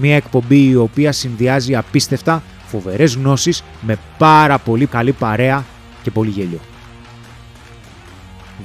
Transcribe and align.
Μία 0.00 0.16
εκπομπή 0.16 0.68
η 0.68 0.74
οποία 0.74 1.12
συνδυάζει 1.12 1.76
απίστευτα 1.76 2.42
φοβερές 2.66 3.14
γνώσεις 3.14 3.64
με 3.80 3.98
πάρα 4.18 4.58
πολύ 4.58 4.86
καλή 4.86 5.12
παρέα 5.12 5.64
και 6.02 6.10
πολύ 6.10 6.30
γέλιο. 6.30 6.60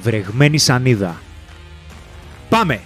Βρεγμένη 0.00 0.58
σανίδα. 0.58 1.16
Πάμε! 2.48 2.80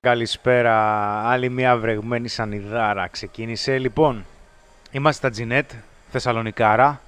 Καλησπέρα. 0.00 0.76
Άλλη 1.28 1.48
μια 1.48 1.76
βρεγμένη 1.76 2.28
σανιδάρα 2.28 3.08
ξεκίνησε. 3.08 3.78
Λοιπόν, 3.78 4.24
είμαστε 4.90 5.20
στα 5.20 5.30
Τζινέτ, 5.30 5.70
Θεσσαλονικάρα. 6.10 7.00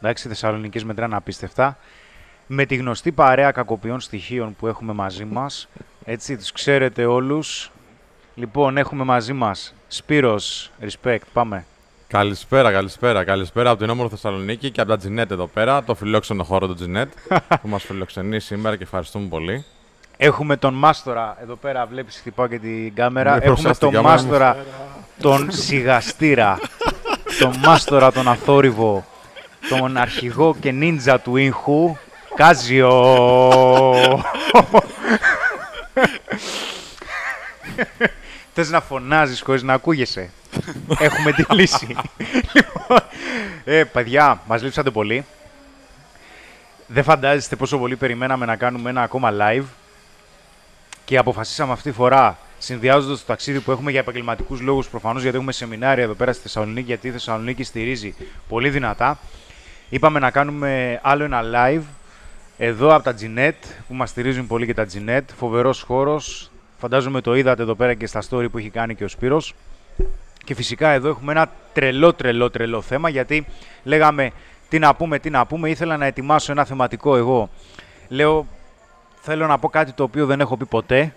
Εντάξει, 0.00 0.28
Θεσσαλονίκες 0.28 0.84
μετράνε 0.84 1.16
απίστευτα. 1.16 1.78
Με 2.46 2.66
τη 2.66 2.76
γνωστή 2.76 3.12
παρέα 3.12 3.50
κακοποιών 3.50 4.00
στοιχείων 4.00 4.56
που 4.56 4.66
έχουμε 4.66 4.92
μαζί 4.92 5.24
μας. 5.24 5.68
Έτσι, 6.10 6.36
τους 6.36 6.52
ξέρετε 6.52 7.04
όλους. 7.04 7.70
Λοιπόν, 8.34 8.76
έχουμε 8.76 9.04
μαζί 9.04 9.32
μας 9.32 9.74
Σπύρος, 9.88 10.70
respect, 10.80 11.18
πάμε. 11.32 11.64
Καλησπέρα, 12.08 12.72
καλησπέρα. 12.72 13.24
Καλησπέρα 13.24 13.70
από 13.70 13.78
την 13.80 13.90
όμορφη 13.90 14.10
Θεσσαλονίκη 14.10 14.70
και 14.70 14.80
από 14.80 14.90
τα 14.90 14.96
Τζινέτ 14.96 15.30
εδώ 15.30 15.46
πέρα, 15.46 15.84
το 15.84 15.94
φιλόξενο 15.94 16.44
χώρο 16.44 16.66
του 16.66 16.74
Τζινέτ 16.74 17.12
που 17.62 17.68
μας 17.68 17.82
φιλοξενεί 17.82 18.40
σήμερα 18.40 18.76
και 18.76 18.82
ευχαριστούμε 18.82 19.26
πολύ. 19.26 19.64
Έχουμε 20.16 20.56
τον 20.56 20.74
Μάστορα, 20.74 21.36
εδώ 21.42 21.54
πέρα 21.54 21.86
βλέπεις 21.86 22.16
χτυπάω 22.16 22.46
και 22.46 22.58
την 22.58 22.94
κάμερα. 22.94 23.44
Έχουμε 23.44 23.74
τον 23.74 23.96
Μάστορα, 23.96 24.56
τον 25.20 25.50
σιγαστήρα, 25.50 26.58
τον 27.38 27.56
Μάστορα, 27.58 28.12
τον 28.12 28.28
αθόρυβο, 28.28 29.04
τον 29.68 29.96
αρχηγό 29.96 30.56
και 30.60 30.70
νίντζα 30.70 31.20
του 31.20 31.36
ήχου, 31.36 31.96
Κάζιο. 32.34 32.92
Θες 38.54 38.70
να 38.70 38.80
φωνάζεις 38.80 39.40
χωρίς 39.40 39.62
να 39.62 39.72
ακούγεσαι; 39.72 40.30
Έχουμε 40.98 41.32
τη 41.32 41.44
λύση. 41.54 41.96
λοιπόν, 42.54 42.98
ε, 43.64 43.84
παιδιά, 43.84 44.40
μας 44.46 44.62
λείψατε 44.62 44.90
πολύ. 44.90 45.24
Δεν 46.86 47.04
φαντάζεστε 47.04 47.56
πόσο 47.56 47.78
πολύ 47.78 47.96
περιμέναμε 47.96 48.46
να 48.46 48.56
κάνουμε 48.56 48.90
ένα 48.90 49.02
ακόμα 49.02 49.32
live 49.40 49.64
και 51.04 51.18
αποφασίσαμε 51.18 51.72
αυτή 51.72 51.90
τη 51.90 51.96
φορά, 51.96 52.38
συνδυάζοντας 52.58 53.18
το 53.20 53.26
ταξίδι 53.26 53.60
που 53.60 53.70
έχουμε 53.70 53.90
για 53.90 54.00
επαγγελματικούς 54.00 54.60
λόγους, 54.60 54.88
προφανώς 54.88 55.22
γιατί 55.22 55.36
έχουμε 55.36 55.52
σεμινάρια 55.52 56.04
εδώ 56.04 56.14
πέρα 56.14 56.32
στη 56.32 56.42
Θεσσαλονίκη, 56.42 56.86
γιατί 56.86 57.08
η 57.08 57.10
Θεσσαλονίκη 57.10 57.62
στηρίζει 57.62 58.14
πολύ 58.48 58.70
δυνατά. 58.70 59.18
Είπαμε 59.88 60.18
να 60.18 60.30
κάνουμε 60.30 61.00
άλλο 61.02 61.24
ένα 61.24 61.40
live 61.54 61.82
εδώ 62.58 62.94
από 62.94 63.04
τα 63.04 63.14
Gnet, 63.20 63.52
που 63.88 63.94
μας 63.94 64.10
στηρίζουν 64.10 64.46
πολύ 64.46 64.66
και 64.66 64.74
τα 64.74 64.86
Gnet. 64.92 65.20
Φοβερός 65.36 65.82
χώρος. 65.82 66.50
Φαντάζομαι 66.78 67.20
το 67.20 67.34
είδατε 67.34 67.62
εδώ 67.62 67.74
πέρα 67.74 67.94
και 67.94 68.06
στα 68.06 68.22
story 68.30 68.46
που 68.50 68.58
έχει 68.58 68.70
κάνει 68.70 68.94
και 68.94 69.04
ο 69.04 69.08
Σπύρος. 69.08 69.54
Και 70.44 70.54
φυσικά 70.54 70.88
εδώ 70.88 71.08
έχουμε 71.08 71.32
ένα 71.32 71.50
τρελό, 71.72 72.12
τρελό, 72.12 72.50
τρελό 72.50 72.80
θέμα, 72.80 73.08
γιατί 73.08 73.46
λέγαμε 73.82 74.30
τι 74.68 74.78
να 74.78 74.94
πούμε, 74.94 75.18
τι 75.18 75.30
να 75.30 75.46
πούμε. 75.46 75.70
Ήθελα 75.70 75.96
να 75.96 76.06
ετοιμάσω 76.06 76.52
ένα 76.52 76.64
θεματικό 76.64 77.16
εγώ. 77.16 77.50
Λέω, 78.08 78.46
θέλω 79.20 79.46
να 79.46 79.58
πω 79.58 79.68
κάτι 79.68 79.92
το 79.92 80.02
οποίο 80.02 80.26
δεν 80.26 80.40
έχω 80.40 80.56
πει 80.56 80.66
ποτέ. 80.66 81.14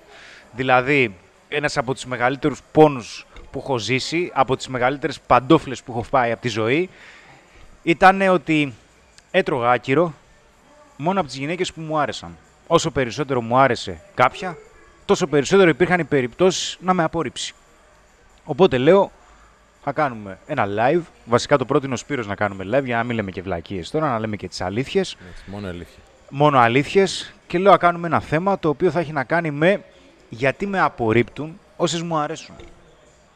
Δηλαδή, 0.51 1.15
ένας 1.47 1.77
από 1.77 1.93
τους 1.93 2.05
μεγαλύτερους 2.05 2.59
πόνους 2.71 3.25
που 3.51 3.59
έχω 3.59 3.77
ζήσει, 3.77 4.31
από 4.33 4.55
τις 4.55 4.67
μεγαλύτερες 4.67 5.19
παντόφλες 5.19 5.83
που 5.83 5.91
έχω 5.91 6.03
φάει 6.03 6.31
από 6.31 6.41
τη 6.41 6.47
ζωή, 6.47 6.89
ήταν 7.83 8.21
ότι 8.21 8.73
έτρωγα 9.31 9.69
άκυρο 9.71 10.13
μόνο 11.01 11.19
από 11.19 11.29
τις 11.29 11.37
γυναίκες 11.37 11.73
που 11.73 11.81
μου 11.81 11.97
άρεσαν. 11.97 12.37
Όσο 12.67 12.91
περισσότερο 12.91 13.41
μου 13.41 13.57
άρεσε 13.57 14.01
κάποια, 14.13 14.57
τόσο 15.05 15.27
περισσότερο 15.27 15.69
υπήρχαν 15.69 15.99
οι 15.99 16.03
περιπτώσεις 16.03 16.77
να 16.81 16.93
με 16.93 17.03
απορρίψει. 17.03 17.53
Οπότε 18.43 18.77
λέω, 18.77 19.11
θα 19.83 19.91
κάνουμε 19.91 20.37
ένα 20.45 20.65
live. 20.67 21.01
Βασικά 21.25 21.57
το 21.57 21.65
πρότεινε 21.65 21.93
ο 21.93 21.97
Σπύρος 21.97 22.27
να 22.27 22.35
κάνουμε 22.35 22.63
live 22.63 22.83
για 22.83 22.97
να 22.97 23.03
μην 23.03 23.15
λέμε 23.15 23.31
και 23.31 23.41
βλακίες 23.41 23.89
τώρα, 23.89 24.09
να 24.09 24.19
λέμε 24.19 24.35
και 24.35 24.47
τις 24.47 24.61
αλήθειες. 24.61 25.17
μόνο 25.45 25.67
αλήθεια. 25.67 26.03
Μόνο 26.29 26.59
αλήθειες. 26.59 27.33
Και 27.47 27.57
λέω 27.57 27.71
να 27.71 27.77
κάνουμε 27.77 28.07
ένα 28.07 28.19
θέμα 28.19 28.59
το 28.59 28.69
οποίο 28.69 28.91
θα 28.91 28.99
έχει 28.99 29.11
να 29.11 29.23
κάνει 29.23 29.51
με 29.51 29.83
γιατί 30.29 30.67
με 30.67 30.79
απορρίπτουν 30.79 31.59
όσες 31.75 32.01
μου 32.01 32.17
αρέσουν. 32.17 32.55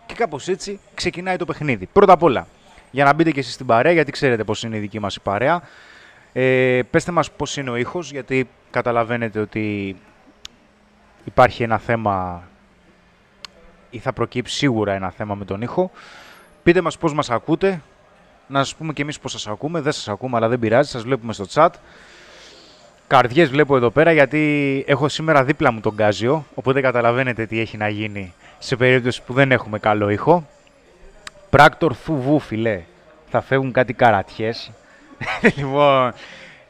Και 0.05 0.13
κάπως 0.13 0.47
έτσι 0.47 0.79
ξεκινάει 0.93 1.35
το 1.35 1.45
παιχνίδι. 1.45 1.85
Πρώτα 1.85 2.13
απ' 2.13 2.23
όλα, 2.23 2.47
για 2.91 3.03
να 3.03 3.13
μπείτε 3.13 3.31
και 3.31 3.39
εσείς 3.39 3.53
στην 3.53 3.65
παρέα, 3.65 3.91
γιατί 3.91 4.11
ξέρετε 4.11 4.43
πώς 4.43 4.63
είναι 4.63 4.77
η 4.77 4.79
δική 4.79 4.99
μας 4.99 5.15
η 5.15 5.19
παρέα. 5.19 5.61
Ε, 6.37 6.81
πέστε 6.91 7.11
μας 7.11 7.31
πώς 7.31 7.57
είναι 7.57 7.69
ο 7.69 7.75
ήχος, 7.75 8.11
γιατί 8.11 8.49
καταλαβαίνετε 8.71 9.39
ότι 9.39 9.95
υπάρχει 11.23 11.63
ένα 11.63 11.77
θέμα 11.77 12.43
ή 13.89 13.97
θα 13.97 14.13
προκύψει 14.13 14.55
σίγουρα 14.55 14.93
ένα 14.93 15.09
θέμα 15.09 15.35
με 15.35 15.45
τον 15.45 15.61
ήχο. 15.61 15.91
Πείτε 16.63 16.81
μας 16.81 16.97
πώς 16.97 17.13
μας 17.13 17.29
ακούτε, 17.29 17.81
να 18.47 18.63
σας 18.63 18.75
πούμε 18.75 18.93
και 18.93 19.01
εμείς 19.01 19.19
πώς 19.19 19.31
σας 19.31 19.47
ακούμε. 19.47 19.81
Δεν 19.81 19.91
σας 19.91 20.07
ακούμε, 20.07 20.37
αλλά 20.37 20.47
δεν 20.47 20.59
πειράζει, 20.59 20.89
σας 20.89 21.03
βλέπουμε 21.03 21.33
στο 21.33 21.45
chat. 21.53 21.69
Καρδιές 23.07 23.49
βλέπω 23.49 23.75
εδώ 23.75 23.89
πέρα, 23.89 24.11
γιατί 24.11 24.83
έχω 24.87 25.07
σήμερα 25.09 25.43
δίπλα 25.43 25.71
μου 25.71 25.79
τον 25.79 25.93
Γκάζιο, 25.93 26.45
οπότε 26.55 26.81
καταλαβαίνετε 26.81 27.45
τι 27.45 27.59
έχει 27.59 27.77
να 27.77 27.89
γίνει 27.89 28.33
σε 28.59 28.75
περίπτωση 28.75 29.21
που 29.23 29.33
δεν 29.33 29.51
έχουμε 29.51 29.79
καλό 29.79 30.09
ήχο. 30.09 30.47
Πράκτορ 31.49 31.95
θουβού, 32.03 32.39
φιλέ. 32.39 32.81
Θα 33.29 33.41
φεύγουν 33.41 33.71
κάτι 33.71 33.93
καρατιές. 33.93 34.71
λοιπόν, 35.57 36.13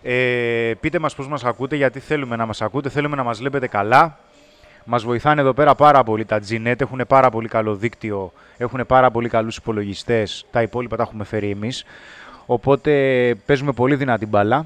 ε, 0.04 0.74
πείτε 0.80 1.00
μας 1.00 1.16
πώς 1.16 1.28
μας 1.28 1.44
ακούτε, 1.44 1.76
γιατί 1.76 2.00
θέλουμε 2.00 2.36
να 2.36 2.46
μας 2.46 2.62
ακούτε, 2.62 2.90
θέλουμε 2.90 3.16
να 3.16 3.24
μας 3.24 3.38
βλέπετε 3.40 3.68
καλά. 3.68 4.18
Μας 4.88 5.04
βοηθάνε 5.04 5.42
εδώ 5.42 5.54
πέρα 5.54 5.76
πάρα 5.76 6.04
πολύ 6.04 6.26
τα 6.26 6.40
Gnet, 6.50 6.82
έχουν 6.82 7.02
πάρα 7.08 7.30
πολύ 7.30 7.48
καλό 7.48 7.76
δίκτυο, 7.76 8.32
έχουν 8.58 8.86
πάρα 8.88 9.12
πολύ 9.12 9.30
καλούς 9.30 9.58
υπολογιστές, 9.58 10.46
τα 10.52 10.62
υπόλοιπα 10.62 10.96
τα 10.96 11.04
έχουμε 11.04 11.24
φέρει 11.24 11.50
εμείς. 11.50 11.86
Οπότε 12.46 12.92
παίζουμε 13.46 13.72
πολύ 13.72 13.96
δυνατή 13.96 14.26
μπάλα. 14.26 14.66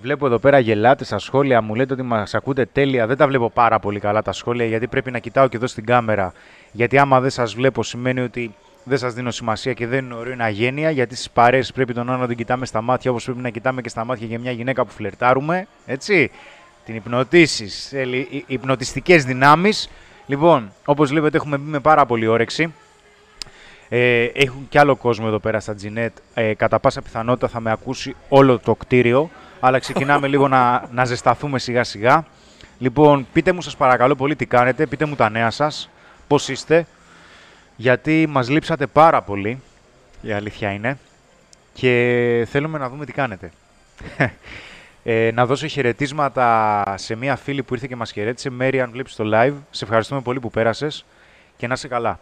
Βλέπω 0.00 0.26
εδώ 0.26 0.38
πέρα 0.38 0.58
γελάτε 0.58 1.04
στα 1.04 1.18
σχόλια, 1.18 1.60
μου 1.60 1.74
λέτε 1.74 1.92
ότι 1.92 2.02
μας 2.02 2.34
ακούτε 2.34 2.66
τέλεια. 2.66 3.06
Δεν 3.06 3.16
τα 3.16 3.26
βλέπω 3.26 3.50
πάρα 3.50 3.78
πολύ 3.78 4.00
καλά 4.00 4.22
τα 4.22 4.32
σχόλια, 4.32 4.66
γιατί 4.66 4.86
πρέπει 4.86 5.10
να 5.10 5.18
κοιτάω 5.18 5.48
και 5.48 5.56
εδώ 5.56 5.66
στην 5.66 5.84
κάμερα. 5.84 6.32
Γιατί 6.72 6.98
άμα 6.98 7.20
δεν 7.20 7.30
σας 7.30 7.54
βλέπω 7.54 7.82
σημαίνει 7.82 8.20
ότι 8.20 8.54
δεν 8.84 8.98
σας 8.98 9.14
δίνω 9.14 9.30
σημασία 9.30 9.72
και 9.72 9.86
δεν 9.86 10.04
είναι 10.04 10.14
ωραίο 10.14 10.32
είναι 10.32 10.44
αγένεια, 10.44 10.90
γιατί 10.90 11.14
στις 11.14 11.30
παρέες 11.30 11.72
πρέπει 11.72 11.94
τον 11.94 12.10
άλλο 12.10 12.18
να 12.18 12.26
τον 12.26 12.36
κοιτάμε 12.36 12.66
στα 12.66 12.80
μάτια 12.80 13.10
όπως 13.10 13.24
πρέπει 13.24 13.40
να 13.40 13.48
κοιτάμε 13.48 13.80
και 13.80 13.88
στα 13.88 14.04
μάτια 14.04 14.26
για 14.26 14.38
μια 14.38 14.50
γυναίκα 14.50 14.84
που 14.84 14.92
φλερτάρουμε. 14.92 15.66
Έτσι. 15.86 16.30
Την 16.84 16.94
υπνοτήσεις, 16.94 17.88
θέλει 17.88 18.44
υπνοτιστικές 18.46 19.24
δυνάμεις. 19.24 19.90
Λοιπόν, 20.26 20.72
όπως 20.84 21.10
βλέπετε, 21.10 21.36
έχουμε 21.36 21.56
μπει 21.56 21.70
με 21.70 21.80
πάρα 21.80 22.06
πολύ 22.06 22.26
όρεξη. 22.26 22.74
Ε, 23.88 24.24
έχουν 24.24 24.66
και 24.68 24.78
άλλο 24.78 24.96
κόσμο 24.96 25.24
εδώ 25.28 25.38
πέρα 25.38 25.60
στα 25.60 25.74
Gnet. 25.82 26.08
Ε, 26.34 26.54
κατά 26.54 26.78
πάσα 26.78 27.02
πιθανότητα 27.02 27.48
θα 27.48 27.60
με 27.60 27.70
ακούσει 27.70 28.16
όλο 28.28 28.58
το 28.58 28.74
κτίριο. 28.74 29.30
Αλλά 29.60 29.78
ξεκινάμε 29.78 30.28
λίγο 30.28 30.48
να, 30.48 30.88
να 30.92 31.04
ζεσταθούμε 31.04 31.58
σιγά 31.58 31.84
σιγά. 31.84 32.26
Λοιπόν, 32.78 33.26
πείτε 33.32 33.52
μου 33.52 33.60
σας 33.60 33.76
παρακαλώ 33.76 34.14
πολύ 34.14 34.36
τι 34.36 34.46
κάνετε, 34.46 34.86
πείτε 34.86 35.04
μου 35.04 35.14
τα 35.14 35.30
νέα 35.30 35.50
σας, 35.50 35.90
πώς 36.26 36.48
είστε, 36.48 36.86
γιατί 37.76 38.26
μας 38.28 38.48
λείψατε 38.48 38.86
πάρα 38.86 39.22
πολύ, 39.22 39.62
η 40.22 40.32
αλήθεια 40.32 40.70
είναι, 40.72 40.98
και 41.72 42.46
θέλουμε 42.50 42.78
να 42.78 42.88
δούμε 42.88 43.04
τι 43.04 43.12
κάνετε. 43.12 43.50
Ε, 45.06 45.30
να 45.34 45.46
δώσω 45.46 45.66
χαιρετίσματα 45.66 46.84
σε 46.96 47.14
μία 47.14 47.36
φίλη 47.36 47.62
που 47.62 47.74
ήρθε 47.74 47.86
και 47.86 47.96
μας 47.96 48.12
χαιρέτησε. 48.12 48.50
Μέρη, 48.50 48.80
αν 48.80 48.90
βλέπεις 48.90 49.14
το 49.14 49.24
live, 49.34 49.54
σε 49.70 49.84
ευχαριστούμε 49.84 50.20
πολύ 50.20 50.40
που 50.40 50.50
πέρασες 50.50 51.04
και 51.56 51.66
να 51.66 51.74
είσαι 51.74 51.88
καλά. 51.88 52.18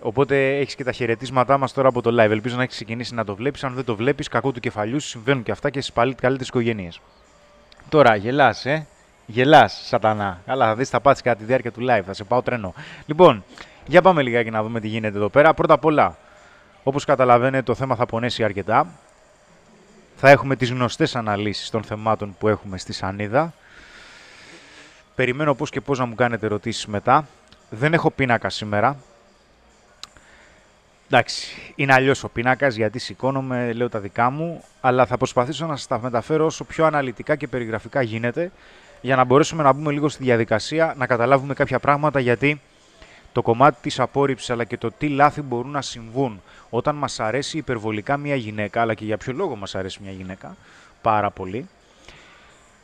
Οπότε 0.00 0.58
έχεις 0.58 0.74
και 0.74 0.84
τα 0.84 0.92
χαιρετίσματά 0.92 1.58
μας 1.58 1.72
τώρα 1.72 1.88
από 1.88 2.02
το 2.02 2.10
live. 2.10 2.30
Ελπίζω 2.30 2.56
να 2.56 2.62
έχεις 2.62 2.74
ξεκινήσει 2.74 3.14
να 3.14 3.24
το 3.24 3.34
βλέπεις. 3.34 3.64
Αν 3.64 3.74
δεν 3.74 3.84
το 3.84 3.96
βλέπεις, 3.96 4.28
κακό 4.28 4.52
του 4.52 4.60
κεφαλιού 4.60 5.00
συμβαίνουν 5.00 5.42
και 5.42 5.50
αυτά 5.50 5.70
και 5.70 5.80
στις 5.80 5.94
καλύτερες 5.94 6.48
οικογένειες. 6.48 7.00
Τώρα, 7.88 8.16
γελάς, 8.16 8.66
ε; 8.66 8.86
Γελάς, 9.30 9.82
σατανά. 9.86 10.42
Καλά, 10.46 10.66
θα 10.66 10.74
δεις 10.74 10.90
τα 10.90 11.00
πάτσει 11.00 11.22
κατά 11.22 11.38
τη 11.38 11.44
διάρκεια 11.44 11.72
του 11.72 11.80
live. 11.88 12.02
Θα 12.06 12.12
σε 12.12 12.24
πάω 12.24 12.42
τρένο. 12.42 12.74
Λοιπόν, 13.06 13.44
για 13.88 14.02
πάμε 14.02 14.22
λιγάκι 14.22 14.50
να 14.50 14.62
δούμε 14.62 14.80
τι 14.80 14.88
γίνεται 14.88 15.16
εδώ 15.16 15.28
πέρα. 15.28 15.54
Πρώτα 15.54 15.74
απ' 15.74 15.84
όλα, 15.84 16.16
όπως 16.82 17.04
καταλαβαίνετε, 17.04 17.62
το 17.62 17.74
θέμα 17.74 17.94
θα 17.94 18.06
πονέσει 18.06 18.44
αρκετά. 18.44 18.86
Θα 20.16 20.30
έχουμε 20.30 20.56
τις 20.56 20.70
γνωστές 20.70 21.16
αναλύσεις 21.16 21.70
των 21.70 21.82
θεμάτων 21.82 22.36
που 22.38 22.48
έχουμε 22.48 22.78
στη 22.78 22.92
Σανίδα. 22.92 23.52
Περιμένω 25.14 25.54
πώς 25.54 25.70
και 25.70 25.80
πώς 25.80 25.98
να 25.98 26.04
μου 26.04 26.14
κάνετε 26.14 26.46
ερωτήσεις 26.46 26.86
μετά. 26.86 27.26
Δεν 27.70 27.92
έχω 27.92 28.10
πίνακα 28.10 28.50
σήμερα. 28.50 28.96
Εντάξει, 31.10 31.72
είναι 31.74 31.92
αλλιώς 31.92 32.24
ο 32.24 32.28
πίνακας 32.28 32.74
γιατί 32.74 32.98
σηκώνομαι, 32.98 33.72
λέω 33.72 33.88
τα 33.88 33.98
δικά 33.98 34.30
μου, 34.30 34.64
αλλά 34.80 35.06
θα 35.06 35.16
προσπαθήσω 35.16 35.66
να 35.66 35.76
σας 35.76 35.86
τα 35.86 36.00
μεταφέρω 36.00 36.44
όσο 36.44 36.64
πιο 36.64 36.84
αναλυτικά 36.84 37.36
και 37.36 37.48
περιγραφικά 37.48 38.02
γίνεται 38.02 38.50
για 39.00 39.16
να 39.16 39.24
μπορέσουμε 39.24 39.62
να 39.62 39.72
μπούμε 39.72 39.92
λίγο 39.92 40.08
στη 40.08 40.22
διαδικασία, 40.22 40.94
να 40.96 41.06
καταλάβουμε 41.06 41.54
κάποια 41.54 41.78
πράγματα 41.78 42.20
γιατί 42.20 42.60
το 43.32 43.42
κομμάτι 43.42 43.76
της 43.80 44.00
απόρριψης 44.00 44.50
αλλά 44.50 44.64
και 44.64 44.78
το 44.78 44.90
τι 44.98 45.08
λάθη 45.08 45.42
μπορούν 45.42 45.70
να 45.70 45.82
συμβούν 45.82 46.42
όταν 46.70 46.96
μας 46.96 47.20
αρέσει 47.20 47.58
υπερβολικά 47.58 48.16
μια 48.16 48.34
γυναίκα, 48.34 48.80
αλλά 48.80 48.94
και 48.94 49.04
για 49.04 49.16
ποιο 49.16 49.32
λόγο 49.32 49.56
μας 49.56 49.74
αρέσει 49.74 49.98
μια 50.02 50.12
γυναίκα, 50.12 50.56
πάρα 51.02 51.30
πολύ, 51.30 51.68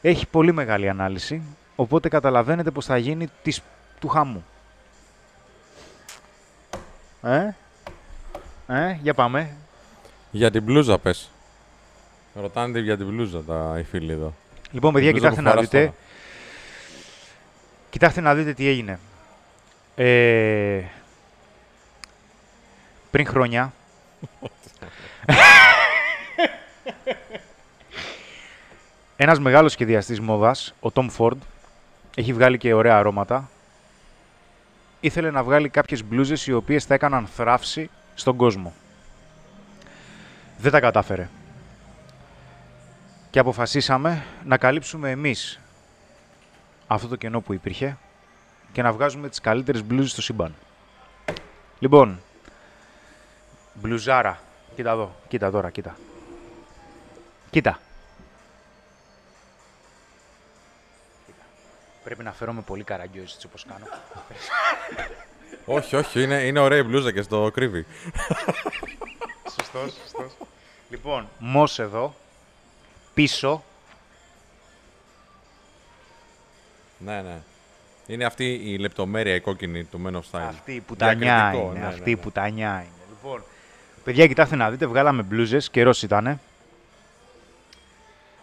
έχει 0.02 0.26
πολύ 0.26 0.52
μεγάλη 0.52 0.88
ανάλυση, 0.88 1.43
οπότε 1.76 2.08
καταλαβαίνετε 2.08 2.70
πως 2.70 2.85
θα 2.87 2.96
γίνει 2.96 3.29
της, 3.43 3.62
του 4.00 4.08
χαμού. 4.08 4.44
Ε, 7.23 7.55
ε, 8.67 8.99
για 9.02 9.14
πάμε. 9.14 9.56
Για 10.31 10.50
την 10.50 10.62
μπλούζα 10.62 10.99
πες. 10.99 11.31
Ρωτάνε 12.35 12.79
για 12.79 12.96
την 12.96 13.06
μπλούζα 13.06 13.43
τα 13.43 13.76
οι 13.79 13.82
φίλοι 13.82 14.12
εδώ. 14.12 14.35
Λοιπόν, 14.70 14.93
παιδιά, 14.93 15.12
κοιτάξτε 15.12 15.41
να 15.41 15.55
δείτε. 15.55 15.93
Κοιτάξτε 17.91 18.20
να 18.20 18.35
δείτε 18.35 18.52
τι 18.52 18.69
έγινε. 18.69 18.99
Ε, 19.96 20.82
πριν 23.11 23.26
χρόνια... 23.26 23.73
ένας 29.17 29.41
μεγάλος 29.41 29.73
σχεδιαστής 29.73 30.20
μόδας, 30.20 30.75
ο 30.81 30.88
Tom 30.94 31.08
Ford, 31.19 31.37
έχει 32.14 32.32
βγάλει 32.32 32.58
και 32.58 32.73
ωραία 32.73 32.99
αρώματα. 32.99 33.50
Ήθελε 35.00 35.31
να 35.31 35.43
βγάλει 35.43 35.69
κάποιες 35.69 36.05
μπλούζες 36.05 36.46
οι 36.46 36.52
οποίες 36.52 36.85
θα 36.85 36.94
έκαναν 36.94 37.26
θράψη 37.26 37.91
στον 38.14 38.37
κόσμο. 38.37 38.73
Δεν 40.58 40.73
τα 40.73 40.81
κατάφερε. 40.81 41.29
Και 43.31 43.38
αποφασίσαμε 43.38 44.25
να 44.44 44.56
καλύψουμε 44.56 45.11
εμείς 45.11 45.61
αυτό 46.87 47.08
το 47.08 47.17
κενό 47.17 47.41
που 47.41 47.52
υπήρχε 47.52 47.96
και 48.75 48.82
να 48.82 48.93
βγάζουμε 48.93 49.29
τις 49.29 49.41
καλύτερες 49.41 49.85
μπλούζες 49.85 50.11
στο 50.11 50.23
σύμπαν. 50.23 50.55
Λοιπόν, 51.79 52.21
μπλουζάρα. 53.75 54.41
Κοίτα 54.75 54.91
εδώ, 54.91 55.15
κοίτα 55.29 55.50
τώρα, 55.50 55.71
κοίτα. 55.71 55.97
Κοίτα. 57.50 57.79
Πρέπει 62.05 62.23
να 62.23 62.32
φέρω 62.32 62.53
με 62.53 62.61
πολύ 62.61 62.85
καραγκιόζη, 62.85 63.32
έτσι 63.35 63.47
όπως 63.47 63.65
κάνω. 63.65 63.87
όχι, 65.79 65.97
όχι, 65.97 66.23
είναι, 66.23 66.43
είναι 66.43 66.59
ωραία 66.59 66.79
η 66.79 66.82
μπλούζα 66.82 67.12
και 67.12 67.23
στο 67.23 67.50
κρύβει. 67.55 67.87
σωστός, 69.59 69.93
σωστός. 70.00 70.37
Λοιπόν, 70.91 71.29
μος 71.38 71.79
εδώ, 71.79 72.15
πίσω. 73.15 73.65
Ναι, 76.99 77.23
ναι. 77.23 77.43
Είναι 78.06 78.25
αυτή 78.25 78.61
η 78.65 78.79
λεπτομέρεια 78.79 79.35
η 79.35 79.41
κόκκινη 79.41 79.85
του 79.85 80.01
Men 80.06 80.12
of 80.12 80.39
Style. 80.39 80.47
Αυτή 80.49 80.73
η 80.73 80.81
πουτανιά 80.81 81.53
είναι. 81.55 81.71
Ναι, 81.73 81.79
ναι, 81.79 81.87
αυτή 81.87 82.11
η 82.11 82.15
ναι. 82.15 82.21
πουτανιά 82.21 82.73
είναι. 82.73 83.05
Λοιπόν, 83.09 83.43
παιδιά, 84.05 84.27
κοιτάξτε 84.27 84.56
να 84.56 84.71
δείτε, 84.71 84.87
βγάλαμε 84.87 85.23
μπλούζες, 85.23 85.71
καιρός 85.71 86.03
ήταν. 86.03 86.41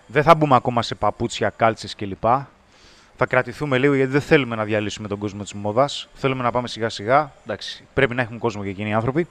Δεν 0.05 0.23
θα 0.23 0.35
μπούμε 0.35 0.55
ακόμα 0.55 0.81
σε 0.81 0.95
παπούτσια, 0.95 1.49
κάλτσες 1.49 1.95
κλπ. 1.95 2.23
Θα 3.17 3.25
κρατηθούμε 3.29 3.77
λίγο 3.77 3.93
γιατί 3.93 4.11
δεν 4.11 4.21
θέλουμε 4.21 4.55
να 4.55 4.63
διαλύσουμε 4.63 5.07
τον 5.07 5.17
κόσμο 5.17 5.43
της 5.43 5.53
μόδας. 5.53 6.07
Θέλουμε 6.13 6.43
να 6.43 6.51
πάμε 6.51 6.67
σιγά 6.67 6.89
σιγά. 6.89 7.31
Εντάξει, 7.43 7.83
πρέπει 7.93 8.15
να 8.15 8.21
έχουν 8.21 8.37
κόσμο 8.37 8.63
και 8.63 8.69
εκείνοι 8.69 8.89
οι 8.89 8.93
άνθρωποι. 8.93 9.27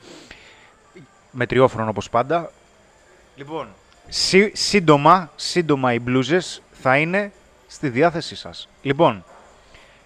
Με 1.31 1.47
τριόφρονο 1.47 1.91
όπως 1.91 2.11
πάντα. 2.11 2.50
Λοιπόν, 3.37 3.69
σύ- 4.09 4.56
σύντομα, 4.56 5.31
σύντομα 5.37 5.93
οι 5.93 5.99
μπλούζες 6.00 6.62
θα 6.73 6.97
είναι 6.99 7.32
στη 7.67 7.88
διάθεσή 7.88 8.37
σας. 8.37 8.69
Λοιπόν, 8.82 9.25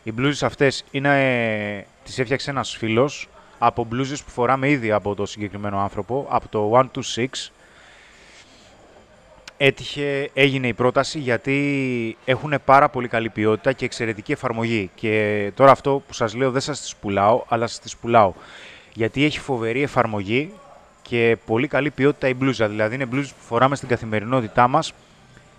οι 0.05 0.13
μπλούζες 0.13 0.43
αυτές 0.43 0.85
είναι, 0.91 1.87
τις 2.05 2.19
έφτιαξε 2.19 2.51
ένας 2.51 2.77
φίλος 2.77 3.29
από 3.59 3.85
μπλούζες 3.85 4.23
που 4.23 4.31
φοράμε 4.31 4.69
ήδη 4.69 4.91
από 4.91 5.15
το 5.15 5.27
συγκεκριμένο 5.27 5.79
άνθρωπο, 5.79 6.27
από 6.31 6.49
το 6.49 6.89
126. 7.15 7.27
Έτυχε, 9.57 10.31
έγινε 10.35 10.67
η 10.67 10.73
πρόταση 10.73 11.19
γιατί 11.19 12.17
έχουν 12.25 12.55
πάρα 12.65 12.89
πολύ 12.89 13.09
καλή 13.09 13.31
ποιότητα 13.31 13.73
και 13.73 13.85
εξαιρετική 13.85 14.33
εφαρμογή. 14.33 14.91
Και 14.95 15.53
τώρα 15.55 15.71
αυτό 15.71 16.03
που 16.07 16.13
σας 16.13 16.35
λέω 16.35 16.51
δεν 16.51 16.61
σας 16.61 16.81
τις 16.81 16.97
πουλάω, 16.97 17.45
αλλά 17.49 17.67
σας 17.67 17.81
τις 17.81 17.97
πουλάω. 17.97 18.33
Γιατί 18.93 19.25
έχει 19.25 19.39
φοβερή 19.41 19.83
εφαρμογή 19.83 20.53
και 21.03 21.37
πολύ 21.47 21.69
καλή 21.69 21.91
ποιότητα 21.91 22.29
η 22.29 22.35
μπλούζα. 22.35 22.69
Δηλαδή 22.69 22.95
είναι 22.95 23.07
μπλούζες 23.07 23.33
που 23.33 23.45
φοράμε 23.45 23.77
στην 23.77 23.89
καθημερινότητά 23.89 24.69
μας 24.69 24.93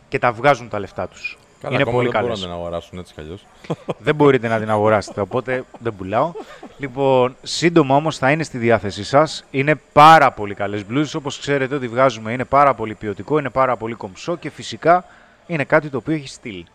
και 0.08 0.20
τα 0.20 0.32
βγάζουν 0.32 0.70
τα 0.70 0.80
λεφτά 0.80 1.08
τους. 1.08 1.38
Καλά, 1.66 1.76
είναι 1.76 1.90
ακόμα 1.90 1.98
πολύ 1.98 2.12
δεν 2.12 2.22
μπορούν 2.22 2.28
καλές. 2.28 2.40
να 2.40 2.46
την 2.46 2.56
αγοράσουν 2.56 3.00
έτσι 3.00 3.14
κι 3.14 3.20
αλλιώς. 3.20 3.46
δεν 4.06 4.16
μπορείτε 4.16 4.48
να 4.48 4.60
την 4.60 4.70
αγοράσετε, 4.70 5.22
οπότε 5.22 5.64
δεν 5.80 5.96
πουλάω. 5.96 6.32
Λοιπόν, 6.78 7.36
σύντομα 7.44 7.96
όμως 7.96 8.18
θα 8.18 8.32
είναι 8.32 8.44
στη 8.44 8.58
διάθεσή 8.58 9.04
σας. 9.04 9.46
Είναι 9.52 9.76
πάρα 9.94 10.32
πολύ 10.32 10.54
καλές 10.54 10.86
μπλούζες, 10.86 11.16
όπως 11.16 11.40
ξέρετε 11.40 11.76
ότι 11.76 11.88
βγάζουμε. 11.88 12.32
Είναι 12.32 12.46
πάρα 12.46 12.74
πολύ 12.74 12.94
ποιοτικό, 12.94 13.40
είναι 13.40 13.50
πάρα 13.50 13.76
πολύ 13.76 13.94
κομψό 13.94 14.36
και 14.36 14.50
φυσικά 14.50 15.06
είναι 15.48 15.64
κάτι 15.64 15.90
το 15.90 15.98
οποίο 15.98 16.14
έχει 16.14 16.28
στυλ. 16.28 16.66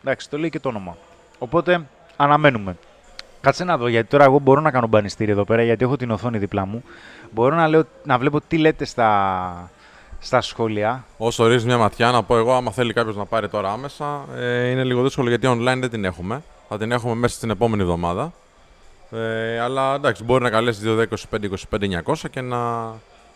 Εντάξει, 0.00 0.30
το 0.30 0.38
λέει 0.38 0.50
και 0.50 0.60
το 0.60 0.68
όνομα. 0.68 0.96
Οπότε 1.38 1.86
αναμένουμε. 2.16 2.76
Κάτσε 3.40 3.64
να 3.64 3.76
δω, 3.76 3.88
γιατί 3.88 4.08
τώρα 4.08 4.24
εγώ 4.24 4.38
μπορώ 4.38 4.60
να 4.60 4.70
κάνω 4.70 4.86
μπανιστήρι 4.86 5.30
εδώ 5.30 5.44
πέρα, 5.44 5.62
γιατί 5.62 5.84
έχω 5.84 5.96
την 5.96 6.10
οθόνη 6.10 6.38
δίπλα 6.38 6.66
μου. 6.66 6.82
Μπορώ 7.30 7.54
να, 7.54 7.68
λέω, 7.68 7.84
να 8.04 8.18
βλέπω 8.18 8.40
τι 8.40 8.58
λέτε 8.58 8.84
στα, 8.84 9.70
στα 10.24 10.40
σχόλια. 10.40 11.04
Όσο 11.16 11.46
ρίχνει 11.46 11.66
μια 11.66 11.78
ματιά, 11.78 12.10
να 12.10 12.22
πω 12.22 12.36
εγώ, 12.36 12.52
άμα 12.52 12.70
θέλει 12.70 12.92
κάποιος 12.92 13.16
να 13.16 13.24
πάρει 13.24 13.48
τώρα 13.48 13.72
άμεσα, 13.72 14.24
ε, 14.36 14.68
είναι 14.68 14.84
λίγο 14.84 15.02
δύσκολο 15.02 15.28
γιατί 15.28 15.46
online 15.50 15.78
δεν 15.80 15.90
την 15.90 16.04
έχουμε. 16.04 16.42
Θα 16.68 16.78
την 16.78 16.92
έχουμε 16.92 17.14
μέσα 17.14 17.34
στην 17.34 17.50
επόμενη 17.50 17.82
εβδομάδα. 17.82 18.32
Ε, 19.10 19.60
αλλά 19.60 19.94
εντάξει, 19.94 20.24
μπορεί 20.24 20.42
να 20.42 20.50
καλέσει 20.50 20.80
210-25-25-900 22.10 22.14
και 22.30 22.40
να, 22.40 22.92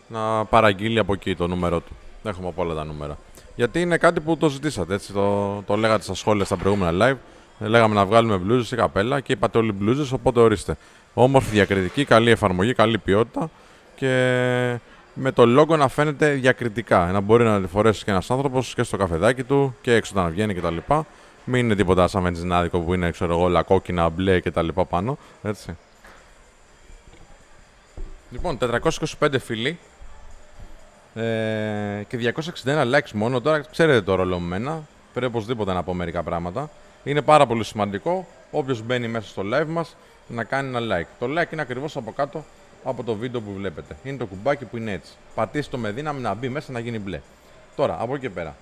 να 0.09 0.45
παραγγείλει 0.45 0.99
από 0.99 1.13
εκεί 1.13 1.35
το 1.37 1.47
νούμερό 1.47 1.81
του. 1.81 1.97
Έχουμε 2.25 2.49
από 2.49 2.63
όλα 2.63 2.75
τα 2.75 2.85
νούμερα. 2.85 3.19
Γιατί 3.55 3.81
είναι 3.81 3.97
κάτι 3.97 4.21
που 4.21 4.37
το 4.37 4.49
ζητήσατε, 4.49 4.95
έτσι. 4.95 5.13
Το, 5.13 5.63
το 5.67 5.77
λέγατε 5.77 6.03
στα 6.03 6.15
σχόλια 6.15 6.45
στα 6.45 6.57
προηγούμενα 6.57 7.07
live. 7.07 7.17
Ε, 7.65 7.69
Λέγαμε 7.69 7.95
να 7.95 8.05
βγάλουμε 8.05 8.37
μπλούζε 8.37 8.75
ή 8.75 8.79
καπέλα 8.79 9.21
και 9.21 9.33
είπατε 9.33 9.59
όλοι 9.59 9.73
μπλούζε, 9.73 10.15
οπότε 10.15 10.41
ορίστε. 10.41 10.77
Όμορφη 11.15 11.51
διακριτική, 11.51 12.05
καλή 12.05 12.31
εφαρμογή, 12.31 12.75
καλή 12.75 12.99
ποιότητα 12.99 13.51
και 13.95 14.81
με 15.21 15.33
το 15.33 15.47
λόγο 15.47 15.77
να 15.77 15.89
φαίνεται 15.89 16.31
διακριτικά. 16.31 17.07
Να 17.13 17.21
μπορεί 17.21 17.45
να 17.45 17.61
τη 17.61 17.67
φορέσεις 17.67 18.05
και 18.05 18.11
ένας 18.11 18.31
άνθρωπος 18.31 18.75
και 18.75 18.83
στο 18.83 18.97
καφεδάκι 18.97 19.43
του 19.43 19.77
και 19.81 19.95
έξω 19.95 20.13
όταν 20.17 20.31
βγαίνει 20.31 20.55
κτλ. 20.55 20.77
Μην 21.45 21.65
είναι 21.65 21.75
τίποτα 21.75 22.09
σαν 22.09 22.23
βενζινάδικο 22.23 22.81
που 22.81 22.95
είναι 22.95 23.11
ξέρω 23.11 23.33
εγώ, 23.33 23.43
όλα 23.43 23.63
κόκκινα, 23.63 24.09
μπλε 24.09 24.41
κτλ. 24.41 24.69
πάνω. 24.89 25.19
Έτσι. 25.43 25.77
Λοιπόν, 28.31 28.59
425 29.21 29.29
φίλοι 29.41 29.79
ε, 31.15 31.23
και 32.09 32.35
261 32.65 32.95
likes 32.95 33.11
μόνο. 33.13 33.41
Τώρα 33.41 33.61
ξέρετε 33.61 34.01
το 34.01 34.15
ρόλο 34.15 34.39
μου 34.39 34.47
μένα. 34.47 34.83
Πρέπει 35.13 35.27
οπωσδήποτε 35.27 35.73
να 35.73 35.83
πω 35.83 35.95
μερικά 35.95 36.23
πράγματα. 36.23 36.71
Είναι 37.05 37.23
πάρα 37.23 37.47
πολύ 37.47 37.65
σημαντικό 37.65 38.27
όποιος 38.51 38.83
μπαίνει 38.83 39.09
μέσα 39.09 39.29
στο 39.29 39.43
live 39.53 39.67
μας 39.67 39.97
να 40.29 40.45
κάνει 40.45 40.77
ένα 40.77 40.97
like. 40.97 41.07
Το 41.19 41.27
like 41.27 41.53
είναι 41.53 41.63
ακριβώς 41.63 41.97
από 41.97 42.13
κάτω 42.13 42.45
από 42.89 43.05
το 43.05 43.15
βίντεο 43.15 43.41
που 43.41 43.53
βλέπετε. 43.53 43.97
Είναι 44.03 44.17
το 44.17 44.27
κουμπάκι 44.27 44.65
που 44.65 44.77
είναι 44.77 44.93
έτσι. 44.93 45.13
Πατήστε 45.35 45.71
το 45.71 45.79
με 45.79 45.91
δύναμη 45.91 46.21
να 46.21 46.35
μπει 46.35 46.49
μέσα 46.49 46.73
να 46.73 46.79
γίνει 46.79 46.99
μπλε. 46.99 47.21
Τώρα, 47.77 47.97
από 48.01 48.15
εκεί 48.15 48.21
και 48.21 48.31
πέρα. 48.31 48.57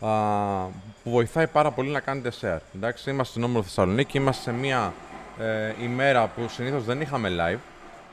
Α, 0.00 0.66
που 1.02 1.10
βοηθάει 1.10 1.46
πάρα 1.46 1.70
πολύ 1.70 1.90
να 1.90 2.00
κάνετε 2.00 2.32
share. 2.40 2.58
Εντάξει, 2.74 3.10
είμαστε 3.10 3.32
στην 3.32 3.44
Όμορφη 3.44 3.68
Θεσσαλονίκη, 3.68 4.18
είμαστε 4.18 4.42
σε 4.42 4.52
μια 4.52 4.92
ε, 5.38 5.72
ημέρα 5.82 6.26
που 6.26 6.48
συνήθως 6.48 6.84
δεν 6.84 7.00
είχαμε 7.00 7.30
live. 7.38 7.58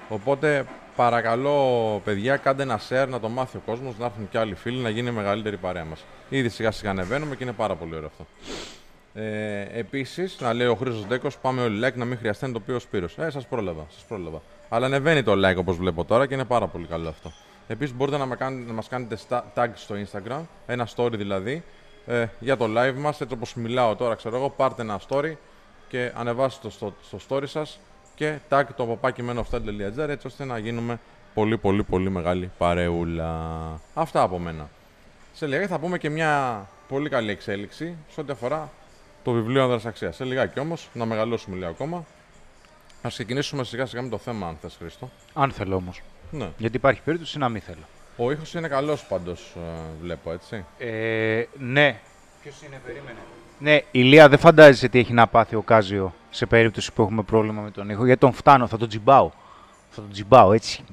Οπότε 0.09 0.65
παρακαλώ, 0.95 2.01
παιδιά, 2.03 2.37
κάντε 2.37 2.63
ένα 2.63 2.79
share 2.89 3.07
να 3.09 3.19
το 3.19 3.29
μάθει 3.29 3.57
ο 3.57 3.61
κόσμος, 3.65 3.97
να 3.97 4.05
έρθουν 4.05 4.29
και 4.29 4.37
άλλοι 4.37 4.55
φίλοι, 4.55 4.81
να 4.81 4.89
γίνει 4.89 5.11
μεγαλύτερη 5.11 5.55
η 5.55 5.59
παρέα 5.59 5.85
μας. 5.85 6.05
Ήδη 6.29 6.49
σιγά 6.49 6.71
σιγά 6.71 6.89
ανεβαίνουμε 6.89 7.35
και 7.35 7.43
είναι 7.43 7.53
πάρα 7.53 7.75
πολύ 7.75 7.95
ωραίο 7.95 8.07
αυτό. 8.07 8.25
Ε, 9.13 9.61
Επίσης, 9.79 10.37
να 10.39 10.53
λέει 10.53 10.67
ο 10.67 10.75
Χρήσο 10.75 11.05
Ντέκος, 11.07 11.37
πάμε 11.37 11.61
όλοι 11.61 11.87
like 11.87 11.93
να 11.95 12.05
μην 12.05 12.17
χρειαστεί 12.17 12.45
να 12.45 12.51
το 12.51 12.59
πει 12.59 12.71
ο 12.71 12.79
Σπύρος. 12.79 13.17
Ε, 13.17 13.29
σας 13.29 13.45
πρόλαβα, 13.47 13.85
σας 13.89 14.03
πρόλαβα. 14.03 14.41
Αλλά 14.69 14.85
ανεβαίνει 14.85 15.23
το 15.23 15.49
like 15.49 15.57
όπως 15.57 15.77
βλέπω 15.77 16.03
τώρα 16.05 16.25
και 16.27 16.33
είναι 16.33 16.45
πάρα 16.45 16.67
πολύ 16.67 16.85
καλό 16.85 17.09
αυτό. 17.09 17.31
Επίσης, 17.67 17.95
μπορείτε 17.95 18.17
να, 18.17 18.25
μα 18.25 18.35
κάνετε, 18.35 18.67
να 18.67 18.73
μας 18.73 18.87
κάνετε 18.87 19.17
sta- 19.29 19.41
tag 19.55 19.67
στο 19.73 19.95
Instagram, 20.05 20.41
ένα 20.65 20.87
story 20.95 21.11
δηλαδή, 21.11 21.63
ε, 22.05 22.25
για 22.39 22.57
το 22.57 22.65
live 22.77 22.93
μας. 22.97 23.21
Έτσι 23.21 23.33
όπως 23.33 23.53
μιλάω 23.55 23.95
τώρα, 23.95 24.15
ξέρω 24.15 24.35
εγώ, 24.35 24.49
πάρτε 24.49 24.81
ένα 24.81 24.99
story 25.09 25.33
και 25.87 26.11
ανεβάστε 26.15 26.59
το 26.67 26.69
στο, 26.69 26.93
στο 27.03 27.17
story 27.29 27.47
σας 27.47 27.79
και 28.15 28.37
tag 28.49 28.63
το 28.75 28.85
παπάκι 28.85 29.23
menofstyle.gr 29.29 30.09
έτσι 30.09 30.27
ώστε 30.27 30.45
να 30.45 30.57
γίνουμε 30.57 30.99
πολύ 31.33 31.57
πολύ 31.57 31.83
πολύ 31.83 32.09
μεγάλη 32.09 32.51
παρεούλα. 32.57 33.35
Αυτά 33.93 34.21
από 34.21 34.39
μένα. 34.39 34.69
Σε 35.33 35.45
λίγα 35.47 35.67
θα 35.67 35.79
πούμε 35.79 35.97
και 35.97 36.09
μια 36.09 36.65
πολύ 36.87 37.09
καλή 37.09 37.31
εξέλιξη 37.31 37.95
σε 38.09 38.21
ό,τι 38.21 38.31
αφορά 38.31 38.69
το 39.23 39.31
βιβλίο 39.31 39.63
Ανδρασαξία. 39.63 40.11
Σε 40.11 40.23
λιγάκι 40.23 40.59
όμως, 40.59 40.89
να 40.93 41.05
μεγαλώσουμε 41.05 41.55
λίγο 41.55 41.69
ακόμα. 41.69 42.05
Α 43.01 43.09
ξεκινήσουμε 43.09 43.63
σιγά 43.63 43.85
σιγά 43.85 44.01
με 44.01 44.09
το 44.09 44.17
θέμα, 44.17 44.47
αν 44.47 44.57
θες, 44.61 44.75
Χρήστο. 44.79 45.09
Αν 45.33 45.51
θέλω 45.51 45.75
όμως. 45.75 46.01
Ναι. 46.31 46.49
Γιατί 46.57 46.75
υπάρχει 46.75 47.01
περίπτωση 47.01 47.37
να 47.37 47.49
μην 47.49 47.61
θέλω. 47.61 47.83
Ο 48.17 48.31
ήχος 48.31 48.53
είναι 48.53 48.67
καλός 48.67 49.05
πάντως, 49.05 49.55
βλέπω 50.01 50.31
έτσι. 50.31 50.65
Ε, 50.77 51.43
ναι. 51.57 51.99
Ποιος 52.41 52.61
είναι, 52.61 52.81
περίμενε. 52.85 53.19
Ναι, 53.59 53.79
η 53.91 54.01
Λία 54.01 54.29
δεν 54.29 54.39
φαντάζεσαι 54.39 54.87
τι 54.87 54.99
έχει 54.99 55.13
να 55.13 55.27
πάθει 55.27 55.55
ο 55.55 55.61
Κάζιο 55.61 56.13
σε 56.29 56.45
περίπτωση 56.45 56.93
που 56.93 57.01
έχουμε 57.01 57.23
πρόβλημα 57.23 57.61
με 57.61 57.71
τον 57.71 57.89
ήχο. 57.89 58.05
Γιατί 58.05 58.19
τον 58.19 58.33
φτάνω, 58.33 58.67
θα 58.67 58.77
τον 58.77 58.87
τζιμπάω. 58.87 59.31
Θα 59.89 60.01
τον 60.01 60.11
τζιμπάω, 60.11 60.53
έτσι. 60.53 60.83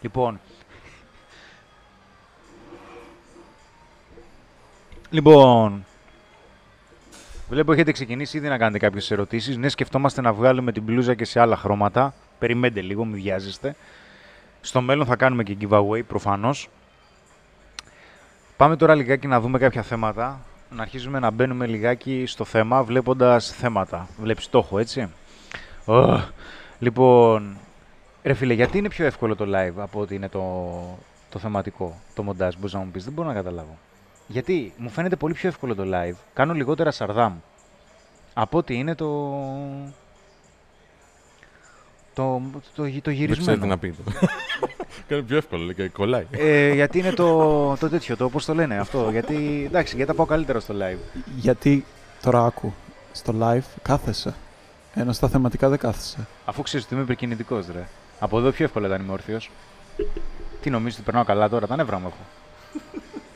Λοιπόν. 0.00 0.40
Λοιπόν. 5.10 5.86
Βλέπω 7.48 7.72
έχετε 7.72 7.92
ξεκινήσει 7.92 8.36
ήδη 8.36 8.48
να 8.48 8.58
κάνετε 8.58 8.78
κάποιες 8.78 9.10
ερωτήσεις. 9.10 9.56
Ναι, 9.56 9.68
σκεφτόμαστε 9.68 10.20
να 10.20 10.32
βγάλουμε 10.32 10.72
την 10.72 10.82
μπλούζα 10.82 11.14
και 11.14 11.24
σε 11.24 11.40
άλλα 11.40 11.56
χρώματα. 11.56 12.14
Περιμένετε 12.38 12.80
λίγο, 12.80 13.04
μην 13.04 13.14
βιάζεστε. 13.14 13.74
Στο 14.60 14.80
μέλλον 14.80 15.06
θα 15.06 15.16
κάνουμε 15.16 15.42
και 15.42 15.56
giveaway, 15.60 16.04
προφανώς. 16.06 16.68
Πάμε 18.56 18.76
τώρα 18.76 18.94
λιγάκι 18.94 19.26
να 19.26 19.40
δούμε 19.40 19.58
κάποια 19.58 19.82
θέματα. 19.82 20.40
Να 20.70 20.82
αρχίσουμε 20.82 21.18
να 21.18 21.30
μπαίνουμε 21.30 21.66
λιγάκι 21.66 22.24
στο 22.26 22.44
θέμα, 22.44 22.82
βλέποντας 22.84 23.50
θέματα. 23.52 24.08
Βλέπεις 24.20 24.50
το 24.50 24.58
έχω, 24.58 24.78
έτσι. 24.78 25.10
Ω, 25.84 26.20
Λοιπόν, 26.78 27.56
ρε 28.22 28.34
φίλε, 28.34 28.54
γιατί 28.54 28.78
είναι 28.78 28.88
πιο 28.88 29.04
εύκολο 29.04 29.36
το 29.36 29.44
live 29.48 29.76
από 29.76 30.00
ότι 30.00 30.14
είναι 30.14 30.28
το, 30.28 30.70
το 31.30 31.38
θεματικό, 31.38 31.98
το 32.14 32.22
μοντάζ, 32.22 32.54
μπορείς 32.54 32.72
να 32.72 32.78
μου 32.78 32.90
πεις. 32.90 33.04
Δεν 33.04 33.12
μπορώ 33.12 33.28
να 33.28 33.34
καταλάβω. 33.34 33.78
Γιατί 34.30 34.72
μου 34.76 34.88
φαίνεται 34.88 35.16
πολύ 35.16 35.34
πιο 35.34 35.48
εύκολο 35.48 35.74
το 35.74 35.82
live. 35.86 36.16
Κάνω 36.34 36.52
λιγότερα 36.52 36.90
σαρδάμ. 36.90 37.34
Από 38.34 38.58
ότι 38.58 38.74
είναι 38.74 38.94
το... 38.94 39.30
Το, 42.14 42.42
το, 42.52 42.60
το, 42.74 42.82
Δεν 42.82 43.00
ξέρω 43.00 43.10
γυρισμένο. 43.10 43.60
τι 43.60 43.66
να 43.66 43.78
πείτε. 43.78 44.02
Κάνει 45.08 45.22
πιο 45.22 45.36
εύκολο, 45.36 45.64
λέει, 45.64 45.74
και 45.74 45.88
κολλάει. 45.88 46.26
Ε, 46.30 46.72
γιατί 46.72 46.98
είναι 46.98 47.12
το, 47.12 47.76
το 47.76 47.88
τέτοιο, 47.88 48.16
το 48.16 48.28
πώς 48.28 48.44
το 48.44 48.54
λένε 48.54 48.78
αυτό. 48.78 49.10
Γιατί, 49.10 49.62
εντάξει, 49.66 49.96
γιατί 49.96 50.10
τα 50.10 50.16
πάω 50.16 50.26
καλύτερα 50.26 50.60
στο 50.60 50.74
live. 50.80 51.20
Γιατί 51.36 51.84
τώρα 52.22 52.44
άκου, 52.44 52.72
στο 53.12 53.34
live 53.40 53.62
κάθεσαι. 53.82 54.34
Ενώ 54.94 55.12
στα 55.12 55.28
θεματικά 55.28 55.68
δεν 55.68 55.78
κάθεσαι. 55.78 56.26
Αφού 56.44 56.62
ξέρεις 56.62 56.84
ότι 56.84 56.94
είμαι 56.94 57.02
υπερκινητικός, 57.02 57.66
ρε. 57.72 57.86
Από 58.20 58.38
εδώ 58.38 58.50
πιο 58.50 58.64
εύκολα 58.64 58.86
ήταν 58.86 59.00
είμαι 59.02 59.12
όρθιος. 59.12 59.50
Τι 60.62 60.70
νομίζεις 60.70 60.94
ότι 60.94 61.04
περνάω 61.04 61.24
καλά 61.24 61.48
τώρα, 61.48 61.66
τα 61.66 61.76
νεύρα 61.76 61.98
μου 61.98 62.06
έχω. 62.06 62.24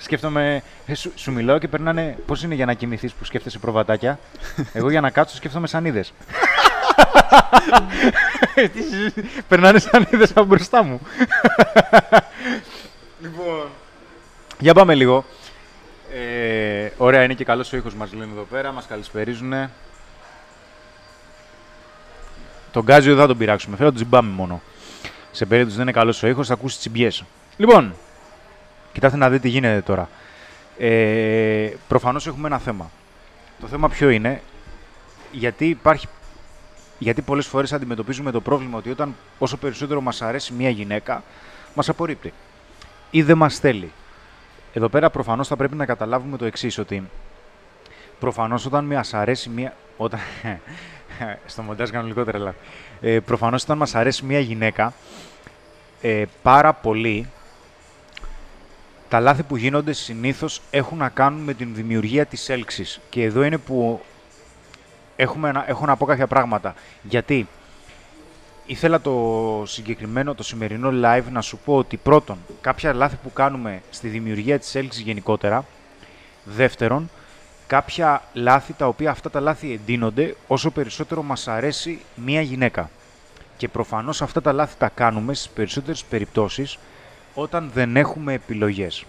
Σκέφτομαι, 0.03 0.63
ε, 0.87 0.95
σου, 0.95 1.13
σου 1.15 1.33
μιλάω 1.33 1.59
και 1.59 1.69
περνάνε. 1.69 2.17
Πώς 2.27 2.43
είναι 2.43 2.55
για 2.55 2.67
να 2.67 2.75
κοιμηθείς 2.75 3.13
που 3.13 3.25
σκέφτεσαι 3.25 3.59
προβατάκια; 3.59 4.19
Εγώ 4.73 4.91
για 4.91 5.01
να 5.01 5.11
κάτσω 5.11 5.37
σκέφτομαι 5.37 5.67
σανίδες. 5.67 6.13
περνάνε 9.49 9.79
σανίδες 9.79 10.31
από 10.31 10.45
μπροστά 10.45 10.83
μου. 10.83 11.01
λοιπόν. 13.23 13.69
Για 14.59 14.75
πάμε 14.75 14.95
λίγο. 14.95 15.25
Ε, 16.15 16.91
ωραία, 16.97 17.23
είναι 17.23 17.35
και 17.35 17.45
καλός 17.45 17.73
ο 17.73 17.77
ήχος 17.77 17.95
μας 17.95 18.13
λένε 18.13 18.33
εδώ 18.33 18.47
πέρα, 18.51 18.73
μας 18.73 18.87
καλησπερίζουνε. 18.87 19.71
Τον 22.73 22.83
Γκάζιο 22.83 23.13
δεν 23.13 23.21
θα 23.21 23.27
τον 23.29 23.39
πειράξουμε, 23.39 23.77
θέλω 23.77 23.89
να 23.89 23.95
τον 23.95 24.05
τζιμπάμε 24.05 24.31
μόνο. 24.31 24.63
Σε 25.31 25.47
περίπτωση 25.47 25.77
δεν 25.77 25.87
είναι 25.87 25.99
καλός 25.99 26.23
ο 26.23 26.27
ήχος, 26.27 26.47
θα 26.47 26.53
ακούσει 26.55 26.79
τσιμπιές. 26.79 27.25
Λοιπόν, 27.57 27.95
κοιτάξτε 28.93 29.19
να 29.19 29.29
δείτε 29.31 29.43
τι 29.43 29.49
γίνεται 29.49 29.81
τώρα. 29.81 30.09
Ε, 30.79 31.71
προφανώς 31.89 32.27
έχουμε 32.27 32.47
ένα 32.47 32.59
θέμα. 32.59 32.91
Το 33.61 33.67
θέμα 33.67 33.89
ποιο 33.89 34.11
είναι, 34.11 34.43
γιατί 35.33 35.67
υπάρχει 35.69 36.09
γιατί 37.03 37.23
πολλές 37.23 37.47
φορές 37.47 37.73
αντιμετωπίζουμε 37.73 38.31
το 38.31 38.41
πρόβλημα 38.41 38.79
ότι 38.79 38.91
όταν 38.91 39.15
όσο 39.39 39.57
περισσότερο 39.57 40.01
μας 40.01 40.23
αρέσει 40.23 40.53
μια 40.53 40.71
γυναίκα, 40.71 41.23
μας 41.75 41.89
απορρίπτει 41.89 42.33
ή 43.11 43.23
δεν 43.23 43.37
μας 43.37 43.59
θέλει. 43.59 43.93
Εδώ 44.73 44.89
πέρα 44.89 45.11
προφανώς 45.11 45.49
θα 45.49 45.57
πρέπει 45.57 45.75
να 45.77 45.87
καταλάβουμε 45.87 46.37
το 46.37 46.45
εξής, 46.45 46.79
ότι 46.79 47.09
προφανώς 48.19 48.67
όταν 48.67 48.85
μας 48.85 49.15
αρέσει 49.15 49.49
μια... 49.49 49.75
Όταν... 49.97 50.21
Στο 51.47 51.63
μοντάζ 51.63 51.91
κάνω 51.91 52.07
λιγότερα 52.07 52.39
λάθη. 52.39 52.59
Ε, 53.01 53.21
προφανώς 53.21 53.63
όταν 53.63 53.77
μας 53.77 53.95
αρέσει 53.95 54.25
μια 54.25 54.41
γυναίκα, 54.41 54.93
ε, 56.03 56.25
πάρα 56.43 56.73
πολύ, 56.73 57.29
τα 59.13 59.21
λάθη 59.21 59.43
που 59.43 59.57
γίνονται 59.57 59.93
συνήθως 59.93 60.61
έχουν 60.71 60.99
να 60.99 61.09
κάνουν 61.09 61.41
με 61.41 61.55
την 61.55 61.75
δημιουργία 61.75 62.27
της 62.27 62.49
έλξης. 62.49 63.01
Και 63.09 63.23
εδώ 63.23 63.43
είναι 63.43 63.59
που 63.59 64.01
έχουμε 65.17 65.53
να, 65.53 65.65
έχω 65.69 65.87
να 65.87 65.97
πω 65.97 66.05
κάποια 66.05 66.27
πράγματα. 66.27 66.75
Γιατί 67.03 67.49
ήθελα 68.67 69.01
το 69.01 69.63
συγκεκριμένο, 69.67 70.35
το 70.35 70.43
σημερινό 70.43 70.91
live 71.05 71.23
να 71.31 71.41
σου 71.41 71.59
πω 71.65 71.77
ότι 71.77 71.97
πρώτον, 71.97 72.39
κάποια 72.61 72.93
λάθη 72.93 73.17
που 73.23 73.33
κάνουμε 73.33 73.83
στη 73.91 74.09
δημιουργία 74.09 74.59
της 74.59 74.75
έλξης 74.75 75.03
γενικότερα. 75.03 75.65
Δεύτερον, 76.45 77.11
κάποια 77.67 78.23
λάθη 78.33 78.73
τα 78.73 78.87
οποία 78.87 79.11
αυτά 79.11 79.31
τα 79.31 79.41
λάθη 79.41 79.73
εντείνονται 79.73 80.37
όσο 80.47 80.71
περισσότερο 80.71 81.23
μας 81.23 81.49
αρέσει 81.49 82.01
μία 82.15 82.41
γυναίκα. 82.41 82.91
Και 83.57 83.69
προφανώς 83.69 84.23
αυτά 84.23 84.43
τα 84.43 84.53
λάθη 84.53 84.75
τα 84.79 84.89
κάνουμε 84.89 85.35
στις 85.35 85.49
περισσότερες 85.49 86.05
περιπτώσεις 86.05 86.79
όταν 87.35 87.71
δεν 87.75 87.97
έχουμε 87.97 88.33
επιλογές. 88.33 89.05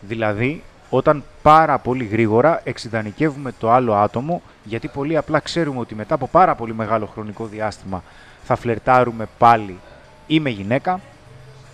Δηλαδή, 0.00 0.62
όταν 0.90 1.24
πάρα 1.42 1.78
πολύ 1.78 2.04
γρήγορα 2.04 2.60
εξειδανικεύουμε 2.64 3.52
το 3.58 3.70
άλλο 3.70 3.94
άτομο, 3.94 4.42
γιατί 4.64 4.88
πολύ 4.88 5.16
απλά 5.16 5.40
ξέρουμε 5.40 5.80
ότι 5.80 5.94
μετά 5.94 6.14
από 6.14 6.28
πάρα 6.28 6.54
πολύ 6.54 6.74
μεγάλο 6.74 7.06
χρονικό 7.06 7.46
διάστημα 7.46 8.02
θα 8.44 8.56
φλερτάρουμε 8.56 9.26
πάλι 9.38 9.78
ή 10.26 10.40
με 10.40 10.50
γυναίκα 10.50 11.00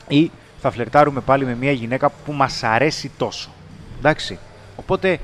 ή 0.08 0.30
θα 0.60 0.70
φλερτάρουμε 0.70 1.20
πάλι 1.20 1.44
με 1.44 1.54
μια 1.54 1.72
γυναίκα 1.72 2.10
που 2.24 2.32
μας 2.32 2.62
αρέσει 2.62 3.10
τόσο. 3.16 3.50
Εντάξει. 3.98 4.38
Οπότε 4.76 5.18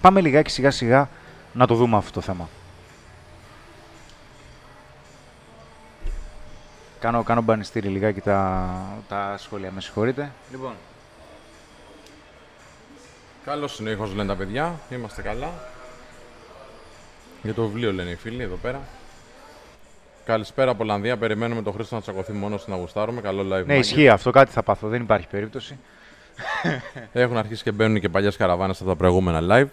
πάμε 0.00 0.20
λιγάκι 0.20 0.50
σιγά 0.50 0.70
σιγά 0.70 1.08
να 1.52 1.66
το 1.66 1.74
δούμε 1.74 1.96
αυτό 1.96 2.12
το 2.12 2.20
θέμα. 2.20 2.48
Κάνω, 7.06 7.22
κάνω 7.22 7.42
μπανιστήρι 7.42 7.88
λιγάκι 7.88 8.20
τα, 8.20 8.70
τα 9.08 9.34
σχόλια, 9.38 9.70
με 9.70 9.80
συγχωρείτε. 9.80 10.30
Λοιπόν, 10.50 10.72
Καλό 13.44 13.68
είναι 13.80 13.88
ο 13.88 13.92
ήχος, 13.92 14.14
λένε 14.14 14.28
τα 14.28 14.36
παιδιά. 14.36 14.80
Είμαστε 14.90 15.22
καλά. 15.22 15.48
Για 17.42 17.54
το 17.54 17.62
βιβλίο 17.66 17.92
λένε 17.92 18.10
οι 18.10 18.14
φίλοι 18.14 18.42
εδώ 18.42 18.56
πέρα. 18.56 18.80
Καλησπέρα 20.24 20.70
από 20.70 20.82
Ολλανδία. 20.82 21.16
Περιμένουμε 21.16 21.62
τον 21.62 21.72
Χρήστο 21.72 21.94
να 21.94 22.00
τσακωθεί 22.00 22.32
μόνος 22.32 22.66
να 22.66 22.76
γουστάρουμε. 22.76 23.20
Καλό 23.20 23.42
live. 23.42 23.48
ναι, 23.48 23.56
μάγκες. 23.56 23.90
ισχύει 23.90 24.08
αυτό, 24.08 24.30
κάτι 24.30 24.50
θα 24.50 24.62
πάθω, 24.62 24.88
δεν 24.88 25.02
υπάρχει 25.02 25.26
περίπτωση. 25.26 25.78
Έχουν 27.12 27.36
αρχίσει 27.36 27.62
και 27.62 27.72
μπαίνουν 27.72 28.00
και 28.00 28.08
παλιές 28.08 28.36
καραβάνες 28.36 28.80
από 28.80 28.88
τα 28.88 28.96
προηγούμενα 28.96 29.40
live. 29.50 29.68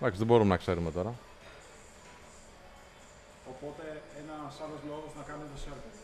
Εντάξει, 0.00 0.18
δεν 0.18 0.26
μπορούμε 0.26 0.48
να 0.48 0.56
ξέρουμε 0.56 0.90
τώρα. 0.90 1.14
Οπότε 3.48 4.02
ένας 4.22 4.60
άλλος 4.64 4.80
λόγος 4.88 5.10
να 5.16 5.22
κάνετε 5.22 5.50
server. 5.64 5.94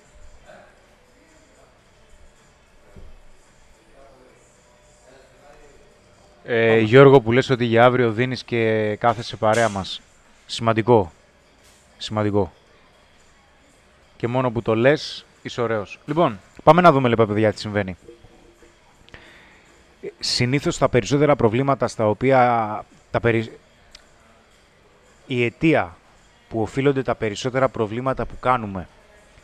Ε, 6.44 6.78
Γιώργο 6.78 7.20
που 7.20 7.32
λες 7.32 7.50
ότι 7.50 7.64
για 7.64 7.84
αύριο 7.84 8.12
δίνεις 8.12 8.44
και 8.44 8.96
κάθεσαι 8.96 9.36
παρέα 9.36 9.68
μας. 9.68 10.00
Σημαντικό. 10.46 11.12
Σημαντικό. 11.98 12.52
Και 14.16 14.26
μόνο 14.26 14.50
που 14.50 14.62
το 14.62 14.74
λες, 14.74 15.24
είσαι 15.42 15.60
ωραίος. 15.60 15.98
Λοιπόν, 16.06 16.40
πάμε 16.62 16.80
να 16.80 16.92
δούμε 16.92 17.08
λοιπόν 17.08 17.26
παιδιά 17.26 17.52
τι 17.52 17.60
συμβαίνει. 17.60 17.96
Ε, 20.02 20.08
Συνήθως 20.18 20.78
τα 20.78 20.88
περισσότερα 20.88 21.36
προβλήματα 21.36 21.88
στα 21.88 22.08
οποία... 22.08 22.84
Τα 23.10 23.20
περι... 23.20 23.52
Η 25.26 25.44
αιτία 25.44 25.96
που 26.48 26.62
οφείλονται 26.62 27.02
τα 27.02 27.14
περισσότερα 27.14 27.68
προβλήματα 27.68 28.26
που 28.26 28.38
κάνουμε 28.40 28.88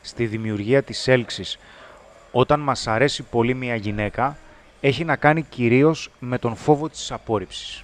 στη 0.02 0.26
δημιουργία 0.26 0.82
της 0.82 1.08
έλξης 1.08 1.58
όταν 2.32 2.60
μας 2.60 2.86
αρέσει 2.86 3.22
πολύ 3.22 3.54
μια 3.54 3.74
γυναίκα, 3.74 4.38
έχει 4.80 5.04
να 5.04 5.16
κάνει 5.16 5.42
κυρίως 5.42 6.10
με 6.18 6.38
τον 6.38 6.56
φόβο 6.56 6.88
της 6.88 7.12
απόρριψης. 7.12 7.82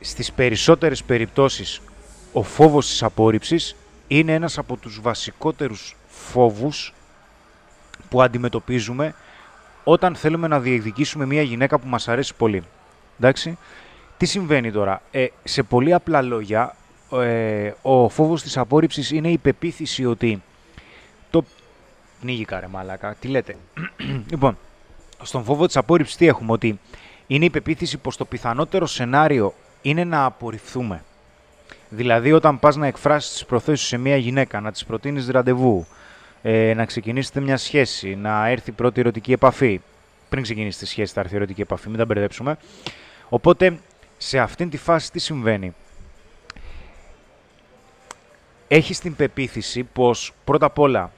Στις 0.00 0.32
περισσότερες 0.32 1.02
περιπτώσεις, 1.04 1.80
ο 2.32 2.42
φόβος 2.42 2.86
της 2.88 3.02
απόρριψης 3.02 3.76
είναι 4.08 4.34
ένας 4.34 4.58
από 4.58 4.76
τους 4.76 5.00
βασικότερους 5.00 5.96
φόβους 6.08 6.94
που 8.08 8.22
αντιμετωπίζουμε 8.22 9.14
όταν 9.84 10.16
θέλουμε 10.16 10.48
να 10.48 10.60
διεκδικήσουμε 10.60 11.26
μια 11.26 11.42
γυναίκα 11.42 11.78
που 11.78 11.86
μας 11.86 12.08
αρέσει 12.08 12.34
πολύ. 12.34 12.62
Εντάξει; 13.18 13.58
Τι 14.16 14.26
συμβαίνει 14.26 14.72
τώρα; 14.72 15.02
Ε, 15.10 15.26
σε 15.44 15.62
πολύ 15.62 15.92
απλά 15.92 16.22
λόγια, 16.22 16.76
ε, 17.12 17.72
ο 17.82 18.08
φόβος 18.08 18.42
της 18.42 18.56
απόρριψης 18.56 19.10
είναι 19.10 19.28
η 19.28 19.38
πεποίθηση 19.38 20.04
ότι 20.04 20.42
το... 21.30 21.44
Πνίγηκα 22.20 22.60
ρε 22.60 22.66
μαλάκα, 22.66 23.16
τι 23.20 23.28
λέτε; 23.28 23.56
λοιπόν, 24.30 24.58
στον 25.22 25.44
φόβο 25.44 25.66
της 25.66 25.76
απόρριψης 25.76 26.16
τι 26.16 26.26
έχουμε, 26.26 26.52
ότι 26.52 26.78
είναι 27.26 27.44
η 27.44 27.50
πεποίθηση 27.50 27.98
πως 27.98 28.16
το 28.16 28.24
πιθανότερο 28.24 28.86
σενάριο 28.86 29.54
είναι 29.82 30.04
να 30.04 30.24
απορριφθούμε. 30.24 31.02
Δηλαδή, 31.88 32.32
όταν 32.32 32.58
πας 32.58 32.76
να 32.76 32.86
εκφράσεις 32.86 33.32
τις 33.32 33.44
προθέσεις 33.44 33.86
σε 33.86 33.96
μια 33.96 34.16
γυναίκα, 34.16 34.60
να 34.60 34.72
της 34.72 34.84
προτείνεις 34.84 35.28
ραντεβού, 35.28 35.86
ε, 36.42 36.74
να 36.74 36.84
ξεκινήσετε 36.84 37.40
μια 37.40 37.56
σχέση, 37.56 38.14
να 38.14 38.48
έρθει 38.48 38.72
πρώτη 38.72 39.00
ερωτική 39.00 39.32
επαφή. 39.32 39.80
Πριν 40.28 40.42
ξεκινήσει 40.42 40.78
τη 40.78 40.86
σχέση, 40.86 41.12
θα 41.12 41.20
έρθει 41.20 41.36
ερωτική 41.36 41.60
επαφή, 41.60 41.88
μην 41.88 41.98
τα 41.98 42.04
μπερδέψουμε. 42.04 42.56
Οπότε, 43.28 43.78
σε 44.18 44.38
αυτήν 44.38 44.70
τη 44.70 44.76
φάση 44.76 45.12
τι 45.12 45.18
συμβαίνει. 45.18 45.74
Έχεις 48.68 48.98
την 48.98 49.16
πεποίθηση 49.16 49.82
πως 49.82 50.32
πρώτα 50.44 50.66
απ' 50.66 50.78
όλα 50.78 51.10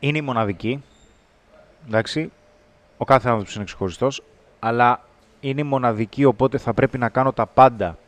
είναι 0.00 0.18
η 0.18 0.22
μοναδική, 0.22 0.82
εντάξει, 1.86 2.32
ο 2.96 3.04
κάθε 3.04 3.28
άνθρωπος 3.28 3.54
είναι 3.54 3.64
ξεχωριστός, 3.64 4.22
αλλά 4.58 5.04
είναι 5.40 5.60
η 5.60 5.64
μοναδική, 5.64 6.24
οπότε 6.24 6.58
θα 6.58 6.74
πρέπει 6.74 6.98
να 6.98 7.08
κάνω 7.08 7.32
τα 7.32 7.46
πάντα 7.46 7.98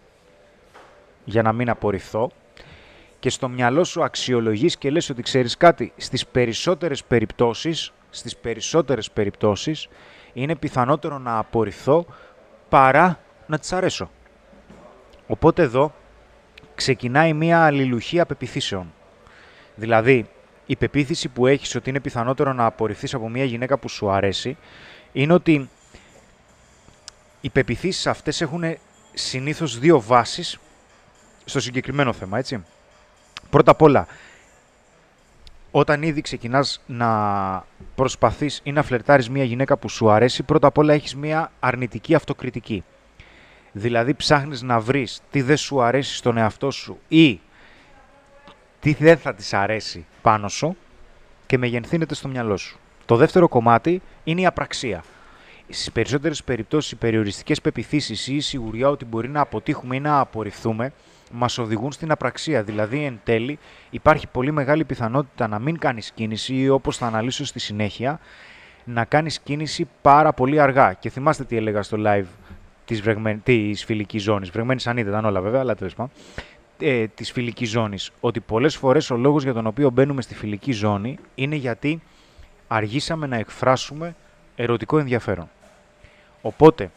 για 1.25 1.43
να 1.43 1.53
μην 1.53 1.71
απορριφθώ 1.71 2.31
και 3.21 3.31
στο 3.31 3.49
μυαλό 3.49 3.85
σου 3.85 4.05
αξιολογείς 4.05 4.77
και 4.77 4.91
λες 4.91 5.11
ότι 5.11 5.23
ξέρεις 5.23 5.57
κάτι, 5.57 5.93
στις 5.97 6.27
περισσότερες 6.27 7.05
περιπτώσεις, 7.05 7.93
στις 8.11 8.37
περισσότερες 8.37 9.11
περιπτώσεις 9.11 9.89
είναι 10.43 10.57
πιθανότερο 10.57 11.19
να 11.19 11.39
απορριφθώ 11.39 12.07
παρά 12.69 13.21
να 13.47 13.59
της 13.59 13.73
αρέσω. 13.73 14.11
Οπότε 15.27 15.63
εδώ 15.63 15.95
ξεκινάει 16.75 17.33
μία 17.33 17.65
αλληλουχία 17.65 18.27
πεπιθήσεων. 18.27 18.93
Δηλαδή, 19.75 20.29
η 20.67 20.77
πεποίθηση 20.77 21.29
που 21.29 21.47
έχεις 21.47 21.75
ότι 21.75 21.91
είναι 21.91 22.01
πιθανότερο 22.01 22.53
να 22.53 22.65
απορριφθείς 22.65 23.15
από 23.15 23.29
μία 23.29 23.45
γυναίκα 23.45 23.79
που 23.79 23.89
σου 23.89 24.11
αρέσει, 24.11 24.57
είναι 25.13 25.33
ότι 25.33 25.71
οι 27.41 27.51
πεπιθήσεις 27.51 28.07
αυτές 28.07 28.41
έχουν 28.41 28.63
συνήθως 29.15 29.79
δύο 29.79 30.01
βάσεις 30.01 30.59
στο 31.45 31.61
συγκεκριμένο 31.61 32.13
θέμα, 32.13 32.39
έτσι. 32.39 32.65
Πρώτα 33.51 33.71
απ' 33.71 33.83
όλα, 33.83 34.07
όταν 35.79 36.03
ήδη 36.03 36.21
ξεκινάς 36.21 36.83
να 36.87 37.11
προσπαθείς 37.95 38.61
ή 38.63 38.73
να 38.73 38.83
φλερτάρεις 38.83 39.31
μια 39.31 39.45
γυναίκα 39.45 39.77
που 39.77 39.89
σου 39.89 40.11
αρέσει, 40.11 40.43
πρώτα 40.43 40.67
απ' 40.67 40.79
όλα 40.79 40.93
έχεις 40.93 41.15
μια 41.17 41.53
αρνητική 41.61 42.15
αυτοκριτική. 42.15 42.85
Δηλαδή 43.73 44.15
ψάχνεις 44.15 44.63
να 44.63 44.81
βρεις 44.81 45.21
τι 45.31 45.43
δεν 45.43 45.57
σου 45.57 45.83
αρέσει 45.83 46.17
στον 46.17 46.37
εαυτό 46.37 46.71
σου 46.71 46.99
ή 47.09 47.41
τι 48.81 48.93
δεν 48.93 49.19
θα 49.19 49.35
της 49.35 49.55
αρέσει 49.55 50.07
πάνω 50.23 50.49
σου 50.49 50.77
και 51.47 51.59
μεγενθύνεται 51.59 52.15
στο 52.15 52.29
μυαλό 52.29 52.57
σου. 52.57 52.79
Το 53.05 53.17
δεύτερο 53.17 53.49
κομμάτι 53.49 54.03
είναι 54.25 54.41
η 54.41 54.47
απραξία. 54.47 55.05
Στις 55.69 55.93
περισσότερες 55.93 56.45
περιπτώσεις 56.45 56.91
οι 56.91 56.97
περιοριστικές 56.97 57.61
πεπιθήσεις 57.61 58.27
ή 58.27 58.37
η 58.37 58.41
σιγουριά 58.41 58.89
ότι 58.89 59.05
μπορεί 59.05 59.29
να 59.29 59.41
αποτύχουμε 59.41 59.97
ή 59.97 60.01
να 60.01 60.19
απορριφθούμε 60.19 60.93
μας 61.33 61.59
οδηγούν 61.59 61.93
στην 61.93 62.11
απραξία. 62.11 62.63
Δηλαδή, 62.63 63.05
εν 63.05 63.21
τέλει, 63.25 63.59
υπάρχει 63.91 64.27
πολύ 64.27 64.51
μεγάλη 64.53 64.85
πιθανότητα 64.85 65.47
να 65.49 65.59
μην 65.59 65.79
κάνεις 65.79 66.11
κίνηση 66.11 66.55
ή 66.55 66.69
όπως 66.69 66.97
θα 66.97 67.07
αναλύσω 67.07 67.45
στη 67.45 67.59
συνέχεια, 67.59 68.21
να 68.85 69.05
κάνεις 69.05 69.39
κίνηση 69.39 69.89
πάρα 70.03 70.33
πολύ 70.33 70.61
αργά. 70.61 70.93
Και 70.93 71.11
θυμάστε 71.11 71.45
τι 71.45 71.57
έλεγα 71.57 71.83
στο 71.83 71.97
live 72.01 72.27
της, 72.85 73.01
βρεγμεν... 73.01 73.43
της 73.43 73.85
φιλικής 73.85 74.23
ζώνης. 74.23 74.51
Βρεγμένη 74.51 74.81
αν 74.85 74.97
ήταν 74.97 75.25
όλα 75.25 75.41
βέβαια, 75.41 75.61
αλλά 75.61 75.75
τέλος 75.75 75.95
πάντων. 75.95 76.13
Ε, 76.79 77.07
της 77.07 77.33
φιλικής 77.33 77.71
ζώνης. 77.71 78.11
Ότι 78.21 78.41
πολλές 78.41 78.77
φορές 78.77 79.11
ο 79.11 79.17
λόγος 79.17 79.43
για 79.43 79.53
τον 79.53 79.67
οποίο 79.67 79.91
μπαίνουμε 79.91 80.23
στη 80.23 80.35
φιλική 80.35 80.73
ζώνη 80.73 81.19
είναι 81.35 81.57
γιατί 81.57 82.03
αργήσαμε 82.69 83.27
να 83.27 83.37
εκφράσουμε 83.37 84.15
ερωτικό 84.57 84.99
ενδιαφέρον. 84.99 85.49
Οπότε, 86.43 86.91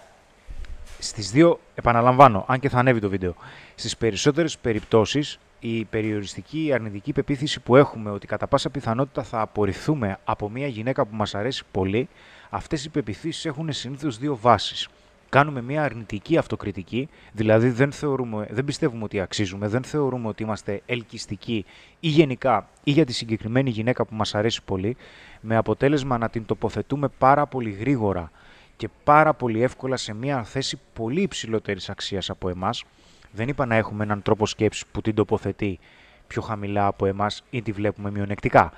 στις 0.99 1.31
δύο, 1.31 1.59
επαναλαμβάνω, 1.75 2.45
αν 2.47 2.59
και 2.59 2.69
θα 2.69 2.79
ανέβει 2.79 2.99
το 2.99 3.09
βίντεο, 3.09 3.35
στις 3.75 3.97
περισσότερες 3.97 4.57
περιπτώσεις 4.57 5.39
η 5.59 5.85
περιοριστική 5.85 6.65
η 6.65 6.73
αρνητική 6.73 7.13
πεποίθηση 7.13 7.59
που 7.59 7.75
έχουμε 7.75 8.09
ότι 8.09 8.27
κατά 8.27 8.47
πάσα 8.47 8.69
πιθανότητα 8.69 9.23
θα 9.23 9.41
απορριφθούμε 9.41 10.17
από 10.23 10.49
μια 10.49 10.67
γυναίκα 10.67 11.05
που 11.05 11.15
μας 11.15 11.35
αρέσει 11.35 11.63
πολύ, 11.71 12.09
αυτές 12.49 12.85
οι 12.85 12.89
πεπιθήσεις 12.89 13.45
έχουν 13.45 13.71
συνήθως 13.71 14.17
δύο 14.17 14.37
βάσεις. 14.41 14.87
Κάνουμε 15.29 15.61
μια 15.61 15.83
αρνητική 15.83 16.37
αυτοκριτική, 16.37 17.09
δηλαδή 17.31 17.69
δεν, 17.69 17.91
θεωρούμε, 17.91 18.47
δεν 18.49 18.65
πιστεύουμε 18.65 19.03
ότι 19.03 19.19
αξίζουμε, 19.19 19.67
δεν 19.67 19.83
θεωρούμε 19.83 20.27
ότι 20.27 20.43
είμαστε 20.43 20.81
ελκυστικοί 20.85 21.65
ή 21.99 22.07
γενικά 22.07 22.69
ή 22.83 22.91
για 22.91 23.05
τη 23.05 23.13
συγκεκριμένη 23.13 23.69
γυναίκα 23.69 24.05
που 24.05 24.15
μας 24.15 24.35
αρέσει 24.35 24.63
πολύ, 24.63 24.97
με 25.41 25.55
αποτέλεσμα 25.55 26.17
να 26.17 26.29
την 26.29 26.45
τοποθετούμε 26.45 27.07
πάρα 27.17 27.45
πολύ 27.45 27.69
γρήγορα 27.69 28.31
και 28.79 28.89
πάρα 29.03 29.33
πολύ 29.33 29.63
εύκολα 29.63 29.97
σε 29.97 30.13
μια 30.13 30.43
θέση 30.43 30.79
πολύ 30.93 31.21
υψηλότερης 31.21 31.89
αξίας 31.89 32.29
από 32.29 32.49
εμάς. 32.49 32.83
Δεν 33.31 33.47
είπα 33.47 33.65
να 33.65 33.75
έχουμε 33.75 34.03
έναν 34.03 34.21
τρόπο 34.21 34.45
σκέψης 34.45 34.85
που 34.85 35.01
την 35.01 35.15
τοποθετεί 35.15 35.79
πιο 36.27 36.41
χαμηλά 36.41 36.85
από 36.85 37.05
εμάς 37.05 37.43
ή 37.49 37.61
τη 37.61 37.71
βλέπουμε 37.71 38.11
μειονεκτικά. 38.11 38.71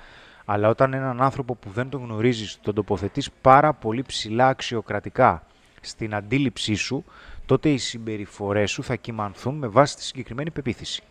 Αλλά 0.44 0.68
όταν 0.68 0.94
έναν 0.94 1.22
άνθρωπο 1.22 1.54
που 1.54 1.70
δεν 1.70 1.88
τον 1.88 2.02
γνωρίζεις 2.02 2.58
τον 2.62 2.74
τοποθετείς 2.74 3.30
πάρα 3.40 3.72
πολύ 3.72 4.02
ψηλά 4.02 4.48
αξιοκρατικά 4.48 5.46
στην 5.80 6.14
αντίληψή 6.14 6.74
σου, 6.74 7.04
τότε 7.46 7.68
οι 7.68 7.78
συμπεριφορές 7.78 8.70
σου 8.70 8.82
θα 8.82 8.94
κυμανθούν 8.96 9.54
με 9.54 9.66
βάση 9.66 9.96
τη 9.96 10.02
συγκεκριμένη 10.02 10.50
πεποίθηση. 10.50 11.02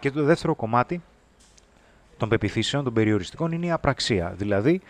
Και 0.00 0.10
το 0.10 0.22
δεύτερο 0.22 0.54
κομμάτι 0.54 1.02
των 2.16 2.28
πεπιθήσεων, 2.28 2.84
των 2.84 2.92
περιοριστικών, 2.92 3.52
είναι 3.52 3.66
η 3.66 3.70
απραξία. 3.70 4.34
Δηλαδή, 4.36 4.80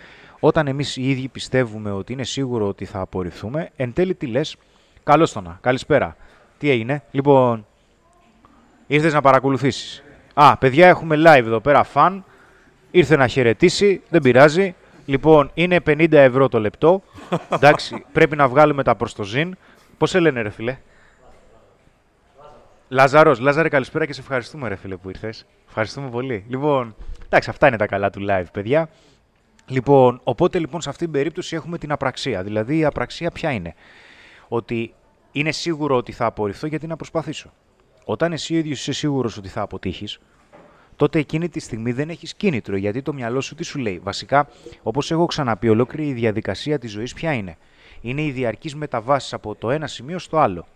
όταν 0.46 0.66
εμείς 0.66 0.96
οι 0.96 1.10
ίδιοι 1.10 1.28
πιστεύουμε 1.28 1.90
ότι 1.90 2.12
είναι 2.12 2.24
σίγουρο 2.24 2.68
ότι 2.68 2.84
θα 2.84 3.00
απορριφθούμε, 3.00 3.70
εν 3.76 3.92
τέλει 3.92 4.14
τι 4.14 4.26
λες, 4.26 4.56
καλώς 5.04 5.32
το 5.32 5.40
να, 5.40 5.58
καλησπέρα. 5.60 6.16
Τι 6.58 6.70
έγινε, 6.70 7.02
λοιπόν, 7.10 7.66
ήρθες 8.86 9.12
να 9.12 9.20
παρακολουθήσεις. 9.20 10.02
Α, 10.34 10.56
παιδιά, 10.56 10.88
έχουμε 10.88 11.16
live 11.18 11.44
εδώ 11.44 11.60
πέρα, 11.60 11.82
φαν. 11.82 12.24
Ήρθε 12.90 13.16
να 13.16 13.26
χαιρετήσει, 13.26 14.02
δεν 14.08 14.22
πειράζει. 14.22 14.74
Λοιπόν, 15.04 15.50
είναι 15.54 15.80
50 15.86 16.12
ευρώ 16.12 16.48
το 16.48 16.60
λεπτό. 16.60 17.02
Εντάξει, 17.56 18.04
πρέπει 18.12 18.36
να 18.36 18.48
βγάλουμε 18.48 18.82
τα 18.82 18.94
προς 18.94 19.14
το 19.14 19.22
ζήν. 19.22 19.56
Πώς 19.98 20.10
σε 20.10 20.18
λένε, 20.18 20.42
ρε 20.42 20.50
φίλε; 20.50 20.78
Λάζαρος, 22.88 23.38
Λάζαρε, 23.38 23.68
καλησπέρα 23.68 24.06
και 24.06 24.12
σε 24.12 24.20
ευχαριστούμε, 24.20 24.68
ρε 24.68 24.76
φίλε, 24.76 24.96
που 24.96 25.08
ήρθες. 25.08 25.46
Ευχαριστούμε 25.68 26.08
πολύ. 26.08 26.44
Λοιπόν, 26.48 26.94
εντάξει, 27.26 27.50
αυτά 27.50 27.66
είναι 27.66 27.76
τα 27.76 27.86
καλά 27.86 28.10
του 28.10 28.26
live, 28.28 28.46
παιδιά. 28.52 28.88
Λοιπόν, 29.66 30.20
οπότε 30.24 30.58
λοιπόν 30.58 30.80
σε 30.80 30.88
αυτήν 30.88 31.04
την 31.06 31.14
περίπτωση 31.14 31.54
έχουμε 31.56 31.78
την 31.78 31.92
απραξία. 31.92 32.42
Δηλαδή 32.42 32.78
η 32.78 32.84
απραξία 32.84 33.30
ποια 33.30 33.50
είναι; 33.50 33.74
Ότι 34.48 34.94
είναι 35.32 35.52
σίγουρο 35.52 35.96
ότι 35.96 36.12
θα 36.12 36.26
απορριφθώ 36.26 36.66
γιατί 36.66 36.86
να 36.86 36.96
προσπαθήσω. 36.96 37.52
Όταν 38.04 38.32
εσύ 38.32 38.54
ίδιος 38.54 38.80
είσαι 38.80 38.92
σίγουρος 38.92 39.36
ότι 39.36 39.48
θα 39.48 39.60
αποτύχεις, 39.60 40.18
τότε 40.96 41.18
εκείνη 41.18 41.48
τη 41.48 41.60
στιγμή 41.60 41.92
δεν 41.92 42.10
έχεις 42.10 42.34
κίνητρο. 42.34 42.76
Γιατί 42.76 43.02
το 43.02 43.12
μυαλό 43.12 43.40
σου 43.40 43.54
τι 43.54 43.64
σου 43.64 43.78
λέει; 43.78 43.98
Βασικά, 43.98 44.48
όπως 44.82 45.10
έχω 45.10 45.26
ξαναπεί, 45.26 45.68
ολόκληρη 45.68 46.08
η 46.08 46.12
διαδικασία 46.12 46.78
της 46.78 46.90
ζωής 46.90 47.14
ποια 47.14 47.32
είναι; 47.32 47.56
Είναι 48.00 48.22
η 48.22 48.30
διαρκής 48.30 48.74
μεταβάση 48.74 49.34
από 49.34 49.54
το 49.54 49.70
ένα 49.70 49.86
σημείο 49.86 50.18
στο 50.18 50.38
άλλο. 50.38 50.66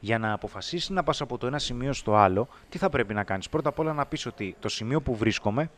Για 0.00 0.18
να 0.18 0.32
αποφασίσεις 0.32 0.90
να 0.90 1.02
πας 1.02 1.20
από 1.20 1.38
το 1.38 1.46
ένα 1.46 1.58
σημείο 1.58 1.92
στο 1.92 2.14
άλλο, 2.14 2.48
τι 2.68 2.78
θα 2.78 2.88
πρέπει 2.88 3.14
να 3.14 3.24
κάνεις; 3.24 3.48
Πρώτα 3.48 3.68
απ' 3.68 3.78
όλα 3.78 3.92
να 3.92 4.06
πεις 4.06 4.26
ότι 4.26 4.56
το 4.60 4.68
σημείο 4.68 5.00
που 5.00 5.16
βρίσκομαι 5.16 5.70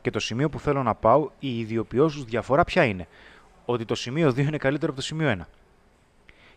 και 0.00 0.10
το 0.10 0.20
σημείο 0.20 0.48
που 0.48 0.60
θέλω 0.60 0.82
να 0.82 0.94
πάω, 0.94 1.30
η 1.38 1.58
ιδιοποιώσου 1.58 2.24
διαφορά 2.24 2.64
ποια 2.64 2.84
είναι; 2.84 3.08
Ότι 3.64 3.84
το 3.84 3.94
σημείο 3.94 4.28
2 4.28 4.38
είναι 4.38 4.56
καλύτερο 4.56 4.92
από 4.92 5.00
το 5.00 5.06
σημείο 5.06 5.28
1. 5.28 5.46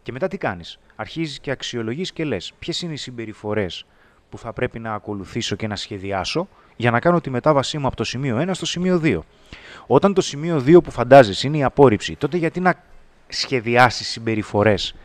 Και 0.01 0.11
μετά 0.11 0.27
τι 0.27 0.37
κάνεις; 0.37 0.79
Αρχίζεις 0.95 1.39
και 1.39 1.51
αξιολογείς 1.51 2.11
και 2.11 2.23
λες 2.23 2.53
ποιες 2.59 2.81
είναι 2.81 2.93
οι 2.93 2.97
συμπεριφορές 2.97 3.85
που 4.29 4.37
θα 4.37 4.53
πρέπει 4.53 4.79
να 4.79 4.93
ακολουθήσω 4.93 5.55
και 5.55 5.67
να 5.67 5.75
σχεδιάσω 5.75 6.47
για 6.75 6.91
να 6.91 6.99
κάνω 6.99 7.21
τη 7.21 7.29
μετάβασή 7.29 7.77
μου 7.77 7.87
από 7.87 7.95
το 7.95 8.03
σημείο 8.03 8.37
1 8.37 8.49
στο 8.51 8.65
σημείο 8.65 9.01
2. 9.03 9.19
Όταν 9.87 10.13
το 10.13 10.21
σημείο 10.21 10.63
2 10.65 10.83
που 10.83 10.91
φαντάζεσαι 10.91 11.47
είναι 11.47 11.57
η 11.57 11.63
απόρριψη, 11.63 12.15
τότε 12.15 12.37
γιατί 12.37 12.59
να 12.59 12.73
σχεδιάσεις 13.27 14.07
συμπεριφορές 14.07 14.95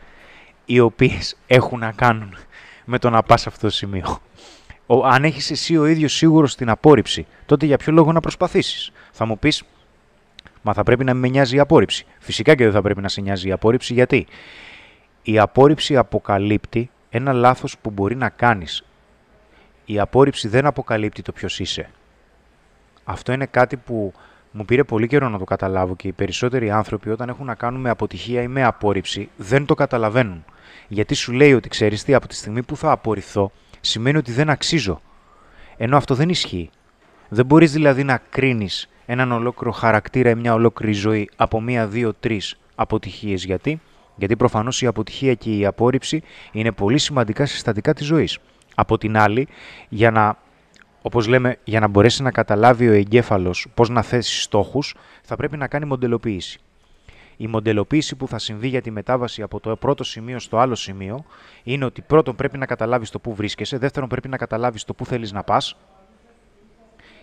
οι 0.65 0.81
οποίες 0.81 1.37
έχουν 1.47 1.79
να 1.79 1.93
κάνουν 1.93 2.37
με 2.85 2.99
το 2.99 3.11
να 3.11 3.23
πας 3.23 3.41
σε 3.41 3.49
αυτό 3.49 3.67
το 3.67 3.73
σημείο; 3.73 4.21
Ο, 4.91 5.07
αν 5.07 5.25
έχεις 5.25 5.51
εσύ 5.51 5.77
ο 5.77 5.87
ίδιος 5.87 6.13
σίγουρος 6.13 6.53
στην 6.53 6.69
απόρριψη, 6.69 7.27
τότε 7.47 7.67
για 7.67 7.77
ποιο 7.77 7.93
λόγο 7.93 8.13
να 8.13 8.21
προσπαθήσεις; 8.21 8.93
Θα 9.13 9.25
μου 9.25 9.39
πεις, 9.39 9.63
Μα 10.63 10.73
θα 10.73 10.83
πρέπει 10.83 11.05
να 11.05 11.15
με 11.15 11.29
νοιάζει 11.29 11.57
η 11.57 11.59
απόρριψη. 11.59 12.07
Φυσικά 12.19 12.55
και 12.55 12.65
δεν 12.65 12.73
θα 12.73 12.83
πρέπει 12.83 13.01
να 13.01 13.09
σε 13.09 13.21
νοιάζει 13.21 13.49
η 13.49 13.53
απόρριψη. 13.53 13.93
Γιατί 13.93 14.27
η 15.23 15.39
απόρριψη 15.39 15.97
αποκαλύπτει 15.97 16.91
ένα 17.11 17.33
λάθος 17.33 17.79
που 17.79 17.91
μπορεί 17.91 18.17
να 18.17 18.29
κάνεις. 18.29 18.85
Η 19.85 19.99
απόρριψη 19.99 20.49
δεν 20.49 20.67
αποκαλύπτει 20.67 21.23
το 21.23 21.33
ποιος 21.33 21.61
είσαι. 21.61 21.91
Αυτό 23.05 23.33
είναι 23.33 23.47
κάτι 23.47 23.77
που 23.77 24.13
μου 24.51 24.65
πήρε 24.65 24.85
πολύ 24.85 25.07
καιρό 25.07 25.29
να 25.29 25.39
το 25.39 25.45
καταλάβω 25.45 25.97
και 25.97 26.09
οι 26.09 26.13
περισσότεροι 26.13 26.71
άνθρωποι 26.71 27.11
όταν 27.11 27.29
έχουν 27.29 27.47
να 27.47 27.55
κάνουν 27.55 27.81
με 27.81 27.91
αποτυχία 27.91 28.43
ή 28.43 28.49
με 28.49 28.65
απόρριψη 28.65 29.29
δεν 29.37 29.67
το 29.67 29.75
καταλαβαίνουν. 29.75 30.45
Γιατί 30.89 31.15
σου 31.15 31.33
λέει 31.33 31.53
ότι 31.53 31.69
ξέρεις 31.69 32.05
τι, 32.05 32.15
από 32.15 32.29
τη 32.29 32.35
στιγμή 32.35 32.63
που 32.63 32.77
θα 32.77 32.91
απορριφθώ 32.91 33.53
σημαίνει 33.81 34.17
ότι 34.17 34.33
δεν 34.33 34.51
αξίζω. 34.51 35.01
Ενώ 35.77 35.97
αυτό 35.97 36.15
δεν 36.15 36.29
ισχύει. 36.29 36.71
Δεν 37.29 37.47
μπορείς 37.47 37.73
δηλαδή 37.73 38.05
να 38.05 38.21
κρίνεις 38.31 38.89
έναν 39.07 39.33
ολόκληρο 39.33 39.73
χαρακτήρα 39.73 40.31
ή 40.31 40.35
μια 40.35 40.55
ολόκληρη 40.55 40.93
ζωή 40.93 41.31
από 41.37 41.61
μία, 41.61 41.87
δύο, 41.87 42.15
τρεις 42.15 42.59
αποτυχίες. 42.75 43.45
Γιατί; 43.45 43.81
Γιατί 44.17 44.37
προφανώς 44.37 44.83
η 44.83 44.87
αποτυχία 44.87 45.35
και 45.35 45.57
η 45.57 45.67
απόρριψη 45.67 46.23
είναι 46.53 46.73
πολύ 46.73 46.99
σημαντικά 46.99 47.47
συστατικά 47.47 47.95
της 47.95 48.07
ζωής. 48.07 48.39
Από 48.75 48.99
την 48.99 49.17
άλλη, 49.17 49.49
για 49.89 50.11
να, 50.11 50.39
όπως 51.03 51.27
λέμε, 51.27 51.59
για 51.65 51.81
να 51.81 51.89
μπορέσει 51.89 52.23
να 52.23 52.31
καταλάβει 52.31 52.89
ο 52.89 52.93
εγκέφαλος 52.93 53.67
πώς 53.75 53.89
να 53.89 54.03
θέσει 54.03 54.41
στόχους, 54.41 54.95
θα 55.23 55.37
πρέπει 55.37 55.57
να 55.57 55.69
κάνει 55.69 55.85
μοντελοποίηση. 55.85 56.59
Η 57.41 57.47
μοντελοποίηση 57.47 58.17
που 58.17 58.29
θα 58.29 58.39
συμβεί 58.39 58.69
για 58.69 58.81
τη 58.81 58.91
μετάβαση 58.91 59.43
από 59.43 59.61
το 59.61 59.77
πρώτο 59.77 60.05
σημείο 60.05 60.39
στο 60.39 60.59
άλλο 60.59 60.75
σημείο 60.75 61.25
είναι 61.63 61.85
ότι 61.85 62.03
πρώτον 62.03 62.37
πρέπει 62.37 62.59
να 62.59 62.67
καταλάβεις 62.67 63.11
το 63.11 63.19
πού 63.19 63.35
βρίσκεσαι, 63.35 63.79
δεύτερον 63.79 64.09
πρέπει 64.09 64.29
να 64.29 64.37
καταλάβεις 64.37 64.85
το 64.85 64.95
πού 64.95 65.07
θέλεις 65.07 65.33
να 65.33 65.43
πας 65.43 65.77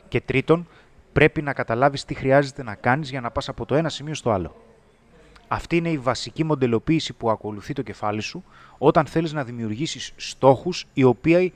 και 0.07 0.21
τρίτον 0.21 0.67
πρέπει 1.13 1.41
να 1.41 1.53
καταλάβεις 1.53 2.05
τι 2.05 2.13
χρειάζεται 2.13 2.63
να 2.63 2.75
κάνεις 2.75 3.09
για 3.09 3.21
να 3.21 3.31
πας 3.31 3.49
από 3.49 3.65
το 3.65 3.75
ένα 3.75 3.89
σημείο 3.89 4.13
στο 4.13 4.31
άλλο. 4.31 4.55
Αυτή 5.47 5.75
είναι 5.75 5.89
η 5.89 5.97
βασική 5.97 6.43
μοντελοποίηση 6.43 7.13
που 7.13 7.29
ακολουθεί 7.29 7.73
το 7.73 7.81
κεφάλι 7.81 8.21
σου 8.21 8.43
όταν 8.77 9.05
θέλεις 9.05 9.33
να 9.33 9.43
δημιουργήσεις 9.43 10.13
στόχους 10.15 10.85
οι 10.93 11.03
οποίοι 11.03 11.53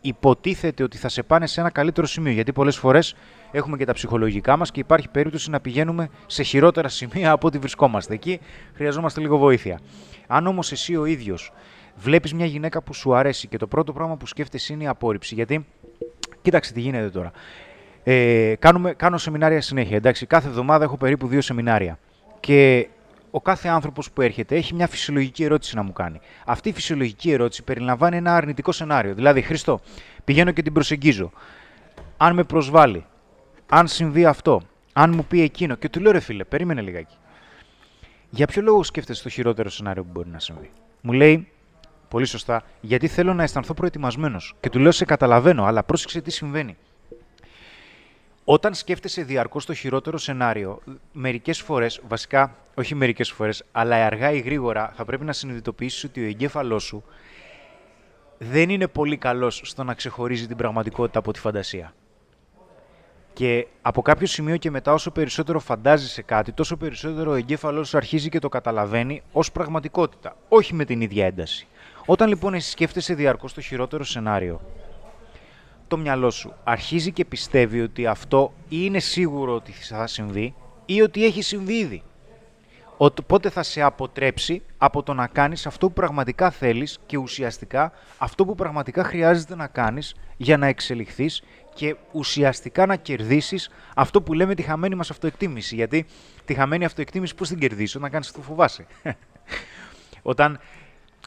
υποτίθεται 0.00 0.82
ότι 0.82 0.96
θα 0.96 1.08
σε 1.08 1.22
πάνε 1.22 1.46
σε 1.46 1.60
ένα 1.60 1.70
καλύτερο 1.70 2.06
σημείο. 2.06 2.32
Γιατί 2.32 2.52
πολλές 2.52 2.76
φορές 2.76 3.14
έχουμε 3.52 3.76
και 3.76 3.84
τα 3.84 3.92
ψυχολογικά 3.92 4.56
μας 4.56 4.70
και 4.70 4.80
υπάρχει 4.80 5.08
περίπτωση 5.08 5.50
να 5.50 5.60
πηγαίνουμε 5.60 6.08
σε 6.26 6.42
χειρότερα 6.42 6.88
σημεία 6.88 7.30
από 7.30 7.46
ό,τι 7.46 7.58
βρισκόμαστε. 7.58 8.14
Εκεί 8.14 8.40
χρειαζόμαστε 8.74 9.20
λίγο 9.20 9.36
βοήθεια. 9.36 9.80
Αν 10.26 10.46
όμως 10.46 10.72
εσύ 10.72 10.96
ο 10.96 11.04
ίδιος 11.04 11.52
βλέπεις 11.96 12.34
μια 12.34 12.46
γυναίκα 12.46 12.82
που 12.82 12.94
σου 12.94 13.14
αρέσει 13.14 13.48
και 13.48 13.56
το 13.56 13.66
πρώτο 13.66 13.92
πράγμα 13.92 14.16
που 14.16 14.26
σκέφτεσαι 14.26 14.72
είναι 14.72 14.84
η 14.84 14.86
απόρριψη. 14.86 15.34
Γιατί, 15.34 15.66
κοίταξε 16.42 16.72
τι 16.72 16.80
γίνεται 16.80 17.10
τώρα. 17.10 17.30
Ε, 18.04 18.54
κάνουμε, 18.58 18.92
κάνω 18.94 19.18
σεμινάρια 19.18 19.60
συνέχεια. 19.60 19.96
Εντάξει, 19.96 20.26
κάθε 20.26 20.48
εβδομάδα 20.48 20.84
έχω 20.84 20.96
περίπου 20.96 21.26
δύο 21.26 21.40
σεμινάρια. 21.40 21.98
Και 22.40 22.88
ο 23.30 23.40
κάθε 23.40 23.68
άνθρωπος 23.68 24.10
που 24.10 24.22
έρχεται 24.22 24.56
έχει 24.56 24.74
μια 24.74 24.86
φυσιολογική 24.86 25.44
ερώτηση 25.44 25.76
να 25.76 25.82
μου 25.82 25.92
κάνει. 25.92 26.20
Αυτή 26.46 26.68
η 26.68 26.72
φυσιολογική 26.72 27.30
ερώτηση 27.30 27.62
περιλαμβάνει 27.62 28.16
ένα 28.16 28.36
αρνητικό 28.36 28.72
σενάριο. 28.72 29.14
Δηλαδή, 29.14 29.42
Χριστό, 29.42 29.80
πηγαίνω 30.24 30.50
και 30.50 30.62
την 30.62 30.72
προσεγγίζω. 30.72 31.30
Αν 32.16 32.34
με 32.34 32.44
προσβάλλει, 32.44 33.04
αν 33.74 33.88
συμβεί 33.88 34.24
αυτό, 34.24 34.62
αν 34.92 35.12
μου 35.14 35.24
πει 35.24 35.40
εκείνο. 35.40 35.74
Και 35.74 35.88
του 35.88 36.00
λέω, 36.00 36.12
ρε 36.12 36.20
φίλε, 36.20 36.44
περίμενε 36.44 36.80
λιγάκι. 36.80 37.16
Για 38.30 38.46
ποιο 38.46 38.62
λόγο 38.62 38.82
σκέφτεσαι 38.82 39.22
το 39.22 39.28
χειρότερο 39.28 39.70
σενάριο 39.70 40.04
που 40.04 40.10
μπορεί 40.12 40.28
να 40.28 40.38
συμβεί; 40.38 40.70
Μου 41.00 41.12
λέει, 41.12 41.48
πολύ 42.08 42.24
σωστά, 42.24 42.62
γιατί 42.80 43.08
θέλω 43.08 43.34
να 43.34 43.42
αισθανθώ 43.42 43.74
προετοιμασμένος. 43.74 44.54
Και 44.60 44.70
του 44.70 44.78
λέω, 44.78 44.90
σε 44.90 45.04
καταλαβαίνω, 45.04 45.64
αλλά 45.64 45.82
πρόσεξε 45.82 46.20
τι 46.20 46.30
συμβαίνει. 46.30 46.76
Όταν 48.44 48.74
σκέφτεσαι 48.74 49.22
διαρκώς 49.22 49.64
το 49.66 49.74
χειρότερο 49.74 50.18
σενάριο, 50.18 50.80
μερικές 51.12 51.60
φορές, 51.60 52.00
βασικά 52.08 52.56
όχι 52.74 52.94
μερικές 52.94 53.30
φορές, 53.30 53.64
αλλά 53.72 54.06
αργά 54.06 54.32
ή 54.32 54.38
γρήγορα, 54.38 54.92
θα 54.96 55.04
πρέπει 55.04 55.24
να 55.24 55.32
συνειδητοποιήσεις 55.32 56.04
ότι 56.04 56.22
ο 56.22 56.26
εγκέφαλός 56.26 56.82
σου 56.82 57.04
δεν 58.38 58.70
είναι 58.70 58.88
πολύ 58.88 59.16
καλός 59.16 59.60
στο 59.64 59.84
να 59.84 59.94
ξεχωρίζει 59.94 60.46
την 60.46 60.56
πραγματικότητα 60.56 61.18
από 61.18 61.32
τη 61.32 61.38
φαντασία. 61.38 61.94
Και 63.32 63.66
από 63.82 64.02
κάποιο 64.02 64.26
σημείο 64.26 64.56
και 64.56 64.70
μετά, 64.70 64.92
όσο 64.92 65.10
περισσότερο 65.10 65.58
φαντάζεσαι 65.58 66.22
κάτι, 66.22 66.52
τόσο 66.52 66.76
περισσότερο 66.76 67.30
ο 67.30 67.34
εγκέφαλός 67.34 67.88
σου 67.88 67.96
αρχίζει 67.96 68.28
και 68.28 68.38
το 68.38 68.48
καταλαβαίνει 68.48 69.22
ως 69.32 69.52
πραγματικότητα, 69.52 70.36
όχι 70.48 70.74
με 70.74 70.84
την 70.84 71.00
ίδια 71.00 71.26
ένταση. 71.26 71.66
Όταν 72.06 72.28
λοιπόν 72.28 72.54
εσύ 72.54 72.70
σκέφτεσαι 72.70 73.14
διαρκώς 73.14 73.54
το 73.54 73.60
χειρότερο 73.60 74.04
σενάριο, 74.04 74.60
το 75.88 75.96
μυαλό 75.96 76.30
σου 76.30 76.54
αρχίζει 76.64 77.12
και 77.12 77.24
πιστεύει 77.24 77.80
ότι 77.80 78.06
αυτό 78.06 78.52
είναι 78.68 78.98
σίγουρο 78.98 79.54
ότι 79.54 79.72
θα 79.72 80.06
συμβεί 80.06 80.54
ή 80.86 81.00
ότι 81.02 81.24
έχει 81.24 81.42
συμβεί 81.42 81.74
ήδη. 81.74 82.02
Οπότε 83.04 83.50
θα 83.50 83.62
σε 83.62 83.80
αποτρέψει 83.80 84.62
από 84.78 85.02
το 85.02 85.14
να 85.14 85.26
κάνεις 85.26 85.66
αυτό 85.66 85.86
που 85.86 85.92
πραγματικά 85.92 86.50
θέλεις 86.50 86.98
και 87.06 87.16
ουσιαστικά 87.16 87.92
αυτό 88.18 88.44
που 88.44 88.54
πραγματικά 88.54 89.04
χρειάζεται 89.04 89.56
να 89.56 89.66
κάνεις 89.66 90.14
για 90.36 90.56
να 90.56 90.66
εξελιχθείς 90.66 91.42
και 91.74 91.96
ουσιαστικά 92.12 92.86
να 92.86 92.96
κερδίσεις 92.96 93.70
αυτό 93.94 94.22
που 94.22 94.32
λέμε 94.32 94.54
τη 94.54 94.62
χαμένη 94.62 94.94
μας 94.94 95.10
αυτοεκτίμηση. 95.10 95.74
Γιατί 95.74 96.06
τη 96.44 96.54
χαμένη 96.54 96.84
αυτοεκτίμηση 96.84 97.34
πώς 97.34 97.48
την 97.48 97.58
κερδίσεις 97.58 97.94
όταν 97.94 98.10
κάνεις 98.10 98.26
αυτό 98.26 98.40
που 98.40 98.46
φοβάσαι. 98.46 98.86
όταν 100.32 100.60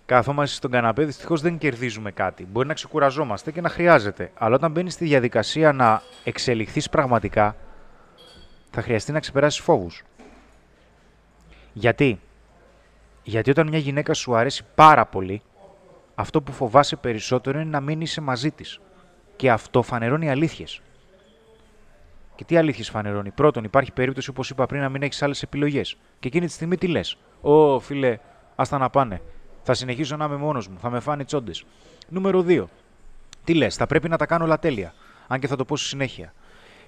καθόμαστε 0.05 0.55
στον 0.55 0.71
καναπέ, 0.71 1.03
δυστυχώς 1.03 1.41
δεν 1.41 1.57
κερδίζουμε 1.57 2.11
κάτι. 2.11 2.47
Μπορεί 2.51 2.67
να 2.67 2.73
ξεκουραζόμαστε 2.73 3.51
και 3.51 3.61
να 3.61 3.69
χρειάζεται. 3.69 4.31
Αλλά 4.33 4.55
όταν 4.55 4.71
μπαίνεις 4.71 4.93
στη 4.93 5.05
διαδικασία 5.05 5.71
να 5.71 6.01
εξελιχθείς 6.23 6.89
πραγματικά, 6.89 7.55
θα 8.71 8.81
χρειαστεί 8.81 9.11
να 9.11 9.19
ξεπεράσεις 9.19 9.61
φόβους. 9.61 10.03
Γιατί; 11.77 12.19
Γιατί 13.23 13.49
όταν 13.49 13.67
μια 13.67 13.77
γυναίκα 13.77 14.13
σου 14.13 14.35
αρέσει 14.35 14.65
πάρα 14.75 15.05
πολύ, 15.05 15.41
αυτό 16.15 16.41
που 16.41 16.51
φοβάσαι 16.51 16.95
περισσότερο 16.95 17.59
είναι 17.59 17.69
να 17.69 17.79
μην 17.79 18.01
είσαι 18.01 18.21
μαζί 18.21 18.51
της. 18.51 18.79
Και 19.35 19.51
αυτό 19.51 19.81
φανερώνει 19.81 20.29
αλήθειες. 20.29 20.81
Και 22.35 22.43
τι 22.43 22.57
αλήθειες 22.57 22.89
φανερώνει; 22.89 23.31
Πρώτον, 23.31 23.63
υπάρχει 23.63 23.91
περίπτωση, 23.91 24.29
όπως 24.29 24.49
είπα 24.49 24.65
πριν, 24.65 24.81
να 24.81 24.89
μην 24.89 25.01
έχεις 25.01 25.21
άλλες 25.21 25.41
επιλογές. 25.41 25.97
Και 26.19 26.27
εκείνη 26.27 26.45
τη 26.45 26.51
στιγμή 26.51 26.77
τι 26.77 26.87
λες; 26.87 27.17
Ω, 27.41 27.79
φίλε, 27.79 28.17
άστα 28.55 28.77
να 28.77 28.89
πάνε. 28.89 29.21
Θα 29.63 29.73
συνεχίσω 29.73 30.15
να 30.15 30.25
είμαι 30.25 30.35
μόνος 30.35 30.67
μου. 30.67 30.77
Θα 30.79 30.89
με 30.89 30.99
φάνει 30.99 31.25
τσόντες. 31.25 31.65
Νούμερο 32.07 32.41
2. 32.41 32.63
Τι 33.43 33.53
λες, 33.53 33.75
θα 33.75 33.87
πρέπει 33.87 34.09
να 34.09 34.17
τα 34.17 34.25
κάνω 34.25 34.43
όλα 34.43 34.59
τέλεια. 34.59 34.93
Αν 35.27 35.39
και 35.39 35.47
θα 35.47 35.55
το 35.55 35.65
πω 35.65 35.77
στη 35.77 35.87
συνέχεια. 35.87 36.33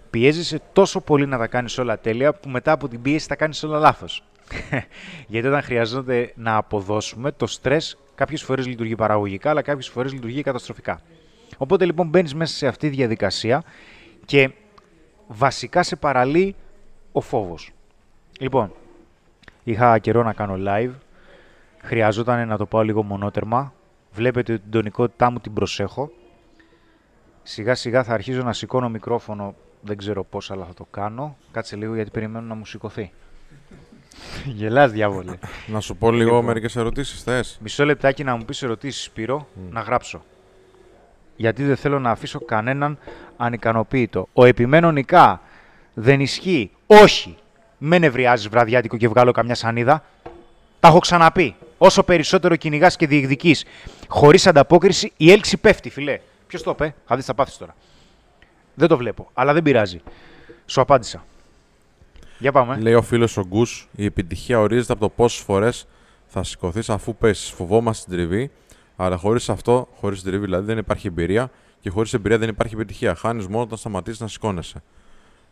Πιέζεσαι 0.09 0.61
τόσο 0.73 1.01
πολύ 1.01 1.25
να 1.25 1.37
τα 1.37 1.47
κάνεις 1.47 1.77
όλα 1.77 1.99
τέλεια 1.99 2.33
που 2.33 2.49
μετά 2.49 2.71
από 2.71 2.87
την 2.87 3.01
πίεση 3.01 3.27
θα 3.27 3.35
κάνεις 3.35 3.63
όλα 3.63 3.79
λάθος. 3.79 4.23
Γιατί 5.27 5.47
όταν 5.47 5.61
χρειαζόταν 5.61 6.31
να 6.35 6.55
αποδώσουμε, 6.55 7.31
το 7.31 7.47
στρες 7.47 7.97
κάποιες 8.15 8.43
φορές 8.43 8.67
λειτουργεί 8.67 8.95
παραγωγικά, 8.95 9.49
αλλά 9.49 9.61
κάποιες 9.61 9.87
φορές 9.87 10.13
λειτουργεί 10.13 10.41
καταστροφικά. 10.41 11.01
Οπότε 11.57 11.85
λοιπόν 11.85 12.07
μπαίνεις 12.07 12.35
μέσα 12.35 12.55
σε 12.55 12.67
αυτή 12.67 12.89
τη 12.89 12.95
διαδικασία 12.95 13.63
και 14.25 14.51
βασικά 15.27 15.83
σε 15.83 15.95
παραλύει 15.95 16.55
ο 17.11 17.21
φόβος. 17.21 17.71
Λοιπόν, 18.39 18.73
είχα 19.63 19.99
καιρό 19.99 20.23
να 20.23 20.33
κάνω 20.33 20.55
live 20.67 20.91
Χρειαζόταν 21.87 22.47
να 22.47 22.57
το 22.57 22.65
πάω 22.65 22.81
λίγο 22.81 23.03
μονότερμα. 23.03 23.73
Βλέπετε 24.11 24.53
ότι 24.53 24.61
την 24.61 24.71
τονικότητά 24.71 25.31
μου 25.31 25.39
την 25.39 25.53
προσέχω. 25.53 26.11
Σιγά 27.43 27.75
σιγά 27.75 28.03
θα 28.03 28.13
αρχίζω 28.13 28.41
να 28.43 28.53
σηκώνω 28.53 28.89
μικρόφωνο. 28.89 29.55
Δεν 29.81 29.97
ξέρω 29.97 30.23
πώς, 30.23 30.51
αλλά 30.51 30.65
θα 30.65 30.73
το 30.73 30.85
κάνω. 30.91 31.37
Κάτσε 31.51 31.75
λίγο 31.75 31.95
γιατί 31.95 32.11
περιμένω 32.11 32.45
να 32.45 32.53
μου 32.53 32.65
σηκωθεί. 32.65 33.11
Γελάς 34.57 34.91
διάβολε. 34.91 35.37
Να 35.67 35.79
σου 35.79 35.95
πω 35.95 36.11
λίγο 36.11 36.29
λοιπόν, 36.29 36.45
μερικές 36.45 36.75
ερωτήσεις 36.75 37.23
θες; 37.23 37.57
Μισό 37.61 37.85
λεπτάκι 37.85 38.23
να 38.23 38.35
μου 38.35 38.45
πεις 38.45 38.63
ερωτήσεις 38.63 39.03
Σπύρο, 39.03 39.47
να 39.69 39.79
γράψω. 39.79 40.23
Γιατί 41.35 41.63
δεν 41.63 41.75
θέλω 41.75 41.99
να 41.99 42.11
αφήσω 42.11 42.39
κανέναν 42.39 42.97
ανικανοποίητο. 43.37 44.27
Ο 44.33 44.45
επιμένω 44.45 44.91
νικά 44.91 45.41
δεν 45.93 46.19
ισχύει. 46.19 46.71
Όχι. 46.87 47.37
Με 47.77 47.97
νευριάζεις 47.97 48.47
βραδιάτικο 48.47 48.97
και 48.97 49.07
βγάλω 49.07 49.31
καμιά 49.31 49.55
σανίδα. 49.55 50.03
Τα 50.79 50.87
έχω 50.87 50.99
ξαναπεί. 50.99 51.55
Όσο 51.77 52.03
περισσότερο 52.03 52.55
κυνηγάς 52.55 52.95
και 52.95 53.07
διεκδική 53.07 53.55
χωρίς 54.07 54.47
ανταπόκριση, 54.47 55.13
η 55.17 55.31
έλξη 55.31 55.57
πέφτει, 55.57 55.89
φιλέ. 55.89 56.19
Ποιος 56.47 56.63
το 56.63 56.71
είπε, 56.71 56.95
θα 57.05 57.15
δει 57.15 57.25
τα 57.25 57.33
πάθη 57.33 57.57
τώρα. 57.57 57.75
Δεν 58.73 58.87
το 58.87 58.97
βλέπω, 58.97 59.29
αλλά 59.33 59.53
δεν 59.53 59.63
πειράζει. 59.63 60.01
Σου 60.65 60.81
απάντησα. 60.81 61.25
Για 62.39 62.51
πάμε. 62.51 62.77
Λέει 62.79 62.93
ο 62.93 63.01
φίλος 63.01 63.37
ο 63.37 63.43
Γκου, 63.47 63.65
η 63.95 64.05
επιτυχία 64.05 64.59
ορίζεται 64.59 64.93
από 64.93 65.01
το 65.01 65.09
πόσες 65.09 65.39
φορές 65.39 65.87
θα 66.25 66.43
σηκωθείς 66.43 66.89
αφού 66.89 67.15
πέσει. 67.15 67.53
Φοβόμαστε 67.53 68.05
την 68.09 68.17
τριβή, 68.17 68.51
αλλά 68.95 69.17
χωρίς 69.17 69.49
αυτό, 69.49 69.87
χωρίς 69.99 70.21
την 70.21 70.29
τριβή 70.29 70.45
δηλαδή, 70.45 70.65
δεν 70.65 70.77
υπάρχει 70.77 71.07
εμπειρία 71.07 71.51
και 71.79 71.89
χωρίς 71.89 72.13
εμπειρία 72.13 72.37
δεν 72.37 72.49
υπάρχει 72.49 72.73
επιτυχία. 72.73 73.15
Χάνεις 73.15 73.47
μόνο 73.47 73.63
όταν 73.63 73.77
σταματήσεις 73.77 74.19
να 74.19 74.27
σηκώνεσαι. 74.27 74.83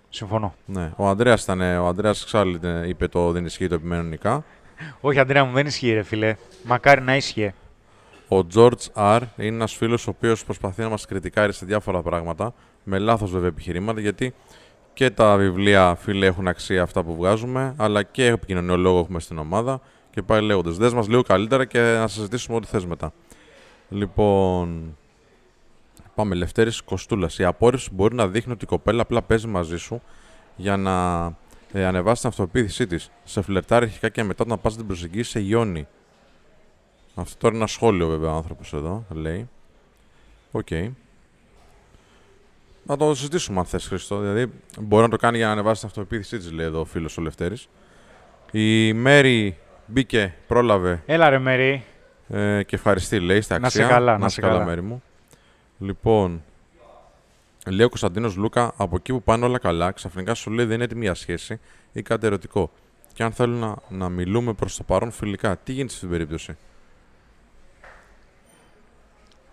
Συμφωνώ. 0.09 0.55
Ναι. 0.65 0.91
Ο 0.95 1.07
Αντρέα 1.07 1.37
ήταν, 1.41 1.61
ο 1.61 1.87
Αντρέα 1.87 2.11
Ξάλλη 2.11 2.59
είπε 2.85 3.07
το 3.07 3.31
δεν 3.31 3.45
ισχύει 3.45 3.67
το 3.67 3.75
επιμένω 3.75 4.03
νικά. 4.03 4.43
Όχι, 5.01 5.19
Αντρέα 5.19 5.43
μου, 5.43 5.53
δεν 5.53 5.65
ισχύει, 5.65 5.93
ρε 5.93 6.03
φίλε. 6.03 6.35
Μακάρι 6.63 7.01
να 7.01 7.15
ίσχυε. 7.15 7.53
Ο 8.27 8.37
George 8.53 8.71
R. 8.95 9.21
είναι 9.37 9.55
ένας 9.55 9.73
φίλος 9.73 10.07
ο 10.07 10.09
οποίος 10.09 10.45
προσπαθεί 10.45 10.81
να 10.81 10.89
μας 10.89 11.05
κριτικάρει 11.05 11.53
σε 11.53 11.65
διάφορα 11.65 12.01
πράγματα. 12.01 12.53
Με 12.83 12.99
λάθος 12.99 13.31
βέβαια 13.31 13.47
επιχειρήματα, 13.47 13.99
γιατί 13.99 14.33
και 14.95 15.09
τα 15.09 15.37
βιβλία, 15.37 15.95
φίλε, 15.95 16.25
έχουν 16.25 16.47
αξία 16.47 16.81
αυτά 16.81 17.03
που 17.03 17.15
βγάζουμε, 17.15 17.73
αλλά 17.77 18.03
και 18.03 18.25
επικοινωνιολόγο 18.25 18.99
έχουμε 18.99 19.19
στην 19.19 19.37
ομάδα. 19.37 19.81
Και 20.11 20.21
πάει 20.21 20.41
λέγοντας: 20.41 20.77
Δες 20.77 20.93
μας 20.93 21.07
λίγο 21.07 21.21
καλύτερα 21.21 21.65
και 21.65 21.79
να 21.79 22.07
συζητήσουμε 22.07 22.57
ό,τι 22.57 22.67
θες 22.67 22.85
μετά. 22.85 23.13
Λοιπόν. 23.89 24.97
Πάμε, 26.15 26.35
Λευτέρης 26.35 26.81
Κοστούλας. 26.81 27.39
Η 27.39 27.43
απόρριψη 27.43 27.89
μπορεί 27.93 28.15
να 28.15 28.27
δείχνει 28.27 28.51
ότι 28.51 28.63
η 28.63 28.67
κοπέλα 28.67 29.01
απλά 29.01 29.21
παίζει 29.21 29.47
μαζί 29.47 29.77
σου 29.77 30.01
για 30.55 30.77
να 30.77 31.25
ε, 31.71 31.85
ανεβάσει 31.85 32.21
την 32.21 32.29
αυτοποίθησή 32.29 32.87
της. 32.87 33.11
Σε 33.23 33.41
φλερτάρει 33.41 33.85
αρχικά 33.85 34.09
και 34.09 34.23
μετά 34.23 34.43
όταν 34.43 34.61
πας 34.61 34.75
την 34.75 34.87
προσεγγίσει 34.87 35.29
σε 35.29 35.39
γειώνει. 35.39 35.87
Αυτό 37.15 37.37
τώρα 37.37 37.53
είναι 37.53 37.63
ένα 37.63 37.71
σχόλιο 37.71 38.07
βέβαια 38.07 38.31
ο 38.31 38.35
άνθρωπος 38.35 38.73
εδώ, 38.73 39.05
λέει. 39.09 39.49
OK. 40.51 40.67
Okay. 40.69 40.89
Να 42.87 42.97
το 42.97 43.15
συζητήσουμε 43.15 43.59
αν 43.59 43.65
θες, 43.65 43.87
Χρήστο. 43.87 44.19
Δηλαδή, 44.19 44.51
μπορεί 44.79 45.03
να 45.03 45.09
το 45.09 45.15
κάνει 45.17 45.37
για 45.37 45.45
να 45.45 45.51
ανεβάσει 45.51 45.79
την 45.79 45.89
αυτοποίθησή 45.89 46.37
της, 46.37 46.51
λέει 46.51 46.65
εδώ 46.65 46.79
ο 46.79 46.85
φίλος 46.85 47.17
ο 47.17 47.21
Λευτέρης. 47.21 47.67
Η 48.51 48.93
Μέρη 48.93 49.57
μπήκε, 49.85 50.33
πρόλαβε 50.47 51.03
Έλα 51.05 51.29
ρε 51.29 51.39
Μέρη. 51.39 51.83
ε, 52.29 52.63
και 52.63 52.75
ευχαριστεί, 52.75 53.19
λέει, 53.19 53.41
στα 53.41 53.59
Να 53.59 53.67
αξία. 53.67 53.85
σε 53.85 53.91
καλά, 53.91 54.11
να 54.11 54.17
να 54.17 54.27
σε 54.29 54.35
σε 54.35 54.41
καλά, 54.41 54.53
καλά. 54.53 54.65
μέρη 54.65 54.81
μου. 54.81 55.03
Λοιπόν, 55.79 56.43
λέει 57.69 57.85
ο 57.85 57.89
Κωνσταντίνος 57.89 58.35
Λούκα, 58.35 58.73
από 58.77 58.95
εκεί 58.95 59.11
που 59.11 59.23
πάνε 59.23 59.45
όλα 59.45 59.57
καλά, 59.59 59.91
ξαφνικά 59.91 60.33
σου 60.33 60.49
λέει 60.51 60.65
δεν 60.65 60.75
είναι 60.75 60.83
έτοιμη 60.83 61.01
για 61.03 61.13
σχέση 61.13 61.59
ή 61.91 62.01
κάτι 62.01 62.25
ερωτικό. 62.25 62.71
Και 63.13 63.23
αν 63.23 63.31
θέλουν 63.31 63.59
να, 63.59 63.75
να 63.89 64.09
μιλούμε 64.09 64.53
προς 64.53 64.77
το 64.77 64.83
παρόν 64.83 65.11
φιλικά, 65.11 65.57
τι 65.57 65.71
γίνεται 65.73 65.93
στην 65.93 66.09
περίπτωση; 66.09 66.57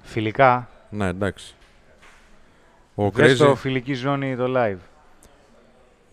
Φιλικά. 0.02 0.68
Ναι, 0.90 1.06
εντάξει. 1.06 1.54
Ο 2.94 3.10
Δες 3.10 3.32
Crazy, 3.32 3.46
το 3.46 3.54
φιλική 3.54 3.94
ζώνη 3.94 4.36
το 4.36 4.44
live. 4.56 4.78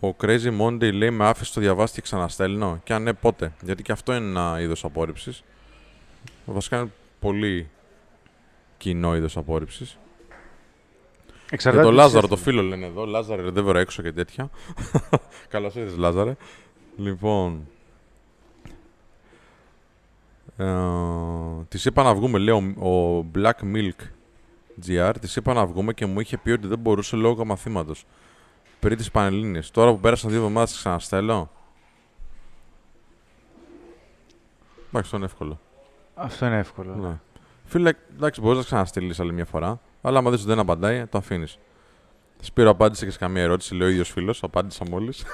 ο 0.09 0.15
Crazy 0.21 0.59
Monday 0.61 0.93
λέει 0.93 1.09
με 1.09 1.25
άφησε 1.27 1.53
το 1.53 1.59
διαβάσει 1.59 1.93
και 1.93 2.01
ξαναστέλνω. 2.01 2.79
Και 2.83 2.93
αν 2.93 3.03
ναι, 3.03 3.13
πότε. 3.13 3.53
Γιατί 3.61 3.83
και 3.83 3.91
αυτό 3.91 4.15
είναι 4.15 4.25
ένα 4.25 4.61
είδος 4.61 4.83
απόρριψης. 4.83 5.43
Βασικά 6.45 6.77
είναι 6.77 6.91
πολύ 7.19 7.69
κοινό 8.77 9.15
είδος 9.15 9.37
απόρριψης. 9.37 9.97
Για 11.27 11.57
Εξαρτάται 11.57 11.83
τον 11.83 11.91
τι 11.91 11.97
Λάζαρο, 11.97 12.27
ψεύδι. 12.27 12.43
το 12.43 12.49
φίλο 12.49 12.61
λένε 12.61 12.85
εδώ. 12.85 13.05
Λάζαρε, 13.05 13.49
δεν 13.49 13.63
βρω 13.63 13.79
έξω 13.79 14.01
και 14.01 14.11
τέτοια. 14.11 14.49
Καλώς 15.49 15.75
ήρθες, 15.75 15.97
Λάζαρε. 15.97 16.35
Λοιπόν. 16.97 17.67
Ε, 20.57 20.65
της 21.67 21.85
είπα 21.85 22.03
να 22.03 22.13
βγούμε, 22.15 22.37
λέει 22.37 22.73
ο, 22.79 22.87
ο 22.87 23.25
Black 23.35 23.75
Milk 23.75 24.07
GR. 24.87 25.13
Της 25.21 25.35
είπα 25.35 25.53
να 25.53 25.65
βγούμε 25.65 25.93
και 25.93 26.05
μου 26.05 26.19
είχε 26.19 26.37
πει 26.37 26.51
ότι 26.51 26.67
δεν 26.67 26.79
μπορούσε 26.79 27.15
λόγω 27.15 27.45
μαθήματος. 27.45 28.05
Πριν 28.79 28.97
τι 28.97 29.09
Πανελλήνιες. 29.11 29.71
Τώρα 29.71 29.91
που 29.91 29.99
πέρασαν 29.99 30.29
δύο 30.29 30.39
εβδομάδες, 30.39 30.77
ξαναστέλνω. 30.77 31.49
Εντάξει, 34.87 34.99
αυτό 34.99 35.15
είναι 35.17 35.25
εύκολο. 35.25 35.59
Αυτό 36.15 36.45
είναι 36.45 36.57
εύκολο. 36.57 36.95
Ναι. 36.95 37.19
Φίλε, 37.65 37.91
εντάξει, 38.15 38.41
μπορείς 38.41 38.57
να 38.57 38.63
ξαναστείλεις 38.63 39.19
άλλη 39.19 39.33
μια 39.33 39.45
φορά. 39.45 39.79
Αλλά 40.01 40.17
άμα 40.17 40.29
δεις 40.31 40.39
ότι 40.39 40.49
δεν 40.49 40.59
απαντάει, 40.59 41.05
το 41.05 41.17
αφήνεις. 41.17 41.57
Σπύρο, 42.41 42.69
απάντησε 42.69 43.05
και 43.05 43.11
σε 43.11 43.17
καμία 43.17 43.41
ερώτηση, 43.41 43.75
λέει 43.75 43.87
ο 43.87 43.91
ίδιος 43.91 44.09
φίλος. 44.09 44.43
Απάντησα 44.43 44.85
μόλις. 44.89 45.25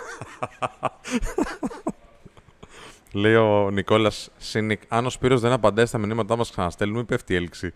λέει 3.16 3.36
ο 3.36 3.70
Νικόλας 3.72 4.30
Σίνικ, 4.38 4.82
αν 4.88 5.06
ο 5.06 5.10
Σπύρος 5.10 5.42
δεν 5.42 5.52
απαντάει 5.52 5.86
στα 5.86 5.98
μηνύματά 5.98 6.36
μας, 6.36 6.52
ξαναστέλνουμε, 6.52 7.04
πέφτει 7.04 7.34
η 7.34 7.36
έλξη. 7.36 7.74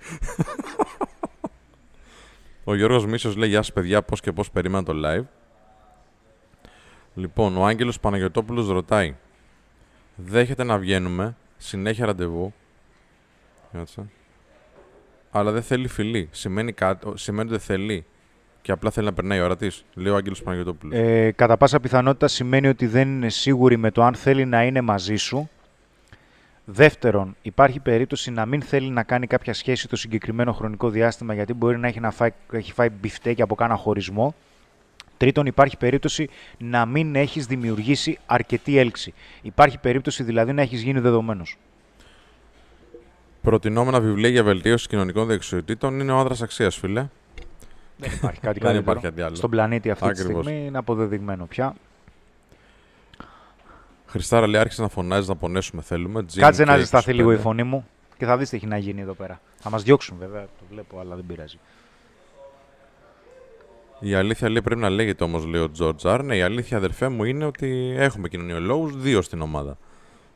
Ο 2.70 2.76
Γιώργος 2.76 3.06
Μίσος 3.06 3.36
λέει: 3.36 3.50
Γεια 3.50 3.58
σας, 3.62 3.74
παιδιά, 3.74 4.02
πώς 4.02 4.22
και 4.22 4.32
πώς 4.32 4.52
περίμενα 4.52 4.84
το 4.84 4.94
live. 5.06 5.24
Λοιπόν, 7.16 7.58
ο 7.58 7.66
Άγγελος 7.66 8.00
Παναγιωτόπουλος 8.00 8.68
ρωτάει: 8.68 9.16
Δέχεται 10.16 10.64
να 10.64 10.78
βγαίνουμε, 10.78 11.36
συνέχεια 11.58 12.06
ραντεβού; 12.06 12.54
Κάτσε. 13.74 14.06
Αλλά 15.32 15.52
δεν 15.52 15.62
θέλει 15.62 15.88
φιλή. 15.88 16.28
Σημαίνει, 16.32 16.72
κάτι, 16.74 17.08
ο- 17.08 17.18
σημαίνει 17.18 17.42
ότι 17.54 17.58
δεν 17.58 17.60
θέλει. 17.78 18.06
Και 18.62 18.72
απλά 18.72 18.92
θέλει 18.92 19.06
να 19.06 19.14
περνάει 19.14 19.38
η 19.38 19.42
ώρα 19.42 19.56
της. 19.58 19.86
Λέει 19.94 20.14
ο 20.14 20.16
Άγγελος 20.16 20.44
Παναγιώτοπουλο. 20.44 20.96
Ε, 20.96 21.32
κατά 21.32 21.58
πάσα 21.58 21.80
πιθανότητα 21.80 22.28
σημαίνει 22.28 22.68
ότι 22.68 22.86
δεν 22.88 23.08
είναι 23.08 23.30
σίγουρη 23.30 23.78
με 23.78 23.92
το 23.92 24.04
αν 24.04 24.16
θέλει 24.16 24.46
να 24.46 24.64
είναι 24.64 24.82
μαζί 24.82 25.16
σου. 25.16 25.50
Δεύτερον, 26.72 27.36
υπάρχει 27.42 27.80
περίπτωση 27.80 28.32
να 28.32 28.46
μην 28.46 28.62
θέλει 28.62 28.90
να 28.90 29.04
κάνει 29.04 29.28
κάποια 29.28 29.54
σχέση 29.54 29.88
το 29.88 29.96
συγκεκριμένο 29.96 30.54
χρονικό 30.54 30.90
διάστημα 30.90 31.34
γιατί 31.34 31.54
μπορεί 31.54 31.78
να 31.78 31.88
έχει, 31.88 32.00
να 32.00 32.12
φάει, 32.12 32.30
έχει 32.52 32.74
φάει 32.74 32.90
μπιφτέκι 32.90 33.42
από 33.42 33.56
κάνα 33.56 33.76
χωρισμό. 33.76 34.36
Τρίτον, 35.18 35.46
υπάρχει 35.46 35.78
περίπτωση 35.78 36.30
να 36.58 36.86
μην 36.86 37.16
έχεις 37.16 37.46
δημιουργήσει 37.46 38.18
αρκετή 38.26 38.78
έλξη. 38.78 39.14
Υπάρχει 39.42 39.78
περίπτωση 39.78 40.24
δηλαδή 40.24 40.54
να 40.54 40.62
έχεις 40.62 40.82
γίνει 40.82 41.00
δεδομένος. 41.00 41.58
Προτινόμενα 43.42 44.00
βιβλία 44.02 44.30
για 44.30 44.44
βελτίωση 44.44 44.88
κοινωνικών 44.88 45.28
δεξιοτήτων 45.28 46.00
είναι 46.00 46.12
ο 46.12 46.18
άνδρας 46.18 46.42
αξίας, 46.42 46.76
φίλε. 46.76 47.08
Δεν 47.98 48.12
υπάρχει 48.16 48.40
κάτι 48.40 48.60
Δεν 48.60 48.68
καλύτερο. 48.68 48.78
υπάρχει 48.78 49.04
κάτι 49.04 49.22
άλλο. 49.22 49.36
Στον 49.36 49.50
πλανήτη 49.50 49.90
αυτή 49.90 50.08
Ακριβώς. 50.08 50.34
τη 50.36 50.42
στιγμή 50.44 50.68
είναι 50.68 50.78
αποδεδειγμένο 50.78 51.46
πια. 51.46 51.76
Χριστάρα 54.10 54.48
λέει: 54.48 54.62
Άρχισε 54.62 54.82
να 54.82 54.88
φωνάζει, 54.88 55.28
να 55.30 55.36
πονέσουμε. 55.36 55.82
Θέλουμε. 55.82 56.26
Gin 56.34 56.40
Κάτσε 56.40 56.64
να 56.64 56.74
και 56.74 56.80
ζεσταθεί 56.80 57.12
25. 57.12 57.16
λίγο 57.16 57.32
η 57.32 57.38
φωνή 57.38 57.64
μου 57.64 57.88
και 58.18 58.26
θα 58.26 58.38
δεις 58.38 58.50
τι 58.50 58.56
έχει 58.56 58.66
να 58.66 58.78
γίνει 58.78 59.02
εδώ 59.02 59.14
πέρα. 59.14 59.42
Θα 59.60 59.70
μας 59.70 59.84
διώξουν 59.84 60.18
βέβαια, 60.20 60.42
το 60.42 60.64
βλέπω, 60.72 61.00
αλλά 61.00 61.16
δεν 61.16 61.26
πειράζει. 61.28 61.60
Η 64.00 64.14
αλήθεια 64.14 64.50
λέει 64.50 64.62
πρέπει 64.62 64.82
να 64.82 64.90
λέγεται 64.90 65.24
όμως, 65.24 65.46
λέει 65.46 65.62
ο 65.62 65.72
Τζορτζ 65.72 66.06
Άρ. 66.06 66.24
Ναι, 66.24 66.36
η 66.36 66.42
αλήθεια, 66.42 66.78
αδερφέ 66.78 67.10
μου, 67.10 67.24
είναι 67.24 67.46
ότι 67.46 67.94
έχουμε 67.98 68.28
κοινωνιολόγους 68.28 68.98
δύο 69.02 69.22
στην 69.22 69.42
ομάδα. 69.42 69.78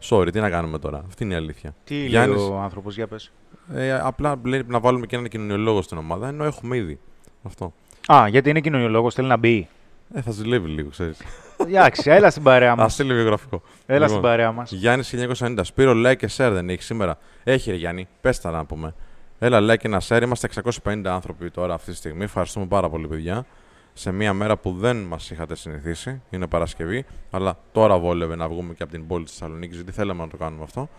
Sorry, 0.10 0.28
τι 0.32 0.40
να 0.40 0.50
κάνουμε 0.50 0.80
τώρα. 0.80 1.04
Αυτή 1.08 1.24
είναι 1.24 1.34
η 1.34 1.38
αλήθεια. 1.38 1.76
Τι 1.84 1.96
Γιάννης, 2.06 2.38
λέει 2.40 2.50
ο 2.50 2.58
άνθρωπος, 2.60 2.96
για 2.96 3.08
πες. 3.08 3.32
ε, 3.74 3.94
απλά 4.00 4.40
λέει 4.44 4.64
να 4.68 4.80
βάλουμε 4.80 5.06
και 5.06 5.16
έναν 5.16 5.28
κοινωνιολόγο 5.30 5.82
στην 5.82 5.98
ομάδα, 5.98 6.28
ενώ 6.28 6.44
έχουμε 6.44 6.78
ήδη. 6.78 7.00
Αυτό. 7.44 7.74
Α, 8.14 8.28
γιατί 8.28 8.50
είναι 8.50 8.60
κοινωνιολόγος, 8.62 9.14
θέλει 9.14 9.28
να 9.28 9.38
μπει. 9.38 9.68
Ε, 10.14 10.22
θα 10.22 10.32
ζηλεύει 10.32 10.70
λίγο, 10.70 10.90
ξέρεις. 10.90 11.18
Εντάξει, 11.58 12.10
έλα 12.12 12.30
στην 12.30 12.44
παρέα 12.44 12.72
Α 12.72 12.76
μας. 12.76 12.94
στείλει 12.94 13.14
βιογραφικό. 13.14 13.62
Έλα 13.86 14.00
Λοιπόν, 14.00 14.10
στην 14.10 14.22
παρέα 14.22 14.52
μας. 14.52 14.72
Γιάννης 14.72 15.14
1990. 15.40 15.64
Σπύρο, 15.64 15.94
like 15.96 16.16
και 16.18 16.30
share 16.38 16.50
δεν 16.52 16.70
έχει 16.70 16.84
σήμερα. 16.84 17.18
Έχει, 17.44 17.70
ρε 17.72 17.76
Γιάννη. 17.78 18.08
Πες 18.22 18.40
τα 18.42 18.52
να 18.52 18.66
πούμε. 18.66 18.94
Έλα, 19.40 19.60
like 19.74 19.78
και 19.78 19.88
ένα 19.88 20.02
share. 20.08 20.22
Είμαστε 20.24 20.50
650 20.84 21.02
άνθρωποι 21.06 21.52
τώρα 21.52 21.74
αυτή 21.74 21.92
τη 21.92 21.98
στιγμή. 21.98 22.24
Ευχαριστούμε 22.24 22.66
πάρα 22.66 22.90
πολύ, 22.90 23.08
παιδιά. 23.08 23.46
Σε 23.94 24.12
μια 24.12 24.34
μέρα 24.34 24.58
που 24.58 24.74
δεν 24.78 24.98
μας 24.98 25.30
είχατε 25.32 25.56
συνηθίσει. 25.56 26.22
Είναι 26.30 26.48
Παρασκευή. 26.48 27.06
Αλλά 27.32 27.58
τώρα 27.72 27.98
βόλευε 28.00 28.36
να 28.36 28.48
βγούμε 28.48 28.74
και 28.74 28.84
από 28.84 28.92
την 28.92 29.08
πόλη 29.08 29.24
της 29.24 29.34
Θεσσαλονίκης, 29.34 29.76
γιατί 29.76 29.92
θέλαμε 29.92 30.22
να 30.24 30.30
το 30.30 30.38
κάνουμε 30.38 30.64
αυτό. 30.64 30.90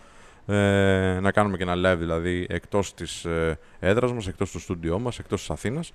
Ε, 0.47 1.19
να 1.21 1.31
κάνουμε 1.31 1.57
και 1.57 1.63
ένα 1.63 1.73
live 1.75 1.97
δηλαδή 1.97 2.45
εκτός 2.49 2.93
της 2.93 3.25
ε, 3.25 3.59
έδρας 3.79 4.13
μας, 4.13 4.27
εκτός 4.27 4.51
του 4.51 4.59
στούντιό 4.59 4.99
μας, 4.99 5.19
εκτός 5.19 5.39
της 5.39 5.49
Αθήνας. 5.49 5.93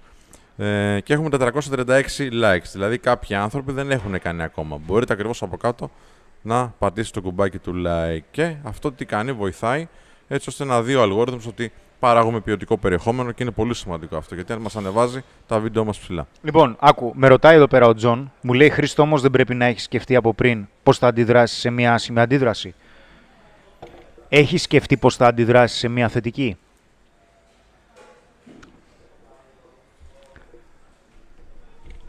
Ε, 0.56 1.00
και 1.00 1.12
έχουμε 1.12 1.28
436 1.30 2.00
likes. 2.42 2.70
Δηλαδή 2.72 2.98
κάποιοι 2.98 3.36
άνθρωποι 3.36 3.72
δεν 3.72 3.90
έχουν 3.90 4.20
κάνει 4.20 4.42
ακόμα. 4.42 4.80
Μπορείτε 4.86 5.12
ακριβώς 5.12 5.42
από 5.42 5.56
κάτω 5.56 5.90
να 6.42 6.74
πατήσει 6.78 7.12
το 7.12 7.20
κουμπάκι 7.20 7.58
του 7.58 7.82
like. 7.86 8.24
Και 8.30 8.56
αυτό 8.62 8.92
τι 8.92 9.04
κάνει, 9.04 9.32
βοηθάει 9.32 9.88
έτσι 10.28 10.48
ώστε 10.48 10.64
να 10.64 10.82
δει 10.82 10.94
ο 10.94 11.02
αλγόριθμος 11.02 11.46
ότι 11.46 11.72
παράγουμε 11.98 12.40
ποιοτικό 12.40 12.78
περιεχόμενο 12.78 13.32
και 13.32 13.42
είναι 13.42 13.52
πολύ 13.52 13.74
σημαντικό 13.74 14.16
αυτό 14.16 14.34
γιατί 14.34 14.56
μας 14.56 14.76
ανεβάζει 14.76 15.24
τα 15.46 15.58
βίντεο 15.60 15.84
μας 15.84 15.98
ψηλά. 15.98 16.26
Λοιπόν, 16.42 16.76
άκου, 16.80 17.12
με 17.16 17.28
ρωτάει 17.28 17.54
εδώ 17.56 17.66
πέρα 17.66 17.86
ο 17.86 17.94
Τζον, 17.94 18.32
μου 18.40 18.52
λέει 18.52 18.70
Χρήστο 18.70 19.02
όμως 19.02 19.22
δεν 19.22 19.30
πρέπει 19.30 19.54
να 19.54 19.64
έχεις 19.64 19.82
σκεφτεί 19.82 20.16
από 20.16 20.34
πριν 20.34 20.68
πώς 20.82 20.98
θα 20.98 21.06
αντιδράσεις 21.06 21.58
σε 21.58 21.70
μια 21.70 21.92
άσχημη 21.94 22.20
αντίδραση. 22.20 22.74
Έχεις 24.28 24.62
σκεφτεί 24.62 24.96
πώς 24.96 25.16
θα 25.16 25.26
αντιδράσεις 25.26 25.78
σε 25.78 25.88
μια 25.88 26.08
θετική. 26.08 26.56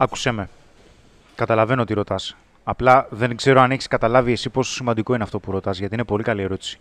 Άκουσέ 0.02 0.32
με. 0.32 0.50
Καταλαβαίνω 1.36 1.84
τι 1.84 1.94
ρωτάς. 1.94 2.36
Απλά 2.64 3.08
δεν 3.10 3.36
ξέρω 3.36 3.62
αν 3.62 3.72
έχεις 3.72 3.88
καταλάβει 3.88 4.32
εσύ 4.32 4.50
πόσο 4.50 4.72
σημαντικό 4.74 5.14
είναι 5.14 5.24
αυτό 5.24 5.40
που 5.40 5.52
ρωτάς, 5.52 5.78
γιατί 5.80 5.94
είναι 5.94 6.04
πολύ 6.04 6.24
καλή 6.24 6.42
ερώτηση. 6.42 6.80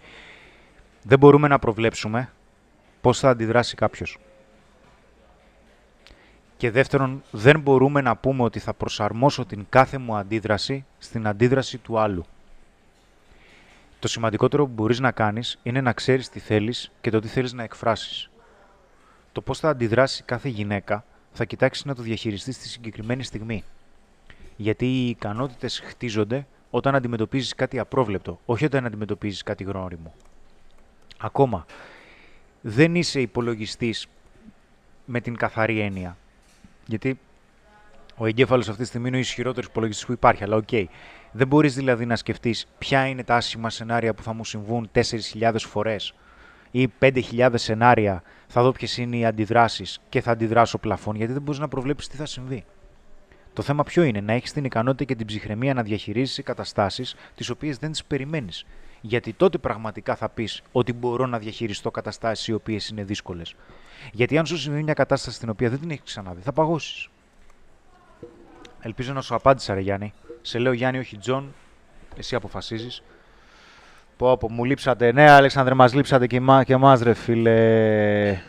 Δεν 1.02 1.18
μπορούμε 1.18 1.48
να 1.48 1.58
προβλέψουμε 1.58 2.32
πώς 3.00 3.18
θα 3.18 3.30
αντιδράσει 3.30 3.74
κάποιος. 3.74 4.18
Και 6.56 6.70
δεύτερον, 6.70 7.22
δεν 7.30 7.60
μπορούμε 7.60 8.00
να 8.00 8.16
πούμε 8.16 8.42
ότι 8.42 8.58
θα 8.58 8.74
προσαρμόσω 8.74 9.44
την 9.44 9.66
κάθε 9.68 9.98
μου 9.98 10.16
αντίδραση 10.16 10.84
στην 10.98 11.26
αντίδραση 11.26 11.78
του 11.78 11.98
άλλου. 11.98 12.24
Το 13.98 14.08
σημαντικότερο 14.08 14.66
που 14.66 14.72
μπορείς 14.72 15.00
να 15.00 15.10
κάνεις 15.10 15.58
είναι 15.62 15.80
να 15.80 15.92
ξέρεις 15.92 16.28
τι 16.28 16.38
θέλεις 16.38 16.90
και 17.00 17.10
το 17.10 17.20
τι 17.20 17.28
θέλεις 17.28 17.52
να 17.52 17.62
εκφράσεις. 17.62 18.30
Το 19.32 19.40
πώς 19.40 19.58
θα 19.58 19.68
αντιδράσει 19.68 20.22
κάθε 20.22 20.48
γυναίκα 20.48 21.04
θα 21.32 21.44
κοιτάξεις 21.44 21.84
να 21.84 21.94
το 21.94 22.02
διαχειριστείς 22.02 22.56
στη 22.56 22.68
συγκεκριμένη 22.68 23.22
στιγμή. 23.22 23.64
Γιατί 24.56 24.86
οι 24.86 25.08
ικανότητες 25.08 25.80
χτίζονται 25.80 26.46
όταν 26.70 26.94
αντιμετωπίζεις 26.94 27.54
κάτι 27.54 27.78
απρόβλεπτο, 27.78 28.40
όχι 28.44 28.64
όταν 28.64 28.86
αντιμετωπίζεις 28.86 29.42
κάτι 29.42 29.64
γνώριμο. 29.64 30.14
Ακόμα, 31.18 31.66
δεν 32.60 32.94
είσαι 32.94 33.20
υπολογιστής 33.20 34.06
με 35.04 35.20
την 35.20 35.36
καθαρή 35.36 35.80
έννοια. 35.80 36.16
Γιατί 36.86 37.18
ο 38.16 38.26
εγκέφαλος 38.26 38.68
αυτή 38.68 38.82
τη 38.82 38.88
στιγμή 38.88 39.08
είναι 39.08 39.16
ο 39.16 39.20
ισχυρότερος 39.20 39.68
υπολογιστής 39.70 40.06
που 40.06 40.12
υπάρχει, 40.12 40.42
αλλά 40.42 40.56
οκ. 40.56 40.68
Δεν 41.32 41.46
μπορείς 41.46 41.74
δηλαδή 41.74 42.06
να 42.06 42.16
σκεφτείς 42.16 42.66
ποια 42.78 43.06
είναι 43.06 43.24
τα 43.24 43.36
άσχημα 43.36 43.70
σενάρια 43.70 44.14
που 44.14 44.22
θα 44.22 44.32
μου 44.32 44.44
συμβούν 44.44 44.90
4.000 44.94 45.54
φορές 45.58 46.14
ή 46.70 46.88
5.000 46.98 47.50
σενάρια, 47.54 48.22
θα 48.52 48.62
δω 48.62 48.72
ποιες 48.72 48.96
είναι 48.96 49.16
οι 49.16 49.24
αντιδράσεις 49.24 50.00
και 50.08 50.20
θα 50.20 50.30
αντιδράσω 50.30 50.78
πλαφόν, 50.78 51.16
γιατί 51.16 51.32
δεν 51.32 51.42
μπορείς 51.42 51.60
να 51.60 51.68
προβλέψεις 51.68 52.08
τι 52.08 52.16
θα 52.16 52.26
συμβεί. 52.26 52.64
Το 53.52 53.62
θέμα 53.62 53.82
ποιο 53.82 54.02
είναι, 54.02 54.20
να 54.20 54.32
έχεις 54.32 54.52
την 54.52 54.64
ικανότητα 54.64 55.04
και 55.04 55.14
την 55.14 55.26
ψυχραιμία 55.26 55.74
να 55.74 55.82
διαχειρίζεσαι 55.82 56.42
καταστάσεις 56.42 57.14
τις 57.34 57.50
οποίες 57.50 57.78
δεν 57.78 57.90
τις 57.90 58.04
περιμένεις. 58.04 58.64
Γιατί 59.00 59.32
τότε 59.32 59.58
πραγματικά 59.58 60.16
θα 60.16 60.28
πεις 60.28 60.62
ότι 60.72 60.92
μπορώ 60.92 61.26
να 61.26 61.38
διαχειριστώ 61.38 61.90
καταστάσεις 61.90 62.46
οι 62.46 62.52
οποίες 62.52 62.88
είναι 62.88 63.04
δύσκολες. 63.04 63.54
Γιατί 64.12 64.38
αν 64.38 64.46
σου 64.46 64.58
συμβεί 64.58 64.82
μια 64.82 64.94
κατάσταση 64.94 65.38
την 65.38 65.48
οποία 65.48 65.70
δεν 65.70 65.80
την 65.80 65.90
έχεις 65.90 66.04
ξαναδεί, 66.04 66.40
θα 66.40 66.52
παγώσεις. 66.52 67.08
Ελπίζω 68.80 69.12
να 69.12 69.20
σου 69.20 69.34
απάντησα, 69.34 69.74
ρε 69.74 69.80
Γιάννη. 69.80 70.12
Σε 70.42 70.58
λέω 70.58 70.72
Γιάννη, 70.72 70.98
όχι 70.98 71.16
Τζον. 71.16 71.54
Εσύ 72.16 72.34
αποφασίζεις. 72.34 73.02
Πω, 74.20 74.36
πω, 74.36 74.50
μου 74.50 74.64
λείψατε. 74.64 75.12
Ναι, 75.12 75.30
Αλέξανδρε, 75.30 75.74
μας 75.74 75.94
λείψατε 75.94 76.26
και, 76.26 76.36
εμά, 76.36 76.64
και 76.64 76.72
εμάς, 76.72 77.00
ρε 77.02 77.14
φίλε. 77.14 78.40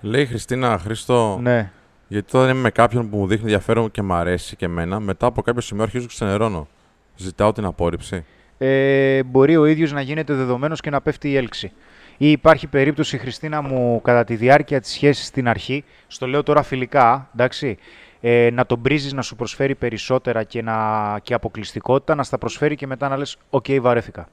Λέει 0.00 0.22
η 0.22 0.26
Χριστίνα 0.26 0.78
Χρήστο, 0.78 1.38
Ναι. 1.42 1.70
γιατί 2.08 2.36
όταν 2.36 2.50
είμαι 2.50 2.60
με 2.60 2.70
κάποιον 2.70 3.10
που 3.10 3.16
μου 3.16 3.26
δείχνει 3.26 3.42
ενδιαφέρον 3.44 3.90
και 3.90 4.02
μου 4.02 4.12
αρέσει 4.12 4.56
και 4.56 4.64
εμένα, 4.64 5.00
μετά 5.00 5.26
από 5.26 5.42
κάποιο 5.42 5.60
σημείο 5.60 5.82
αρχίζω 5.82 6.02
και 6.06 6.12
ξενερώνω. 6.12 6.68
Ζητάω 7.16 7.52
την 7.52 7.64
απόρριψη. 7.64 8.24
Ε, 8.58 9.22
μπορεί 9.22 9.56
ο 9.56 9.64
ίδιος 9.66 9.92
να 9.92 10.00
γίνεται 10.00 10.34
δεδομένος 10.34 10.80
και 10.80 10.90
να 10.90 11.00
πέφτει 11.00 11.30
η 11.30 11.36
έλξη. 11.36 11.72
Ή 12.16 12.30
υπάρχει 12.30 12.66
περίπτωση, 12.66 13.18
Χριστίνα 13.18 13.62
μου, 13.62 14.00
κατά 14.04 14.24
τη 14.24 14.36
διάρκεια 14.36 14.80
της 14.80 14.90
σχέσης 14.90 15.26
στην 15.26 15.48
αρχή, 15.48 15.84
στο 16.06 16.26
λέω 16.26 16.42
τώρα 16.42 16.62
φιλικά, 16.62 17.28
εντάξει, 17.34 17.78
ε, 18.20 18.50
να 18.52 18.66
τον 18.66 18.78
μπρίζεις 18.78 19.12
να 19.12 19.22
σου 19.22 19.36
προσφέρει 19.36 19.74
περισσότερα 19.74 20.42
και, 20.42 20.62
να, 20.62 21.18
και 21.22 21.34
αποκλειστικότητα, 21.34 22.14
να 22.14 22.22
στα 22.22 22.38
προσφέρει 22.38 22.76
και 22.76 22.86
μετά 22.86 23.08
να 23.08 23.16
λες 23.16 23.36
«ΟΚ, 23.50 23.66
βαρέθηκα». 23.80 24.28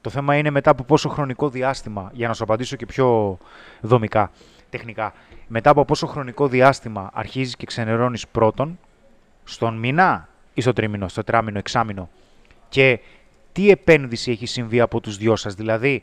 Το 0.00 0.10
θέμα 0.10 0.36
είναι 0.36 0.50
μετά 0.50 0.70
από 0.70 0.84
πόσο 0.84 1.08
χρονικό 1.08 1.48
διάστημα, 1.48 2.10
για 2.12 2.28
να 2.28 2.34
σου 2.34 2.42
απαντήσω 2.42 2.76
και 2.76 2.86
πιο 2.86 3.38
δομικά, 3.80 4.30
τεχνικά, 4.70 5.12
μετά 5.46 5.70
από 5.70 5.84
πόσο 5.84 6.06
χρονικό 6.06 6.48
διάστημα 6.48 7.10
αρχίζεις 7.12 7.56
και 7.56 7.66
ξενερώνεις 7.66 8.28
πρώτον, 8.28 8.78
στον 9.44 9.78
μήνα 9.78 10.28
ή 10.54 10.60
στο 10.60 10.72
τρίμηνο, 10.72 11.08
στο 11.08 11.24
τράμηνο, 11.24 11.58
εξάμηνο, 11.58 12.08
και 12.68 13.00
τι 13.52 13.70
επένδυση 13.70 14.30
έχει 14.30 14.46
συμβεί 14.46 14.80
από 14.80 15.00
τους 15.00 15.16
δυο 15.16 15.36
σας; 15.36 15.54
Δηλαδή, 15.54 16.02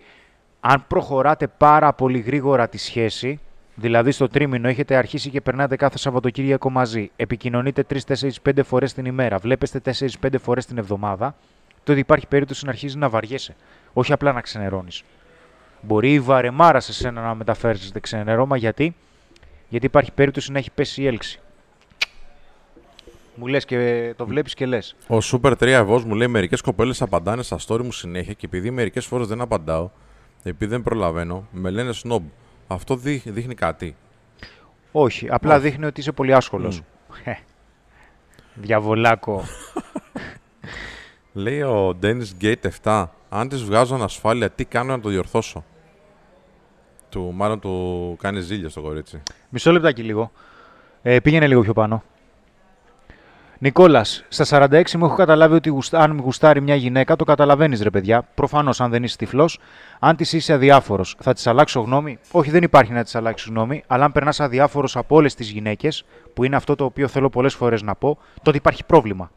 αν 0.60 0.86
προχωράτε 0.88 1.48
πάρα 1.48 1.94
πολύ 1.94 2.20
γρήγορα 2.20 2.70
τη 2.70 2.78
σχέση, 2.78 3.40
δηλαδή 3.80 4.12
στο 4.12 4.28
τρίμηνο 4.28 4.68
έχετε 4.68 4.96
αρχίσει 4.96 5.30
και 5.30 5.42
περνάτε 5.42 5.76
κάθε 5.76 5.98
Σαββατοκύριακο 5.98 6.70
μαζί, 6.70 7.12
επικοινωνείτε 7.16 7.86
3, 7.90 7.98
4, 8.08 8.30
5 8.44 8.64
φορές 8.64 8.94
την 8.94 9.06
ημέρα, 9.06 9.38
βλέπεστε 9.38 9.82
4-5 10.22 10.30
φορές 10.42 10.66
την 10.66 10.78
εβδομάδα, 10.78 11.36
τότε 11.84 12.00
υπάρχει 12.00 12.28
περίπτωση 12.28 12.66
να 12.66 12.72
αρχίζει 12.72 12.98
να 12.98 13.10
βαριέσαι. 13.10 13.56
Όχι 13.94 14.14
απλά 14.14 14.32
να 14.32 14.42
ξενερώνεις. 14.42 15.04
Μπορεί 15.82 16.14
η 16.14 16.20
βαρεμάρα 16.20 16.80
σε 16.80 16.94
σένα 16.94 17.22
να 17.22 17.36
μεταφέρεις 17.36 17.92
ξενερώμα, 18.02 18.58
γιατί; 18.58 18.96
γιατί 19.70 19.86
υπάρχει 19.86 20.12
περίπτωση 20.12 20.52
να 20.52 20.58
έχει 20.58 20.72
πέσει 20.72 21.02
η 21.02 21.08
έλξη. 21.08 21.40
Μου 23.36 23.48
λες 23.48 23.66
και 23.66 24.14
το 24.18 24.26
βλέπεις 24.26 24.54
και 24.54 24.66
λες. 24.66 24.96
Ο 25.08 25.18
Super 25.32 25.52
3 25.52 25.62
Ευώ 25.62 26.00
μου 26.00 26.16
λέει: 26.16 26.28
Μερικές 26.28 26.62
κοπέλες 26.62 27.02
απαντάνε 27.02 27.44
στα 27.44 27.58
story 27.68 27.84
μου 27.84 27.92
συνέχεια 27.92 28.34
και 28.34 28.46
επειδή 28.46 28.72
μερικές 28.72 29.06
φορές 29.06 29.28
δεν 29.28 29.42
απαντάω, 29.42 29.90
επειδή 30.44 30.72
δεν 30.72 30.84
προλαβαίνω, 30.84 31.48
με 31.52 31.70
λένε 31.70 31.92
snob. 32.04 32.22
Αυτό 32.72 32.96
δείχ- 32.96 33.30
δείχνει 33.30 33.56
κάτι. 33.56 33.96
Όχι, 34.92 35.28
απλά 35.30 35.54
Όχι. 35.56 35.62
δείχνει 35.62 35.86
ότι 35.86 36.00
είσαι 36.00 36.12
πολύ 36.12 36.34
άσχολος. 36.34 36.82
Ε, 37.24 37.34
Διαβολάκο. 38.54 39.44
Λέει 41.34 41.62
ο 41.62 41.98
Dennis 42.02 42.28
Gate 42.42 42.70
7, 42.84 43.06
αν 43.30 43.50
της 43.50 43.64
βγάζω 43.64 43.96
ανασφάλεια, 43.96 44.50
τι 44.50 44.66
κάνω 44.66 44.96
να 44.96 45.02
το 45.02 45.10
διορθώσω; 45.10 45.64
Του, 47.10 47.32
μάλλον 47.36 47.60
του 47.60 48.16
κάνει 48.22 48.40
ζήλια 48.40 48.70
στο 48.70 48.82
κορίτσι. 48.82 49.22
Μισό 49.50 49.72
λεπτάκι 49.72 50.04
λίγο. 50.04 50.32
Ε, 51.02 51.20
πήγαινε 51.20 51.48
λίγο 51.48 51.62
πιο 51.62 51.74
πάνω. 51.74 52.04
Νικόλας, 53.62 54.26
στα 54.28 54.46
46 54.46 54.98
μου 54.98 55.06
έχω 55.06 55.16
καταλάβει 55.16 55.56
ότι 55.56 55.70
γουστα- 55.70 56.00
αν 56.00 56.20
γουστάρει 56.20 56.62
μια 56.62 56.76
γυναίκα, 56.76 57.16
το 57.16 57.24
καταλαβαίνεις 57.24 57.82
ρε 57.82 57.90
παιδιά. 57.90 58.28
Προφανώς, 58.36 58.82
αν 58.82 58.92
δεν 58.92 59.04
είσαι 59.04 59.18
τυφλός, 59.18 59.60
αν 60.00 60.16
της 60.16 60.34
είσαι 60.34 60.54
αδιάφορος, 60.54 61.16
θα 61.20 61.34
της 61.34 61.48
αλλάξω 61.48 61.80
γνώμη. 61.80 62.20
Όχι, 62.32 62.50
δεν 62.52 62.64
υπάρχει 62.64 62.94
να 62.94 63.04
της 63.04 63.16
αλλάξεις 63.16 63.50
γνώμη, 63.50 63.84
αλλά 63.88 64.06
αν 64.06 64.12
περνάς 64.12 64.40
αδιάφορος 64.40 64.96
από 64.96 65.16
όλες 65.16 65.36
τις 65.36 65.50
γυναίκες, 65.50 66.06
που 66.34 66.44
είναι 66.44 66.56
αυτό 66.56 66.76
το 66.76 66.84
οποίο 66.86 67.08
θέλω 67.08 67.30
πολλές 67.30 67.54
φορές 67.54 67.82
να 67.82 67.96
πω, 67.96 68.18
τότε 68.42 68.58
υπάρχει 68.58 68.84
πρόβλημα. 68.86 69.32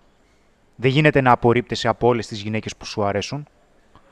Δεν 0.76 0.90
γίνεται 0.90 1.20
να 1.20 1.32
απορρίπτεσαι 1.32 1.88
από 1.88 2.08
όλες 2.08 2.26
τις 2.26 2.40
γυναίκες 2.40 2.76
που 2.76 2.84
σου 2.84 3.04
αρέσουν. 3.04 3.46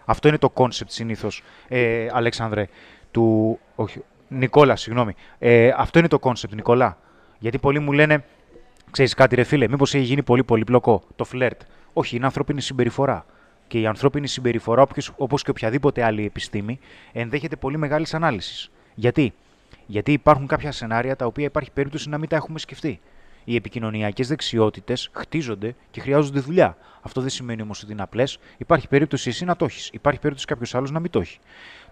Αυτό 0.05 0.29
είναι 0.29 0.39
το 0.39 0.51
κόνσεπτ 0.51 0.91
συνήθως, 0.91 1.43
ε, 1.69 2.07
Αλέξανδρε, 2.13 2.69
του. 3.11 3.59
Όχι, 3.75 4.03
Νικόλα, 4.29 4.77
συγγνώμη. 4.77 5.15
Ε, 5.39 5.71
αυτό 5.77 5.99
είναι 5.99 6.09
το 6.09 6.19
κόνσεπτ, 6.19 6.55
Νικόλα. 6.55 6.99
Γιατί 7.39 7.59
πολλοί 7.59 7.79
μου 7.79 7.93
λένε, 7.93 8.25
ξέρεις 8.91 9.15
κάτι, 9.15 9.35
ρε 9.35 9.45
φίλε, 9.45 9.69
μήπως 9.69 9.95
έχει 9.95 10.05
γίνει 10.05 10.23
πολύ 10.23 10.45
πολύπλοκο 10.45 11.03
το 11.17 11.25
φλερτ. 11.25 11.61
Όχι, 11.93 12.17
είναι 12.17 12.25
ανθρώπινη 12.25 12.61
συμπεριφορά. 12.61 13.27
Και 13.67 13.81
η 13.81 13.87
ανθρώπινη 13.87 14.29
συμπεριφορά, 14.29 14.87
όπως 15.17 15.43
και 15.43 15.51
οποιαδήποτε 15.51 16.05
άλλη 16.05 16.25
επιστήμη, 16.25 16.79
ενδέχεται 17.13 17.57
πολύ 17.57 17.77
μεγάλης 17.77 18.15
ανάλυσης. 18.15 18.71
Γιατί; 18.95 19.33
Γιατί 19.87 20.13
υπάρχουν 20.13 20.47
κάποια 20.47 20.73
σενάρια 20.73 21.17
τα 21.17 21.27
οποία 21.27 21.45
υπάρχει 21.45 21.71
περίπτωση 21.71 22.09
να 22.09 22.19
μην 22.19 22.29
τα 22.29 22.37
έχουμε 22.37 22.59
σκεφτεί. 22.59 23.01
Οι 23.45 23.55
επικοινωνιακές 23.55 24.29
δεξιότητες 24.29 25.11
χτίζονται 25.13 25.75
και 25.91 26.01
χρειάζονται 26.01 26.41
δουλειά. 26.41 26.77
Αυτό 27.03 27.21
δεν 27.21 27.31
σημαίνει 27.31 27.63
όμως 27.63 27.83
ότι 27.83 27.93
είναι 27.93 28.03
απλές. 28.03 28.39
Υπάρχει 28.57 28.89
περίπτωση 28.89 29.29
εσύ 29.29 29.45
να 29.45 29.57
το 29.57 29.65
έχεις. 29.65 29.91
Υπάρχει 29.93 30.21
περίπτωση 30.21 30.47
κάποιος 30.47 30.75
άλλος 30.75 30.91
να 30.91 31.01
μην 31.01 31.11
το 31.11 31.21
έχει. 31.21 31.39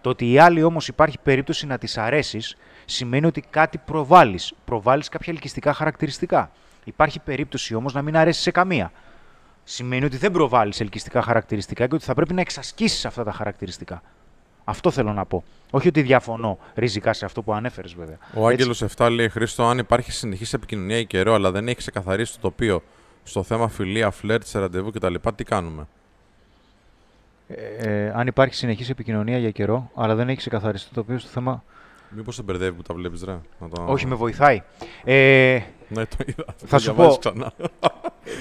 Το 0.00 0.11
ότι 0.11 0.32
η 0.32 0.38
άλλη 0.38 0.62
όμως 0.62 0.88
υπάρχει 0.88 1.18
περίπτωση 1.22 1.66
να 1.66 1.78
της 1.78 1.98
αρέσεις, 1.98 2.56
σημαίνει 2.84 3.26
ότι 3.26 3.40
κάτι 3.50 3.78
προβάλλεις. 3.78 4.54
Προβάλλεις 4.64 5.08
κάποια 5.08 5.32
ελκυστικά 5.32 5.72
χαρακτηριστικά. 5.72 6.50
Υπάρχει 6.88 7.18
περίπτωση 7.18 7.74
όμως 7.74 7.94
να 7.94 8.03
μην 8.03 8.16
αρέσει 8.16 8.40
σε 8.40 8.51
καμία. 8.51 8.92
Σημαίνει 9.64 10.05
ότι 10.05 10.16
δεν 10.16 10.33
προβάλλεις 10.33 10.81
ελκυστικά 10.81 11.22
χαρακτηριστικά 11.22 11.87
και 11.87 11.94
ότι 11.94 12.05
θα 12.05 12.14
πρέπει 12.14 12.35
να 12.35 12.40
εξασκήσεις 12.40 13.05
αυτά 13.05 13.24
τα 13.24 13.33
χαρακτηριστικά. 13.33 14.03
Αυτό 14.64 14.90
θέλω 14.90 15.12
να 15.12 15.24
πω. 15.24 15.44
Όχι 15.70 15.88
ότι 15.88 16.03
διαφωνώ 16.03 16.59
ριζικά 16.74 17.12
σε 17.12 17.24
αυτό 17.24 17.42
που 17.42 17.53
ανέφερες, 17.53 17.94
βέβαια. 17.94 18.18
Ο 18.35 18.48
Έτσι. 18.48 18.62
Άγγελος 18.62 18.85
7 18.96 19.09
λέει: 19.11 19.29
Χρήστο, 19.29 19.64
αν 19.66 19.79
υπάρχει 19.79 20.12
συνεχής 20.12 20.53
επικοινωνία 20.53 20.98
ή 20.98 21.07
καιρό, 21.07 21.35
αλλά 21.35 21.51
δεν 21.51 21.68
έχει 21.68 21.77
ξεκαθαρίσει 21.77 22.33
το 22.33 22.38
τοπίο 22.40 22.83
στο 23.24 23.42
θέμα 23.42 23.68
φιλία, 23.68 24.11
φλερτ, 24.11 24.46
σε 24.46 24.59
ραντεβού 24.59 24.90
κτλ., 24.90 25.14
τι 25.35 25.44
κάνουμε; 25.44 25.87
Ε, 27.48 28.12
αν 28.14 28.27
υπάρχει 28.27 28.55
συνεχής 28.55 28.90
επικοινωνία 28.90 29.38
για 29.38 29.51
καιρό, 29.51 29.90
αλλά 29.94 30.14
δεν 30.14 30.29
έχει 30.29 30.38
ξεκαθαριστεί 30.38 30.94
το 30.94 31.01
οποίο 31.01 31.18
στο 31.18 31.29
θέμα. 31.29 31.64
Μήπως 32.11 32.35
σε 32.35 32.42
μπερδεύει 32.42 32.77
που 32.77 32.83
τα 32.83 32.94
βλέπεις, 32.94 33.23
ρε. 33.23 33.38
Να 33.59 33.68
το... 33.68 33.85
Όχι, 33.88 34.07
με 34.07 34.14
βοηθάει. 34.14 34.62
Ε, 35.05 35.61
Ναι, 35.88 36.07
το 36.07 36.16
είδα. 36.27 36.44
Θα 36.57 36.66
Το 36.66 36.79
σου 36.79 36.85
διαβάζεις 36.94 37.18
πω. 37.18 37.31
Ξανά. 37.31 37.53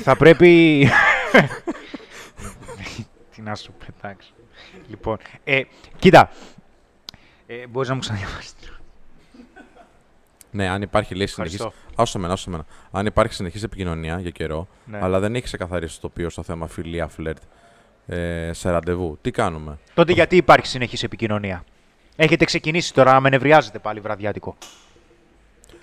θα 0.04 0.16
πρέπει. 0.16 0.82
Τι 3.36 3.42
να 3.42 3.56
σου 3.56 3.74
πετάξω. 3.86 4.32
Λοιπόν, 4.90 5.18
ε, 5.44 5.62
κοίτα. 6.00 6.30
Ε, 7.48 7.68
Μπορείς 7.68 7.90
να 7.90 7.96
μου 7.96 8.02
ξαναδιαβάσεις. 8.02 8.54
ναι, 10.52 10.68
αν 10.70 10.82
υπάρχει 10.82 11.16
λέει 11.16 11.28
συνεχή. 11.28 11.56
Ευχαριστώ. 11.56 11.82
Άσο 12.02 12.20
μένα, 12.20 12.34
άσο 12.34 12.50
μένα. 12.50 12.66
Αν 12.92 13.06
υπάρχει 13.06 13.34
συνεχής 13.34 13.64
επικοινωνία 13.64 14.20
για 14.20 14.30
καιρό, 14.30 14.68
Ναι. 14.86 15.00
αλλά 15.02 15.20
δεν 15.20 15.36
έχει 15.36 15.44
ξεκαθαρίσει 15.44 15.96
το 16.02 16.08
τοπίο 16.08 16.30
στο 16.30 16.44
θέμα 16.44 16.68
φιλία, 16.68 17.08
φλερτ, 17.08 17.42
ε, 18.08 18.50
σε 18.54 18.70
ραντεβού, 18.70 19.18
τι 19.22 19.32
κάνουμε; 19.32 19.78
Τότε 19.94 20.12
γιατί 20.14 20.36
υπάρχει 20.36 20.68
συνεχής 20.68 21.04
επικοινωνία; 21.04 21.64
Έχετε 22.20 22.46
ξεκινήσει 22.46 22.94
τώρα 22.94 23.14
να 23.14 23.20
με 23.20 23.30
νευριάζετε 23.30 23.80
πάλι 23.80 24.00
βραδιάτικο. 24.00 24.58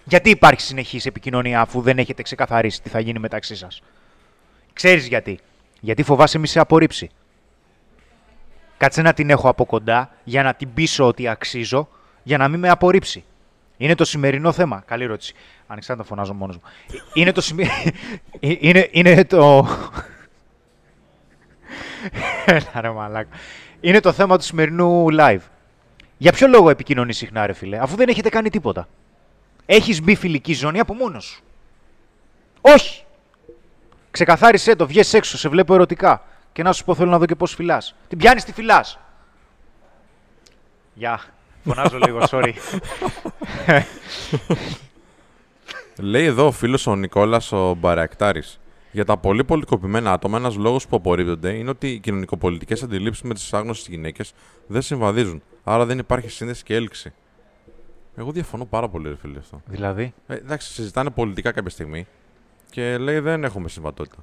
Γιατί 0.05 0.31
υπάρχει 0.31 0.61
συνεχής 0.61 1.07
επικοινωνία 1.07 1.61
αφού 1.61 1.81
δεν 1.81 1.99
έχετε 1.99 2.22
ξεκαθαρίσει 2.22 2.82
τι 2.82 2.89
θα 2.89 3.01
γίνει 3.01 3.18
μεταξύ 3.18 3.57
σας; 3.57 3.82
Ξέρεις 4.72 5.07
γιατί. 5.07 5.39
Γιατί 5.80 6.03
φοβάσαι 6.03 6.39
μη 6.39 6.47
σε 6.47 6.61
απορρίψει. 6.61 7.11
Κάτσε 8.76 9.03
να 9.03 9.12
την 9.12 9.30
έχω 9.30 9.49
από 9.49 9.64
κοντά 9.64 10.11
για 10.24 10.43
να 10.43 10.55
την 10.55 10.74
πείσω 10.74 11.07
ότι 11.07 11.28
αξίζω 11.28 11.89
για 12.22 12.39
να 12.39 12.49
μην 12.49 12.61
με 12.61 12.68
απορρίψει. 12.68 13.24
Είναι 13.76 13.95
το 13.95 14.05
σημερινό 14.05 14.53
θέμα. 14.53 14.82
Καλή 14.87 15.05
ερώτηση. 15.05 15.35
Ανοιξά 15.66 15.93
να 15.93 15.99
το 15.99 16.05
φωνάζω 16.05 16.35
μόνος 16.35 16.57
μου. 16.57 16.62
Είναι 17.14 17.32
το 17.32 17.41
σημερινό... 17.41 17.74
είναι, 18.68 18.89
είναι 18.91 19.24
το... 19.24 19.66
Έλα 22.47 22.80
ρε 22.80 22.91
μαλάκα. 22.91 23.37
Είναι 23.80 24.01
το 24.01 24.12
θέμα 24.12 24.37
του 24.37 24.45
σημερινού 24.45 25.07
live. 25.18 25.41
Για 26.25 26.33
ποιο 26.33 26.49
λόγο 26.49 26.70
επικοινωνείς 26.70 27.16
συχνά, 27.16 27.47
ρε 27.47 27.53
φίλε, 27.53 27.79
αφού 27.79 27.97
δεν 27.97 28.09
έχετε 28.09 28.29
κάνει 28.29 28.51
τίποτα; 28.51 28.89
Έχεις 29.66 30.03
μπει 30.03 30.14
φιλική 30.14 30.55
ζώνη 30.55 30.81
από 30.81 30.95
μόνος 30.95 31.25
σου; 31.25 31.43
Όχι! 32.61 33.05
Ξεκαθάρισέ 34.11 34.77
το, 34.77 34.87
βγες 34.87 35.14
έξω, 35.14 35.39
σε 35.39 35.49
βλέπω 35.49 35.75
ερωτικά. 35.75 36.22
Και 36.53 36.62
να 36.62 36.72
σου 36.72 36.85
πω, 36.85 36.95
θέλω 36.95 37.11
να 37.11 37.18
δω 37.18 37.27
και 37.27 37.35
πώς 37.35 37.55
φυλάς. 37.55 37.95
Την 38.09 38.18
πιάνεις, 38.18 38.45
τη 38.45 38.53
φυλάς. 38.53 38.99
Γεια. 40.95 41.20
Φωνάζω 41.64 41.99
λίγο, 41.99 42.18
sorry. 42.31 42.53
Λέει 45.97 46.25
εδώ 46.25 46.47
ο 46.47 46.51
φίλος 46.51 46.87
ο 46.87 46.97
Νικόλας 46.97 47.53
ο 47.53 47.75
Μπαρακτάρης. 47.75 48.61
Για 48.95 49.05
τα 49.05 49.16
πολύ 49.16 49.45
πολιτικοποιημένα 49.45 50.12
άτομα, 50.12 50.38
ένας 50.38 50.57
λόγος 50.57 50.86
που 50.86 50.97
απορρίπτονται 50.97 51.53
είναι 51.53 51.70
ότι 51.70 51.88
οι 51.88 51.99
κοινωνικοπολιτικές 51.99 52.82
αντιλήψεις 52.82 53.22
με 53.22 53.34
τις 53.34 53.53
άγνωστες 53.55 53.88
γυναίκες 53.88 54.32
δεν 54.66 54.82
συμβαδίζουν. 54.82 55.42
Άρα 55.64 55.84
δεν 55.86 55.99
υπάρχει 55.99 56.28
σύνδεση 56.28 56.64
και 56.64 56.74
έλξη. 56.74 57.12
Εγώ 58.16 58.32
διαφωνώ 58.32 58.64
πάρα 58.64 58.88
πολύ, 58.88 59.09
ρε 59.09 59.16
φίλε, 59.16 59.38
αυτό. 59.38 59.61
δηλαδή, 59.66 60.14
Ε, 60.26 60.34
εντάξει, 60.34 60.72
συζητάνε 60.72 61.11
πολιτικά 61.11 61.53
κάποια 61.53 61.70
στιγμή 61.70 62.07
και 62.70 62.99
λέει 62.99 63.18
δεν 63.18 63.45
έχουμε 63.45 63.68
συμβατότητα. 63.68 64.16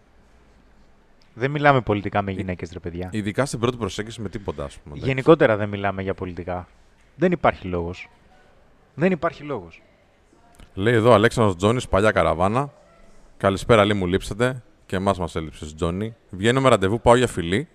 δεν 1.33 1.51
μιλάμε 1.51 1.81
πολιτικά 1.81 2.21
με 2.21 2.31
γυναίκες, 2.31 2.71
ρε 2.71 2.79
παιδιά. 2.79 3.09
Ειδικά 3.11 3.45
στην 3.45 3.59
πρώτη 3.59 3.77
προσέγγιση 3.77 4.21
με 4.21 4.29
τίποτα, 4.29 4.63
ας 4.63 4.73
πούμε. 4.73 4.85
εντάξει. 4.95 5.07
Γενικότερα 5.09 5.57
δεν 5.57 5.69
μιλάμε 5.69 6.01
για 6.01 6.13
πολιτικά. 6.13 6.67
Δεν 7.15 7.31
υπάρχει 7.31 7.67
λόγος. 7.67 8.09
Δεν 8.95 9.11
υπάρχει 9.11 9.43
λόγος. 9.43 9.81
Λέει 10.73 10.93
εδώ 10.93 11.11
Αλέξανδρος 11.13 11.55
Τζόνης, 11.55 11.87
παλιά 11.87 12.11
καραβάνα. 12.11 12.73
Καλησπέρα, 13.41 13.85
λέει 13.85 13.97
μου 13.97 14.07
λείψατε. 14.07 14.63
Και 14.85 14.95
εμάς 14.95 15.19
μας 15.19 15.35
έλειψες, 15.35 15.75
Τζόνι. 15.75 16.15
Βγαίνω 16.29 16.61
με 16.61 16.69
ραντεβού, 16.69 17.01
πάω 17.01 17.15
για 17.15 17.27
φιλή. 17.27 17.67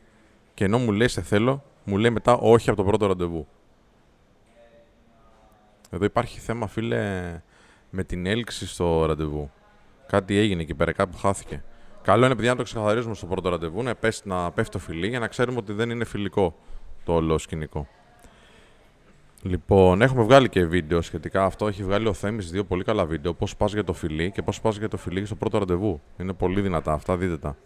Και 0.54 0.64
ενώ 0.64 0.78
μου 0.78 0.92
λέει 0.92 1.08
σε 1.08 1.22
θέλω, 1.22 1.64
μου 1.84 1.96
λέει 1.96 2.10
μετά 2.10 2.34
όχι 2.34 2.68
από 2.68 2.78
το 2.78 2.84
πρώτο 2.84 3.06
ραντεβού. 3.06 3.46
Εδώ 5.90 6.04
υπάρχει 6.04 6.40
θέμα, 6.40 6.66
φίλε, 6.66 7.42
με 7.90 8.04
την 8.04 8.26
έλξη 8.26 8.66
στο 8.66 9.04
ραντεβού. 9.06 9.50
Κάτι 10.06 10.36
έγινε 10.36 10.62
εκεί 10.62 10.74
πέρα, 10.74 10.92
κάπου 10.92 11.16
χάθηκε. 11.16 11.64
Καλό 12.02 12.26
είναι, 12.26 12.34
παιδιά, 12.34 12.50
να 12.50 12.56
το 12.56 12.62
ξεκαθαρίζουμε 12.62 13.14
στο 13.14 13.26
πρώτο 13.26 13.48
ραντεβού, 13.48 13.82
να, 13.82 13.94
πέσει, 13.94 14.22
να 14.24 14.50
πέφτει 14.50 14.72
το 14.72 14.78
φιλί 14.78 15.08
για 15.08 15.18
να 15.18 15.26
ξέρουμε 15.26 15.58
ότι 15.58 15.72
δεν 15.72 15.90
είναι 15.90 16.04
φιλικό 16.04 16.56
το 17.04 17.14
όλο 17.14 17.38
σκηνικό. 17.38 17.88
Λοιπόν, 19.48 20.02
έχουμε 20.02 20.22
βγάλει 20.22 20.48
και 20.48 20.64
βίντεο 20.64 21.02
σχετικά 21.02 21.44
αυτό. 21.44 21.66
Έχει 21.66 21.82
βγάλει 21.82 22.06
ο 22.06 22.12
Θέμης 22.12 22.50
δύο 22.50 22.64
πολύ 22.64 22.84
καλά 22.84 23.04
βίντεο. 23.04 23.34
Πώς 23.34 23.56
πας 23.56 23.72
για 23.72 23.84
το 23.84 23.92
φιλί 23.92 24.30
και 24.30 24.42
πώς 24.42 24.60
πας 24.60 24.76
για 24.76 24.88
το 24.88 24.96
φιλί 24.96 25.26
στο 25.26 25.34
πρώτο 25.34 25.58
ραντεβού. 25.58 26.00
Είναι 26.20 26.32
πολύ 26.32 26.60
δυνατά 26.60 26.92
αυτά, 26.92 27.16
δείτε 27.16 27.36
τα. 27.36 27.56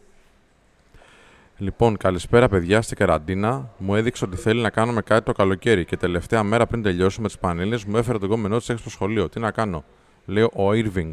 Λοιπόν, 1.59 1.97
καλησπέρα 1.97 2.49
παιδιά 2.49 2.83
στην 2.83 2.97
καραντίνα. 2.97 3.71
Μου 3.79 3.95
έδειξε 3.95 4.25
ότι 4.25 4.37
θέλει 4.37 4.61
να 4.61 4.71
κάνουμε 4.71 5.01
κάτι 5.01 5.25
το 5.25 5.33
καλοκαίρι 5.33 5.85
και 5.85 5.97
τελευταία 5.97 6.43
μέρα 6.43 6.67
πριν 6.67 6.83
τελειώσουμε 6.83 7.27
τις 7.27 7.39
πανέλε 7.39 7.79
μου 7.87 7.97
έφερε 7.97 8.19
τον 8.19 8.29
κόμενό 8.29 8.59
της 8.59 8.69
έξω 8.69 8.83
στο 8.83 8.91
σχολείο. 8.91 9.29
Τι 9.29 9.41
να 9.41 9.51
κάνω, 9.51 9.85
λέει 10.27 10.43
ο 10.43 10.71
Irving. 10.71 11.13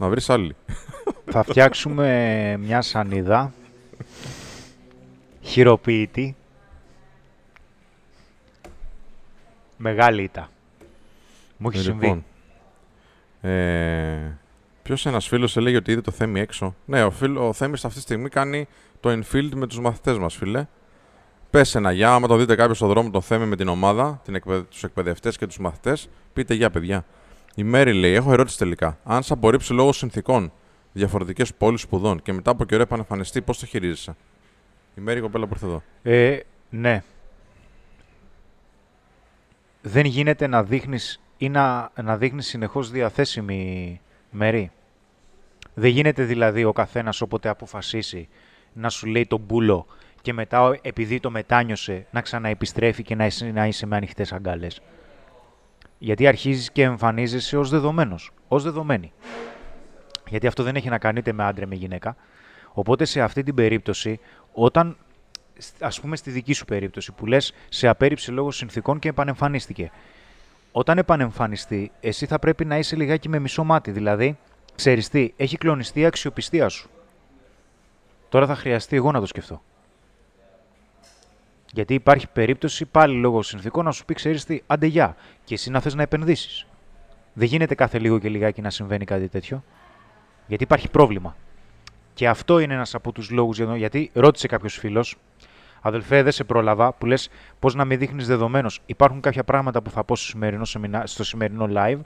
Να 0.00 0.08
βρεις 0.08 0.30
άλλη. 0.30 0.56
Θα 1.24 1.42
φτιάξουμε 1.42 2.56
μια 2.60 2.82
σανίδα 2.82 3.52
χειροποίητη 5.40 6.36
μεγάλη 9.78 10.22
ήττα. 10.22 10.48
Μου 11.56 11.68
έχει 11.68 11.78
συμβεί. 11.78 12.06
Λοιπόν, 12.06 12.24
ε, 13.40 14.38
Ποιος 14.88 15.06
ένας 15.06 15.28
φίλος 15.28 15.56
έλεγε 15.56 15.76
ότι 15.76 15.92
είδε 15.92 16.00
το 16.00 16.10
Θέμη 16.10 16.40
έξω. 16.40 16.74
Ναι, 16.84 17.04
ο, 17.04 17.10
φίλ, 17.10 17.36
ο 17.36 17.52
Θέμης 17.52 17.84
αυτή 17.84 17.96
τη 17.96 18.02
στιγμή 18.02 18.28
κάνει 18.28 18.68
το 19.00 19.10
infield 19.10 19.50
με 19.54 19.66
τους 19.66 19.80
μαθητές 19.80 20.18
μας, 20.18 20.36
φίλε. 20.36 20.66
Πες 21.50 21.74
ένα 21.74 21.92
γεια, 21.92 22.12
άμα 22.12 22.26
το 22.26 22.36
δείτε 22.36 22.54
κάποιος 22.54 22.76
στον 22.76 22.88
δρόμο 22.88 23.10
τον 23.10 23.22
Θέμη 23.22 23.46
με 23.46 23.56
την 23.56 23.68
ομάδα, 23.68 24.20
την 24.24 24.34
εκπαιδε... 24.34 24.62
τους 24.62 24.84
εκπαιδευτές 24.84 25.36
και 25.36 25.46
τους 25.46 25.58
μαθητές, 25.58 26.08
πείτε 26.32 26.54
γεια, 26.54 26.70
παιδιά. 26.70 27.04
Η 27.54 27.62
Μέρη 27.62 27.92
λέει: 27.92 28.12
Έχω 28.12 28.32
ερώτηση 28.32 28.58
τελικά. 28.58 28.98
Αν 29.04 29.22
σε 29.22 29.32
απορρίψει 29.32 29.72
λόγω 29.72 29.92
συνθήκων 29.92 30.52
διαφορετικές 30.92 31.54
πόλεις 31.54 31.80
σπουδών 31.80 32.22
και 32.22 32.32
μετά 32.32 32.50
από 32.50 32.64
καιρό 32.64 32.82
επανεμφανιστεί, 32.82 33.40
πώς 33.42 33.58
το 33.58 33.66
χειρίζεσαι; 33.66 34.16
Η 34.94 35.00
Μέρη 35.00 35.18
η 35.18 35.22
κοπέλα 35.22 35.46
που 35.46 35.52
ήρθε 35.52 35.66
εδώ. 35.66 35.82
Ε, 36.02 36.38
ναι. 36.70 37.02
Δεν 39.88 40.04
γίνεται 40.04 40.46
να 40.46 40.62
δείχνεις 40.62 41.20
ή 41.36 41.48
να, 41.48 41.90
να 42.02 42.16
δείχνεις 42.16 42.46
συνεχώς 42.46 42.90
διαθέσιμη 42.90 44.00
μέρη. 44.30 44.70
Δεν 45.74 45.90
γίνεται 45.90 46.22
δηλαδή 46.22 46.64
ο 46.64 46.72
καθένας 46.72 47.20
όποτε 47.20 47.48
αποφασίσει 47.48 48.28
να 48.72 48.88
σου 48.88 49.06
λέει 49.06 49.26
τον 49.26 49.40
μπούλο 49.40 49.86
και 50.22 50.32
μετά 50.32 50.78
επειδή 50.82 51.20
το 51.20 51.30
μετάνιωσε 51.30 52.06
να 52.10 52.20
ξαναεπιστρέφει 52.20 53.02
και 53.02 53.14
να 53.14 53.26
είσαι, 53.26 53.46
να 53.46 53.66
είσαι 53.66 53.86
με 53.86 53.96
ανοιχτές 53.96 54.32
αγκάλες. 54.32 54.80
Γιατί 55.98 56.26
αρχίζεις 56.26 56.72
και 56.72 56.82
εμφανίζεσαι 56.82 57.56
ως 57.56 57.70
δεδομένος, 57.70 58.30
ως 58.48 58.62
δεδομένη. 58.62 59.12
Γιατί 60.28 60.46
αυτό 60.46 60.62
δεν 60.62 60.76
έχει 60.76 60.88
να 60.88 60.98
κάνει 60.98 61.18
είτε 61.18 61.32
με 61.32 61.44
άντρα 61.44 61.66
με 61.66 61.74
γυναίκα. 61.74 62.16
Οπότε 62.72 63.04
σε 63.04 63.20
αυτή 63.20 63.42
την 63.42 63.54
περίπτωση, 63.54 64.20
όταν 64.52 64.96
ας 65.80 66.00
πούμε 66.00 66.16
στη 66.16 66.30
δική 66.30 66.52
σου 66.52 66.64
περίπτωση 66.64 67.12
που 67.12 67.26
λες 67.26 67.52
σε 67.68 67.88
απέρριψε 67.88 68.32
λόγω 68.32 68.50
συνθήκων 68.50 68.98
και 68.98 69.08
επανεμφανίστηκε. 69.08 69.90
Όταν 70.72 70.98
επανεμφανιστεί, 70.98 71.90
εσύ 72.00 72.26
θα 72.26 72.38
πρέπει 72.38 72.64
να 72.64 72.78
είσαι 72.78 72.96
λιγάκι 72.96 73.28
με 73.28 73.38
μισό 73.38 73.64
μάτι. 73.64 73.90
Δηλαδή, 73.90 74.38
ξέρεις 74.74 75.08
τι, 75.08 75.32
έχει 75.36 75.56
κλονιστεί 75.56 76.00
η 76.00 76.04
αξιοπιστία 76.04 76.68
σου. 76.68 76.88
Τώρα 78.28 78.46
θα 78.46 78.54
χρειαστεί 78.54 78.96
εγώ 78.96 79.10
να 79.12 79.20
το 79.20 79.26
σκεφτώ. 79.26 79.62
Γιατί 81.72 81.94
υπάρχει 81.94 82.26
περίπτωση 82.28 82.84
πάλι 82.84 83.16
λόγω 83.20 83.42
συνθήκων 83.42 83.84
να 83.84 83.90
σου 83.92 84.04
πει, 84.04 84.14
ξέρεις 84.14 84.44
τι, 84.44 84.60
άντε 84.66 84.86
γεια, 84.86 85.16
και 85.44 85.54
εσύ 85.54 85.70
να 85.70 85.80
θες 85.80 85.94
να 85.94 86.02
επενδύσεις. 86.02 86.66
Δεν 87.32 87.46
γίνεται 87.48 87.74
κάθε 87.74 87.98
λίγο 87.98 88.18
και 88.18 88.28
λιγάκι 88.28 88.60
να 88.60 88.70
συμβαίνει 88.70 89.04
κάτι 89.04 89.28
τέτοιο. 89.28 89.64
Γιατί 90.46 90.62
υπάρχει 90.62 90.88
πρόβλημα. 90.90 91.36
Και 92.14 92.28
αυτό 92.28 92.58
είναι 92.58 92.74
ένας 92.74 92.94
από 92.94 93.12
τους 93.12 93.30
λόγους, 93.30 93.56
για 93.56 93.66
το- 93.66 93.74
γιατί 93.74 94.10
ρώτησε 94.14 94.46
κάποιος 94.46 94.74
φίλος, 94.76 95.16
Αδελφέ, 95.80 96.22
δεν 96.22 96.32
σε 96.32 96.44
πρόλαβα 96.44 96.92
που 96.92 97.06
λες 97.06 97.30
πώς 97.58 97.74
να 97.74 97.84
με 97.84 97.96
δείχνεις 97.96 98.26
δεδομένος. 98.26 98.80
Υπάρχουν 98.86 99.20
κάποια 99.20 99.44
πράγματα 99.44 99.82
που 99.82 99.90
θα 99.90 100.04
πω 100.04 100.16
στο 100.16 100.26
σημερινό, 100.26 100.64
σεμινά- 100.64 101.06
στο 101.06 101.24
σημερινό 101.24 101.68
live 101.70 102.00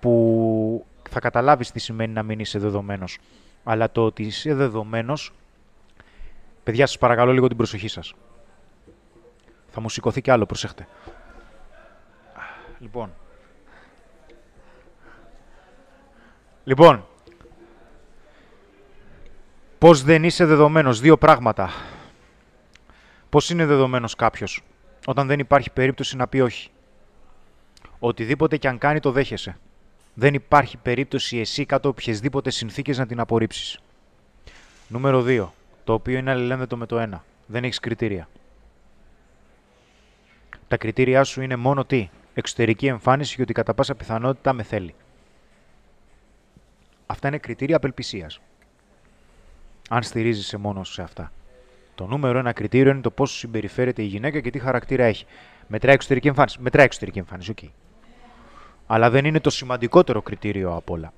που 0.00 0.86
θα 1.10 1.20
καταλάβεις 1.20 1.70
τι 1.70 1.78
σημαίνει 1.80 2.12
να 2.12 2.22
μην 2.22 2.38
είσαι 2.38 2.58
δεδομένος. 2.58 3.18
Αλλά 3.64 3.90
το 3.90 4.04
ότι 4.04 4.22
είσαι 4.22 4.54
δεδομένος, 4.54 5.32
παιδιά 6.62 6.86
σας 6.86 6.98
παρακαλώ 6.98 7.32
λίγο 7.32 7.48
την 7.48 7.56
προσοχή 7.56 7.88
σας. 7.88 8.14
Θα 9.68 9.80
μου 9.80 9.88
σηκωθεί 9.88 10.20
κι 10.20 10.30
άλλο, 10.30 10.46
προσέχτε. 10.46 10.86
Λοιπόν. 12.78 13.12
Λοιπόν. 16.64 17.06
Πώς 19.78 20.02
δεν 20.02 20.24
είσαι 20.24 20.44
δεδομένος. 20.44 21.00
Δύο 21.00 21.16
πράγματα. 21.16 21.70
Πώς 23.32 23.50
είναι 23.50 23.66
δεδομένος 23.66 24.14
κάποιος 24.14 24.62
όταν 25.06 25.26
δεν 25.26 25.38
υπάρχει 25.38 25.70
περίπτωση 25.70 26.16
να 26.16 26.26
πει 26.26 26.40
όχι; 26.40 26.70
Οτιδήποτε 27.98 28.56
και 28.56 28.68
αν 28.68 28.78
κάνει 28.78 29.00
το 29.00 29.10
δέχεσαι. 29.12 29.58
Δεν 30.14 30.34
υπάρχει 30.34 30.76
περίπτωση 30.76 31.38
εσύ 31.38 31.66
κάτω 31.66 31.88
οποιασδήποτε 31.88 32.50
συνθήκες 32.50 32.98
να 32.98 33.06
την 33.06 33.20
απορρίψεις. 33.20 33.78
Νούμερο 34.88 35.24
2. 35.26 35.48
Το 35.84 35.92
οποίο 35.92 36.18
είναι 36.18 36.30
αλληλένδετο 36.30 36.76
με 36.76 36.86
το 36.86 37.02
1. 37.12 37.20
Δεν 37.46 37.64
έχεις 37.64 37.80
κριτήρια. 37.80 38.28
Τα 40.68 40.76
κριτήριά 40.76 41.24
σου 41.24 41.42
είναι 41.42 41.56
μόνο 41.56 41.84
τι; 41.84 42.10
Εξωτερική 42.34 42.86
εμφάνιση 42.86 43.36
και 43.36 43.42
ότι 43.42 43.52
κατά 43.52 43.74
πάσα 43.74 43.94
πιθανότητα 43.94 44.52
με 44.52 44.62
θέλει. 44.62 44.94
Αυτά 47.06 47.28
είναι 47.28 47.38
κριτήρια 47.38 47.76
απελπισίας. 47.76 48.40
Αν 49.88 50.02
στηρίζεσαι 50.02 50.56
μόνο 50.56 50.84
σε 50.84 51.02
αυτά. 51.02 51.32
Το 51.94 52.06
νούμερο 52.06 52.38
ένα 52.38 52.52
κριτήριο 52.52 52.92
είναι 52.92 53.00
το 53.00 53.10
πώς 53.10 53.36
συμπεριφέρεται 53.38 54.02
η 54.02 54.06
γυναίκα 54.06 54.40
και 54.40 54.50
τι 54.50 54.58
χαρακτήρα 54.58 55.04
έχει. 55.04 55.24
Μετράει 55.66 55.94
εξωτερική 55.94 56.28
εμφάνιση. 56.28 56.56
Μετράει 56.60 56.84
εξωτερική 56.84 57.18
εμφάνιση, 57.18 57.50
οκ. 57.50 57.58
Αλλά 58.86 59.10
δεν 59.10 59.24
είναι 59.24 59.40
το 59.40 59.50
σημαντικότερο 59.50 60.22
κριτήριο 60.22 60.74
από 60.74 60.92
όλα. 60.94 61.12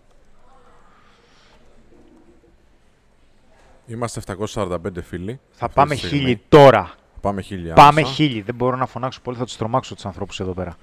Είμαστε 3.86 4.20
745 4.54 4.76
φίλοι. 5.02 5.40
Θα 5.50 5.64
αυτή 5.64 5.76
πάμε 5.76 5.94
τη 5.94 6.00
στιγμή. 6.00 6.18
χίλιοι 6.18 6.40
τώρα. 6.48 6.94
Πάμε 7.20 7.40
χίλια. 7.42 7.74
Πάμε 7.74 7.88
άμεσα. 8.00 8.14
χίλιοι. 8.14 8.40
Δεν 8.42 8.54
μπορώ 8.54 8.76
να 8.76 8.86
φωνάξω 8.86 9.20
πολύ, 9.20 9.36
θα 9.36 9.44
τους 9.44 9.56
τρομάξω 9.56 9.94
τους 9.94 10.06
ανθρώπους 10.06 10.40
εδώ 10.40 10.52
πέρα. 10.52 10.76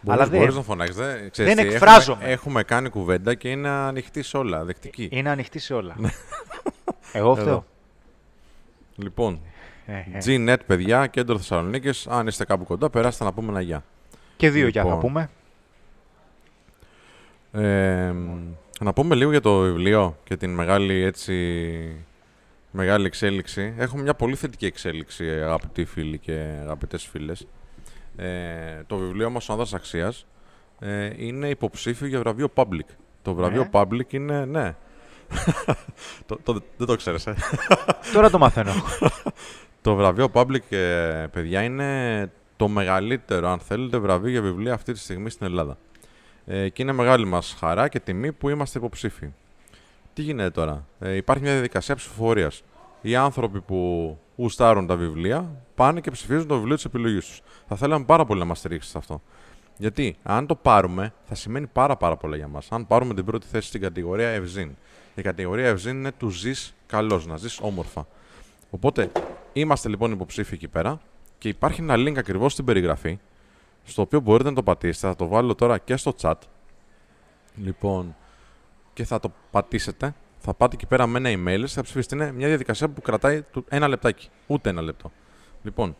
Μπορείς, 0.00 0.20
Αλλά 0.20 0.30
δεν- 0.30 0.40
μπορείς 0.40 0.54
να 0.54 0.62
φωνάξεις. 0.62 0.96
Δεν, 0.96 1.30
ξέρεις 1.30 1.54
Δεν 1.54 1.66
τι, 1.66 1.72
εκφράζομαι. 1.72 2.16
Έχουμε, 2.18 2.32
έχουμε 2.32 2.62
κάνει 2.62 2.88
κουβέντα 2.88 3.34
και 3.34 3.48
είναι 3.50 3.68
ανοιχτή 3.68 4.22
σε 4.22 4.36
όλα, 4.36 4.64
δεκτική. 4.64 5.08
Είναι 5.12 5.30
ανοιχτή 5.30 5.58
σε 5.58 5.74
όλα. 5.74 5.94
Εγώ 7.12 7.34
φταίω. 7.36 7.64
Εδώ. 8.98 9.02
Λοιπόν, 9.02 9.40
Ε, 9.86 9.92
ε. 9.92 10.18
Gnet, 10.24 10.56
παιδιά, 10.66 11.06
κέντρο 11.06 11.36
Θεσσαλονίκης. 11.36 12.06
Αν 12.06 12.26
είστε 12.26 12.44
κάπου 12.44 12.64
κοντά, 12.64 12.90
περάστε 12.90 13.24
να 13.24 13.32
πούμε 13.32 13.50
ένα 13.50 13.60
γεια. 13.60 13.84
Και 14.36 14.50
δύο 14.50 14.68
για 14.68 14.82
θα 14.82 14.88
Λοιπόν. 14.88 15.00
πούμε. 15.02 15.30
Ε, 17.52 18.14
να 18.80 18.92
πούμε 18.92 19.14
λίγο 19.14 19.30
για 19.30 19.40
το 19.40 19.58
βιβλίο 19.60 20.16
και 20.24 20.36
την 20.36 20.54
μεγάλη 20.54 21.02
έτσι 21.02 22.06
μεγάλη 22.70 23.06
εξέλιξη. 23.06 23.74
Έχουμε 23.78 24.02
μια 24.02 24.14
πολύ 24.14 24.34
θετική 24.34 24.66
εξέλιξη, 24.66 25.24
αγαπητοί 25.30 25.84
φίλοι 25.84 26.18
και 26.18 26.32
αγαπητές 26.60 27.04
φίλες. 27.06 27.46
Ε, 28.16 28.82
το 28.86 28.96
βιβλίο 28.96 29.30
μας, 29.30 29.48
ο 29.48 29.52
Άνδρας 29.52 29.74
Αξίας, 29.74 30.26
ε, 30.80 31.10
είναι 31.16 31.48
υποψήφιο 31.48 32.06
για 32.06 32.18
βραβείο 32.18 32.48
Public. 32.54 32.88
Το 33.22 33.34
βραβείο 33.34 33.62
Ναι. 33.62 33.68
Public 33.72 34.12
είναι, 34.12 34.44
ναι. 34.44 34.74
το, 36.26 36.38
το- 36.42 36.62
δεν 36.76 36.86
το 36.86 36.96
ξέρεις, 36.96 37.26
ε. 37.26 37.34
Τώρα 38.14 38.30
το 38.30 38.38
μαθαίνω. 38.38 38.72
Το 39.82 39.94
βραβείο 39.94 40.28
Public, 40.32 40.70
ε, 40.72 41.26
παιδιά, 41.32 41.62
είναι 41.62 42.30
το 42.56 42.68
μεγαλύτερο, 42.68 43.48
αν 43.48 43.58
θέλετε, 43.58 43.98
βραβείο 43.98 44.30
για 44.30 44.42
βιβλία 44.42 44.74
αυτή 44.74 44.92
τη 44.92 44.98
στιγμή 44.98 45.30
στην 45.30 45.46
Ελλάδα. 45.46 45.76
Ε, 46.46 46.68
και 46.68 46.82
είναι 46.82 46.92
μεγάλη 46.92 47.26
μας 47.26 47.56
χαρά 47.58 47.88
και 47.88 48.00
τιμή 48.00 48.32
που 48.32 48.48
είμαστε 48.48 48.78
υποψήφοι. 48.78 49.32
Τι 50.12 50.22
γίνεται 50.22 50.50
τώρα; 50.50 50.86
Ε, 50.98 51.14
υπάρχει 51.14 51.42
μια 51.42 51.52
διαδικασία 51.52 51.94
ψηφοφορίας. 51.94 52.62
Οι 53.00 53.16
άνθρωποι 53.16 53.60
που 53.60 54.18
γουστάρουν 54.36 54.86
τα 54.86 54.96
βιβλία 54.96 55.50
πάνε 55.74 56.00
και 56.00 56.10
ψηφίζουν 56.10 56.46
το 56.46 56.54
βιβλίο 56.56 56.74
της 56.74 56.84
επιλογής 56.84 57.26
τους. 57.26 57.40
Θα 57.68 57.76
θέλαμε 57.76 58.04
πάρα 58.04 58.24
πολύ 58.24 58.38
να 58.40 58.44
μας 58.46 58.58
στηρίξετε 58.58 58.92
σε 58.92 58.98
αυτό. 58.98 59.22
Γιατί 59.78 60.16
αν 60.22 60.46
το 60.46 60.54
πάρουμε, 60.54 61.12
θα 61.24 61.34
σημαίνει 61.34 61.66
πάρα, 61.66 61.96
πάρα 61.96 62.16
πολλά 62.16 62.36
για 62.36 62.48
μας. 62.48 62.68
Αν 62.70 62.86
πάρουμε 62.86 63.14
την 63.14 63.24
πρώτη 63.24 63.46
θέση 63.46 63.68
στην 63.68 63.80
κατηγορία 63.80 64.28
Ευζήν. 64.28 64.76
Η 65.14 65.22
κατηγορία 65.22 65.68
Ευζήν 65.68 65.96
είναι 65.96 66.12
του 66.12 66.28
ζεις 66.28 66.74
καλώ, 66.86 67.22
να 67.26 67.36
ζεις 67.36 67.58
όμορφα. 67.60 68.06
Οπότε 68.70 69.10
είμαστε 69.52 69.88
λοιπόν 69.88 70.12
υποψήφοι 70.12 70.54
εκεί 70.54 70.68
πέρα 70.68 71.00
και 71.38 71.48
υπάρχει 71.48 71.80
ένα 71.80 71.94
link 71.94 72.16
ακριβώς 72.16 72.52
στην 72.52 72.64
περιγραφή 72.64 73.18
στο 73.84 74.02
οποίο 74.02 74.20
μπορείτε 74.20 74.48
να 74.48 74.54
το 74.54 74.62
πατήσετε. 74.62 75.06
Θα 75.06 75.16
το 75.16 75.26
βάλω 75.26 75.54
τώρα 75.54 75.78
και 75.78 75.96
στο 75.96 76.14
chat. 76.20 76.34
Λοιπόν, 77.56 78.16
και 78.92 79.04
θα 79.04 79.20
το 79.20 79.32
πατήσετε. 79.50 80.14
Θα 80.38 80.54
πάτε 80.54 80.74
εκεί 80.74 80.86
πέρα 80.86 81.06
με 81.06 81.18
ένα 81.18 81.30
email 81.30 81.60
και 81.60 81.72
θα 81.72 81.82
ψηφίσετε. 81.82 82.14
Είναι 82.14 82.32
μια 82.32 82.46
διαδικασία 82.46 82.88
που 82.88 83.00
κρατάει 83.00 83.44
ένα 83.68 83.88
λεπτάκι. 83.88 84.28
Ούτε 84.46 84.68
ένα 84.68 84.82
λεπτό. 84.82 85.12
Λοιπόν, 85.62 85.96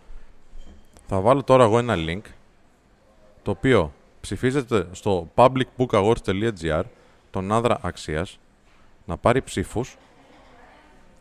θα 1.06 1.20
βάλω 1.20 1.42
τώρα 1.42 1.64
εγώ 1.64 1.78
ένα 1.78 1.94
link 1.96 2.22
το 3.42 3.50
οποίο 3.50 3.92
ψηφίζεται 4.20 4.88
στο 4.92 5.30
publicbookawards.gr 5.34 6.82
τον 7.30 7.52
άδρα 7.52 7.78
αξίας 7.82 8.38
να 9.04 9.16
πάρει 9.16 9.42
ψήφους. 9.42 9.96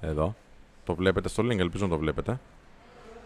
Εδώ, 0.02 0.36
το 0.84 0.96
βλέπετε 0.96 1.30
στο 1.30 1.44
link, 1.44 1.60
ελπίζω 1.60 1.84
να 1.84 1.90
το 1.90 1.98
βλέπετε. 1.98 2.40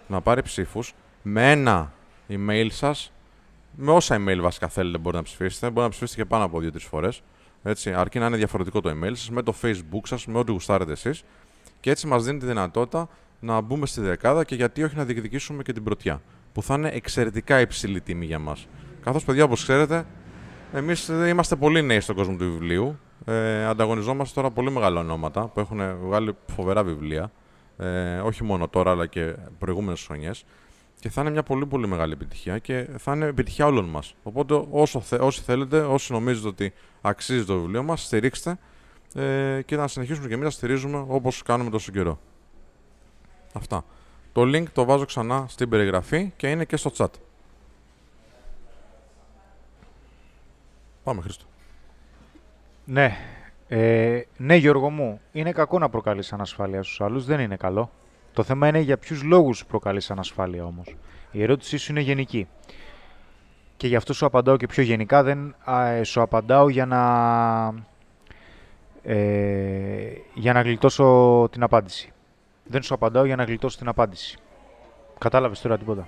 Να 0.08 0.22
πάρει 0.22 0.42
ψήφους 0.42 0.94
με 1.22 1.52
ένα 1.52 1.94
email 2.30 2.68
σας. 2.70 3.12
Με 3.76 3.92
όσα 3.92 4.16
email 4.16 4.40
βασικά 4.42 4.68
θέλετε 4.68 4.98
μπορείτε 4.98 5.18
να 5.18 5.24
ψηφίσετε. 5.24 5.66
Μπορείτε 5.66 5.84
να 5.84 5.90
ψηφίσετε 5.90 6.22
και 6.22 6.28
πάνω 6.28 6.44
από 6.44 6.60
2-3 6.60 6.88
φορές. 6.88 7.22
Έτσι, 7.64 7.94
αρκεί 7.94 8.20
να 8.20 8.26
είναι 8.26 8.38
διαφορετικό 8.38 8.82
το 8.82 8.90
email 8.90 9.12
σας 9.14 9.30
με 9.30 9.42
το 9.42 9.54
facebook 9.62 10.02
σας, 10.04 10.26
με 10.26 10.38
ό,τι 10.38 10.52
γουστάρετε 10.52 10.92
εσείς. 10.92 11.24
Και 11.80 11.90
έτσι 11.90 12.08
μας 12.08 12.24
δίνει 12.24 12.40
τη 12.40 12.46
δυνατότητα 12.46 13.10
να 13.40 13.62
μπούμε 13.62 13.86
στη 13.86 14.02
δεκάδα 14.02 14.44
και 14.44 14.56
γιατί 14.56 14.84
όχι 14.84 14.96
να 14.96 15.06
διεκδικήσουμε 15.06 15.64
και 15.64 15.74
την 15.74 15.84
πρωτιά 15.84 16.22
που 16.54 16.64
θα 16.64 16.74
είναι 16.74 16.90
εξαιρετικά 16.90 17.60
υψηλή 17.60 18.02
τιμή 18.02 18.26
για 18.26 18.40
μας. 18.40 18.68
Καθώς, 19.04 19.24
παιδιά, 19.24 19.44
όπως 19.44 19.64
ξέρετε, 19.64 20.06
εμείς 20.74 21.08
είμαστε 21.08 21.56
πολύ 21.56 21.82
νέοι 21.82 22.00
στον 22.00 22.16
κόσμο 22.16 22.36
του 22.36 22.52
βιβλίου. 22.52 23.00
Ε, 23.26 23.66
ανταγωνιζόμαστε 23.66 24.42
τώρα 24.42 24.52
πολύ 24.54 24.72
μεγάλα 24.72 25.00
ονόματα 25.00 25.48
που 25.48 25.60
έχουν 25.60 25.98
βγάλει 25.98 26.36
φοβερά 26.48 26.84
βιβλία. 26.84 27.32
Ε, 27.78 28.18
όχι 28.18 28.44
μόνο 28.44 28.68
τώρα, 28.68 28.92
αλλά 28.92 29.06
και 29.06 29.36
προηγούμενες 29.60 30.06
χρονιές. 30.06 30.46
Και 31.00 31.10
θα 31.10 31.22
είναι 31.22 31.30
μια 31.30 31.44
πολύ 31.44 31.66
πολύ 31.66 31.88
μεγάλη 31.88 32.14
επιτυχία 32.14 32.58
και 32.58 32.88
θα 32.98 33.14
είναι 33.14 33.26
επιτυχία 33.26 33.66
όλων 33.66 33.86
μας. 33.86 34.16
Οπότε, 34.24 34.66
όσο 34.70 35.00
θε, 35.00 35.16
όσοι 35.16 35.42
θέλετε, 35.42 35.80
όσοι 35.80 36.12
νομίζετε 36.12 36.48
ότι 36.48 36.74
αξίζει 37.02 37.46
το 37.46 37.60
βιβλίο 37.60 37.84
μας, 37.84 38.04
στηρίξτε 38.06 38.58
ε, 39.14 39.62
και 39.66 39.76
να 39.76 39.88
συνεχίσουμε 39.88 40.28
και 40.28 40.34
εμείς 40.34 40.46
να 40.46 40.52
στηρίζουμε 40.52 41.06
όπως 41.08 41.44
κάνουμε 41.44 41.70
τόσο 41.70 41.92
καιρό. 41.92 42.20
Αυτά. 43.54 43.86
Το 44.32 44.42
link 44.42 44.66
το 44.74 44.86
βάζω 44.86 45.06
ξανά 45.06 45.46
στην 45.48 45.70
περιγραφή 45.70 46.34
και 46.38 46.50
είναι 46.50 46.66
και 46.66 46.78
στο 46.78 46.92
chat. 46.98 47.10
Πάμε, 51.04 51.22
Χρήστο. 51.22 51.46
Ναι. 52.90 53.18
Ε, 53.68 54.22
ναι, 54.38 54.56
Γιώργο 54.56 54.90
μου, 54.90 55.22
είναι 55.32 55.52
κακό 55.52 55.80
να 55.80 55.90
προκαλείς 55.90 56.34
ανασφάλεια 56.34 56.84
στους 56.84 57.02
άλλους. 57.02 57.26
Δεν 57.26 57.40
είναι 57.40 57.56
καλό. 57.56 57.92
Το 58.34 58.44
θέμα 58.44 58.68
είναι 58.68 58.80
για 58.80 58.98
ποιους 58.98 59.24
λόγους 59.24 59.66
προκαλείς 59.66 60.12
ανασφάλεια 60.12 60.66
όμως. 60.66 60.96
Η 61.32 61.44
ερώτησή 61.44 61.78
σου 61.78 61.92
είναι 61.92 62.02
γενική. 62.02 62.48
Και 63.78 63.88
γι' 63.88 63.96
αυτό 63.96 64.14
σου 64.14 64.26
απαντάω 64.26 64.58
και 64.58 64.68
πιο 64.68 64.84
γενικά. 64.84 65.24
Δεν 65.24 65.56
α, 65.72 66.04
σου 66.04 66.22
απαντάω 66.22 66.70
για 66.70 66.86
να, 66.86 67.02
ε, 69.04 70.12
για 70.34 70.54
να 70.54 70.62
γλιτώσω 70.62 71.48
την 71.52 71.64
απάντηση. 71.64 72.12
Δεν 72.64 72.82
σου 72.82 72.94
απαντάω 72.94 73.26
για 73.26 73.36
να 73.36 73.44
γλιτώσω 73.44 73.78
την 73.78 73.88
απάντηση. 73.88 74.38
Κατάλαβες 75.18 75.62
τώρα 75.62 75.78
τίποτα. 75.78 76.08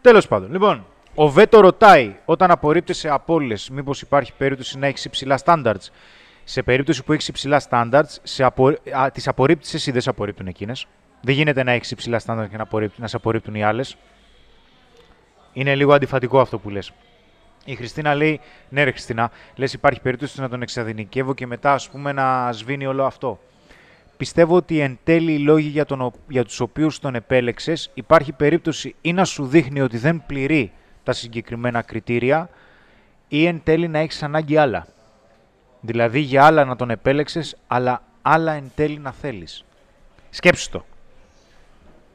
Τέλος 0.00 0.28
πάντων. 0.28 0.50
Λοιπόν, 0.50 0.84
ο 1.22 1.28
Βέτο 1.28 1.60
ρωτάει, 1.60 2.16
όταν 2.24 2.50
απορρίπτεσαι 2.50 3.08
από 3.08 3.34
όλες, 3.34 3.70
μήπως 3.70 4.02
υπάρχει 4.02 4.32
περίπτωση 4.38 4.78
να 4.78 4.86
έχεις 4.86 5.04
υψηλά 5.04 5.38
standards. 5.44 5.88
Σε 6.44 6.62
περίπτωση 6.62 7.04
που 7.04 7.12
έχεις 7.12 7.28
υψηλά 7.28 7.62
standards, 7.70 8.16
σε 8.22 8.44
απο... 8.44 8.72
τις 9.12 9.28
απορρίπτει 9.28 9.70
εσύ, 9.72 9.90
δεν 9.90 10.00
σε 10.00 10.10
απορρίπτουν 10.10 10.46
εκείνες; 10.46 10.86
Δεν 11.20 11.34
γίνεται 11.34 11.62
να 11.62 11.72
έχεις 11.72 11.90
υψηλά 11.90 12.20
standards 12.26 12.46
και 12.50 12.56
να, 12.56 12.68
να 12.96 13.06
σε 13.06 13.16
απορρίπτουν 13.16 13.54
οι 13.54 13.64
άλλες. 13.64 13.96
Είναι 15.52 15.74
λίγο 15.74 15.92
αντιφατικό 15.92 16.40
αυτό 16.40 16.58
που 16.58 16.70
λες. 16.70 16.92
Η 17.64 17.74
Χριστίνα 17.74 18.14
λέει, 18.14 18.40
ναι, 18.68 18.84
ρε 18.84 18.90
Χριστίνα, 18.90 19.30
λες 19.56 19.72
υπάρχει 19.72 20.00
περίπτωση 20.00 20.40
να 20.40 20.48
τον 20.48 20.62
εξαδυνικεύω 20.62 21.34
και 21.34 21.46
μετά, 21.46 21.72
ας 21.72 21.88
πούμε, 21.90 22.12
να 22.12 22.52
σβήνει 22.52 22.86
όλο 22.86 23.04
αυτό. 23.04 23.40
Πιστεύω 24.16 24.56
ότι 24.56 24.80
εν 24.80 24.98
τέλει 25.04 25.32
οι 25.32 25.38
λόγοι 25.38 25.68
για, 25.68 25.84
τον, 25.84 26.12
για 26.28 26.44
τους 26.44 26.60
οποίους 26.60 26.98
τον 26.98 27.14
επέλεξες 27.14 27.90
υπάρχει 27.94 28.32
περίπτωση 28.32 28.94
ή 29.00 29.12
να 29.12 29.24
σου 29.24 29.46
δείχνει 29.46 29.80
ότι 29.80 29.98
δεν 29.98 30.22
πληρεί 30.26 30.72
τα 31.02 31.12
συγκεκριμένα 31.12 31.82
κριτήρια 31.82 32.48
ή 33.28 33.46
εν 33.46 33.60
τέλει 33.64 33.88
να 33.88 33.98
έχεις 33.98 34.22
ανάγκη 34.22 34.56
άλλα. 34.56 34.86
Δηλαδή 35.80 36.20
για 36.20 36.44
άλλα 36.44 36.64
να 36.64 36.76
τον 36.76 36.90
επέλεξες, 36.90 37.56
αλλά 37.66 38.02
άλλα 38.22 38.52
εν 38.52 38.70
τέλει 38.74 38.98
να 38.98 39.12
θέλεις. 39.12 39.64
Σκέψου 40.30 40.70
το. 40.70 40.84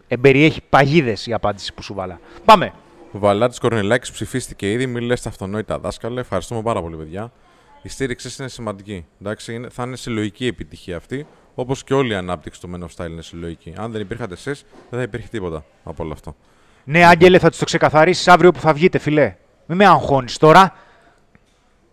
Εμπεριέχει 0.07 0.61
παγίδες 0.69 1.27
η 1.27 1.33
απάντηση 1.33 1.73
που 1.73 1.81
σου 1.81 1.93
βάλα. 1.93 2.19
Πάμε. 2.45 2.73
Ο 3.11 3.19
Βαλάτης 3.19 3.59
Κορνελάκης 3.59 4.11
ψηφίστηκε 4.11 4.71
ήδη. 4.71 4.87
Μην 4.87 5.03
λες 5.03 5.21
τα 5.21 5.29
αυτονόητα 5.29 5.79
δάσκαλε. 5.79 6.19
Ευχαριστούμε 6.19 6.61
πάρα 6.61 6.81
πολύ, 6.81 6.95
παιδιά. 6.95 7.31
Η 7.81 7.89
στήριξή 7.89 8.35
είναι 8.39 8.49
σημαντική. 8.49 9.05
Εντάξει, 9.21 9.53
είναι, 9.53 9.69
θα 9.69 9.83
είναι 9.83 9.95
συλλογική 9.95 10.47
επιτυχία 10.47 10.97
αυτή. 10.97 11.27
Όπως 11.55 11.83
και 11.83 11.93
όλη 11.93 12.11
η 12.11 12.15
ανάπτυξη 12.15 12.61
του 12.61 12.71
Men 12.73 12.83
of 12.83 12.87
Style 12.95 13.09
είναι 13.09 13.21
συλλογική. 13.21 13.73
Αν 13.77 13.91
δεν 13.91 14.01
υπήρχατε 14.01 14.33
εσείς, 14.33 14.65
δεν 14.89 14.99
θα 14.99 15.01
υπήρχε 15.01 15.27
τίποτα 15.27 15.65
από 15.83 16.03
όλο 16.03 16.13
αυτό. 16.13 16.35
Ναι, 16.87 17.05
Άγγελε, 17.05 17.39
θα 17.39 17.49
τους 17.49 17.59
το 17.59 17.65
ξεκαθαρίσεις 17.65 18.27
αύριο 18.27 18.51
που 18.51 18.59
θα 18.59 18.73
βγείτε, 18.73 18.97
φιλέ. 18.97 19.35
Μην 19.65 19.77
με 19.77 19.85
αγχώνεις 19.85 20.37
τώρα. 20.37 20.73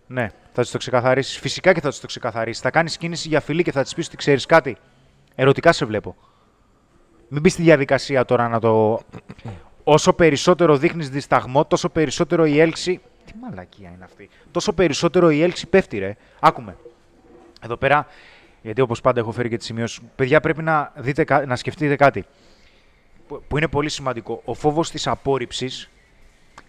Ναι, 0.06 0.30
θα 0.52 0.62
τους 0.62 0.70
το 0.70 0.78
ξεκαθαρίσεις. 0.78 1.38
Φυσικά 1.38 1.72
και 1.72 1.80
θα 1.80 1.88
τους 1.88 2.00
το 2.00 2.06
ξεκαθαρίσεις. 2.06 2.62
Θα 2.62 2.70
κάνεις 2.70 2.96
κίνηση 2.96 3.28
για 3.28 3.40
φιλή 3.40 3.62
και 3.62 3.72
θα 3.72 3.82
της 3.82 3.94
πεις 3.94 4.06
ότι 4.06 4.16
ξέρεις 4.16 4.46
κάτι. 4.46 4.76
Ερωτικά 5.34 5.72
σε 5.72 5.84
βλέπω. 5.84 6.16
Μην 7.28 7.40
μπεις 7.40 7.52
στη 7.52 7.62
διαδικασία 7.62 8.24
τώρα 8.24 8.48
να 8.48 8.60
το. 8.60 9.00
Όσο 9.84 10.12
περισσότερο 10.12 10.76
δείχνεις 10.76 11.10
δισταγμό, 11.10 11.64
τόσο 11.64 11.88
περισσότερο 11.88 12.44
η 12.46 12.60
έλξη. 12.60 13.00
Τι 13.24 13.32
μαλακία 13.40 13.92
είναι 13.94 14.04
αυτή. 14.04 14.28
Τόσο 14.50 14.72
περισσότερο 14.72 15.30
η 15.30 15.42
έλξη 15.42 15.66
πέφτει, 15.66 15.98
ρε. 15.98 16.16
Άκουμε. 16.40 16.76
Εδώ 17.60 17.76
πέρα, 17.76 18.06
γιατί 18.62 18.80
όπως 18.80 19.00
πάντα 19.00 19.20
έχω 19.20 19.32
φέρει 19.32 19.48
και 19.48 19.56
τις 19.56 19.66
σημειώσεις. 19.66 20.00
Παιδιά, 20.16 20.40
πρέπει 20.40 20.62
να, 20.62 20.92
δείτε, 20.96 21.46
να 21.46 21.56
σκεφτείτε 21.56 21.96
κάτι 21.96 22.24
που 23.48 23.56
είναι 23.56 23.68
πολύ 23.68 23.88
σημαντικό. 23.88 24.42
Ο 24.44 24.54
φόβος 24.54 24.90
της 24.90 25.06
απόρριψης, 25.06 25.90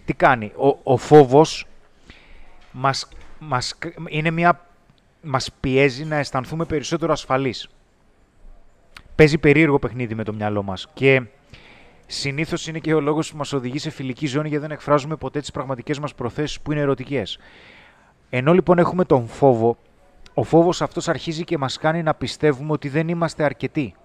τι 0.06 0.14
κάνει; 0.14 0.52
Ο, 0.56 0.80
ο 0.84 0.98
φόβος 0.98 1.68
μας, 2.72 3.08
μας, 3.40 3.78
είναι 4.08 4.32
μια, 4.32 4.66
μας 5.22 5.52
πιέζει 5.60 6.06
να 6.06 6.16
αισθανθούμε 6.16 6.66
περισσότερο 6.66 7.12
ασφαλείς. 7.12 7.70
Παίζει 9.16 9.38
περίεργο 9.38 9.80
παιχνίδι 9.80 10.16
με 10.16 10.24
το 10.24 10.34
μυαλό 10.34 10.64
μας 10.64 10.88
και 10.94 11.22
συνήθως 12.06 12.68
είναι 12.68 12.80
και 12.80 12.94
ο 12.94 13.00
λόγος 13.00 13.32
που 13.32 13.38
μας 13.38 13.54
οδηγεί 13.54 13.78
σε 13.78 13.90
φιλική 13.90 14.28
ζώνη 14.28 14.48
γιατί 14.48 14.64
δεν 14.64 14.72
εκφράζουμε 14.72 15.16
ποτέ 15.16 15.40
τις 15.40 15.52
πραγματικές 15.52 16.00
μας 16.00 16.16
προθέσεις 16.16 16.62
που 16.62 16.72
είναι 16.72 16.82
ερωτικές. 16.82 17.40
Ενώ 18.30 18.54
λοιπόν 18.54 18.78
έχουμε 18.78 19.06
τον 19.06 19.28
φόβο, 19.28 19.78
ο 20.34 20.44
φόβος 20.44 20.82
αυτός 20.82 21.08
αρχίζει 21.08 21.44
και 21.44 21.58
μας 21.58 21.78
κάνει 21.78 22.04
να 22.04 22.14
πιστεύουμε 22.14 22.72
ότι 22.72 22.90
δεν 22.90 23.08
είμαστε 23.08 23.44
αρκετοί 23.44 23.96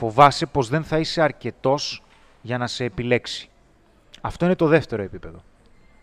φοβάσαι 0.00 0.46
πως 0.46 0.68
δεν 0.68 0.84
θα 0.84 0.98
είσαι 0.98 1.22
αρκετός 1.22 2.02
για 2.42 2.58
να 2.58 2.66
σε 2.66 2.84
επιλέξει. 2.84 3.48
Αυτό 4.20 4.44
είναι 4.44 4.54
το 4.54 4.66
δεύτερο 4.66 5.02
επίπεδο. 5.02 5.42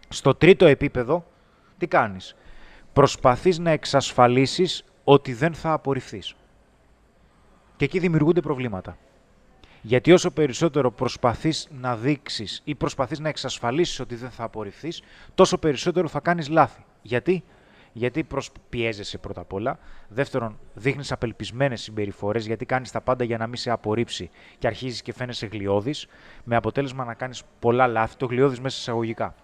Στο 0.10 0.36
τρίτο 0.36 0.66
επίπεδο, 0.66 1.26
τι 1.78 1.88
κάνεις; 1.88 2.36
Προσπαθείς 2.94 3.60
να 3.60 3.72
εξασφαλίσεις 3.72 4.84
ότι 5.04 5.34
δεν 5.34 5.54
θα 5.54 5.72
απορριφθείς. 5.72 6.36
Και 7.78 7.86
εκεί 7.86 8.00
δημιουργούνται 8.00 8.42
προβλήματα. 8.42 8.98
Γιατί 9.82 10.12
όσο 10.12 10.32
περισσότερο 10.32 10.92
προσπαθείς 10.92 11.68
να 11.72 11.96
δείξεις 11.96 12.62
ή 12.64 12.76
προσπαθείς 12.76 13.20
να 13.20 13.30
εξασφαλίσεις 13.30 14.00
ότι 14.00 14.16
δεν 14.16 14.30
θα 14.30 14.44
απορριφθείς, 14.44 15.02
τόσο 15.36 15.58
περισσότερο 15.58 16.08
θα 16.08 16.20
κάνεις 16.20 16.50
λάθη. 16.50 16.86
Γιατί; 17.02 17.44
Γιατί 17.98 18.24
προσπιέζεσαι 18.24 19.18
πρώτα 19.18 19.42
απ' 19.42 19.54
όλα. 19.54 19.80
Δεύτερον, 20.08 20.60
δείχνεις 20.74 21.12
απελπισμένες 21.12 21.82
συμπεριφορές 21.82 22.46
γιατί 22.46 22.66
κάνεις 22.66 22.92
τα 22.92 23.02
πάντα 23.02 23.24
για 23.24 23.38
να 23.38 23.48
μην 23.48 23.56
σε 23.56 23.72
απορρίψει 23.72 24.30
και 24.60 24.68
αρχίζεις 24.68 25.02
και 25.02 25.14
φαίνεσαι 25.14 25.46
γλιώδη, 25.46 25.94
με 26.44 26.56
αποτέλεσμα 26.56 27.06
να 27.06 27.14
κάνεις 27.14 27.44
πολλά 27.60 27.88
λάθη, 27.88 28.16
το 28.18 28.26
γλιώδη 28.26 28.60
μέσα 28.62 28.78
εισαγωγικά. 28.80 29.36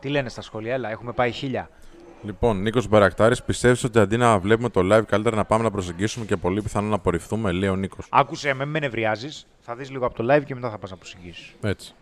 Τι 0.00 0.08
λένε 0.08 0.28
στα 0.28 0.42
σχόλια, 0.42 0.74
έλα, 0.74 0.90
έχουμε 0.90 1.12
πάει 1.12 1.30
χίλια. 1.30 1.70
Λοιπόν, 2.22 2.62
Νίκος 2.62 2.88
Μπαρακτάρης, 2.88 3.42
πιστεύεις 3.42 3.84
ότι 3.84 3.98
αντί 3.98 4.16
να 4.16 4.38
βλέπουμε 4.38 4.68
το 4.68 4.80
live, 4.96 5.04
καλύτερα 5.06 5.36
να 5.36 5.44
πάμε 5.44 5.62
να 5.62 5.70
προσεγγίσουμε 5.70 6.24
και 6.24 6.36
πολύ 6.36 6.62
πιθανό 6.62 6.88
να 6.88 6.94
απορριφθούμε, 6.94 7.52
λέει 7.52 7.68
ο 7.68 7.76
Νίκος. 7.76 8.06
Άκουσε 8.10 8.54
με, 8.54 8.64
με 8.64 8.78
νευριάζεις. 8.78 9.46
Θα 9.60 9.74
δεις 9.74 9.90
λίγο 9.90 10.06
από 10.06 10.14
το 10.14 10.34
live 10.34 10.44
και 10.44 10.54
μετά 10.54 10.70
θα 10.70 10.78
πας 10.78 10.90
να 10.90 10.96
προσεγγίσεις. 10.96 11.54
Έτσι. 11.60 11.94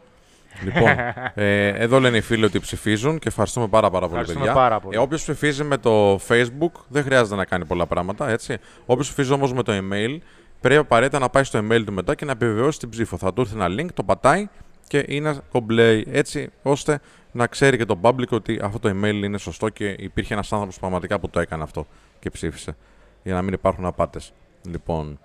Λοιπόν, 0.63 0.89
ε, 1.45 1.69
εδώ 1.69 2.01
λένε 2.01 2.17
οι 2.17 2.21
φίλοι 2.21 2.45
ότι 2.45 2.61
ψηφίζουν 2.61 3.19
και 3.19 3.29
ευχαριστούμε 3.29 3.69
πάρα, 3.69 3.91
πάρα 3.91 4.07
πολύ, 4.09 4.21
Ευχαριστούμε 4.21 4.45
παιδιά. 4.45 4.61
πάρα 4.61 4.81
πολύ. 4.81 4.97
Ε, 4.97 5.01
Όποιος 5.01 5.23
ψηφίζει 5.23 5.65
με 5.65 5.77
το 5.77 6.15
Facebook 6.29 6.73
δεν 6.89 7.03
χρειάζεται 7.03 7.37
να 7.37 7.45
κάνει 7.45 7.65
πολλά 7.65 7.87
πράγματα, 7.87 8.29
έτσι. 8.29 8.59
Όποιος 8.87 9.07
ψηφίζει 9.07 9.33
όμως 9.33 9.53
με 9.53 9.63
το 9.63 9.73
email, 9.73 10.19
πρέπει 10.61 10.81
απαραίτητα 10.81 11.19
να 11.19 11.29
πάει 11.29 11.45
στο 11.45 11.59
email 11.59 11.83
του 11.87 11.93
μετά 11.93 12.15
και 12.15 12.25
να 12.25 12.33
επιβεβαιώσει 12.33 12.79
την 12.79 12.89
ψήφο. 12.89 13.17
Θα 13.17 13.33
του 13.33 13.41
έρθει 13.41 13.55
ένα 13.55 13.67
link, 13.69 13.89
το 13.95 14.03
πατάει 14.03 14.49
και 14.87 15.05
είναι 15.09 15.39
κομπλέι. 15.51 16.07
Έτσι 16.11 16.51
ώστε 16.63 17.01
να 17.33 17.47
ξέρει 17.47 17.77
και 17.77 17.85
το 17.85 17.99
public 18.03 18.29
ότι 18.29 18.61
αυτό 18.63 18.79
το 18.79 18.89
email 18.89 19.21
είναι 19.25 19.39
σωστό 19.39 19.69
και 19.69 19.95
υπήρχε 19.99 20.33
ένας 20.33 20.53
άνθρωπος 20.53 20.79
πραγματικά 20.79 21.19
που 21.21 21.31
το 21.31 21.41
έκανε 21.41 21.63
αυτό 21.63 21.87
και 22.19 22.31
ψήφισε. 22.31 22.77
Για 23.23 23.35
να 23.35 23.43
μην 23.43 23.53
υπάρχουν 23.53 23.85
απάτες. 23.85 24.33
Λοιπόν, 24.71 25.19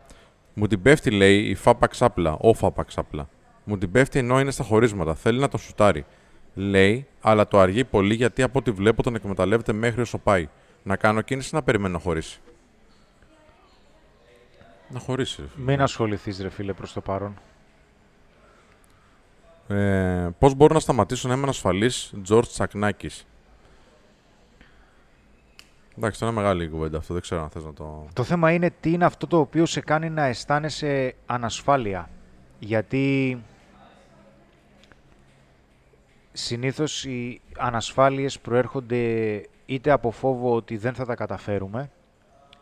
μου 0.53 0.67
την 0.67 0.81
πέφτει, 0.81 1.11
λέει, 1.11 1.37
η 1.39 1.55
Φάπα 1.55 1.87
Ξάπλα, 1.87 2.37
ο 2.39 2.53
Φάπα 2.53 2.83
Ξάπλα. 2.83 3.29
Μου 3.69 3.77
την 3.77 3.91
πέφτει 3.91 4.19
ενώ 4.19 4.39
είναι 4.39 4.51
στα 4.51 4.63
χωρίσματα. 4.63 5.15
Θέλει 5.15 5.39
να 5.39 5.47
τον 5.47 5.59
σουτάρει. 5.59 6.05
Λέει, 6.53 7.07
αλλά 7.21 7.47
το 7.47 7.59
αργεί 7.59 7.83
πολύ 7.83 8.13
γιατί 8.13 8.41
από 8.41 8.59
ό,τι 8.59 8.71
βλέπω 8.71 9.03
τον 9.03 9.15
εκμεταλλεύεται 9.15 9.73
μέχρι 9.73 10.01
όσο 10.01 10.17
πάει. 10.17 10.49
Να 10.83 10.95
κάνω 10.95 11.21
κίνηση 11.21 11.49
ή 11.53 11.55
να 11.55 11.63
περιμένω 11.63 11.93
να 11.93 11.99
χωρίσει. 11.99 12.39
Να 14.89 14.99
χωρίσει. 14.99 15.41
ρε 15.41 15.47
φίλε. 15.47 15.65
Μην 15.65 15.81
ασχοληθείς, 15.81 16.39
ρε 16.41 16.49
φίλε, 16.49 16.73
προς 16.73 16.93
το 16.93 17.01
παρόν. 17.01 17.33
Ε, 19.67 20.29
Πώς 20.39 20.53
μπορώ 20.53 20.73
να 20.73 20.79
σταματήσω 20.79 21.27
να 21.27 21.33
είμαι 21.33 21.47
ασφαλής, 21.47 22.13
Τζορτ 22.23 22.47
Τσακνάκης; 22.47 23.25
Εντάξει, 25.97 26.19
τώρα 26.19 26.31
είναι 26.31 26.41
μεγάλη 26.41 26.63
η 26.63 26.67
κουβέντα 26.67 26.97
αυτό. 26.97 27.13
Δεν 27.13 27.21
ξέρω 27.21 27.41
αν 27.41 27.49
θες 27.49 27.63
να 27.63 27.73
το. 27.73 28.07
Το 28.13 28.23
θέμα 28.23 28.51
είναι 28.51 28.71
τι 28.79 28.91
είναι 28.91 29.05
αυτό 29.05 29.27
το 29.27 29.39
οποίο 29.39 29.65
σε 29.65 29.79
κάνει 29.79 30.09
να 30.09 30.23
αισθάνεσαι 30.25 31.15
ανασφάλεια. 31.25 32.09
Γιατί 32.59 33.37
συνήθως 36.39 37.05
οι 37.05 37.41
ανασφάλειες 37.57 38.39
προέρχονται 38.39 38.97
είτε 39.65 39.91
από 39.91 40.11
φόβο 40.11 40.53
ότι 40.53 40.77
δεν 40.77 40.93
θα 40.93 41.05
τα 41.05 41.15
καταφέρουμε 41.15 41.91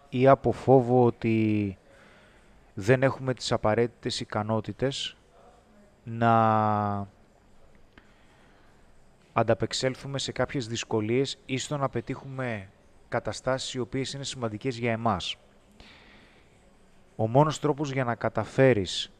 ή 0.09 0.27
από 0.27 0.51
φόβο 0.51 1.03
ότι 1.03 1.77
δεν 2.73 3.03
έχουμε 3.03 3.33
τις 3.33 3.51
απαραίτητες 3.51 4.19
ικανότητες 4.19 5.17
να 6.03 7.07
ανταπεξέλθουμε 9.33 10.19
σε 10.19 10.31
κάποιες 10.31 10.67
δυσκολίες 10.67 11.37
ή 11.45 11.57
στο 11.57 11.77
να 11.77 11.89
πετύχουμε 11.89 12.69
καταστάσεις 13.09 13.73
οι 13.73 13.79
οποίες 13.79 14.13
είναι 14.13 14.23
σημαντικές 14.23 14.77
για 14.77 14.91
εμάς. 14.91 15.35
Ο 17.15 17.27
μόνος 17.27 17.59
τρόπος 17.59 17.91
για 17.91 18.03
να 18.03 18.15
καταφέρεις 18.15 19.11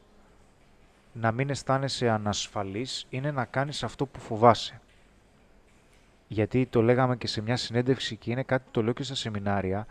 να 1.20 1.32
μην 1.32 1.50
αισθάνεσαι 1.50 2.08
ανασφαλής 2.08 3.06
είναι 3.10 3.30
να 3.30 3.44
κάνεις 3.44 3.82
αυτό 3.82 4.06
που 4.06 4.20
φοβάσαι. 4.20 4.80
Γιατί 6.28 6.66
το 6.66 6.82
λέγαμε 6.82 7.16
και 7.16 7.26
σε 7.26 7.40
μια 7.40 7.56
συνέντευξη 7.56 8.16
και 8.16 8.30
είναι 8.30 8.42
κάτι 8.42 8.62
που 8.64 8.70
το 8.70 8.82
λέω 8.82 8.92
και 8.92 9.02
στα 9.02 9.14
σεμινάρια, 9.14 9.86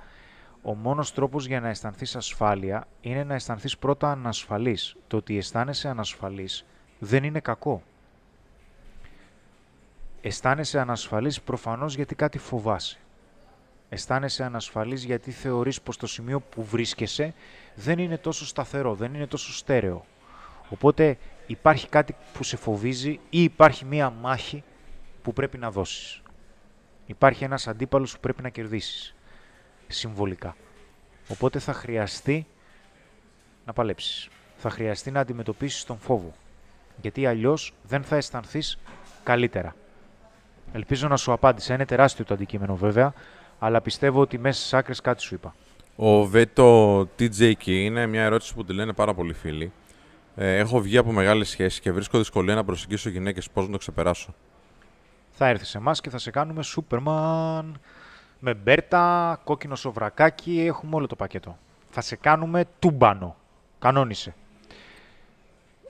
ο 0.62 0.74
μόνος 0.74 1.14
τρόπος 1.14 1.46
για 1.46 1.60
να 1.60 1.70
αισθανθείς 1.70 2.16
ασφάλεια 2.16 2.88
είναι 3.02 3.24
να 3.24 3.34
αισθανθείς 3.34 3.78
πρώτα 3.78 4.12
ανασφαλής. 4.12 4.96
Το 5.08 5.18
ότι 5.18 5.38
αισθάνεσαι 5.38 5.88
ανασφαλής 5.88 6.66
δεν 7.00 7.24
είναι 7.24 7.40
κακό. 7.40 7.84
Αισθάνεσαι 10.22 10.80
ανασφαλής 10.80 11.42
προφανώς 11.42 11.96
γιατί 11.96 12.16
κάτι 12.16 12.38
φοβάσαι. 12.38 12.98
Αισθάνεσαι 13.90 14.44
ανασφαλής 14.44 15.04
γιατί 15.04 15.32
θεωρείς 15.32 15.82
πως 15.82 15.98
το 15.98 16.08
σημείο 16.08 16.40
που 16.40 16.64
βρίσκεσαι 16.64 17.34
δεν 17.76 18.00
είναι 18.00 18.18
τόσο 18.18 18.46
σταθερό, 18.46 18.96
δεν 18.96 19.14
είναι 19.14 19.28
τόσο 19.28 19.54
στέρεο. 19.54 20.06
Οπότε 20.70 21.18
υπάρχει 21.48 21.90
κάτι 21.90 22.16
που 22.34 22.44
σε 22.44 22.58
φοβίζει 22.58 23.20
ή 23.30 23.44
υπάρχει 23.44 23.86
μία 23.86 24.10
μάχη 24.10 24.64
που 25.22 25.34
πρέπει 25.34 25.58
να 25.58 25.72
δώσεις. 25.72 26.22
Υπάρχει 27.06 27.44
ένας 27.44 27.68
αντίπαλος 27.68 28.14
που 28.14 28.20
πρέπει 28.20 28.42
να 28.42 28.50
κερδίσεις. 28.50 29.16
Συμβολικά. 29.88 30.56
Οπότε 31.28 31.60
θα 31.60 31.74
χρειαστεί 31.74 32.48
να 33.66 33.74
παλέψεις. 33.74 34.30
Θα 34.58 34.70
χρειαστεί 34.70 35.12
να 35.12 35.20
αντιμετωπίσεις 35.20 35.84
τον 35.84 35.98
φόβο. 35.98 36.34
Γιατί 37.02 37.26
αλλιώς 37.26 37.74
δεν 37.84 38.04
θα 38.04 38.16
αισθανθείς 38.16 38.80
καλύτερα. 39.24 39.76
Ελπίζω 40.74 41.08
να 41.08 41.18
σου 41.18 41.32
απάντησα. 41.32 41.74
Είναι 41.74 41.86
τεράστιο 41.86 42.26
το 42.26 42.34
αντικείμενο 42.34 42.76
βέβαια, 42.76 43.14
αλλά 43.60 43.82
πιστεύω 43.82 44.22
ότι 44.22 44.38
μέσα 44.38 44.60
στις 44.60 44.74
άκρες 44.74 45.02
κάτι 45.02 45.22
σου 45.22 45.36
είπα. 45.36 45.56
Ο 45.96 46.26
Βέτο 46.26 47.00
TJK 47.20 47.66
είναι 47.66 48.06
μια 48.06 48.24
ερώτηση 48.24 48.54
που 48.54 48.66
τη 48.66 48.74
λένε 48.74 48.94
πάρα 48.94 49.14
πολλοί 49.14 49.34
φίλοι. 49.34 49.72
Ε, 50.40 50.58
έχω 50.58 50.80
βγει 50.80 50.98
από 50.98 51.12
μεγάλες 51.12 51.50
σχέσεις 51.50 51.80
και 51.80 51.92
βρίσκω 51.92 52.18
δυσκολία 52.18 52.56
να 52.56 52.64
προσεγγίσω 52.64 53.10
γυναίκες. 53.10 53.50
Πώς 53.50 53.66
να 53.66 53.72
το 53.72 53.78
ξεπεράσω; 53.78 54.34
Θα 55.32 55.48
έρθει 55.48 55.66
σε 55.66 55.78
εμάς 55.78 56.02
και 56.02 56.10
θα 56.10 56.18
σε 56.18 56.32
κάνουμε 56.32 56.64
Σούπερμαν. 56.64 57.80
Με 58.40 58.54
μπέρτα, 58.54 59.40
κόκκινο 59.44 59.76
σοβρακάκι, 59.76 60.60
έχουμε 60.60 60.96
όλο 60.96 61.08
το 61.08 61.16
πακέτο. 61.16 61.58
Θα 61.90 62.02
σε 62.02 62.16
κάνουμε 62.16 62.66
τούμπανο. 62.80 63.36
Κανόνισε. 63.80 64.36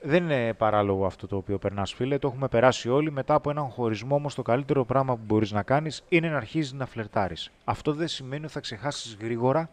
Δεν 0.02 0.24
είναι 0.24 0.54
παράλογο 0.54 1.06
αυτό 1.06 1.28
το 1.28 1.36
οποίο 1.36 1.58
περνάς, 1.58 1.94
φίλε. 1.94 2.18
Το 2.18 2.28
έχουμε 2.28 2.48
περάσει 2.48 2.90
όλοι. 2.90 3.12
Μετά 3.12 3.34
από 3.34 3.50
έναν 3.50 3.70
χωρισμό, 3.70 4.16
όμως, 4.16 4.36
το 4.36 4.42
καλύτερο 4.42 4.86
πράγμα 4.86 5.16
που 5.16 5.22
μπορείς 5.26 5.52
να 5.52 5.64
κάνεις 5.64 6.04
είναι 6.10 6.30
να 6.30 6.38
αρχίζεις 6.38 6.74
να 6.74 6.86
φλερτάρεις. 6.86 7.52
Αυτό 7.64 7.94
δεν 7.94 8.08
σημαίνει 8.08 8.44
ότι 8.44 8.54
θα 8.54 8.60
ξεχάσεις 8.60 9.18
γρήγορα 9.22 9.70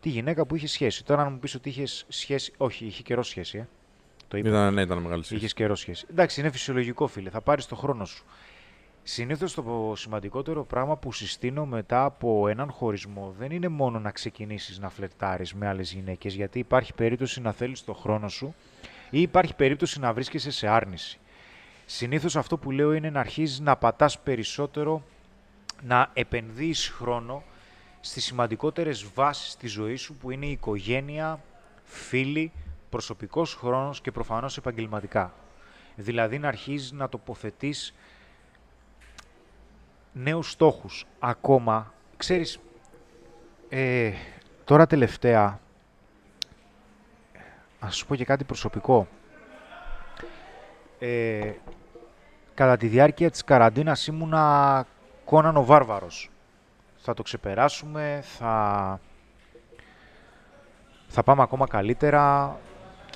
τη 0.00 0.08
γυναίκα 0.08 0.46
που 0.46 0.54
είχε 0.56 0.66
σχέση. 0.66 1.04
Τώρα, 1.04 1.24
να 1.24 1.30
μου 1.30 1.38
πεις 1.38 1.54
ότι 1.54 1.68
είχες 1.68 2.04
σχέση. 2.08 2.52
Όχι, 2.56 2.84
είχε 2.84 3.02
καιρό 3.02 3.22
σχέση, 3.22 3.58
ε. 3.58 3.66
Το 4.34 4.48
είπα. 4.48 4.48
Ήταν, 4.48 4.74
ναι, 4.74 4.82
ήταν 4.82 4.98
μεγάλη 4.98 5.22
σχέση. 5.24 5.38
Είχες 5.40 5.54
καιρό 5.54 5.74
σχέση. 5.74 6.06
Εντάξει, 6.10 6.40
είναι 6.40 6.50
φυσιολογικό, 6.50 7.06
φίλε. 7.06 7.30
Θα 7.30 7.40
πάρεις 7.40 7.66
το 7.66 7.76
χρόνο 7.76 8.04
σου. 8.04 8.24
Συνήθως 9.02 9.54
το 9.54 9.92
σημαντικότερο 9.96 10.64
πράγμα 10.64 10.96
που 10.96 11.12
συστήνω 11.12 11.66
μετά 11.66 12.04
από 12.04 12.48
έναν 12.48 12.70
χωρισμό 12.70 13.34
δεν 13.38 13.50
είναι 13.50 13.68
μόνο 13.68 13.98
να 13.98 14.10
ξεκινήσεις 14.10 14.78
να 14.78 14.88
φλερτάρεις 14.88 15.54
με 15.54 15.68
άλλες 15.68 15.92
γυναίκες, 15.92 16.34
γιατί 16.34 16.58
υπάρχει 16.58 16.94
περίπτωση 16.94 17.40
να 17.40 17.52
θέλεις 17.52 17.84
το 17.84 17.92
χρόνο 17.94 18.28
σου 18.28 18.54
ή 19.10 19.20
υπάρχει 19.20 19.54
περίπτωση 19.54 20.00
να 20.00 20.12
βρίσκεσαι 20.12 20.50
σε 20.50 20.68
άρνηση. 20.68 21.18
Συνήθως 21.86 22.36
αυτό 22.36 22.58
που 22.58 22.70
λέω 22.70 22.92
είναι 22.92 23.10
να 23.10 23.20
αρχίζεις 23.20 23.60
να 23.60 23.76
πατάς 23.76 24.18
περισσότερο, 24.18 25.02
να 25.82 26.10
επενδύεις 26.12 26.88
χρόνο 26.88 27.42
στις 28.00 28.24
σημαντικότερες 28.24 29.06
βάσεις 29.14 29.56
της 29.56 29.72
ζωής 29.72 30.00
σου 30.00 30.14
που 30.14 30.30
είναι 30.30 30.46
η 30.46 30.50
οικογένεια, 30.50 31.40
φίλοι, 31.84 32.52
προσωπικός 32.94 33.54
χρόνος 33.54 34.00
και 34.00 34.10
προφανώς 34.10 34.56
επαγγελματικά. 34.56 35.32
Δηλαδή 35.96 36.38
να 36.38 36.48
αρχίζεις 36.48 36.92
να 36.92 37.08
τοποθετείς 37.08 37.94
νέους 40.12 40.50
στόχους. 40.50 41.06
Ακόμα, 41.18 41.92
ξέρεις, 42.16 42.58
ε, 43.68 44.12
τώρα 44.64 44.86
τελευταία, 44.86 45.60
ας 47.78 47.96
σου 47.96 48.06
πω 48.06 48.14
και 48.14 48.24
κάτι 48.24 48.44
προσωπικό. 48.44 49.08
Ε, 50.98 51.52
κατά 52.54 52.76
τη 52.76 52.86
διάρκεια 52.86 53.30
της 53.30 53.44
καραντίνας 53.44 54.06
ήμουνα 54.06 54.86
Κόναν 55.24 55.56
ο 55.56 55.64
Βάρβαρος. 55.64 56.30
Θα 56.96 57.14
το 57.14 57.22
ξεπεράσουμε, 57.22 58.20
θα, 58.22 59.00
θα 61.08 61.22
πάμε 61.22 61.42
ακόμα 61.42 61.66
καλύτερα 61.66 62.56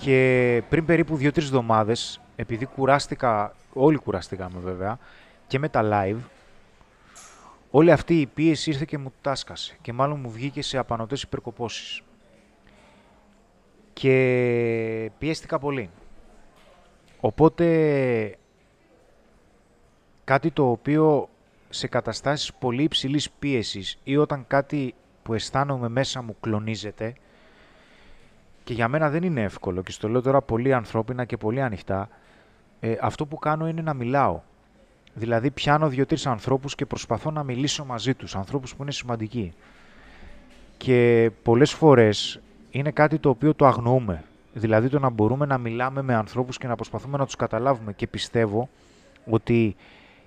και 0.01 0.63
πριν 0.69 0.85
περίπου 0.85 1.17
2-3 1.17 1.37
εβδομάδες, 1.37 2.21
επειδή 2.37 2.67
κουράστηκα, 2.67 3.55
όλοι 3.73 3.97
κουραστήκαμε 3.97 4.61
βέβαια, 4.61 4.99
και 5.47 5.59
με 5.59 5.69
τα 5.69 5.83
live, 5.85 6.21
όλη 7.71 7.93
αυτή 7.93 8.21
η 8.21 8.27
πίεση 8.27 8.71
ήρθε 8.71 8.85
και 8.85 8.99
μου 8.99 9.13
τάσκασε 9.21 9.77
και 9.81 9.93
μάλλον 9.93 10.21
μου 10.21 10.31
βγήκε 10.31 10.63
σε 10.63 10.79
απανοτές 10.79 11.23
υπερκοπώσεις. 11.23 12.03
Και 13.93 15.11
πιέστηκα 15.19 15.59
πολύ. 15.59 15.91
Οπότε, 17.21 18.37
κάτι 20.25 20.51
το 20.51 20.71
οποίο 20.71 21.29
σε 21.69 21.87
καταστάσεις 21.87 22.55
πολύ 22.55 22.83
υψηλής 22.83 23.31
πίεσης 23.31 23.99
ή 24.05 24.17
όταν 24.17 24.45
κάτι 24.47 24.95
που 25.23 25.35
αισθάνομαι 25.35 25.89
μέσα 25.89 26.23
μου 26.23 26.37
κλονίζεται 26.41 27.15
και 28.69 28.75
για 28.75 28.89
μένα 28.89 29.11
δεν 29.11 29.23
είναι 29.23 29.43
εύκολο 29.43 29.83
και 29.83 29.91
στο 29.91 30.09
λέω 30.09 30.23
τώρα 30.23 30.43
πολύ 30.43 30.75
ανθρώπινα 30.75 31.25
και 31.25 31.37
πολύ 31.37 31.63
ανοιχτά, 31.63 32.09
ε, 32.81 32.95
αυτό 33.01 33.27
που 33.27 33.37
κάνω 33.37 33.69
είναι 33.69 33.83
να 33.83 33.95
μιλάω. 33.95 34.41
Δηλαδή 35.15 35.51
πιάνω 35.51 35.89
δύο-τρεις 35.89 36.27
ανθρώπους 36.27 36.75
και 36.75 36.87
προσπαθώ 36.87 37.31
να 37.31 37.43
μιλήσω 37.43 37.85
μαζί 37.85 38.15
τους, 38.15 38.37
ανθρώπους 38.37 38.75
που 38.75 38.83
είναι 38.83 38.93
σημαντικοί. 38.93 39.53
Και 40.77 41.31
πολλές 41.43 41.73
φορές 41.73 42.41
είναι 42.71 42.91
κάτι 42.91 43.19
το 43.19 43.29
οποίο 43.29 43.55
το 43.55 43.67
αγνοούμε. 43.67 44.25
Δηλαδή 44.53 44.89
το 44.89 44.99
να 44.99 45.11
μπορούμε 45.11 45.47
να 45.47 45.59
μιλάμε 45.59 46.03
με 46.03 46.15
ανθρώπους 46.15 46.59
και 46.59 46.67
να 46.67 46.75
προσπαθούμε 46.75 47.19
να 47.19 47.25
τους 47.25 47.37
καταλάβουμε. 47.37 47.93
Και 47.93 48.07
πιστεύω 48.07 48.69
ότι 49.31 49.77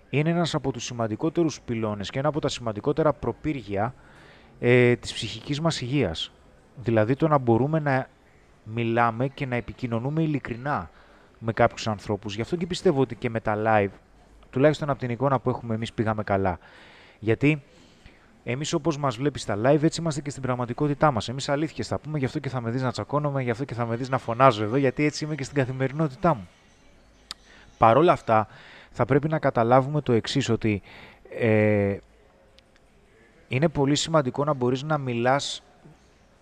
είναι 0.10 0.30
ένας 0.30 0.56
από 0.56 0.72
τους 0.72 0.84
σημαντικότερους 0.84 1.62
πυλώνες 1.62 2.10
και 2.10 2.20
ένα 2.20 2.28
από 2.28 2.40
τα 2.40 2.50
σημαντικότερα 2.50 3.14
προπύργια 3.14 3.94
ε, 4.60 4.96
της 4.96 5.14
ψυχικής 5.14 5.60
μας 5.60 5.82
υγείας. 5.82 6.32
Δηλαδή 6.76 7.16
το 7.16 7.28
να 7.28 7.38
μπορούμε 7.38 7.80
να 7.80 8.08
μιλάμε 8.64 9.28
και 9.28 9.46
να 9.46 9.56
επικοινωνούμε 9.56 10.22
ειλικρινά 10.22 10.90
με 11.40 11.54
κάποιους 11.54 11.88
ανθρώπους. 11.88 12.36
Γι' 12.36 12.42
αυτό 12.42 12.56
και 12.56 12.68
πιστεύω 12.68 13.02
ότι 13.02 13.16
και 13.16 13.30
με 13.30 13.40
τα 13.40 13.58
live, 13.66 13.92
τουλάχιστον 14.50 14.90
από 14.90 15.00
την 15.00 15.10
εικόνα 15.10 15.40
που 15.40 15.50
έχουμε 15.50 15.76
εμείς 15.76 15.94
πήγαμε 15.94 16.24
καλά. 16.24 16.60
Γιατί 17.20 17.64
Εμείς, 18.44 18.74
όπως 18.74 18.98
μας 18.98 19.16
βλέπεις 19.16 19.42
στα 19.42 19.58
live, 19.66 19.84
έτσι 19.84 20.02
είμαστε 20.02 20.22
και 20.22 20.30
στην 20.30 20.42
πραγματικότητά 20.42 21.12
μας. 21.12 21.30
Εμείς 21.30 21.50
αλήθειες 21.50 21.88
θα 21.88 22.00
πούμε, 22.00 22.18
γι' 22.20 22.26
αυτό 22.26 22.40
και 22.40 22.50
θα 22.50 22.62
με 22.62 22.72
δεις 22.72 22.82
να 22.82 22.92
τσακώνομαι, 22.92 23.42
γι' 23.42 23.50
αυτό 23.50 23.66
και 23.66 23.74
θα 23.74 23.86
με 23.86 23.96
δεις 23.96 24.10
να 24.10 24.18
φωνάζω 24.18 24.64
εδώ, 24.64 24.76
γιατί 24.76 25.06
έτσι 25.06 25.26
είμαι 25.26 25.36
και 25.36 25.44
στην 25.44 25.56
καθημερινότητά 25.56 26.34
μου. 26.34 26.48
Παρ' 27.78 27.98
όλα 27.98 28.12
αυτά, 28.12 28.48
θα 28.92 29.06
πρέπει 29.06 29.28
να 29.28 29.40
καταλάβουμε 29.40 30.02
το 30.02 30.14
εξής 30.14 30.50
ότι 30.50 30.82
ε, 31.30 31.98
είναι 33.48 33.70
πολύ 33.70 33.96
σημαντικό 33.96 34.44
να 34.44 34.54
μπορείς 34.54 34.84
να 34.84 34.98
μιλάς 34.98 35.64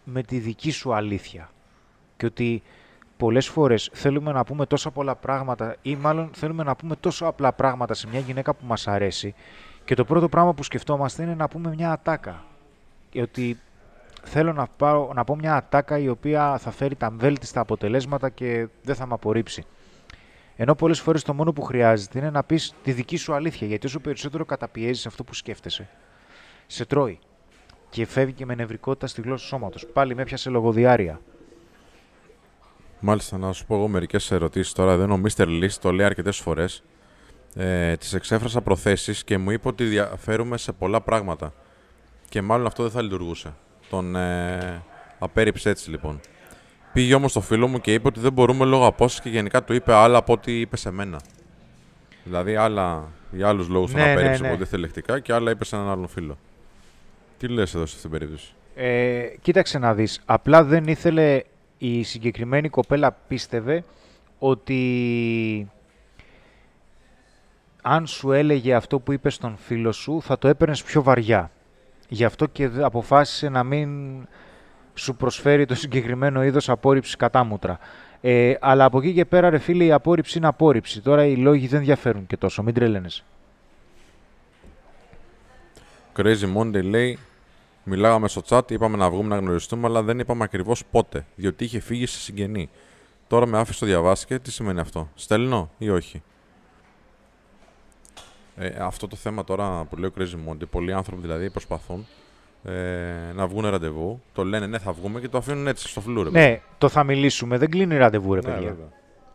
με 0.04 0.24
τη 0.24 0.38
δική 0.38 0.72
σου 0.72 0.94
αλήθεια. 0.94 1.50
Και 2.20 2.26
ότι 2.26 2.64
πολλές 3.18 3.48
φορές 3.48 3.90
θέλουμε 3.94 4.32
να 4.32 4.44
πούμε 4.44 4.66
τόσα 4.66 4.92
πολλά 4.92 5.16
πράγματα 5.16 5.76
ή 5.82 5.96
μάλλον 5.96 6.30
θέλουμε 6.34 6.64
να 6.64 6.76
πούμε 6.76 6.96
τόσο 6.96 7.26
απλά 7.26 7.54
πράγματα 7.54 7.94
σε 7.94 8.08
μια 8.08 8.20
γυναίκα 8.20 8.54
που 8.54 8.66
μας 8.66 8.88
αρέσει 8.88 9.36
και 9.86 9.96
το 9.96 10.06
πρώτο 10.06 10.30
πράγμα 10.30 10.54
που 10.54 10.64
σκεφτόμαστε 10.64 11.24
είναι 11.24 11.36
να 11.36 11.48
πούμε 11.48 11.74
μια 11.76 11.92
ατάκα. 11.92 12.44
Και 13.10 13.22
ότι 13.22 13.60
θέλω 14.24 14.54
να, 14.54 14.68
πάω, 14.78 15.14
να 15.14 15.24
πω 15.24 15.36
μια 15.36 15.56
ατάκα 15.56 15.98
η 15.98 16.10
οποία 16.10 16.58
θα 16.58 16.72
φέρει 16.72 16.96
τα 16.96 17.10
βέλτιστα 17.10 17.60
αποτελέσματα 17.60 18.30
και 18.30 18.68
δεν 18.84 18.96
θα 18.96 19.06
με 19.06 19.14
απορρίψει. 19.14 19.66
Ενώ 20.56 20.76
πολλές 20.76 21.00
φορές 21.00 21.24
το 21.24 21.34
μόνο 21.34 21.54
που 21.54 21.62
χρειάζεται 21.62 22.20
είναι 22.20 22.30
να 22.30 22.44
πεις 22.44 22.74
τη 22.84 22.92
δική 22.92 23.18
σου 23.18 23.34
αλήθεια. 23.34 23.68
Γιατί 23.68 23.86
όσο 23.86 24.00
περισσότερο 24.00 24.46
καταπιέζεις 24.46 25.06
αυτό 25.06 25.24
που 25.24 25.34
σκέφτεσαι, 25.34 25.90
σε 26.68 26.86
τρώει. 26.86 27.20
Και 27.90 28.06
φεύγει 28.06 28.34
και 28.34 28.46
με 28.46 28.56
νευρικότητα 28.56 29.08
στη 29.08 29.22
γλώσσα 29.22 29.44
του 29.44 29.48
σώματος. 29.48 29.86
Πάλι 29.94 30.16
με 30.16 30.22
έπιασε 30.22 30.50
λογοδιάρεια. 30.50 31.20
Μάλιστα, 33.00 33.38
να 33.38 33.52
σου 33.54 33.66
πω 33.66 33.76
εγώ 33.76 33.88
μερικές 33.88 34.32
ερωτήσεις 34.32 34.74
τώρα. 34.74 34.98
Δεν 34.98 35.12
ο 35.12 35.22
Mr. 35.24 35.46
List 35.46 35.72
το 35.82 35.92
λέει 35.92 36.06
αρκετές 36.06 36.38
φορές. 36.38 36.84
Ε, 37.56 37.96
Τη 37.96 38.08
εξέφρασα 38.14 38.62
προθέσεις 38.62 39.24
και 39.24 39.38
μου 39.38 39.52
είπε 39.52 39.68
ότι 39.68 39.84
διαφέρουμε 39.84 40.58
σε 40.58 40.72
πολλά 40.72 41.02
πράγματα. 41.02 41.54
Και 42.30 42.42
μάλλον 42.42 42.66
αυτό 42.66 42.84
δεν 42.84 42.92
θα 42.92 43.02
λειτουργούσε. 43.02 43.54
Τον 43.90 44.16
ε, 44.16 44.84
απέρριψε 45.20 45.70
έτσι 45.70 45.90
λοιπόν. 45.90 46.20
Πήγε 46.94 47.14
όμως 47.16 47.34
το 47.34 47.42
φίλο 47.42 47.68
μου 47.68 47.82
και 47.82 47.94
είπε 47.94 48.08
ότι 48.08 48.20
δεν 48.20 48.34
μπορούμε 48.34 48.66
λόγω 48.66 48.86
απόστασης 48.86 49.22
και 49.22 49.30
γενικά 49.30 49.64
του 49.64 49.74
είπε 49.74 49.94
άλλα 49.94 50.18
από 50.18 50.34
ό,τι 50.34 50.60
είπε 50.60 50.78
σε 50.78 50.92
μένα. 50.92 51.20
Δηλαδή, 52.24 52.56
άλλα 52.56 53.08
για 53.32 53.48
άλλους 53.48 53.68
λόγους 53.68 53.94
Ναι, 53.94 54.00
τον 54.00 54.08
ναι, 54.08 54.14
απέρριψε 54.14 54.44
ναι. 54.44 54.56
ναι, 54.56 54.66
θελεκτικά 54.66 55.20
και 55.20 55.34
άλλα 55.34 55.52
είπε 55.52 55.66
σε 55.66 55.76
έναν 55.76 55.90
άλλον 55.90 56.08
φίλο. 56.08 56.38
Τι 57.38 57.48
λες 57.48 57.76
εδώ 57.76 57.86
σε 57.86 57.96
αυτήν 57.96 58.10
την 58.10 58.20
περίπτωση; 58.20 58.54
Ε, 58.76 59.22
κοίταξε 59.42 59.78
να 59.80 59.94
δεις. 59.94 60.22
Απλά 60.26 60.64
δεν 60.64 60.84
ήθελε 60.84 61.42
η 61.82 62.04
συγκεκριμένη 62.04 62.70
κοπέλα 62.70 63.12
πίστευε 63.12 63.84
ότι 64.40 65.72
αν 67.82 68.08
σου 68.08 68.32
έλεγε 68.32 68.74
αυτό 68.74 69.00
που 69.00 69.12
είπες 69.12 69.34
στον 69.34 69.58
φίλο 69.58 69.92
σου 69.92 70.22
θα 70.22 70.38
το 70.38 70.48
έπαιρνες 70.48 70.84
πιο 70.84 71.04
βαριά. 71.04 71.52
Γι' 72.10 72.26
αυτό 72.26 72.46
και 72.46 72.68
δε- 72.68 72.84
αποφάσισε 72.84 73.50
να 73.50 73.64
μην 73.64 73.90
σου 74.94 75.16
προσφέρει 75.16 75.66
το 75.66 75.76
συγκεκριμένο 75.76 76.44
είδος 76.44 76.70
απόρριψης 76.70 77.16
κατάμουτρα. 77.16 77.80
Ε, 78.22 78.54
αλλά 78.60 78.86
από 78.86 78.98
εκεί 78.98 79.14
και 79.14 79.26
πέρα, 79.26 79.50
ρε 79.50 79.58
φίλε, 79.58 79.84
η 79.84 79.92
απόρριψη 79.92 80.38
είναι 80.38 80.48
απόρριψη. 80.48 81.02
Τώρα 81.02 81.26
οι 81.26 81.36
λόγοι 81.36 81.68
δεν 81.68 81.80
διαφέρουν 81.82 82.28
και 82.28 82.38
τόσο. 82.38 82.64
Μην 82.64 82.74
τρελαίνεσαι. 82.74 83.24
Crazy 86.16 86.56
Monday 86.58 86.84
λέει: 86.84 87.20
Μιλάγαμε 87.90 88.28
στο 88.28 88.42
chat, 88.48 88.72
είπαμε 88.72 88.98
να 88.98 89.10
βγούμε 89.10 89.28
να 89.28 89.38
γνωριστούμε, 89.38 89.88
αλλά 89.88 90.04
δεν 90.04 90.20
είπαμε 90.20 90.44
ακριβώς 90.44 90.84
πότε, 90.92 91.26
διότι 91.36 91.64
είχε 91.64 91.80
φύγει 91.80 92.06
σε 92.06 92.20
συγγενή. 92.20 92.70
Τώρα 93.28 93.46
με 93.46 93.58
άφησε 93.58 93.80
το 93.80 93.86
διαβάσει 93.86 94.26
και 94.26 94.40
τι 94.40 94.52
σημαίνει 94.52 94.80
αυτό. 94.80 95.10
Στέλνω 95.16 95.72
ή 95.78 95.90
όχι; 95.90 96.22
Ε, 98.56 98.68
αυτό 98.80 99.08
το 99.08 99.16
θέμα 99.16 99.44
τώρα 99.44 99.86
που 99.90 99.98
λέει 99.98 100.10
ο 100.10 100.14
Crazy 100.20 100.50
Monday, 100.50 100.70
πολλοί 100.70 100.94
άνθρωποι 100.94 101.22
δηλαδή 101.22 101.50
προσπαθούν 101.50 102.08
ε, 102.64 102.72
να 103.36 103.48
βγουν 103.48 103.66
ραντεβού. 103.70 104.22
Το 104.34 104.44
λένε 104.44 104.68
ναι, 104.68 104.80
θα 104.80 104.92
βγούμε 104.92 105.20
και 105.20 105.30
το 105.30 105.38
αφήνουν 105.38 105.68
έτσι 105.68 105.88
στο 105.88 106.02
φλούρε. 106.02 106.30
Ναι, 106.30 106.62
το 106.78 106.90
θα 106.90 107.04
μιλήσουμε. 107.04 107.58
Δεν 107.58 107.70
κλείνει 107.70 107.98
ραντεβού, 107.98 108.34
ρε 108.34 108.42
παιδιά. 108.42 108.78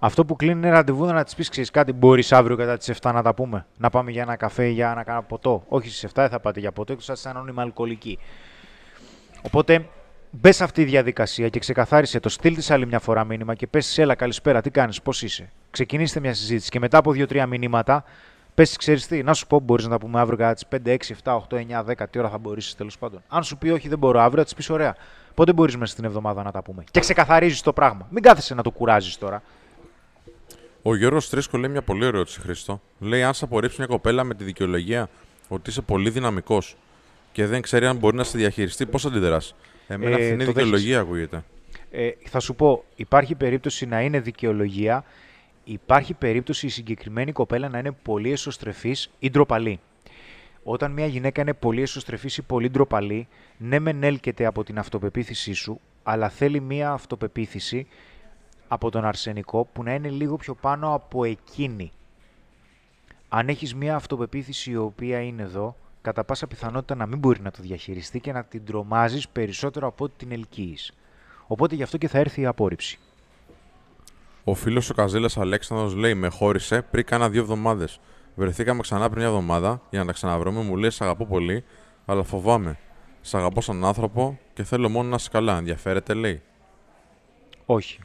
Αυτό 0.04 0.24
που 0.24 0.36
κλείνει 0.36 0.52
είναι 0.52 0.70
ραντεβού 0.70 1.04
να 1.04 1.24
της 1.24 1.34
πεις: 1.34 1.48
Ξέρεις 1.48 1.70
κάτι, 1.70 1.92
μπορείς 1.92 2.32
αύριο 2.32 2.56
κατά 2.56 2.76
τις 2.76 2.90
7 3.00 3.12
να 3.12 3.22
τα 3.22 3.34
πούμε. 3.34 3.66
Να 3.76 3.90
πάμε 3.90 4.10
για 4.10 4.22
ένα 4.22 4.36
καφέ 4.36 4.66
ή 4.66 4.72
για 4.72 4.94
να 4.94 5.02
κάνουμε 5.04 5.24
ποτό. 5.28 5.64
Όχι 5.68 5.88
στις 5.88 6.04
7 6.04 6.10
δεν 6.14 6.28
θα 6.28 6.40
πάτε 6.40 6.60
για 6.60 6.72
ποτό, 6.72 6.92
εκτός 6.92 7.08
αν 7.08 7.14
είστε 7.14 7.28
ανώνυμα 7.28 7.62
αλκοολική. 7.62 8.18
Οπότε 9.42 9.86
μπες 10.30 10.56
σε 10.56 10.64
αυτή 10.64 10.84
τη 10.84 10.90
διαδικασία 10.90 11.48
και 11.48 11.58
ξεκαθάρισε 11.58 12.20
το. 12.20 12.28
Στείλ 12.28 12.54
της 12.54 12.70
άλλη 12.70 12.86
μια 12.86 12.98
φορά 12.98 13.24
μήνυμα 13.24 13.54
και 13.54 13.66
πες: 13.66 13.98
Έλα, 13.98 14.14
καλησπέρα, 14.14 14.60
τι 14.60 14.70
κάνεις, 14.70 15.02
πώς 15.02 15.22
είσαι. 15.22 15.50
Ξεκινήστε 15.70 16.20
μια 16.20 16.34
συζήτηση 16.34 16.70
και 16.70 16.78
μετά 16.78 16.98
από 16.98 17.10
2-3 17.10 17.46
μηνύματα 17.46 18.04
πες: 18.54 18.76
Ξέρεις 18.76 19.06
τι, 19.06 19.22
να 19.22 19.34
σου 19.34 19.46
πω, 19.46 19.60
μπορείς 19.60 19.84
να 19.84 19.90
τα 19.90 19.98
πούμε 19.98 20.20
αύριο 20.20 20.38
κατά 20.38 20.54
τις 20.54 20.66
5, 20.68 20.90
6, 20.90 20.96
7, 21.24 21.36
8, 21.48 21.56
9, 21.56 21.84
10, 21.84 22.04
τι 22.10 22.18
ώρα 22.18 22.28
θα 22.28 22.38
μπορείς 22.38 22.74
τέλος 22.74 22.98
πάντων. 22.98 23.22
Αν 23.28 23.42
σου 23.42 23.58
πει 23.58 23.68
όχι, 23.68 23.88
δεν 23.88 23.98
μπορώ 23.98 24.20
αύριο, 24.20 24.38
θα 24.38 24.44
της 24.44 24.54
πεις: 24.54 24.70
Ωραία. 24.70 24.94
Πότε 25.34 25.52
μπορείς 25.52 25.76
μέσα 25.76 25.92
στην 25.92 26.04
εβδομάδα 26.04 26.42
να 26.42 26.50
τα 26.50 26.62
πούμε. 26.62 26.84
Και 26.90 27.00
ξεκαθαρίζεις 27.00 27.60
το 27.60 27.72
πράγμα. 27.72 28.06
Μην 28.10 28.22
κάθεσαι 28.22 28.54
να 28.54 28.62
το 28.62 28.70
κουράζεις 28.70 29.18
τώρα. 29.18 29.42
Ο 30.86 30.96
Γιώργος 30.96 31.28
Τρίσκο 31.28 31.58
λέει 31.58 31.70
μια 31.70 31.82
πολύ 31.82 32.04
ερώτηση, 32.04 32.40
Χρήστο. 32.40 32.80
Λέει: 32.98 33.22
Αν 33.22 33.34
σε 33.34 33.44
απορρίψει 33.44 33.76
μια 33.78 33.86
κοπέλα 33.86 34.24
με 34.24 34.34
τη 34.34 34.44
δικαιολογία 34.44 35.08
ότι 35.48 35.70
είσαι 35.70 35.80
πολύ 35.80 36.10
δυναμικός 36.10 36.76
και 37.32 37.46
δεν 37.46 37.62
ξέρει 37.62 37.86
αν 37.86 37.96
μπορεί 37.96 38.16
να 38.16 38.24
σε 38.24 38.38
διαχειριστεί, 38.38 38.86
πώς 38.86 39.06
αντιδρά. 39.06 39.40
Εμένα 39.86 40.16
Ε, 40.16 40.24
φθηνή 40.24 40.44
το 40.44 40.52
δικαιολογία 40.52 41.00
ακούγεται. 41.00 41.44
Ε, 41.90 42.10
θα 42.24 42.40
σου 42.40 42.54
πω, 42.54 42.84
υπάρχει 42.96 43.34
περίπτωση 43.34 43.86
να 43.86 44.00
είναι 44.00 44.20
δικαιολογία, 44.20 45.04
υπάρχει 45.64 46.14
περίπτωση 46.14 46.66
η 46.66 46.68
συγκεκριμένη 46.68 47.32
κοπέλα 47.32 47.68
να 47.68 47.78
είναι 47.78 47.92
πολύ 48.02 48.32
εσωστρεφής 48.32 49.10
ή 49.18 49.30
ντροπαλή. 49.30 49.80
Όταν 50.62 50.92
μια 50.92 51.06
γυναίκα 51.06 51.40
είναι 51.40 51.54
πολύ 51.54 51.82
εσωστρεφής 51.82 52.36
ή 52.36 52.42
πολύ 52.42 52.70
ντροπαλή, 52.70 53.28
ναι 53.56 53.78
μεν 53.78 54.02
έλκεται 54.02 54.46
από 54.46 54.64
την 54.64 54.78
αυτοπεποίθησή 54.78 55.52
σου, 55.52 55.80
αλλά 56.02 56.28
θέλει 56.28 56.60
μια 56.60 56.90
αυτοπεποίθηση 56.90 57.86
από 58.74 58.90
τον 58.90 59.04
αρσενικό 59.04 59.68
που 59.72 59.82
να 59.82 59.94
είναι 59.94 60.08
λίγο 60.08 60.36
πιο 60.36 60.54
πάνω 60.54 60.94
από 60.94 61.24
εκείνη. 61.24 61.92
Αν 63.28 63.48
έχεις 63.48 63.74
μια 63.74 63.94
αυτοπεποίθηση 63.94 64.70
η 64.70 64.76
οποία 64.76 65.20
είναι 65.20 65.42
εδώ, 65.42 65.76
κατά 66.02 66.24
πάσα 66.24 66.46
πιθανότητα 66.46 66.94
να 66.94 67.06
μην 67.06 67.18
μπορεί 67.18 67.40
να 67.40 67.50
το 67.50 67.58
διαχειριστεί 67.60 68.20
και 68.20 68.32
να 68.32 68.44
την 68.44 68.64
τρομάζεις 68.64 69.28
περισσότερο 69.28 69.86
από 69.86 70.04
ό,τι 70.04 70.14
την 70.16 70.32
ελκύεις. 70.32 70.92
Οπότε 71.46 71.74
γι' 71.74 71.82
αυτό 71.82 71.98
και 71.98 72.08
θα 72.08 72.18
έρθει 72.18 72.40
η 72.40 72.46
απόρριψη. 72.46 72.98
Ο 74.44 74.54
φίλος 74.54 74.90
ο 74.90 74.94
Καζέλα 74.94 75.30
Αλέξανδρος 75.36 75.94
λέει: 75.94 76.14
Με 76.14 76.28
χώρισε 76.28 76.82
πριν 76.82 77.04
κάνα 77.04 77.28
δύο 77.30 77.40
εβδομάδες. 77.40 78.00
Βρεθήκαμε 78.34 78.80
ξανά 78.80 79.08
πριν 79.08 79.18
μια 79.18 79.28
εβδομάδα 79.28 79.80
για 79.90 79.98
να 79.98 80.06
τα 80.06 80.12
ξαναβρούμε. 80.12 80.62
Μου 80.62 80.76
λέει: 80.76 80.90
Σ' 80.90 81.00
αγαπώ 81.00 81.26
πολύ, 81.26 81.64
αλλά 82.04 82.22
φοβάμαι. 82.22 82.78
Σ' 83.20 83.34
αγαπώ 83.34 83.60
σαν 83.60 83.84
άνθρωπο 83.84 84.38
και 84.54 84.62
θέλω 84.62 84.88
μόνο 84.88 85.08
να 85.08 85.14
είσαι 85.14 85.28
καλά. 85.32 85.56
Ενδιαφέρεται, 85.56 86.14
λέει. 86.14 86.42
Όχι. 87.66 88.00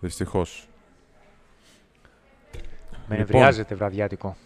Δυστυχώς. 0.00 0.68
Με 2.52 3.16
Λοιπόν. 3.16 3.18
νευριάζεται 3.18 3.74
βραδιάτικο. 3.74 4.36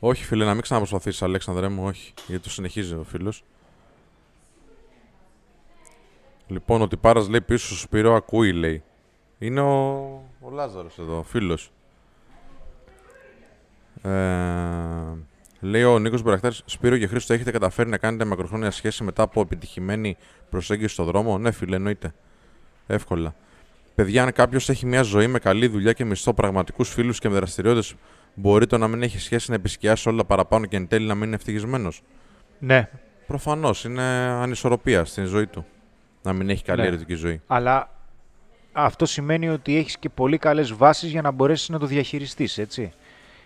Όχι, 0.00 0.24
φίλε, 0.24 0.44
να 0.44 0.52
μην 0.52 0.62
ξαναπροσπαθήσεις, 0.62 1.22
Αλέξανδρε 1.22 1.68
μου, 1.68 1.84
όχι. 1.84 2.14
Γιατί 2.26 2.42
το 2.42 2.50
συνεχίζει 2.50 2.94
ο 2.94 3.04
φίλος. 3.04 3.44
Λοιπόν, 6.46 6.82
ότι 6.82 6.96
πάρας 6.96 7.28
λέει 7.28 7.40
πίσω 7.40 7.66
στο 7.66 7.76
Σπύρο 7.76 8.14
ακούει, 8.14 8.52
λέει. 8.52 8.82
Είναι 9.38 9.60
ο, 9.60 10.00
ο 10.40 10.50
Λάζαρος 10.50 10.98
εδώ, 10.98 11.18
ο 11.18 11.22
φίλος. 11.22 11.72
Ε, 14.02 14.10
λέει 15.60 15.84
ο 15.84 15.98
Νίκος 15.98 16.22
Μπραχτάρης, 16.22 16.62
Σπύρο 16.64 16.98
και 16.98 17.06
Χρήστο, 17.06 17.32
έχετε 17.32 17.50
καταφέρει 17.50 17.88
να 17.88 17.98
κάνετε 17.98 18.24
μακροχρόνια 18.24 18.70
σχέση 18.70 19.04
μετά 19.04 19.22
από 19.22 19.40
επιτυχημένη 19.40 20.16
προσέγγιση 20.50 20.92
στο 20.92 21.04
δρόμο; 21.04 21.38
Ναι, 21.38 21.50
φίλε, 21.50 21.76
εννοείται. 21.76 22.14
Εύκολα. 22.86 23.34
Παιδιά, 23.94 24.22
αν 24.22 24.32
κάποιος 24.32 24.68
έχει 24.68 24.86
μια 24.86 25.02
ζωή 25.02 25.26
με 25.26 25.38
καλή 25.38 25.66
δουλειά 25.66 25.92
και 25.92 26.04
μισθό, 26.04 26.34
πραγματικούς 26.34 26.88
φίλους 26.88 27.18
και 27.18 27.28
με 27.28 27.34
δραστηριότητες, 27.34 27.94
μπορεί 28.34 28.66
το 28.66 28.78
να 28.78 28.88
μην 28.88 29.02
έχει 29.02 29.18
σχέση 29.18 29.50
να 29.50 29.56
επισκιάσει 29.56 30.08
όλα 30.08 30.24
παραπάνω 30.24 30.66
και 30.66 30.76
εν 30.76 30.86
τέλει 30.88 31.06
να 31.06 31.14
μην 31.14 31.26
είναι 31.26 31.34
ευτυχισμένος. 31.34 32.02
Ναι, 32.58 32.88
Προφανώς 33.26 33.84
είναι 33.84 34.02
ανισορροπία 34.02 35.04
στην 35.04 35.24
ζωή 35.24 35.46
του. 35.46 35.66
Να 36.22 36.32
μην 36.32 36.50
έχει 36.50 36.64
καλή 36.64 36.80
Ναι. 36.80 36.86
ερωτική 36.86 37.14
ζωή. 37.14 37.40
αλλά 37.46 37.90
αυτό 38.72 39.06
σημαίνει 39.06 39.48
ότι 39.48 39.76
έχεις 39.76 39.98
και 39.98 40.08
πολύ 40.08 40.38
καλές 40.38 40.72
βάσεις 40.72 41.10
για 41.10 41.22
να 41.22 41.30
μπορέσεις 41.30 41.68
να 41.68 41.78
το 41.78 41.86
διαχειριστείς, 41.86 42.58
έτσι. 42.58 42.92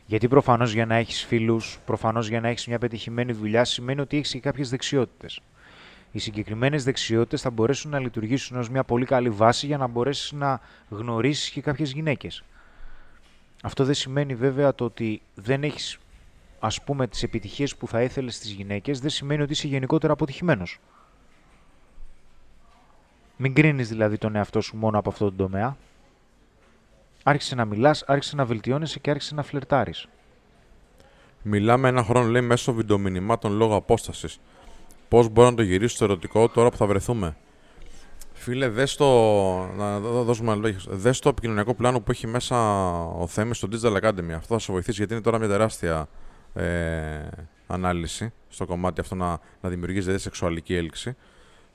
Γιατί 0.07 0.29
προφανώς 0.29 0.73
για 0.73 0.87
να 0.87 0.95
έχεις 0.95 1.25
φίλους, 1.25 1.79
προφανώς 1.85 2.29
για 2.29 2.41
να 2.41 2.49
έχεις 2.49 2.67
μια 2.67 2.79
πετυχημένη 2.79 3.33
δουλειά, 3.33 3.65
σημαίνει 3.65 4.01
ότι 4.01 4.17
έχεις 4.17 4.31
και 4.33 4.41
κάποιες 4.41 4.71
δεξιότητες. 4.71 5.41
Οι 6.15 6.19
συγκεκριμένες 6.19 6.85
δεξιότητες 6.85 7.41
θα 7.41 7.51
μπορέσουν 7.51 7.91
να 7.91 7.99
λειτουργήσουν 7.99 8.57
ως 8.57 8.69
μια 8.69 8.85
πολύ 8.85 9.05
καλή 9.05 9.31
βάση 9.31 9.67
για 9.67 9.77
να 9.77 9.87
μπορέσεις 9.87 10.33
να 10.33 10.61
γνωρίσεις 10.89 11.51
και 11.51 11.61
κάποιες 11.61 11.93
γυναίκες. 11.93 12.45
Αυτό 13.63 13.85
δεν 13.85 13.95
σημαίνει 13.95 14.35
βέβαια 14.35 14.75
το 14.75 14.85
ότι 14.85 15.23
δεν 15.35 15.63
έχεις 15.63 15.99
ας 16.59 16.83
πούμε 16.83 17.07
τις 17.07 17.23
επιτυχίες 17.23 17.77
που 17.77 17.89
θα 17.89 18.03
ήθελες 18.03 18.35
στις 18.35 18.51
γυναίκες, 18.51 19.01
δεν 19.01 19.11
σημαίνει 19.11 19.43
ότι 19.43 19.53
είσαι 19.53 19.67
γενικότερα 19.67 20.13
αποτυχημένος. 20.13 20.79
Μην 23.37 23.55
κρίνεις 23.55 23.89
δηλαδή 23.89 24.19
τον 24.19 24.37
εαυτό 24.37 24.61
σου 24.61 24.77
μόνο 24.77 24.99
από 24.99 25.09
αυτόν 25.11 25.29
τον 25.29 25.37
τομέα. 25.37 25.77
Άρχισε 27.23 27.55
να 27.55 27.65
μιλάς, 27.65 28.03
άρχισε 28.03 28.37
να 28.37 28.45
βελτιώνεσαι 28.45 28.99
και 28.99 29.11
άρχισε 29.11 29.35
να 29.35 29.43
φλερτάρεις. 29.43 30.09
Μιλάμε 31.43 31.89
ένα 31.89 32.03
χρόνο, 32.03 32.29
λέει, 32.29 32.43
μέσω 32.43 32.73
βιντεομηνυμάτων 32.73 33.53
λόγω 33.53 33.75
απόστασης. 33.77 34.41
Πώς 35.09 35.29
μπορώ 35.29 35.51
να 35.51 35.57
το 35.57 35.63
γυρίσω 35.63 35.95
στο 35.95 36.05
ερωτικό 36.05 36.49
τώρα 36.49 36.71
που 36.71 36.77
θα 36.77 36.87
βρεθούμε. 36.87 37.37
Φίλε, 38.33 38.69
δες 38.69 38.97
το, 38.97 39.07
να 39.77 40.01
δώ- 40.01 40.23
δώσουμε 40.23 40.53
ένα 40.53 40.61
λόγο. 40.61 40.77
Δες 40.89 41.19
το 41.19 41.29
επικοινωνιακό 41.29 41.75
πλάνο 41.75 42.01
που 42.01 42.11
έχει 42.11 42.27
μέσα 42.27 42.57
ο 43.05 43.27
Θέμης 43.27 43.57
στο 43.57 43.69
Digital 43.73 44.01
Academy. 44.03 44.31
Αυτό 44.31 44.55
θα 44.55 44.59
σε 44.59 44.73
βοηθήσει 44.73 44.97
γιατί 44.97 45.13
είναι 45.13 45.23
τώρα 45.23 45.39
μια 45.39 45.49
τεράστια 45.49 46.09
ε, 46.55 47.29
ανάλυση 47.67 48.33
στο 48.49 48.67
κομμάτι 48.67 49.01
αυτό 49.01 49.15
να, 49.15 49.39
να 49.61 49.69
δημιουργήσει 49.69 50.01
δηλαδή 50.05 50.23
σεξουαλική 50.23 50.75
έλξη. 50.75 51.17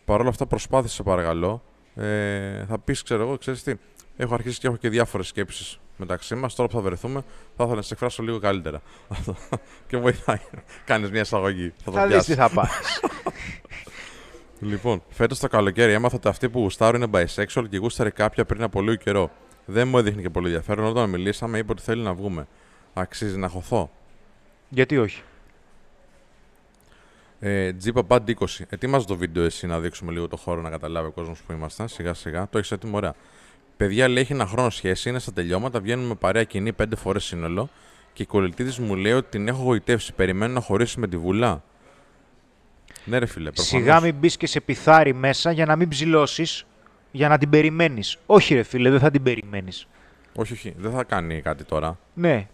Παρ' 0.06 0.20
όλα 0.20 0.30
αυτά 0.30 0.46
προσπάθησε, 0.46 0.94
σε 0.96 1.04
παρακαλώ. 1.04 1.64
Ε, 1.96 2.66
θα 2.66 2.80
πεις, 2.80 3.04
ξέρω 3.04 3.22
εγώ, 3.24 3.38
ξέρεις 3.38 3.64
τι, 3.64 3.74
έχω 4.18 4.34
αρχίσει 4.34 4.60
και 4.60 4.68
έχω 4.68 4.76
και 4.76 4.90
διάφορες 4.90 5.28
σκέψεις 5.28 5.80
μεταξύ 6.00 6.36
μας. 6.36 6.56
Τώρα 6.56 6.70
που 6.70 6.76
θα 6.76 6.82
βρεθούμε, 6.82 7.22
θα 7.56 7.64
ήθελα 7.64 7.76
να 7.76 7.82
σε 7.82 7.94
εκφράσω 7.94 8.24
λίγο 8.24 8.40
καλύτερα. 8.40 8.82
Αυτό. 9.08 9.36
και 9.88 9.98
βοηθάει. 9.98 10.40
Κάνεις 10.86 11.12
μια 11.12 11.22
εισαγωγή. 11.22 11.74
Θα 11.84 11.92
το 11.92 11.98
Θα 11.98 12.02
δεις 12.02 12.12
πιάσεις. 12.12 12.36
τι 12.36 12.42
θα 12.42 12.50
πάρεις. 12.50 13.02
Λοιπόν, 14.62 15.04
φέτος 15.10 15.40
το 15.40 15.48
καλοκαίρι 15.48 15.94
έμαθα 15.94 16.16
ότι 16.16 16.28
αυτή 16.28 16.50
που 16.50 16.60
γουστάρω 16.60 16.98
είναι 16.98 17.08
bisexual 17.12 17.66
και 17.70 17.78
γούσταρε 17.78 18.10
κάποια 18.10 18.46
πριν 18.46 18.64
από 18.64 18.82
λίγο 18.82 18.96
καιρό. 18.96 19.32
Δεν 19.66 19.88
μου 19.88 19.98
έδειχνε 19.98 20.22
και 20.22 20.30
πολύ 20.30 20.46
ενδιαφέρον. 20.48 20.86
Όταν 20.86 21.10
μιλήσαμε, 21.10 21.58
είπε 21.58 21.72
ότι 21.72 21.82
θέλει 21.82 22.02
να 22.02 22.14
βγούμε. 22.14 22.48
Αξίζει 22.94 23.38
να 23.38 23.48
χωθώ; 23.48 23.92
Γιατί 24.70 24.98
όχι; 24.98 25.24
Ε, 27.40 27.74
Τζίπα 27.74 28.02
Band 28.08 28.20
20. 28.30 28.46
Ετοίμαζε 28.70 29.08
το 29.08 29.16
βίντεο 29.16 29.44
εσύ 29.44 29.68
να 29.68 29.80
δείξουμε 29.80 30.12
λίγο 30.12 30.28
το 30.28 30.38
χώρο 30.38 30.62
να 30.62 30.70
καταλάβει 30.70 31.08
ο 31.08 31.12
κόσμος 31.12 31.42
που 31.42 31.52
ήμασταν. 31.52 31.88
Σιγά 31.88 32.14
σιγά. 32.14 32.48
Το 32.50 32.58
έχεις 32.58 32.72
έτοιμο, 32.72 32.98
ωραία. 32.98 33.16
Παιδιά 33.80 34.08
λέει 34.08 34.22
έχει 34.24 34.34
ένα 34.34 34.46
χρόνο 34.46 34.70
σχέση, 34.70 35.10
είναι 35.10 35.20
στα 35.20 35.34
τελειώματα, 35.34 35.80
βγαίνουμε 35.80 36.16
παρέα 36.16 36.44
κοινή 36.44 36.74
πέντε 36.74 36.96
φορές 36.96 37.24
σύνολο. 37.24 37.70
Και 38.14 38.24
η 38.24 38.26
κολλητή 38.26 38.82
μου 38.82 38.96
λέει 38.96 39.12
ότι 39.12 39.30
την 39.30 39.48
έχω 39.48 39.64
γοητεύσει. 39.64 40.14
Περιμένω 40.14 40.54
να 40.54 40.60
χωρίσει 40.60 41.00
με 41.00 41.08
τη 41.08 41.18
βουλά. 41.18 41.64
Ναι, 43.06 43.18
ρε 43.18 43.26
φίλε, 43.26 43.52
προφανώς. 43.52 43.84
Σιγά 43.84 44.00
μην 44.00 44.16
μπεις 44.16 44.38
και 44.38 44.48
σε 44.48 44.60
πιθάρι 44.60 45.14
μέσα 45.14 45.52
για 45.52 45.66
να 45.66 45.76
μην 45.76 45.88
ψηλώσεις, 45.88 46.66
για 47.12 47.28
να 47.28 47.38
την 47.38 47.50
περιμένεις. 47.50 48.18
Όχι, 48.26 48.56
ρε 48.56 48.64
φίλε, 48.64 48.90
δεν 48.90 49.00
θα 49.00 49.12
την 49.12 49.24
περιμένεις. 49.24 49.88
Όχι, 50.36 50.54
όχι, 50.54 50.74
δεν 50.78 50.92
θα 50.92 51.04
κάνει 51.04 51.42
κάτι 51.42 51.64
τώρα. 51.64 51.98
Ναι, 52.14 52.48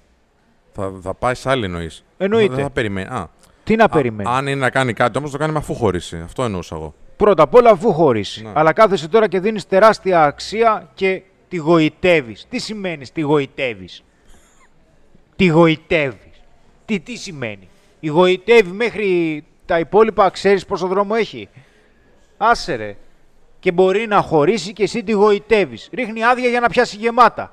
Θα, 0.74 0.94
θα 1.02 1.14
πάει 1.14 1.36
σε 1.36 1.50
άλλη 1.50 1.66
εννοείς. 1.66 2.04
Εννοείται. 2.18 2.56
Δεν 2.56 2.64
θα 2.64 2.70
περιμένει. 2.70 3.08
Α, 3.08 3.30
τι 3.64 3.76
να 3.76 3.84
α, 3.84 3.90
περιμένει; 3.90 4.30
αν 4.30 4.48
είναι 4.48 4.60
να 4.60 4.70
κάνει 4.70 4.94
κάτι 4.94 5.18
όμως, 5.18 5.32
το 5.32 5.38
κάνει 5.38 5.52
με 5.52 5.58
αφού 5.58 5.74
χωρίσει. 5.74 6.18
Αυτό 6.18 6.44
εννοούσα 6.44 6.76
εγώ. 6.76 6.94
Πρώτα 7.18 7.44
απ' 7.44 7.54
όλα 7.54 7.70
αφού 7.70 7.94
χωρίσει. 7.94 8.44
Ναι. 8.44 8.52
Αλλά 8.56 8.74
κάθεσαι 8.74 9.08
τώρα 9.08 9.28
και 9.28 9.40
δίνεις 9.40 9.68
τεράστια 9.68 10.24
αξία 10.24 10.90
και 10.94 11.22
τη 11.48 11.58
γοητεύεις. 11.58 12.46
Τι 12.50 12.60
σημαίνει 12.60 13.08
τη 13.08 13.22
γοητεύεις; 13.22 14.04
Τη 15.36 15.46
γοητεύεις. 15.48 16.42
Τι, 16.86 17.00
τι 17.00 17.16
σημαίνει; 17.16 17.70
Η 18.00 18.08
γοητεύει 18.08 18.72
μέχρι 18.72 19.44
τα 19.66 19.80
υπόλοιπα, 19.80 20.30
ξέρεις 20.30 20.66
πόσο 20.66 20.88
δρόμο 20.88 21.14
έχει; 21.18 21.50
Άσε 22.38 22.76
ρε. 22.76 22.96
Και 23.60 23.72
μπορεί 23.72 24.08
να 24.08 24.22
χωρίσει 24.22 24.74
και 24.74 24.84
εσύ 24.84 25.04
τη 25.04 25.12
γοητεύεις. 25.12 25.90
Ρίχνει 25.94 26.24
άδεια 26.24 26.50
για 26.50 26.60
να 26.60 26.68
πιάσει 26.70 26.98
γεμάτα. 26.98 27.52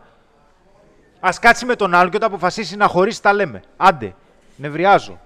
Α 1.21 1.31
κάτσει 1.41 1.65
με 1.65 1.75
τον 1.75 1.95
άλλο 1.95 2.11
και 2.11 2.17
όταν 2.17 2.29
αποφασίσει 2.29 2.77
να 2.77 2.87
χωρίσει, 2.87 3.23
τα 3.23 3.33
λέμε. 3.33 3.63
Άντε. 3.77 4.15
Νευριάζω. 4.57 5.21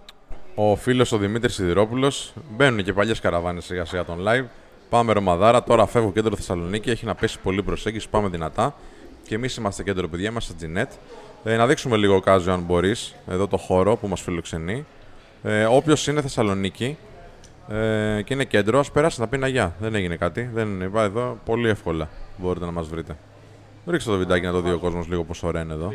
Ο 0.59 0.76
φίλος 0.76 1.12
ο 1.12 1.18
Δημήτρης 1.18 1.54
Σιδηρόπουλος. 1.54 2.32
Μπαίνουν 2.50 2.84
και 2.84 2.92
παλιές 2.92 3.20
καραβάνες 3.20 3.64
σιγά 3.64 3.84
σιγά 3.84 4.04
τον 4.04 4.18
live. 4.26 4.44
Πάμε 4.88 5.12
ρομαδάρα. 5.12 5.62
Τώρα 5.62 5.86
φεύγω 5.86 6.12
κέντρο 6.12 6.36
Θεσσαλονίκη. 6.36 6.90
Έχει 6.90 7.04
να 7.04 7.14
πέσει 7.14 7.38
πολύ 7.42 7.62
προσέγγιση. 7.62 8.09
Πάμε 8.09 8.28
δυνατά. 8.28 8.74
Και 9.26 9.34
εμείς 9.34 9.57
είμαστε 9.57 9.82
κέντρο, 9.82 10.09
παιδιά. 10.09 10.28
Είμαστε 10.28 10.54
Τζινέτ. 10.54 10.92
Ε, 11.44 11.57
να 11.57 11.66
δείξουμε 11.66 11.96
λίγο 11.96 12.20
κάζιο, 12.20 12.52
αν 12.52 12.61
μπορείς, 12.61 13.14
εδώ 13.28 13.46
το 13.46 13.57
χώρο 13.57 13.96
που 13.96 14.09
μας 14.09 14.20
φιλοξενεί. 14.20 14.86
Ε, 15.42 15.64
Όποιος 15.64 16.07
είναι 16.07 16.20
Θεσσαλονίκη 16.20 16.96
ε, 17.68 18.22
και 18.22 18.34
είναι 18.34 18.44
κέντρο, 18.44 18.78
ας 18.78 18.90
περάσει 18.90 19.20
να 19.20 19.28
πει 19.28 19.36
ένα 19.36 19.48
γεια. 19.48 19.74
Δεν 19.80 19.94
έγινε 19.94 20.16
κάτι. 20.16 20.50
Δεν 20.54 20.80
είπα 20.80 21.02
εδώ. 21.02 21.38
Πολύ 21.44 21.68
εύκολα 21.68 22.09
μπορείτε 22.36 22.64
να 22.64 22.70
μας 22.70 22.88
βρείτε. 22.88 23.16
Ρίξτε 23.86 24.11
το 24.11 24.18
βιντεάκι 24.18 24.46
να 24.46 24.52
το 24.52 24.61
δει 24.61 24.70
ο 24.70 24.78
κόσμος 24.78 25.09
λίγο 25.09 25.24
πόσο 25.24 25.46
ωραία 25.46 25.62
είναι 25.62 25.72
εδώ. 25.72 25.92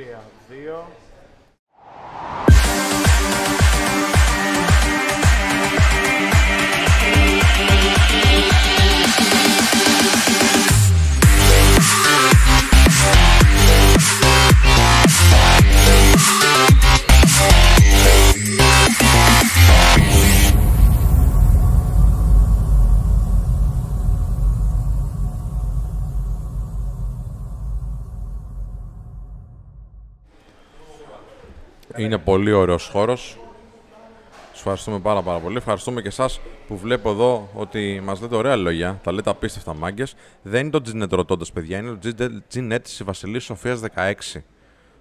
Είναι 31.98 32.18
πολύ 32.18 32.52
ωραίος 32.52 32.88
χώρος. 32.88 33.38
Σας 34.50 34.60
ευχαριστούμε 34.60 35.00
πάρα 35.00 35.22
πάρα 35.22 35.40
πολύ. 35.40 35.58
Ευχαριστούμε 35.58 36.02
και 36.02 36.08
εσάς 36.08 36.42
που 36.68 36.78
βλέπω 36.78 37.10
εδώ 37.10 37.50
ότι 37.54 38.02
μας 38.04 38.22
λέτε 38.22 38.36
ωραία 38.36 38.56
λόγια. 38.56 39.00
Τα 39.04 39.12
λέτε 39.12 39.30
απίστευτα 39.30 39.74
μάγκες. 39.74 40.16
Δεν 40.42 40.62
είναι 40.62 40.80
το 40.80 40.82
Gnet 40.86 41.10
ρωτώντας, 41.10 41.52
παιδιά. 41.52 41.78
Είναι 41.78 41.96
το 41.96 42.42
Gnet 42.54 42.80
της 42.82 43.04
Βασιλή 43.04 43.40
Σοφίας 43.40 43.80
16. 43.80 44.44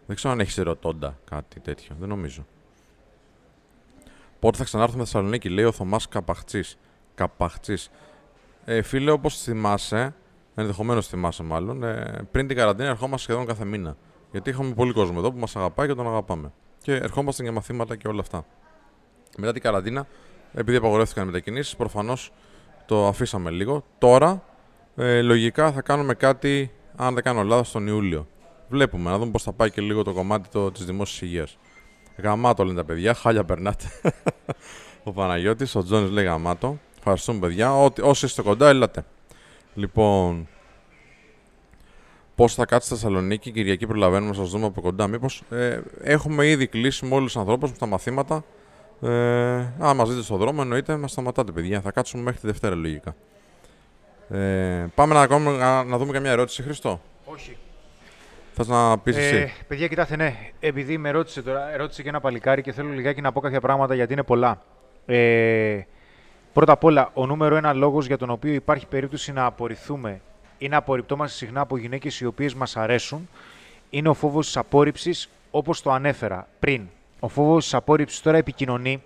Δεν 0.07 0.17
ξέρω 0.17 0.33
αν 0.33 0.41
έχεις 0.41 0.57
ρωτώντα 0.57 1.19
κάτι 1.31 1.61
τέτοιο. 1.61 1.97
Δεν 2.01 2.09
νομίζω. 2.09 2.47
Πότε 4.39 4.57
θα 4.57 4.65
ξανάρθουμε 4.65 5.05
Θεσσαλονίκη, 5.05 5.49
λέει 5.49 5.65
ο 5.65 5.73
Θωμάς 5.73 6.09
Καπαχτσής. 6.09 6.79
Καπαχτσής. 7.15 7.91
Ε, 8.65 8.83
φίλε, 8.83 9.11
όπως 9.11 9.43
θυμάσαι, 9.43 10.15
ενδεχομένως 10.55 11.09
θυμάσαι 11.09 11.43
μάλλον, 11.43 11.83
ε, 11.83 12.29
πριν 12.31 12.47
την 12.47 12.57
καραντίνα 12.57 12.89
ερχόμαστε 12.89 13.23
σχεδόν 13.23 13.47
κάθε 13.47 13.65
μήνα. 13.65 13.97
Γιατί 14.31 14.51
είχαμε 14.51 14.75
πολύ 14.75 14.93
κόσμο 14.93 15.15
εδώ 15.19 15.33
που 15.33 15.39
μας 15.39 15.57
αγαπάει 15.57 15.87
και 15.87 15.95
τον 15.95 16.07
αγαπάμε. 16.07 16.53
Και 16.83 16.95
ερχόμαστε 16.95 17.43
για 17.43 17.53
μαθήματα 17.53 17.97
και 17.97 18.09
όλα 18.09 18.21
αυτά. 18.21 18.45
Μετά 19.37 19.53
την 19.53 19.63
καραντίνα, 19.63 20.07
επειδή 20.55 20.77
απαγορεύτηκαν 20.77 21.23
οι 21.25 21.27
μετακινήσεις, 21.27 21.77
προφανώς 21.77 22.33
το 22.87 23.07
αφήσαμε 23.07 23.51
λίγο. 23.51 23.85
Τώρα, 23.99 24.43
ε, 24.97 25.23
λογικά 25.23 25.73
θα 25.73 25.83
κάνουμε 25.83 26.15
κάτι, 26.15 26.71
αν 26.97 27.15
δεν 27.15 27.23
κάνω 27.23 27.43
λάθος, 27.43 27.71
τον 27.71 27.87
Ιούλιο. 27.87 28.27
Βλέπουμε, 28.69 29.11
να 29.11 29.19
δούμε 29.19 29.31
πώς 29.31 29.43
θα 29.43 29.53
πάει 29.53 29.71
και 29.71 29.81
λίγο 29.81 30.03
το 30.03 30.13
κομμάτι 30.13 30.49
το, 30.49 30.71
της 30.71 30.85
δημόσιας 30.85 31.21
υγείας. 31.23 31.59
Γαμάτο 32.17 32.65
λένε 32.65 32.77
τα 32.77 32.85
παιδιά, 32.85 33.15
χάλια 33.15 33.45
περνάτε. 33.45 33.85
ο 35.05 35.13
Παναγιώτης, 35.13 35.75
ο 35.75 35.83
Τζόνι 35.83 36.11
λέει 36.11 36.25
γαμάτο. 36.25 36.79
Ευχαριστούμε, 36.99 37.39
παιδιά. 37.39 37.77
Ό,τι- 37.77 38.03
όσοι 38.03 38.27
είστε 38.27 38.43
κοντά, 38.43 38.69
έλατε. 38.69 39.05
Λοιπόν, 39.75 40.49
πώς 42.41 42.55
θα 42.55 42.65
κάτσει 42.65 42.89
στη 42.89 42.95
Θεσσαλονίκη, 42.95 43.51
Κυριακή 43.51 43.87
προλαβαίνουμε 43.87 44.31
να 44.31 44.37
σας 44.37 44.51
δούμε 44.51 44.67
από 44.67 44.81
κοντά. 44.81 45.07
Μήπως 45.07 45.43
ε, 45.51 45.81
έχουμε 46.03 46.47
ήδη 46.47 46.67
κλείσει 46.67 47.07
με 47.07 47.15
όλους 47.15 47.33
τους 47.33 47.41
ανθρώπους 47.41 47.71
στα 47.71 47.87
μαθήματα. 47.87 48.45
Ε, 49.03 49.09
αν 49.79 49.97
μας 49.97 50.09
δείτε 50.09 50.23
στον 50.23 50.39
δρόμο, 50.39 50.59
εννοείται 50.63 50.97
μας 50.97 51.11
σταματάτε, 51.11 51.53
παιδιά. 51.53 51.81
Θα 51.81 51.91
κάτσουμε 51.91 52.23
μέχρι 52.23 52.41
τη 52.41 52.47
Δευτέρα, 52.47 52.75
λογικά. 52.75 53.15
Ε, 54.31 54.87
πάμε 54.95 55.15
να, 55.15 55.27
κάνουμε, 55.27 55.57
να, 55.57 55.85
να 55.85 55.99
δούμε 55.99 56.13
καμιά 56.13 56.31
ερώτηση, 56.31 56.63
Χριστό. 56.63 57.01
Όχι. 57.25 57.57
Θες 58.53 58.69
να 58.69 58.99
πεις 58.99 59.17
Ε, 59.17 59.21
εσύ; 59.21 59.53
παιδιά, 59.69 59.89
κοιτάξτε, 59.89 60.17
ναι. 60.17 60.35
Επειδή 60.61 60.99
με 60.99 61.11
ρώτησε 61.11 61.43
τώρα, 61.43 61.77
ρώτησε 61.77 62.03
και 62.03 62.09
ένα 62.09 62.21
παλικάρι 62.21 62.63
και 62.63 62.73
θέλω 62.73 62.89
λιγάκι 62.89 63.21
να 63.21 63.33
πω 63.33 63.41
κάποια 63.41 63.61
πράγματα 63.61 63.95
γιατί 63.95 64.13
είναι 64.13 64.23
πολλά. 64.23 64.63
Ε, 65.07 65.81
πρώτα 66.53 66.73
απ' 66.73 66.85
όλα, 66.85 67.11
ο 67.15 67.27
νούμερο 67.27 67.57
ένα 67.57 67.73
λόγος 67.73 68.07
για 68.07 68.17
τον 68.17 68.31
οποίο 68.31 68.53
υπάρχει 68.53 68.87
περίπτωση 68.87 69.33
να 69.33 69.45
απορριφθούμε 69.45 70.21
ή 70.61 70.69
να 70.69 70.77
απορριπτόμαστε 70.77 71.37
συχνά 71.37 71.61
από 71.61 71.77
γυναίκες 71.77 72.21
οι 72.21 72.27
οποίες 72.27 72.55
μας 72.55 72.77
αρέσουν 72.77 73.29
είναι 73.91 74.09
ο 74.09 74.15
φόβος 74.15 74.47
της 74.47 74.57
απόρριψης, 74.57 75.29
όπως 75.51 75.83
το 75.83 75.91
ανέφερα 75.91 76.49
πριν. 76.59 76.83
Ο 77.21 77.29
φόβος 77.29 77.65
της 77.65 77.75
απόρριψης 77.75 78.21
τώρα 78.21 78.37
επικοινωνεί. 78.37 79.03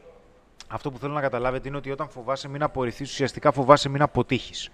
Αυτό 0.69 0.91
που 0.91 0.99
θέλω 0.99 1.13
να 1.13 1.21
καταλάβετε 1.21 1.69
είναι 1.69 1.77
ότι 1.77 1.91
όταν 1.91 2.09
φοβάσαι 2.09 2.49
μην 2.49 2.63
απορριφθείς, 2.63 3.11
ουσιαστικά 3.11 3.53
φοβάσαι 3.53 3.89
μην 3.89 4.03
αποτύχεις. 4.03 4.71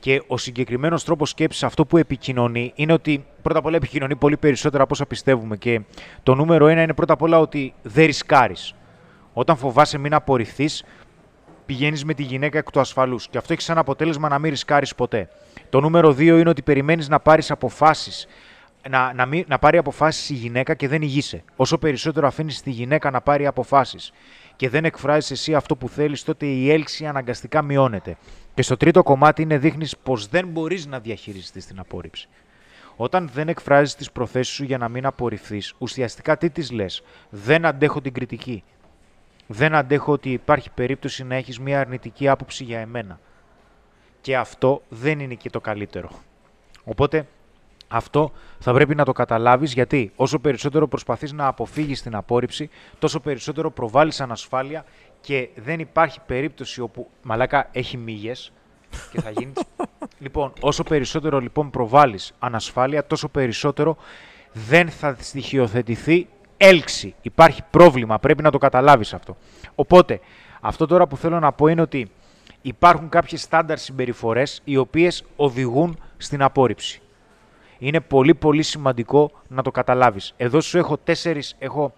Και 0.00 0.22
ο 0.26 0.36
συγκεκριμένος 0.36 1.04
τρόπος 1.04 1.30
σκέψης, 1.30 1.62
αυτό 1.62 1.86
που 1.86 1.96
επικοινωνεί, 1.96 2.72
είναι 2.74 2.92
ότι 2.92 3.26
πρώτα 3.42 3.58
απ' 3.58 3.66
όλα 3.66 3.76
επικοινωνεί 3.76 4.16
πολύ 4.16 4.36
περισσότερα 4.36 4.82
από 4.82 4.94
όσα 4.94 5.06
πιστεύουμε. 5.06 5.56
Και 5.56 5.80
το 6.22 6.34
νούμερο 6.34 6.66
ένα 6.66 6.82
είναι 6.82 6.94
πρώτα 6.94 7.12
απ' 7.12 7.22
όλα 7.22 7.38
ότι 7.38 7.74
δεν 7.82 8.06
ρισκάρεις. 8.06 8.74
Όταν 9.32 9.56
φοβάσαι 9.56 9.98
μην 9.98 10.14
απορριφθεί, 10.14 10.68
πηγαίνεις 11.66 12.04
με 12.04 12.14
τη 12.14 12.22
γυναίκα 12.22 12.58
εκ 12.58 12.70
του 12.70 12.80
ασφαλούς. 12.80 13.28
Και 13.28 13.38
αυτό 13.38 13.52
έχει 13.52 13.62
σαν 13.62 13.78
αποτέλεσμα 13.78 14.28
να 14.28 14.38
μην 14.38 14.50
ρισκάρεις 14.50 14.94
ποτέ. 14.94 15.28
Το 15.74 15.80
νούμερο 15.80 16.12
δύο 16.12 16.38
είναι 16.38 16.48
ότι 16.48 16.62
περιμένεις 16.62 17.08
να 17.08 17.20
πάρεις 17.20 17.50
αποφάσεις 17.50 18.26
να, 18.88 19.12
να, 19.14 19.26
μην, 19.26 19.44
να 19.48 19.58
πάρει 19.58 19.78
αποφάσεις 19.78 20.30
η 20.30 20.34
γυναίκα 20.34 20.74
και 20.74 20.88
δεν 20.88 21.02
ηγείσαι. 21.02 21.44
Όσο 21.56 21.78
περισσότερο 21.78 22.26
αφήνεις 22.26 22.62
τη 22.62 22.70
γυναίκα 22.70 23.10
να 23.10 23.20
πάρει 23.20 23.46
αποφάσεις 23.46 24.12
και 24.56 24.68
δεν 24.68 24.84
εκφράζεις 24.84 25.30
εσύ 25.30 25.54
αυτό 25.54 25.76
που 25.76 25.88
θέλεις, 25.88 26.24
τότε 26.24 26.46
η 26.46 26.70
έλξη 26.70 27.06
αναγκαστικά 27.06 27.62
μειώνεται. 27.62 28.16
Και 28.54 28.62
στο 28.62 28.76
τρίτο 28.76 29.02
κομμάτι 29.02 29.42
είναι 29.42 29.58
δείχνεις 29.58 29.96
πως 29.96 30.26
δεν 30.28 30.48
μπορείς 30.48 30.86
να 30.86 30.98
διαχειριστείς 30.98 31.66
την 31.66 31.78
απόρριψη. 31.78 32.28
Όταν 32.96 33.30
δεν 33.32 33.48
εκφράζεις 33.48 33.94
τις 33.94 34.10
προθέσεις 34.10 34.54
σου 34.54 34.64
για 34.64 34.78
να 34.78 34.88
μην 34.88 35.06
απορριφθείς, 35.06 35.74
ουσιαστικά 35.78 36.36
τι 36.36 36.50
τις 36.50 36.70
λες; 36.70 37.02
Δεν 37.30 37.66
αντέχω 37.66 38.00
την 38.00 38.12
κριτική. 38.12 38.62
Δεν 39.46 39.74
αντέχω 39.74 40.12
ότι 40.12 40.30
υπάρχει 40.30 40.70
περίπτωση 40.70 41.24
να 41.24 41.34
έχεις 41.34 41.58
μια 41.58 41.80
αρνητική 41.80 42.28
άποψη 42.28 42.64
για 42.64 42.80
εμένα. 42.80 43.20
Και 44.24 44.36
αυτό 44.36 44.82
δεν 44.88 45.20
είναι 45.20 45.34
και 45.34 45.50
το 45.50 45.60
καλύτερο. 45.60 46.10
Οπότε 46.84 47.26
αυτό 47.88 48.32
θα 48.58 48.72
πρέπει 48.72 48.94
να 48.94 49.04
το 49.04 49.12
καταλάβεις 49.12 49.72
γιατί 49.72 50.12
όσο 50.16 50.38
περισσότερο 50.38 50.88
προσπαθείς 50.88 51.32
να 51.32 51.46
αποφύγεις 51.46 52.02
την 52.02 52.14
απόρριψη, 52.14 52.70
τόσο 52.98 53.20
περισσότερο 53.20 53.70
προβάλλεις 53.70 54.20
ανασφάλεια 54.20 54.84
και 55.20 55.48
δεν 55.54 55.80
υπάρχει 55.80 56.20
περίπτωση 56.26 56.80
όπου 56.80 57.10
μαλάκα 57.22 57.68
έχει 57.72 57.96
μύγες 57.96 58.52
και 59.12 59.20
θα 59.20 59.30
γίνεις... 59.30 59.62
λοιπόν, 60.24 60.52
όσο 60.60 60.82
περισσότερο 60.82 61.40
λοιπόν 61.40 61.70
προβάλλεις 61.70 62.32
ανασφάλεια, 62.38 63.06
τόσο 63.06 63.28
περισσότερο 63.28 63.96
δεν 64.52 64.90
θα 64.90 65.16
στοιχειοθετηθεί 65.20 66.28
έλξη. 66.56 67.14
Υπάρχει 67.22 67.62
πρόβλημα, 67.70 68.18
πρέπει 68.18 68.42
να 68.42 68.50
το 68.50 68.58
καταλάβεις 68.58 69.14
αυτό. 69.14 69.36
Οπότε, 69.74 70.20
αυτό 70.60 70.86
τώρα 70.86 71.06
που 71.06 71.16
θέλω 71.16 71.38
να 71.38 71.52
πω 71.52 71.66
είναι 71.66 71.80
ότι 71.80 72.10
υπάρχουν 72.66 73.08
κάποιες 73.08 73.40
στάνταρ 73.40 73.78
συμπεριφορές 73.78 74.60
οι 74.64 74.76
οποίες 74.76 75.24
οδηγούν 75.36 75.98
στην 76.16 76.42
απόρριψη. 76.42 77.00
Είναι 77.78 78.00
πολύ 78.00 78.34
πολύ 78.34 78.62
σημαντικό 78.62 79.30
να 79.48 79.62
το 79.62 79.70
καταλάβεις. 79.70 80.34
Εδώ 80.36 80.60
σου 80.60 80.78
έχω 80.78 80.98
τέσσερις, 80.98 81.56
έχω 81.58 81.94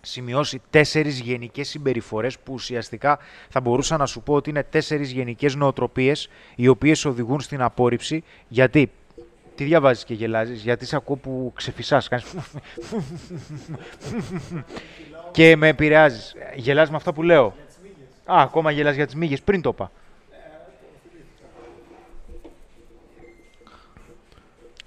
σημειώσει 0.00 0.60
τέσσερις 0.70 1.20
γενικές 1.20 1.68
συμπεριφορές 1.68 2.38
που 2.38 2.52
ουσιαστικά 2.52 3.18
θα 3.48 3.60
μπορούσα 3.60 3.96
να 3.96 4.06
σου 4.06 4.22
πω 4.22 4.34
ότι 4.34 4.50
είναι 4.50 4.62
τέσσερις 4.62 5.10
γενικές 5.10 5.54
νοοτροπίες 5.54 6.28
οι 6.54 6.68
οποίες 6.68 7.04
οδηγούν 7.04 7.40
στην 7.40 7.62
απόρριψη. 7.62 8.24
Γιατί; 8.48 8.90
Τι 9.54 9.64
διαβάζεις 9.64 10.04
και 10.04 10.14
γελάζεις, 10.14 10.62
γιατί 10.62 10.86
σε 10.86 10.96
ακούω 10.96 11.16
που 11.16 11.52
ξεφυσάς, 11.54 12.08
κάνεις... 12.08 12.34
και 15.30 15.56
με 15.56 15.68
επηρεάζεις. 15.68 16.34
Γελάς 16.54 16.90
με 16.90 16.96
αυτά 16.96 17.12
που 17.12 17.22
λέω; 17.22 17.54
Α, 18.32 18.40
ακόμα 18.42 18.70
γελάς 18.70 18.94
για 18.94 19.06
τις 19.06 19.14
μύγες, 19.14 19.42
πριν 19.42 19.62
το 19.62 19.70
είπα. 19.74 19.90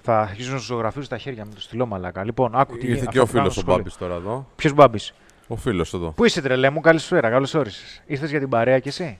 Θα 0.01 0.19
αρχίσω 0.19 0.51
να 0.51 0.57
σου 0.59 0.65
ζωγραφίζω 0.65 1.07
τα 1.07 1.17
χέρια 1.17 1.45
με 1.45 1.53
το 1.53 1.61
στυλό 1.61 1.85
μαλάκα. 1.85 2.23
Λοιπόν, 2.23 2.55
άκου 2.55 2.77
τι 2.77 2.87
Ήρθε 2.87 2.99
αυτό 2.99 3.11
και 3.11 3.19
ο 3.19 3.25
που 3.25 3.31
κάνω 3.31 3.49
φίλος 3.49 3.53
στο 3.53 3.61
ο 3.61 3.63
σχολείο. 3.63 3.77
Μπάμπης 3.77 3.97
τώρα 3.97 4.15
εδώ. 4.15 4.47
Ποιος 4.55 4.73
Μπάμπης; 4.73 5.13
Ο 5.47 5.55
φίλος 5.55 5.93
εδώ. 5.93 6.09
Πού 6.11 6.25
είσαι 6.25 6.41
τρελέ 6.41 6.69
μου, 6.69 6.79
καλησπέρα, 6.81 7.29
καλώς 7.29 7.53
όρισες. 7.53 8.01
Ήρθες 8.05 8.29
για 8.29 8.39
την 8.39 8.49
παρέα 8.49 8.79
κι 8.79 8.87
εσύ; 8.87 9.19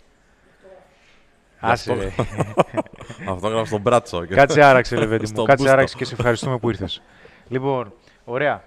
Άσε 1.60 1.92
αυτό. 1.92 2.04
ρε. 2.04 2.12
Αυτό 3.30 3.48
έγραφε 3.48 3.66
στον 3.66 3.82
μπράτσο. 3.82 4.26
και- 4.26 4.36
Κάτσε 4.36 4.64
άραξε, 4.64 4.96
Λεβέντη 4.96 5.22
μου. 5.22 5.28
Στον 5.34 5.46
Κάτσε 5.46 5.56
μπούστο. 5.64 5.78
άραξε 5.78 5.96
και 5.98 6.06
σε 6.06 6.14
ευχαριστούμε 6.14 6.58
που 6.58 6.70
ήρθες. 6.70 7.02
Λοιπόν, 7.48 7.94
ωραία. 8.26 8.64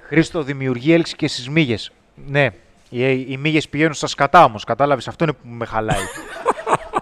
Χρήστο, 0.00 0.42
δημιουργεί 0.42 0.92
έλξη 0.92 1.16
και 1.16 1.28
στις 1.28 1.48
μύγες. 1.48 1.92
Ναι, 2.26 2.50
οι, 2.90 3.26
οι 3.32 3.36
μύγες 3.36 3.68
πηγαίνουν 3.68 3.94
στα 3.94 4.06
σκατά 4.06 4.44
όμως, 4.44 4.64
κατάλαβες. 4.64 5.08
Αυτό 5.08 5.24
είναι 5.24 5.32
που 5.32 5.48
με 5.48 5.66
χαλάει. 5.66 6.02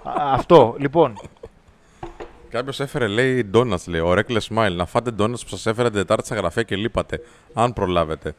Α, 0.03 0.33
Αυτό, 0.39 0.75
λοιπόν. 0.79 1.19
Κάποιος 2.51 2.81
έφερε, 2.81 3.07
λέει, 3.07 3.45
ντόνατς, 3.45 3.87
λέει. 3.87 4.01
Ο 4.01 4.13
Reckless 4.13 4.41
Smile. 4.55 4.73
Να 4.77 4.87
φάτε 4.87 5.11
ντόνατς 5.11 5.43
που 5.43 5.49
σας 5.49 5.67
έφερε 5.67 5.89
την 5.89 5.99
Τετάρτη 5.99 6.27
στα 6.27 6.35
γραφεία 6.35 6.63
και 6.63 6.77
λείπατε. 6.77 7.21
Αν 7.55 7.73
προλάβετε. 7.73 8.35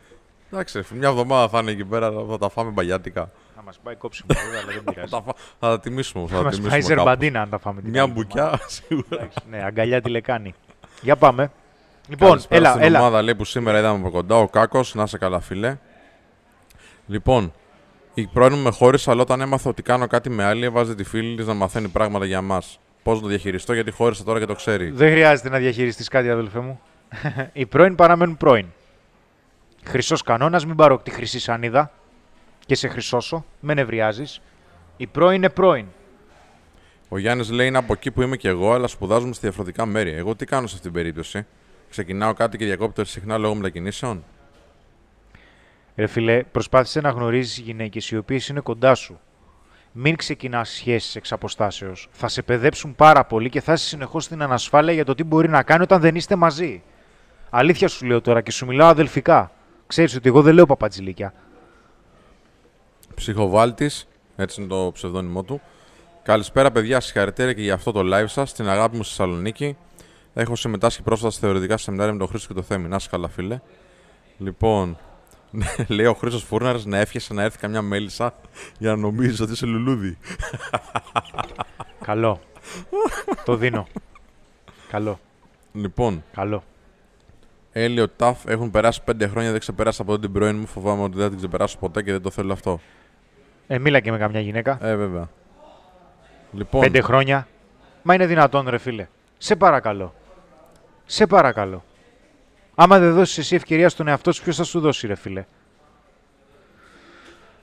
Εντάξει, 0.52 0.78
ρε, 0.78 0.84
φίλε, 0.84 1.00
μια 1.00 1.08
εβδομάδα 1.10 1.48
θα 1.50 1.60
είναι 1.60 1.72
εκεί 1.72 1.86
πέρα, 1.86 2.12
θα 2.30 2.38
τα 2.38 2.50
φάμε 2.50 2.72
μπαγιάτικα. 2.72 3.30
Θα 3.56 3.62
μας 3.66 3.80
πάει 3.84 3.96
κόψιμο, 3.96 4.28
βέβαια, 4.44 4.60
αλλά 4.64 4.72
δεν 4.74 4.82
Θα 4.86 4.92
πειράζει. 4.94 5.12
τα, 5.12 5.22
φά... 5.22 5.32
θα 5.60 5.68
τα 5.70 5.80
τιμήσουμε. 5.80 6.28
Θα 6.28 6.36
Θα 6.36 6.38
τα 6.38 6.44
μας 6.44 6.56
τιμήσουμε 6.56 6.80
πάει 6.80 6.82
κάπως. 6.90 6.96
ζερμπαντίνα 7.04 7.42
αν 7.42 7.50
τα 7.50 7.58
φάμε 7.58 7.82
την 7.82 7.90
Μια 7.90 8.04
άλλη 8.04 8.14
εβδομάδα. 8.18 8.50
μπουκιά, 8.50 8.68
σίγουρα. 8.88 9.08
Εντάξει, 9.22 9.38
ναι, 9.50 9.64
αγκαλιά 9.64 10.02
τηλεκάνη. 10.02 10.54
Για 11.02 11.16
πάμε. 11.16 11.52
Λοιπόν, 12.08 12.28
Καλησπέρα 12.30 12.60
έλα, 12.62 12.70
στην 12.72 12.84
έλα. 12.84 13.00
ομάδα 13.00 13.22
λέει, 13.22 13.36
που 13.36 13.46
σήμερα 13.46 13.80
είδαμε 13.80 14.00
από 14.00 14.10
κοντά. 14.10 14.36
Ο 14.36 14.48
Κάκος, 14.48 14.96
να 14.96 15.06
σε 15.06 15.18
καλά, 15.18 15.40
φίλε. 15.40 15.78
Λοιπόν, 17.10 17.54
η 18.14 18.28
πρώην 18.28 18.54
μου 18.54 18.62
με 18.62 18.72
χώρισε, 18.72 19.12
αλλά 19.12 19.22
όταν 19.22 19.42
έμαθα 19.42 19.70
ότι 19.70 19.82
κάνω 19.82 20.08
κάτι 20.08 20.30
με 20.30 20.44
άλλη, 20.44 20.66
έβαζε 20.66 20.96
τη 20.96 21.04
φίλη 21.04 21.36
της 21.36 21.48
να 21.48 21.54
μαθαίνει 21.54 21.88
πράγματα 21.88 22.26
για 22.26 22.42
μας. 22.42 22.80
Πώς 23.04 23.16
να 23.16 23.22
το 23.22 23.28
διαχειριστώ, 23.28 23.74
γιατί 23.74 23.92
χώρισε 23.92 24.24
τώρα 24.24 24.40
και 24.40 24.46
το 24.46 24.56
ξέρει. 24.56 24.90
Δεν 24.90 25.12
χρειάζεται 25.12 25.50
να 25.50 25.58
διαχειριστείς 25.58 26.08
κάτι, 26.08 26.30
αδελφέ 26.30 26.60
μου. 26.60 26.80
Οι 27.54 27.66
πρώην 27.66 27.96
παραμένουν 27.96 28.38
πρώην. 28.38 28.66
Χρυσός 29.84 30.22
κανόνας, 30.22 30.66
μην 30.66 30.76
πάρω 30.76 30.98
τη 30.98 31.12
χρυσή 31.12 31.40
σανίδα 31.40 31.92
και 32.66 32.76
σε 32.76 32.88
χρυσώσω, 32.88 33.46
με 33.60 33.74
νευριάζεις. 33.74 34.42
Η 34.98 35.08
πρώην 35.08 35.36
είναι 35.36 35.50
πρώην. 35.50 35.86
Ο 37.10 37.18
Γιάννης 37.18 37.50
λέει 37.50 37.68
είναι 37.68 37.78
από 37.78 37.94
εκεί 37.94 38.12
που 38.12 38.22
είμαι 38.22 38.38
και 38.38 38.48
εγώ, 38.48 38.74
αλλά 38.74 38.88
σπουδάζουμε 38.88 39.34
σε 39.34 39.40
διαφορετικά 39.42 39.86
μέρη. 39.86 40.12
Εγώ 40.12 40.36
τι 40.36 40.46
κάνω 40.46 40.68
σε 40.68 40.76
αυτήν 40.76 40.92
την 40.92 41.02
περίπτωση; 41.02 41.46
Ξεκινάω 41.90 42.34
κάτι 42.34 42.58
και 42.58 42.66
διακόπτω 42.66 43.06
συχνά 43.06 43.38
λόγω 43.38 43.56
μετακινήσεων; 43.56 44.24
Ρε 46.00 46.08
φίλε, 46.08 46.44
προσπάθησε 46.44 47.02
να 47.02 47.10
γνωρίζεις 47.10 47.58
γυναίκες 47.58 48.12
οι 48.12 48.18
οποίες 48.18 48.48
είναι 48.48 48.60
κοντά 48.60 48.96
σου. 48.96 49.20
Μην 49.92 50.16
ξεκινάς 50.16 50.70
σχέσεις 50.70 51.16
εξ 51.16 51.32
αποστάσεως. 51.32 52.08
Θα 52.12 52.28
σε 52.28 52.42
παιδέψουν 52.42 52.96
πάρα 52.96 53.26
πολύ 53.26 53.50
και 53.50 53.62
θα 53.62 53.74
είσαι 53.74 53.86
συνεχώς 53.86 54.24
στην 54.24 54.42
ανασφάλεια 54.42 54.94
για 54.94 55.06
το 55.06 55.16
τι 55.16 55.24
μπορεί 55.24 55.50
να 55.50 55.64
κάνει 55.64 55.84
όταν 55.84 56.02
δεν 56.02 56.16
είστε 56.16 56.36
μαζί. 56.36 56.84
Αλήθεια 57.50 57.88
σου 57.88 58.06
λέω 58.06 58.22
τώρα 58.22 58.42
και 58.42 58.52
σου 58.52 58.66
μιλάω 58.66 58.88
αδελφικά. 58.88 59.52
Ξέρεις 59.88 60.16
ότι 60.16 60.30
εγώ 60.30 60.42
δεν 60.42 60.54
λέω 60.54 60.66
παπατζηλίκια. 60.66 61.34
Ψυχοβάλτης, 63.16 64.08
έτσι 64.36 64.62
είναι 64.62 64.70
το 64.70 64.92
ψευδόνυμό 64.94 65.44
του. 65.44 65.62
Καλησπέρα, 66.24 66.72
παιδιά. 66.72 67.00
Συγχαρητήρια 67.00 67.54
και 67.54 67.62
για 67.62 67.74
αυτό 67.74 67.92
το 67.92 68.02
live 68.14 68.28
σας. 68.28 68.50
Στην 68.50 68.70
αγάπη 68.70 68.96
μου 68.96 69.04
στη 69.04 69.16
Θεσσαλονίκη. 69.16 69.78
Έχω 70.34 70.56
συμμετάσχει 70.56 71.02
πρόσφατα 71.02 71.32
σε 71.32 71.40
θεωρητικά 71.40 71.78
σεμινάρια 71.78 72.14
με 72.14 72.20
τον 72.20 72.28
Χρήστο 72.28 72.48
και 72.48 72.54
το 72.54 72.62
Θέμη. 72.62 72.88
Να 72.88 72.96
είσαι 72.96 73.08
καλά, 73.12 73.28
φίλε. 73.28 73.60
Λοιπόν, 74.38 74.98
λέει 75.88 76.06
ο 76.06 76.14
Χρήστος 76.14 76.44
Φούρναρης 76.44 76.86
να 76.86 76.98
εύχεσαι 76.98 77.34
να 77.34 77.44
έρθει 77.44 77.58
καμιά 77.58 77.82
μέλισσα 77.82 78.34
για 78.78 78.90
να 78.90 78.96
νομίζεις 78.96 79.40
ότι 79.40 79.52
είσαι 79.52 79.66
λουλούδι. 79.66 80.18
Καλό. 82.06 82.40
το 83.46 83.56
δίνω. 83.56 83.88
Καλό. 84.90 85.20
Λοιπόν, 85.74 86.24
Καλό. 86.34 86.64
Έλιο 87.72 88.10
Ταφ 88.10 88.46
έχουν 88.46 88.72
περάσει 88.72 89.04
πέντε 89.04 89.28
χρόνια, 89.28 89.52
δεν 89.52 89.60
ξεπέρασα 89.60 90.02
από 90.02 90.20
την 90.20 90.32
πρώην 90.32 90.58
μου. 90.58 90.66
Φοβάμαι 90.66 91.04
ότι 91.04 91.18
δεν 91.18 91.30
την 91.30 91.38
ξεπεράσω 91.38 91.78
ποτέ 91.78 92.02
και 92.02 92.12
δεν 92.12 92.22
το 92.22 92.30
θέλω 92.30 92.54
αυτό. 92.54 92.80
Ε, 93.68 93.80
μίλα 93.80 94.00
και 94.00 94.12
με 94.12 94.18
καμιά 94.18 94.40
γυναίκα. 94.40 94.78
Ε, 94.82 94.96
βέβαια. 94.96 95.30
Λοιπόν, 96.52 96.82
Πέντε 96.82 97.02
χρόνια. 97.02 97.48
Μα 98.02 98.14
είναι 98.14 98.26
δυνατόν, 98.26 98.70
ρε 98.70 98.78
φίλε. 98.78 99.08
Σε 99.38 99.56
παρακαλώ. 99.56 100.14
Σε 101.06 101.28
παρακαλώ. 101.28 101.84
Άμα 102.82 103.00
δεν 103.00 103.14
δώσεις 103.14 103.38
εσύ 103.38 103.56
ευκαιρία 103.56 103.90
στον 103.90 104.08
εαυτό 104.08 104.32
σου, 104.32 104.44
ποιος 104.44 104.56
θα 104.56 104.64
σου 104.64 104.80
δώσει, 104.80 105.08
ρε 105.08 105.16
φίλε; 105.16 105.46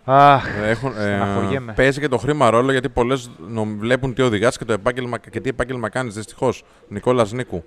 Αχ, 0.05 0.47
Έχουν, 0.63 0.91
ε, 0.91 0.93
Στεναχωριέμαι. 1.01 1.73
παίζει 1.73 2.01
και 2.01 2.09
το 2.09 2.19
χρήμα 2.19 2.51
ρόλο 2.51 2.73
γιατί 2.73 2.89
πολλές 2.89 3.31
βλέπουν 3.79 4.15
τι 4.15 4.23
οδηγά 4.23 4.49
και, 4.49 4.65
το 4.65 4.73
επάγγελμα, 4.73 5.19
και 5.19 5.41
τι 5.41 5.49
επάγγελμα 5.49 5.89
κάνεις. 5.89 6.15
Δυστυχώς. 6.15 6.65
Νικόλας 6.89 7.33
Νίκου. 7.33 7.65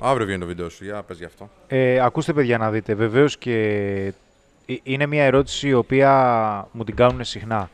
Αύριο 0.00 0.26
βγαίνει 0.26 0.40
το 0.40 0.46
βίντεο 0.46 0.68
σου. 0.68 0.84
Για 0.84 1.02
πες 1.02 1.18
γι' 1.18 1.24
αυτό. 1.24 1.50
Ε, 1.66 2.00
ακούστε, 2.00 2.32
παιδιά, 2.32 2.58
να 2.58 2.70
δείτε. 2.70 2.94
Βεβαίως 2.94 3.38
και 3.38 3.56
ε, 4.66 4.74
είναι 4.82 5.06
μια 5.06 5.24
ερώτηση 5.24 5.68
η 5.68 5.74
οποία 5.74 6.68
μου 6.72 6.84
την 6.84 6.96
κάνουν 6.96 7.24
συχνά. 7.24 7.70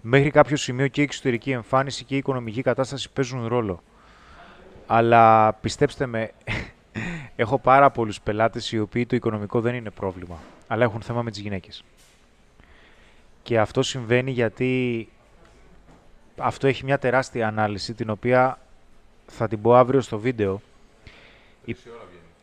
Μέχρι 0.00 0.30
κάποιο 0.30 0.56
σημείο 0.56 0.86
και 0.88 1.00
η 1.00 1.04
εξωτερική 1.04 1.50
εμφάνιση 1.50 2.04
και 2.04 2.14
η 2.14 2.18
οικονομική 2.18 2.62
κατάσταση 2.62 3.10
παίζουν 3.12 3.46
ρόλο. 3.46 3.82
Αλλά 4.86 5.52
πιστέψτε 5.52 6.06
με, 6.06 6.30
έχω 7.36 7.58
πάρα 7.58 7.90
πολλούς 7.90 8.20
πελάτες 8.20 8.72
οι 8.72 8.78
οποίοι 8.78 9.06
το 9.06 9.16
οικονομικό 9.16 9.60
δεν 9.60 9.74
είναι 9.74 9.90
πρόβλημα, 9.90 10.38
αλλά 10.66 10.84
έχουν 10.84 11.02
θέμα 11.02 11.22
με 11.22 11.30
τις 11.30 11.40
γυναίκες. 11.40 11.84
Και 13.42 13.58
αυτό 13.60 13.82
συμβαίνει 13.82 14.30
γιατί 14.30 15.08
αυτό 16.36 16.66
έχει 16.66 16.84
μια 16.84 16.98
τεράστια 16.98 17.46
ανάλυση, 17.46 17.94
την 17.94 18.10
οποία 18.10 18.58
θα 19.26 19.48
την 19.48 19.60
πω 19.60 19.74
αύριο 19.74 20.00
στο 20.00 20.18
βίντεο. 20.18 20.60
Η- 21.64 21.76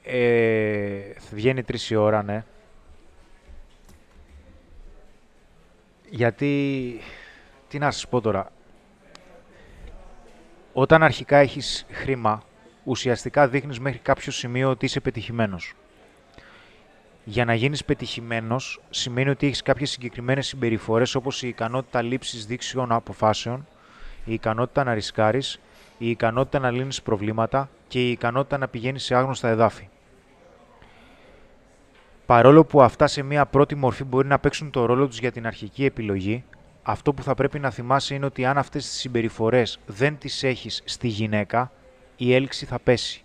ε, 0.04 1.14
θα 1.18 1.30
βγαίνει 1.32 1.64
τρεις 1.64 1.90
η 1.90 1.96
ώρα, 1.96 2.24
ναι. 2.24 2.44
Γιατί, 6.10 7.00
τι 7.68 7.78
να 7.80 7.92
σας 7.92 8.08
πω 8.08 8.22
τώρα, 8.22 8.52
όταν 10.74 11.04
αρχικά 11.04 11.38
έχεις 11.38 11.86
χρήμα, 11.92 12.44
ουσιαστικά 12.84 13.48
δείχνεις 13.48 13.80
μέχρι 13.80 14.00
κάποιο 14.00 14.32
σημείο 14.32 14.70
ότι 14.70 14.86
είσαι 14.86 15.00
πετυχημένος. 15.00 15.74
Για 17.24 17.46
να 17.46 17.54
γίνεις 17.54 17.86
πετυχημένος 17.86 18.82
σημαίνει 18.90 19.30
ότι 19.30 19.46
έχεις 19.46 19.62
κάποιες 19.62 19.90
συγκεκριμένες 19.90 20.48
συμπεριφορές 20.48 21.16
όπως 21.16 21.44
η 21.44 21.48
ικανότητα 21.48 22.02
λήψης 22.02 22.46
δίξιων 22.46 22.92
αποφάσεων, 22.92 23.68
η 24.26 24.34
ικανότητα 24.34 24.84
να 24.84 24.94
ρισκάρεις, 24.94 25.60
η 25.98 26.10
ικανότητα 26.10 26.60
να 26.60 26.72
λύνεις 26.72 27.02
προβλήματα 27.02 27.70
και 27.88 28.08
η 28.08 28.12
ικανότητα 28.12 28.58
να 28.58 28.68
πηγαίνεις 28.68 29.04
σε 29.04 29.16
άγνωστα 29.16 29.50
εδάφη. 29.50 29.88
Παρόλο 32.26 32.66
που 32.66 32.82
αυτά 32.82 33.08
σε 33.08 33.22
μία 33.22 33.46
πρώτη 33.46 33.76
μορφή 33.76 34.04
μπορεί 34.04 34.28
να 34.28 34.40
παίξουν 34.40 34.72
το 34.72 34.86
ρόλο 34.86 35.08
τους 35.08 35.20
για 35.20 35.32
την 35.32 35.48
αρχική 35.48 35.86
επιλογή, 35.86 36.44
αυτό 36.84 37.14
που 37.14 37.24
θα 37.24 37.36
πρέπει 37.36 37.60
να 37.60 37.70
θυμάσαι 37.70 38.16
είναι 38.16 38.26
ότι 38.26 38.46
αν 38.46 38.58
αυτές 38.58 38.86
τις 38.86 39.00
συμπεριφορές 39.00 39.80
δεν 39.86 40.18
τις 40.18 40.44
έχεις 40.44 40.82
στη 40.86 41.08
γυναίκα, 41.08 41.72
η 42.24 42.34
έλξη 42.34 42.66
θα 42.66 42.80
πέσει. 42.80 43.24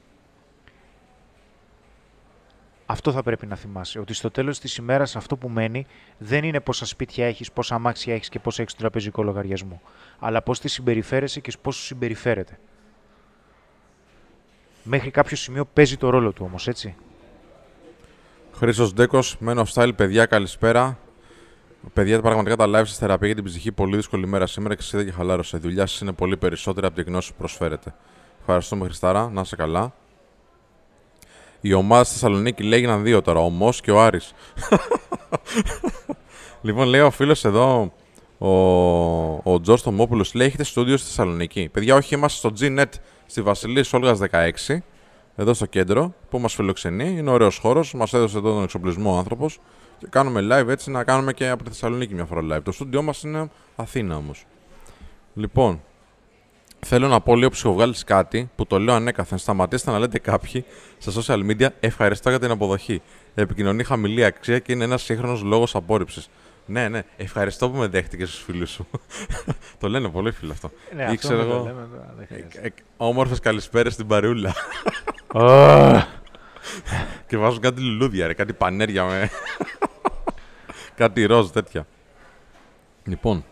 Αυτό 2.87 3.13
θα 3.13 3.23
πρέπει 3.23 3.47
να 3.47 3.57
θυμάσαι. 3.57 3.99
Ότι 3.99 4.15
στο 4.15 4.31
τέλος 4.31 4.59
της 4.59 4.77
ημέρας 4.77 5.17
αυτό 5.17 5.37
που 5.37 5.49
μένει 5.49 5.87
δεν 6.19 6.45
είναι 6.45 6.61
πόσα 6.61 6.87
σπίτια 6.87 7.27
έχεις, 7.27 7.53
πόσα 7.53 7.75
αμάξια 7.75 8.15
έχεις 8.15 8.29
και 8.29 8.39
πόσα 8.39 8.61
έχεις 8.63 8.73
στον 8.73 8.85
τραπεζικό 8.85 9.23
λογαριασμό. 9.23 9.83
Αλλά 10.19 10.43
πώς 10.43 10.61
τη 10.61 10.69
συμπεριφέρεσαι 10.69 11.41
και 11.41 11.53
πώς 11.63 11.77
σου 11.77 11.83
συμπεριφέρεται. 11.83 12.59
Μέχρι 14.83 15.11
κάποιο 15.11 15.37
σημείο 15.37 15.65
παίζει 15.65 15.97
το 15.97 16.11
ρόλο 16.11 16.33
του 16.33 16.45
όμως, 16.45 16.69
έτσι. 16.69 16.95
Χρήσο 18.53 18.93
Ντέκος, 18.93 19.37
Men 19.47 19.57
of 19.57 19.65
Style, 19.73 19.93
παιδιά, 19.97 20.27
καλησπέρα. 20.27 20.99
Παιδιά, 21.93 22.21
πραγματικά 22.21 22.57
τα 22.57 22.67
live 22.67 22.87
σας 22.87 22.99
θεραπεία 22.99 23.27
για 23.27 23.37
την 23.37 23.45
ψυχή. 23.45 23.73
Πολύ 23.73 23.97
δύσκολη 23.97 24.27
μέρα 24.27 24.47
σήμερα 24.47 24.75
και 24.75 24.83
σα 24.83 24.99
είδα 24.99 25.11
και 25.11 25.17
χαλάρωσε. 25.17 25.57
Η 25.57 25.61
δουλειάς 25.61 25.93
σα 25.93 26.05
είναι 26.05 26.15
πολύ 26.15 26.37
περισσότερη 26.37 26.87
από 26.87 26.97
τη 26.97 27.03
γνώση 27.03 27.31
που 27.31 27.39
προσφέρετε. 27.39 27.95
Ευχαριστούμε, 28.49 28.85
Χριστάρα. 28.85 29.31
Να 29.31 29.41
είσαι 29.41 29.57
καλά. 29.57 29.93
Η 31.61 31.73
ομάδα 31.73 32.05
στη 32.05 32.13
Θεσσαλονίκη 32.13 32.63
λέει 32.63 32.79
έγιναν 32.79 33.03
δύο 33.03 33.23
τώρα, 33.23 33.41
ο 33.41 33.49
Μος 33.49 33.81
και 33.81 33.91
ο 33.91 34.03
Άρης. 34.03 34.35
λοιπόν, 36.67 36.87
λέει 36.87 37.01
ο 37.01 37.11
φίλος 37.11 37.45
εδώ, 37.45 37.93
ο, 38.39 38.49
ο 39.53 39.61
Τζο 39.61 39.83
Τομόπουλο, 39.83 40.27
λέει: 40.35 40.47
Έχετε 40.47 40.65
στούντιο 40.65 40.97
στη 40.97 41.07
Θεσσαλονίκη. 41.07 41.69
Παιδιά, 41.73 41.95
όχι, 41.95 42.15
είμαστε 42.15 42.39
στο 42.39 42.53
Gnet 42.61 42.93
στη 43.27 43.43
Βασιλής 43.43 43.93
Όλγας 43.93 44.19
16, 44.69 44.79
εδώ 45.37 45.55
στο 45.55 45.67
κέντρο, 45.67 46.15
που 46.31 46.39
μας 46.39 46.55
φιλοξενεί. 46.55 47.17
Είναι 47.19 47.31
ωραίος 47.31 47.59
χώρος, 47.59 47.95
μας 47.95 48.13
έδωσε 48.13 48.39
εδώ 48.39 48.53
τον 48.53 48.63
εξοπλισμό 48.63 49.15
ο 49.15 49.19
άνθρωπος. 49.19 49.59
Και 49.99 50.07
κάνουμε 50.11 50.41
live 50.51 50.69
έτσι 50.69 50.91
να 50.91 51.05
κάνουμε 51.05 51.33
και 51.33 51.49
από 51.49 51.63
τη 51.65 51.71
Θεσσαλονίκη 51.71 52.15
μια 52.15 52.25
φορά 52.25 52.57
live. 52.57 52.63
Το 52.63 52.73
στούντιό 52.73 53.03
μας 53.03 53.23
είναι 53.23 53.51
Αθήνα 53.77 54.17
όμως. 54.17 54.47
Λοιπόν, 55.35 55.81
Θέλω 56.89 57.09
να 57.09 57.21
πω 57.21 57.37
λίγο 57.37 57.51
ψυχοβγάλει 57.51 57.95
κάτι 58.07 58.51
που 58.57 58.67
το 58.67 58.79
λέω 58.79 58.95
ανέκαθεν. 58.95 59.39
Σταματήστε 59.39 59.91
να 59.91 59.99
λέτε 59.99 60.19
κάποιοι 60.19 60.65
στα 60.99 61.13
social 61.21 61.51
media 61.51 61.69
ευχαριστώ 61.81 62.31
για 62.31 62.39
την 62.39 62.51
αποδοχή. 62.51 63.03
Επικοινωνεί 63.35 63.85
χαμηλή 63.85 64.25
αξία 64.25 64.59
και 64.59 64.73
είναι 64.73 64.85
ένας 64.85 65.03
σύγχρονος 65.03 65.43
λόγος 65.43 65.75
απόρριψης. 65.75 66.29
Ναι, 66.67 66.89
ναι, 66.89 67.03
ευχαριστώ 67.17 67.71
που 67.71 67.77
με 67.77 67.87
δέχτηκε 67.87 68.25
στους 68.25 68.43
φίλους 68.43 68.71
σου. 68.71 68.87
το 69.81 69.89
λένε 69.89 70.09
πολύ 70.09 70.33
φίλοι 70.33 70.51
αυτό. 70.51 70.71
Ναι, 70.95 71.05
αυτό 71.05 71.17
ξέρω 71.17 71.37
με 71.37 71.45
το 71.45 71.55
εγώ. 71.55 71.65
λέμε 71.65 71.89
τώρα, 71.93 72.15
δεν 72.17 72.27
χρειάζεται. 72.27 72.61
Ε, 72.63 72.73
Όμορφες 72.97 73.41
καλησπέρες 73.41 73.93
στην 73.93 74.07
παρεούλα. 74.07 74.55
και 77.29 77.37
βάζουν 77.37 77.61
κάτι 77.61 77.81
λουλούδια, 77.81 78.27
ρε, 78.27 78.35
κάτι 78.35 78.53
πανέρια 78.53 79.05
με. 79.05 79.31
κάτι 81.01 81.25
ροζ 81.25 81.51
τέτοια. 81.51 81.87
Λοιπόν. 83.05 83.45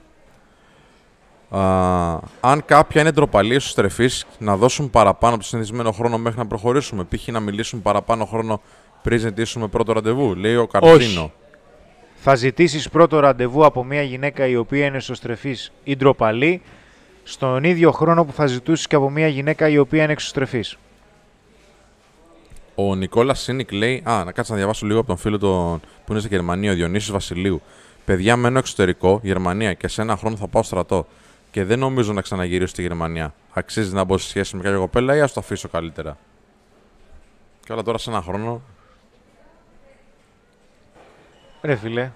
Α, 1.56 2.18
αν 2.40 2.64
κάποια 2.64 3.00
είναι 3.00 3.10
ντροπαλή 3.10 3.58
στους 3.58 3.74
τρεφή, 3.74 4.08
να 4.38 4.56
δώσουν 4.56 4.90
παραπάνω 4.90 5.34
από 5.34 5.42
το 5.42 5.48
συνηθισμένο 5.48 5.92
χρόνο 5.92 6.18
μέχρι 6.18 6.38
να 6.38 6.46
προχωρήσουμε. 6.46 7.04
Π.χ. 7.04 7.28
να 7.28 7.40
μιλήσουν 7.40 7.82
παραπάνω 7.82 8.24
χρόνο 8.24 8.60
πριν 9.02 9.18
ζητήσουμε 9.18 9.68
πρώτο 9.68 9.92
ραντεβού. 9.92 10.34
Λέει 10.34 10.56
ο 10.56 10.66
Καρδίνο. 10.66 11.32
Θα 12.14 12.34
ζητήσεις 12.34 12.88
πρώτο 12.88 13.18
ραντεβού 13.20 13.64
από 13.64 13.84
μια 13.84 14.02
γυναίκα 14.02 14.46
η 14.46 14.56
οποία 14.56 14.86
είναι 14.86 14.96
εσωστρεφή 14.96 15.56
ή 15.84 15.96
ντροπαλή, 15.96 16.62
στον 17.22 17.64
ίδιο 17.64 17.92
χρόνο 17.92 18.24
που 18.24 18.32
θα 18.32 18.46
ζητούσες 18.46 18.86
και 18.86 18.96
από 18.96 19.10
μια 19.10 19.28
γυναίκα 19.28 19.68
η 19.68 19.78
οποία 19.78 20.02
είναι 20.02 20.12
εξωστρεφή. 20.12 20.64
Ο 22.74 22.94
Νικόλας 22.94 23.40
Σίνικ 23.40 23.72
λέει: 23.72 24.02
Α, 24.04 24.24
να 24.24 24.32
κάτσε 24.32 24.52
να 24.52 24.58
διαβάσω 24.58 24.86
λίγο 24.86 24.98
από 24.98 25.08
τον 25.08 25.16
φίλο 25.16 25.38
τον, 25.38 25.80
που 25.80 26.12
είναι 26.12 26.20
στη 26.20 26.28
Γερμανία, 26.28 26.72
ο 26.72 26.74
Διονύσης 26.74 27.10
Βασιλείου. 27.10 27.62
Παιδιά, 28.04 28.36
μένω 28.36 28.58
εξωτερικό, 28.58 29.20
Γερμανία 29.22 29.72
και 29.72 29.88
σε 29.88 30.02
ένα 30.02 30.16
χρόνο 30.16 30.36
θα 30.36 30.46
πάω 30.48 30.62
στρατό. 30.62 31.06
Και 31.54 31.64
δεν 31.64 31.78
νομίζω 31.78 32.12
να 32.12 32.20
ξαναγυρίσω 32.20 32.66
στη 32.66 32.82
Γερμανία. 32.82 33.34
Αξίζει 33.52 33.94
να 33.94 34.04
μπω 34.04 34.18
σε 34.18 34.28
σχέση 34.28 34.56
με 34.56 34.62
κάποια 34.62 34.78
κοπέλα 34.78 35.16
ή 35.16 35.20
ας 35.20 35.32
το 35.32 35.40
αφήσω 35.40 35.68
καλύτερα. 35.68 36.18
Καλά, 37.66 37.82
τώρα 37.82 37.98
σε 37.98 38.10
ένα 38.10 38.22
χρόνο. 38.22 38.62
Ρε 41.62 41.76
φίλε, 41.76 42.10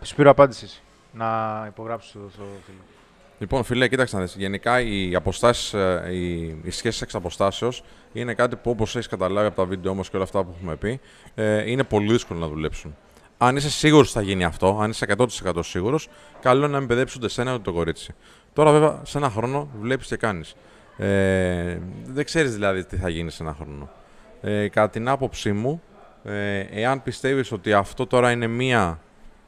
Σπύρο 0.00 0.30
απάντησες. 0.30 0.82
Να 1.12 1.64
υπογράψεις 1.68 2.12
το, 2.12 2.18
το 2.18 2.44
φίλο. 2.66 2.78
Λοιπόν, 3.38 3.64
φίλε, 3.64 3.88
κοίταξε 3.88 4.16
να 4.16 4.22
δεις. 4.22 4.34
Γενικά 4.34 4.80
οι 4.80 5.14
αποστάσεις, 5.14 5.74
ε, 5.74 6.08
οι, 6.10 6.42
οι 6.62 6.70
σχέσεις 6.70 7.00
εξ 7.02 7.14
αποστάσεως 7.14 7.84
είναι 8.12 8.34
κάτι 8.34 8.56
που 8.56 8.70
όπως 8.70 8.96
έχεις 8.96 9.08
καταλάβει 9.08 9.46
από 9.46 9.56
τα 9.56 9.64
βίντεο 9.64 9.92
όμως 9.92 10.10
και 10.10 10.16
όλα 10.16 10.24
αυτά 10.24 10.44
που 10.44 10.54
έχουμε 10.56 10.76
πει, 10.76 11.00
ε, 11.34 11.70
είναι 11.70 11.84
πολύ 11.84 12.12
δύσκολο 12.12 12.38
να 12.38 12.48
δουλέψουν. 12.48 12.96
Αν 13.42 13.56
είσαι 13.56 13.70
σίγουρος 13.70 14.08
ότι 14.08 14.18
θα 14.18 14.22
γίνει 14.22 14.44
αυτό, 14.44 14.78
αν 14.80 14.90
είσαι 14.90 15.06
100% 15.18 15.52
σίγουρος, 15.60 16.08
καλό 16.40 16.58
είναι 16.64 16.72
να 16.72 16.78
μην 16.78 16.88
παιδέψει 16.88 17.14
ούτε 17.16 17.26
εσένα 17.26 17.52
ούτε 17.52 17.62
το 17.62 17.72
κορίτσι. 17.72 18.14
Τώρα 18.52 18.72
βέβαια 18.72 19.00
σε 19.04 19.18
ένα 19.18 19.30
χρόνο 19.30 19.68
βλέπεις 19.80 20.06
και 20.06 20.16
κάνεις. 20.16 20.54
Ε, 20.96 21.78
δεν 22.06 22.24
ξέρεις 22.24 22.52
δηλαδή 22.54 22.84
τι 22.84 22.96
θα 22.96 23.08
γίνει 23.08 23.30
σε 23.30 23.42
ένα 23.42 23.56
χρόνο. 23.60 23.90
Ε, 24.40 24.68
κατά 24.68 24.90
την 24.90 25.08
άποψή 25.08 25.52
μου, 25.52 25.82
ε, 26.24 26.58
εάν 26.60 27.02
πιστεύεις 27.02 27.52
ότι 27.52 27.72
αυτό 27.72 28.06
τώρα 28.06 28.30
είναι 28.30 28.46
μία 28.46 29.00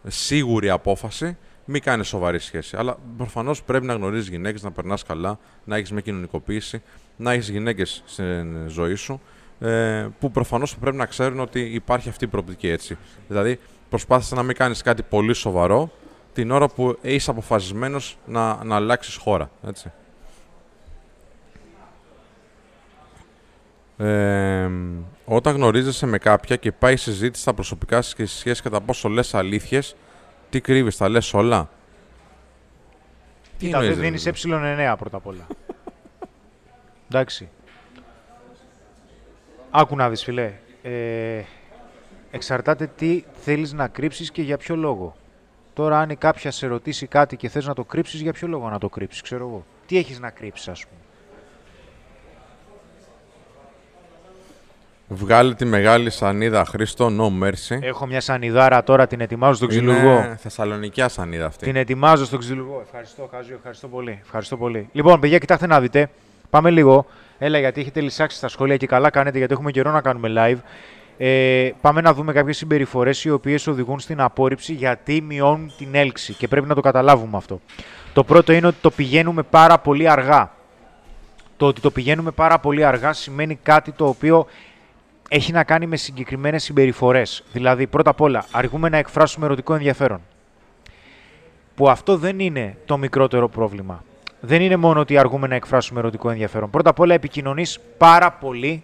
σίγουρη 0.07 0.71
απόφαση, 0.71 1.37
μην 1.65 1.83
κάνεις 1.83 2.09
σοβαρή 2.09 2.39
σχέση. 2.39 2.77
Αλλά 2.77 2.97
προφανώς 3.17 3.63
πρέπει 3.63 3.87
να 3.87 3.95
γνωρίζεις 3.95 4.29
γυναίκες, 4.29 4.63
να 4.63 4.71
περνάς 4.71 5.03
καλά, 5.03 5.39
να 5.65 5.77
έχεις 5.77 5.93
μια 5.93 6.01
κοινωνικοποίηση, 6.01 6.83
να 7.17 7.33
έχεις 7.33 7.49
γυναίκες 7.49 8.03
στην 8.07 8.69
ζωή 8.69 8.95
σου, 8.95 9.21
ε, 9.61 10.07
που 10.19 10.31
προφανώς 10.31 10.77
πρέπει 10.77 10.97
να 10.97 11.07
ξέρουν 11.07 11.41
ότι 11.41 11.61
υπάρχει 11.61 12.09
αυτή 12.09 12.25
η 12.25 12.29
προοπτική 12.29 12.69
έτσι. 12.69 12.99
Δηλαδή, 13.29 13.59
προσπάθησε 13.93 14.35
να 14.35 14.43
μην 14.43 14.57
κάνεις 14.57 14.83
κάτι 14.83 15.03
πολύ 15.03 15.35
σοβαρό 15.35 15.91
την 16.33 16.51
ώρα 16.51 16.69
που 16.69 16.99
είσαι 17.03 17.31
αποφασισμένος 17.31 18.19
να, 18.27 18.65
να 18.65 18.77
αλλάξεις 18.77 19.17
χώρα. 19.17 19.51
Έτσι. 19.67 19.93
Ε, 23.97 24.71
όταν 25.25 25.55
γνωρίζεσαι 25.55 26.07
με 26.07 26.19
κάποια 26.19 26.57
και 26.57 26.73
πάει 26.73 26.93
η 26.93 26.97
συζήτηση 26.97 27.43
στα 27.43 27.55
προσωπικά 27.55 28.03
σας 28.03 28.15
και 28.15 28.25
στις 28.27 28.39
σχέσεις 28.39 28.63
κατά 28.63 28.81
πόσο 28.81 29.09
λες 29.09 29.35
αλήθειες, 29.35 29.97
τι 30.51 30.61
κρύβεις, 30.61 30.97
τα 30.97 31.09
λες 31.09 31.35
όλα; 31.35 31.69
Τι 33.59 33.67
Κοίτα, 33.67 33.79
δεν 33.79 33.91
εννοείς, 33.91 34.23
δίνεις 34.23 34.45
ρε, 34.45 34.93
ε9 34.93 34.99
πρώτα 34.99 35.17
απ' 35.17 35.27
όλα. 35.27 35.47
Εντάξει. 37.09 37.49
Άκου 39.71 39.97
να 39.97 40.09
δεις, 40.09 40.25
φιλέ. 40.25 40.53
Ε, 40.83 41.43
εξαρτάται 42.33 42.91
τι 42.97 43.25
θέλεις 43.33 43.73
να 43.73 43.89
κρύψεις 43.89 44.31
και 44.31 44.43
για 44.43 44.57
ποιο 44.57 44.77
λόγο. 44.77 45.17
Τώρα, 45.75 45.99
αν 45.99 46.11
η 46.11 46.17
κάποια 46.17 46.51
σε 46.51 46.67
ρωτήσει 46.67 47.07
κάτι 47.07 47.37
και 47.37 47.49
θες 47.49 47.67
να 47.67 47.75
το 47.75 47.85
κρύψεις, 47.85 48.21
για 48.21 48.33
ποιο 48.33 48.49
λόγο 48.49 48.69
να 48.69 48.79
το 48.79 48.89
κρύψεις, 48.89 49.23
ξέρω 49.23 49.47
εγώ. 49.47 49.65
Τι 49.87 49.99
έχεις 49.99 50.21
να 50.21 50.31
κρύψεις, 50.31 50.69
ας 50.69 50.85
πούμε. 50.85 51.01
Βγάλε 55.09 55.55
τη 55.55 55.65
μεγάλη 55.65 56.11
σανίδα 56.11 56.65
Χρήστο, 56.65 57.07
no 57.07 57.45
mercy. 57.45 57.79
Έχω 57.81 58.07
μια 58.07 58.21
σανιδάρα 58.21 58.83
τώρα, 58.85 59.07
την 59.07 59.21
ετοιμάζω 59.21 59.55
στον 59.55 59.69
ξυλουργό. 59.69 60.13
Είναι 60.13 60.37
θεσσαλονικιά 60.41 61.09
σανίδα 61.09 61.47
αυτή. 61.47 61.65
Την 61.65 61.77
ετοιμάζω 61.77 62.25
στον 62.25 62.39
ξυλουργό. 62.39 62.81
Ευχαριστώ, 62.85 63.29
Χάζιο, 63.33 63.55
ευχαριστώ 63.55 63.89
πολύ. 63.89 64.19
Ευχαριστώ 64.23 64.57
πολύ. 64.57 64.89
Λοιπόν, 64.93 65.21
παιδιά, 65.21 65.39
κοιτάξτε 65.39 65.67
να 65.67 65.81
δείτε. 65.81 66.11
Πάμε 66.51 66.71
λίγο. 66.71 67.07
Έλα, 67.39 67.59
γιατί 67.59 67.81
έχετε 67.81 68.01
λησάξει 68.01 68.37
στα 68.37 68.49
σχόλια 68.49 68.77
και 68.77 68.87
καλά 68.87 69.11
κάνετε, 69.11 69.39
γιατί 69.39 69.53
έχουμε 69.53 69.71
καιρό 69.71 69.91
να 69.91 70.01
κάνουμε 70.01 70.33
live. 70.37 70.59
Ε, 71.19 71.71
πάμε 71.81 72.01
να 72.01 72.15
δούμε 72.15 72.33
κάποιες 72.33 72.57
συμπεριφορές 72.57 73.25
οι 73.25 73.31
οποίες 73.31 73.67
οδηγούν 73.67 74.01
στην 74.01 74.21
απόρριψη 74.21 74.73
γιατί 74.73 75.21
μειώνουν 75.21 75.73
την 75.79 75.89
έλξη 75.95 76.33
και 76.33 76.49
πρέπει 76.49 76.67
να 76.67 76.75
το 76.75 76.81
καταλάβουμε 76.81 77.37
αυτό. 77.37 77.61
Το 78.13 78.25
πρώτο 78.25 78.53
είναι 78.53 78.67
ότι 78.67 78.77
το 78.81 78.91
πηγαίνουμε 78.91 79.43
πάρα 79.43 79.79
πολύ 79.79 80.09
αργά. 80.09 80.53
Το 81.57 81.67
ότι 81.67 81.81
το 81.81 81.91
πηγαίνουμε 81.91 82.31
πάρα 82.31 82.59
πολύ 82.59 82.85
αργά 82.85 83.13
σημαίνει 83.13 83.59
κάτι 83.63 83.93
το 83.93 84.07
οποίο 84.07 84.47
έχει 85.29 85.53
να 85.53 85.65
κάνει 85.65 85.87
με 85.87 85.97
συγκεκριμένες 85.97 86.63
συμπεριφορές. 86.63 87.45
Δηλαδή, 87.53 87.87
πρώτα 87.87 88.11
απ' 88.11 88.21
όλα, 88.21 88.45
αργούμε 88.51 88.89
να 88.89 88.97
εκφράσουμε 88.97 89.47
ερωτικό 89.47 89.75
ενδιαφέρον. 89.75 90.21
Που 91.75 91.89
αυτό 91.89 92.17
δεν 92.17 92.39
είναι 92.39 92.77
το 92.85 92.97
μικρότερο 92.97 93.49
πρόβλημα. 93.49 94.05
Δεν 94.41 94.63
είναι 94.63 94.77
μόνο 94.77 95.01
ότι 95.01 95.19
αργούμε 95.19 95.47
να 95.47 95.55
εκφράσουμε 95.55 96.01
ερωτικό 96.01 96.31
ενδιαφέρον. 96.31 96.71
Πρώτα 96.71 96.91
απ' 96.91 97.01
όλα, 97.01 97.15
επικοινωνείς 97.15 97.81
πάρα 97.99 98.33
πολύ. 98.33 98.83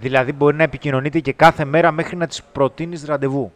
Δηλαδή, 0.00 0.32
μπορεί 0.32 0.56
να 0.56 0.62
επικοινωνείτε 0.62 1.20
και 1.20 1.32
κάθε 1.32 1.64
μέρα 1.64 1.92
μέχρι 1.92 2.16
να 2.16 2.26
τη 2.26 2.38
προτείνεις 2.52 3.04
ραντεβού. 3.04 3.52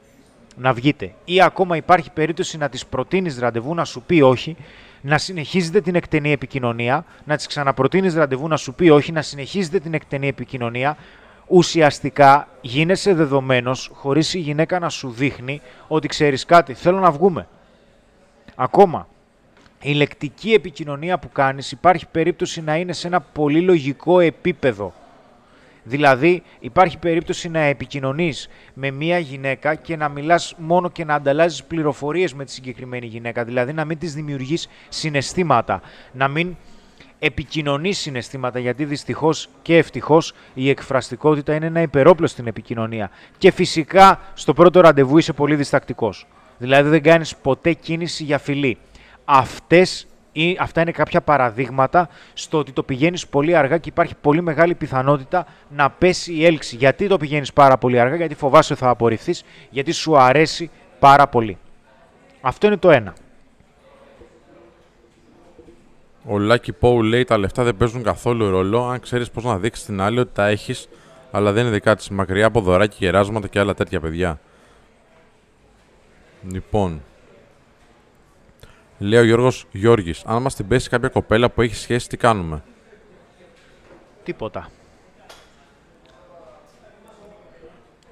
Να 0.56 0.72
βγείτε. 0.72 1.12
Ή 1.24 1.42
ακόμα 1.42 1.76
υπάρχει 1.76 2.10
περίπτωση 2.10 2.58
να 2.58 2.68
τη 2.68 2.78
προτείνεις 2.90 3.38
ραντεβού, 3.38 3.74
να 3.74 3.84
σου 3.84 4.02
πει 4.02 4.20
όχι, 4.20 4.56
να 5.00 5.18
συνεχίζετε 5.18 5.80
την 5.80 5.94
εκτενή 5.94 6.32
επικοινωνία, 6.32 7.04
να 7.24 7.36
τη 7.36 7.46
ξαναπροτείνεις 7.46 8.14
ραντεβού, 8.14 8.48
να 8.48 8.56
σου 8.56 8.74
πει 8.74 8.88
όχι, 8.88 9.12
να 9.12 9.22
συνεχίζετε 9.22 9.78
την 9.78 9.94
εκτενή 9.94 10.28
επικοινωνία, 10.28 10.96
ουσιαστικά 11.46 12.48
γίνεσαι 12.60 13.14
δεδομένος 13.14 13.90
χωρίς 13.94 14.34
η 14.34 14.38
γυναίκα 14.38 14.78
να 14.78 14.88
σου 14.88 15.10
δείχνει 15.10 15.60
ότι 15.88 16.08
ξέρεις 16.08 16.44
κάτι, 16.44 16.74
θέλω 16.74 16.98
να 16.98 17.10
βγούμε. 17.10 17.46
Ακόμα, 18.54 19.08
η 19.82 19.92
λεκτική 19.92 20.52
επικοινωνία 20.52 21.18
που 21.18 21.32
κάνεις 21.32 21.72
υπάρχει 21.72 22.06
περίπτωση 22.06 22.62
να 22.62 22.76
είναι 22.76 22.92
σε 22.92 23.06
ένα 23.06 23.20
πολύ 23.20 23.60
λογικό 23.60 24.20
επίπεδο. 24.20 24.92
Δηλαδή 25.84 26.42
υπάρχει 26.60 26.98
περίπτωση 26.98 27.48
να 27.48 27.60
επικοινωνείς 27.60 28.48
με 28.74 28.90
μία 28.90 29.18
γυναίκα 29.18 29.74
και 29.74 29.96
να 29.96 30.08
μιλάς 30.08 30.54
μόνο 30.58 30.90
και 30.90 31.04
να 31.04 31.14
ανταλλάζεις 31.14 31.64
πληροφορίες 31.64 32.34
με 32.34 32.44
τη 32.44 32.50
συγκεκριμένη 32.50 33.06
γυναίκα. 33.06 33.44
Δηλαδή 33.44 33.72
να 33.72 33.84
μην 33.84 33.98
της 33.98 34.14
δημιουργείς 34.14 34.68
συναισθήματα, 34.88 35.80
να 36.12 36.28
μην 36.28 36.56
επικοινωνείς 37.18 37.98
συναισθήματα 37.98 38.58
γιατί 38.58 38.84
δυστυχώς 38.84 39.48
και 39.62 39.76
ευτυχώς 39.76 40.34
η 40.54 40.68
εκφραστικότητα 40.68 41.54
είναι 41.54 41.66
ένα 41.66 41.80
υπερόπλο 41.80 42.26
στην 42.26 42.46
επικοινωνία. 42.46 43.10
Και 43.38 43.50
φυσικά 43.50 44.20
στο 44.34 44.52
πρώτο 44.52 44.80
ραντεβού 44.80 45.18
είσαι 45.18 45.32
πολύ 45.32 45.54
διστακτικός. 45.54 46.26
Δηλαδή 46.58 46.88
δεν 46.88 47.02
κάνεις 47.02 47.36
ποτέ 47.36 47.72
κίνηση 47.72 48.24
για 48.24 48.38
φιλή. 48.38 48.78
Αυτές 49.24 50.06
ή 50.32 50.56
αυτά 50.60 50.80
είναι 50.80 50.90
κάποια 50.90 51.20
παραδείγματα 51.20 52.08
στο 52.34 52.58
ότι 52.58 52.72
το 52.72 52.82
πηγαίνεις 52.82 53.26
πολύ 53.26 53.56
αργά 53.56 53.78
και 53.78 53.88
υπάρχει 53.88 54.14
πολύ 54.20 54.42
μεγάλη 54.42 54.74
πιθανότητα 54.74 55.46
να 55.68 55.90
πέσει 55.90 56.34
η 56.34 56.44
έλξη. 56.44 56.76
Γιατί 56.76 57.06
το 57.06 57.16
πηγαίνεις 57.16 57.52
πάρα 57.52 57.78
πολύ 57.78 58.00
αργά, 58.00 58.16
γιατί 58.16 58.34
φοβάσαι 58.34 58.72
ότι 58.72 58.82
θα 58.82 58.88
απορριφθείς, 58.88 59.44
γιατί 59.70 59.92
σου 59.92 60.18
αρέσει 60.18 60.70
πάρα 60.98 61.26
πολύ. 61.26 61.58
Αυτό 62.40 62.66
είναι 62.66 62.76
το 62.76 62.90
ένα. 62.90 63.14
Ο 66.24 66.34
Lucky 66.50 66.70
Poe 66.80 67.02
λέει 67.02 67.24
τα 67.24 67.38
λεφτά 67.38 67.62
δεν 67.62 67.76
παίζουν 67.76 68.02
καθόλου 68.02 68.50
ρόλο 68.50 68.84
αν 68.84 69.00
ξέρεις 69.00 69.30
πώς 69.30 69.44
να 69.44 69.58
δείξεις 69.58 69.84
την 69.84 70.00
άλλη 70.00 70.18
ότι 70.18 70.30
τα 70.34 70.46
έχεις, 70.46 70.88
αλλά 71.30 71.52
δεν 71.52 71.62
είναι 71.62 71.72
δικά 71.72 71.96
της. 71.96 72.08
Μακριά 72.08 72.46
από 72.46 72.60
δωράκι, 72.60 72.96
γεράσματα 72.98 73.48
και 73.48 73.58
άλλα 73.58 73.74
τέτοια 73.74 74.00
παιδιά. 74.00 74.40
Λοιπόν. 76.50 77.02
Λέει 79.02 79.20
ο 79.20 79.24
Γιώργος 79.24 79.64
Γιώργης, 79.72 80.22
αν 80.26 80.42
μας 80.42 80.54
την 80.54 80.68
πέσει 80.68 80.88
κάποια 80.88 81.08
κοπέλα 81.08 81.50
που 81.50 81.62
έχει 81.62 81.74
σχέση, 81.74 82.08
τι 82.08 82.16
κάνουμε; 82.16 82.62
Τίποτα. 84.24 84.68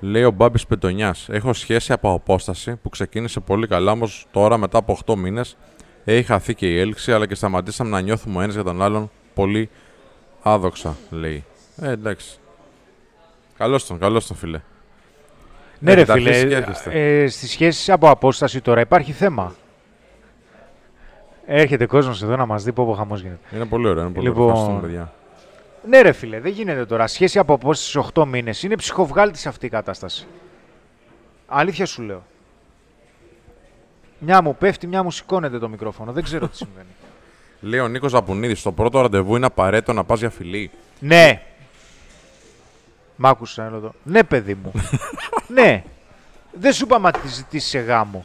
Λέει 0.01 0.25
ο 0.25 0.31
Μπάμπης 0.31 0.67
Πετονιά. 0.67 1.15
Έχω 1.29 1.53
σχέση 1.53 1.93
από 1.93 2.13
απόσταση 2.13 2.77
που 2.77 2.89
ξεκίνησε 2.89 3.41
πολύ 3.41 3.67
καλά, 3.67 3.93
όμως 3.93 4.27
τώρα 4.31 4.57
μετά 4.57 4.79
από 4.79 4.99
8 5.07 5.15
μήνες 5.17 5.57
έχει 6.05 6.23
χαθεί 6.23 6.55
και 6.55 6.67
η 6.67 6.79
έλξη, 6.79 7.13
αλλά 7.13 7.27
και 7.27 7.35
σταματήσαμε 7.35 7.91
να 7.91 8.01
νιώθουμε 8.01 8.39
ο 8.39 8.41
ένας 8.41 8.55
για 8.55 8.65
τον 8.65 8.83
άλλον 8.83 9.11
πολύ 9.35 9.71
άδοξα, 10.43 10.97
λέει. 11.11 11.45
Ε, 11.83 11.91
εντάξει. 11.91 12.39
Καλώς 13.57 13.87
τον, 13.87 13.99
καλώς 13.99 14.27
τον, 14.27 14.37
φίλε. 14.37 14.61
Ναι, 15.79 15.95
ρε 15.95 16.01
Έχετε 16.01 16.19
φίλε, 16.19 16.29
αρχίσει 16.29 16.49
και 16.49 16.55
έρχεστε. 16.55 17.23
ε, 17.23 17.29
στις 17.29 17.51
σχέσεις 17.51 17.89
από 17.91 18.11
απόσταση 18.11 18.61
τώρα 18.61 18.81
υπάρχει 18.81 19.13
θέμα. 19.13 19.55
Έρχεται 21.53 21.87
κόσμος 21.87 22.23
εδώ 22.23 22.37
να 22.37 22.47
μας 22.47 22.65
δει 22.65 22.73
πω 22.73 22.85
πω 22.85 22.93
χαμός 22.93 23.21
γίνεται. 23.21 23.55
Είναι 23.55 23.65
πολύ 23.65 23.89
ωραίο, 23.89 24.03
είναι 24.03 24.13
πολύ 24.13 24.27
Λοιπόν, 24.27 24.43
ωραίο. 24.43 24.53
Ευχαριστούμε, 24.55 24.87
παιδιά. 24.87 25.13
Ναι 25.89 26.01
ρε 26.01 26.13
φίλε, 26.13 26.41
δεν 26.41 26.53
γίνεται 26.53 26.87
τώρα. 26.87 27.07
Σχέση 27.07 27.39
από 27.39 27.55
απόσταση 27.55 28.09
8 28.15 28.25
μήνες. 28.27 28.63
Είναι 28.63 28.77
ψυχοβγάλτης 28.77 29.47
αυτή 29.47 29.67
η 29.67 29.69
κατάσταση. 29.69 30.27
Αλήθεια 31.47 31.87
σου 31.87 32.03
λέω. 32.03 32.23
Μια 34.19 34.43
μου 34.43 34.57
πέφτει, 34.57 34.87
μια 34.87 35.03
μου 35.03 35.11
σηκώνεται 35.11 35.59
το 35.59 35.69
μικρόφωνο. 35.69 36.13
Δεν 36.13 36.23
ξέρω 36.23 36.49
τι 36.49 36.57
συμβαίνει. 36.63 36.89
Λέει 37.61 37.81
ο 37.81 37.89
Νίκος 37.89 38.11
Ζαπουνίδη, 38.11 38.55
στο 38.55 38.73
πρώτο 38.73 39.01
ραντεβού 39.01 39.37
είναι 39.37 39.47
απαραίτητο 39.47 39.93
να 39.93 40.05
πας 40.05 40.19
για 40.19 40.31
φιλή. 40.31 40.71
ναι. 40.99 41.43
Μ' 43.17 43.27
άκουσα 43.27 43.65
ένα 43.65 43.77
εδώ. 43.77 43.95
Ναι, 44.03 44.23
παιδί 44.25 44.55
μου. 44.55 44.73
ναι. 45.57 45.85
Δεν 46.53 46.73
σου 46.73 46.85
είπα 46.85 46.99
μα 46.99 47.11
τη 47.11 47.29
ζητήσεις 47.29 47.71
σε 47.71 47.79
γάμο. 47.79 48.25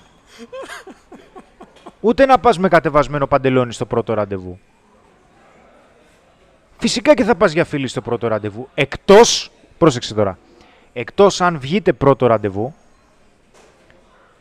Ούτε 2.06 2.26
να 2.26 2.40
πας 2.40 2.58
με 2.58 2.68
κατεβασμένο 2.68 3.28
παντελόνι 3.28 3.74
στο 3.74 3.86
πρώτο 3.86 4.14
ραντεβού. 4.14 4.60
Φυσικά 6.78 7.14
και 7.14 7.24
θα 7.24 7.36
πας 7.36 7.52
για 7.52 7.66
φίλη 7.66 7.88
στο 7.88 8.02
πρώτο 8.02 8.28
ραντεβού. 8.28 8.70
Εκτός, 8.74 9.52
πρόσεξε 9.78 10.14
τώρα, 10.14 10.38
εκτός 10.94 11.42
αν 11.42 11.60
βγείτε 11.60 11.94
πρώτο 11.94 12.28
ραντεβού 12.28 12.74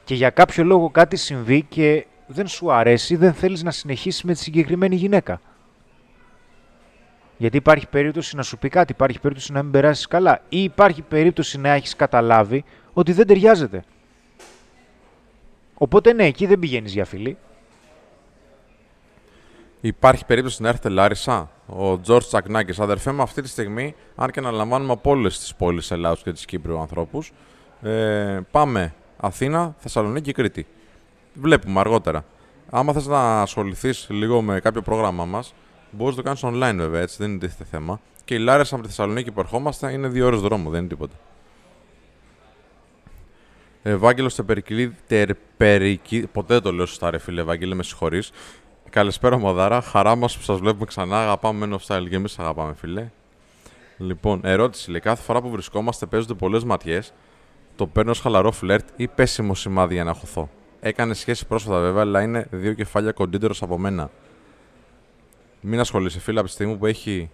και 0.05 0.15
για 0.15 0.31
κάποιο 0.31 0.65
λόγο 0.65 0.91
κάτι 0.91 1.17
συμβεί 1.17 1.63
και 1.63 2.07
δεν 2.27 2.47
σου 2.47 2.73
αρέσει, 2.73 3.17
δεν 3.17 3.33
θέλεις 3.33 3.63
να 3.63 3.71
συνεχίσεις 3.71 4.23
με 4.23 4.33
τη 4.33 4.39
συγκεκριμένη 4.39 4.97
γυναίκα. 4.97 5.41
Γιατί 7.37 7.57
υπάρχει 7.57 7.87
περίπτωση 7.87 8.37
να 8.37 8.43
σου 8.43 8.59
πει 8.59 8.69
κάτι, 8.69 8.93
υπάρχει 8.93 9.21
περίπτωση 9.21 9.53
να 9.53 9.63
μην 9.63 9.73
περάσεις 9.73 10.07
καλά 10.07 10.41
ή 10.49 10.63
υπάρχει 10.63 11.03
περίπτωση 11.03 11.59
να 11.61 11.69
έχεις 11.69 11.97
καταλάβει 11.97 12.65
ότι 12.93 13.13
δεν 13.13 13.27
ταιριάζεται. 13.27 13.85
Οπότε 15.75 16.13
ναι, 16.13 16.25
εκεί 16.25 16.47
δεν 16.47 16.59
πηγαίνεις 16.59 16.93
για 16.93 17.05
φίλη. 17.05 17.37
Υπάρχει 19.85 20.25
περίπτωση 20.25 20.63
να 20.63 20.69
έρθετε 20.69 20.89
Λάρισα. 20.89 21.51
Ο 21.67 22.01
Τζορτ 22.01 22.27
Τσακνάκη, 22.27 22.83
αδερφέ 22.83 23.13
μου, 23.13 23.23
αυτή 23.23 23.43
τη 23.43 23.49
στιγμή, 23.49 23.95
αν 24.15 24.31
και 24.31 24.39
αναλαμβάνουμε 24.39 24.93
από 24.93 25.11
όλες 25.11 25.39
τις 25.39 25.55
πόλεις 25.55 25.91
Ελλάδος 25.91 26.23
και 26.23 26.33
της 26.33 26.45
Κύπρου 26.45 26.79
ανθρώπους, 26.79 27.33
ε, 27.83 28.41
πάμε 28.51 28.95
Αθήνα, 29.17 29.75
Θεσσαλονίκη, 29.79 30.33
Κρήτη. 30.33 30.67
Βλέπουμε 31.35 31.81
αργότερα. 31.81 32.25
Άμα 32.71 32.93
θες 32.93 33.07
να 33.07 33.41
ασχοληθείς 33.41 34.07
λίγο 34.11 34.43
με 34.43 34.61
κάποιο 34.61 34.83
πρόγραμμά 34.83 35.25
μας, 35.25 35.55
μπορείς 35.91 36.17
να 36.17 36.23
το 36.23 36.29
κάνεις 36.29 36.45
online 36.45 36.77
βέβαια, 36.79 37.01
έτσι 37.01 37.17
δεν 37.19 37.31
είναι 37.31 37.39
τίθεται 37.39 37.65
θέμα. 37.65 38.01
Και 38.25 38.35
η 38.35 38.39
Λάρισα 38.39 38.77
με 38.77 38.83
τη 38.83 38.89
Θεσσαλονίκη 38.89 39.31
που 39.31 39.41
ερχόμαστε 39.41 39.93
είναι 39.93 40.09
δύο 40.09 40.27
ώρες 40.27 40.41
δρόμο, 40.41 40.71
δεν 40.71 40.81
είναι 40.81 40.89
τίποτα. 40.89 41.15
Ευάγγελος 43.87 44.35
Τερπερικυλή. 44.35 44.97
Τερπερικη... 45.07 46.27
Ποτέ 46.33 46.55
δεν 46.55 46.63
το 46.63 46.73
λέω 46.73 46.87
σωστά, 46.87 47.11
ρε 47.11 47.19
φίλε, 47.19 47.41
Ευάγγελε, 47.41 47.75
με 47.75 47.83
συγχωρείς. 47.83 48.31
Καλησπέρα, 48.91 49.39
Μοδάρα. 49.39 49.81
Χαρά 49.81 50.17
μας 50.17 50.37
που 50.37 50.43
σας 50.43 50.59
βλέπουμε 50.59 50.85
ξανά. 50.85 51.21
Αγαπάμε 51.23 51.67
Men 51.67 51.79
of 51.79 51.87
Style 51.87 52.09
και 52.09 52.17
εμείς 52.17 52.39
αγαπάμε, 52.39 52.75
φίλε. 52.75 53.11
Λοιπόν, 53.99 54.41
ερώτηση 54.45 54.91
λέει: 54.91 55.01
Κάθε 55.01 55.23
φορά 55.23 55.41
που 55.43 55.51
βρισκόμαστε 55.51 56.07
παίζονται 56.07 56.35
πολλές 56.35 56.65
ματιές. 56.65 57.13
Το 57.77 57.87
παίρνω 57.87 58.11
ως 58.11 58.21
χαλαρό 58.21 58.51
φλερτ 58.53 58.89
ή 58.97 59.09
πέσιμο 59.09 59.55
σημάδι 59.55 59.95
για 59.95 60.05
να 60.05 60.13
χωθώ; 60.13 60.49
Έκανε 60.81 61.15
σχέση 61.15 61.47
πρόσφατα 61.47 61.81
βέβαια, 61.81 62.01
αλλά 62.03 62.23
είναι 62.23 62.47
δύο 62.51 62.73
κεφάλια 62.73 63.13
κοντύτερος 63.13 63.63
από 63.63 63.79
μένα. 63.79 64.11
Μην 65.61 65.81
ασχολείσαι, 65.81 66.21
φίλε, 66.21 66.39
από 66.39 66.49
τη 66.49 66.55
στιγμή 66.55 66.77
που 66.77 66.87
έχει 66.87 67.31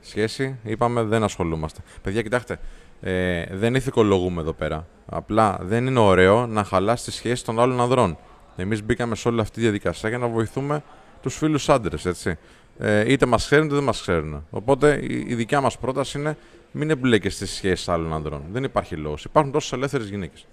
σχέση, 0.00 0.58
είπαμε 0.62 1.02
δεν 1.02 1.22
ασχολούμαστε. 1.22 1.80
Παιδιά, 2.02 2.22
κοιτάξτε, 2.22 2.58
ε, 3.00 3.44
δεν 3.50 3.74
ηθικολογούμε 3.74 4.40
εδώ 4.40 4.52
πέρα. 4.52 4.86
Απλά 5.06 5.58
δεν 5.62 5.86
είναι 5.86 5.98
ωραίο 5.98 6.46
να 6.46 6.64
χαλάσει 6.64 7.04
τη 7.04 7.10
σχέση 7.12 7.44
των 7.44 7.60
άλλων 7.60 7.80
ανδρών. 7.80 8.18
Εμείς 8.56 8.84
μπήκαμε 8.84 9.14
σε 9.14 9.28
όλη 9.28 9.40
αυτή 9.40 9.54
τη 9.54 9.60
διαδικασία 9.60 10.08
για 10.08 10.18
να 10.18 10.28
βοηθούμε 10.28 10.82
τους 11.22 11.36
φίλους 11.36 11.68
άντρες, 11.68 12.06
έτσι. 12.06 12.38
Ε, 12.78 13.12
είτε 13.12 13.26
μας 13.26 13.44
ξέρουν 13.44 13.64
είτε 13.64 13.74
δεν 13.74 13.84
μας 13.84 14.00
ξέρουν. 14.00 14.46
Οπότε 14.50 14.98
η, 15.02 15.24
η 15.28 15.34
δικιά 15.34 15.60
μας 15.60 15.78
πρόταση 15.78 16.18
είναι 16.18 16.36
μην 16.72 16.90
εμπλέκεσαι 16.90 17.36
στις 17.36 17.50
σχέσεις 17.50 17.88
άλλων 17.88 18.12
ανδρών. 18.12 18.42
Δεν 18.52 18.64
υπάρχει 18.64 18.96
λόγος. 18.96 19.24
Υπάρχουν 19.24 19.52
τόσες 19.52 19.72
ελεύθερες 19.72 20.08
γυναίκες. 20.08 20.46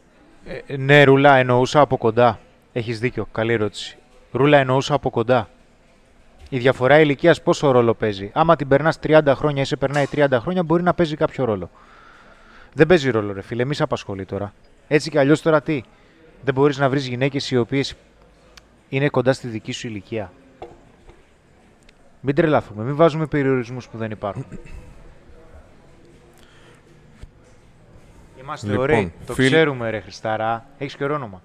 Ε, 0.68 0.78
ναι, 0.78 1.04
Ρούλα, 1.04 1.36
εννοούσα 1.36 1.80
από 1.80 1.98
κοντά. 1.98 2.40
Έχεις 2.74 3.00
δίκιο, 3.00 3.28
καλή 3.32 3.54
ερώτηση. 3.54 3.98
Ρούλα, 4.32 4.58
εννοούσα 4.58 4.94
από 4.94 5.10
κοντά. 5.10 5.50
Η 6.50 6.58
διαφορά 6.58 7.00
ηλικίας 7.00 7.42
πόσο 7.42 7.72
ρόλο 7.72 7.94
παίζει. 7.94 8.32
Άμα 8.34 8.56
την 8.56 8.68
περνάς 8.68 9.00
30 9.04 9.22
χρόνια 9.36 9.62
ή 9.62 9.66
σε 9.66 9.76
περνάει 9.76 10.06
30 10.12 10.28
χρόνια, 10.32 10.64
μπορεί 10.64 10.84
να 10.84 10.94
παίζει 10.94 11.16
κάποιο 11.16 11.46
ρόλο. 11.46 11.70
Δεν 12.74 12.88
παίζει 12.88 13.10
ρόλο, 13.10 13.34
ρε 13.34 13.42
φίλε, 13.42 13.66
μη 13.66 13.76
σε 13.76 13.84
απασχολεί 13.84 14.26
τώρα. 14.26 14.54
Έτσι 14.88 15.10
κι 15.10 15.18
αλλιώς 15.18 15.42
τώρα 15.42 15.62
τι; 15.62 15.84
Δεν 16.44 16.54
μπορείς 16.54 16.78
να 16.78 16.90
βρεις 16.90 17.08
γυναίκες 17.08 17.52
οι 17.52 17.58
οποίες 17.58 17.96
είναι 18.90 19.10
κοντά 19.10 19.34
στη 19.34 19.48
δική 19.48 19.72
σου 19.72 19.88
ηλικία. 19.88 20.32
Μην 22.22 22.36
τρελαθούμε, 22.36 22.84
μην 22.84 22.96
βάζουμε 22.96 23.26
περιορισμούς 23.26 23.88
που 23.88 23.98
δεν 23.98 24.12
υπάρχουν. 24.12 24.46
Είμαστε 28.42 28.68
Λοιπόν, 28.68 28.84
ωραίοι. 28.84 29.14
Το 29.26 29.34
φίλ- 29.34 29.52
ξέρουμε, 29.52 29.90
ρε 29.90 30.00
Χριστάρα. 30.00 30.66
Έχεις 30.78 30.96
και 30.96 31.04
όνομα. 31.04 31.42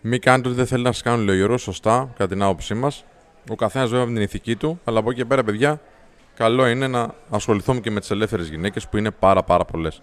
Μην 0.00 0.20
κάνετε 0.20 0.48
ότι 0.48 0.56
δεν 0.56 0.66
θέλει 0.66 0.82
να 0.82 0.92
σας 0.92 1.02
κάνουν, 1.02 1.24
λέει 1.24 1.34
ο 1.34 1.38
Γιώργος, 1.38 1.62
σωστά, 1.62 2.08
κατά 2.16 2.28
την 2.28 2.42
άποψή 2.42 2.74
μας. 2.74 3.04
Ο 3.50 3.54
καθένας 3.54 3.90
βέβαια 3.90 4.06
με 4.06 4.12
την 4.12 4.22
ηθική 4.22 4.56
του, 4.56 4.80
αλλά 4.84 4.98
από 4.98 5.10
εκεί 5.10 5.18
και 5.18 5.24
πέρα, 5.24 5.44
παιδιά, 5.44 5.80
καλό 6.34 6.66
είναι 6.66 6.86
να 6.86 7.14
ασχοληθούμε 7.30 7.80
και 7.80 7.90
με 7.90 8.00
τις 8.00 8.10
ελεύθερες 8.10 8.48
γυναίκες 8.48 8.88
που 8.88 8.96
είναι 8.96 9.10
πάρα 9.10 9.42
πάρα 9.42 9.64
πολλές. 9.64 10.02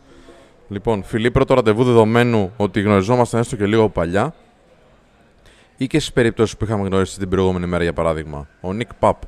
Λοιπόν, 0.68 1.04
φιλή 1.04 1.32
πρώτο 1.32 1.54
ραντεβού 1.54 1.84
δεδομένου 1.84 2.54
ότι 2.58 2.82
γνωριζόμασταν 2.82 3.40
έστω 3.40 3.56
και 3.56 3.66
λίγο 3.66 3.90
παλιά 3.90 4.34
ή 5.78 5.88
και 5.88 6.00
στις 6.00 6.14
περιπτώσεις 6.14 6.58
που 6.58 6.64
είχαμε 6.64 6.88
γνωρίσει 6.88 7.20
την 7.20 7.30
προηγούμενη 7.30 7.66
μέρα, 7.66 7.84
για 7.84 7.94
παράδειγμα. 7.94 8.48
Ο 8.62 8.74
Νικ 8.74 8.94
Παπ. 8.94 9.22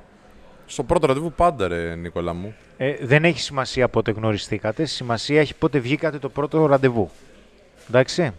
Στο 0.65 0.83
πρώτο 0.83 1.07
ραντεβού 1.07 1.31
πάντα, 1.31 1.67
ρε 1.67 1.95
Νίκολα 1.95 2.33
μου. 2.33 2.55
Ε, 2.77 2.95
δεν 3.01 3.25
έχει 3.25 3.39
σημασία 3.39 3.87
πότε 3.87 4.11
γνωριστήκατε. 4.11 4.85
Σημασία 4.85 5.39
έχει 5.39 5.55
πότε 5.55 5.79
βγήκατε 5.79 6.17
το 6.17 6.29
πρώτο 6.29 6.65
ραντεβού. 6.65 7.09
Εντάξει. 7.89 8.31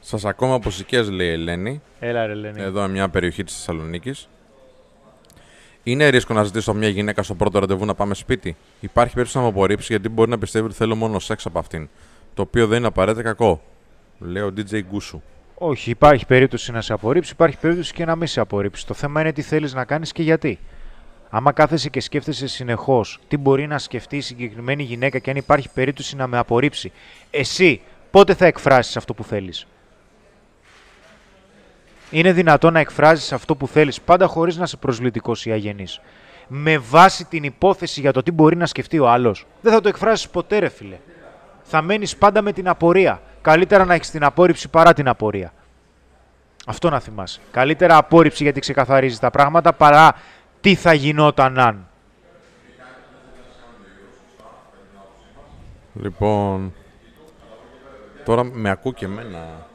Σας 0.00 0.24
ακόμα 0.24 0.54
από 0.54 0.70
Σικές, 0.70 1.10
λέει 1.10 1.28
η 1.28 1.32
Ελένη. 1.32 1.82
Έλα 2.00 2.26
ρε 2.26 2.34
Λένη. 2.34 2.62
Εδώ 2.62 2.88
μια 2.88 3.08
περιοχή 3.08 3.44
της 3.44 3.54
Θεσσαλονίκης. 3.54 4.28
Είναι 5.82 6.08
ρίσκο 6.08 6.34
να 6.34 6.44
ζητήσω 6.44 6.74
μια 6.74 6.88
γυναίκα 6.88 7.22
στο 7.22 7.34
πρώτο 7.34 7.58
ραντεβού 7.58 7.84
να 7.84 7.94
πάμε 7.94 8.14
σπίτι. 8.14 8.56
Υπάρχει 8.80 9.12
περίπτωση 9.12 9.36
να 9.36 9.42
με 9.42 9.48
απορρίψει 9.48 9.86
γιατί 9.92 10.08
μπορεί 10.08 10.30
να 10.30 10.38
πιστεύει 10.38 10.64
ότι 10.64 10.74
θέλω 10.74 10.94
μόνο 10.94 11.18
σεξ 11.18 11.46
από 11.46 11.58
αυτήν. 11.58 11.88
Το 12.34 12.42
οποίο 12.42 12.66
δεν 12.66 12.78
είναι 12.78 12.86
απαραίτητα 12.86 13.22
κακό. 13.22 13.62
Λέει 14.18 14.42
ο 14.42 14.52
DJ 14.56 14.80
Γκούσου. 14.90 15.22
Όχι, 15.54 15.90
υπάρχει 15.90 16.26
περίπτωση 16.26 16.72
να 16.72 16.80
σε 16.80 16.92
απορρίψει, 16.92 17.32
υπάρχει 17.32 17.56
περίπτωση 17.56 17.92
και 17.92 18.04
να 18.04 18.16
μην 18.16 18.26
σε 18.26 18.40
απορρίψει. 18.40 18.86
Το 18.86 18.94
θέμα 18.94 19.20
είναι 19.20 19.32
τι 19.32 19.42
θέλεις 19.42 19.74
να 19.74 19.84
κάνεις 19.84 20.12
και 20.12 20.22
γιατί. 20.22 20.58
Άμα 21.30 21.52
κάθεσαι 21.52 21.88
και 21.88 22.00
σκέφτεσαι 22.00 22.46
συνεχώς 22.46 23.18
τι 23.28 23.36
μπορεί 23.36 23.66
να 23.66 23.78
σκεφτεί 23.78 24.16
η 24.16 24.20
συγκεκριμένη 24.20 24.82
γυναίκα 24.82 25.18
και 25.18 25.30
αν 25.30 25.36
υπάρχει 25.36 25.68
περίπτωση 25.74 26.16
να 26.16 26.26
με 26.26 26.38
απορρίψει, 26.38 26.92
εσύ 27.30 27.80
πότε 28.10 28.34
θα 28.34 28.46
εκφράσεις 28.46 28.96
αυτό 28.96 29.14
που 29.14 29.24
θέλεις; 29.24 29.66
Είναι 32.10 32.32
δυνατό 32.32 32.70
να 32.70 32.80
εκφράζεις 32.80 33.32
αυτό 33.32 33.56
που 33.56 33.68
θέλεις 33.68 34.00
πάντα 34.00 34.26
χωρίς 34.26 34.56
να 34.56 34.62
είσαι 34.62 34.76
προσβλητικό 34.76 35.32
ή 35.44 35.50
αγενής. 35.50 36.00
Με 36.48 36.78
βάση 36.78 37.24
την 37.24 37.42
υπόθεση 37.42 38.00
για 38.00 38.12
το 38.12 38.22
τι 38.22 38.30
μπορεί 38.30 38.56
να 38.56 38.66
σκεφτεί 38.66 38.98
ο 38.98 39.08
άλλος. 39.08 39.46
Δεν 39.60 39.72
θα 39.72 39.80
το 39.80 39.88
εκφράσει 39.88 40.30
ποτέ, 40.30 40.58
ρε 40.58 40.68
φίλε. 40.68 40.98
Θα 41.62 41.82
μένεις 41.82 42.16
πάντα 42.16 42.42
με 42.42 42.52
την 42.52 42.68
απορία. 42.68 43.20
Καλύτερα 43.42 43.84
να 43.84 43.94
έχεις 43.94 44.10
την 44.10 44.24
απόρριψη 44.24 44.68
παρά 44.68 44.92
την 44.92 45.08
απορία. 45.08 45.52
Αυτό 46.66 46.90
να 46.90 47.00
θυμάσαι. 47.00 47.40
Καλύτερα 47.50 47.96
απόρριψη 47.96 48.42
γιατί 48.42 48.60
ξεκαθαρίζει 48.60 49.18
τα 49.18 49.30
πράγματα 49.30 49.72
παρά 49.72 50.14
τι 50.60 50.74
θα 50.74 50.92
γινόταν 50.92 51.58
αν. 51.58 51.88
Λοιπόν, 55.94 56.74
τώρα 58.24 58.44
με 58.44 58.70
ακού 58.70 58.92
και 58.92 59.04
εμένα. 59.04 59.68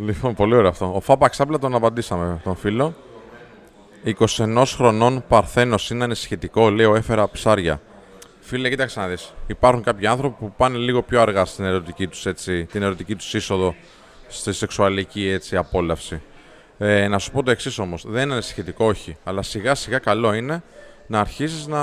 Λοιπόν, 0.00 0.34
πολύ 0.34 0.54
ωραίο 0.54 0.68
αυτό. 0.68 0.92
Ο 0.94 1.00
Φάπα 1.00 1.28
Ξάπλα 1.28 1.58
τον 1.58 1.74
απαντήσαμε 1.74 2.40
τον 2.44 2.56
φίλο. 2.56 2.94
21 4.18 4.62
χρονών 4.66 5.24
Παρθένος 5.28 5.90
είναι 5.90 6.04
ανησυχητικό, 6.04 6.70
λέω, 6.70 6.94
έφερα 6.94 7.30
ψάρια. 7.30 7.80
Φίλε, 8.40 8.68
κοίταξε 8.68 9.00
να 9.00 9.06
δεις. 9.06 9.32
Υπάρχουν 9.46 9.82
κάποιοι 9.82 10.06
άνθρωποι 10.06 10.36
που 10.38 10.52
πάνε 10.56 10.78
λίγο 10.78 11.02
πιο 11.02 11.20
αργά 11.20 11.44
στην 11.44 11.64
ερωτική 11.64 12.06
τους, 12.06 12.26
έτσι, 12.26 12.64
την 12.64 12.82
ερωτική 12.82 13.14
τους 13.14 13.34
είσοδο 13.34 13.74
στη 14.28 14.52
σεξουαλική 14.52 15.28
έτσι, 15.28 15.56
απόλαυση. 15.56 16.22
Ε, 16.78 17.08
να 17.08 17.18
σου 17.18 17.30
πω 17.30 17.42
το 17.42 17.50
εξής 17.50 17.78
όμως. 17.78 18.04
Δεν 18.06 18.22
είναι 18.22 18.32
ανησυχητικό, 18.32 18.84
όχι. 18.84 19.16
Αλλά 19.24 19.42
σιγά 19.42 19.74
σιγά 19.74 19.98
καλό 19.98 20.34
είναι 20.34 20.62
να 21.06 21.20
αρχίσει 21.20 21.68
να 21.68 21.82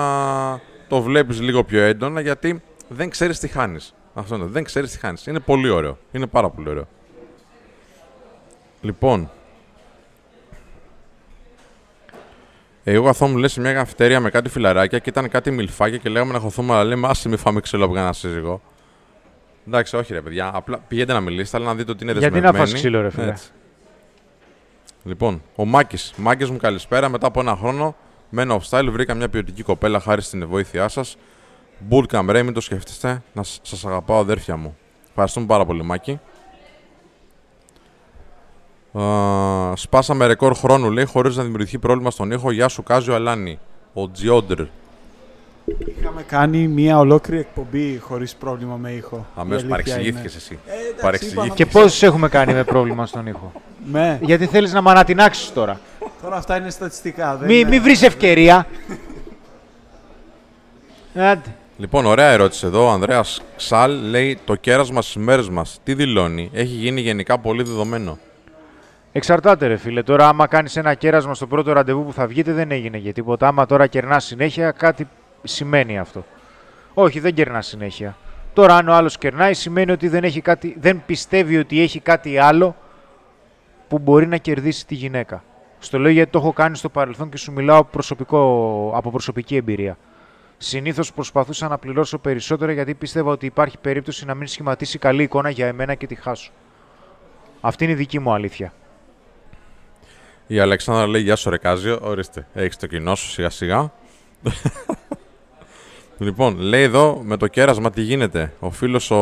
το 0.87 1.01
βλέπεις 1.01 1.41
λίγο 1.41 1.63
πιο 1.63 1.81
έντονα 1.81 2.21
γιατί 2.21 2.61
δεν 2.87 3.09
ξέρεις 3.09 3.39
τι 3.39 3.47
χάνεις. 3.47 3.93
Αυτό 4.13 4.35
είναι. 4.35 4.45
Δεν 4.45 4.63
ξέρεις 4.63 4.91
τι 4.91 4.99
χάνεις. 4.99 5.25
Είναι 5.25 5.39
πολύ 5.39 5.69
ωραίο. 5.69 5.97
Είναι 6.11 6.27
πάρα 6.27 6.49
πολύ 6.49 6.69
ωραίο. 6.69 6.87
Λοιπόν. 8.81 9.31
Εγώ 12.83 13.05
καθόμουν 13.05 13.37
λες 13.37 13.51
σε 13.51 13.59
μια 13.61 13.73
καυτέρια 13.73 14.19
με 14.19 14.29
κάτι 14.29 14.49
φιλαράκια 14.49 14.99
και 14.99 15.09
ήταν 15.09 15.29
κάτι 15.29 15.51
μιλφάκια 15.51 15.97
και 15.97 16.09
λέγαμε 16.09 16.33
να 16.33 16.39
χωθούμε, 16.39 16.73
αλλά 16.73 16.83
λέμε 16.83 17.07
άσε 17.07 17.29
μη 17.29 17.37
φάμε 17.37 17.59
ξύλο 17.59 17.85
από 17.85 17.93
κανένα 17.93 18.13
σύζυγο. 18.13 18.61
Εντάξει, 19.67 19.95
όχι 19.95 20.13
ρε 20.13 20.21
παιδιά. 20.21 20.51
Απλά 20.53 20.77
πηγαίνετε 20.87 21.13
να 21.13 21.19
μιλήσετε, 21.19 21.57
αλλά 21.57 21.65
να 21.65 21.75
δείτε 21.75 21.91
ότι 21.91 22.03
είναι 22.03 22.13
δεσμευμένοι. 22.13 22.43
Γιατί 22.43 22.57
να 22.57 22.63
φας 22.63 22.73
ξύλο, 22.73 23.01
ρε 23.01 23.09
φίλε; 23.09 23.29
Έτσι. 23.29 23.49
Λοιπόν, 25.03 25.41
ο 25.55 25.65
Μάκης. 25.65 26.13
Μάκης 26.17 26.49
μου, 26.49 26.57
καλησπέρα. 26.57 27.09
Μετά 27.09 27.27
από 27.27 27.39
ένα 27.39 27.55
χρόνο, 27.55 27.95
μένω 28.29 28.61
off 28.61 28.69
style. 28.69 28.87
Βρήκα 28.91 29.13
μια 29.13 29.29
ποιοτική 29.29 29.63
κοπέλα 29.63 29.99
χάρη 29.99 30.21
στην 30.21 30.47
βοήθειά 30.47 30.87
σας. 30.87 31.17
Μπουρκαμ, 31.79 32.29
ρε, 32.29 32.43
μην 32.43 32.53
το 32.53 32.61
σκέφτεστε. 32.61 33.21
Να 33.33 33.43
σας 33.43 33.85
αγαπάω, 33.85 34.19
αδέρφια 34.19 34.57
μου. 34.57 34.77
Ευχαριστούμε 35.09 35.45
πάρα 35.45 35.65
πολύ, 35.65 35.83
Μάκη. 35.83 36.19
Uh, 38.99 39.71
σπάσαμε 39.75 40.25
ρεκόρ 40.25 40.53
χρόνου, 40.55 40.91
λέει, 40.91 41.05
χωρίς 41.05 41.35
να 41.35 41.43
δημιουργηθεί 41.43 41.77
πρόβλημα 41.79 42.11
στον 42.11 42.31
ήχο. 42.31 42.51
Γεια 42.51 42.67
σου, 42.67 42.83
Κάζιο 42.83 43.15
Αλάνη. 43.15 43.59
Ο 43.93 44.11
Τζιόντρ. 44.11 44.61
Είχαμε 45.99 46.21
κάνει 46.23 46.67
μια 46.67 46.97
ολόκληρη 46.99 47.39
εκπομπή 47.39 47.97
χωρίς 48.01 48.35
πρόβλημα 48.35 48.75
με 48.75 48.91
ήχο. 48.91 49.25
Αμέσως 49.35 49.61
Η 49.63 49.65
αλήθεια 49.65 49.69
παρεξηγήθηκες 49.93 50.31
είναι. 50.33 50.41
εσύ. 50.45 50.59
Ε, 50.67 50.71
εντάξει, 50.73 51.01
Παρεξηγήθηκες. 51.01 51.45
είπαμε 51.45 51.63
Και 51.63 51.65
πόσους 51.65 52.03
έχουμε 52.03 52.29
κάνει 52.29 52.53
με 52.53 52.63
πρόβλημα 52.63 53.05
στον 53.05 53.27
ήχο; 53.27 53.51
Με. 53.91 54.19
Γιατί 54.21 54.45
θέλεις 54.45 54.73
να 54.73 54.81
με 54.81 54.89
ανατινάξεις 54.89 55.53
τώρα. 55.53 55.79
Τώρα 56.21 56.35
αυτά 56.35 56.57
είναι 56.57 56.69
στατιστικά. 56.69 57.35
Δεν 57.35 57.47
Μη, 57.47 57.57
είναι- 57.59 57.69
μη 57.69 57.79
βρεις 57.79 58.01
ευκαιρία. 58.01 58.67
Άντε. 61.15 61.55
Λοιπόν, 61.77 62.05
ωραία 62.05 62.29
ερώτηση 62.29 62.65
εδώ. 62.65 62.85
Ο 62.85 62.89
Ανδρέας 62.89 63.41
Ξάλ 63.57 63.91
λέει: 64.09 64.39
Το 64.45 64.55
κέρασμα 64.55 65.01
στις 65.01 65.15
μέρες 65.15 65.49
μας 65.49 65.79
τι 65.83 65.93
δηλώνει, 65.93 66.49
έχει 66.53 66.73
γίνει 66.73 67.01
γενικά 67.01 67.37
πολύ 67.39 67.63
δεδομένο. 67.63 68.17
Εξαρτάται, 69.17 69.67
ρε 69.67 69.77
φίλε. 69.77 70.03
Τώρα, 70.03 70.27
άμα 70.27 70.47
κάνεις 70.47 70.75
ένα 70.75 70.93
κέρασμα 70.93 71.33
στο 71.33 71.47
πρώτο 71.47 71.71
ραντεβού 71.71 72.05
που 72.05 72.13
θα 72.13 72.27
βγείτε, 72.27 72.53
δεν 72.53 72.71
έγινε 72.71 72.97
για 72.97 73.13
τίποτα. 73.13 73.47
Άμα 73.47 73.65
τώρα 73.65 73.87
κερνάς 73.87 74.25
συνέχεια, 74.25 74.71
κάτι 74.71 75.07
σημαίνει 75.43 75.99
αυτό. 75.99 76.25
Όχι, 76.93 77.19
δεν 77.19 77.33
κερνάς 77.33 77.67
συνέχεια. 77.67 78.17
Τώρα, 78.53 78.75
αν 78.75 78.87
ο 78.87 78.93
άλλος 78.93 79.17
κερνάει, 79.17 79.53
σημαίνει 79.53 79.91
ότι 79.91 80.07
δεν, 80.07 80.23
έχει 80.23 80.41
κάτι, 80.41 80.75
δεν 80.79 81.01
πιστεύει 81.05 81.57
ότι 81.57 81.81
έχει 81.81 81.99
κάτι 81.99 82.37
άλλο 82.37 82.75
που 83.87 83.99
μπορεί 83.99 84.27
να 84.27 84.37
κερδίσει 84.37 84.85
τη 84.85 84.95
γυναίκα. 84.95 85.43
Στο 85.79 85.99
λέω 85.99 86.11
γιατί 86.11 86.31
το 86.31 86.39
έχω 86.39 86.53
κάνει 86.53 86.75
στο 86.77 86.89
παρελθόν 86.89 87.29
και 87.29 87.37
σου 87.37 87.51
μιλάω 87.51 87.83
προσωπικό, 87.83 88.91
από 88.95 89.11
προσωπική 89.11 89.55
εμπειρία. 89.55 89.97
Συνήθως 90.57 91.13
προσπαθούσα 91.13 91.67
να 91.67 91.77
πληρώσω 91.77 92.17
περισσότερο 92.17 92.71
γιατί 92.71 92.93
πίστευα 92.93 93.31
ότι 93.31 93.45
υπάρχει 93.45 93.77
περίπτωση 93.77 94.25
να 94.25 94.33
μην 94.33 94.47
σχηματίσει 94.47 94.97
καλή 94.97 95.23
εικόνα 95.23 95.49
για 95.49 95.67
εμένα 95.67 95.93
και 95.93 96.07
τη 96.07 96.15
χάσω. 96.15 96.51
Αυτή 97.61 97.83
είναι 97.83 97.93
η 97.93 97.95
δική 97.95 98.19
μου 98.19 98.33
αλήθεια. 98.33 98.73
Η 100.47 100.59
Αλεξάνδρα 100.59 101.07
λέει: 101.07 101.21
Γεια 101.21 101.35
σου, 101.35 101.49
Ρεκάζιο. 101.49 101.99
Ορίστε, 102.01 102.47
έχεις 102.53 102.77
το 102.77 102.87
κοινό 102.87 103.15
σου 103.15 103.29
σιγά 103.29 103.49
σιγά. 103.49 103.91
λοιπόν, 106.17 106.57
λέει 106.59 106.83
εδώ 106.83 107.21
με 107.23 107.37
το 107.37 107.47
κέρασμα 107.47 107.89
τι 107.89 108.01
γίνεται. 108.01 108.53
Ο 108.59 108.71
φίλος 108.71 109.11
ο. 109.11 109.15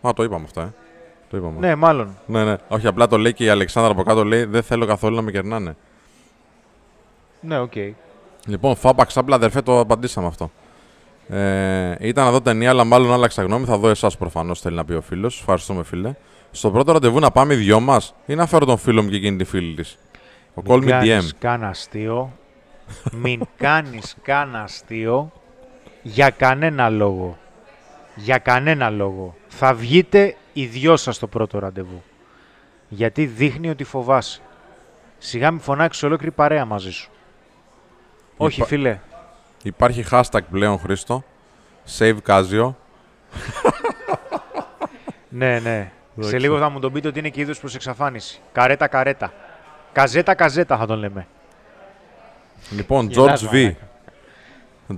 Α, 0.00 0.10
το 0.14 0.22
είπαμε 0.22 0.44
αυτό, 0.44 0.60
ε. 0.60 0.72
Το 1.30 1.36
είπαμε. 1.36 1.58
Ναι, 1.58 1.74
μάλλον. 1.74 2.16
ναι, 2.26 2.44
ναι. 2.44 2.56
Όχι, 2.68 2.86
απλά 2.86 3.06
το 3.06 3.18
λέει 3.18 3.32
και 3.32 3.44
η 3.44 3.48
Αλεξάνδρα 3.48 3.92
από 3.92 4.02
κάτω 4.02 4.24
λέει: 4.24 4.44
Δεν 4.44 4.62
θέλω 4.62 4.86
καθόλου 4.86 5.16
να 5.16 5.22
με 5.22 5.30
κερνάνε. 5.30 5.76
Ναι, 7.40 7.58
οκ. 7.58 7.72
Λοιπόν, 8.46 8.76
Φάπαξ, 8.76 9.16
απλά 9.16 9.36
αδερφέ, 9.36 9.62
το 9.62 9.80
απαντήσαμε 9.80 10.26
αυτό. 10.26 10.50
Ε, 11.28 11.96
ήταν 12.00 12.24
να 12.24 12.30
δω 12.30 12.40
ταινία, 12.40 12.70
αλλά 12.70 12.84
μάλλον 12.84 13.12
άλλαξα 13.12 13.42
γνώμη. 13.42 13.64
Θα 13.64 13.78
δω 13.78 13.88
εσάς 13.88 14.16
προφανώς, 14.16 14.60
θέλει 14.60 14.76
να 14.76 14.84
πει 14.84 14.92
ο 14.92 15.00
φίλος. 15.00 15.38
Ευχαριστούμε, 15.40 15.82
φίλε. 15.84 16.14
Στο 16.50 16.70
πρώτο 16.70 16.92
ραντεβού 16.92 17.18
να 17.18 17.30
πάμε 17.30 17.54
οι 17.54 17.56
δυο 17.56 17.80
μας 17.80 18.14
ή 18.26 18.34
να 18.34 18.46
φέρω 18.46 18.64
τον 18.64 18.76
φίλο 18.78 19.02
μου 19.02 19.08
και 19.08 19.16
εκείνη 19.16 19.36
τη 19.36 19.44
φίλη 19.44 19.74
της; 19.74 19.98
Ο 20.54 20.62
Call 20.66 20.82
me 20.84 20.84
DM. 20.84 20.88
κάνεις 20.88 21.34
καν 21.38 21.64
αστείο. 21.64 22.32
Μην 23.12 23.40
κάνεις 23.56 24.16
καν 24.22 24.56
αστείο 24.56 25.32
για 26.02 26.30
κανένα 26.30 26.88
λόγο. 26.88 27.38
Για 28.14 28.38
κανένα 28.38 28.90
λόγο. 28.90 29.34
Θα 29.48 29.74
βγείτε 29.74 30.36
οι 30.52 30.66
δυο 30.66 30.96
σας 30.96 31.16
στο 31.16 31.26
πρώτο 31.26 31.58
ραντεβού. 31.58 32.02
Γιατί 32.88 33.26
δείχνει 33.26 33.68
ότι 33.70 33.84
φοβάσαι. 33.84 34.40
Σιγά 35.18 35.50
μη 35.50 35.58
φωνάξεις 35.60 36.02
ολόκληρη 36.02 36.32
παρέα 36.32 36.64
μαζί 36.64 36.90
σου. 36.92 37.10
Όχι 38.36 38.56
Υπά- 38.56 38.68
φίλε. 38.68 38.98
Υπάρχει 39.62 40.04
hashtag 40.10 40.40
πλέον, 40.50 40.78
Χρήστο. 40.78 41.24
Save 41.98 42.16
Casio. 42.26 42.74
Ναι, 45.28 45.58
ναι. 45.58 45.90
Σε 46.14 46.18
Εντάξει. 46.26 46.36
λίγο 46.38 46.58
θα 46.58 46.68
μου 46.68 46.78
τον 46.80 46.92
πείτε 46.92 47.08
ότι 47.08 47.18
είναι 47.18 47.28
και 47.28 47.40
είδος 47.40 47.60
προς 47.60 47.74
εξαφάνιση. 47.74 48.40
Καρέτα, 48.52 48.86
καρέτα. 48.88 49.32
Καζέτα, 49.92 50.34
καζέτα 50.34 50.76
θα 50.76 50.86
τον 50.86 50.98
λέμε. 50.98 51.26
Λοιπόν, 52.70 53.08
Γελάς, 53.10 53.44
George 53.44 53.46
V. 53.46 53.52
μαλάκα. 53.52 53.88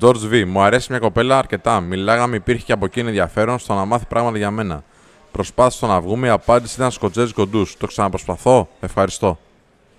George 0.00 0.32
V. 0.32 0.44
Μου 0.46 0.62
αρέσει 0.62 0.86
μια 0.90 1.00
κοπέλα 1.00 1.38
αρκετά. 1.38 1.80
Μιλάγαμε, 1.80 2.36
υπήρχε 2.36 2.64
και 2.64 2.72
από 2.72 2.84
εκείνη 2.84 3.08
ενδιαφέρον 3.08 3.58
στο 3.58 3.74
να 3.74 3.84
μάθει 3.84 4.06
πράγματα 4.06 4.36
για 4.38 4.50
μένα. 4.50 4.84
Προσπάθησα 5.32 5.86
να 5.86 6.00
βγούμε, 6.00 6.26
η 6.26 6.30
απάντηση 6.30 6.74
ήταν 6.74 6.90
σκοτζέζικο 6.90 7.46
ντους. 7.46 7.76
Το 7.76 7.86
ξαναπροσπαθώ. 7.86 8.68
Ευχαριστώ. 8.80 9.38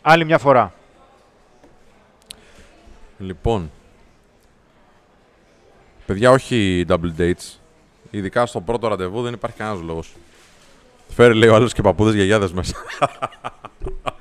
Άλλη 0.01 0.25
μια 0.25 0.37
φορά. 0.37 0.73
Λοιπόν. 3.17 3.71
Παιδιά, 6.05 6.31
όχι 6.31 6.85
double 6.89 7.11
dates. 7.17 7.57
Ειδικά 8.09 8.45
στο 8.45 8.61
πρώτο 8.61 8.87
ραντεβού 8.87 9.21
δεν 9.21 9.33
υπάρχει 9.33 9.57
κανένας 9.57 9.81
λόγος. 9.81 10.13
Φέρει 11.09 11.33
λέει 11.33 11.49
ο 11.49 11.55
άλλος 11.55 11.73
και 11.73 11.81
παππούδες 11.81 12.13
γιαγιάδες 12.13 12.53
μέσα. 12.53 12.75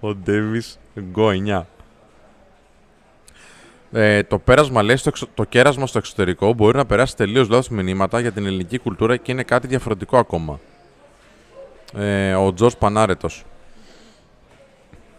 ο 0.00 0.14
Ντέβις 0.14 0.78
Γκο 1.00 1.28
9. 1.46 1.62
Ε, 3.94 4.22
το 4.22 4.38
πέρασμα, 4.38 4.82
λέει, 4.82 4.96
στο 4.96 5.08
εξω- 5.08 5.28
το 5.34 5.44
κέρασμα 5.44 5.86
στο 5.86 5.98
εξωτερικό 5.98 6.52
μπορεί 6.52 6.76
να 6.76 6.86
περάσει 6.86 7.16
τελείως 7.16 7.48
λάθος 7.48 7.68
μηνύματα 7.68 8.20
για 8.20 8.32
την 8.32 8.46
ελληνική 8.46 8.78
κουλτούρα 8.78 9.16
και 9.16 9.32
είναι 9.32 9.42
κάτι 9.42 9.66
διαφορετικό 9.66 10.18
ακόμα. 10.18 10.60
Ε, 11.94 12.34
ο 12.34 12.52
Τζορ 12.54 12.72
Πανάρετος. 12.78 13.44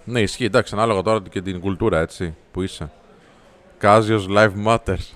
Ναι, 0.04 0.20
ισχύει. 0.22 0.46
Εντάξει, 0.46 0.74
ανάλογα 0.76 1.02
τώρα 1.02 1.22
και 1.30 1.42
την 1.42 1.60
κουλτούρα, 1.60 2.00
έτσι, 2.00 2.36
που 2.52 2.62
είσαι. 2.62 2.92
Κάζιος 3.78 4.28
Live 4.30 4.52
Matters. 4.66 5.12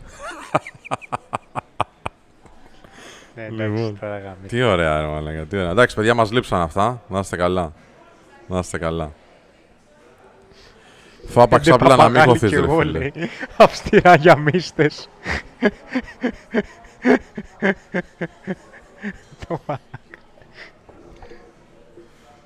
Ναι, 3.36 3.50
Λοιπόν. 3.50 3.98
τώρα 4.00 4.18
γάμι. 4.20 4.48
τι 4.48 4.62
ωραία, 4.64 5.02
ρε 5.02 5.08
μαλάκα, 5.08 5.44
τι 5.46 5.58
ωραία. 5.58 5.70
Εντάξει, 5.70 5.96
παιδιά, 5.96 6.14
μας 6.14 6.32
λείψαν 6.32 6.62
αυτά. 6.62 7.02
Να 7.08 7.20
είστε 7.20 7.36
καλά. 7.36 7.74
Να 8.48 8.60
είστε 8.60 8.78
καλά. 8.78 9.12
Φάπαξ 11.28 11.68
απλά 11.68 11.96
να 11.96 12.10
μην 12.10 12.22
χωθείς, 12.22 12.52
ρε 12.52 12.68
φίλε. 12.80 13.12
Αυστηρά 13.58 14.16
για 14.16 14.36
μίστες. 14.38 15.10
Το 19.48 19.60
μαλάκα. 19.66 19.82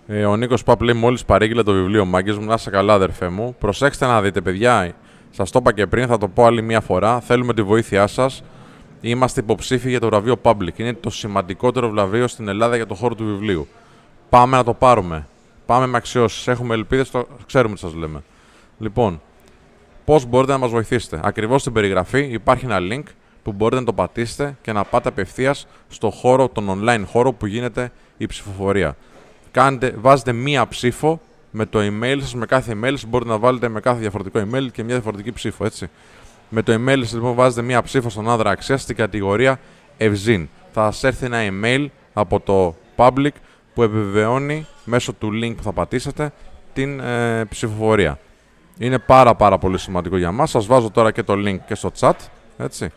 Ε, 0.08 0.26
ο 0.26 0.36
Νίκος 0.36 0.64
Παπ 0.64 0.82
λέει: 0.82 0.96
Μόλις 0.96 1.26
παρήγγειλε 1.26 1.64
το 1.64 1.74
βιβλίο 1.74 2.06
Μάγκες 2.06 2.38
μου, 2.38 2.46
να 2.46 2.54
είσαι 2.54 2.70
καλά, 2.70 2.94
αδερφέ 2.94 3.30
μου. 3.30 3.56
Προσέξτε 3.60 4.06
να 4.06 4.22
δείτε, 4.22 4.42
παιδιά. 4.42 4.94
Σας 5.30 5.52
το 5.52 5.60
είπα 5.62 5.74
και 5.74 5.88
πριν, 5.88 6.08
θα 6.08 6.18
το 6.18 6.28
πω 6.28 6.46
άλλη 6.46 6.62
μία 6.62 6.82
φορά. 6.82 7.20
Θέλουμε 7.20 7.54
τη 7.54 7.62
βοήθειά 7.62 8.08
σας. 8.08 8.44
Είμαστε 9.02 9.40
υποψήφοι 9.40 9.90
για 9.90 10.00
το 10.00 10.08
βραβείο 10.08 10.36
Public. 10.42 10.78
Είναι 10.78 10.94
το 10.94 11.10
σημαντικότερο 11.10 11.90
βραβείο 11.90 12.28
στην 12.28 12.48
Ελλάδα 12.48 12.76
για 12.76 12.86
το 12.86 12.96
χώρο 12.96 13.16
του 13.16 13.26
βιβλίου. 13.26 13.68
Πάμε 14.30 14.58
να 14.58 14.64
το 14.64 14.74
πάρουμε. 14.74 15.28
Πάμε 15.72 15.88
με 15.88 15.98
αξιώσεις. 15.98 16.48
Έχουμε 16.48 16.74
ελπίδες, 16.74 17.12
το... 17.12 17.28
ξέρουμε 17.46 17.74
τι 17.74 17.80
σας 17.80 17.94
λέμε. 17.94 18.24
Λοιπόν, 18.80 19.22
πώς 20.06 20.26
μπορείτε 20.26 20.52
να 20.52 20.58
μας 20.58 20.70
βοηθήσετε. 20.70 21.20
Ακριβώς 21.24 21.62
στην 21.62 21.74
περιγραφή 21.74 22.20
υπάρχει 22.20 22.66
ένα 22.66 22.78
link 22.80 23.04
που 23.44 23.52
μπορείτε 23.52 23.80
να 23.80 23.86
το 23.86 23.94
πατήσετε 23.94 24.58
και 24.62 24.72
να 24.72 24.84
πάτε 24.84 25.10
απευθείας 25.10 25.68
στο 25.90 26.10
χώρο, 26.10 26.50
τον 26.50 26.68
online 26.70 27.04
χώρο 27.06 27.34
που 27.34 27.46
γίνεται 27.46 27.92
η 28.18 28.26
ψηφοφορία. 28.26 28.96
Κάνετε, 29.52 29.96
βάζετε 30.00 30.32
μία 30.32 30.68
ψήφο 30.68 31.22
με 31.52 31.66
το 31.66 31.80
email 31.80 32.18
σας, 32.20 32.36
με 32.36 32.46
κάθε 32.46 32.74
email 32.76 32.92
σας 32.92 33.06
μπορείτε 33.06 33.30
να 33.30 33.38
βάλετε 33.38 33.70
με 33.70 33.80
κάθε 33.80 34.00
διαφορετικό 34.00 34.40
email 34.40 34.68
και 34.72 34.84
μια 34.84 34.94
διαφορετική 34.94 35.32
ψήφο, 35.32 35.66
έτσι. 35.66 35.90
Με 36.50 36.62
το 36.62 36.74
email 36.74 37.00
σας 37.00 37.14
λοιπόν 37.14 37.34
βάζετε 37.34 37.62
μία 37.62 37.82
ψήφο 37.82 38.10
στον 38.10 38.30
άδρα 38.30 38.50
αξίας 38.50 38.82
στην 38.82 38.96
κατηγορία 38.96 39.60
Ευζήν. 39.98 40.48
Θα 40.72 40.92
σας 40.92 41.04
έρθει 41.04 41.26
ένα 41.26 41.38
email 41.50 41.88
από 42.14 42.40
το 42.40 42.76
public 42.96 43.32
που 43.74 43.84
επιβεβαιώνει 43.84 44.66
μέσω 44.84 45.14
του 45.14 45.30
link 45.44 45.54
που 45.58 45.64
θα 45.64 45.72
πατήσετε 45.72 46.32
την 46.74 47.00
ε, 47.00 47.46
ψηφοφορία. 47.46 48.20
Είναι 48.78 49.00
πάρα 49.00 49.36
πάρα 49.36 49.58
πολύ 49.58 49.78
σημαντικό 49.78 50.18
για 50.18 50.32
μας. 50.32 50.50
Σας 50.50 50.66
βάζω 50.66 50.90
τώρα 50.90 51.12
και 51.12 51.24
το 51.24 51.34
link 51.34 51.58
και 51.68 51.76
στο 51.76 51.92
chat, 52.00 52.14
έτσι. 52.58 52.92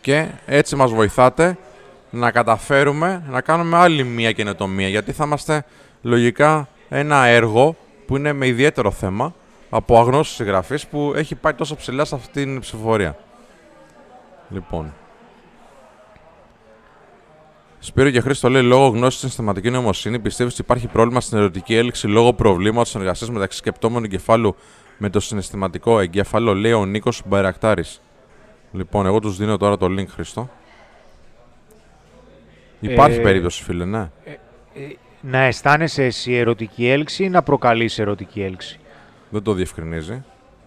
Και 0.00 0.26
έτσι 0.46 0.76
μας 0.76 0.92
βοηθάτε 0.92 1.56
να 2.10 2.30
καταφέρουμε 2.30 3.22
να 3.28 3.40
κάνουμε 3.40 3.76
άλλη 3.76 4.04
μία 4.04 4.32
καινοτομία, 4.32 4.88
γιατί 4.88 5.12
θα 5.12 5.24
είμαστε 5.24 5.64
λογικά 6.02 6.68
ένα 6.88 7.24
έργο 7.24 7.76
που 8.06 8.16
είναι 8.16 8.32
με 8.32 8.46
ιδιαίτερο 8.46 8.90
θέμα 8.90 9.34
από 9.70 9.98
αγνώστους 9.98 10.36
συγγραφείς 10.36 10.86
που 10.86 11.12
έχει 11.16 11.34
πάει 11.34 11.54
τόσο 11.54 11.76
ψηλά 11.76 12.04
σε 12.04 12.14
αυτή 12.14 12.44
την 12.44 12.60
ψηφοφορία. 12.60 13.16
Λοιπόν. 14.48 14.92
Σπύρο 17.82 18.10
και 18.10 18.20
Χρήστο 18.20 18.48
λέει: 18.48 18.62
Λόγω 18.62 18.86
γνώσης 18.86 19.14
στην 19.18 19.28
συστηματική 19.28 19.70
νοημοσύνη, 19.70 20.18
πιστεύεις 20.18 20.52
ότι 20.52 20.62
υπάρχει 20.62 20.86
πρόβλημα 20.86 21.20
στην 21.20 21.38
ερωτική 21.38 21.74
έλξη 21.74 22.06
λόγω 22.06 22.32
προβλήματος 22.32 22.88
συνεργασίας 22.88 23.30
μεταξύ 23.30 23.58
σκεπτόμενου 23.58 24.04
εγκεφάλου 24.04 24.56
με 24.98 25.10
το 25.10 25.20
συναισθηματικό 25.20 26.00
εγκέφαλο, 26.00 26.54
λέει 26.54 26.72
ο 26.72 26.84
Νίκος 26.86 27.22
Μπαϊρακτάρης. 27.26 28.00
Λοιπόν, 28.72 29.06
εγώ 29.06 29.18
τους 29.20 29.36
δίνω 29.36 29.56
τώρα 29.56 29.76
το 29.76 29.86
link, 29.86 30.06
Χρήστο. 30.06 30.48
Υπάρχει 32.80 33.18
Ε, 33.18 33.22
περίπτωση, 33.22 33.62
φίλε, 33.62 33.84
ναι. 33.84 34.10
Ε, 34.24 34.30
να 35.20 35.38
αισθάνεσαι 35.38 36.04
εσύ 36.04 36.32
ερωτική 36.32 36.88
έλξη 36.88 37.24
ή 37.24 37.28
να 37.28 37.42
προκαλείς 37.42 37.98
ερωτική 37.98 38.42
έλξη; 38.42 38.78
Δεν 39.30 39.42
το 39.42 39.52
διευκρινίζει. 39.52 40.24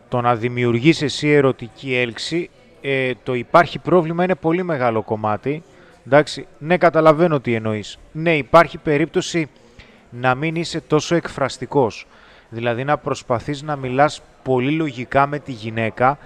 Το 0.09 0.21
να 0.21 0.35
δημιουργείς 0.35 1.01
εσύ 1.01 1.27
ερωτική 1.29 1.95
έλξη, 1.95 2.49
ε, 2.81 3.11
το 3.23 3.33
υπάρχει 3.33 3.79
πρόβλημα 3.79 4.23
είναι 4.23 4.35
πολύ 4.35 4.63
μεγάλο 4.63 5.01
κομμάτι. 5.01 5.63
Εντάξει, 6.05 6.47
ναι, 6.57 6.77
καταλαβαίνω 6.77 7.39
τι 7.39 7.53
εννοείς. 7.53 7.97
Ναι, 8.11 8.37
υπάρχει 8.37 8.77
περίπτωση 8.77 9.49
να 10.09 10.35
μην 10.35 10.55
είσαι 10.55 10.81
τόσο 10.81 11.15
εκφραστικός. 11.15 12.07
Δηλαδή 12.49 12.83
να 12.83 12.97
προσπαθείς 12.97 13.61
να 13.61 13.75
μιλάς 13.75 14.21
πολύ 14.43 14.71
λογικά 14.71 15.27
με 15.27 15.39
τη 15.39 15.51
γυναίκα 15.51 16.17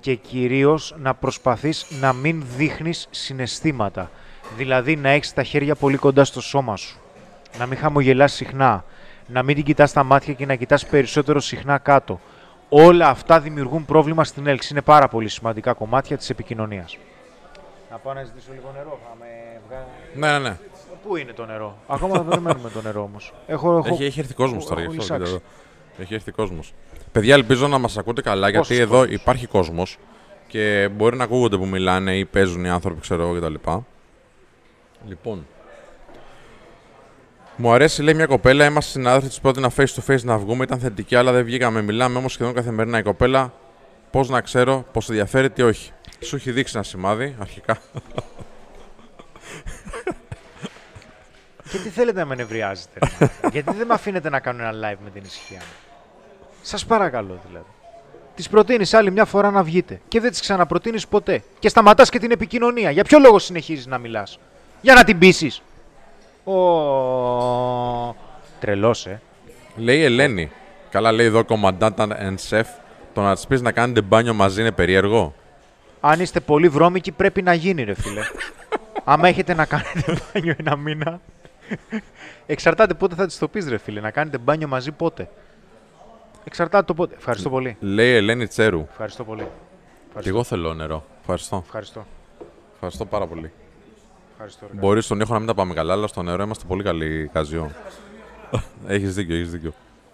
και 0.00 0.14
κυρίως 0.14 0.94
να 0.98 1.14
προσπαθείς 1.14 1.86
να 2.00 2.12
μην 2.12 2.42
δείχνεις 2.56 3.08
συναισθήματα. 3.10 4.10
Δηλαδή 4.56 4.96
να 4.96 5.08
έχεις 5.08 5.32
τα 5.32 5.42
χέρια 5.42 5.74
πολύ 5.74 5.96
κοντά 5.96 6.24
στο 6.24 6.40
σώμα 6.40 6.76
σου. 6.76 6.98
Να 7.58 7.66
μην 7.66 7.78
χαμογελάς 7.78 8.32
συχνά. 8.32 8.84
Να 9.26 9.42
μην 9.42 9.54
την 9.54 9.64
κοιτάς 9.64 9.90
στα 9.90 10.02
μάτια 10.02 10.34
και 10.34 10.46
να 10.46 10.54
κοιτάς 10.54 10.86
περισσότερο 10.86 11.40
συχνά 11.40 11.78
κάτω. 11.78 12.20
Όλα 12.68 13.08
αυτά 13.08 13.40
δημιουργούν 13.40 13.84
πρόβλημα 13.84 14.24
στην 14.24 14.46
έλξη. 14.46 14.68
Είναι 14.72 14.82
πάρα 14.82 15.08
πολύ 15.08 15.28
σημαντικά 15.28 15.72
κομμάτια 15.72 16.16
της 16.16 16.30
επικοινωνίας. 16.30 16.96
Να 17.92 17.98
πάω 17.98 18.12
να 18.12 18.24
ζητήσω 18.24 18.52
λίγο 18.52 18.70
νερό. 18.74 18.98
Θα 19.04 19.16
με 19.18 19.26
βγάλει... 19.68 19.84
Ναι, 20.14 20.38
ναι, 20.38 20.48
ναι. 20.48 20.56
Πού 21.02 21.16
είναι 21.16 21.32
το 21.32 21.46
νερό; 21.46 21.78
Ακόμα 21.86 22.14
δεν 22.14 22.28
περιμένουμε 22.28 22.70
το 22.70 22.82
νερό 22.82 23.02
όμως. 23.02 23.32
Έχω, 23.46 23.76
έχω... 23.76 23.94
Έχει, 23.94 24.04
έχει 24.04 24.20
έρθει 24.20 24.34
κόσμος 24.34 24.66
τώρα 24.66 24.80
γι' 24.80 24.86
έχω 24.86 24.96
αυτό. 24.96 25.04
κοίτα 25.14 25.18
λυσάξει. 25.18 25.42
εδώ. 25.96 26.02
Έχει 26.02 26.14
έρθει 26.14 26.30
κόσμος. 26.30 26.74
Παιδιά, 27.12 27.34
ελπίζω 27.34 27.68
να 27.68 27.78
μας 27.78 27.96
ακούτε 27.96 28.22
καλά 28.22 28.48
γιατί 28.48 28.68
Πόσος 28.68 28.82
εδώ 28.82 28.96
κόσμος; 28.96 29.14
υπάρχει 29.14 29.46
κόσμος 29.46 29.98
και 30.46 30.88
μπορεί 30.92 31.16
να 31.16 31.24
ακούγονται 31.24 31.56
που 31.56 31.66
μιλάνε 31.66 32.16
ή 32.16 32.24
παίζουν 32.24 32.64
οι 32.64 32.70
άνθρωποι, 32.70 33.00
ξέρω 33.00 33.22
εγώ 33.22 33.38
κτλ. 33.40 33.54
Λοιπόν. 35.06 35.46
Μου 37.56 37.72
αρέσει, 37.72 38.02
λέει 38.02 38.14
μια 38.14 38.26
κοπέλα. 38.26 38.64
Είμαστε 38.64 38.90
συνάδελφοι, 38.90 39.28
της 39.28 39.40
πρότεινα 39.40 39.70
face 39.76 39.94
to 40.00 40.12
face 40.12 40.22
να 40.22 40.38
βγούμε. 40.38 40.64
Ήταν 40.64 40.78
θετική, 40.78 41.16
αλλά 41.16 41.32
δεν 41.32 41.44
βγήκαμε. 41.44 41.82
Μιλάμε 41.82 42.18
όμως 42.18 42.32
σχεδόν 42.32 42.54
καθημερινά. 42.54 42.98
Η 42.98 43.02
κοπέλα, 43.02 43.52
πώς 44.10 44.28
να 44.28 44.40
ξέρω, 44.40 44.84
πώς 44.92 45.08
ενδιαφέρει, 45.08 45.50
τι 45.50 45.62
όχι. 45.62 45.92
Σου 46.22 46.36
έχει 46.36 46.52
δείξει 46.52 46.72
ένα 46.74 46.84
σημάδι 46.84 47.36
αρχικά. 47.40 47.78
Γιατί 51.64 51.88
θέλετε 51.88 52.18
να 52.18 52.26
με 52.26 52.34
νευριάζετε. 52.34 52.98
ρε 53.00 53.06
μαλάκα; 53.20 53.48
Γιατί 53.52 53.76
δεν 53.76 53.86
με 53.86 53.94
αφήνετε 53.94 54.28
να 54.28 54.40
κάνω 54.40 54.62
ένα 54.62 54.72
live 54.72 54.98
με 55.04 55.10
την 55.10 55.22
ησυχία 55.24 55.58
μου; 55.58 55.72
Σας 56.62 56.86
παρακαλώ 56.86 57.40
δηλαδή. 57.48 57.66
Τη 58.34 58.44
προτείνεις 58.50 58.94
άλλη 58.94 59.10
μια 59.10 59.24
φορά 59.24 59.50
να 59.50 59.62
βγείτε 59.62 60.00
και 60.08 60.20
δεν 60.20 60.32
τη 60.32 60.40
ξαναπροτείνεις 60.40 61.08
ποτέ. 61.08 61.42
Και 61.58 61.68
σταματάς 61.68 62.10
και 62.10 62.18
την 62.18 62.30
επικοινωνία. 62.30 62.90
Για 62.90 63.04
ποιο 63.04 63.18
λόγο 63.18 63.38
συνεχίζεις 63.38 63.86
να 63.86 63.98
μιλάς, 63.98 64.38
Για 64.80 64.94
να 64.94 65.04
την 65.04 65.18
πείσεις. 65.18 65.62
Ο. 66.44 66.54
Τρελός, 68.60 69.06
ε. 69.06 69.20
Λέει 69.76 69.98
η 69.98 70.04
Ελένη. 70.04 70.50
Καλά, 70.90 71.12
λέει 71.12 71.26
εδώ 71.26 71.44
commandant 71.48 71.96
and 71.96 72.36
chef. 72.50 72.64
Το 73.14 73.20
να 73.22 73.34
της 73.34 73.46
πεις 73.46 73.60
να 73.60 73.72
κάνετε 73.72 74.00
μπάνιο 74.00 74.34
μαζί 74.34 74.60
είναι 74.60 74.72
περίεργο. 74.72 75.34
Αν 76.04 76.20
είστε 76.20 76.40
πολύ 76.40 76.68
βρώμικοι, 76.68 77.12
πρέπει 77.12 77.42
να 77.42 77.54
γίνει, 77.54 77.82
ρε 77.82 77.94
φίλε. 77.94 78.20
Άμα 79.04 79.28
έχετε 79.28 79.54
να 79.54 79.64
κάνετε 79.64 80.18
μπάνιο 80.34 80.54
ένα 80.58 80.76
μήνα. 80.76 81.20
Εξαρτάται 82.46 82.94
πότε 82.94 83.14
θα 83.14 83.26
τη 83.26 83.38
το 83.38 83.48
πει, 83.48 83.64
ρε 83.68 83.78
φίλε. 83.78 84.00
Να 84.00 84.10
κάνετε 84.10 84.38
μπάνιο 84.38 84.68
μαζί 84.68 84.92
πότε. 84.92 85.28
Εξαρτάται 86.44 86.84
το 86.84 86.94
πότε. 86.94 87.14
Ευχαριστώ 87.18 87.50
πολύ. 87.50 87.76
Λέει 87.80 88.12
η 88.12 88.16
Ελένη 88.16 88.46
Τσέρου. 88.46 88.86
Ευχαριστώ 88.90 89.24
πολύ. 89.24 89.42
Και 89.42 89.48
Ευχαριστώ. 90.08 90.34
εγώ 90.34 90.44
θέλω 90.44 90.74
νερό. 90.74 91.04
Ευχαριστώ. 91.20 91.62
Ευχαριστώ. 91.66 92.06
Ευχαριστώ 92.74 93.04
πάρα 93.04 93.26
πολύ. 93.26 93.52
Ευχαριστώ 94.32 94.66
ρε. 94.72 94.78
Μπορείς 94.78 95.04
στον 95.04 95.20
ήχο 95.20 95.32
να 95.32 95.38
μην 95.38 95.48
τα 95.48 95.54
πάμε 95.54 95.74
καλά, 95.74 95.92
αλλά 95.92 96.06
στο 96.06 96.22
νερό 96.22 96.42
είμαστε 96.42 96.64
πολύ 96.68 96.82
καλοί 96.82 97.30
καζιό. 97.32 97.70
έχεις 98.86 99.14
δίκιο, 99.14 99.34
έχεις 99.34 99.50
δίκιο. 99.50 99.72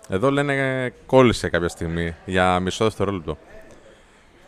Εδώ 0.09 0.31
λένε 0.31 0.85
ε, 0.85 0.93
κόλλησε 1.06 1.48
κάποια 1.48 1.69
στιγμή 1.69 2.15
για 2.24 2.60
μισό 2.60 2.85
δευτερόλεπτο. 2.85 3.39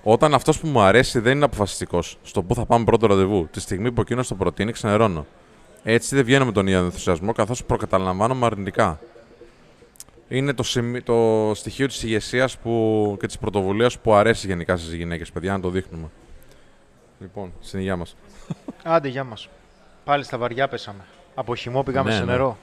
Όταν 0.02 0.34
αυτός 0.34 0.60
που 0.60 0.66
μου 0.66 0.80
αρέσει 0.80 1.18
δεν 1.18 1.36
είναι 1.36 1.44
αποφασιστικός 1.44 2.18
στο 2.22 2.42
πού 2.42 2.54
θα 2.54 2.66
πάμε 2.66 2.84
πρώτο 2.84 3.06
ραντεβού, 3.06 3.48
τη 3.52 3.60
στιγμή 3.60 3.92
που 3.92 4.00
εκείνος 4.00 4.28
το 4.28 4.34
προτείνει, 4.34 4.72
ξενερώνω. 4.72 5.26
Έτσι 5.82 6.14
δεν 6.14 6.24
βγαίνω 6.24 6.44
με 6.44 6.52
τον 6.52 6.66
ίδιο 6.66 6.78
ενθουσιασμό 6.78 7.32
καθώς 7.32 7.64
προκαταλαμβάνομαι 7.64 8.46
αρνητικά. 8.46 9.00
Είναι 10.28 10.52
το, 10.52 10.62
σημεί- 10.62 11.02
το 11.04 11.50
στοιχείο 11.54 11.86
της 11.86 12.02
ηγεσίας 12.02 12.58
που... 12.58 13.16
και 13.20 13.26
της 13.26 13.38
πρωτοβουλίας 13.38 13.98
που 13.98 14.14
αρέσει 14.14 14.46
γενικά 14.46 14.76
στις 14.76 14.92
γυναίκες, 14.94 15.30
παιδιά, 15.30 15.52
να 15.52 15.60
το 15.60 15.70
δείχνουμε. 15.70 16.08
Λοιπόν, 17.20 17.52
στην 17.60 17.78
υγεία 17.78 17.96
μας. 17.96 18.16
Άντε, 18.82 19.08
γεια 19.08 19.24
μας. 19.24 19.48
Πάλι 20.04 20.24
στα 20.24 20.38
βαριά 20.38 20.68
πέσαμε. 20.68 21.04
Από 21.34 21.54
χυμό 21.54 21.82
πήγαμε 21.82 22.10
Ναι, 22.10 22.16
σε 22.16 22.24
ναι. 22.24 22.30
νερό. 22.30 22.58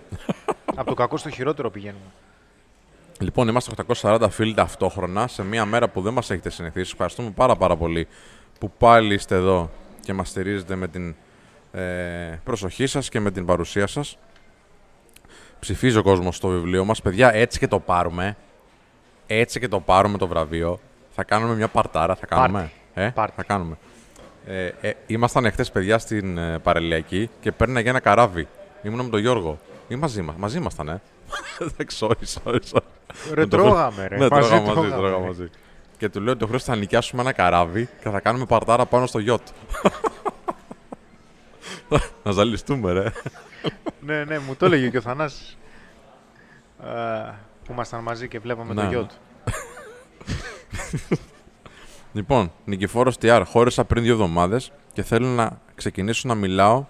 Από 0.75 0.89
το 0.89 0.93
κακό 0.93 1.17
στο 1.17 1.29
χειρότερο 1.29 1.69
πηγαίνουμε. 1.69 2.11
Λοιπόν, 3.19 3.47
είμαστε 3.47 3.71
840 4.01 4.27
φίλοι 4.29 4.53
ταυτόχρονα 4.53 5.27
σε 5.27 5.43
μια 5.43 5.65
μέρα 5.65 5.89
που 5.89 6.01
δεν 6.01 6.13
μας 6.13 6.29
έχετε 6.29 6.49
συνηθίσει. 6.49 6.91
Ευχαριστούμε 6.93 7.29
πάρα 7.29 7.55
πάρα 7.55 7.75
πολύ 7.75 8.07
που 8.59 8.71
πάλι 8.77 9.13
είστε 9.13 9.35
εδώ 9.35 9.69
και 10.01 10.13
μας 10.13 10.29
στηρίζετε 10.29 10.75
με 10.75 10.87
την 10.87 11.15
ε, 11.71 11.81
προσοχή 12.43 12.85
σας 12.85 13.09
και 13.09 13.19
με 13.19 13.31
την 13.31 13.45
παρουσία 13.45 13.87
σας. 13.87 14.17
Ψηφίζει 15.59 15.97
ο 15.97 16.03
κόσμος 16.03 16.35
στο 16.35 16.47
βιβλίο 16.47 16.85
μας. 16.85 17.01
Παιδιά, 17.01 17.33
έτσι 17.33 17.59
και 17.59 17.67
το 17.67 17.79
πάρουμε. 17.79 18.37
Έτσι 19.27 19.59
και 19.59 19.67
το 19.67 19.79
πάρουμε 19.79 20.17
το 20.17 20.27
βραβείο. 20.27 20.79
Θα 21.09 21.23
κάνουμε 21.23 21.55
μια 21.55 21.67
παρτάρα. 21.67 22.15
Θα 22.15 22.25
κάνουμε. 22.25 22.71
Ε, 22.93 23.09
Πάρτι. 23.09 23.33
θα 23.35 23.43
κάνουμε. 23.43 23.77
Ε, 24.45 24.71
ε, 24.81 24.93
ήμασταν 25.07 25.45
εχθές 25.45 25.71
παιδιά 25.71 25.97
στην 25.97 26.37
ε, 26.37 26.59
παραλιακή 26.59 27.29
και 27.39 27.51
παίρνει 27.51 27.81
για 27.81 27.89
ένα 27.89 27.99
καράβι. 27.99 28.47
Ήμουν 28.83 29.03
με 29.05 29.09
τον 29.09 29.19
Γιώργο. 29.19 29.57
Ή 29.87 29.95
μαζί 29.95 30.21
μας. 30.21 30.35
Μαζί 30.37 30.57
ήμασταν, 30.57 30.87
ε. 30.87 31.01
Εντάξει, 31.71 31.97
sorry, 32.01 32.41
sorry, 32.43 32.59
sorry. 32.71 32.81
Ρε, 33.33 33.41
Με 33.41 33.45
το 33.47 33.57
τρώγαμε, 33.57 34.07
ρε. 34.07 34.17
Ναι, 34.17 34.27
Μαζί 34.29 34.49
τρώγαμε 34.49 34.73
μαζί, 34.73 34.89
τρώγαμε, 34.89 34.95
τρώγαμε 34.97 35.19
ρε. 35.21 35.27
μαζί. 35.27 35.49
Και 35.97 36.09
του 36.09 36.21
λέω 36.21 36.33
ότι 36.33 36.43
ο 36.43 36.47
Χρήστος 36.47 36.73
θα 36.73 36.79
νοικιάσουμε 36.79 37.21
ένα 37.21 37.31
καράβι 37.31 37.89
και 38.03 38.09
θα 38.09 38.19
κάνουμε 38.19 38.45
παρτάρα 38.45 38.85
πάνω 38.85 39.05
στο 39.05 39.19
γιότ. 39.19 39.41
να 42.23 42.31
ζαλιστούμε, 42.31 42.91
ρε. 42.91 43.11
Ναι, 43.99 44.23
ναι, 44.23 44.39
μου 44.39 44.55
το 44.55 44.65
έλεγε 44.65 44.89
και 44.89 44.97
ο 44.97 45.01
Θανάσης. 45.01 45.57
Α, 46.79 46.85
που 47.63 47.71
ήμασταν 47.71 48.03
μαζί 48.03 48.27
και 48.27 48.39
βλέπαμε 48.39 48.73
Ναι, 48.73 48.81
το 48.81 48.87
ναι. 48.87 48.93
γιο 48.93 49.03
του. 49.03 49.15
Λοιπόν, 52.13 52.51
Νικηφόρος 52.65 53.15
TR, 53.21 53.43
χώρισα 53.47 53.85
πριν 53.85 54.03
δύο 54.03 54.13
εβδομάδες 54.13 54.71
και 54.93 55.03
θέλω 55.03 55.27
να 55.27 55.59
ξεκινήσω 55.75 56.27
να 56.27 56.35
μιλάω 56.35 56.85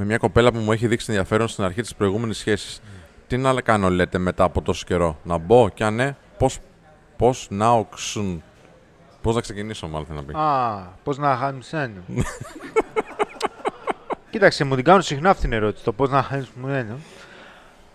με 0.00 0.06
μια 0.06 0.18
κοπέλα 0.18 0.52
που 0.52 0.58
μου 0.58 0.72
έχει 0.72 0.86
δείξει 0.86 1.06
ενδιαφέρον 1.08 1.48
στην 1.48 1.64
αρχή 1.64 1.80
της 1.80 1.94
προηγούμενης 1.94 2.38
σχέσης. 2.38 2.80
Τι 3.26 3.36
να 3.36 3.60
κάνω, 3.60 3.90
λέτε, 3.90 4.18
μετά 4.18 4.44
από 4.44 4.62
τόσο 4.62 4.84
καιρό; 4.86 5.18
Να 5.22 5.38
μπω, 5.38 5.68
και 5.68 5.84
αν 5.84 5.94
ναι, 5.94 6.16
πώς 6.38 6.58
πώς 7.16 7.46
να 7.50 7.70
οξουν; 7.70 8.42
Πώς 9.22 9.34
να 9.34 9.40
ξεκινήσω, 9.40 9.88
μάλλον 9.88 10.06
θέλω 10.06 10.20
να 10.20 10.26
πει. 10.26 10.38
Α, 10.38 10.96
πώς 11.04 11.18
να 11.18 11.36
χάνουν 11.36 11.62
Κοίταξε, 14.30 14.64
μου 14.64 14.74
την 14.74 14.84
κάνουν 14.84 15.02
συχνά 15.02 15.30
αυτή 15.30 15.42
την 15.42 15.52
ερώτηση. 15.52 15.84
Το 15.84 15.92
πώς 15.92 16.10
να 16.10 16.22
χάνουν 16.22 17.02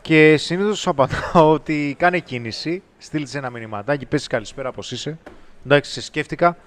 Και 0.01 0.37
συνήθως 0.37 0.87
απαντάω 0.87 1.51
ότι 1.57 1.95
κάνε 1.99 2.19
κίνηση, 2.19 2.83
στείλει 2.97 3.27
ένα 3.33 3.49
μηνυματάκι, 3.49 4.05
πέσει 4.05 4.27
καλησπέρα, 4.27 4.71
πώς 4.71 4.91
είσαι. 4.91 5.17
Εντάξει, 5.65 5.91
σε 5.91 6.01
σκέφτηκα 6.01 6.57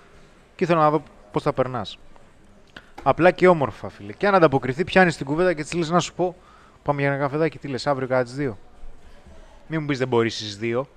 και 0.55 0.65
ήθελα 0.65 0.81
να 0.81 0.91
δω 0.91 1.03
πώς 1.33 1.43
θα 1.43 1.53
περνάς. 1.53 1.99
Απλά 3.09 3.31
και 3.31 3.49
όμορφα, 3.49 3.89
φίλε. 3.89 4.13
Και 4.13 4.27
αν 4.27 4.35
ανταποκριθεί, 4.35 4.85
πιάνεις 4.85 5.17
την 5.17 5.27
κουβέντα 5.27 5.53
και 5.53 5.63
της 5.63 5.73
λες 5.73 5.91
να 5.91 6.01
σου 6.01 6.15
πω: 6.15 6.37
Πάμε 6.83 7.01
για 7.01 7.11
ένα 7.11 7.19
καφεδάκι, 7.19 7.59
τι 7.59 7.69
λες, 7.69 7.87
αύριο 7.87 8.09
κατά 8.09 8.23
τις 8.23 8.35
δύο. 8.35 8.59
Μην 9.67 9.81
μου 9.81 9.87
πεις 9.87 9.99
δεν 9.99 10.09
μπορείς 10.09 10.35
στις 10.35 10.57
δύο. 10.57 10.89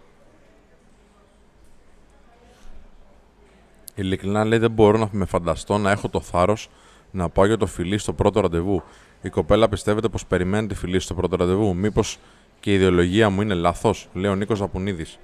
Ειλικρινά 3.96 4.46
λέει 4.46 4.60
δεν 4.60 4.72
μπορώ 4.72 4.98
να 4.98 5.10
με 5.12 5.26
φανταστώ 5.26 5.78
να 5.78 5.92
έχω 5.92 6.10
το 6.10 6.20
θάρρος 6.20 6.70
να 7.12 7.30
πάω 7.30 7.46
για 7.46 7.58
το 7.58 7.66
φιλί 7.66 7.98
στο 7.98 8.14
πρώτο 8.14 8.40
ραντεβού. 8.40 8.84
Η 9.22 9.30
κοπέλα 9.30 9.70
πιστεύετε 9.70 10.08
πως 10.08 10.26
περιμένει 10.26 10.68
τη 10.68 10.76
φιλή 10.76 11.00
στο 11.00 11.14
πρώτο 11.14 11.36
ραντεβού. 11.36 11.76
Μήπως 11.76 12.20
και 12.60 12.72
η 12.72 12.74
ιδεολογία 12.74 13.30
μου 13.30 13.42
είναι 13.42 13.54
λάθος, 13.54 14.10
λέει 14.14 14.32
ο 14.32 14.36
Νίκος 14.36 14.58
Ζαπουνίδης. 14.58 15.20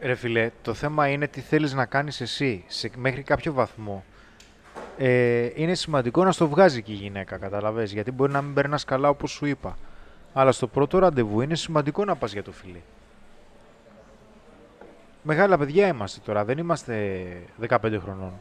Ρε 0.00 0.14
φιλέ, 0.14 0.50
το 0.62 0.74
θέμα 0.74 1.08
είναι 1.08 1.26
τι 1.26 1.40
θέλεις 1.40 1.72
να 1.72 1.86
κάνεις 1.86 2.20
εσύ 2.20 2.64
σε, 2.66 2.90
μέχρι 2.96 3.22
κάποιο 3.22 3.52
βαθμό. 3.52 4.04
Ε, 4.98 5.50
είναι 5.54 5.74
σημαντικό 5.74 6.24
να 6.24 6.32
στο 6.32 6.48
βγάζει 6.48 6.82
και 6.82 6.92
η 6.92 6.94
γυναίκα, 6.94 7.36
καταλαβες, 7.36 7.92
γιατί 7.92 8.10
μπορεί 8.10 8.32
να 8.32 8.42
μην 8.42 8.54
περνάς 8.54 8.84
καλά 8.84 9.08
όπως 9.08 9.30
σου 9.30 9.46
είπα. 9.46 9.78
Αλλά 10.32 10.52
στο 10.52 10.66
πρώτο 10.66 10.98
ραντεβού 10.98 11.40
είναι 11.40 11.54
σημαντικό 11.54 12.04
να 12.04 12.14
πας 12.16 12.32
για 12.32 12.42
το 12.42 12.52
φιλί. 12.52 12.82
Μεγάλα 15.22 15.58
παιδιά 15.58 15.86
είμαστε 15.86 16.20
τώρα, 16.24 16.44
δεν 16.44 16.58
είμαστε 16.58 17.26
15 17.68 17.76
χρονών. 18.02 18.32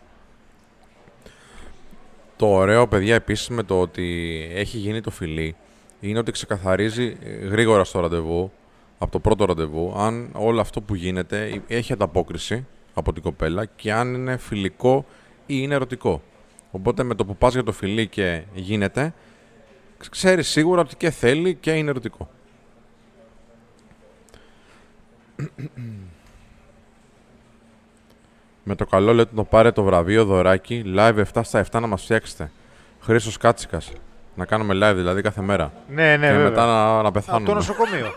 Το 2.36 2.48
ωραίο, 2.48 2.88
παιδιά, 2.88 3.16
επίσης 3.16 3.50
με 3.50 3.64
το 3.64 3.82
ότι 3.82 4.48
έχει 4.54 4.78
γίνει 4.78 5.02
το 5.02 5.12
φιλί, 5.12 5.56
είναι 6.00 6.20
ότι 6.20 6.32
ξεκαθαρίζει 6.32 7.18
γρήγορα 7.50 7.84
στο 7.84 8.00
ραντεβού 8.00 8.52
από 8.98 9.12
το 9.12 9.20
πρώτο 9.20 9.46
ραντεβού 9.46 9.94
αν 9.98 10.30
όλο 10.34 10.62
αυτό 10.62 10.82
που 10.82 10.96
γίνεται 10.96 11.62
έχει 11.68 11.94
ανταπόκριση 11.94 12.66
από 12.94 13.14
την 13.14 13.24
κοπέλα 13.24 13.66
και 13.66 13.94
αν 13.94 14.14
είναι 14.14 14.38
φιλικό 14.38 15.06
ή 15.46 15.56
είναι 15.58 15.76
ερωτικό. 15.76 16.22
Οπότε 16.72 17.04
με 17.04 17.16
το 17.16 17.26
που 17.26 17.36
πας 17.36 17.54
για 17.54 17.64
το 17.64 17.72
φιλί 17.72 18.08
και 18.08 18.44
γίνεται, 18.54 19.14
ξέρεις 20.10 20.48
σίγουρα 20.48 20.82
ότι 20.82 20.96
και 20.96 21.10
θέλει 21.10 21.56
και 21.56 21.72
είναι 21.72 21.90
ερωτικό. 21.90 22.30
με 28.64 28.76
το 28.76 28.86
καλό 28.86 29.14
λέτε 29.14 29.36
το 29.36 29.44
πάρε 29.44 29.72
το 29.72 29.84
βραβείο 29.84 30.26
δωράκι 30.26 30.84
live 30.96 31.24
7 31.34 31.42
στα 31.44 31.66
7 31.72 31.82
να 31.82 31.88
μας 31.88 32.04
φτιάξετε. 32.04 32.52
Χρήστος 33.02 33.38
Κάτσικας. 33.38 33.92
Να 34.36 34.46
κάνουμε 34.46 34.74
live 34.74 34.96
δηλαδή 34.96 35.22
κάθε 35.22 35.42
μέρα. 35.42 35.74
Ναι, 35.90 36.18
ναι, 36.18 36.28
και 36.28 36.34
βέβαια. 36.34 36.50
μετά 36.50 36.66
να, 36.66 37.02
να 37.02 37.12
πεθάνουμε. 37.12 37.44
Από 37.44 37.52
το 37.52 37.58
νοσοκομείο. 37.58 38.16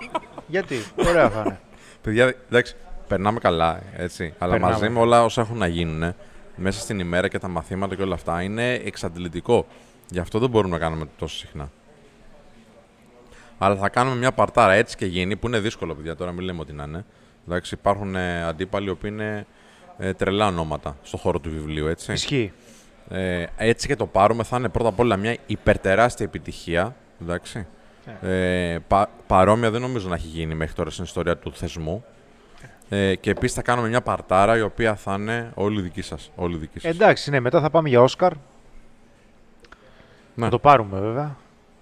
Γιατί, 0.48 0.76
ωραία 0.96 1.30
θα 1.30 1.42
είναι. 1.46 1.60
Παιδιά, 2.02 2.34
εντάξει, 2.46 2.74
περνάμε 3.08 3.38
καλά, 3.38 3.80
έτσι. 3.96 4.34
Αλλά 4.38 4.52
Περνάμε. 4.52 4.72
μαζί 4.72 4.88
με 4.88 4.98
όλα 4.98 5.24
όσα 5.24 5.40
έχουν 5.40 5.58
να 5.58 5.66
γίνουν 5.66 6.14
μέσα 6.56 6.80
στην 6.80 6.98
ημέρα 6.98 7.28
και 7.28 7.38
τα 7.38 7.48
μαθήματα 7.48 7.94
και 7.94 8.02
όλα 8.02 8.14
αυτά 8.14 8.42
είναι 8.42 8.72
εξαντλητικό. 8.72 9.66
Γι' 10.10 10.18
αυτό 10.18 10.38
δεν 10.38 10.50
μπορούμε 10.50 10.74
να 10.74 10.80
κάνουμε 10.80 11.08
τόσο 11.18 11.36
συχνά. 11.36 11.70
Αλλά 13.58 13.76
θα 13.76 13.88
κάνουμε 13.88 14.16
μια 14.16 14.32
παρτάρα 14.32 14.72
έτσι 14.72 14.96
και 14.96 15.06
γίνει, 15.06 15.36
που 15.36 15.46
είναι 15.46 15.58
δύσκολο, 15.58 15.94
παιδιά, 15.94 16.16
τώρα 16.16 16.32
μην 16.32 16.44
λέμε 16.44 16.60
ότι 16.60 16.72
να 16.72 16.84
είναι. 16.84 17.04
Εντάξει, 17.46 17.74
υπάρχουν 17.74 18.16
ε, 18.16 18.44
αντίπαλοι 18.44 18.86
οι 18.86 18.90
οποίοι 18.90 19.10
είναι 19.12 19.46
ε, 19.98 20.12
τρελά 20.12 20.46
ονόματα 20.46 20.96
στον 21.02 21.20
χώρο 21.20 21.38
του 21.38 21.50
βιβλίου, 21.50 21.86
έτσι. 21.86 22.12
Ισχύει. 22.12 22.52
Ε, 23.08 23.44
έτσι 23.56 23.86
και 23.86 23.96
το 23.96 24.06
πάρουμε 24.06 24.42
θα 24.42 24.56
είναι 24.56 24.68
πρώτα 24.68 24.88
απ' 24.88 24.98
όλα 24.98 25.16
μια 25.16 25.36
υπερτεράστια 25.46 26.26
επιτυχία. 26.26 26.96
Εντάξει. 27.22 27.66
Ε, 28.22 28.78
πα, 28.88 29.10
παρόμοια 29.26 29.70
δεν 29.70 29.80
νομίζω 29.80 30.08
να 30.08 30.14
έχει 30.14 30.26
γίνει 30.26 30.54
μέχρι 30.54 30.74
τώρα 30.74 30.90
στην 30.90 31.04
ιστορία 31.04 31.36
του 31.36 31.52
θεσμού. 31.52 32.04
Ε, 32.88 33.14
και 33.14 33.30
επίσης 33.30 33.56
θα 33.56 33.62
κάνουμε 33.62 33.88
μια 33.88 34.00
παρτάρα 34.00 34.56
η 34.56 34.60
οποία 34.60 34.94
θα 34.94 35.14
είναι 35.14 35.50
όλη 35.54 35.80
δική 35.80 36.02
σας. 36.02 36.30
Όλη 36.36 36.56
δική 36.56 36.78
σας. 36.80 36.90
Εντάξει, 36.94 37.30
ναι, 37.30 37.40
μετά 37.40 37.60
θα 37.60 37.70
πάμε 37.70 37.88
για 37.88 38.02
Όσκαρ. 38.02 38.32
Ναι. 40.34 40.44
Θα 40.44 40.48
το 40.50 40.58
πάρουμε 40.58 41.00
βέβαια. 41.00 41.36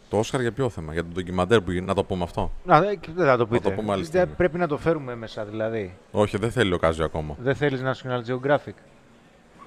Το 0.09 0.19
Όσκαρ 0.19 0.41
για 0.41 0.53
ποιο 0.53 0.69
θέμα, 0.69 0.93
για 0.93 1.03
το 1.03 1.09
ντοκιμαντέρ 1.13 1.61
που 1.61 1.71
γίνει, 1.71 1.87
να 1.87 1.95
το 1.95 2.05
πούμε 2.05 2.23
αυτό. 2.23 2.51
Να, 2.65 2.77
ε, 2.77 2.99
δεν 3.15 3.27
θα 3.27 3.37
το 3.37 3.47
πείτε. 3.47 3.69
το 3.69 3.71
πούμε 3.75 3.93
άλλη 3.93 4.03
Δεν- 4.03 4.11
στιγμή. 4.11 4.35
Πρέπει 4.37 4.59
να 4.59 4.67
το 4.69 4.77
φέρουμε 4.79 5.15
μέσα 5.15 5.45
δηλαδή. 5.45 5.95
Όχι, 6.11 6.37
δεν 6.37 6.51
θέλει 6.51 6.73
ο 6.73 6.79
Κάζιο 6.79 7.05
ακόμα. 7.05 7.37
Δεν 7.39 7.55
θέλεις 7.55 7.83
National 7.85 8.21
Geographic. 8.31 8.75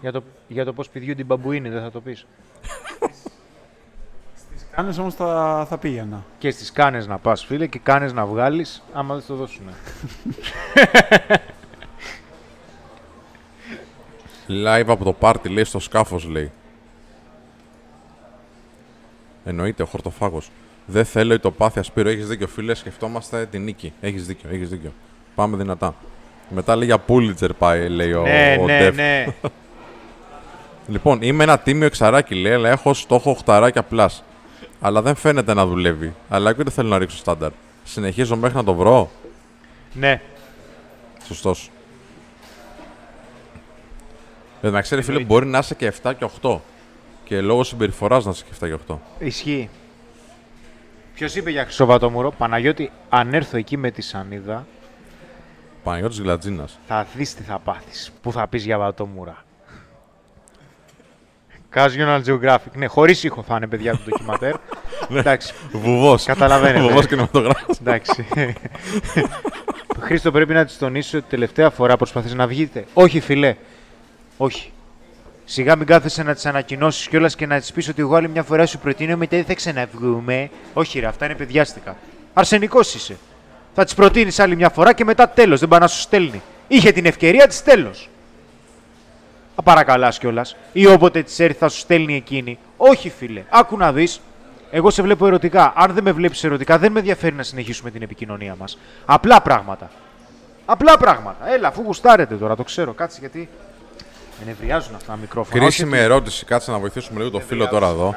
Για 0.01 0.11
το, 0.11 0.23
για 0.47 0.65
το 0.65 0.73
πώς 0.73 0.89
πηδιούν 0.89 1.15
την 1.15 1.25
μπαμπουίνη, 1.25 1.69
δεν 1.69 1.81
θα 1.81 1.91
το 1.91 2.01
πεις. 2.01 2.25
Κάνεις 4.77 4.97
όμως 4.97 5.13
θα, 5.15 5.65
θα 5.69 5.77
πήγαινα. 5.77 6.23
Και 6.37 6.51
στις 6.51 6.71
κάνες 6.71 7.07
να 7.07 7.17
πας 7.17 7.45
φίλε 7.45 7.67
και 7.67 7.79
κάνες 7.79 8.13
να 8.13 8.25
βγάλεις, 8.25 8.83
άμα 8.93 9.13
δεν 9.13 9.23
στο 9.23 9.35
δώσουνε. 9.35 9.71
Live 14.47 14.85
από 14.87 15.03
το 15.03 15.13
πάρτι 15.13 15.49
λέει 15.49 15.63
στο 15.63 15.79
σκάφος 15.79 16.25
λέει. 16.25 16.51
Εννοείται, 19.45 19.83
ο 19.83 19.85
χορτοφάγος. 19.85 20.49
Δεν 20.85 21.05
θέλω 21.05 21.33
ηττοπάθεια 21.33 21.83
Σπύρο, 21.83 22.09
έχεις 22.09 22.27
δίκιο 22.27 22.47
φίλε. 22.47 22.73
Σκεφτόμαστε 22.73 23.45
την 23.45 23.63
νίκη. 23.63 23.93
Έχεις 24.01 24.25
δίκιο, 24.25 24.49
έχεις 24.53 24.69
δίκιο. 24.69 24.91
Πάμε 25.35 25.57
δυνατά. 25.57 25.95
Μετά 26.49 26.75
λέει 26.75 26.87
για 26.87 26.99
Πούλιτσερ 26.99 27.53
πάει, 27.53 27.89
λέει 27.89 28.13
ο, 28.13 28.21
ναι, 28.21 28.57
ο 28.59 28.65
ναι, 28.65 28.79
Ντεφ. 28.79 28.95
ναι. 28.95 29.25
Λοιπόν, 30.87 31.21
είμαι 31.21 31.43
ένα 31.43 31.59
τίμιο 31.59 31.85
εξαράκι, 31.85 32.35
λέει, 32.35 32.53
αλλά 32.53 32.69
έχω 32.69 32.93
στόχο 32.93 33.31
οχταράκια 33.31 33.83
plus. 33.83 34.23
Αλλά 34.81 35.01
δεν 35.01 35.15
φαίνεται 35.15 35.53
να 35.53 35.65
δουλεύει. 35.65 36.15
Αλλά 36.29 36.53
και 36.53 36.63
δεν 36.63 36.71
θέλω 36.71 36.89
να 36.89 36.97
ρίξω 36.97 37.17
στάνταρ. 37.17 37.51
Συνεχίζω 37.83 38.35
μέχρι 38.35 38.55
να 38.57 38.63
το 38.63 38.73
βρω. 38.73 39.09
ναι. 39.93 40.21
Σωστός. 41.25 41.69
Ε, 44.61 44.69
να 44.69 44.81
ξέρει, 44.81 45.01
φίλε, 45.01 45.19
μπορεί 45.23 45.45
να 45.45 45.57
είσαι 45.57 45.75
και 45.75 45.93
7 46.03 46.13
και 46.17 46.29
8. 46.41 46.59
Και 47.23 47.41
λόγω 47.41 47.63
συμπεριφοράς 47.63 48.25
να 48.25 48.31
είσαι 48.31 48.43
και 48.43 48.65
7 48.65 48.67
και 48.67 48.77
8. 48.93 48.97
Ισχύει. 49.19 49.69
Ποιος 51.13 51.35
είπε 51.35 51.49
για 51.49 51.63
Χρυσοβατόμουρο, 51.63 52.31
Παναγιώτη, 52.31 52.91
αν 53.09 53.33
έρθω 53.33 53.57
εκεί 53.57 53.77
με 53.77 53.91
τη 53.91 54.01
σανίδα, 54.01 54.65
Παναγιώτης 55.83 56.19
Γλατζίνας. 56.19 56.79
θα 56.87 57.07
δεις 57.15 57.35
τι 57.35 57.43
θα 57.43 57.59
πάθεις. 57.59 58.11
Πού 58.21 58.31
θα 58.31 58.47
πεις 58.47 58.65
για 58.65 58.77
Βατόμουρα. 58.77 59.43
Casual 61.73 62.21
Geographic. 62.27 62.71
Ναι, 62.75 62.85
χωρίς 62.85 63.23
ήχο 63.23 63.43
θα 63.47 63.55
είναι 63.55 63.67
παιδιά 63.67 63.91
του 63.91 63.99
ντοκιματέρ. 64.05 64.53
Εντάξει, 65.19 65.53
Βουβός. 65.71 66.23
Καταλαβαίνετε. 66.23 66.79
Βουβός 66.87 67.07
κινηματογράφος. 67.07 67.77
εντάξει. 67.79 68.27
Χρήστο, 69.99 70.31
πρέπει 70.31 70.53
να 70.53 70.65
της 70.65 70.77
τονίσει 70.77 71.17
ότι 71.17 71.25
τελευταία 71.29 71.69
φορά 71.69 71.97
προσπαθείς 71.97 72.33
να 72.33 72.47
βγείτε. 72.47 72.85
Όχι, 72.93 73.19
φιλέ. 73.19 73.55
Όχι. 74.37 74.71
Σιγά 75.45 75.75
μην 75.75 75.85
κάθεσαι 75.87 76.23
να 76.23 76.33
τις 76.33 76.45
ανακοινώσεις 76.45 77.07
κιόλας 77.07 77.35
και 77.35 77.45
να 77.45 77.59
της 77.59 77.71
πεις 77.71 77.87
ότι 77.89 78.01
εγώ 78.01 78.15
άλλη 78.15 78.29
μια 78.29 78.43
φορά 78.43 78.65
σου 78.65 78.79
προτείνω, 78.79 79.17
μετά 79.17 79.35
δεν 79.35 79.45
θα 79.45 79.53
ξαναβγούμε. 79.53 80.49
Όχι, 80.73 80.99
ρε, 80.99 81.05
αυτά 81.05 81.25
είναι 81.25 81.35
παιδιάστικα. 81.35 81.97
Αρσενικός 82.33 82.93
είσαι. 82.93 83.17
Θα 83.75 83.83
τη 83.83 83.95
προτείνεις 83.95 84.39
άλλη 84.39 84.55
μια 84.55 84.69
φορά 84.69 84.93
και 84.93 85.03
μετά 85.03 85.29
τέλος. 85.29 85.59
Δεν 85.59 85.69
πάει 85.69 85.79
να 85.79 85.87
σου 85.87 85.99
στέλνει. 85.99 86.41
Είχε 86.67 86.91
την 86.91 87.05
ευκαιρία 87.05 87.47
της 87.47 87.63
τέλος. 87.63 88.09
Θα 89.59 89.63
παρακαλάς 89.63 90.19
κιόλας. 90.19 90.55
Ή 90.71 90.87
όποτε 90.87 91.23
της 91.23 91.39
έρθει 91.39 91.57
θα 91.57 91.69
σου 91.69 91.77
στέλνει 91.79 92.15
εκείνη. 92.15 92.57
Όχι, 92.77 93.09
φίλε. 93.09 93.43
Άκου 93.49 93.77
να 93.77 93.91
δεις. 93.93 94.19
Εγώ 94.71 94.89
σε 94.89 95.01
βλέπω 95.01 95.27
ερωτικά. 95.27 95.73
Αν 95.75 95.93
δεν 95.93 96.03
με 96.03 96.11
βλέπεις 96.11 96.43
ερωτικά, 96.43 96.77
δεν 96.77 96.91
με 96.91 96.99
ενδιαφέρει 96.99 97.35
να 97.35 97.43
συνεχίσουμε 97.43 97.91
την 97.91 98.01
επικοινωνία 98.01 98.55
μας. 98.59 98.77
Απλά 99.05 99.41
πράγματα. 99.41 99.89
Απλά 100.65 100.97
πράγματα. 100.97 101.49
Έλα, 101.51 101.67
αφού 101.67 101.81
γουστάρετε 101.81 102.35
τώρα, 102.35 102.55
το 102.55 102.63
ξέρω. 102.63 102.93
Κάτσε 102.93 103.17
γιατί. 103.19 103.49
Με 104.39 104.45
νευριάζουν 104.51 104.95
αυτά 104.95 105.11
τα 105.11 105.17
μικρόφωνα. 105.17 105.59
Κρίσιμη 105.63 105.89
Όχι 105.91 105.97
ότι- 105.99 106.05
ερώτηση. 106.11 106.45
Κάτσε 106.45 106.71
να 106.71 106.79
βοηθήσουμε 106.79 107.17
λίγο 107.19 107.31
το 107.31 107.39
φίλο 107.39 107.67
τώρα 107.67 107.87
εδώ. 107.87 108.15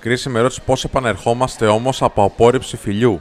Κρίσιμη 0.00 0.38
ερώτηση. 0.38 0.60
Πώς 0.62 0.84
επανερχόμαστε 0.84 1.66
όμως 1.66 2.02
από 2.02 2.22
απόρριψη 2.24 2.76
φιλιού; 2.76 3.20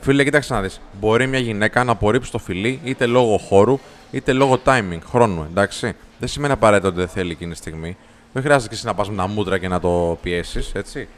Φίλε, 0.00 0.24
κοίταξε 0.24 0.54
να 0.54 0.60
δεις. 0.60 0.80
Μπορεί 1.00 1.26
μια 1.26 1.38
γυναίκα 1.38 1.84
να 1.84 1.92
απορρίψει 1.92 2.30
το 2.30 2.38
φιλί 2.38 2.80
είτε 2.84 3.06
λόγω 3.06 3.38
χώρου 3.38 3.78
είτε 4.12 4.32
λόγω 4.32 4.60
timing, 4.64 4.98
χρόνου. 5.08 5.46
Εντάξει. 5.50 5.94
Δεν 6.18 6.28
σημαίνει 6.28 6.52
απαραίτητα 6.52 6.88
ότι 6.88 6.98
δεν 6.98 7.08
θέλει 7.08 7.30
εκείνη 7.30 7.52
τη 7.52 7.56
στιγμή. 7.56 7.96
Δεν 8.32 8.42
χρειάζεται 8.42 8.68
και 8.68 8.74
εσύ 8.74 8.86
να 8.86 8.94
πας 8.94 9.10
με 9.10 9.16
τα 9.16 9.26
μούτρα 9.26 9.58
και 9.58 9.68
να 9.68 9.80
το 9.80 10.18
πιέσεις, 10.22 10.72
έτσι. 10.74 11.08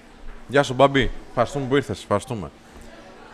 Γεια 0.49 0.63
σου, 0.63 0.75
Μπαμπή. 0.75 1.11
Ευχαριστούμε 1.29 1.67
που 1.67 1.77
ήρθες. 1.77 2.03
Ευχαριστούμε. 2.03 2.51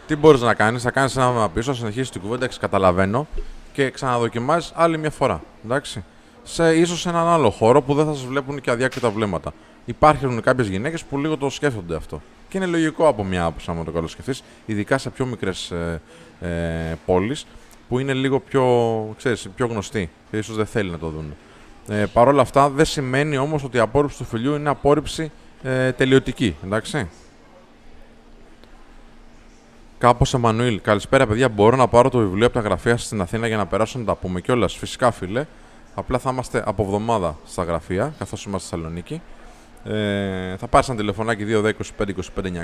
Τι 0.07 0.17
μπορείς 0.17 0.41
να 0.41 0.55
κάνεις, 0.55 0.83
θα 0.83 0.91
κάνεις 0.91 1.17
ένα 1.17 1.31
βήμα 1.31 1.49
πίσω, 1.49 1.75
συνεχίσεις 1.75 2.11
την 2.11 2.21
κουβέντα, 2.21 2.39
εντάξει, 2.39 2.59
καταλαβαίνω 2.59 3.27
και 3.73 3.91
ξαναδοκιμάζεις 3.91 4.73
άλλη 4.75 4.99
μια 4.99 5.11
φορά. 5.11 5.43
Εντάξει. 5.65 6.05
Σε 6.43 6.75
ίσως 6.75 7.01
σε 7.01 7.09
έναν 7.09 7.27
άλλο 7.27 7.51
χώρο 7.51 7.83
που 7.83 7.95
δεν 7.95 8.07
θα 8.07 8.15
σας 8.15 8.25
βλέπουν 8.25 8.61
και 8.61 8.71
αδιάκριτα 8.71 9.11
βλέμματα. 9.11 9.53
υπάρχουν 9.85 10.41
κάποιες 10.41 10.69
γυναίκες 10.69 11.05
που 11.05 11.19
λίγο 11.19 11.37
το 11.37 11.51
σκέφτονται 11.51 11.97
αυτό. 11.97 12.23
Και 12.49 12.57
είναι 12.57 12.67
λογικό 12.67 13.09
από 13.09 13.25
μια 13.25 13.45
άποψη, 13.45 13.71
άμα 13.71 13.85
το 13.85 13.91
καλό 13.91 14.07
σκεφτείς, 14.07 14.43
ειδικά 14.67 14.99
σε 14.99 15.11
πιο 15.11 15.27
μικρές 15.27 15.71
ε, 15.71 16.01
ε, 16.41 16.49
πόλεις 17.07 17.47
που 17.91 17.99
είναι 17.99 18.13
λίγο 18.13 18.41
πιο, 18.41 18.65
ξέρεις, 19.17 19.49
πιο 19.57 19.67
γνωστοί 19.67 20.11
και 20.31 20.37
ίσως 20.37 20.57
δεν 20.57 20.67
θέλει 20.67 20.91
να 20.91 20.99
το 20.99 21.09
δουν. 21.09 21.35
Ε, 21.89 22.05
Παρ' 22.13 22.29
όλα 22.29 22.43
αυτά, 22.43 22.69
δεν 22.69 22.85
σημαίνει 22.85 23.37
όμως 23.37 23.65
ότι 23.65 23.77
η 23.77 23.81
απόρριψη 23.81 24.19
του 24.19 24.25
φιλιού 24.25 24.55
είναι 24.55 24.69
απόρριψη 24.69 25.31
ε, 25.63 25.93
τελειωτική. 25.93 26.57
Εντάξει. 26.65 27.09
Κάπως 29.99 30.35
Εμμανουήλ. 30.35 30.81
Καλησπέρα, 30.81 31.27
παιδιά. 31.27 31.49
Μπορώ 31.49 31.77
να 31.77 31.89
πάρω 31.89 32.09
το 32.11 32.19
βιβλίο 32.19 32.47
από 32.47 32.55
τα 32.55 32.61
γραφεία 32.61 32.97
σας 32.97 33.07
στην 33.07 33.21
Αθήνα 33.21 33.47
για 33.47 33.57
να 33.57 33.67
περάσω 33.67 33.99
να 33.99 34.05
τα 34.05 34.15
πούμε 34.15 34.41
κιόλας. 34.41 34.77
Φυσικά, 34.77 35.11
φίλε. 35.11 35.47
Απλά 35.95 36.19
θα 36.19 36.31
είμαστε 36.31 36.63
από 36.67 36.83
εβδομάδα 36.83 37.37
στα 37.47 37.63
γραφεία, 37.63 38.15
καθώς 38.19 38.45
είμαστε 38.45 38.67
στη 38.67 38.77
Θεσσαλονίκη. 38.77 39.21
Ε, 39.85 40.57
θα 40.57 40.67
πάρεις 40.67 40.89
ένα 40.89 40.99
τηλεφωνάκι 40.99 41.45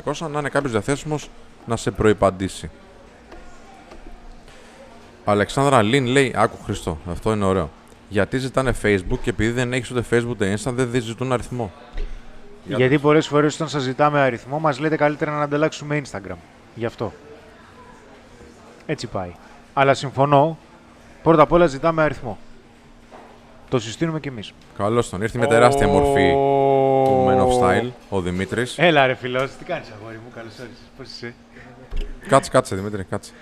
210-25-25-900 0.05 0.31
να 0.31 0.39
είναι 0.39 0.49
κάποιος 0.49 0.73
διαθέσιμος 0.73 1.31
να 1.67 1.77
σε 1.77 1.91
προϋπαντήσει. 1.91 2.71
Αλεξάνδρα 5.29 5.83
Λίν 5.83 6.07
λέει: 6.07 6.35
Άκου 6.37 6.57
Χριστό, 6.65 6.99
αυτό 7.11 7.33
είναι 7.33 7.45
ωραίο. 7.45 7.71
Γιατί 8.09 8.39
ζητάνε 8.39 8.73
Facebook 8.83 9.19
και 9.23 9.31
επειδή 9.31 9.51
δεν 9.51 9.73
έχεις 9.73 9.91
ούτε 9.91 10.05
Facebook 10.11 10.29
ούτε 10.29 10.57
Insta, 10.59 10.73
δεν 10.73 11.03
ζητούν 11.03 11.33
αριθμό. 11.33 11.73
Για 12.65 12.77
Γιατί 12.77 12.99
πολλές 12.99 13.27
φορές 13.27 13.55
όταν 13.55 13.69
σας 13.69 13.83
ζητάμε 13.83 14.21
αριθμό, 14.21 14.59
μας 14.59 14.79
λέτε 14.79 14.97
καλύτερα 14.97 15.31
να 15.31 15.43
ανταλλάξουμε 15.43 16.03
Instagram. 16.05 16.37
Γι' 16.75 16.87
αυτό. 16.87 17.13
Έτσι 18.87 19.07
πάει. 19.07 19.33
Αλλά 19.73 19.95
συμφωνώ. 19.95 20.59
Πρώτα 21.23 21.43
απ' 21.43 21.53
όλα 21.53 21.67
ζητάμε 21.67 22.03
αριθμό. 22.03 22.39
Το 23.69 23.79
συστήνουμε 23.79 24.21
κι 24.21 24.29
εμείς. 24.29 24.53
Καλώς 24.77 25.09
τον. 25.09 25.23
Ήρθε 25.23 25.39
με 25.39 25.47
τεράστια 25.47 25.89
μορφή 25.89 26.33
του 27.05 27.27
Men 27.29 27.39
of 27.39 27.63
Style, 27.63 27.91
ο 28.09 28.21
Δημήτρης. 28.21 28.79
Έλα, 28.79 29.07
ρε 29.07 29.15
φιλός, 29.15 29.51
τι 29.51 29.65
κάνεις, 29.65 29.89
αγόρι 30.01 30.15
μου, 30.15 30.31
καλώς 30.35 30.59
όρισες. 30.59 30.79
Πώς 30.97 31.07
είσαι; 31.07 31.35
Κάτσε, 32.29 32.51
κάτσε, 32.51 32.75
Δημήτρη, 32.75 33.05
κάτσε. 33.05 33.33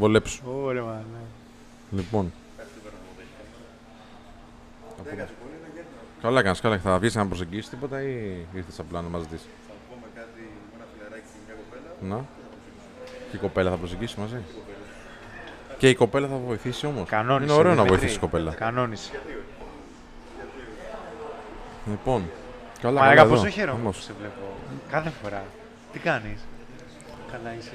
Βολέψου. 0.00 0.40
Ωραία, 0.64 0.82
μα, 0.82 0.92
ναι. 0.92 1.98
Λοιπόν. 2.00 2.32
Καλά 6.22 6.42
κάνεις, 6.42 6.60
καλά. 6.60 6.78
Θα 6.78 6.98
βγεις 6.98 7.14
να 7.14 7.26
προσεγγίσεις 7.26 7.68
τίποτα 7.68 8.02
ή 8.02 8.46
ήρθες 8.54 8.78
απλά 8.78 9.00
να 9.02 9.08
μας 9.08 9.26
δεις; 9.26 9.40
Θα 9.40 9.72
πούμε 9.90 10.06
κάτι 10.14 10.40
με 10.72 10.76
ένα 10.76 10.84
φιλαράκι 10.94 11.26
και 11.32 11.40
μια 11.46 11.54
κοπέλα. 11.54 12.16
Να. 12.16 12.24
Και 13.30 13.36
η 13.36 13.38
κοπέλα 13.38 13.70
θα 13.70 13.76
προσεγγίσει 13.76 14.20
μαζί. 14.20 14.36
Και 15.78 15.88
η 15.88 15.94
κοπέλα 15.94 16.28
θα 16.28 16.36
βοηθήσει 16.36 16.86
όμως. 16.86 17.08
Κανόνισε. 17.08 17.44
Είναι 17.44 17.52
ωραίο 17.52 17.70
να 17.70 17.76
Δημήτρη. 17.76 17.96
βοηθήσεις 17.96 18.16
η 18.16 18.20
κοπέλα. 18.20 18.52
Κανόνισε. 18.54 19.20
Λοιπόν. 21.90 22.30
Καλά, 22.80 23.00
Μαλάκα, 23.00 23.16
καλά 23.16 23.28
πόσο 23.30 23.42
εδώ. 23.42 23.50
χαίρομαι 23.50 23.74
που 23.78 23.80
Όμως, 23.82 24.02
σε 24.04 24.12
βλέπω. 24.18 24.56
Κάθε 24.90 25.10
φορά. 25.22 25.44
Τι 25.92 25.98
κάνεις; 25.98 26.40
Καλά 27.32 27.54
είσαι. 27.58 27.72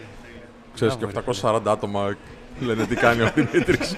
Ξέρεις 0.76 0.96
και 0.96 1.06
Μπράβο, 1.06 1.32
ρε 1.42 1.50
840 1.50 1.62
άτομα 1.66 2.16
λένε 2.60 2.86
τι 2.86 2.96
κάνει 2.96 3.22
ο 3.22 3.32
Δημήτρης. 3.36 3.96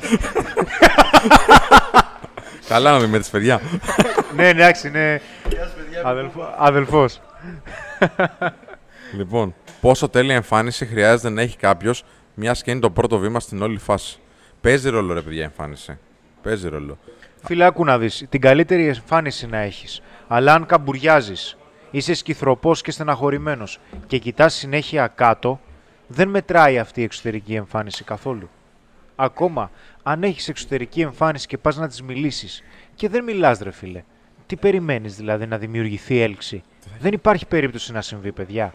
Καλά 2.68 2.92
να 2.92 3.00
Δημήτρης, 3.00 3.30
παιδιά. 3.30 3.62
ναι, 4.36 4.48
εντάξει, 4.48 4.88
είναι 4.88 5.22
αδελφο... 6.04 6.54
αδελφός. 6.58 7.22
Λοιπόν, 9.18 9.56
πόσο 9.82 10.10
τέλεια 10.10 10.36
εμφάνιση 10.36 10.86
χρειάζεται 10.86 11.30
να 11.30 11.42
έχει 11.42 11.58
κάποιος, 11.58 12.04
μια 12.34 12.52
και 12.52 12.72
είναι 12.72 12.80
το 12.80 12.90
πρώτο 12.90 13.18
βήμα 13.18 13.40
στην 13.40 13.62
όλη 13.62 13.78
φάση. 13.78 14.20
Παίζει 14.62 14.90
ρόλο, 14.90 15.14
ρε 15.14 15.22
παιδιά, 15.22 15.42
η 15.42 15.44
εμφάνιση. 15.44 15.98
Παίζει 16.42 16.70
ρόλο. 16.70 16.98
Φίλε, 17.44 17.66
άκου 17.66 17.86
να 17.86 17.98
δεις. 17.98 18.26
Την 18.30 18.42
καλύτερη 18.42 18.88
εμφάνιση 18.88 19.48
να 19.48 19.58
έχεις. 19.58 20.02
Αλλά 20.28 20.54
αν 20.54 20.66
καμπουριάζεις, 20.66 21.58
είσαι 21.92 22.14
σκυθροπός 22.14 22.82
και 22.82 22.92
στεναχωρημένος 22.92 23.80
και 24.08 24.18
κοιτάς 24.18 24.54
συνέχεια 24.54 25.08
κάτω, 25.08 25.60
δεν 26.08 26.30
μετράει 26.30 26.80
αυτή 26.80 27.02
η 27.02 27.04
εξωτερική 27.04 27.56
εμφάνιση 27.56 28.04
καθόλου. 28.04 28.50
Ακόμα, 29.16 29.72
αν 30.04 30.24
έχεις 30.24 30.48
εξωτερική 30.48 31.02
εμφάνιση 31.02 31.48
και 31.48 31.58
πας 31.58 31.78
να 31.78 31.88
της 31.88 32.02
μιλήσεις 32.02 32.64
και 32.96 33.10
δεν 33.10 33.24
μιλάς 33.24 33.60
ρε 33.60 33.72
φίλε, 33.72 34.04
τι 34.46 34.56
περιμένεις 34.56 35.16
δηλαδή 35.16 35.48
να 35.48 35.58
δημιουργηθεί 35.58 36.20
έλξη; 36.20 36.64
Δεν 37.00 37.14
υπάρχει 37.14 37.46
περίπτωση 37.46 37.92
να 37.92 38.02
συμβεί, 38.02 38.32
παιδιά. 38.32 38.74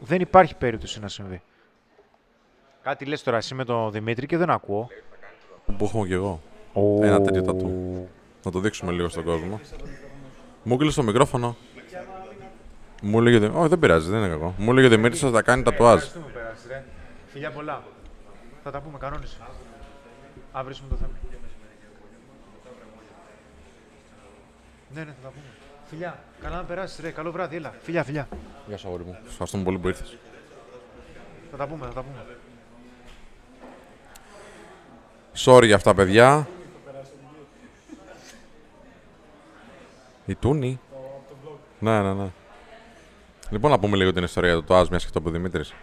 Δεν 0.00 0.20
υπάρχει 0.20 0.54
περίπτωση 0.54 1.00
να 1.00 1.08
συμβεί. 1.08 1.42
Κάτι 2.82 3.04
λες 3.04 3.22
τώρα 3.22 3.36
εσύ 3.36 3.54
με 3.54 3.64
τον 3.64 3.92
Δημήτρη 3.92 4.26
και 4.26 4.36
δεν 4.36 4.50
ακούω. 4.50 4.88
Που 5.78 5.84
έχω 5.84 6.06
κι 6.06 6.12
εγώ. 6.12 6.40
Ένα 7.02 7.20
τέτοιο 7.22 7.42
τατού. 7.42 7.70
Να 8.44 8.50
το 8.50 8.58
δείξουμε 8.58 8.92
λίγο 8.92 9.08
στον 9.08 9.24
κόσμο. 9.24 9.60
Μου 10.62 10.74
έκλεισε 10.74 10.96
το 10.96 11.02
μικρόφωνο. 11.02 11.56
Μου 13.00 13.18
έλεγε 13.18 13.36
ότι. 13.36 13.56
Όχι, 13.56 13.68
δεν 13.68 13.78
πειράζει, 13.78 14.10
δεν 14.10 14.18
είναι 14.18 14.28
κακό. 14.28 14.54
Μου 14.58 14.70
έλεγε 14.70 14.86
ότι 14.86 14.94
ο 14.94 14.96
Δημήτρης 14.96 15.20
θα 15.20 15.30
τα 15.30 15.42
κάνει 15.42 15.62
τατουάζ. 15.62 15.94
Ευχαριστούμε 15.94 16.26
που 16.26 16.32
πέρασες, 16.32 16.66
ρε. 16.68 16.84
Φιλιά 17.26 17.50
πολλά. 17.50 17.82
Θα 18.62 18.70
τα 18.70 18.80
πούμε, 18.80 18.98
κανόνισε. 18.98 19.36
Αύριο 20.52 20.76
με 20.82 20.88
το 20.88 20.96
θέμα. 20.96 21.12
Ναι, 24.94 25.00
ναι, 25.00 25.10
θα 25.10 25.22
τα 25.22 25.28
πούμε. 25.28 25.44
Φιλιά, 25.84 26.22
καλά 26.42 26.56
να 26.56 26.62
περάσεις, 26.62 27.00
ρε. 27.00 27.10
Καλό 27.10 27.32
βράδυ, 27.32 27.56
έλα. 27.56 27.74
Φιλιά, 27.82 28.04
φιλιά. 28.04 28.28
Γεια 28.66 28.76
σου, 28.76 28.86
αγόρι 28.88 29.04
μου. 29.04 29.16
Σας 29.22 29.30
Ευχαριστούμε 29.30 29.64
πολύ 29.64 29.78
που 29.78 29.88
ήρθες. 29.88 30.16
Θα 31.50 31.56
τα 31.56 31.66
πούμε, 31.66 31.86
θα 31.86 31.92
τα 31.92 32.02
πούμε. 32.02 32.26
Sorry 35.36 35.64
για 35.64 35.74
αυτά, 35.74 35.94
παιδιά. 35.94 36.48
Η 40.26 40.34
Τούνη. 40.34 40.80
Ναι, 41.78 42.00
ναι, 42.02 42.12
ναι. 42.12 42.30
Λοιπόν, 43.50 43.70
να 43.70 43.78
πούμε 43.78 43.96
λίγο 43.96 44.12
την 44.12 44.22
ιστορία 44.22 44.54
του 44.54 44.60
τατουάζ, 44.60 44.88
μιας 44.88 45.04
και 45.04 45.10
το 45.12 45.18
είπε 45.20 45.28
ο 45.28 45.32
Δημήτρης. 45.32 45.74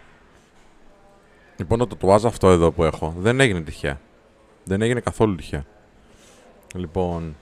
Λοιπόν, 1.56 1.78
το 1.78 1.86
τατουάζ 1.86 2.24
αυτό 2.24 2.50
εδώ 2.50 2.70
που 2.70 2.84
έχω 2.84 3.14
δεν 3.18 3.40
έγινε 3.40 3.60
τυχαία. 3.60 4.00
Δεν 4.64 4.82
έγινε 4.82 5.00
καθόλου 5.00 5.34
τυχαία. 5.34 5.64
Λοιπόν, 6.74 7.36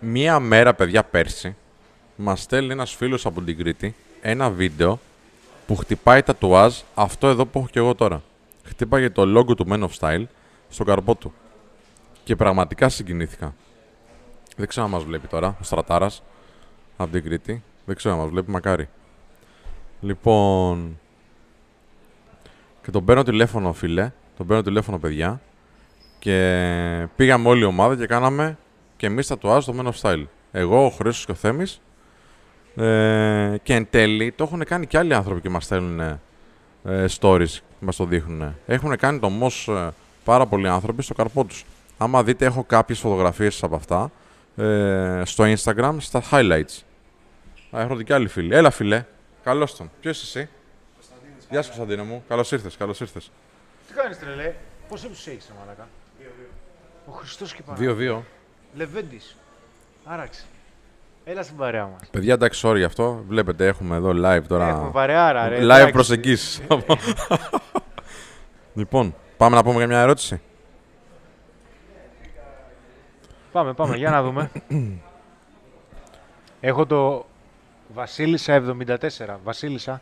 μία 0.00 0.38
μέρα, 0.38 0.74
παιδιά, 0.74 1.04
πέρσι, 1.04 1.56
μας 2.16 2.42
στέλνει 2.42 2.72
ένας 2.72 2.94
φίλος 2.94 3.26
από 3.26 3.42
την 3.42 3.56
Κρήτη 3.56 3.94
ένα 4.22 4.50
βίντεο 4.50 5.00
που 5.66 5.76
χτυπάει 5.76 6.22
τατουάζ 6.22 6.80
αυτό 6.94 7.26
εδώ 7.26 7.46
που 7.46 7.58
έχω 7.58 7.68
και 7.70 7.78
εγώ 7.78 7.94
τώρα. 7.94 8.22
Χτύπαγε 8.64 9.10
το 9.10 9.38
logo 9.38 9.56
του 9.56 9.66
Men 9.68 9.82
of 9.82 9.90
Style 9.98 10.24
στο 10.68 10.84
καρπό 10.84 11.14
του. 11.14 11.32
Και 12.24 12.36
πραγματικά 12.36 12.88
συγκινήθηκα. 12.88 13.54
Δεν 14.56 14.66
ξέρω 14.66 14.84
αν 14.84 14.90
μας 14.90 15.04
βλέπει 15.04 15.26
τώρα, 15.26 15.56
ο 15.60 15.64
Στρατάρας, 15.64 16.22
από 16.96 17.12
την 17.12 17.22
Κρήτη. 17.22 17.62
Δεν 17.84 17.96
ξέρω 17.96 18.14
αν 18.14 18.20
μας 18.20 18.30
βλέπει, 18.30 18.50
μακάρι. 18.50 18.88
Λοιπόν... 20.02 20.98
Και 22.82 22.90
τον 22.90 23.04
παίρνω 23.04 23.22
τηλέφωνο, 23.22 23.72
φίλε. 23.72 24.12
Τον 24.36 24.46
παίρνω 24.46 24.62
τηλέφωνο, 24.62 24.98
παιδιά. 24.98 25.40
Και 26.18 27.06
πήγαμε 27.16 27.48
όλη 27.48 27.60
η 27.60 27.64
ομάδα 27.64 27.96
και 27.96 28.06
κάναμε 28.06 28.58
και 28.96 29.06
εμείς 29.06 29.26
τατουάζ 29.26 29.64
το 29.64 29.74
Men 29.78 29.86
of 29.86 30.00
Style. 30.00 30.24
Εγώ, 30.52 30.84
ο 30.84 30.90
Χρήστος 30.90 31.24
και 31.24 31.30
ο 31.30 31.34
Θέμης. 31.34 31.80
Ε, 32.76 33.56
και 33.62 33.74
εν 33.74 33.86
τέλει 33.90 34.32
το 34.32 34.44
έχουν 34.44 34.64
κάνει 34.64 34.86
και 34.86 34.98
άλλοι 34.98 35.14
άνθρωποι 35.14 35.40
και 35.40 35.48
μας 35.48 35.64
στέλνουν 35.64 36.00
ε, 36.84 37.04
stories 37.20 37.48
και 37.48 37.84
μας 37.84 37.96
το 37.96 38.04
δείχνουν. 38.04 38.54
Έχουν 38.66 38.96
κάνει 38.96 39.18
το 39.18 39.28
μος 39.28 39.68
ε, 39.68 39.90
πάρα 40.24 40.46
πολλοί 40.46 40.68
άνθρωποι 40.68 41.02
στο 41.02 41.14
καρπό 41.14 41.44
τους. 41.44 41.64
Άμα 41.98 42.22
δείτε 42.22 42.44
έχω 42.44 42.64
κάποιες 42.64 42.98
φωτογραφίες 42.98 43.62
από 43.62 43.74
αυτά 43.74 44.10
ε, 44.56 45.22
στο 45.24 45.44
Instagram 45.44 45.96
στα 45.98 46.22
highlights. 46.30 46.80
Α, 47.70 47.80
έρχονται 47.80 48.02
και 48.02 48.14
άλλοι 48.14 48.28
φίλοι. 48.28 48.54
Έλα 48.54 48.70
φίλε. 48.70 49.04
Καλώς 49.42 49.76
τον. 49.76 49.90
Ποιος 50.00 50.22
είσαι 50.22 50.38
εσύ; 50.38 50.48
Γεια 51.50 51.62
σου 51.62 51.68
Κωνσταντίνο 51.68 52.04
μου. 52.04 52.24
Καλώς 52.28 52.52
ήρθες, 52.52 52.76
καλώς 52.76 53.00
ήρθες. 53.00 53.30
Τι 53.88 53.94
κάνεις, 53.94 54.18
τρελέ; 54.18 54.54
Πόσο 54.88 55.08
τους 55.08 55.26
έχεις, 55.26 55.46
ρε 55.48 55.54
μαλάκα; 55.58 55.88
Ο 57.06 57.12
Χριστός 57.12 57.54
και 57.54 57.62
πάνω. 57.62 57.78
2-2. 57.78 58.22
Λεβέντης. 58.74 59.36
Άραξε. 60.04 60.44
Έλα 61.24 61.42
στην 61.42 61.56
παρέα 61.56 61.86
μας. 61.86 62.08
Παιδιά, 62.10 62.34
εντάξει, 62.34 62.62
sorry 62.64 62.76
γι' 62.76 62.84
αυτό. 62.84 63.24
Βλέπετε, 63.28 63.66
έχουμε 63.66 63.96
εδώ 63.96 64.10
live 64.10 64.42
τώρα. 64.48 64.68
Έχουμε 64.68 64.90
παρεάρα, 64.90 65.48
ρε. 65.48 65.56
live 65.58 65.62
εντάξει. 65.62 65.92
προσεγγίσεις. 65.92 66.60
λοιπόν, 68.74 69.14
πάμε 69.36 69.56
να 69.56 69.62
πούμε 69.62 69.76
για 69.76 69.86
μια 69.86 70.00
ερώτηση. 70.00 70.40
Πάμε, 73.52 73.72
πάμε, 73.72 73.96
για 73.96 74.10
να 74.10 74.22
δούμε. 74.22 74.50
Έχω 76.60 76.86
το 76.86 77.26
Βασίλισσα 77.94 78.52
74. 78.52 79.38
Βασίλισσα. 79.44 80.00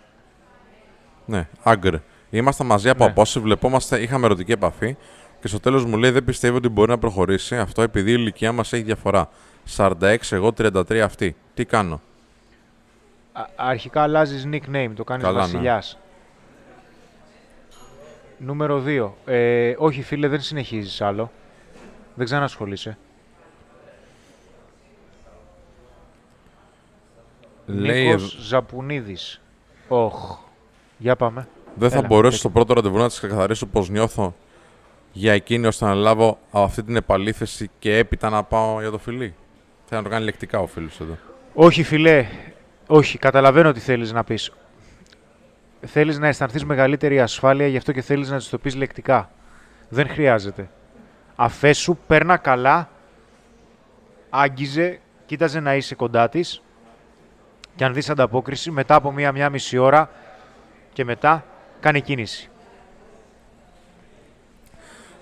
Ναι, 1.27 1.49
άγκρ. 1.63 1.95
Είμαστε 2.31 2.65
μαζί 2.65 2.89
από 2.89 3.05
Ναι. 3.05 3.11
απόσταση, 3.11 3.45
βλεπόμαστε, 3.45 4.01
είχαμε 4.03 4.25
ερωτική 4.27 4.53
επαφή 4.53 4.97
και 5.41 5.49
στο 5.49 5.61
τέλος 5.61 5.85
μου 5.85 5.97
λέει: 5.97 6.11
Δεν 6.11 6.25
πιστεύω 6.25 6.57
ότι 6.57 6.69
μπορεί 6.69 6.91
να 6.91 6.99
προχωρήσει 6.99 7.57
αυτό 7.59 7.83
επειδή 7.83 8.11
η 8.11 8.15
ηλικία 8.19 8.53
μας 8.53 8.73
έχει 8.73 8.83
διαφορά. 8.83 9.29
46, 9.77 10.17
εγώ 10.31 10.53
33 10.53 10.99
αυτή. 11.05 11.37
Τι 11.55 11.65
κάνω; 11.65 12.01
Α- 13.33 13.45
αρχικά 13.57 14.03
αλλάζεις 14.03 14.47
nickname, 14.53 14.91
το 14.97 15.05
κάνεις 15.05 15.25
Καλά, 15.25 15.37
ναι. 15.39 15.41
Βασιλιάς. 15.43 15.99
Νούμερο 18.39 18.83
2. 18.87 19.13
Ε, 19.25 19.75
όχι 19.79 20.03
φίλε, 20.03 20.29
δεν 20.29 20.41
συνεχίζεις 20.41 21.01
άλλο. 21.01 21.31
Δεν 22.15 22.25
ξανασχολείσαι. 22.27 22.99
Λέει 27.73 28.07
Νίκος 28.07 28.37
Ζαπουνίδης. 28.41 29.41
Οχ. 29.89 30.39
Για 30.99 31.17
πάμε. 31.17 31.49
Δεν 31.75 31.91
θα 31.91 31.99
Έλα, 31.99 32.07
μπορέσω 32.07 32.23
τέτοιο. 32.25 32.39
στο 32.39 32.51
πρώτο 32.51 32.73
ραντεβού 32.75 32.97
να 32.99 33.09
τη 33.09 33.15
ξεκαθαρίσω 33.15 33.67
πώς 33.67 33.89
νιώθω 33.89 34.35
για 35.13 35.33
εκείνη 35.33 35.67
ώστε 35.67 35.85
να 35.85 35.95
λάβω 35.95 36.39
αυτή 36.51 36.83
την 36.83 36.97
επαλήθευση 36.97 37.71
και 37.79 37.97
έπειτα 37.97 38.31
να 38.31 38.43
πάω 38.43 38.81
για 38.81 38.91
το 38.91 38.99
φιλί. 38.99 39.35
Θέλει 39.85 40.01
να 40.03 40.03
το 40.03 40.09
κάνει 40.09 40.25
λεκτικά 40.25 40.59
ο 40.59 40.67
φίλος 40.67 41.01
εδώ. 41.01 41.17
Όχι 41.55 41.83
φιλέ, 41.83 42.27
όχι, 42.87 43.19
καταλαβαίνω 43.19 43.73
τι 43.73 43.81
θέλεις 43.81 44.13
να 44.13 44.25
πεις. 44.25 44.53
Θέλεις 45.81 46.19
να 46.19 46.27
αισθανθείς 46.29 46.65
μεγαλύτερη 46.65 47.21
ασφάλεια, 47.21 47.67
γι' 47.67 47.77
αυτό 47.77 47.93
και 47.93 48.03
θέλεις 48.03 48.31
να 48.31 48.37
της 48.37 48.49
το 48.49 48.59
πεις 48.59 48.75
λεκτικά. 48.77 49.31
Δεν 49.89 50.09
χρειάζεται. 50.09 50.71
Αφέσου, 51.37 51.97
παίρνα 52.07 52.37
καλά, 52.37 52.89
άγγιζε, 54.31 55.01
κοίταζε 55.27 55.61
να 55.61 55.75
είσαι 55.77 55.95
κοντά 55.95 56.29
της 56.29 56.63
και 57.81 57.87
αν 57.87 57.95
δεις 57.95 58.11
ανταπόκριση, 58.11 58.71
μετά 58.71 58.95
από 58.95 59.13
μία-μία 59.13 59.51
μισή 59.51 59.79
ώρα 59.79 60.11
και 60.93 61.05
μετά 61.05 61.45
κάνει 61.81 62.01
κίνηση. 62.01 62.51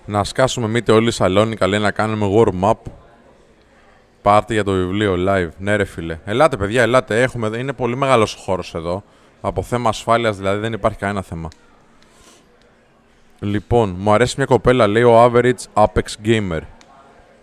Να 0.04 0.24
σκάσουμε 0.24 0.68
μύτη 0.68 0.92
όλοι 0.92 1.10
σαλόνικα, 1.10 1.66
λέει 1.66 1.80
να 1.80 1.90
κάνουμε 1.90 2.26
warm-up. 2.36 2.90
Πάρτι 4.22 4.54
για 4.54 4.64
το 4.64 4.72
βιβλίο 4.72 5.14
live. 5.28 5.48
Ναι, 5.58 5.76
ρε 5.76 5.84
φίλε. 5.84 6.18
Ελάτε, 6.24 6.56
παιδιά, 6.56 6.82
ελάτε. 6.82 7.22
Έχουμε, 7.22 7.58
είναι 7.58 7.72
πολύ 7.72 7.96
μεγάλος 7.96 8.34
ο 8.34 8.38
χώρος 8.38 8.74
εδώ. 8.74 9.02
Από 9.40 9.62
θέμα 9.62 9.88
ασφάλειας 9.88 10.36
δηλαδή 10.36 10.58
δεν 10.58 10.72
υπάρχει 10.72 10.98
κανένα 10.98 11.22
θέμα. 11.22 11.48
Λοιπόν, 13.38 13.94
μου 13.98 14.12
αρέσει 14.12 14.34
μια 14.36 14.46
κοπέλα, 14.46 14.86
λέει 14.86 15.02
ο 15.02 15.24
Average 15.24 15.62
Apex 15.74 16.24
Gamer. 16.24 16.60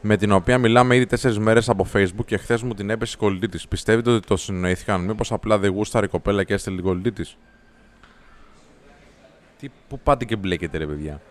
Με 0.08 0.18
την 0.18 0.32
οποία 0.32 0.58
μιλάμε 0.58 0.96
ήδη 0.96 1.08
4 1.22 1.34
μέρες 1.36 1.70
από 1.70 1.88
Facebook 1.94 2.26
και 2.26 2.38
χθες 2.38 2.62
μου 2.62 2.74
την 2.74 2.90
έπεσε 2.90 3.14
η 3.16 3.20
κολλητή 3.20 3.48
της. 3.48 3.68
Πιστεύετε 3.68 4.12
ότι 4.12 4.28
το 4.28 4.38
συνοήθηκαν, 4.38 5.02
Μήπως 5.02 5.32
απλά 5.32 5.58
δεν 5.58 5.72
γούσταρε 5.72 6.06
η 6.06 6.10
κοπέλα 6.10 6.44
και 6.44 6.54
έστειλε 6.54 6.76
την 6.76 6.86
κολλητή 6.86 7.12
της; 7.12 7.38
Τι, 9.60 9.70
πού 9.88 10.00
πάτε 10.00 10.26
και 10.26 10.36
μπλέκετε, 10.36 10.78
ρε 10.78 10.86
παιδιά; 10.86 11.22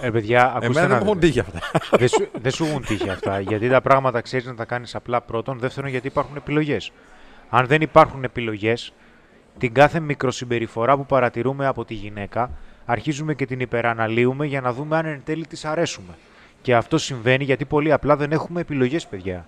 Ε, 0.00 0.10
παιδιά, 0.10 0.46
ακούστε 0.46 0.66
Εμένα 0.66 0.86
να 0.86 0.94
δεν 0.94 1.02
μου 1.04 1.10
έχουν 1.10 1.20
δείτε. 1.20 1.26
τύχει 1.26 1.40
αυτά. 1.40 1.60
δεν, 1.98 2.08
σου, 2.08 2.28
δεν 2.42 2.52
σου 2.52 2.64
έχουν 2.64 2.84
τύχει 2.84 3.10
αυτά. 3.10 3.40
Γιατί 3.40 3.68
τα 3.68 3.80
πράγματα 3.80 4.20
ξέρεις 4.20 4.46
να 4.46 4.54
τα 4.54 4.64
κάνεις 4.64 4.94
απλά 4.94 5.20
πρώτον. 5.20 5.58
Δεύτερον, 5.58 5.90
γιατί 5.90 6.06
υπάρχουν 6.06 6.36
επιλογές. 6.36 6.92
Αν 7.48 7.66
δεν 7.66 7.80
υπάρχουν 7.80 8.24
επιλογές, 8.24 8.92
την 9.58 9.74
κάθε 9.74 10.00
μικροσυμπεριφορά 10.00 10.96
που 10.96 11.06
παρατηρούμε 11.06 11.66
από 11.66 11.84
τη 11.84 11.94
γυναίκα, 11.94 12.50
αρχίζουμε 12.84 13.34
και 13.34 13.46
την 13.46 13.60
υπεραναλύουμε 13.60 14.46
για 14.46 14.60
να 14.60 14.72
δούμε 14.72 14.96
αν 14.96 15.06
εν 15.06 15.20
τέλει 15.24 15.46
της 15.46 15.64
αρέσουμε. 15.64 16.14
Και 16.66 16.74
αυτό 16.74 16.98
συμβαίνει 16.98 17.44
γιατί 17.44 17.64
πολύ 17.64 17.92
απλά 17.92 18.16
δεν 18.16 18.32
έχουμε 18.32 18.60
επιλογές, 18.60 19.06
παιδιά. 19.06 19.46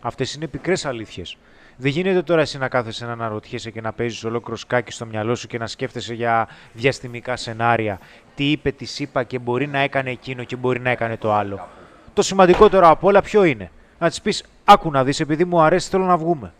Αυτές 0.00 0.34
είναι 0.34 0.46
πικρές 0.46 0.84
αλήθειες. 0.84 1.36
Δεν 1.76 1.90
γίνεται 1.90 2.22
τώρα 2.22 2.40
εσύ 2.40 2.58
να 2.58 2.68
κάθεσαι 2.68 3.06
να 3.06 3.12
αναρωτιέσαι 3.12 3.70
και 3.70 3.80
να 3.80 3.92
παίζεις 3.92 4.24
ολόκληρο 4.24 4.56
σκάκι 4.56 4.92
στο 4.92 5.06
μυαλό 5.06 5.34
σου 5.34 5.46
και 5.46 5.58
να 5.58 5.66
σκέφτεσαι 5.66 6.14
για 6.14 6.48
διαστημικά 6.72 7.36
σενάρια. 7.36 8.00
Τι 8.34 8.50
είπε, 8.50 8.70
τι 8.70 8.86
είπα 8.98 9.22
και 9.22 9.38
μπορεί 9.38 9.66
να 9.66 9.78
έκανε 9.78 10.10
εκείνο 10.10 10.44
και 10.44 10.56
μπορεί 10.56 10.80
να 10.80 10.90
έκανε 10.90 11.16
το 11.16 11.32
άλλο. 11.32 11.68
Το 12.14 12.22
σημαντικότερο 12.22 12.88
από 12.88 13.06
όλα 13.06 13.22
ποιο 13.22 13.44
είναι; 13.44 13.70
Να 13.98 14.08
της 14.08 14.20
πεις: 14.20 14.44
Άκου 14.64 14.90
να 14.90 15.04
δεις, 15.04 15.20
επειδή 15.20 15.44
μου 15.44 15.60
αρέσει, 15.60 15.88
θέλω 15.88 16.04
να 16.04 16.16
βγούμε. 16.16 16.52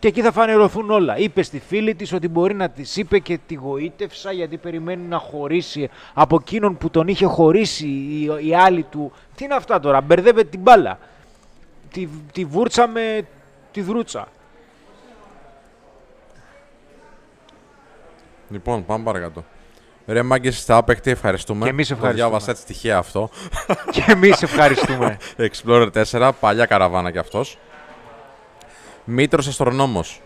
Και 0.00 0.08
εκεί 0.08 0.22
θα 0.22 0.32
φανερωθούν 0.32 0.90
όλα. 0.90 1.16
Είπε 1.18 1.42
στη 1.42 1.60
φίλη 1.68 1.94
της 1.94 2.12
ότι 2.12 2.28
μπορεί 2.28 2.54
να 2.54 2.68
της 2.68 2.96
είπε 2.96 3.18
και 3.18 3.38
τη 3.46 3.54
γοήτευσα 3.54 4.32
γιατί 4.32 4.56
περιμένει 4.56 5.06
να 5.06 5.18
χωρίσει 5.18 5.88
από 6.14 6.36
εκείνον 6.40 6.76
που 6.76 6.90
τον 6.90 7.08
είχε 7.08 7.26
χωρίσει 7.26 7.86
η, 7.86 8.30
η 8.48 8.54
άλλη 8.54 8.82
του. 8.82 9.12
Τι 9.34 9.44
είναι 9.44 9.54
αυτά 9.54 9.80
τώρα, 9.80 10.00
μπερδεύεται 10.00 10.48
την 10.48 10.60
μπάλα. 10.60 10.98
Τη, 11.92 12.08
τη 12.32 12.44
βούρτσα 12.44 12.86
με 12.86 13.26
τη 13.72 13.80
δρούτσα. 13.80 14.28
Λοιπόν, 18.48 18.84
πάμε 18.84 19.04
παρακάτω. 19.04 19.44
Ρε 20.06 20.22
μάγκες 20.22 20.56
είστε 20.56 20.72
άπεκτοι, 20.74 21.10
ευχαριστούμε. 21.10 21.64
Και 21.64 21.70
εμείς 21.70 21.88
Το 21.88 21.94
ευχαριστούμε. 21.94 22.28
διάβασα 22.28 22.50
έτσι 22.50 22.66
τυχαία 22.66 22.98
αυτό. 22.98 23.30
και 23.90 24.04
εμείς 24.06 24.42
ευχαριστούμε. 24.42 25.16
Explorer 25.50 25.88
4, 26.10 26.30
παλιά 26.40 26.66
καραβάνα 26.66 27.10
κι 27.10 27.18
αυτός. 27.18 27.58
Μήτρος 29.12 29.46
αστρονόμος. 29.46 30.20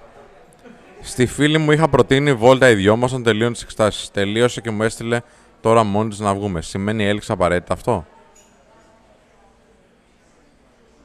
Στη 1.00 1.26
φίλη 1.26 1.58
μου 1.58 1.70
είχα 1.72 1.88
προτείνει 1.88 2.32
βόλτα 2.34 2.68
οι 2.68 2.74
δυο 2.74 2.96
μας 2.96 3.10
όταν 3.10 3.22
τελείωνε 3.22 3.52
τις 3.52 3.62
εξετάσει. 3.62 4.12
Τελείωσε 4.12 4.60
και 4.60 4.70
μου 4.70 4.82
έστειλε 4.82 5.20
τώρα 5.60 5.84
μόνη 5.84 6.08
της 6.08 6.18
να 6.18 6.34
βγούμε. 6.34 6.60
Σημαίνει 6.62 7.04
έλξη 7.04 7.32
απαραίτητα 7.32 7.72
αυτό; 7.72 8.06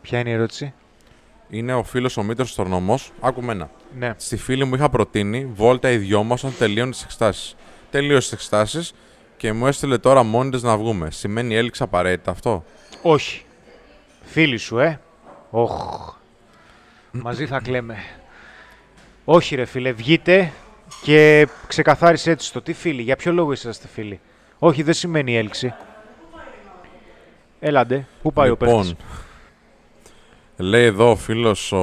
Ποια 0.01 0.19
είναι 0.19 0.29
η 0.29 0.33
ερώτηση; 0.33 0.73
Είναι 1.49 1.73
ο 1.73 1.83
φίλος 1.83 2.17
ο 2.17 2.23
Μήτρος 2.23 2.49
αστρονόμος. 2.49 3.11
Άκου 3.19 3.41
μένα. 3.41 3.69
Ναι. 3.97 4.13
Στη 4.17 4.37
φίλη 4.37 4.65
μου 4.65 4.75
είχα 4.75 4.89
προτείνει 4.89 5.45
βόλτα 5.45 5.89
οι 5.89 5.97
δυο 5.97 6.23
μας 6.23 6.43
όταν 6.43 6.55
τελείωνε 6.57 6.91
τις 6.91 7.03
εξετάσει. 7.03 7.55
Τελείωσε 7.91 8.19
τις 8.19 8.31
εξετάσει 8.31 8.95
και 9.37 9.53
μου 9.53 9.67
έστειλε 9.67 9.97
τώρα 9.97 10.23
μόνη 10.23 10.49
της 10.49 10.63
να 10.63 10.77
βγούμε. 10.77 11.11
Σημαίνει 11.11 11.55
έλξη 11.55 11.83
απαραίτητα 11.83 12.31
αυτό; 12.31 12.63
Όχι. 13.01 13.45
Φίλοι 14.21 14.57
σου, 14.57 14.79
ε. 14.79 14.99
Οχ. 15.49 16.17
Μαζί 17.11 17.45
θα 17.45 17.59
κλαίμε. 17.59 17.95
Όχι 19.25 19.55
ρε 19.55 19.65
φίλε, 19.65 19.91
βγείτε 19.91 20.51
και 21.03 21.47
ξεκαθάρισε 21.67 22.31
έτσι 22.31 22.53
το 22.53 22.61
τι 22.61 22.73
φίλοι. 22.73 23.01
Για 23.01 23.15
ποιο 23.15 23.31
λόγο 23.31 23.51
είσαστε 23.51 23.87
φίλοι. 23.87 24.19
Όχι, 24.59 24.83
δεν 24.83 24.93
σημαίνει 24.93 25.37
έλξη. 25.37 25.73
Έλαντε, 27.59 28.05
πού 28.21 28.33
πάει 28.33 28.47
ο 28.49 28.57
λοιπόν, 28.59 28.77
παίχτης. 28.85 29.05
λέει 30.57 30.85
εδώ 30.85 31.09
ο 31.11 31.15
φίλος 31.15 31.71
ο... 31.71 31.77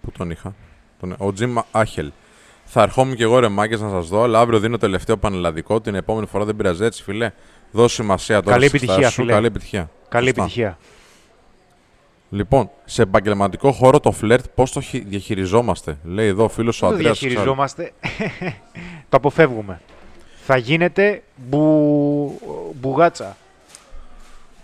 Πού 0.00 0.10
τον 0.18 0.30
είχα; 0.30 0.54
Τον... 1.00 1.14
Ο 1.18 1.32
Τζιμ 1.32 1.54
Άχελ. 1.70 2.12
Θα 2.64 2.82
ερχόμουν 2.82 3.14
κι 3.16 3.22
εγώ 3.22 3.38
ρε 3.38 3.48
μάγκες 3.48 3.80
να 3.80 3.90
σας 3.90 4.08
δω, 4.08 4.22
αλλά 4.22 4.40
αύριο 4.40 4.58
δίνω 4.58 4.76
τελευταίο 4.76 5.16
πανελλαδικό. 5.16 5.80
Την 5.80 5.94
επόμενη 5.94 6.26
φορά 6.26 6.44
δεν 6.44 6.56
πειράζει 6.56 6.84
έτσι, 6.84 7.02
φίλε. 7.02 7.30
Δώσε 7.70 7.94
σημασία 7.94 8.40
τώρα 8.42 8.56
Καλή 8.56 8.68
στις 8.68 8.80
επιτυχία, 8.80 9.06
εξετάσεις 9.06 9.14
σου. 9.14 9.20
φίλε. 9.22 9.32
Καλή 9.32 9.46
επιτυχία. 9.46 9.90
Καλή 10.08 10.26
Σωστά. 10.26 10.42
επιτυχία. 10.42 10.78
Λοιπόν, 12.30 12.70
σε 12.84 13.02
επαγγελματικό 13.02 13.72
χώρο 13.72 14.00
το 14.00 14.12
φλερτ 14.12 14.44
πώς 14.54 14.72
το 14.72 14.80
χει- 14.80 15.06
διαχειριζόμαστε; 15.08 15.98
Λέει 16.04 16.26
εδώ 16.26 16.44
ο 16.44 16.48
φίλος 16.48 16.82
ο 16.82 16.86
Δεν 16.86 16.90
το 16.94 16.98
Αντρέας. 17.00 17.18
διαχειριζόμαστε; 17.18 17.92
το 19.08 19.16
αποφεύγουμε. 19.16 19.80
Θα 20.44 20.56
γίνεται 20.56 21.22
μπου... 21.36 22.40
μπουγάτσα. 22.80 23.36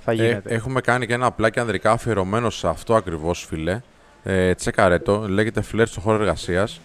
Θα 0.05 0.13
Ε, 0.13 0.15
γίνεται. 0.15 0.55
έχουμε 0.55 0.81
κάνει 0.81 1.07
και 1.07 1.13
ένα 1.15 1.27
απλάκι 1.27 1.61
ανδρικά 1.61 1.91
αφιερωμένο 1.91 2.51
σε 2.51 2.69
αυτό 2.69 2.95
ακριβώς, 2.95 3.45
φίλε. 3.49 3.81
Ε, 4.23 4.55
τσέκαρε 4.55 4.99
το. 4.99 5.29
Λέγεται 5.29 5.61
φλερτ 5.61 5.91
στο 5.91 6.01
χώρο 6.01 6.17
εργασίας. 6.17 6.81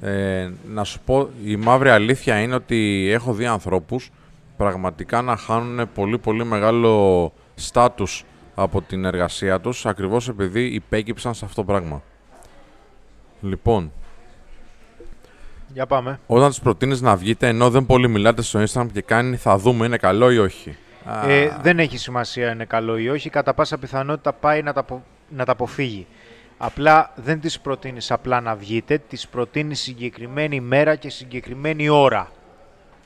Ε, 0.00 0.48
να 0.68 0.84
σου 0.84 1.00
πω, 1.04 1.28
η 1.44 1.56
μαύρη 1.56 1.88
αλήθεια 1.90 2.38
είναι 2.40 2.54
ότι 2.54 3.08
έχω 3.12 3.32
δει 3.32 3.46
ανθρώπους 3.46 4.10
πραγματικά 4.56 5.22
να 5.22 5.36
χάνουν 5.36 5.88
πολύ 5.94 6.18
πολύ 6.18 6.44
μεγάλο 6.44 7.32
στάτους 7.54 8.24
από 8.54 8.82
την 8.82 9.04
εργασία 9.04 9.60
τους 9.60 9.86
ακριβώς 9.86 10.28
επειδή 10.28 10.64
υπέκυψαν 10.64 11.34
σε 11.34 11.44
αυτό 11.44 11.60
το 11.60 11.66
πράγμα. 11.72 12.02
Λοιπόν, 13.40 13.92
Για 15.72 15.86
πάμε. 15.86 16.20
όταν 16.26 16.48
τους 16.48 16.60
προτείνεις 16.60 17.00
να 17.00 17.16
βγείτε 17.16 17.48
ενώ 17.48 17.70
δεν 17.70 17.86
πολύ 17.86 18.08
μιλάτε 18.08 18.42
στο 18.42 18.62
Instagram 18.62 18.86
και 18.92 19.02
κάνει 19.02 19.36
θα 19.36 19.58
δούμε 19.58 19.86
είναι 19.86 19.96
καλό 19.96 20.30
ή 20.30 20.38
όχι. 20.38 20.76
Ε, 21.26 21.44
Α, 21.46 21.58
δεν 21.62 21.78
έχει 21.78 21.98
σημασία 21.98 22.52
είναι 22.52 22.64
καλό 22.64 22.98
ή 22.98 23.08
όχι. 23.08 23.30
Κατά 23.30 23.54
πάσα 23.54 23.78
πιθανότητα 23.78 24.32
πάει 24.32 24.62
να 24.62 24.72
τα, 24.72 24.80
απο- 24.80 25.04
να 25.28 25.44
τα 25.44 25.52
αποφύγει. 25.52 26.06
Απλά 26.58 27.12
δεν 27.16 27.40
τις 27.40 27.60
προτείνεις 27.60 28.10
απλά 28.10 28.40
να 28.40 28.54
βγείτε, 28.56 28.98
τις 29.08 29.28
προτείνεις 29.28 29.80
συγκεκριμένη 29.80 30.60
μέρα 30.60 30.94
και 30.96 31.10
συγκεκριμένη 31.10 31.88
ώρα 31.88 32.30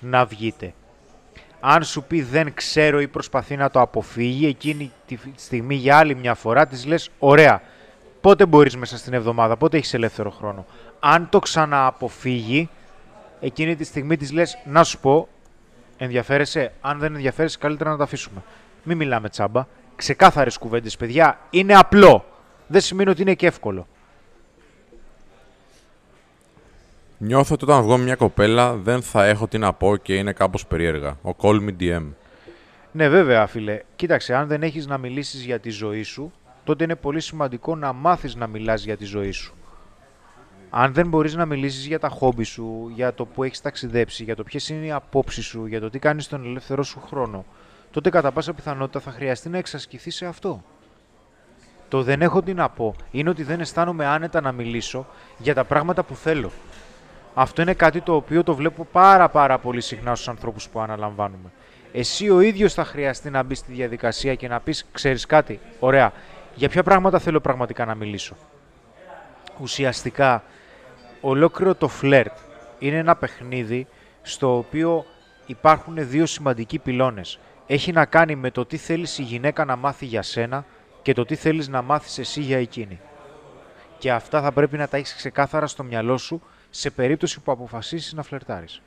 να 0.00 0.24
βγείτε. 0.24 0.74
Αν 1.60 1.82
σου 1.82 2.02
πει 2.02 2.22
δεν 2.22 2.54
ξέρω 2.54 3.00
ή 3.00 3.08
προσπαθεί 3.08 3.56
να 3.56 3.70
το 3.70 3.80
αποφύγει, 3.80 4.46
εκείνη 4.46 4.92
τη 5.06 5.18
στιγμή 5.34 5.74
για 5.74 5.96
άλλη 5.96 6.14
μια 6.14 6.34
φορά 6.34 6.66
της 6.66 6.86
λες 6.86 7.10
ωραία, 7.18 7.62
πότε 8.20 8.46
μπορείς 8.46 8.76
μέσα 8.76 8.96
στην 8.98 9.12
εβδομάδα, 9.12 9.56
πότε 9.56 9.76
έχεις 9.76 9.94
ελεύθερο 9.94 10.30
χρόνο. 10.30 10.66
Αν 11.00 11.28
το 11.28 11.38
ξανααποφύγει, 11.38 12.68
εκείνη 13.40 13.76
τη 13.76 13.84
στιγμή 13.84 14.16
της 14.16 14.32
λες 14.32 14.58
να 14.64 14.84
σου 14.84 14.98
πω, 14.98 15.28
ενδιαφέρεσαι, 15.96 16.72
αν 16.80 16.98
δεν 16.98 17.14
ενδιαφέρεσαι 17.14 17.58
καλύτερα 17.58 17.90
να 17.90 17.96
το 17.96 18.02
αφήσουμε. 18.02 18.42
Μην 18.82 18.96
μιλάμε 18.96 19.28
τσάμπα. 19.28 19.66
Ξεκάθαρες 19.96 20.58
κουβέντες, 20.58 20.96
παιδιά. 20.96 21.38
Είναι 21.50 21.74
απλό. 21.74 22.24
Δεν 22.66 22.80
σημαίνει 22.80 23.10
ότι 23.10 23.22
είναι 23.22 23.34
και 23.34 23.46
εύκολο. 23.46 23.86
Νιώθω 27.20 27.54
ότι 27.54 27.64
όταν 27.64 27.82
βγω 27.82 27.96
με 27.96 28.04
μια 28.04 28.16
κοπέλα 28.16 28.74
δεν 28.74 29.02
θα 29.02 29.24
έχω 29.24 29.48
τι 29.48 29.58
να 29.58 29.72
πω 29.72 29.96
και 29.96 30.14
είναι 30.14 30.32
κάπως 30.32 30.66
περίεργα. 30.66 31.16
Ο 31.22 31.30
Call 31.40 31.60
Me 31.60 31.76
DM. 31.80 32.06
Ναι, 32.92 33.08
βέβαια, 33.08 33.46
φίλε. 33.46 33.80
Κοίταξε, 33.96 34.34
αν 34.34 34.46
δεν 34.46 34.62
έχεις 34.62 34.86
να 34.86 34.98
μιλήσεις 34.98 35.44
για 35.44 35.60
τη 35.60 35.70
ζωή 35.70 36.02
σου, 36.02 36.32
τότε 36.64 36.84
είναι 36.84 36.96
πολύ 36.96 37.20
σημαντικό 37.20 37.76
να 37.76 37.92
μάθεις 37.92 38.34
να 38.34 38.46
μιλάς 38.46 38.84
για 38.84 38.96
τη 38.96 39.04
ζωή 39.04 39.30
σου. 39.30 39.54
Αν 40.70 40.92
δεν 40.92 41.08
μπορείς 41.08 41.34
να 41.34 41.46
μιλήσεις 41.46 41.86
για 41.86 41.98
τα 41.98 42.08
χόμπι 42.08 42.44
σου, 42.44 42.90
για 42.94 43.14
το 43.14 43.24
που 43.24 43.44
έχεις 43.44 43.60
ταξιδέψει, 43.60 44.24
για 44.24 44.36
το 44.36 44.42
ποιες 44.42 44.68
είναι 44.68 44.86
οι 44.86 44.90
απόψεις 44.90 45.44
σου, 45.44 45.66
για 45.66 45.80
το 45.80 45.90
τι 45.90 45.98
κάνεις 45.98 46.24
στον 46.24 46.44
ελεύθερό 46.44 46.82
σου 46.82 47.00
χρόνο, 47.00 47.44
τότε 47.90 48.10
κατά 48.10 48.32
πάσα 48.32 48.52
πιθανότητα 48.52 49.00
θα 49.00 49.10
χρειαστεί 49.10 49.48
να 49.48 49.58
εξασκηθεί 49.58 50.10
σε 50.10 50.26
αυτό. 50.26 50.62
Το 51.88 52.02
δεν 52.02 52.22
έχω 52.22 52.42
τι 52.42 52.54
να 52.54 52.68
πω 52.68 52.94
είναι 53.10 53.30
ότι 53.30 53.42
δεν 53.42 53.60
αισθάνομαι 53.60 54.06
άνετα 54.06 54.40
να 54.40 54.52
μιλήσω 54.52 55.06
για 55.38 55.54
τα 55.54 55.64
πράγματα 55.64 56.02
που 56.02 56.14
θέλω. 56.14 56.50
Αυτό 57.40 57.62
είναι 57.62 57.74
κάτι 57.74 58.00
το 58.00 58.14
οποίο 58.14 58.42
το 58.42 58.54
βλέπω 58.54 58.86
πάρα 58.92 59.28
πάρα 59.28 59.58
πολύ 59.58 59.80
συχνά 59.80 60.14
στους 60.14 60.28
ανθρώπους 60.28 60.68
που 60.68 60.80
αναλαμβάνουμε. 60.80 61.50
Εσύ 61.92 62.30
ο 62.30 62.40
ίδιος 62.40 62.74
θα 62.74 62.84
χρειαστεί 62.84 63.30
να 63.30 63.42
μπεις 63.42 63.58
στη 63.58 63.72
διαδικασία 63.72 64.34
και 64.34 64.48
να 64.48 64.60
πεις, 64.60 64.86
ξέρεις 64.92 65.26
κάτι, 65.26 65.60
ωραία, 65.78 66.12
για 66.54 66.68
ποια 66.68 66.82
πράγματα 66.82 67.18
θέλω 67.18 67.40
πραγματικά 67.40 67.84
να 67.84 67.94
μιλήσω. 67.94 68.36
Ουσιαστικά, 69.60 70.42
ολόκληρο 71.20 71.74
το 71.74 71.88
φλερτ 71.88 72.32
είναι 72.78 72.96
ένα 72.96 73.16
παιχνίδι 73.16 73.86
στο 74.22 74.56
οποίο 74.56 75.04
υπάρχουν 75.46 75.94
δύο 76.08 76.26
σημαντικοί 76.26 76.78
πυλώνες. 76.78 77.38
Έχει 77.66 77.92
να 77.92 78.04
κάνει 78.04 78.34
με 78.34 78.50
το 78.50 78.66
τι 78.66 78.76
θέλεις 78.76 79.18
η 79.18 79.22
γυναίκα 79.22 79.64
να 79.64 79.76
μάθει 79.76 80.06
για 80.06 80.22
σένα 80.22 80.64
και 81.02 81.12
το 81.12 81.24
τι 81.24 81.34
θέλεις 81.34 81.68
να 81.68 81.82
μάθεις 81.82 82.18
εσύ 82.18 82.40
για 82.40 82.58
εκείνη. 82.58 83.00
Και 83.98 84.12
αυτά 84.12 84.42
θα 84.42 84.52
πρέπει 84.52 84.76
να 84.76 84.88
τα 84.88 84.96
έχεις 84.96 85.14
ξεκάθαρα 85.14 85.66
στο 85.66 85.84
μυαλό 85.84 86.16
σου 86.16 86.42
σε 86.78 86.90
περίπτωση 86.90 87.40
που 87.40 87.52
αποφασίσεις 87.52 88.12
να 88.12 88.22
φλερτάρεις. 88.22 88.80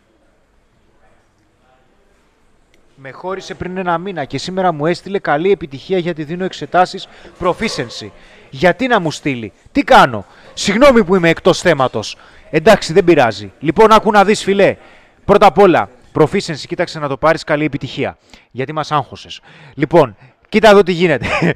Με 2.96 3.12
χώρισε 3.12 3.54
πριν 3.54 3.78
ένα 3.78 3.98
μήνα 3.98 4.26
και 4.26 4.38
σήμερα 4.38 4.72
μου 4.72 4.86
έστειλε 4.86 5.20
καλή 5.20 5.52
επιτυχία 5.52 5.98
γιατί 5.98 6.24
δίνω 6.24 6.44
εξετάσεις 6.44 7.08
proficiency. 7.40 8.10
Γιατί 8.50 8.88
να 8.88 9.00
μου 9.00 9.12
στείλει, 9.12 9.54
τι 9.72 9.84
κάνω, 9.84 10.26
συγγνώμη 10.54 11.04
που 11.04 11.16
είμαι 11.16 11.30
εκτός 11.30 11.62
θέματος. 11.62 12.18
Εντάξει, 12.50 12.94
δεν 12.94 13.04
πειράζει. 13.04 13.52
Λοιπόν, 13.60 13.92
άκου 13.92 14.12
να 14.12 14.26
δεις 14.26 14.44
φιλέ. 14.44 14.78
Πρώτα 15.26 15.46
απ' 15.46 15.58
όλα, 15.58 15.90
proficiency, 16.14 16.66
κοίταξε 16.68 17.00
να 17.00 17.08
το 17.08 17.18
πάρεις 17.18 17.44
καλή 17.44 17.66
επιτυχία. 17.66 18.18
Γιατί 18.52 18.74
μας 18.74 18.92
άγχωσες. 18.92 19.42
Λοιπόν, 19.74 20.16
κοίτα 20.50 20.70
εδώ 20.70 20.84
τι 20.84 20.92
γίνεται. 20.92 21.28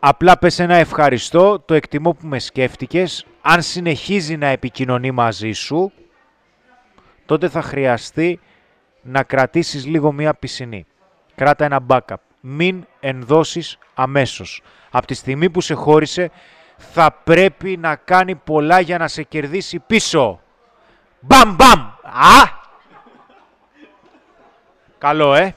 Απλά 0.00 0.38
πες 0.38 0.58
ένα 0.58 0.74
ευχαριστώ, 0.74 1.58
το 1.58 1.74
εκτιμώ 1.74 2.12
που 2.12 2.26
με 2.26 2.38
σκέφτηκες. 2.38 3.26
Αν 3.50 3.62
συνεχίζει 3.62 4.36
να 4.36 4.46
επικοινωνεί 4.46 5.10
μαζί 5.10 5.52
σου, 5.52 5.92
τότε 7.26 7.48
θα 7.48 7.62
χρειαστεί 7.62 8.40
να 9.02 9.22
κρατήσεις 9.22 9.86
λίγο 9.86 10.12
μία 10.12 10.34
πισινή. 10.34 10.86
Κράτα 11.34 11.64
ένα 11.64 11.80
backup. 11.86 12.16
Μην 12.40 12.86
ενδώσεις 13.00 13.78
αμέσως. 13.94 14.62
Από 14.90 15.06
τη 15.06 15.14
στιγμή 15.14 15.50
που 15.50 15.60
σε 15.60 15.74
χώρισε, 15.74 16.30
θα 16.76 17.12
πρέπει 17.24 17.76
να 17.76 17.96
κάνει 17.96 18.34
πολλά 18.34 18.80
για 18.80 18.98
να 18.98 19.08
σε 19.08 19.22
κερδίσει 19.22 19.78
πίσω. 19.78 20.40
Μπαμ 21.20 21.54
μπαμ! 21.54 21.80
Α! 22.02 22.48
Καλό, 24.98 25.34
ε! 25.34 25.54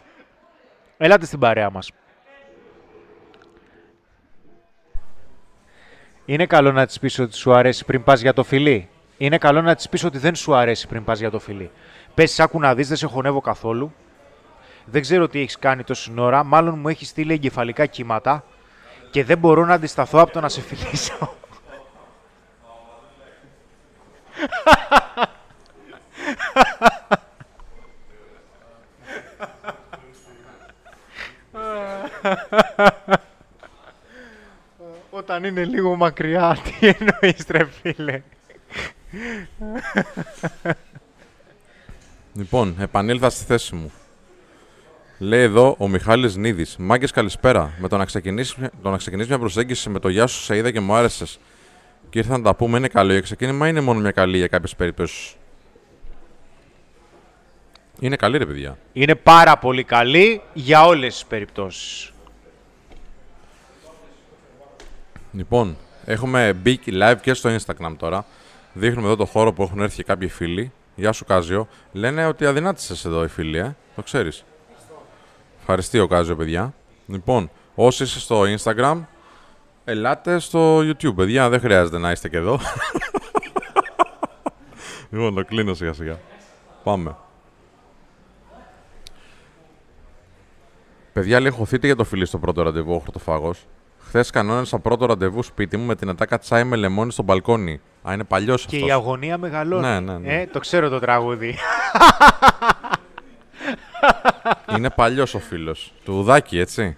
Ελάτε 0.98 1.26
στην 1.26 1.40
παρέα 1.40 1.70
μας. 1.70 1.92
Είναι 6.26 6.46
καλό 6.46 6.72
να 6.72 6.86
τη 6.86 7.00
πει 7.00 7.22
ότι 7.22 7.36
σου 7.36 7.54
αρέσει 7.54 7.86
πριν 7.86 8.04
πα 8.04 8.14
για 8.16 8.34
το 8.34 8.44
φιλί. 8.44 8.90
Είναι 9.18 9.38
καλό 9.38 9.62
να 9.62 9.76
τη 9.76 9.90
πει 9.90 10.06
ότι 10.06 10.18
δεν 10.18 10.36
σου 10.36 10.56
αρέσει 10.56 10.88
πριν 10.88 11.04
πα 11.04 11.14
για 11.14 11.30
το 11.30 11.40
φιλί. 11.40 11.72
Πε, 12.14 12.24
άκου 12.38 12.60
να 12.60 12.76
δει, 12.76 12.84
δεν 12.84 12.98
σε 12.98 13.08
χωνεύω 13.08 13.42
καθόλου. 13.42 13.94
Δεν 14.86 15.02
ξέρω 15.02 15.28
τι 15.28 15.40
έχει 15.40 15.58
κάνει 15.58 15.84
τόση 15.84 16.14
ώρα. 16.18 16.44
Μάλλον 16.44 16.80
μου 16.80 16.88
έχει 16.88 17.06
στείλει 17.06 17.34
εγκεφαλικά 17.34 17.86
κύματα 17.86 18.44
και 19.12 19.24
δεν 19.24 19.38
μπορώ 19.38 19.66
να 19.66 19.74
αντισταθώ 19.74 20.20
από 20.20 20.32
το 20.32 20.40
να 20.40 20.50
σε 20.50 20.62
φιλήσω. 20.62 21.36
Όταν 35.42 35.56
είναι 35.56 35.66
λίγο 35.66 35.96
μακριά, 35.96 36.58
τι 36.64 36.88
εννοείς 36.88 37.46
ρε 37.48 37.66
φίλε. 37.66 38.22
Λοιπόν, 42.34 42.76
επανήλθα 42.80 43.30
στη 43.30 43.46
θέση 43.46 43.76
μου. 43.76 43.92
Λέει 45.18 45.42
εδώ 45.42 45.76
ο 45.78 45.88
Μιχάλης 45.88 46.36
Νίδης. 46.36 46.76
Μάγκες, 46.80 47.12
καλησπέρα. 47.12 47.74
Με 47.80 47.88
το 47.88 47.98
να 47.98 48.06
ξεκινήσεις 48.06 48.56
το 48.82 48.90
να 48.90 48.98
ξεκινήσεις 48.98 49.30
μια 49.30 49.40
προσέγγιση 49.40 49.90
με 49.90 50.00
το 50.00 50.10
Γεια 50.10 50.28
σου, 50.28 50.42
σε 50.42 50.58
είδα 50.58 50.72
και 50.72 50.80
μου 50.80 50.94
άρεσες. 50.94 51.40
Και 52.10 52.20
ήρθα 52.20 52.38
να 52.38 52.44
τα 52.44 52.56
πούμε, 52.56 52.78
είναι 52.78 52.88
καλό. 52.88 53.14
Η 53.14 53.22
ξεκίνημα 53.22 53.68
είναι 53.68 53.82
μόνο 53.82 54.00
μια 54.00 54.12
καλή 54.12 54.38
για 54.38 54.48
κάποιες 54.48 54.76
περιπτώσεις. 54.76 55.36
Είναι 58.00 58.16
καλή, 58.16 58.38
ρε 58.38 58.46
παιδιά. 58.46 58.78
Είναι 58.94 59.16
πάρα 59.16 59.58
πολύ 59.58 59.84
καλή 59.84 60.42
για 60.54 60.86
όλες 60.86 61.14
τις 61.14 61.26
περιπτώσεις. 61.26 62.11
Λοιπόν, 65.32 65.78
έχουμε 66.06 66.54
μπει 66.54 66.80
live 66.86 67.16
και 67.22 67.34
στο 67.34 67.56
Instagram 67.56 67.96
τώρα. 67.98 68.26
Δείχνουμε 68.74 69.08
εδώ 69.08 69.16
το 69.16 69.26
χώρο 69.26 69.54
που 69.54 69.64
έχουν 69.64 69.80
έρθει 69.80 69.96
και 69.96 70.04
κάποιοι 70.04 70.28
φίλοι. 70.28 70.72
Γεια 70.96 71.12
σου, 71.12 71.26
Κάζιο. 71.26 71.68
Λένε 71.92 72.26
ότι 72.26 72.46
αδυνάτησες 72.46 73.06
εδώ 73.06 73.24
οι 73.24 73.28
φίλοι, 73.28 73.58
ε. 73.58 73.76
Το 73.96 74.02
ξέρεις. 74.02 74.44
Ευχαριστεί 75.60 76.00
ο 76.00 76.08
Κάζιο, 76.08 76.36
παιδιά. 76.36 76.74
Λοιπόν, 77.08 77.50
όσοι 77.76 78.04
είστε 78.04 78.20
στο 78.20 78.44
Instagram, 78.58 79.02
ελάτε 79.86 80.40
στο 80.40 80.80
YouTube, 80.80 81.16
παιδιά. 81.16 81.50
Δεν 81.50 81.60
χρειάζεται 81.60 81.98
να 81.98 82.12
είστε 82.12 82.30
και 82.30 82.38
εδώ. 82.38 82.60
λοιπόν, 85.12 85.36
το 85.36 85.46
κλείνω 85.46 85.74
σιγά 85.74 85.94
σιγά. 85.94 86.20
Πάμε. 86.84 87.16
Παιδιά, 91.14 91.40
λέει, 91.40 91.52
χωθείτε 91.52 91.86
για 91.86 91.96
το 91.96 92.04
φίλι 92.04 92.26
στο 92.26 92.38
πρώτο 92.38 92.62
ραντεβού, 92.62 92.94
ο 92.94 93.00
χορτοφάγος. 93.00 93.66
Χθες 94.12 94.30
κανόνισα 94.30 94.80
πρώτο 94.80 95.06
ραντεβού 95.06 95.44
σπίτι 95.44 95.78
μου 95.78 95.86
με 95.86 95.96
την 95.96 96.10
ατάκα 96.10 96.38
τσάι 96.38 96.64
με 96.64 96.76
λεμόνι 96.76 97.12
στο 97.12 97.24
μπαλκόνι. 97.24 97.82
Α, 98.08 98.14
είναι 98.14 98.24
παλιός 98.24 98.66
αυτό. 98.66 98.78
Και 98.78 98.86
η 98.86 98.92
αγωνία 98.92 99.38
μεγαλώνει. 99.38 99.82
Ναι, 99.82 100.00
ναι, 100.00 100.18
ναι. 100.18 100.42
Ε, 100.42 100.48
το 100.48 100.60
ξέρω 100.60 100.90
το 100.90 101.00
τραγούδι. 101.00 101.56
είναι 104.76 104.90
παλιός 104.90 105.34
ο 105.34 105.40
φίλος. 105.40 105.94
Του 106.04 106.18
ουδάκι, 106.18 106.60
έτσι. 106.60 106.98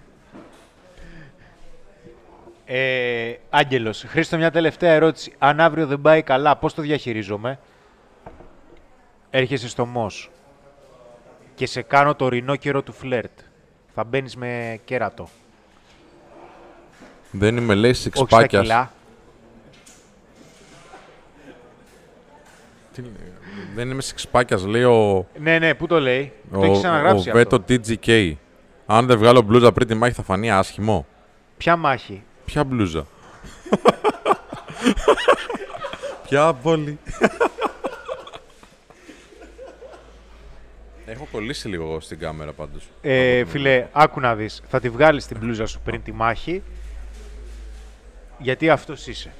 Ε, 2.64 3.34
Άγγελος, 3.50 4.04
Χρήστο, 4.06 4.36
μια 4.36 4.50
τελευταία 4.50 4.92
ερώτηση. 4.92 5.34
Αν 5.38 5.60
αύριο 5.60 5.86
δεν 5.86 6.00
πάει 6.00 6.22
καλά, 6.22 6.56
πώς 6.56 6.74
το 6.74 6.82
διαχειρίζομαι; 6.82 7.58
Έρχεσαι 9.30 9.68
στο 9.68 9.86
ΜΟΣ 9.86 10.30
και 11.54 11.66
σε 11.66 11.82
κάνω 11.82 12.14
το 12.14 12.28
ρινό 12.28 12.56
καιρό 12.56 12.82
του 12.82 12.92
φλερτ. 12.92 13.38
Θα 13.94 14.04
μπαίνεις 14.04 14.36
με 14.36 14.80
κέρατο. 14.84 15.28
Δεν 17.36 17.56
είμαι, 17.56 17.74
λέει, 17.74 17.90
Όχι 17.90 18.00
στα 18.00 18.10
σιξπάκιας. 18.18 18.62
κιλά. 18.62 18.92
Τι 22.94 23.00
λέει, 23.02 23.12
Δεν 23.74 23.90
είμαι 23.90 24.02
σιξπάκιας, 24.02 24.64
λέει 24.64 24.82
ο, 24.82 25.26
Ναι, 25.40 25.58
ναι, 25.58 25.74
πού 25.74 25.86
το 25.86 26.00
λέει; 26.00 26.32
το 26.52 26.62
έχει 26.62 26.86
ο, 26.86 26.88
ο 26.88 26.92
αναγράψει 26.92 27.30
αυτό. 27.30 27.58
Βέτο 27.58 27.64
TGK. 27.68 28.32
Αν 28.86 29.06
δεν 29.06 29.18
βγάλω 29.18 29.42
μπλούζα 29.42 29.72
πριν 29.72 29.88
τη 29.88 29.94
μάχη 29.94 30.12
θα 30.14 30.22
φανεί 30.22 30.50
άσχημο. 30.50 31.06
Ποια 31.56 31.76
μάχη; 31.76 32.22
Ποια 32.44 32.64
μπλούζα; 32.64 33.06
Ποια 36.28 36.52
πόλη. 36.52 36.98
Έχω 41.06 41.28
κολλήσει 41.32 41.68
λίγο 41.68 41.84
εγώ 41.84 42.00
στην 42.00 42.18
κάμερα 42.18 42.52
πάντως. 42.52 42.88
Ε, 43.02 43.44
φίλε, 43.44 43.86
άκου 43.92 44.20
να 44.20 44.34
δεις. 44.34 44.62
Θα 44.68 44.80
τη 44.80 44.88
βγάλεις 44.88 45.26
την 45.26 45.36
μπλούζα 45.40 45.66
σου 45.66 45.80
πριν 45.84 46.02
τη 46.02 46.12
μάχη. 46.12 46.62
Γιατί 48.38 48.70
αυτός 48.70 49.06
είσαι. 49.06 49.32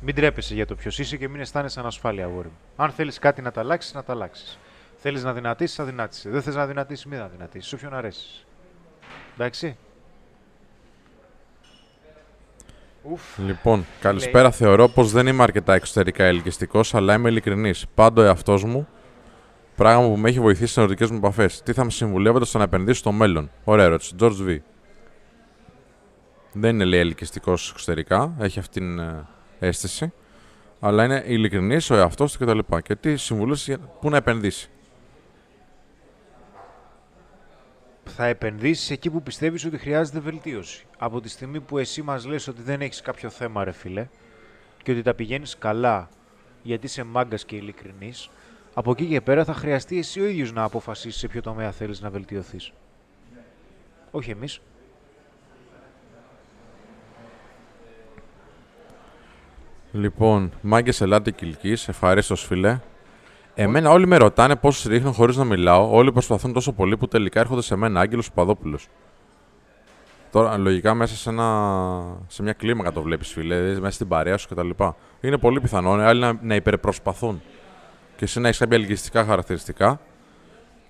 Μην 0.00 0.14
τρέπεσαι 0.14 0.54
για 0.54 0.66
το 0.66 0.74
ποιος 0.74 0.98
είσαι 0.98 1.16
και 1.16 1.28
μην 1.28 1.40
αισθάνεσαι 1.40 1.80
ανασφάλεια, 1.80 2.24
αγόρι 2.24 2.48
μου. 2.48 2.58
Αν 2.76 2.90
θέλεις 2.90 3.18
κάτι 3.18 3.42
να 3.42 3.50
τα 3.50 3.60
αλλάξεις, 3.60 3.94
να 3.94 4.04
τα 4.04 4.12
αλλάξεις. 4.12 4.58
Θέλεις 4.96 5.24
να 5.24 5.32
δυνατήσεις, 5.32 5.76
θα 5.76 5.84
δυνατήσεις. 5.84 6.30
Δεν 6.30 6.42
θες 6.42 6.54
να 6.54 6.66
δυνατήσεις, 6.66 7.04
μην 7.04 7.18
να 7.18 7.28
δυνατήσεις. 7.28 7.72
Όποιον 7.72 7.94
αρέσεις. 7.94 8.46
Εντάξει. 9.34 9.76
Ουφ. 13.02 13.38
Λοιπόν, 13.38 13.86
καλησπέρα. 14.00 14.50
Θεωρώ 14.50 14.88
πως 14.88 15.12
δεν 15.12 15.26
είμαι 15.26 15.42
αρκετά 15.42 15.74
εξωτερικά 15.74 16.24
ελκυστικός, 16.24 16.94
αλλά 16.94 17.14
είμαι 17.14 17.28
ειλικρινής. 17.28 17.86
Πάντο 17.94 18.22
εαυτός 18.22 18.64
μου, 18.64 18.88
πράγμα 19.76 20.06
που 20.08 20.16
με 20.16 20.28
έχει 20.28 20.40
βοηθήσει 20.40 20.64
στις 20.64 20.76
ερωτικές 20.76 21.10
μου 21.10 21.16
επαφές. 21.16 21.62
Τι 21.62 21.72
θα 21.72 21.84
με 21.84 21.90
συμβουλεύετε 21.90 22.44
στο 22.44 22.58
να 22.58 22.64
επενδύσω 22.64 22.98
στο 22.98 23.12
μέλλον; 23.12 23.50
Ωραία 23.64 23.84
ερώτηση. 23.84 24.14
George 24.20 24.48
V. 24.48 24.58
Δεν 26.60 26.74
είναι 26.74 26.84
λέει 26.84 27.00
ελκυστικός 27.00 27.70
εξωτερικά, 27.70 28.34
έχει 28.38 28.58
αυτή 28.58 28.80
την 28.80 28.98
ε, 28.98 29.26
αίσθηση. 29.58 30.12
Αλλά 30.80 31.04
είναι 31.04 31.22
ειλικρινής 31.26 31.90
ο 31.90 31.94
εαυτός 31.94 32.32
του 32.32 32.44
κτλ. 32.44 32.58
Και, 32.58 32.80
και 32.82 32.96
τι 32.96 33.16
συμβουλές 33.16 33.76
πού 34.00 34.10
να 34.10 34.16
επενδύσει; 34.16 34.70
θα 38.04 38.26
επενδύσεις 38.26 38.90
εκεί 38.90 39.10
που 39.10 39.22
πιστεύεις 39.22 39.64
ότι 39.64 39.78
χρειάζεται 39.78 40.20
βελτίωση. 40.20 40.86
Από 40.98 41.20
τη 41.20 41.28
στιγμή 41.28 41.60
που 41.60 41.78
εσύ 41.78 42.02
μας 42.02 42.26
λες 42.26 42.48
ότι 42.48 42.62
δεν 42.62 42.80
έχεις 42.80 43.00
κάποιο 43.00 43.30
θέμα, 43.30 43.64
ρε 43.64 43.72
φίλε, 43.72 44.08
και 44.82 44.92
ότι 44.92 45.02
τα 45.02 45.14
πηγαίνεις 45.14 45.58
καλά 45.58 46.08
γιατί 46.62 46.86
είσαι 46.86 47.02
μάγκας 47.02 47.44
και 47.44 47.56
ειλικρινής, 47.56 48.30
από 48.74 48.90
εκεί 48.90 49.06
και 49.06 49.20
πέρα 49.20 49.44
θα 49.44 49.54
χρειαστεί 49.54 49.98
εσύ 49.98 50.20
ο 50.20 50.26
ίδιος 50.26 50.52
να 50.52 50.62
αποφασίσεις 50.62 51.20
σε 51.20 51.28
ποιο 51.28 51.42
τομέα 51.42 51.70
θέλεις 51.70 52.00
να 52.00 52.10
βελτιωθείς. 52.10 52.72
Όχι 54.10 54.30
εμείς. 54.30 54.60
Λοιπόν, 59.92 60.52
μάγκες 60.60 61.00
ελάτε 61.00 61.30
κυλική. 61.30 61.76
Ευχαρίστως, 61.86 62.44
φίλε. 62.44 62.80
Εμένα 63.54 63.90
όλοι 63.90 64.06
με 64.06 64.16
ρωτάνε 64.16 64.56
πώς 64.56 64.84
ρίχνω 64.84 65.12
χωρίς 65.12 65.36
να 65.36 65.44
μιλάω. 65.44 65.90
Όλοι 65.90 66.12
προσπαθούν 66.12 66.52
τόσο 66.52 66.72
πολύ 66.72 66.96
που 66.96 67.08
τελικά 67.08 67.40
έρχονται 67.40 67.62
σε 67.62 67.76
μένα 67.76 68.00
Άγγελος 68.00 68.32
Παδόπουλο. 68.32 68.78
Τώρα, 70.30 70.56
λογικά 70.56 70.94
μέσα 70.94 71.14
σε, 71.14 71.30
ένα, 71.30 72.18
σε 72.26 72.42
μια 72.42 72.52
κλίμακα 72.52 72.92
το 72.92 73.02
βλέπεις, 73.02 73.32
φίλε, 73.32 73.60
δηλαδή 73.60 73.80
μέσα 73.80 73.94
στην 73.94 74.08
παρέα 74.08 74.36
σου 74.36 74.48
κτλ. 74.48 74.70
Είναι 75.20 75.38
πολύ 75.38 75.60
πιθανό 75.60 75.90
άλλοι 75.90 76.20
να, 76.20 76.38
να 76.42 76.54
υπερπροσπαθούν 76.54 77.42
και 78.16 78.24
εσύ 78.24 78.40
να 78.40 78.48
έχεις 78.48 78.60
κάποια 78.60 78.76
ελκυστικά 78.76 79.24
χαρακτηριστικά 79.24 80.00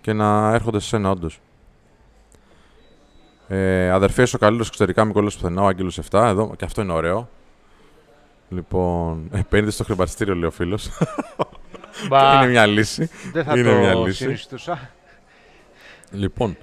και 0.01 0.13
να 0.13 0.55
έρχονται 0.55 0.81
σε 0.81 0.87
σένα, 0.87 1.11
όντως. 1.11 1.41
Ε, 3.49 3.91
αδερφέ, 3.91 4.23
ο 4.23 4.39
καλύτερος 4.39 4.67
εξωτερικά 4.69 5.05
Μικολό 5.05 5.27
πουθενά, 5.29 5.63
ο 5.63 5.67
Άγγελος 5.67 6.01
7. 6.11 6.25
Εδώ, 6.27 6.55
και 6.57 6.65
αυτό 6.65 6.83
είναι 6.83 6.93
ωραίο. 6.93 7.29
Λοιπόν, 8.49 9.29
επένδυση 9.33 9.75
στο 9.75 9.85
χρηματιστήριο, 9.85 10.35
λέει 10.35 10.49
ο 10.49 10.51
φίλος. 10.51 10.91
είναι 12.37 12.47
μια 12.47 12.67
λύση. 12.67 13.11
Δεν 13.33 13.45
θα 13.45 13.59
είναι 13.59 13.71
το 13.73 13.79
μια 13.79 13.95
λύση. 13.95 14.23
συνιστούσα. 14.23 14.91
Λοιπόν, 16.11 16.57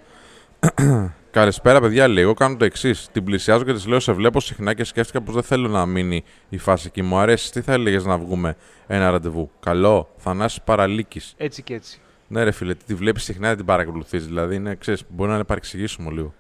καλησπέρα 1.32 1.82
παιδιά. 1.82 2.08
Λίγο 2.08 2.34
κάνω 2.34 2.56
το 2.56 2.66
εξής. 2.66 3.10
Την 3.12 3.24
πλησιάζω 3.24 3.64
και 3.64 3.74
της 3.74 3.88
λέω: 3.88 4.00
Σε 4.00 4.12
βλέπω 4.12 4.40
συχνά 4.40 4.74
και 4.74 4.84
σκέφτηκα 4.84 5.22
πως 5.22 5.34
δεν 5.34 5.44
θέλω 5.44 5.68
να 5.68 5.86
μείνει 5.86 6.24
η 6.50 6.58
φάση 6.58 6.88
εκεί. 6.88 7.02
Μου 7.02 7.18
αρέσει. 7.18 7.52
Τι 7.52 7.62
θα 7.62 7.74
έλεγες 7.74 8.06
να 8.06 8.18
βγούμε 8.18 8.56
ένα 8.88 9.10
ραντεβού; 9.10 9.52
Καλό. 9.60 10.10
Θανάσης 10.18 10.62
παραλίκης. 10.62 11.34
Έτσι 11.38 11.64
και 11.64 11.74
έτσι. 11.74 12.00
Ναι, 12.28 12.44
ρε 12.44 12.52
φίλε, 12.52 12.74
τη 12.74 12.94
βλέπεις 12.94 13.24
συχνά 13.24 13.48
δεν 13.48 13.58
την 13.58 13.66
παρακολουθείς. 13.66 14.26
Δηλαδή, 14.26 14.56
είναι, 14.56 14.76
ξέρεις, 14.76 15.04
μπορεί 15.10 15.30
να 15.30 15.36
είναι 15.36 15.46
παρεξηγήσουμε 15.46 16.12
λίγο. 16.12 16.34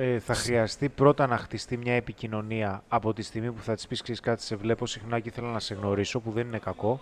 Ε, 0.00 0.18
θα 0.18 0.34
χρειαστεί 0.34 0.88
πρώτα 0.88 1.26
να 1.26 1.38
χτιστεί 1.38 1.76
μια 1.76 1.94
επικοινωνία 1.94 2.82
από 2.88 3.12
τη 3.12 3.22
στιγμή 3.22 3.52
που 3.52 3.62
θα 3.62 3.74
της 3.74 3.86
πεις 3.86 4.02
ξέρεις 4.02 4.20
κάτι, 4.20 4.42
σε 4.42 4.56
βλέπω 4.56 4.86
συχνά 4.86 5.20
και 5.20 5.28
ήθελα 5.28 5.50
να 5.50 5.60
σε 5.60 5.74
γνωρίσω, 5.74 6.20
που 6.20 6.30
δεν 6.30 6.46
είναι 6.46 6.58
κακό. 6.58 7.00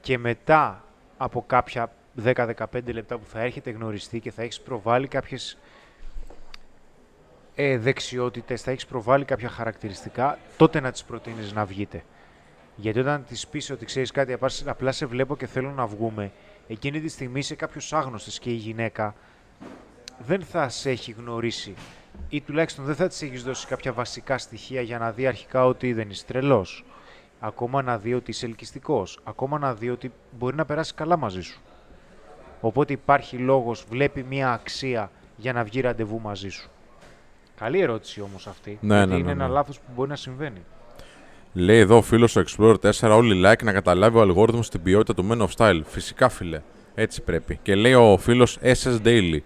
Και 0.00 0.18
μετά 0.18 0.84
από 1.16 1.44
κάποια 1.46 1.92
10-15 2.24 2.54
λεπτά 2.92 3.18
που 3.18 3.26
θα 3.26 3.40
έχετε 3.40 3.70
γνωριστεί 3.70 4.20
και 4.20 4.30
θα 4.30 4.42
έχεις 4.42 4.60
προβάλει 4.60 5.08
κάποιες 5.08 5.58
ε, 7.54 7.78
δεξιότητες, 7.78 8.62
θα 8.62 8.70
έχεις 8.70 8.86
προβάλει 8.86 9.24
κάποια 9.24 9.48
χαρακτηριστικά, 9.48 10.38
τότε 10.56 10.80
να 10.80 10.90
τις 10.90 11.04
προτείνεις 11.04 11.52
να 11.52 11.64
βγείτε. 11.64 12.04
Γιατί 12.76 12.98
όταν 12.98 13.24
της 13.28 13.46
πεις 13.46 13.70
ότι 13.70 13.84
ξέρεις 13.84 14.10
κάτι, 14.10 14.32
απλά- 14.32 14.62
απλά 14.66 14.92
σε 14.92 15.06
βλέπω 15.06 15.36
και 15.36 15.46
θέλω 15.46 15.70
να 15.70 15.86
βγούμε, 15.86 16.32
εκείνη 16.68 17.00
τη 17.00 17.08
στιγμή 17.08 17.38
είσαι 17.38 17.54
κάποιος 17.54 17.92
άγνωστος 17.92 18.38
και 18.38 18.50
η 18.50 18.54
γυναίκα 18.54 19.14
δεν 20.26 20.42
θα 20.42 20.68
σε 20.68 20.90
έχει 20.90 21.14
γνωρίσει 21.18 21.74
ή 22.28 22.40
τουλάχιστον 22.40 22.84
δεν 22.84 22.94
θα 22.94 23.08
της 23.08 23.22
έχεις 23.22 23.42
δώσει 23.42 23.66
κάποια 23.66 23.92
βασικά 23.92 24.38
στοιχεία 24.38 24.80
για 24.80 24.98
να 24.98 25.10
δει 25.12 25.26
αρχικά 25.26 25.66
ότι 25.66 25.92
δεν 25.92 26.10
είσαι 26.10 26.24
τρελός. 26.26 26.84
Ακόμα 27.40 27.82
να 27.82 27.98
δει 27.98 28.14
ότι 28.14 28.30
είσαι 28.30 28.46
ελκυστικός. 28.46 29.18
Ακόμα 29.24 29.58
να 29.58 29.74
δει 29.74 29.90
ότι 29.90 30.12
μπορεί 30.38 30.56
να 30.56 30.64
περάσει 30.64 30.94
καλά 30.94 31.16
μαζί 31.16 31.40
σου. 31.40 31.60
Οπότε 32.60 32.92
υπάρχει 32.92 33.36
λόγος, 33.36 33.84
βλέπει 33.90 34.22
μία 34.22 34.52
αξία 34.52 35.10
για 35.36 35.52
να 35.52 35.64
βγει 35.64 35.80
ραντεβού 35.80 36.20
μαζί 36.20 36.48
σου. 36.48 36.68
Καλή 37.56 37.80
ερώτηση 37.80 38.20
όμως 38.20 38.46
αυτή, 38.46 38.78
Ναι, 38.80 38.96
γιατί 38.96 39.10
ναι, 39.10 39.16
είναι 39.16 39.24
ναι, 39.26 39.32
ένα 39.32 39.46
ναι. 39.46 39.52
λάθος 39.52 39.78
που 39.78 39.90
μπορεί 39.96 40.08
να 40.08 40.16
συμβαίνει. 40.16 40.64
Λέει 41.52 41.78
εδώ 41.78 41.96
ο 41.96 42.02
φίλος 42.02 42.36
ο 42.36 42.42
Explorer 42.46 42.74
4, 42.90 43.10
όλοι 43.16 43.42
like 43.44 43.62
να 43.62 43.72
καταλάβει 43.72 44.16
ο 44.16 44.20
αλγόριθμος 44.20 44.68
την 44.70 44.82
ποιότητα 44.82 45.14
του 45.14 45.28
Men 45.30 45.46
of 45.46 45.48
Style. 45.56 45.80
Φυσικά, 45.84 46.28
φίλε. 46.28 46.60
Έτσι 46.94 47.22
πρέπει. 47.22 47.58
Και 47.62 47.74
λέει 47.74 47.94
ο 47.94 48.16
φίλος 48.16 48.58
SS 48.62 48.98
Daily, 49.04 49.38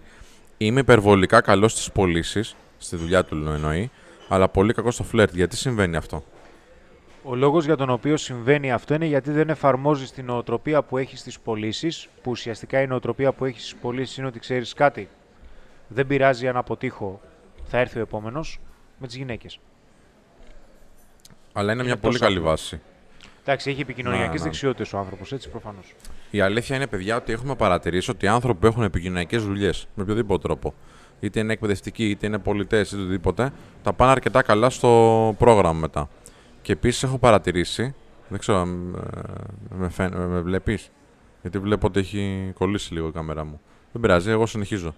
Είμαι 0.65 0.79
υπερβολικά 0.79 1.41
καλός 1.41 1.71
στις 1.71 1.91
πωλήσεις, 1.91 2.55
στη 2.77 2.95
δουλειά 2.95 3.23
του 3.23 3.35
εννοεί, 3.35 3.91
αλλά 4.29 4.47
πολύ 4.49 4.73
κακός 4.73 4.93
στο 4.93 5.03
φλερτ. 5.03 5.35
Γιατί 5.35 5.55
συμβαίνει 5.57 5.95
αυτό; 5.95 6.23
Ο 7.23 7.35
λόγος 7.35 7.65
για 7.65 7.75
τον 7.75 7.89
οποίο 7.89 8.17
συμβαίνει 8.17 8.71
αυτό 8.71 8.93
είναι 8.93 9.05
γιατί 9.05 9.31
δεν 9.31 9.49
εφαρμόζεις 9.49 10.11
την 10.11 10.25
νοοτροπία 10.25 10.81
που 10.83 10.97
έχεις 10.97 11.19
στις 11.19 11.39
πωλήσεις, 11.39 12.07
που 12.21 12.31
ουσιαστικά 12.31 12.81
η 12.81 12.87
νοοτροπία 12.87 13.31
που 13.31 13.45
έχεις 13.45 13.61
στις 13.61 13.75
πωλήσεις 13.75 14.17
είναι 14.17 14.27
ότι 14.27 14.39
ξέρεις 14.39 14.73
κάτι. 14.73 15.09
Δεν 15.87 16.07
πειράζει 16.07 16.47
αν 16.47 16.57
αποτύχω, 16.57 17.21
θα 17.65 17.77
έρθει 17.79 17.97
ο 17.97 18.01
επόμενος 18.01 18.59
με 18.97 19.07
τις 19.07 19.15
γυναίκες. 19.15 19.59
Αλλά 21.53 21.71
είναι, 21.71 21.81
Είναι 21.81 21.83
μια 21.91 21.97
πολύ 21.97 22.13
τόσο 22.13 22.25
καλή 22.25 22.37
απλό. 22.37 22.49
βάση. 22.49 22.81
Εντάξει, 23.41 23.69
έχει 23.69 23.81
επικοινωνιακές 23.81 24.27
Ναι, 24.29 24.37
ναι. 24.37 24.43
δεξιότητες 24.43 24.93
ο 24.93 24.97
άνθρωπος, 24.97 25.31
έτσι 25.31 25.49
προφανώς. 25.49 25.93
Η 26.35 26.41
αλήθεια 26.41 26.75
είναι, 26.75 26.87
παιδιά, 26.87 27.15
ότι 27.15 27.31
έχουμε 27.31 27.55
παρατηρήσει 27.55 28.11
ότι 28.11 28.25
οι 28.25 28.27
άνθρωποι 28.27 28.59
που 28.59 28.65
έχουν 28.65 28.83
επικοινωνιακές 28.83 29.43
δουλειές, 29.43 29.87
με 29.95 30.03
οποιοδήποτε 30.03 30.41
τρόπο, 30.47 30.73
είτε 31.19 31.39
είναι 31.39 31.53
εκπαιδευτικοί, 31.53 32.09
είτε 32.09 32.27
είναι 32.27 32.39
πολιτές, 32.39 32.91
είτε 32.91 33.01
οτιδήποτε, 33.01 33.51
τα 33.83 33.93
πάνε 33.93 34.11
αρκετά 34.11 34.41
καλά 34.41 34.69
στο 34.69 35.35
πρόγραμμα 35.37 35.79
μετά. 35.79 36.09
Και 36.61 36.71
επίσης 36.71 37.03
έχω 37.03 37.17
παρατηρήσει, 37.17 37.95
δεν 38.29 38.39
ξέρω 38.39 38.59
αν 38.59 38.93
ε, 39.15 39.75
με, 39.75 39.89
φαίν- 39.89 40.15
με, 40.15 40.25
με 40.25 40.39
βλέπεις, 40.41 40.89
γιατί 41.41 41.59
βλέπω 41.59 41.87
ότι 41.87 41.99
έχει 41.99 42.51
κολλήσει 42.57 42.93
λίγο 42.93 43.07
η 43.07 43.11
κάμερα 43.11 43.43
μου. 43.43 43.61
Δεν 43.91 44.01
πειράζει, 44.01 44.29
εγώ 44.29 44.45
συνεχίζω. 44.45 44.95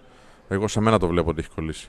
Εγώ 0.48 0.68
σε 0.68 0.80
μένα 0.80 0.98
το 0.98 1.06
βλέπω 1.06 1.30
ότι 1.30 1.40
έχει 1.40 1.50
κολλήσει. 1.54 1.88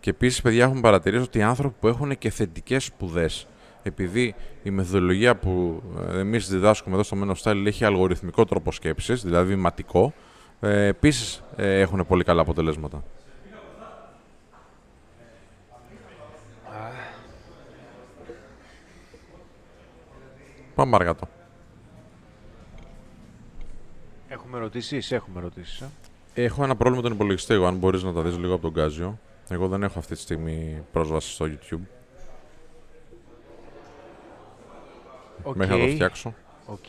Και 0.00 0.10
επίσης, 0.10 0.42
παιδιά, 0.42 0.64
έχουμε 0.64 0.80
παρατηρήσει 0.80 1.22
ότι 1.22 1.38
οι 1.38 1.42
άνθρωποι 1.42 1.74
που 1.80 1.88
έχουν 1.88 2.18
και 2.18 2.30
θετικές 2.30 2.84
σπουδές, 2.84 3.46
επειδή 3.82 4.34
η 4.62 4.70
μεθοδολογία 4.70 5.36
που 5.36 5.82
ε, 6.08 6.18
εμείς 6.18 6.48
διδάσκουμε 6.48 6.94
εδώ 6.94 7.04
στο 7.04 7.16
Men 7.22 7.30
of 7.30 7.42
Style 7.42 7.66
έχει 7.66 7.84
αλγοριθμικό 7.84 8.44
τρόπο 8.44 8.72
σκέψης, 8.72 9.22
δηλαδή 9.22 9.56
ματικό, 9.56 10.12
ε, 10.60 10.86
επίσης 10.86 11.42
έχουν 11.56 12.06
πολύ 12.06 12.24
καλά 12.24 12.40
αποτελέσματα. 12.40 13.04
Πάμε 20.74 20.90
παρακάτω. 20.90 21.28
Έχουμε 24.28 24.58
ρωτήσεις, 24.58 25.12
έχουμε 25.12 25.40
ρωτήσεις. 25.40 25.80
Ε; 25.80 25.88
Έχω 26.44 26.64
ένα 26.64 26.76
πρόβλημα 26.76 27.02
με 27.02 27.08
τον 27.08 27.16
υπολογιστή, 27.16 27.54
εγώ, 27.54 27.66
αν 27.66 27.76
μπορείς 27.76 28.02
να 28.02 28.12
τα 28.12 28.22
δεις 28.22 28.38
λίγο 28.38 28.54
από 28.54 28.62
τον 28.62 28.72
Κάζιο. 28.72 29.18
Εγώ 29.48 29.68
δεν 29.68 29.82
έχω 29.82 29.98
αυτή 29.98 30.14
τη 30.14 30.20
στιγμή 30.20 30.84
πρόσβαση 30.92 31.30
στο 31.30 31.46
YouTube. 31.46 31.97
Οκ, 35.48 35.56
Μέχρι 35.56 35.78
να 35.78 35.86
το 35.86 35.92
φτιάξω. 35.92 36.34
οκ. 36.66 36.84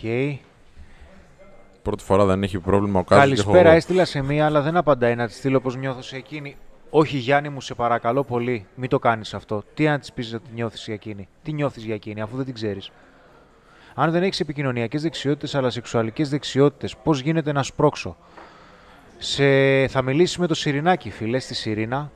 Πρώτη 1.81 2.03
φορά 2.03 2.25
δεν 2.25 2.43
έχει 2.43 2.59
πρόβλημα 2.59 2.99
ο 2.99 3.03
Κάζιο. 3.03 3.23
Καλησπέρα, 3.23 3.69
έστειλα 3.71 4.05
σε 4.05 4.21
μία, 4.21 4.45
αλλά 4.45 4.61
δεν 4.61 4.77
απαντάει 4.77 5.15
να 5.15 5.27
τη 5.27 5.33
στείλω 5.33 5.59
πώς 5.59 5.69
νιώθω 5.71 6.01
σε 6.01 6.15
εκείνη. 6.15 6.55
Όχι, 6.89 7.17
Γιάννη 7.17 7.49
μου, 7.49 7.61
σε 7.61 7.73
παρακαλώ 7.73 8.23
πολύ, 8.23 8.65
μην 8.75 8.89
το 8.89 8.99
κάνεις 8.99 9.33
αυτό. 9.33 9.63
Τι 9.73 9.87
αν 9.87 9.99
της 9.99 10.13
πεις 10.13 10.33
ότι 10.33 10.49
νιώθεις 10.53 10.85
για 10.85 10.93
εκείνη; 10.93 11.27
Τι 11.43 11.51
νιώθεις 11.53 11.83
για 11.83 11.93
εκείνη, 11.93 12.21
αφού 12.21 12.35
δεν 12.35 12.45
την 12.45 12.53
ξέρεις; 12.53 12.91
Αν 13.95 14.11
δεν 14.11 14.23
έχεις 14.23 14.39
επικοινωνιακές 14.39 15.01
δεξιότητες 15.01 15.55
αλλά 15.55 15.69
σεξουαλικές 15.69 16.29
δεξιότητες, 16.29 16.95
πώς 16.97 17.19
γίνεται 17.19 17.51
να 17.51 17.63
σπρώξω; 17.63 18.17
Σε... 19.17 19.43
Θα 19.87 20.01
μιλήσεις 20.01 20.37
με 20.37 20.47
το 20.47 20.53
Σιρινάκι, 20.53 21.09
φίλε, 21.09 21.39
στη 21.39 21.53
Σιρήνα; 21.53 22.11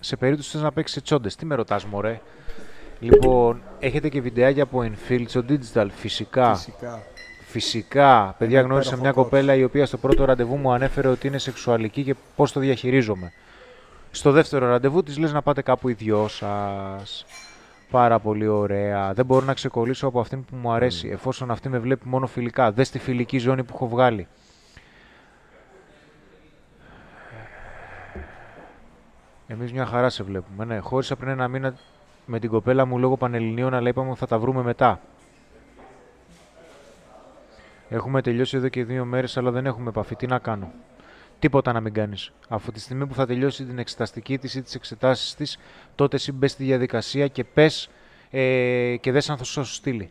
Σε 0.00 0.16
περίπτωση 0.16 0.48
που 0.48 0.54
θες 0.54 0.64
να 0.64 0.72
παίξεις 0.72 1.02
τσόντες. 1.02 1.36
Τι 1.36 1.46
με 1.46 1.54
ρωτάς, 1.54 1.84
Μωρέ; 1.84 2.20
Λοιπόν, 3.00 3.62
έχετε 3.78 4.08
και 4.08 4.20
βιντεάκια 4.20 4.62
από 4.62 4.82
Infield 4.84 5.24
στο 5.26 5.44
Digital, 5.48 5.86
φυσικά. 5.94 6.54
Φυσικά. 6.54 7.02
Φυσικά. 7.46 8.34
Παιδιά, 8.38 8.58
Ένα 8.58 8.68
γνώρισα 8.68 8.94
υπέροχο 8.94 9.02
μια 9.02 9.22
coach. 9.22 9.24
κοπέλα 9.30 9.54
η 9.54 9.64
οποία 9.64 9.86
στο 9.86 9.96
πρώτο 9.96 10.24
ραντεβού 10.24 10.56
μου 10.56 10.72
ανέφερε 10.72 11.08
ότι 11.08 11.26
είναι 11.26 11.38
σεξουαλική 11.38 12.02
και 12.02 12.14
πώς 12.36 12.52
το 12.52 12.60
διαχειρίζομαι. 12.60 13.32
Στο 14.10 14.30
δεύτερο 14.32 14.66
ραντεβού 14.66 15.02
της 15.02 15.18
λες 15.18 15.32
να 15.32 15.42
πάτε 15.42 15.62
κάπου 15.62 15.88
οι 15.88 15.92
δυο 15.92 16.28
σας. 16.28 17.24
Πάρα 17.90 18.18
πολύ 18.18 18.46
ωραία. 18.46 19.12
Δεν 19.12 19.24
μπορώ 19.26 19.44
να 19.46 19.54
ξεκολλήσω 19.54 20.06
από 20.06 20.20
αυτήν 20.20 20.44
που 20.44 20.56
μου 20.56 20.72
αρέσει, 20.72 21.08
εφόσον 21.08 21.50
αυτή 21.50 21.68
με 21.68 21.78
βλέπει 21.78 22.08
μόνο 22.08 22.26
φιλικά. 22.26 22.72
Δες 22.72 22.90
τη 22.90 22.98
φιλική 22.98 23.38
ζώνη 23.38 23.62
που 23.64 23.72
έχω 23.74 23.88
βγάλει. 23.88 24.26
Εμείς 29.46 29.72
μια 29.72 29.86
χαρά 29.86 30.08
σε 30.08 30.22
βλέπουμε. 30.22 30.64
Ναι, 30.64 30.78
χώρισα 30.78 31.16
πριν 31.16 31.28
ένα 31.30 31.48
μήνα 31.48 31.74
με 32.26 32.38
την 32.38 32.50
κοπέλα 32.50 32.84
μου 32.84 32.98
λόγω 32.98 33.16
πανελληνίων, 33.16 33.74
αλλά 33.74 33.88
είπαμε 33.88 34.10
ότι 34.10 34.18
θα 34.18 34.26
τα 34.26 34.38
βρούμε 34.38 34.62
μετά. 34.62 35.00
Έχουμε 37.88 38.22
τελειώσει 38.22 38.56
εδώ 38.56 38.68
και 38.68 38.84
δύο 38.84 39.04
μέρες, 39.04 39.36
αλλά 39.36 39.50
δεν 39.50 39.66
έχουμε 39.66 39.88
επαφή. 39.88 40.16
Τι 40.16 40.26
να 40.26 40.38
κάνω; 40.38 40.72
Τίποτα 41.38 41.72
να 41.72 41.80
μην 41.80 41.92
κάνεις. 41.92 42.32
Αφού 42.48 42.72
τη 42.72 42.80
στιγμή 42.80 43.06
που 43.06 43.14
θα 43.14 43.26
τελειώσει 43.26 43.64
την 43.64 43.78
εξεταστική 43.78 44.38
της 44.38 44.54
ή 44.54 44.62
τις 44.62 44.74
εξετάσεις 44.74 45.34
της, 45.34 45.58
τότε 45.94 46.16
εσύ 46.16 46.32
μπες 46.32 46.50
στη 46.50 46.64
διαδικασία 46.64 47.28
και 47.28 47.44
πες 47.44 47.88
ε, 48.30 48.96
και 49.00 49.12
δες 49.12 49.30
αν 49.30 49.36
θα 49.36 49.44
σου 49.44 49.64
στείλει. 49.64 50.10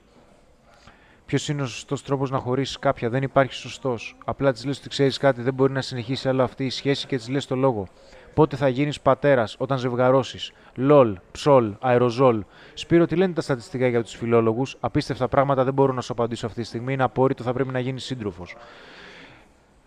Ποιος 1.25 1.47
είναι 1.47 1.61
ο 1.61 1.65
σωστός 1.65 2.03
τρόπος 2.03 2.29
να 2.29 2.37
χωρίσεις 2.37 2.79
κάποια; 2.79 3.09
Δεν 3.09 3.23
υπάρχει 3.23 3.53
σωστός. 3.53 4.17
Απλά 4.25 4.51
της 4.51 4.65
λες 4.65 4.77
ότι 4.77 4.89
ξέρεις 4.89 5.17
κάτι, 5.17 5.41
δεν 5.41 5.53
μπορεί 5.53 5.73
να 5.73 5.81
συνεχίσει 5.81 6.27
άλλο 6.29 6.43
αυτή 6.43 6.65
η 6.65 6.69
σχέση 6.69 7.07
και 7.07 7.17
της 7.17 7.29
λες 7.29 7.45
το 7.45 7.55
λόγο. 7.55 7.87
Πότε 8.33 8.55
θα 8.55 8.67
γίνεις 8.67 9.01
πατέρας, 9.01 9.55
όταν 9.59 9.77
ζευγαρώσεις; 9.77 10.51
Λολ, 10.75 11.17
ψολ, 11.31 11.73
αεροζόλ. 11.79 12.43
Σπύρο, 12.73 13.05
τι 13.05 13.15
λένε 13.15 13.33
τα 13.33 13.41
στατιστικά 13.41 13.87
για 13.87 14.03
τους 14.03 14.15
φιλόλογους; 14.15 14.77
Απίστευτα 14.79 15.27
πράγματα 15.27 15.63
δεν 15.63 15.73
μπορώ 15.73 15.93
να 15.93 16.01
σου 16.01 16.11
απαντήσω 16.11 16.45
αυτή 16.45 16.61
τη 16.61 16.67
στιγμή. 16.67 16.93
Είναι 16.93 17.03
απόρριτο, 17.03 17.43
θα 17.43 17.53
πρέπει 17.53 17.69
να 17.71 17.79
γίνεις 17.79 18.03
σύντροφος. 18.03 18.55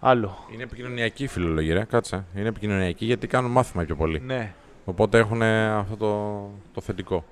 Άλλο. 0.01 0.37
Είναι 0.53 0.63
επικοινωνιακή 0.63 1.25
η 1.25 1.27
φιλολογία, 1.27 1.75
ρε. 1.75 1.85
Κάτσε. 1.85 2.25
Είναι 2.37 2.49
επικοινωνιακή 2.49 3.05
γιατί 3.05 3.27
κάνουν 3.27 3.51
μάθημα 3.51 3.85
πιο 3.85 3.97
πολύ. 3.97 4.21
Ναι. 4.21 4.55
Οπότε 4.85 5.19
έχουν 5.19 5.43
αυτό 5.43 5.97
το, 5.97 6.51
το 6.75 6.81
θετικό. 6.81 7.25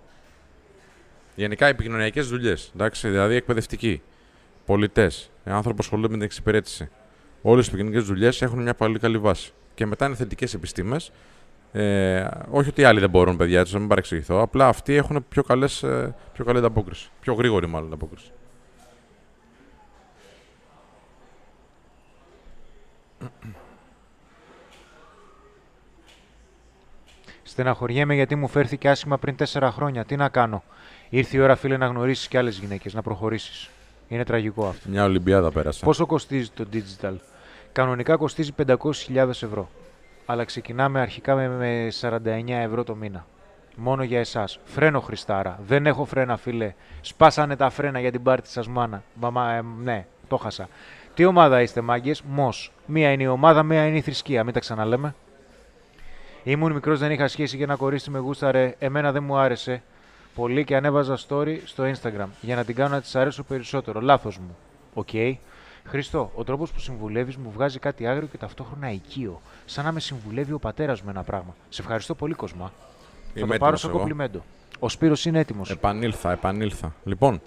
Γενικά 1.34 1.66
επικοινωνιακές 1.66 2.28
δουλειές. 2.28 2.72
Δηλαδή 3.02 3.34
εκπαιδευτικοί, 3.34 4.02
πολιτές, 4.66 5.30
άνθρωποι 5.44 5.76
που 5.76 5.82
ασχολούνται 5.82 6.08
με 6.08 6.14
την 6.14 6.24
εξυπηρέτηση. 6.24 6.90
Όλες 7.42 7.66
οι 7.66 7.68
επικοινωνιακές 7.68 8.08
δουλειές 8.08 8.42
έχουν 8.42 8.62
μια 8.62 8.74
πολύ 8.74 8.98
καλή 8.98 9.18
βάση. 9.18 9.52
Και 9.74 9.86
μετά 9.86 10.06
είναι 10.06 10.14
θετικές 10.14 10.54
επιστήμες. 10.54 11.12
Ε, 11.72 12.26
όχι 12.50 12.68
ότι 12.68 12.80
οι 12.80 12.84
άλλοι 12.84 13.00
δεν 13.00 13.10
μπορούν, 13.10 13.36
παιδιά, 13.36 13.60
έτσι, 13.60 13.72
να 13.72 13.78
μην 13.78 13.88
παρεξηγηθώ. 13.88 14.40
Απλά 14.40 14.68
αυτοί 14.68 14.94
έχουν 14.94 15.24
πιο, 15.28 15.42
καλές, 15.42 15.82
ε, 15.82 16.14
πιο 16.32 16.44
καλή 16.44 16.58
ανταπόκριση. 16.58 17.10
Πιο 17.20 17.34
γρήγορη, 17.34 17.66
μάλλον, 17.66 17.86
ανταπόκριση. 17.86 18.30
Στεναχωριέμαι 27.42 28.14
γιατί 28.14 28.34
μου 28.34 28.48
φέρθηκε 28.48 28.88
άσχημα 28.88 29.18
πριν 29.18 29.36
τέσσερα 29.36 29.70
χρόνια. 29.70 30.04
Τι 30.04 30.16
να 30.16 30.28
κάνω; 30.28 30.62
Ήρθε 31.08 31.36
η 31.36 31.40
ώρα, 31.40 31.56
φίλε, 31.56 31.76
να 31.76 31.86
γνωρίσεις 31.86 32.28
και 32.28 32.38
άλλες 32.38 32.58
γυναίκες, 32.58 32.94
να 32.94 33.02
προχωρήσεις. 33.02 33.70
Είναι 34.08 34.24
τραγικό 34.24 34.66
αυτό. 34.66 34.88
Μια 34.88 35.04
Ολυμπιάδα 35.04 35.50
πέρασε. 35.50 35.84
Πόσο 35.84 36.06
κοστίζει 36.06 36.50
το 36.50 36.66
digital; 36.72 37.14
Κανονικά 37.74 38.16
κοστίζει 38.16 38.50
500.000 38.66 39.28
ευρώ. 39.28 39.68
Αλλά 40.26 40.44
ξεκινάμε 40.44 41.00
αρχικά 41.00 41.34
με, 41.34 41.48
με 41.48 41.88
49 42.00 42.18
ευρώ 42.48 42.84
το 42.84 42.94
μήνα. 42.94 43.26
Μόνο 43.76 44.02
για 44.02 44.18
εσάς. 44.18 44.58
Φρένο 44.64 45.00
Χριστάρα. 45.00 45.58
Δεν 45.66 45.86
έχω 45.86 46.04
φρένα, 46.04 46.36
φίλε. 46.36 46.74
Σπάσανε 47.00 47.56
τα 47.56 47.70
φρένα 47.70 48.00
για 48.00 48.10
την 48.10 48.22
πάρτι 48.22 48.48
σας, 48.48 48.68
μάνα. 48.68 49.02
Μαμά, 49.14 49.52
ε, 49.52 49.62
ναι, 49.82 50.06
το 50.28 50.36
χάσα. 50.36 50.68
Τι 51.14 51.24
ομάδα 51.24 51.62
είστε, 51.62 51.80
μάγκες; 51.80 52.22
Μος. 52.22 52.72
Μία 52.86 53.12
είναι 53.12 53.22
η 53.22 53.26
ομάδα, 53.26 53.62
μία 53.62 53.86
είναι 53.86 53.96
η 53.96 54.00
θρησκεία. 54.00 54.44
Μην 54.44 54.52
τα 54.52 54.60
ξαναλέμε. 54.60 55.14
Ήμουν 56.42 56.72
μικρός, 56.72 56.98
δεν 56.98 57.10
είχα 57.10 57.28
σχέση 57.28 57.56
και 57.56 57.62
ένα 57.62 57.76
κορίτσι 57.76 58.10
με 58.10 58.18
γούσταρε. 58.18 58.74
Εμένα 58.78 59.12
δεν 59.12 59.22
μου 59.22 59.36
άρεσε 59.36 59.82
πολύ 60.34 60.64
και 60.64 60.76
ανέβαζα 60.76 61.18
story 61.28 61.58
στο 61.64 61.84
Instagram 61.84 62.28
για 62.40 62.56
να 62.56 62.64
την 62.64 62.74
κάνω 62.74 62.94
να 62.94 63.00
της 63.00 63.14
αρέσω 63.14 63.42
περισσότερο. 63.42 64.00
Λάθος 64.00 64.38
μου. 64.38 64.56
Οκ. 64.94 65.08
Okay. 65.12 65.34
Χρήστο, 65.86 66.30
ο 66.34 66.44
τρόπος 66.44 66.70
που 66.72 66.80
συμβουλεύεις 66.80 67.36
μου 67.36 67.50
βγάζει 67.50 67.78
κάτι 67.78 68.06
άγριο 68.06 68.26
και 68.26 68.36
ταυτόχρονα 68.36 68.90
οικείο. 68.90 69.40
Σαν 69.64 69.84
να 69.84 69.92
με 69.92 70.00
συμβουλεύει 70.00 70.52
ο 70.52 70.58
πατέρας 70.58 71.00
μου 71.00 71.10
ένα 71.10 71.22
πράγμα. 71.22 71.54
Σε 71.68 71.82
ευχαριστώ 71.82 72.14
πολύ, 72.14 72.34
Κοσμά. 72.34 72.72
Είμαι 73.34 73.46
Θα 73.46 73.52
το 73.52 73.58
πάρω 73.58 73.76
σαν 73.76 73.90
κομπλιμέντο. 73.90 74.44
Ο 74.78 74.88
Σπύρος 74.88 75.24
είναι 75.24 75.38
έτοιμος. 75.38 75.70
Επανήλθα, 75.70 76.32
επανήλθα. 76.32 76.94
Λοιπόν. 77.04 77.40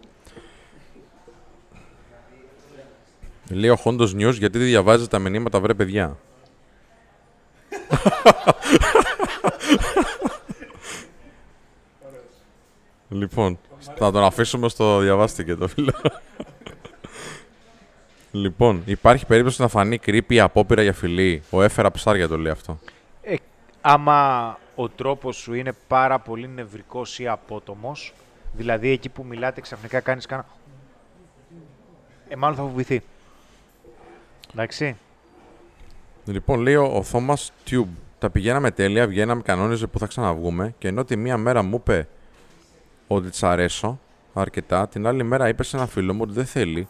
Λέει 3.50 3.70
ο 3.70 3.76
Χόντος 3.76 4.14
News 4.14 4.34
γιατί 4.34 4.58
δεν 4.58 4.68
διαβάζεις 4.68 5.08
τα 5.08 5.20
μηνύματα, 5.20 5.60
βρε 5.60 5.74
παιδιά. 5.74 6.18
λοιπόν, 13.10 13.60
θα 13.98 14.12
τον 14.12 14.24
αφήσουμε 14.24 14.70
στο 14.70 15.00
διαβάστηκε 15.00 15.56
το 15.56 15.68
φίλο. 15.68 15.94
Λοιπόν, 18.42 18.82
υπάρχει 18.86 19.26
περίπτωση 19.26 19.62
να 19.62 19.68
φανεί 19.68 20.00
creepy 20.06 20.38
απόπειρα 20.38 20.82
για 20.82 20.94
φιλή. 20.94 21.44
Ο 21.50 21.62
έφερα 21.62 21.92
ψάρια 21.92 22.28
το 22.28 22.38
λέει 22.38 22.52
αυτό. 22.52 22.80
Ε, 23.22 23.36
άμα 23.82 24.60
ο 24.76 24.90
τρόπος 24.90 25.36
σου 25.36 25.54
είναι 25.54 25.72
πάρα 25.88 26.20
πολύ 26.20 26.48
νευρικός 26.48 27.20
ή 27.20 27.28
απότομος, 27.28 28.14
δηλαδή 28.54 28.90
εκεί 28.90 29.10
που 29.10 29.26
μιλάτε 29.26 29.62
ξαφνικά 29.62 30.00
κάνεις 30.00 30.26
κάνα... 30.26 30.46
Ε, 32.28 32.36
μάλλον 32.36 32.56
θα 32.56 32.62
φοβηθεί. 32.62 33.04
Εντάξει. 34.52 34.98
Λοιπόν, 36.26 36.60
λέει 36.60 36.76
ο 36.76 37.04
Θωμάς 37.04 37.52
Tube. 37.70 37.88
Τα 38.20 38.30
πηγαίναμε 38.30 38.72
τέλεια, 38.72 39.08
βγαίναμε, 39.08 39.42
κανόνιζε 39.42 39.88
που 39.88 40.00
θα 40.00 40.06
ξαναβγούμε 40.06 40.74
και 40.78 40.88
ενώ 40.88 41.06
τη 41.06 41.16
μία 41.16 41.38
μέρα 41.38 41.64
μου 41.64 41.76
είπε 41.76 42.08
ότι 43.08 43.30
της 43.30 43.44
αρέσω 43.44 44.00
αρκετά, 44.34 44.88
την 44.88 45.08
άλλη 45.08 45.24
μέρα 45.24 45.48
είπε 45.48 45.64
σε 45.64 45.78
ένα 45.78 45.88
φίλο 45.88 46.14
μου 46.14 46.20
ότι 46.24 46.34
δεν 46.34 46.46
θέλει, 46.46 46.88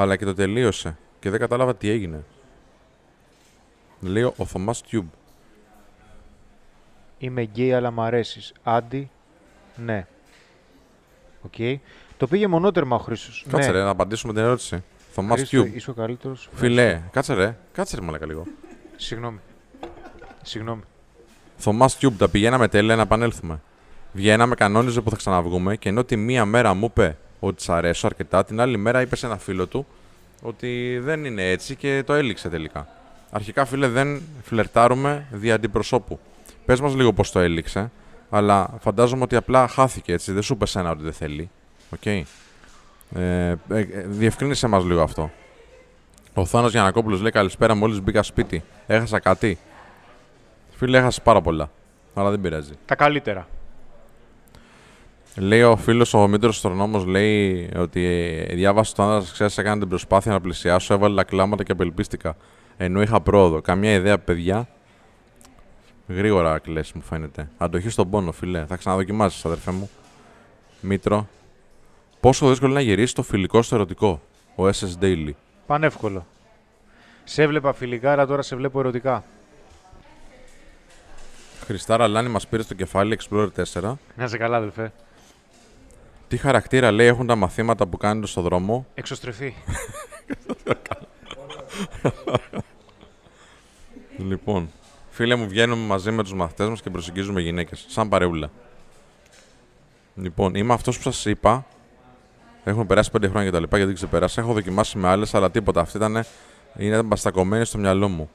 αλλά 0.00 0.16
και 0.16 0.24
το 0.24 0.34
τελείωσε 0.34 0.96
και 1.18 1.30
δεν 1.30 1.40
κατάλαβα 1.40 1.76
τι 1.76 1.88
έγινε. 1.88 2.24
Λέει 4.00 4.22
ο 4.22 4.44
Θωμάς 4.44 4.82
Tube. 4.90 5.04
Είμαι 7.18 7.42
γκέι 7.42 7.72
αλλά 7.72 7.90
μ' 7.90 8.00
αρέσεις. 8.00 8.52
Άντι, 8.62 9.10
ναι. 9.76 10.06
Οκ. 11.42 11.80
Το 12.16 12.26
πήγε 12.26 12.46
μονότερμα 12.46 12.96
ο 12.96 12.98
Χρήστος. 12.98 13.44
Κάτσε 13.50 13.70
ναι. 13.70 13.78
ρε, 13.78 13.82
να 13.82 13.90
απαντήσουμε 13.90 14.32
την 14.32 14.42
ερώτηση. 14.42 14.82
Θωμάς 15.12 15.38
Χρήστο, 15.38 15.60
Tube. 15.60 15.74
είσαι 15.74 15.90
ο 15.90 15.94
καλύτερος. 15.94 16.48
Φιλέ, 16.52 17.00
κάτσε 17.10 17.34
ρε, 17.34 17.56
κάτσε 17.72 17.96
ρε 17.96 18.02
μαλάκα 18.02 18.26
λίγο. 18.26 18.46
Συγγνώμη. 18.96 19.40
Συγγνώμη. 20.42 20.82
Θωμάς 21.56 21.98
Tube, 22.00 22.12
τα 22.18 22.28
πηγαίναμε 22.28 22.68
τέλεια 22.68 22.96
να 22.96 23.02
επανέλθουμε. 23.02 23.60
Βγαίναμε, 24.12 24.54
κανόνιζε 24.54 25.00
που 25.00 25.10
θα 25.10 25.16
ξαναβγούμε 25.16 25.76
και 25.76 25.88
ενώ 25.88 26.04
τη 26.04 26.16
μία 26.16 26.44
μέρα 26.44 26.74
μου 26.74 26.84
είπε 26.84 27.16
ότι 27.46 27.62
σ' 27.62 27.68
αρέσω 27.68 28.06
αρκετά, 28.06 28.44
την 28.44 28.60
άλλη 28.60 28.76
μέρα 28.76 29.00
είπες 29.00 29.18
σε 29.18 29.26
ένα 29.26 29.36
φίλο 29.38 29.66
του 29.66 29.86
ότι 30.42 30.98
δεν 31.02 31.24
είναι 31.24 31.50
έτσι 31.50 31.76
και 31.76 32.02
το 32.06 32.12
έληξε 32.12 32.48
τελικά. 32.48 32.88
Αρχικά, 33.30 33.64
φίλε, 33.64 33.88
δεν 33.88 34.22
φλερτάρουμε 34.42 35.26
δια 35.30 35.54
αντιπροσώπου. 35.54 36.18
Πες 36.64 36.80
μας 36.80 36.94
λίγο 36.94 37.12
πώς 37.12 37.30
το 37.30 37.38
έληξε, 37.38 37.90
αλλά 38.30 38.76
φαντάζομαι 38.80 39.22
ότι 39.22 39.36
απλά 39.36 39.68
χάθηκε 39.68 40.12
έτσι. 40.12 40.32
Δεν 40.32 40.42
σου 40.42 40.52
είπε 40.52 40.66
εσένα 40.66 40.90
ότι 40.90 41.02
δεν 41.02 41.12
θέλει. 41.12 41.50
Οκ; 41.90 42.06
Ε, 42.06 42.24
ε, 43.14 43.56
ε, 43.68 43.84
διευκρίνησε 44.06 44.66
μας 44.66 44.84
λίγο 44.84 45.02
αυτό. 45.02 45.30
Ο 46.34 46.44
Θάνος 46.44 46.70
Γιανακόπουλος 46.70 47.20
λέει 47.20 47.30
καλησπέρα. 47.30 47.74
Μόλις 47.74 48.00
μπήκα 48.00 48.22
σπίτι. 48.22 48.62
Έχασα 48.86 49.18
κάτι; 49.18 49.58
Φίλε, 50.70 50.98
έχασες 50.98 51.22
πάρα 51.22 51.40
πολλά. 51.40 51.70
Αλλά 52.14 52.30
δεν 52.30 52.40
πειράζει. 52.40 52.72
Τα 52.84 52.94
καλύτερα. 52.94 53.48
Λέει 55.38 55.62
ο 55.62 55.76
φίλος 55.76 56.14
ο 56.14 56.28
Μήτρος 56.28 56.60
Τρονόμο, 56.60 57.04
λέει 57.04 57.70
ότι 57.76 58.04
ε, 58.48 58.54
διάβασε 58.54 58.94
το 58.94 59.02
άντρα, 59.02 59.30
ξέρει, 59.32 59.52
έκανε 59.56 59.78
την 59.80 59.88
προσπάθεια 59.88 60.32
να 60.32 60.40
πλησιάσω, 60.40 60.94
έβαλε 60.94 61.14
τα 61.14 61.24
κλάματα 61.24 61.62
και 61.62 61.72
απελπίστηκα. 61.72 62.36
Ενώ 62.76 63.02
είχα 63.02 63.20
πρόοδο. 63.20 63.60
Καμιά 63.60 63.92
ιδέα, 63.92 64.18
παιδιά. 64.18 64.68
Γρήγορα 66.08 66.58
κλες, 66.58 66.92
μου 66.92 67.02
φαίνεται. 67.02 67.48
Αντοχή 67.58 67.88
στον 67.88 68.10
πόνο, 68.10 68.32
φίλε. 68.32 68.64
Θα 68.66 68.76
ξαναδοκιμάσεις, 68.76 69.44
αδερφέ 69.44 69.70
μου. 69.70 69.90
Μήτρο. 70.80 71.28
Πόσο 72.20 72.48
δύσκολο 72.48 72.70
είναι 72.70 72.80
να 72.80 72.86
γυρίσεις 72.86 73.12
το 73.12 73.22
φιλικό 73.22 73.62
στο 73.62 73.74
ερωτικό. 73.74 74.20
Ο 74.54 74.66
SS 74.66 75.02
Daily. 75.02 75.30
Πανεύκολο. 75.66 76.26
Σε 77.24 77.42
έβλεπα 77.42 77.72
φιλικά, 77.72 78.12
αλλά 78.12 78.26
τώρα 78.26 78.42
σε 78.42 78.56
βλέπω 78.56 78.80
ερωτικά. 78.80 79.24
Χριστάρα 81.64 82.08
Λάνη 82.08 82.28
μας 82.28 82.46
πήρες 82.46 82.64
στο 82.64 82.74
κεφάλι 82.74 83.18
Explorer 83.20 83.48
4. 83.72 83.94
Να 84.16 84.24
είσαι 84.24 84.36
καλά, 84.36 84.56
αδελφέ. 84.56 84.92
Τι 86.28 86.36
χαρακτήρα 86.36 86.90
λέει 86.90 87.06
έχουν 87.06 87.26
τα 87.26 87.34
μαθήματα 87.34 87.86
που 87.86 87.96
κάνετε 87.96 88.26
στο 88.26 88.40
δρόμο; 88.40 88.86
Εξωστρεφή. 88.94 89.54
Λοιπόν, 94.18 94.70
φίλε 95.10 95.34
μου, 95.34 95.48
βγαίνουμε 95.48 95.86
μαζί 95.86 96.10
με 96.10 96.22
τους 96.22 96.34
μαθητές 96.34 96.68
μας 96.68 96.82
και 96.82 96.90
προσεγγίζουμε 96.90 97.40
γυναίκες. 97.40 97.84
Σαν 97.88 98.08
παρεούλα. 98.08 98.50
Λοιπόν, 100.14 100.54
είμαι 100.54 100.72
αυτός 100.72 100.96
που 100.96 101.02
σας 101.02 101.24
είπα. 101.24 101.66
Έχουν 102.64 102.86
περάσει 102.86 103.10
πέντε 103.10 103.26
χρόνια 103.28 103.46
και 103.46 103.52
τα 103.52 103.60
λοιπά 103.60 103.76
γιατί 103.76 103.92
δεν 103.92 103.94
ξεπεράσα. 103.94 104.40
Έχω 104.40 104.52
δοκιμάσει 104.52 104.98
με 104.98 105.08
άλλες, 105.08 105.34
αλλά 105.34 105.50
τίποτα. 105.50 105.80
Αυτή 105.80 105.96
ήταν. 105.96 106.24
Είναι 106.76 107.02
μπαστακωμένη 107.02 107.64
στο 107.64 107.78
μυαλό 107.78 108.08
μου. 108.08 108.30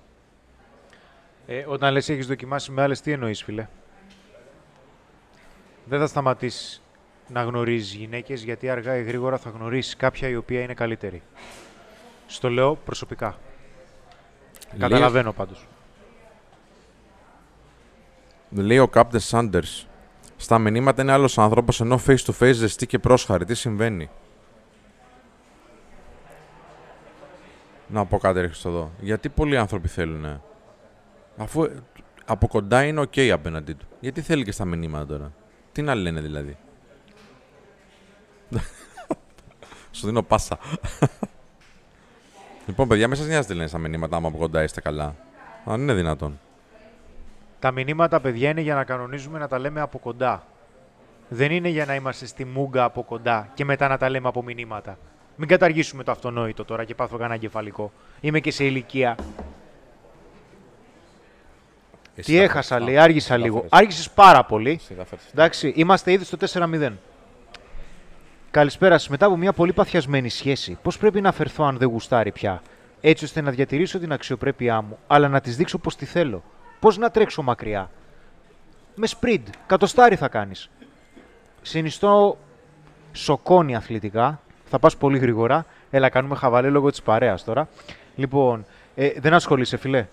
Ε, 1.45 1.63
όταν 1.67 1.93
λες 1.93 2.09
έχεις 2.09 2.27
δοκιμάσει 2.27 2.71
με 2.71 2.81
άλλες, 2.81 3.01
τι 3.01 3.11
εννοείς, 3.11 3.43
φίλε; 3.43 3.67
Δεν 5.85 5.99
θα 5.99 6.07
σταματήσεις 6.07 6.81
να 7.31 7.43
γνωρίζεις 7.43 7.93
γυναίκες, 7.93 8.43
γιατί 8.43 8.69
αργά 8.69 8.97
ή 8.97 9.03
γρήγορα 9.03 9.37
θα 9.37 9.49
γνωρίσεις 9.49 9.95
κάποια 9.95 10.27
η 10.27 10.35
οποία 10.35 10.61
είναι 10.61 10.73
καλύτερη. 10.73 11.21
Στο 12.27 12.49
λέω 12.49 12.75
προσωπικά. 12.75 13.37
Καταλαβαίνω 14.79 15.31
πάντως. 15.31 15.67
Λέει 18.49 18.77
ο 18.79 18.89
Captain 18.93 19.19
Sanders. 19.29 19.85
Στα 20.37 20.57
μηνύματα 20.57 21.01
είναι 21.01 21.11
άλλος 21.11 21.37
άνθρωπος 21.37 21.81
ενώ 21.81 21.99
face 22.07 22.17
to 22.17 22.31
face 22.39 22.53
ζεστή 22.53 22.87
και 22.87 22.99
πρόσχαρη. 22.99 23.45
Τι 23.45 23.55
συμβαίνει; 23.55 24.09
Να 27.87 28.05
πω 28.05 28.17
κάτι, 28.17 28.39
ρε 28.39 28.47
Χριστοδό. 28.47 28.91
Γιατί 28.99 29.29
πολλοί 29.29 29.57
άνθρωποι 29.57 29.87
θέλουν. 29.87 30.41
Αφού 31.37 31.63
ε, 31.63 31.83
από 32.25 32.47
κοντά 32.47 32.83
είναι 32.83 32.99
οκ 32.99 33.13
απέναντί 33.31 33.73
του. 33.73 33.85
Γιατί 33.99 34.21
θέλει 34.21 34.43
και 34.43 34.51
στα 34.51 34.65
μηνύματα 34.65 35.05
τώρα; 35.05 35.33
Τι 35.71 35.81
να 35.81 35.95
λένε 35.95 36.21
δηλαδή; 36.21 36.57
Σου 39.91 40.05
δίνω 40.05 40.21
πάσα. 40.23 40.57
λοιπόν, 42.67 42.87
παιδιά, 42.87 43.07
μέσα 43.07 43.23
νοιάζει 43.23 43.47
τι 43.47 43.53
λένε 43.53 43.67
στα 43.67 43.77
μηνύματα 43.77 44.15
άμα 44.15 44.27
από 44.27 44.37
κοντά 44.37 44.63
είστε 44.63 44.81
καλά. 44.81 45.15
Αν 45.65 45.81
είναι 45.81 45.93
δυνατόν. 45.93 46.39
Τα 47.59 47.71
μηνύματα, 47.71 48.19
παιδιά, 48.19 48.49
είναι 48.49 48.61
για 48.61 48.75
να 48.75 48.83
κανονίζουμε 48.83 49.39
να 49.39 49.47
τα 49.47 49.59
λέμε 49.59 49.81
από 49.81 49.99
κοντά. 49.99 50.43
Δεν 51.29 51.51
είναι 51.51 51.69
για 51.69 51.85
να 51.85 51.95
είμαστε 51.95 52.25
στη 52.25 52.45
μούγκα 52.45 52.83
από 52.83 53.03
κοντά 53.03 53.49
και 53.53 53.65
μετά 53.65 53.87
να 53.87 53.97
τα 53.97 54.09
λέμε 54.09 54.27
από 54.27 54.43
μηνύματα. 54.43 54.97
Μην 55.35 55.47
καταργήσουμε 55.47 56.03
το 56.03 56.11
αυτονόητο 56.11 56.65
τώρα 56.65 56.83
και 56.83 56.95
πάθω 56.95 57.17
κανένα 57.17 57.37
κεφαλικό. 57.39 57.91
Είμαι 58.21 58.39
και 58.39 58.51
σε 58.51 58.63
ηλικία. 58.65 59.15
Εσύ 62.15 62.31
Τι 62.31 62.37
τα 62.37 62.43
έχασα, 62.43 62.73
φέρεις. 62.75 62.87
λέει, 62.87 62.97
Α, 62.97 63.03
άργησα 63.03 63.29
τα 63.29 63.37
λίγο. 63.37 63.55
φέρεις. 63.55 63.71
Άργησες 63.71 64.09
πάρα 64.09 64.45
πολύ. 64.45 64.71
Εσύ 64.71 64.93
τα 64.93 65.05
φέρεις. 65.05 65.25
Εντάξει, 65.31 65.73
είμαστε 65.75 66.11
ήδη 66.11 66.23
στο 66.25 66.37
4-0. 66.37 66.91
Καλησπέρα 68.51 68.97
σας. 68.97 69.09
Μετά 69.09 69.25
από 69.25 69.37
μια 69.37 69.53
πολύ 69.53 69.73
παθιασμένη 69.73 70.29
σχέση, 70.29 70.77
πώς 70.81 70.97
πρέπει 70.97 71.21
να 71.21 71.29
αφαιρθώ 71.29 71.63
αν 71.63 71.77
δεν 71.77 71.87
γουστάρει 71.87 72.31
πια, 72.31 72.61
έτσι 73.01 73.23
ώστε 73.25 73.41
να 73.41 73.51
διατηρήσω 73.51 73.99
την 73.99 74.11
αξιοπρέπειά 74.11 74.81
μου, 74.81 74.97
αλλά 75.07 75.27
να 75.27 75.41
της 75.41 75.55
δείξω 75.55 75.77
πώ 75.77 75.95
τη 75.95 76.05
θέλω; 76.05 76.43
Πώς 76.79 76.97
να 76.97 77.09
τρέξω 77.09 77.41
μακριά; 77.41 77.89
Με 78.95 79.07
σπριντ, 79.07 79.47
κατοστάρι 79.65 80.15
θα 80.15 80.27
κάνεις. 80.27 80.69
Συνιστώ 81.61 82.37
σοκώνει 83.11 83.75
αθλητικά. 83.75 84.41
Θα 84.65 84.79
πας 84.79 84.97
πολύ 84.97 85.17
γρήγορα. 85.17 85.65
Έλα, 85.89 86.09
κάνουμε 86.09 86.35
χαβαλέ 86.35 86.69
λόγω 86.69 86.89
της 86.89 87.01
παρέας 87.01 87.43
τώρα. 87.43 87.67
Λοιπόν, 88.15 88.65
ε, 88.95 89.09
δεν 89.17 89.33
ασχολείσαι, 89.33 89.77
φιλέ. 89.77 90.07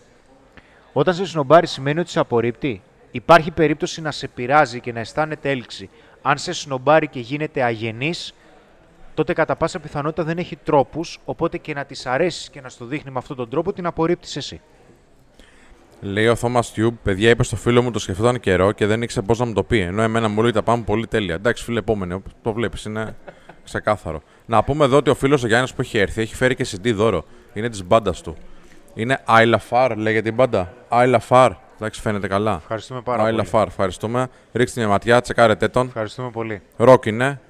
Όταν 0.92 1.14
σε 1.14 1.26
σνομπάρει 1.26 1.66
σημαίνει 1.66 2.00
ότι 2.00 2.10
σε 2.10 2.18
απορρίπτει. 2.20 2.82
Υπάρχει 3.10 3.50
περίπτωση 3.50 4.00
να 4.00 4.10
σε 4.10 4.28
πειράζει 4.28 4.80
και 4.80 4.92
να 4.92 5.00
αισθάνεται 5.00 5.50
έλξη. 5.50 5.90
Αν 6.22 6.38
σε 6.38 6.52
σνομπάρει 6.52 7.08
και 7.08 7.20
γίνεται 7.20 7.62
αγενής, 7.62 8.34
τότε 9.14 9.32
κατά 9.32 9.56
πάσα 9.56 9.78
πιθανότητα 9.78 10.24
δεν 10.24 10.38
έχει 10.38 10.56
τρόπους. 10.56 11.18
Οπότε 11.24 11.58
και 11.58 11.74
να 11.74 11.84
της 11.84 12.06
αρέσεις 12.06 12.50
και 12.50 12.60
να 12.60 12.68
στο 12.68 12.84
δείχνει 12.84 13.10
με 13.10 13.18
αυτόν 13.18 13.36
τον 13.36 13.48
τρόπο, 13.48 13.72
την 13.72 13.86
απορρίπτεις 13.86 14.36
εσύ. 14.36 14.60
Λέει 16.00 16.26
ο 16.26 16.34
Θόμα 16.34 16.62
Τιούμπ, 16.74 16.94
παιδιά 17.02 17.30
είπε 17.30 17.42
στο 17.42 17.56
φίλο 17.56 17.82
μου 17.82 17.90
το 17.90 17.98
σκεφτόταν 17.98 18.40
καιρό 18.40 18.72
και 18.72 18.86
δεν 18.86 19.02
ήξερε 19.02 19.26
πώς 19.26 19.38
να 19.38 19.44
μου 19.44 19.52
το 19.52 19.62
πει. 19.62 19.80
Ενώ 19.80 20.02
εμένα 20.02 20.28
μου 20.28 20.42
λέει 20.42 20.50
τα 20.50 20.62
πάμε 20.62 20.82
πολύ 20.82 21.06
τέλεια. 21.06 21.34
Εντάξει, 21.34 21.64
φίλε, 21.64 21.78
επόμενο. 21.78 22.22
Το 22.42 22.52
βλέπεις, 22.52 22.84
είναι 22.84 23.16
ξεκάθαρο. 23.64 24.22
Να 24.46 24.64
πούμε 24.64 24.84
εδώ 24.84 24.96
ότι 24.96 25.10
ο 25.10 25.14
φίλος 25.14 25.44
ο 25.44 25.46
Γιάννης 25.46 25.74
που 25.74 25.80
έχει 25.80 25.98
έρθει 25.98 26.20
έχει 26.20 26.34
φέρει 26.34 26.54
και 26.54 26.66
CD 26.70 26.92
δώρο. 26.94 27.24
Είναι 27.54 27.68
της 27.68 27.84
μπάντας 27.84 28.20
του. 28.20 28.36
Είναι 28.94 29.22
Άιλα 29.24 29.58
Φαρ, 29.58 29.96
λέγεται 29.96 30.28
η 30.28 30.32
μπάντα. 30.34 30.74
Άιλα 30.88 31.18
Φαρ. 31.18 31.52
Εντάξει, 31.80 32.00
φαίνεται 32.00 32.28
καλά. 32.28 32.54
Ευχαριστούμε 32.60 33.00
πάρα 33.00 33.22
Άιλα 33.22 33.36
πολύ. 33.36 33.48
Φαρ, 33.48 33.66
ευχαριστούμε. 33.66 34.28
Ρίξτε 34.52 34.80
μια 34.80 34.88
ματιά, 34.88 35.20
τσεκάρετε 35.20 35.68
τον. 35.68 35.86
Ευχαριστούμε 35.86 36.30
πολύ. 36.30 36.62
Ροκ 36.76 37.06
είναι. 37.06 37.40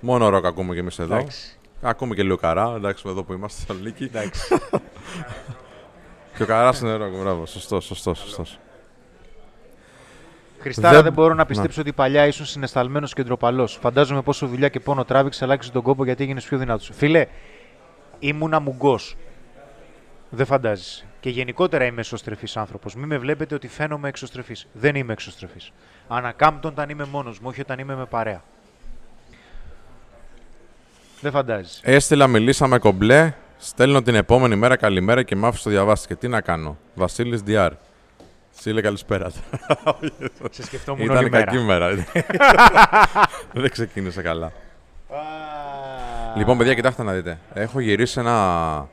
Μόνο 0.00 0.28
ροκ 0.28 0.44
ακούμε 0.46 0.72
κι 0.74 0.80
εμείς 0.80 0.98
εδώ. 0.98 1.14
Εντάξει. 1.14 1.58
Ακούμε 1.82 2.14
και 2.14 2.22
λίγο 2.22 2.36
καρά, 2.36 2.72
εντάξει, 2.76 3.04
εδώ 3.08 3.22
που 3.22 3.32
είμαστε 3.32 3.60
στη 3.60 3.66
Θεσσαλονίκη. 3.66 4.04
Εντάξει. 4.04 4.58
Και 6.36 6.42
ο 6.42 6.46
καρά 6.46 6.72
είναι 6.82 6.94
ροκ, 6.94 7.12
μπράβο. 7.20 7.46
Σωστό, 7.46 7.80
σωστό, 7.80 8.14
σωστό. 8.14 8.44
Χριστάρα, 10.60 10.94
Δεν- 10.94 11.02
δεν, 11.02 11.12
μπορώ 11.12 11.34
να 11.34 11.46
πιστέψω 11.46 11.80
ότι 11.80 11.92
παλιά 11.92 12.26
ήσουν 12.26 12.46
συναισθαλμένο 12.46 13.06
και 13.06 13.22
ντροπαλό. 13.22 13.66
Φαντάζομαι 13.66 14.22
πόσο 14.22 14.46
δουλειά 14.46 14.68
και 14.68 14.80
πόνο 14.80 15.04
τράβηξε, 15.04 15.44
αλλάξει 15.44 15.72
τον 15.72 15.82
κόπο 15.82 16.04
γιατί 16.04 16.22
έγινες 16.22 16.44
πιο 16.44 16.58
δυνατός. 16.58 16.90
Φίλε, 16.94 17.26
ήμουνα 18.18 18.60
μουγκός. 18.60 19.16
Δεν 20.30 20.46
φαντάζεσαι. 20.46 21.06
Και 21.22 21.30
γενικότερα 21.30 21.84
είμαι 21.84 22.00
εσωστρεφή 22.00 22.46
άνθρωπος. 22.54 22.94
Μην 22.94 23.06
με 23.06 23.18
βλέπετε 23.18 23.54
ότι 23.54 23.68
φαίνομαι 23.68 24.08
εξωστρεφής. 24.08 24.66
Δεν 24.72 24.94
είμαι 24.94 25.12
εξωστρεφής. 25.12 25.72
Ανακάμπτω 26.08 26.68
όταν 26.68 26.88
είμαι 26.88 27.04
μόνος 27.04 27.38
μου, 27.38 27.48
όχι 27.48 27.60
όταν 27.60 27.78
είμαι 27.78 27.94
με 27.94 28.04
παρέα. 28.04 28.42
Δεν 31.20 31.32
φαντάζεσαι. 31.32 31.80
Έστειλα, 31.84 32.26
μιλήσαμε 32.26 32.78
κομπλέ. 32.78 33.32
Στέλνω 33.58 34.02
την 34.02 34.14
επόμενη 34.14 34.56
μέρα 34.56 34.76
καλημέρα 34.76 35.22
και 35.22 35.36
μ' 35.36 35.44
άφησε 35.44 35.64
το 35.64 35.70
διαβάσει. 35.70 36.06
Και 36.06 36.14
τι 36.14 36.28
να 36.28 36.40
κάνω; 36.40 36.78
Βασίλης 36.94 37.40
Διάρ. 37.42 37.72
Στείλε 38.56 38.80
καλησπέρα. 38.80 39.30
Σε 40.50 40.62
σκεφτόμουν 40.62 41.08
όλη 41.08 41.18
Ήταν 41.18 41.28
μέρα. 41.30 41.44
κακή 41.44 41.58
μέρα. 41.64 42.06
Δεν 43.62 43.70
ξεκίνησε 43.70 44.22
καλά. 44.22 44.52
Λοιπόν, 46.36 46.58
παιδιά, 46.58 46.74
κοιτάξτε 46.74 47.02
να 47.02 47.12
δείτε. 47.12 47.38
Έχω 47.54 47.80
γυρίσει 47.80 48.20
ένα 48.20 48.88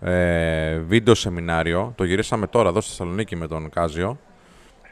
ε, 0.00 0.78
βίντεο 0.78 1.14
σεμινάριο. 1.14 1.92
Το 1.96 2.04
γυρίσαμε 2.04 2.46
τώρα 2.46 2.68
εδώ 2.68 2.80
στη 2.80 2.90
Θεσσαλονίκη 2.90 3.36
με 3.36 3.46
τον 3.46 3.70
Κάζιο. 3.70 4.18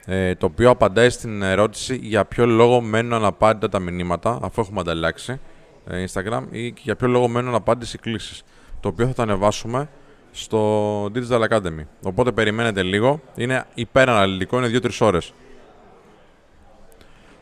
Ε, 0.06 0.34
το 0.34 0.46
οποίο 0.46 0.70
απαντάει 0.70 1.10
στην 1.10 1.42
ερώτηση 1.42 1.98
για 2.02 2.24
ποιο 2.24 2.46
λόγο 2.46 2.80
μένουν 2.80 3.12
αναπάντητα 3.12 3.68
τα 3.68 3.78
μηνύματα, 3.78 4.38
αφού 4.42 4.60
έχουμε 4.60 4.80
ανταλλάξει 4.80 5.40
ε, 5.86 6.04
Instagram, 6.04 6.42
ή 6.50 6.72
και 6.72 6.80
για 6.84 6.96
ποιο 6.96 7.08
λόγο 7.08 7.28
μένουν 7.28 7.48
αναπάντητες 7.48 7.94
οι 7.94 7.98
κλήσεις. 7.98 8.42
Το 8.80 8.88
οποίο 8.88 9.06
θα 9.06 9.12
το 9.12 9.22
ανεβάσουμε 9.22 9.88
στο 10.30 11.04
Digital 11.04 11.48
Academy. 11.48 11.84
Οπότε 12.02 12.32
περιμένετε 12.32 12.82
λίγο. 12.82 13.20
Είναι 13.34 13.64
υπεραναλυτικό, 13.74 14.58
είναι 14.58 14.78
2-3 14.82 14.90
ώρες. 15.00 15.32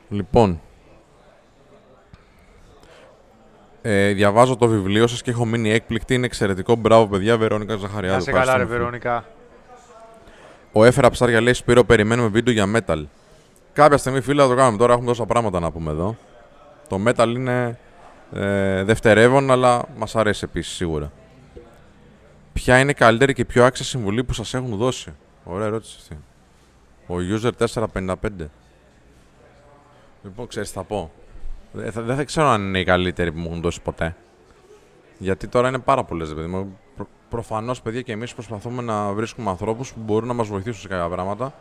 Λοιπόν, 0.08 0.60
ε, 3.88 4.12
διαβάζω 4.12 4.56
το 4.56 4.66
βιβλίο 4.68 5.06
σας 5.06 5.22
και 5.22 5.30
έχω 5.30 5.44
μείνει 5.44 5.70
έκπληκτη. 5.70 6.14
Είναι 6.14 6.26
εξαιρετικό. 6.26 6.74
Μπράβο, 6.74 7.06
παιδιά. 7.06 7.36
Βερόνικα 7.36 7.76
Ζαχαριάδου. 7.76 8.16
Να 8.16 8.22
σε 8.22 8.30
καλά, 8.30 8.44
ρε 8.44 8.62
Ευχαριστούμε, 8.62 8.74
φίλε. 8.74 8.78
Βερόνικα. 8.78 9.24
Ο 10.72 10.84
Έφερα 10.84 11.10
Ψάρια 11.10 11.40
λέει 11.40 11.52
Σπύρο, 11.52 11.84
περιμένουμε 11.84 12.28
βίντεο 12.28 12.52
για 12.52 12.66
metal. 12.74 13.04
Κάποια 13.72 13.96
στιγμή, 13.96 14.20
φίλε, 14.20 14.42
θα 14.42 14.48
το 14.48 14.54
κάνουμε. 14.54 14.78
Τώρα 14.78 14.92
έχουμε 14.92 15.08
τόσα 15.08 15.26
πράγματα 15.26 15.60
να 15.60 15.70
πούμε 15.70 15.90
εδώ. 15.90 16.16
Το 16.88 17.00
metal 17.06 17.32
είναι 17.34 17.78
ε, 18.32 18.82
δευτερεύον, 18.82 19.50
αλλά 19.50 19.84
μας 19.96 20.16
αρέσει 20.16 20.44
επίσης 20.44 20.74
σίγουρα. 20.74 21.12
Ποια 22.52 22.78
είναι 22.78 22.90
η 22.90 22.94
καλύτερη 22.94 23.32
και 23.32 23.44
πιο 23.44 23.64
άξια 23.64 23.84
συμβουλή 23.84 24.24
που 24.24 24.32
σας 24.32 24.54
έχουν 24.54 24.76
δώσει; 24.76 25.14
Ωραία 25.44 25.66
ερώτηση 25.66 25.96
αυτή. 26.00 26.18
Ο 27.06 27.14
user 27.36 27.66
455. 28.04 28.14
Λοιπόν, 30.22 30.46
ξέρεις, 30.46 30.70
θα 30.70 30.82
πω. 30.82 31.10
Δεν 31.76 31.92
θα, 31.92 32.02
δεν 32.02 32.16
θα 32.16 32.24
ξέρω 32.24 32.46
αν 32.46 32.62
είναι 32.62 32.78
η 32.78 32.84
καλύτερη 32.84 33.32
που 33.32 33.38
μου 33.38 33.48
έχουν 33.48 33.60
δώσει 33.60 33.80
ποτέ. 33.80 34.16
Γιατί 35.18 35.48
τώρα 35.48 35.68
είναι 35.68 35.78
πάρα 35.78 36.04
πολλές, 36.04 36.34
παιδί 36.34 36.46
μου. 36.46 36.78
Προ, 36.96 37.06
Προφανώς, 37.28 37.82
παιδιά, 37.82 38.00
και 38.00 38.12
εμείς 38.12 38.34
προσπαθούμε 38.34 38.82
να 38.82 39.12
βρίσκουμε 39.12 39.50
ανθρώπους 39.50 39.92
που 39.92 40.00
μπορούν 40.04 40.28
να 40.28 40.34
μας 40.34 40.48
βοηθήσουν 40.48 40.80
σε 40.80 40.88
κάποια 40.88 41.08
πράγματα. 41.08 41.54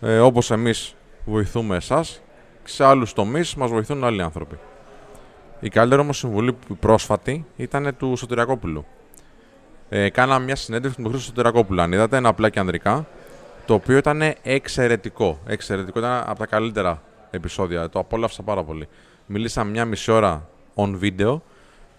Ε, 0.00 0.18
Όπως 0.18 0.50
εμείς 0.50 0.94
βοηθούμε 1.24 1.76
εσάς, 1.76 2.20
σε 2.64 2.84
άλλους 2.84 3.12
τομείς 3.12 3.54
μας 3.54 3.70
βοηθούν 3.70 4.04
άλλοι 4.04 4.22
άνθρωποι. 4.22 4.58
Η 5.60 5.68
καλύτερη 5.68 6.00
όμως 6.00 6.18
συμβουλή 6.18 6.52
που 6.52 6.76
πρόσφατη 6.76 7.44
ήταν 7.56 7.96
του 7.98 8.16
Σωτηρακόπουλου. 8.16 8.84
Ε, 9.88 10.10
κάναμε 10.10 10.44
μια 10.44 10.56
συνέντευξη 10.56 11.00
με 11.00 11.04
τον 11.04 11.12
Χρήστο 11.12 11.30
Σωτηρακόπουλο. 11.30 11.82
Αν 11.82 11.92
είδατε, 11.92 12.16
ένα 12.16 12.28
απλά 12.28 12.48
και 12.48 12.58
ανδρικά, 12.58 13.06
το 13.66 13.74
οποίο 13.74 13.96
ήταν 13.96 14.22
εξαιρετικό. 14.42 15.38
Εξαιρετικό, 15.46 15.98
ήταν 15.98 16.22
από 16.26 16.38
τα 16.38 16.46
καλύτερα 16.46 17.02
επεισόδια. 17.30 17.88
Το 17.88 17.98
απόλαυσα 17.98 18.42
πάρα 18.42 18.62
πολύ. 18.64 18.88
Μιλήσαμε 19.26 19.70
μια 19.70 19.84
μισή 19.84 20.10
ώρα 20.10 20.48
on 20.74 21.00
video 21.00 21.40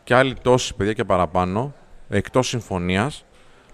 και 0.03 0.15
άλλοι 0.15 0.35
τόσοι 0.41 0.75
παιδιά 0.75 0.93
και 0.93 1.03
παραπάνω, 1.03 1.73
εκτός 2.09 2.47
συμφωνίας, 2.47 3.25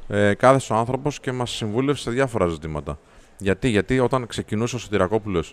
ε, 0.07 0.33
κάθεσε 0.33 0.73
ο 0.73 0.75
άνθρωπος 0.75 1.19
και 1.19 1.31
μας 1.31 1.51
συμβούλευσε 1.51 2.03
σε 2.03 2.11
διάφορα 2.11 2.47
ζητήματα. 2.47 2.99
Γιατί, 3.37 3.69
Γιατί 3.69 3.99
όταν 3.99 4.27
ξεκινούσε 4.27 4.75
ο 4.75 4.79
Σωτηρακόπουλο 4.79 5.43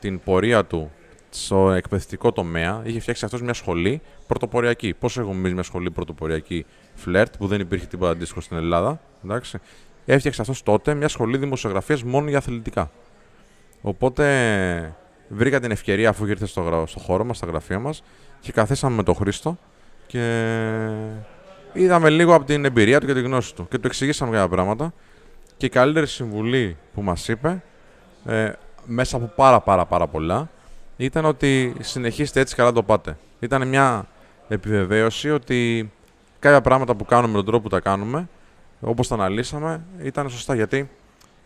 την 0.00 0.20
πορεία 0.24 0.64
του 0.64 0.90
στο 1.30 1.70
εκπαιδευτικό 1.70 2.32
τομέα, 2.32 2.82
είχε 2.84 3.00
φτιάξει 3.00 3.24
αυτός 3.24 3.42
μια 3.42 3.52
σχολή 3.52 4.00
πρωτοποριακή. 4.26 4.94
Πώς 4.94 5.18
έχουμε 5.18 5.34
εμείς 5.34 5.52
μια 5.52 5.62
σχολή 5.62 5.90
πρωτοποριακή 5.90 6.66
φλερτ, 6.94 7.36
που 7.36 7.46
δεν 7.46 7.60
υπήρχε 7.60 7.86
τίποτα 7.86 8.10
αντίστοιχο 8.10 8.40
στην 8.40 8.56
Ελλάδα. 8.56 9.00
Εντάξει. 9.24 9.58
Έφτιαξε 10.04 10.40
αυτός 10.40 10.62
τότε 10.62 10.94
μια 10.94 11.08
σχολή 11.08 11.36
δημοσιογραφίας 11.36 12.02
μόνο 12.02 12.28
για 12.28 12.38
αθλητικά. 12.38 12.90
Οπότε 13.80 14.96
βρήκα 15.28 15.60
την 15.60 15.70
ευκαιρία 15.70 16.08
αφού 16.08 16.26
ήρθε 16.26 16.46
στο, 16.46 16.60
γρα- 16.60 16.86
στο 16.86 16.98
χώρο 16.98 17.24
μας, 17.24 17.36
στα 17.36 17.46
γραφεία 17.46 17.78
μας 17.78 18.02
και 18.40 18.52
καθίσαμε 18.52 18.96
με 18.96 19.02
τον 19.02 19.14
Χρήστο 19.14 19.58
και 20.06 20.88
είδαμε 21.72 22.10
λίγο 22.10 22.34
από 22.34 22.44
την 22.44 22.64
εμπειρία 22.64 23.00
του 23.00 23.06
και 23.06 23.14
τη 23.14 23.20
γνώση 23.20 23.54
του. 23.54 23.68
Και 23.70 23.78
του 23.78 23.86
εξηγήσαμε 23.86 24.32
κάποια 24.32 24.48
πράγματα. 24.48 24.92
Και 25.56 25.66
η 25.66 25.68
καλύτερη 25.68 26.06
συμβουλή 26.06 26.76
που 26.94 27.02
μας 27.02 27.28
είπε, 27.28 27.62
ε, 28.26 28.52
μέσα 28.84 29.16
από 29.16 29.32
πάρα 29.36 29.60
πάρα 29.60 29.86
πάρα 29.86 30.06
πολλά, 30.06 30.48
ήταν 30.96 31.24
ότι 31.24 31.74
συνεχίστε 31.80 32.40
έτσι 32.40 32.54
καλά 32.54 32.72
το 32.72 32.82
πάτε. 32.82 33.16
Ήταν 33.40 33.68
μια 33.68 34.06
επιβεβαίωση 34.48 35.30
ότι 35.30 35.90
κάποια 36.38 36.60
πράγματα 36.60 36.94
που 36.94 37.04
κάνουμε 37.04 37.28
με 37.28 37.36
τον 37.36 37.44
τρόπο 37.44 37.62
που 37.62 37.68
τα 37.68 37.80
κάνουμε, 37.80 38.28
όπως 38.80 39.08
τα 39.08 39.14
αναλύσαμε, 39.14 39.84
ήταν 40.02 40.30
σωστά. 40.30 40.54
Γιατί 40.54 40.90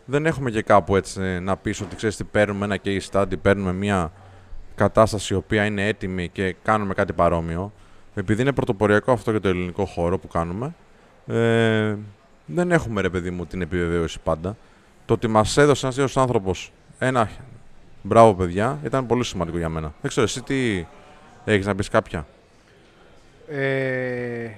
δεν 0.05 0.25
έχουμε 0.25 0.51
και 0.51 0.61
κάπου 0.61 0.95
έτσι 0.95 1.19
να 1.21 1.57
πεις 1.57 1.81
ότι 1.81 1.95
ξέρεις 1.95 2.15
τι 2.15 2.23
παίρνουμε 2.23 2.65
ένα 2.65 2.79
case 2.83 3.11
study, 3.11 3.39
παίρνουμε 3.41 3.73
μια 3.73 4.11
κατάσταση 4.75 5.33
η 5.33 5.37
οποία 5.37 5.65
είναι 5.65 5.87
έτοιμη 5.87 6.29
και 6.29 6.55
κάνουμε 6.63 6.93
κάτι 6.93 7.13
παρόμοιο. 7.13 7.71
Επειδή 8.15 8.41
είναι 8.41 8.51
πρωτοποριακό 8.51 9.11
αυτό 9.11 9.31
για 9.31 9.39
το 9.39 9.47
ελληνικό 9.47 9.85
χώρο 9.85 10.19
που 10.19 10.27
κάνουμε, 10.27 10.75
ε, 11.27 11.95
δεν 12.45 12.71
έχουμε 12.71 13.01
ρε 13.01 13.09
παιδί 13.09 13.31
μου 13.31 13.45
την 13.45 13.61
επιβεβαίωση 13.61 14.19
πάντα. 14.19 14.57
Το 15.05 15.13
ότι 15.13 15.27
μας 15.27 15.57
έδωσε 15.57 15.85
ένας 15.85 15.97
τέτοιο 15.97 16.21
άνθρωπος 16.21 16.71
ένα 16.99 17.29
μπράβο 18.01 18.33
παιδιά 18.33 18.79
ήταν 18.83 19.05
πολύ 19.05 19.23
σημαντικό 19.23 19.57
για 19.57 19.69
μένα. 19.69 19.93
Δεν 20.01 20.09
ξέρω, 20.09 20.25
εσύ 20.25 20.41
τι 20.41 20.85
έχεις 21.45 21.65
να 21.65 21.75
πεις 21.75 21.89
κάποια; 21.89 22.25
Ε, 23.47 24.49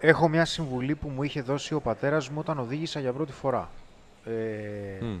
έχω 0.00 0.28
μια 0.28 0.44
συμβουλή 0.44 0.94
που 0.94 1.08
μου 1.08 1.22
είχε 1.22 1.42
δώσει 1.42 1.74
ο 1.74 1.80
πατέρας 1.80 2.28
μου 2.28 2.38
όταν 2.38 2.58
οδήγησα 2.58 3.00
για 3.00 3.12
πρώτη 3.12 3.32
φορά. 3.32 3.70
Ε, 4.24 5.04
Μμ, 5.04 5.18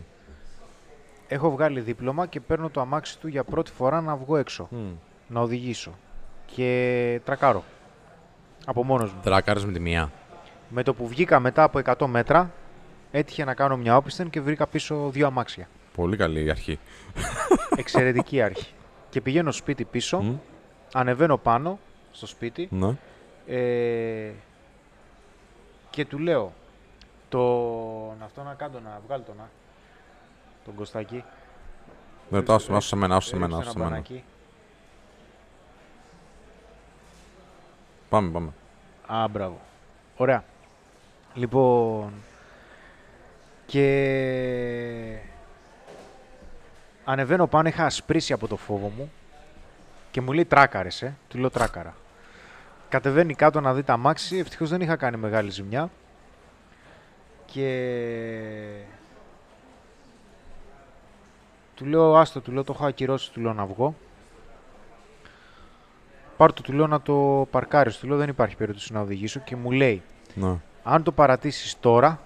Έχω 1.28 1.50
βγάλει 1.50 1.80
δίπλωμα 1.80 2.26
και 2.26 2.40
παίρνω 2.40 2.68
το 2.70 2.80
αμάξι 2.80 3.18
του 3.18 3.28
για 3.28 3.44
πρώτη 3.44 3.70
φορά 3.70 4.00
να 4.00 4.16
βγω 4.16 4.36
έξω, 4.36 4.68
μμ. 4.70 4.90
να 5.28 5.40
οδηγήσω. 5.40 5.92
Και 6.46 7.20
τρακάρω. 7.24 7.64
Από 8.66 8.84
μόνος 8.84 9.12
μου. 9.12 9.20
Τράκαρες 9.22 9.64
με 9.64 9.72
τη 9.72 9.80
μία. 9.80 10.10
Με 10.68 10.82
το 10.82 10.94
που 10.94 11.08
βγήκα 11.08 11.40
μετά 11.40 11.62
από 11.62 11.80
100 11.84 12.06
μέτρα, 12.06 12.50
έτυχε 13.10 13.44
να 13.44 13.54
κάνω 13.54 13.76
μια 13.76 13.96
όπισθεν 13.96 14.30
και 14.30 14.40
βρήκα 14.40 14.66
πίσω 14.66 15.08
δύο 15.10 15.26
αμάξια. 15.26 15.68
Πολύ 15.94 16.16
καλή 16.16 16.44
η 16.44 16.50
αρχή. 16.50 16.78
Εξαιρετική 17.76 18.42
αρχή. 18.42 18.72
Και 19.10 19.20
πηγαίνω 19.20 19.52
σπίτι 19.52 19.84
πίσω 19.84 20.20
Μμ. 20.22 20.34
ανεβαίνω 20.92 21.36
πάνω 21.36 21.78
στο 22.12 22.26
σπίτι 22.26 22.68
Ναι. 22.70 22.96
ε, 23.46 24.30
και 25.90 26.04
του 26.04 26.18
λέω 26.18 26.52
τον 27.32 28.22
αυτό 28.24 28.42
να 28.42 28.54
κάνω 28.54 28.80
να 28.80 29.00
βγάλει 29.06 29.22
τον, 29.22 29.40
α, 29.40 29.48
τον 30.64 30.74
Κωστάκη. 30.74 31.24
Δεν 32.28 32.44
το 32.44 32.54
άσου, 32.54 32.76
άσου 32.76 32.88
σε 32.88 32.96
μένα, 32.96 33.16
άσου 33.16 33.28
σε 33.28 33.36
Ρίξτε 33.36 33.48
μένα, 33.48 33.60
ένα 33.60 33.70
άσου 33.70 33.72
σε 33.72 33.78
μένα. 33.78 33.90
μπανάκι. 33.90 34.24
Πάμε, 38.08 38.30
πάμε. 38.30 38.52
Α, 39.06 39.28
μπράβο. 39.28 39.60
Ωραία. 40.16 40.44
Λοιπόν, 41.34 42.12
και 43.66 45.18
ανεβαίνω 47.04 47.46
πάνω, 47.46 47.68
είχα 47.68 47.84
ασπρίσει 47.84 48.32
από 48.32 48.48
το 48.48 48.56
φόβο 48.56 48.88
μου 48.88 49.12
και 50.10 50.20
μου 50.20 50.32
λέει 50.32 50.44
τράκαρες, 50.44 51.02
ε. 51.02 51.16
Του 51.28 51.38
λέω 51.38 51.50
τράκαρα. 51.50 51.94
Κατεβαίνει 52.88 53.34
κάτω 53.34 53.60
να 53.60 53.74
δει 53.74 53.82
τα 53.82 53.96
μάξι, 53.96 54.38
ευτυχώς 54.38 54.68
δεν 54.70 54.80
είχα 54.80 54.96
κάνει 54.96 55.16
μεγάλη 55.16 55.50
ζημιά. 55.50 55.90
Και 57.52 58.82
του 61.74 61.84
λέω 61.84 62.16
άστο, 62.16 62.40
του 62.40 62.52
λέω 62.52 62.64
το 62.64 62.72
έχω 62.76 62.86
ακυρώσει, 62.86 63.32
του 63.32 63.40
λέω 63.40 63.52
να 63.52 63.66
βγω. 63.66 63.94
Πάρ' 66.36 66.52
το, 66.52 66.62
του 66.62 66.72
λέω 66.72 66.86
να 66.86 67.00
το 67.00 67.46
παρκάρεις, 67.50 67.96
του 67.98 68.06
λέω 68.06 68.16
δεν 68.16 68.28
υπάρχει 68.28 68.56
περίπτωση 68.56 68.92
να 68.92 69.00
οδηγήσω 69.00 69.40
και 69.40 69.56
μου 69.56 69.70
λέει 69.70 70.02
Ναι. 70.34 70.56
αν 70.82 71.02
το 71.02 71.12
παρατήσεις 71.12 71.80
τώρα, 71.80 72.08
Δεν 72.08 72.18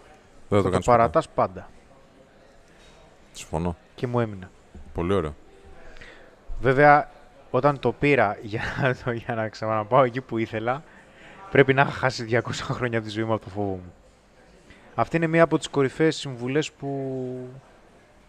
θα 0.49 0.57
το 0.57 0.63
το, 0.63 0.71
κάνεις 0.71 0.85
ποτέ. 0.87 0.97
παρατάς 0.99 1.29
πάντα. 1.29 1.69
Συμφωνώ. 3.33 3.77
Και 3.95 4.07
μου 4.07 4.21
έμεινε. 4.21 4.49
Πολύ 4.95 5.13
ωραίο. 5.15 5.35
Βέβαια, 6.61 7.11
όταν 7.51 7.79
το 7.79 7.93
πήρα 7.93 8.37
για, 8.43 8.63
να 8.83 8.95
το- 9.05 9.11
για 9.13 9.35
να 9.35 9.49
ξαναπάω 9.49 10.03
εκεί 10.03 10.21
που 10.21 10.39
ήθελα, 10.39 10.83
πρέπει 11.51 11.75
να 11.75 11.83
είχα 11.83 11.91
χάσει 11.91 12.25
200 12.25 12.41
χρόνια 12.73 12.99
από 12.99 13.07
τη 13.07 13.13
ζωή 13.13 13.25
μου 13.25 13.33
από 13.33 13.45
το 13.45 13.51
φόβο 13.51 13.71
μου. 13.73 13.93
Αυτή 14.99 15.17
είναι 15.17 15.27
μία 15.27 15.43
από 15.43 15.59
τις 15.59 15.69
κορυφαίες 15.69 16.17
συμβουλές 16.17 16.73
που 16.73 17.49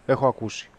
έχω 0.06 0.27
ακούσει. 0.27 0.69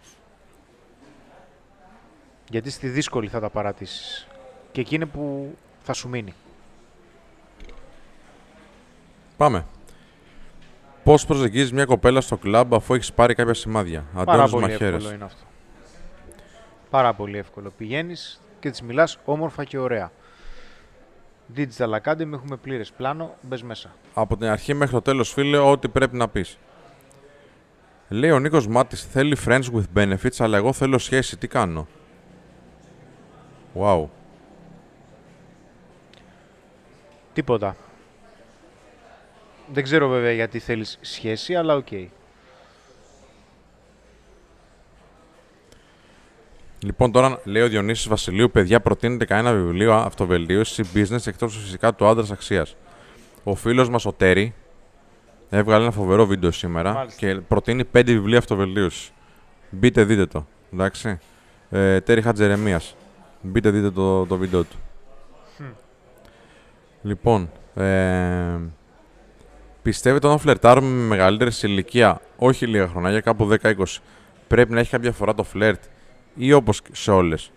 Γιατί 2.50 2.70
στη 2.70 2.88
δύσκολη 2.88 3.28
θα 3.28 3.40
τα 3.40 3.50
παρατήσεις. 3.50 4.26
Και 4.72 4.80
εκεί 4.80 4.94
είναι 4.94 5.06
που 5.06 5.54
θα 5.82 5.92
σου 5.92 6.08
μείνει. 6.08 6.34
Πάμε. 9.36 9.64
Πώς 11.04 11.26
προσεγγίζεις 11.26 11.72
μια 11.72 11.84
κοπέλα 11.84 12.20
στο 12.20 12.36
κλαμπ 12.36 12.74
αφού 12.74 12.94
έχεις 12.94 13.12
πάρει 13.12 13.34
κάποια 13.34 13.54
σημάδια; 13.54 14.04
Πάρα 14.14 14.32
Αντώνης 14.32 14.50
πολύ 14.50 14.62
Μαχαίρες. 14.64 14.94
εύκολο 14.94 15.14
είναι 15.14 15.24
αυτό. 15.24 15.42
Πάρα 16.90 17.14
πολύ 17.14 17.38
εύκολο. 17.38 17.72
Πηγαίνεις 17.78 18.40
και 18.60 18.70
της 18.70 18.82
μιλάς 18.82 19.18
όμορφα 19.24 19.64
και 19.64 19.78
ωραία. 19.78 20.10
Digital 21.56 22.00
Academy, 22.02 22.32
έχουμε 22.32 22.56
πλήρες 22.56 22.92
πλάνο, 22.92 23.34
μπες 23.42 23.62
μέσα. 23.62 23.90
Από 24.14 24.36
την 24.36 24.46
αρχή 24.46 24.74
μέχρι 24.74 24.94
το 24.94 25.02
τέλος, 25.02 25.32
φίλε, 25.32 25.58
ό,τι 25.58 25.88
πρέπει 25.88 26.16
να 26.16 26.28
πεις. 26.28 26.58
Λέει 28.08 28.30
ο 28.30 28.38
Νίκος 28.38 28.66
Μάτης, 28.66 29.04
θέλει 29.04 29.36
friends 29.46 29.64
with 29.74 29.84
benefits, 29.94 30.36
αλλά 30.38 30.56
εγώ 30.56 30.72
θέλω 30.72 30.98
σχέση. 30.98 31.36
Τι 31.36 31.46
κάνω; 31.46 31.86
Wow. 33.74 34.04
Τίποτα. 37.32 37.76
Δεν 39.72 39.82
ξέρω 39.82 40.08
βέβαια 40.08 40.32
γιατί 40.32 40.58
θέλεις 40.58 40.98
σχέση, 41.00 41.54
αλλά 41.54 41.74
οκ. 41.74 41.88
Λοιπόν, 46.80 47.12
τώρα 47.12 47.40
λέει 47.44 47.62
ο 47.62 47.68
Διονύσης 47.68 48.08
Βασιλείου, 48.08 48.50
παιδιά, 48.50 48.80
προτείνετε 48.80 49.24
κανένα 49.24 49.54
βιβλίο 49.56 49.94
αυτοβελτίωσης 49.94 50.78
ή 50.78 50.84
business 50.94 51.26
εκτός 51.26 51.56
φυσικά 51.56 51.94
του 51.94 52.06
άντρας 52.06 52.30
αξίας. 52.30 52.76
Ο 53.44 53.54
φίλος 53.54 53.88
μας 53.88 54.04
ο 54.06 54.12
Τέρι 54.12 54.54
έβγαλε 55.50 55.82
ένα 55.82 55.92
φοβερό 55.92 56.26
βίντεο 56.26 56.50
σήμερα 56.50 56.92
Μάλιστα. 56.92 57.26
και 57.26 57.40
προτείνει 57.40 57.84
πέντε 57.84 58.12
βιβλία 58.12 58.38
αυτοβελτίωσης. 58.38 59.10
Μπείτε, 59.70 60.04
δείτε 60.04 60.26
το. 60.26 60.46
Εντάξει. 60.72 61.18
Ε, 61.70 62.00
Τέρι 62.00 62.22
Χατζερεμία. 62.22 62.80
Μπείτε, 63.42 63.70
δείτε 63.70 63.90
το, 63.90 64.26
το 64.26 64.36
βίντεο 64.36 64.62
του. 64.62 64.76
Λοιπόν, 67.02 67.50
ε, 67.74 68.58
πιστεύετε 69.82 70.26
όταν 70.26 70.38
φλερτάρουμε 70.38 70.88
με 70.88 71.06
μεγαλύτερη 71.06 71.50
σε 71.50 71.66
ηλικία, 71.68 72.20
όχι 72.36 72.66
λίγα 72.66 72.88
χρονάκια, 72.88 73.20
κάπου 73.20 73.58
10-20, 73.62 73.72
πρέπει 74.48 74.72
να 74.72 74.80
έχει 74.80 74.90
κάποια 74.90 75.12
φορά 75.12 75.34
το 75.34 75.42
φλερτ 75.42 75.82
ή 76.34 76.52
όπως 76.52 76.80
σε 76.92 77.10
όλες. 77.10 77.50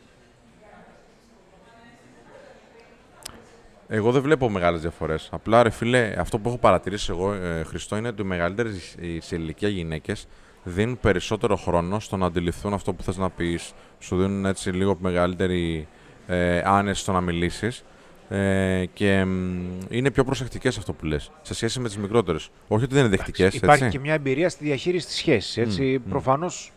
Εγώ 3.88 4.11
δεν 4.11 4.22
βλέπω 4.22 4.49
μεγάλες 4.49 4.81
διαφορές. 4.81 5.30
Απλά 5.31 5.64
ρε 5.64 5.69
φίλε, 5.69 6.14
αυτό 6.18 6.39
που 6.39 6.49
έχω 6.49 6.57
παρατηρήσει 6.57 7.07
εγώ, 7.11 7.34
ε, 7.34 7.64
Χριστό, 7.64 7.98
είναι 7.98 8.07
ότι 8.07 8.22
οι 8.22 8.26
μεγαλύτερες 8.26 8.95
ε, 9.02 9.22
σε 9.22 9.35
ηλικία 9.35 9.69
γυναίκες 9.69 10.27
δίνουν 10.64 10.99
περισσότερο 10.99 11.56
χρόνο 11.56 11.99
στο 11.99 12.18
να 12.18 12.26
αντιληφθούν 12.26 12.73
αυτό 12.73 12.93
που 12.93 13.03
θες 13.03 13.18
να 13.18 13.30
πεις. 13.30 13.73
Σου 13.99 14.18
δίνουν 14.18 14.45
έτσι 14.45 14.69
λίγο 14.69 14.98
μεγαλύτερη 14.99 15.88
ε, 16.27 16.61
άνεση 16.65 17.02
στο 17.02 17.11
να 17.11 17.22
μιλήσεις. 17.22 17.84
Ε, 18.30 18.85
και 18.93 19.26
μ, 19.26 19.77
είναι 19.89 20.11
πιο 20.11 20.23
προσεκτικές 20.23 20.77
αυτό 20.77 20.93
που 20.93 21.06
λες, 21.06 21.31
σε 21.41 21.53
σχέση 21.53 21.80
με 21.80 21.88
τις 21.88 21.98
μικρότερες. 21.98 22.49
Όχι 22.68 22.84
ότι 22.84 22.93
δεν 22.93 23.06
είναι 23.06 23.15
δεκτικές, 23.15 23.53
Υπάρχει 23.53 23.84
έτσι. 23.84 23.98
και 23.98 24.03
μια 24.03 24.14
εμπειρία 24.14 24.49
στη 24.49 24.64
διαχείριση 24.64 25.06
της 25.06 25.15
σχέσης, 25.15 25.57
έτσι. 25.57 25.81
Μμ, 25.84 26.02
μμ. 26.06 26.10
Προφανώς 26.10 26.72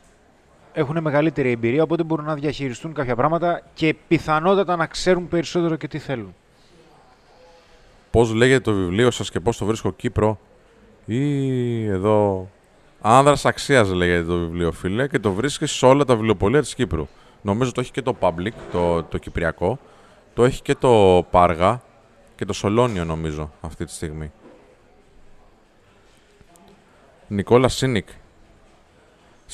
έχουν 0.75 1.03
μεγαλύτερη 1.03 1.51
εμπειρία, 1.51 1.83
οπότε 1.83 2.03
μπορούν 2.03 2.25
να 2.25 2.35
διαχειριστούν 2.35 2.93
κάποια 2.93 3.17
πράγματα 3.17 3.63
και 3.75 3.95
πιθανότατα 4.09 4.77
να 4.77 4.87
ξέρουν 4.87 5.29
περισσότερο 5.29 5.77
και 5.77 5.89
τι 5.89 5.99
θέλουν. 5.99 6.35
Πώς 8.11 8.33
λέγεται 8.33 8.61
το 8.61 8.73
βιβλίο 8.73 9.11
σας 9.11 9.31
και 9.31 9.41
πώς 9.41 9.57
το 9.57 9.65
βρίσκω 9.65 9.93
Κύπρο; 9.93 10.39
Ή 11.05 11.87
εδώ... 11.87 12.49
Άνδρας 13.01 13.45
αξίας 13.45 13.89
λέγεται 13.89 14.25
το 14.25 14.39
βιβλίο, 14.39 14.73
φίλε, 14.73 15.09
και 15.09 15.19
το 15.19 15.33
βρίσκεις 15.33 15.71
σε 15.71 15.87
όλα 15.87 16.05
τα 16.05 16.15
βιβλιοπωλεία 16.15 16.61
της 16.61 16.75
Κύπρου. 16.75 17.09
Νομίζω 17.43 17.73
το 17.73 17.81
έχει 17.81 17.91
και 17.91 18.03
το 18.03 18.17
Public, 18.21 18.53
το, 18.73 19.03
το 19.03 19.19
Κυπριακό, 19.19 19.79
το 20.35 20.45
έχει 20.45 20.63
και 20.63 20.75
το 20.75 21.27
Πάργα 21.31 21.83
και 22.37 22.45
το 22.45 22.53
Σολόνιο, 22.53 23.05
νομίζω, 23.05 23.53
αυτή 23.61 23.85
τη 23.85 23.93
στιγμή. 23.93 24.33
Νικόλα 27.29 27.69
Σίνικ. 27.69 28.09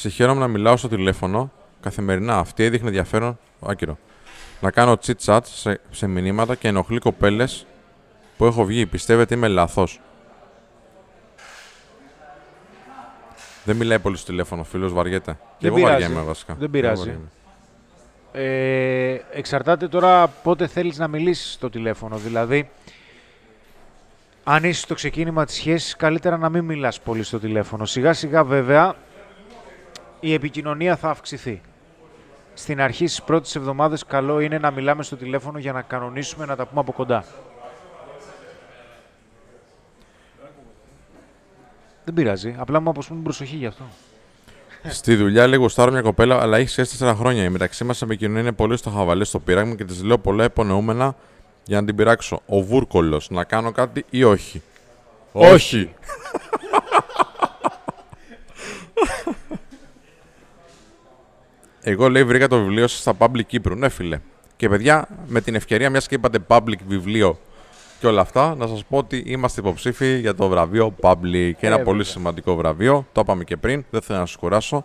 Συγχαίρομαι 0.01 0.40
να 0.40 0.48
μιλάω 0.48 0.77
στο 0.77 0.89
τηλέφωνο 0.89 1.52
καθημερινά. 1.81 2.39
Αυτή 2.39 2.64
έδειχνε 2.64 2.86
ενδιαφέρον. 2.86 3.39
Άκυρο. 3.66 3.98
Να 4.60 4.70
κάνω 4.70 4.98
chit-chat 5.06 5.40
σε, 5.43 5.81
σε 5.90 6.06
μηνύματα 6.06 6.55
και 6.55 6.68
ενοχλεί 6.68 6.98
κοπέλες 6.98 7.66
που 8.36 8.44
έχω 8.44 8.64
βγει. 8.64 8.86
Πιστεύετε 8.86 9.35
είμαι 9.35 9.48
λάθος; 9.48 10.01
Δεν 13.64 13.77
μιλάει 13.77 13.98
πολύ 13.98 14.16
στο 14.16 14.27
τηλέφωνο, 14.27 14.64
φίλος, 14.64 14.93
βαριέται. 14.93 15.39
Και 15.59 15.66
εγώ 15.66 15.77
πειράζει. 15.77 15.93
βαριέμαι 16.02 16.22
βασικά. 16.22 16.55
Δεν 16.59 16.70
Και 16.70 16.77
εγώ 16.78 16.86
πειράζει. 16.94 17.01
βαριέμαι. 17.02 17.28
Ε, 19.12 19.39
εξαρτάται 19.39 19.89
τώρα 19.89 20.28
πότε 20.28 20.66
θέλεις 20.66 20.98
να 20.98 21.09
μιλήσεις 21.09 21.52
στο 21.52 21.70
τηλέφωνο. 21.70 22.16
Δηλαδή, 22.16 22.70
αν 24.44 24.64
είσαι 24.64 24.81
στο 24.81 24.94
ξεκίνημα 24.94 25.44
της 25.44 25.55
σχέσης, 25.55 25.97
καλύτερα 25.97 26.36
να 26.36 26.48
μην 26.48 26.64
μιλάς 26.64 27.01
πολύ 27.01 27.22
στο 27.22 27.39
τηλέφωνο. 27.39 27.85
Σιγά 27.85 28.12
σιγά 28.12 28.44
βέβαια, 28.44 28.94
η 30.20 30.32
επικοινωνία 30.32 30.97
θα 30.97 31.10
αυξηθεί. 31.10 31.60
Στην 32.55 32.80
αρχή, 32.80 33.06
στις 33.06 33.22
πρώτες 33.22 33.56
εβδομάδες, 33.56 34.05
καλό 34.05 34.40
είναι 34.40 34.59
να 34.59 34.70
μιλάμε 34.70 35.02
στο 35.02 35.16
τηλέφωνο 35.16 35.59
για 35.59 35.72
να 35.72 35.82
κανονίσουμε 35.82 36.47
να 36.47 36.56
τα 36.56 36.66
πούμε 36.66 36.80
από 36.80 36.92
κοντά. 36.92 37.24
Δεν 42.05 42.14
πειράζει. 42.14 42.55
Απλά 42.59 42.80
μου 42.80 42.90
αποσπούν 42.90 43.16
την 43.16 43.24
προσοχή 43.24 43.56
γι' 43.56 43.66
αυτό. 43.66 43.84
Στη 44.88 45.14
δουλειά 45.14 45.47
λέει 45.47 45.59
γουστάρω 45.59 45.90
μια 45.90 46.02
κοπέλα, 46.02 46.40
αλλά 46.40 46.56
έχεις 46.56 46.70
σχέση 46.70 46.97
4 47.01 47.14
χρόνια. 47.16 47.44
Η 47.44 47.48
μεταξύ 47.48 47.84
μας 47.84 48.02
επικοινωνία 48.02 48.40
είναι 48.40 48.52
πολύ 48.52 48.76
στο 48.76 48.90
χαβαλέ 48.90 49.24
στο 49.24 49.38
πείραγμα 49.38 49.74
και 49.74 49.84
της 49.84 50.02
λέω 50.02 50.18
πολλά 50.18 50.44
υπονοούμενα 50.44 51.16
για 51.64 51.80
να 51.80 51.86
την 51.86 51.97
πειράξω. 51.97 52.42
Ο 52.47 52.62
βούρκολος, 52.62 53.30
να 53.30 53.44
κάνω 53.44 53.72
κάτι 53.72 54.05
ή 54.10 54.24
όχι. 54.24 54.62
Όχι! 55.32 55.94
Εγώ 61.82 62.09
λέει 62.09 62.24
βρήκα 62.24 62.48
το 62.48 62.59
βιβλίο 62.59 62.86
σας 62.86 63.01
στα 63.01 63.12
Public 63.19 63.47
Κύπρου. 63.47 63.74
Ναι, 63.74 63.89
φίλε. 63.89 64.19
Και 64.57 64.69
παιδιά, 64.69 65.09
με 65.27 65.40
την 65.40 65.55
ευκαιρία, 65.55 65.90
μιας 65.90 66.07
και 66.07 66.15
είπατε 66.15 66.39
Public 66.47 66.78
βιβλίο 66.86 67.39
και 68.01 68.07
όλα 68.07 68.20
αυτά, 68.20 68.55
να 68.55 68.66
σας 68.66 68.85
πω 68.85 68.97
ότι 68.97 69.23
είμαστε 69.27 69.61
υποψήφοι 69.61 70.19
για 70.19 70.35
το 70.35 70.48
βραβείο 70.48 70.94
Public. 71.01 71.52
Ένα 71.61 71.77
πολύ 71.77 71.97
βέβαια. 71.97 72.12
σημαντικό 72.12 72.55
βραβείο. 72.55 73.07
Το 73.12 73.20
είπαμε 73.20 73.44
και 73.44 73.57
πριν, 73.57 73.85
δεν 73.90 74.01
θέλω 74.01 74.19
να 74.19 74.27
σας 74.27 74.36
κουράσω. 74.36 74.85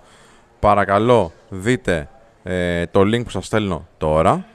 Παρακαλώ, 0.60 1.32
δείτε 1.50 2.10
ε, 2.44 2.86
το 2.86 3.02
link 3.02 3.24
που 3.24 3.30
σας 3.30 3.46
στέλνω 3.46 3.88
τώρα 3.98 4.46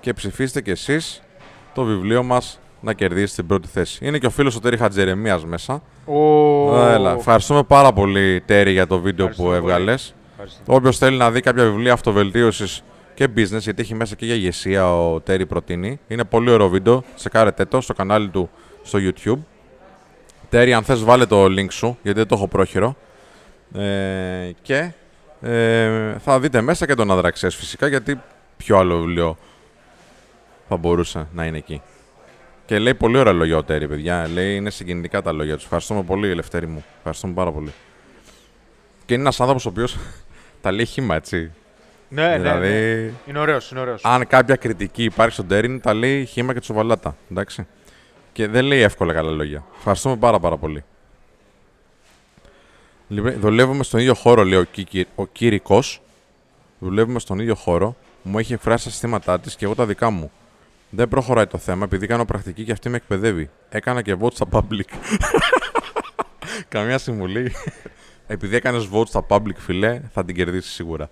και 0.00 0.12
ψηφίστε 0.12 0.60
κι 0.60 0.70
εσείς 0.70 1.22
το 1.74 1.84
βιβλίο 1.84 2.22
μας 2.22 2.58
να 2.80 2.92
κερδίσετε 2.92 3.34
την 3.34 3.46
πρώτη 3.46 3.68
θέση. 3.68 4.06
Είναι 4.06 4.18
και 4.18 4.26
ο 4.26 4.30
φίλος 4.30 4.56
ο 4.56 4.60
Τέρι 4.60 4.76
Χατζερεμίας 4.76 5.44
μέσα. 5.44 5.82
Έλα, 6.90 7.12
ευχαριστούμε 7.12 7.62
πάρα 7.62 7.92
πολύ, 7.92 8.40
Τέρι, 8.46 8.72
για 8.72 8.86
το 8.86 9.00
βίντεο 9.00 9.26
Ευχαριστούμε 9.26 9.60
που 9.60 9.66
πολύ. 9.66 9.96
Έβγαλες. 10.44 10.60
Όποιος 10.66 10.98
θέλει 10.98 11.16
να 11.16 11.30
δει 11.30 11.40
κάποια 11.40 11.64
βιβλία 11.64 11.92
αυτοβελτίωσης 11.92 12.82
και 13.14 13.28
business, 13.36 13.58
γιατί 13.58 13.82
έχει 13.82 13.94
μέσα 13.94 14.14
και 14.14 14.26
για 14.26 14.34
ηγεσία 14.34 14.94
ο 14.94 15.20
Τέρι 15.20 15.46
προτείνει. 15.46 16.00
Είναι 16.08 16.24
πολύ 16.24 16.50
ωραίο 16.50 16.68
βίντεο. 16.68 17.04
Τσεκάρετε 17.16 17.64
το 17.64 17.80
στο 17.80 17.94
κανάλι 17.94 18.28
του 18.28 18.50
στο 18.82 18.98
YouTube. 19.02 19.38
Τέρι, 20.48 20.72
αν 20.72 20.82
θες 20.84 21.04
βάλε 21.04 21.26
το 21.26 21.44
link 21.44 21.70
σου, 21.70 21.98
γιατί 22.02 22.18
δεν 22.18 22.28
το 22.28 22.34
έχω 22.34 22.48
πρόχειρο. 22.48 22.96
Ε, 23.74 24.50
και 24.62 24.92
ε, 25.40 26.18
θα 26.18 26.40
δείτε 26.40 26.60
μέσα 26.60 26.86
και 26.86 26.94
τον 26.94 27.10
Αδραξές 27.10 27.56
φυσικά, 27.56 27.86
γιατί 27.86 28.20
ποιο 28.56 28.78
άλλο 28.78 28.98
βιβλίο 28.98 29.36
θα 30.68 30.76
μπορούσε 30.76 31.26
να 31.32 31.44
είναι 31.44 31.56
εκεί. 31.56 31.82
Και 32.66 32.78
λέει 32.78 32.94
πολύ 32.94 33.18
ωραία 33.18 33.32
λόγια 33.32 33.56
ο 33.56 33.62
Τέρι, 33.62 33.88
παιδιά. 33.88 34.28
Λέει 34.32 34.56
είναι 34.56 34.70
συγκινητικά 34.70 35.22
τα 35.22 35.32
λόγια 35.32 35.56
του. 35.56 35.62
Ευχαριστούμε 35.64 36.02
πολύ, 36.02 36.28
Ελευθέρη 36.28 36.66
μου. 36.66 36.84
Ευχαριστούμε 36.96 37.34
πάρα 37.34 37.52
πολύ. 37.52 37.72
Και 39.06 39.14
είναι 39.14 39.22
ένας 39.22 39.40
άνθρωπος 39.40 39.66
ο 39.66 39.68
οποίος 39.68 39.96
τα 40.64 40.72
λέει 40.72 40.84
χήμα, 40.84 41.14
έτσι. 41.14 41.50
Ναι, 42.08 42.36
δηλαδή, 42.36 42.68
ναι, 42.68 42.74
ναι. 42.74 43.10
Είναι 43.26 43.38
ωραίος, 43.38 43.70
είναι 43.70 43.80
ωραίος. 43.80 44.04
αν 44.04 44.26
κάποια 44.26 44.56
κριτική 44.56 45.02
υπάρχει 45.02 45.32
στον 45.34 45.46
Τέρι, 45.46 45.80
τα 45.80 45.94
λέει 45.94 46.24
χήμα 46.24 46.52
και 46.52 46.60
τσοβαλάτα. 46.60 47.16
Εντάξει. 47.30 47.66
Και 48.32 48.48
δεν 48.48 48.64
λέει 48.64 48.80
εύκολα 48.80 49.12
καλά 49.12 49.30
λόγια. 49.30 49.64
Ευχαριστούμε 49.76 50.16
πάρα 50.16 50.38
πάρα 50.38 50.56
πολύ. 50.56 50.84
Λοιπόν, 53.08 53.32
δουλεύουμε 53.40 53.82
στον 53.82 54.00
ίδιο 54.00 54.14
χώρο, 54.14 54.44
λέει 54.44 54.58
ο, 54.58 54.64
Κίκη, 54.64 55.06
ο 55.14 55.26
Κύρικος. 55.26 56.02
Δουλεύουμε 56.78 57.18
στον 57.18 57.38
ίδιο 57.38 57.54
χώρο. 57.54 57.96
Μου 58.22 58.38
έχει 58.38 58.52
εκφράσει 58.52 58.84
τα 58.84 58.90
συστήματά 58.90 59.40
της 59.40 59.56
και 59.56 59.64
εγώ 59.64 59.74
τα 59.74 59.86
δικά 59.86 60.10
μου. 60.10 60.30
Δεν 60.90 61.08
προχωράει 61.08 61.46
το 61.46 61.58
θέμα 61.58 61.84
επειδή 61.84 62.06
κάνω 62.06 62.24
πρακτική 62.24 62.64
και 62.64 62.72
αυτή 62.72 62.88
με 62.88 62.96
εκπαιδεύει. 62.96 63.50
Έκανα 63.68 64.02
και 64.02 64.16
vote 64.20 64.32
στα 64.34 64.46
public. 64.50 64.88
Καμιά 66.68 66.98
συμβουλή. 66.98 67.52
Επειδή 68.26 68.56
έκανες 68.56 68.88
vote 68.92 69.06
στα 69.06 69.26
public, 69.28 69.54
φιλέ, 69.56 70.00
θα 70.12 70.24
την 70.24 70.34
κερδίσεις 70.34 70.72
σίγουρα. 70.72 71.08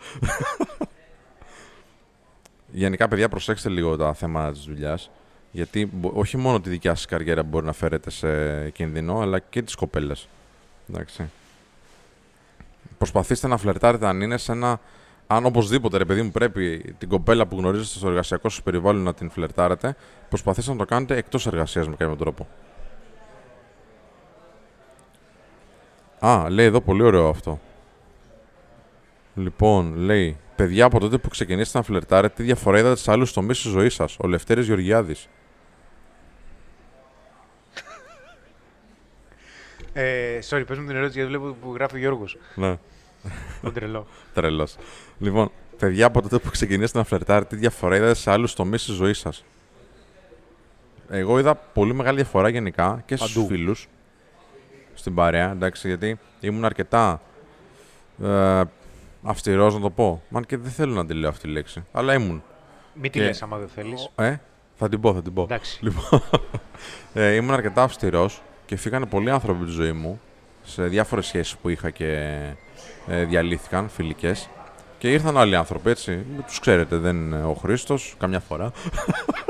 Γενικά, 2.72 3.08
παιδιά, 3.08 3.28
προσέξτε 3.28 3.68
λίγο 3.68 3.96
τα 3.96 4.14
θέματα 4.14 4.52
της 4.52 4.62
δουλειάς. 4.64 5.10
Γιατί 5.50 5.90
μπο- 5.92 6.12
όχι 6.14 6.36
μόνο 6.36 6.60
τη 6.60 6.70
δικιά 6.70 6.94
σας 6.94 7.06
καριέρα 7.06 7.42
μπορεί 7.42 7.66
να 7.66 7.72
φέρετε 7.72 8.10
σε 8.10 8.70
κίνδυνο, 8.70 9.20
αλλά 9.20 9.38
και 9.38 9.62
τις 9.62 9.74
κοπέλες. 9.74 10.28
Εντάξει. 10.90 11.30
Προσπαθήστε 12.98 13.46
να 13.46 13.56
φλερτάρετε 13.56 14.06
αν 14.06 14.20
είναι 14.20 14.36
σε 14.36 14.52
ένα. 14.52 14.80
Αν 15.26 15.46
οπωσδήποτε, 15.46 15.96
ρε 15.98 16.04
παιδί 16.04 16.22
μου, 16.22 16.30
πρέπει 16.30 16.94
την 16.98 17.08
κοπέλα 17.08 17.46
που 17.46 17.56
γνωρίζετε 17.56 17.98
στο 17.98 18.08
εργασιακό 18.08 18.48
σας 18.48 18.62
περιβάλλον 18.62 19.02
να 19.02 19.14
την 19.14 19.30
φλερτάρετε, 19.30 19.96
προσπαθήστε 20.28 20.70
να 20.70 20.76
το 20.76 20.84
κάνετε 20.84 21.16
εκτός 21.16 21.46
εργασίας 21.46 21.88
με 21.88 21.96
κάποιο 21.96 22.16
τρόπο. 22.16 22.48
Α, 26.26 26.50
λέει 26.50 26.66
εδώ 26.66 26.80
πολύ 26.80 27.02
ωραίο 27.02 27.28
αυτό. 27.28 27.60
Λοιπόν, 29.34 29.94
λέει, 29.96 30.36
παιδιά 30.56 30.84
από 30.84 31.00
τότε 31.00 31.18
που 31.18 31.28
ξεκινήσατε 31.28 31.78
να 31.78 31.84
φλερτάρετε, 31.84 32.34
τι 32.36 32.42
διαφορά 32.42 32.78
είδατε 32.78 32.96
σε 32.96 33.10
άλλους 33.10 33.32
τομείς 33.32 33.62
τη 33.62 33.68
ζωή 33.68 33.88
σας; 33.88 34.16
Ο 34.20 34.26
Λευτέρης 34.28 34.66
Γεωργιάδης. 34.66 35.28
Ε, 39.92 40.38
sorry, 40.48 40.62
πες 40.66 40.78
μου 40.78 40.86
την 40.86 40.96
ερώτηση 40.96 41.18
γιατί 41.18 41.36
βλέπω 41.36 41.56
που 41.62 41.74
γράφει 41.74 41.94
ο 41.94 41.98
Γιώργος. 41.98 42.36
Ναι. 42.54 42.78
Τον 43.62 43.72
τρελό. 43.72 44.06
Τρελός. 44.34 44.76
Λοιπόν, 45.18 45.50
παιδιά 45.78 46.06
από 46.06 46.22
τότε 46.22 46.38
που 46.38 46.50
ξεκινήσατε 46.50 46.98
να 46.98 47.04
φλερτάρετε, 47.04 47.54
τι 47.54 47.60
διαφορά 47.60 47.96
είδατε 47.96 48.14
σε 48.14 48.30
άλλους 48.30 48.54
τομείς 48.54 48.84
τη 48.84 48.92
ζωή 48.92 49.12
σας; 49.12 49.44
Εγώ 51.10 51.38
είδα 51.38 51.54
πολύ 51.54 51.94
μεγάλη 51.94 52.16
διαφορά 52.16 52.48
γενικά 52.48 53.02
και 53.06 53.16
στους 53.16 53.32
Παντού. 53.34 53.46
φίλους. 53.46 53.88
Στην 55.02 55.14
παρέα, 55.14 55.50
εντάξει, 55.50 55.88
γιατί 55.88 56.18
ήμουν 56.40 56.64
αρκετά 56.64 57.20
ε, 58.24 58.62
αυστηρός 59.22 59.74
να 59.74 59.80
το 59.80 59.90
πω. 59.90 60.22
Μαν 60.28 60.46
και 60.46 60.56
δεν 60.56 60.70
θέλω 60.70 60.94
να 60.94 61.06
τη 61.06 61.14
λέω 61.14 61.28
αυτή 61.28 61.42
τη 61.42 61.48
λέξη. 61.48 61.84
Αλλά 61.92 62.14
ήμουν. 62.14 62.42
Μην 62.94 63.10
τη 63.10 63.18
Και- 63.18 63.24
λες 63.24 63.42
άμα 63.42 63.56
δεν 63.56 63.68
θέλεις. 63.68 64.08
Ε, 64.16 64.34
θα 64.74 64.88
την 64.88 65.00
πω, 65.00 65.14
θα 65.14 65.22
την 65.22 65.32
πω. 65.34 65.42
Εντάξει. 65.42 65.78
Λοιπόν, 65.84 66.22
ε, 67.14 67.34
ήμουν 67.34 67.52
αρκετά 67.54 67.82
αυστηρός 67.82 68.42
και 68.66 68.76
φύγανε 68.76 69.06
πολλοί 69.06 69.30
άνθρωποι 69.30 69.58
από 69.58 69.66
τη 69.68 69.72
ζωή 69.74 69.92
μου 69.92 70.20
σε 70.62 70.82
διάφορες 70.84 71.26
σχέσεις 71.26 71.56
που 71.56 71.68
είχα 71.68 71.90
και 71.90 72.38
ε, 73.08 73.24
διαλύθηκαν, 73.24 73.88
φιλικές. 73.88 74.48
Και 74.98 75.12
ήρθαν 75.12 75.38
άλλοι 75.38 75.56
άνθρωποι, 75.56 75.90
έτσι. 75.90 76.24
Τους 76.46 76.60
ξέρετε, 76.60 76.96
δεν 76.96 77.16
είναι 77.16 77.44
ο 77.44 77.54
Χρήστος, 77.54 78.14
καμιά 78.18 78.40
φορά. 78.40 78.72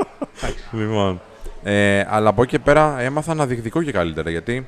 λοιπόν. 0.71 1.21
Ε, 1.63 2.05
αλλά 2.09 2.29
από 2.29 2.41
εκεί 2.41 2.51
και 2.51 2.59
πέρα 2.59 2.99
έμαθα 2.99 3.33
να 3.33 3.45
διεκδικώ 3.45 3.83
και 3.83 3.91
καλύτερα. 3.91 4.29
Γιατί 4.29 4.55
ε, 4.55 4.63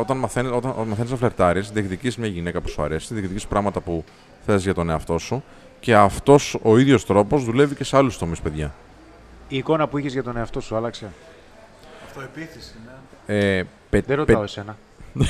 όταν 0.00 0.16
μαθαίνει 0.16 0.48
όταν, 0.48 0.70
όταν 0.70 0.86
μαθαίνεις 0.86 1.10
να 1.10 1.16
φλερτάρεις, 1.16 1.70
διεκδικείς 1.70 2.16
μια 2.16 2.28
γυναίκα 2.28 2.60
που 2.60 2.68
σου 2.68 2.82
αρέσει, 2.82 3.14
διεκδικείς 3.14 3.46
πράγματα 3.46 3.80
που 3.80 4.04
θες 4.46 4.62
για 4.62 4.74
τον 4.74 4.90
εαυτό 4.90 5.18
σου. 5.18 5.44
Και 5.80 5.94
αυτός 5.96 6.56
ο 6.62 6.78
ίδιος 6.78 7.06
τρόπος 7.06 7.44
δουλεύει 7.44 7.74
και 7.74 7.84
σε 7.84 7.96
άλλους 7.96 8.18
τομείς, 8.18 8.40
παιδιά. 8.40 8.74
Η 9.48 9.56
εικόνα 9.56 9.88
που 9.88 9.98
είχες 9.98 10.12
για 10.12 10.22
τον 10.22 10.36
εαυτό 10.36 10.60
σου 10.60 10.76
άλλαξε; 10.76 11.10
Αυτοεπίθεση, 12.06 12.72
ναι. 13.26 13.34
Ε, 13.38 13.64
πε, 13.90 14.00
Δεν 14.06 14.16
ρωτάω 14.16 14.42
εσένα. 14.42 14.76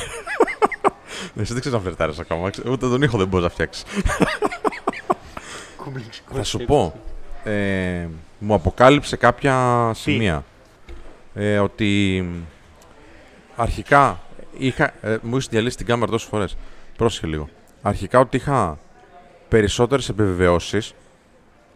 Εσύ 1.36 1.52
δεν 1.52 1.60
ξέρει 1.60 1.74
να 1.74 1.80
φλερτάρει 1.80 2.12
ακόμα. 2.20 2.50
ξέ- 2.50 2.66
Ούτε 2.68 2.88
τον 2.88 3.02
ήχο 3.02 3.18
δεν 3.18 3.28
μπορείς 3.28 3.44
να 3.46 3.50
φτιάξεις. 3.52 3.84
Θα 6.34 6.42
σου 6.44 6.58
πω. 6.58 6.94
Ε, 7.44 8.06
μου 8.38 8.54
αποκάλυψε 8.54 9.16
κάποια 9.16 9.90
σημεία. 9.94 10.44
Ε, 11.34 11.58
ότι 11.58 12.24
αρχικά 13.56 14.20
είχα. 14.58 14.92
Ε, 15.00 15.18
μου 15.22 15.34
έχεις 15.34 15.48
διαλύσει 15.48 15.76
την 15.76 15.86
κάμερα 15.86 16.10
τόσες 16.10 16.28
φορές. 16.28 16.56
Πρόσεχε 16.96 17.26
λίγο. 17.26 17.48
Αρχικά 17.82 18.18
ότι 18.18 18.36
είχα 18.36 18.78
περισσότερες 19.48 20.08
επιβεβαιώσεις, 20.08 20.94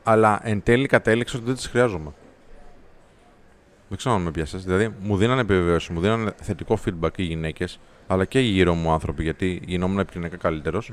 αλλά 0.03 0.41
εν 0.43 0.63
τέλει 0.63 0.87
κατέληξα 0.87 1.37
ότι 1.37 1.47
δεν 1.47 1.55
τις 1.55 1.67
χρειάζομαι. 1.67 2.11
Δεν 3.89 3.99
ξέρω 3.99 4.15
αν 4.15 4.23
με 4.23 4.31
πιάσες. 4.31 4.65
Δηλαδή, 4.65 4.95
μου 5.01 5.17
δίνανε 5.17 5.41
επιβεβαίωση, 5.41 5.93
μου 5.93 6.01
δίνανε 6.01 6.33
θετικό 6.43 6.79
feedback 6.85 7.19
οι 7.19 7.23
γυναίκες, 7.23 7.81
αλλά 8.07 8.25
και 8.25 8.41
οι 8.41 8.47
γύρω 8.47 8.75
μου 8.75 8.93
άνθρωποι, 8.93 9.23
γιατί 9.23 9.63
γινόμουν 9.67 9.99
επικοινωνικά 9.99 10.37
καλύτερος. 10.37 10.93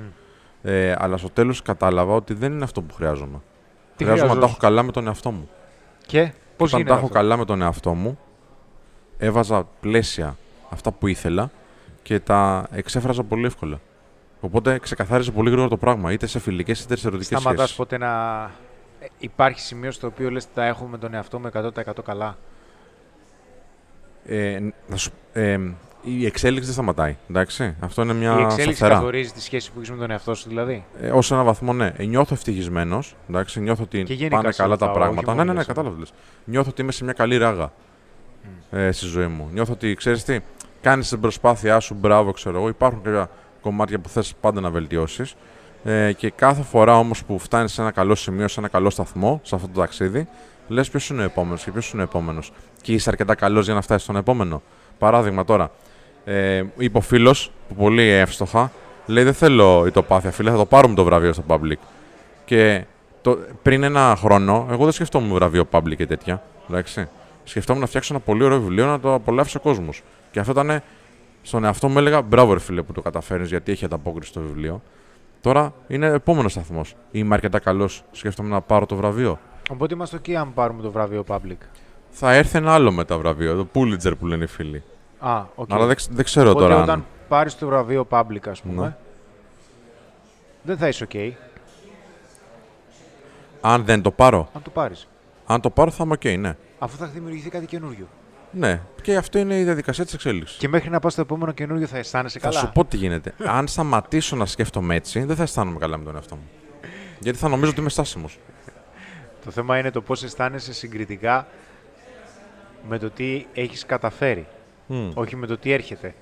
Ε, 0.64 0.96
αλλά 0.98 1.18
στο 1.18 1.30
τέλος 1.30 1.62
κατάλαβα 1.62 2.14
ότι 2.14 2.34
δεν 2.34 2.52
είναι 2.52 2.64
αυτό 2.64 2.82
που 2.82 2.94
χρειάζομαι. 2.94 3.42
Τι 3.96 4.04
χρειάζομαι 4.04 4.34
να 4.34 4.40
τα 4.40 4.46
έχω 4.46 4.56
χρειάζεσαι; 4.56 4.60
καλά 4.60 4.84
με 4.84 4.92
τον 4.92 5.08
εαυτό 5.08 5.32
μου. 5.32 5.50
Και 6.06 6.32
πώς 6.58 6.68
Όταν 6.68 6.80
γίνεται 6.80 6.90
τα 6.90 6.96
έχω 6.96 7.06
αυτό; 7.06 7.18
καλά 7.20 7.38
με 7.38 7.46
τον 7.46 7.62
εαυτό 7.62 7.94
μου, 7.94 8.20
έβαζα 9.18 9.68
πλαίσια 9.80 10.38
αυτά 10.70 10.92
που 10.92 11.08
ήθελα 11.08 11.52
και 12.04 12.20
τα 12.20 12.68
εξέφραζα 12.72 13.24
πολύ 13.24 13.46
εύκολα. 13.46 13.80
Οπότε 14.40 14.80
ξεκαθάριζε 14.80 15.32
πολύ 15.32 15.50
γρήγορα 15.50 15.70
το 15.70 15.78
πράγμα, 15.78 16.12
είτε 16.12 16.28
σε 16.28 16.40
φιλικές 16.40 16.82
είτε 16.82 16.96
σε 16.96 17.08
ερωτικές 17.08 17.40
Σταματάς 17.40 17.60
σχέσεις. 17.70 17.76
ποτέ 17.76 17.98
να... 17.98 18.42
ε, 19.00 19.06
Υπάρχει 19.18 19.60
σημείο 19.60 19.92
στο 19.92 20.08
οποίο 20.08 20.30
λες 20.32 20.48
τα 20.54 20.66
έχω 20.66 20.86
με 20.86 20.98
τον 20.98 21.14
εαυτό 21.14 21.40
μου 21.40 21.50
100% 21.54 21.70
καλά. 22.06 22.38
Ε, 24.26 24.60
να 24.88 24.96
σου- 24.96 25.12
ε, 25.34 25.60
η 26.02 26.26
εξέλιξη 26.26 26.66
δεν 26.66 26.74
σταματάει. 26.74 27.18
Εντάξει. 27.30 27.76
Αυτό 27.80 28.02
είναι 28.02 28.14
μια 28.14 28.38
Η 28.40 28.42
εξέλιξη 28.42 28.76
σταθερά. 28.76 28.94
καθορίζει 29.00 29.32
τη 29.32 29.42
σχέση 29.42 29.72
που 29.72 29.78
έχεις 29.80 29.92
με 29.92 29.98
τον 29.98 30.12
εαυτό 30.12 30.34
σου 30.36 30.50
δηλαδή. 30.50 30.86
Ε, 31.02 31.10
Ω 31.12 31.20
ένα 31.32 31.44
βαθμό, 31.44 31.74
ναι. 31.74 31.94
Ε, 31.98 32.06
νιώθω 32.06 32.34
ευτυχισμένος. 32.34 33.16
Νιώθω 33.56 33.84
ότι 33.84 34.04
Και 34.04 34.14
γενικά 34.14 34.36
πάνε 34.36 34.52
σε 34.52 34.62
καλά 34.62 34.78
τα 34.78 34.86
ρωτάω, 34.86 35.02
πράγματα. 35.02 35.32
όχι 35.32 35.38
Ναι, 35.38 35.44
μόνο 35.44 35.44
ναι, 35.44 35.58
ναι, 35.60 35.64
για 35.64 35.74
σένα. 35.74 35.76
κατάλαβες. 35.84 36.14
Νιώθω 36.46 36.70
ότι 36.70 36.82
είμαι 36.82 36.92
σε 36.92 37.04
μια 37.04 37.14
καλή 37.14 37.38
ράγα 37.38 37.72
ε, 38.72 38.92
στη 38.92 39.06
ζωή 39.06 39.28
μου. 39.28 39.50
Νιώθω 39.54 39.74
ότι 39.74 39.94
ξέρεις 39.94 40.24
τι, 40.24 40.40
κάνεις 40.84 41.10
την 41.10 41.20
προσπάθειά 41.20 41.80
σου, 41.80 41.94
μπράβο, 41.94 42.32
ξέρω 42.32 42.58
εγώ. 42.58 42.68
Υπάρχουν 42.68 43.02
κάποια 43.04 43.30
κομμάτια 43.62 44.00
που 44.00 44.10
θες 44.10 44.34
πάντα 44.42 44.62
να 44.62 44.70
βελτιώσεις. 44.70 45.36
Ε, 45.84 46.12
και 46.14 46.30
κάθε 46.30 46.62
φορά 46.62 46.98
όμως 46.98 47.24
που 47.24 47.40
φτάνεις 47.40 47.72
σε 47.74 47.82
ένα 47.82 47.92
καλό 47.92 48.16
σημείο, 48.16 48.48
σε 48.48 48.60
ένα 48.60 48.70
καλό 48.70 48.90
σταθμό, 48.90 49.40
σε 49.44 49.56
αυτό 49.56 49.68
το 49.68 49.80
ταξίδι, 49.80 50.28
λες 50.68 50.90
ποιος 50.90 51.10
είναι 51.10 51.22
ο 51.22 51.26
επόμενος 51.26 51.64
και 51.64 51.72
ποιος 51.72 51.92
είναι 51.92 52.02
ο 52.02 52.06
επόμενος. 52.06 52.52
Και 52.82 52.94
είσαι 52.94 53.10
αρκετά 53.10 53.36
καλός 53.36 53.66
για 53.66 53.74
να 53.74 53.82
φτάσεις 53.82 54.04
στον 54.04 54.16
επόμενο. 54.16 54.62
Παράδειγμα 54.98 55.46
τώρα, 55.46 55.72
ε, 56.26 56.64
είπε 56.78 56.98
ο 56.98 57.02
φίλος 57.02 57.52
που 57.68 57.76
πολύ 57.76 58.04
εύστοχα, 58.04 58.72
λέει: 59.06 59.24
Δεν 59.24 59.34
θέλω 59.34 59.86
ητοπάθεια, 59.86 60.32
φίλε, 60.32 60.52
θα 60.52 60.58
το 60.58 60.66
πάρουμε 60.66 60.96
το 60.96 61.04
βραβείο 61.04 61.34
στο 61.34 61.44
public. 61.48 61.78
Και 62.46 62.86
το, 63.22 63.38
πριν 63.62 63.84
ένα 63.84 64.16
χρόνο, 64.18 64.68
εγώ 64.72 64.84
δεν 64.84 64.94
σκεφτόμουν 64.94 65.34
βραβείο 65.34 65.66
public 65.72 65.96
και 65.96 66.06
τέτοια. 66.06 66.44
Εντάξει. 66.70 67.08
Σκεφτόμουν 67.44 67.82
να 67.82 67.88
φτιάξω 67.88 68.14
ένα 68.14 68.24
πολύ 68.24 68.44
ωραίο 68.44 68.60
βιβλίο 68.60 68.86
να 68.86 69.00
το 69.00 69.14
απολαύσει 69.14 69.58
ο 69.58 69.60
κόσμος. 69.60 70.04
Και 70.34 70.40
αυτό 70.40 70.52
ήταν 70.52 70.82
στον 71.42 71.64
εαυτό 71.64 71.90
μου 71.90 71.98
έλεγα: 71.98 72.22
Μπράβο, 72.22 72.54
ρε 72.54 72.60
φίλε, 72.60 72.82
που 72.82 72.92
το 72.94 73.02
καταφέρνεις, 73.02 73.50
γιατί 73.50 73.72
έχει 73.72 73.86
ανταπόκριση 73.86 74.30
στο 74.30 74.42
βιβλίο. 74.42 74.82
Τώρα 75.42 75.74
είναι 75.88 76.06
επόμενος 76.08 76.52
σταθμός. 76.52 76.96
Είμαι 77.12 77.34
αρκετά 77.34 77.60
καλός. 77.60 78.04
Σκέφτομαι 78.12 78.50
να 78.50 78.62
πάρω 78.62 78.86
το 78.86 78.96
βραβείο. 78.96 79.40
Οπότε 79.72 79.94
είμαστε 79.94 80.18
ok 80.18 80.32
αν 80.32 80.54
πάρουμε 80.54 80.82
το 80.82 80.92
βραβείο 80.92 81.24
public. 81.28 81.58
Θα 82.10 82.34
έρθει 82.34 82.58
ένα 82.58 82.74
άλλο 82.74 82.92
μετά 82.92 83.18
βραβείο, 83.18 83.56
το 83.56 83.68
Pulitzer 83.74 84.12
που 84.20 84.26
λένε 84.28 84.44
οι 84.44 84.48
φίλοι. 84.48 84.84
Α, 85.20 85.44
οκ. 85.56 85.72
Αλλά 85.74 85.86
δεν, 85.86 85.96
ξ- 85.96 86.12
δεν 86.14 86.24
ξέρω 86.26 86.50
Οπότε 86.50 86.64
τώρα. 86.64 86.76
αν- 86.76 86.82
όταν 86.84 87.06
πάρεις 87.28 87.56
το 87.58 87.66
βραβείο 87.68 88.08
public, 88.10 88.48
ας 88.50 88.62
πούμε, 88.62 88.82
Ναι. 88.84 88.96
δεν 90.64 90.78
θα 90.78 90.88
είσαι 90.88 91.08
ok 91.14 91.32
Αν 93.62 93.84
δεν 93.86 94.02
το 94.02 94.12
πάρω. 94.12 94.50
αν 94.54 94.62
το 94.62 94.70
πάρεις. 94.70 95.08
Αν 95.46 95.62
το 95.62 95.70
πάρω 95.70 95.92
θα 95.92 96.04
είμαι 96.04 96.14
οκ, 96.14 96.26
ναι. 96.40 96.56
Αφού 96.80 96.98
θα 96.98 97.06
δημιουργηθεί 97.06 97.50
κάτι 97.50 97.66
καινούριο. 97.66 98.08
Ναι. 98.54 98.82
Και 99.02 99.16
αυτό 99.16 99.40
είναι 99.40 99.60
η 99.60 99.64
διαδικασία 99.64 100.04
της 100.06 100.14
εξέλιξης. 100.14 100.58
Και 100.58 100.68
μέχρι 100.68 100.90
να 100.90 101.00
πας 101.00 101.12
στο 101.12 101.22
επόμενο 101.22 101.52
καινούριο 101.52 101.88
θα 101.88 101.98
αισθάνεσαι 101.98 102.40
Θα 102.40 102.48
καλά; 102.48 102.60
σου 102.60 102.72
πω 102.74 102.86
τι 102.86 102.98
γίνεται. 102.98 103.34
Αν 103.46 103.68
σταματήσω 103.68 104.36
να 104.36 104.46
σκέφτομαι 104.46 104.96
έτσι, 104.96 105.24
δεν 105.24 105.36
θα 105.36 105.44
αισθάνομαι 105.44 105.80
καλά 105.80 105.98
με 105.98 106.04
τον 106.04 106.16
εαυτό 106.16 106.36
μου. 106.36 106.50
Γιατί 107.20 107.38
θα 107.38 107.48
νομίζω 107.50 107.72
ότι 107.72 107.80
είμαι 107.80 107.90
στάσιμος. 107.90 108.40
Το 109.46 109.52
θέμα 109.52 109.78
είναι 109.78 109.92
το 109.92 110.02
πώς 110.02 110.24
αισθάνεσαι 110.24 110.74
συγκριτικά 110.74 111.48
με 112.90 112.98
το 112.98 113.10
τι 113.10 113.46
έχεις 113.54 113.86
καταφέρει, 113.86 114.48
Μμ. 114.88 115.10
όχι 115.14 115.36
με 115.36 115.48
το 115.48 115.58
τι 115.58 115.72
έρχεται. 115.72 116.14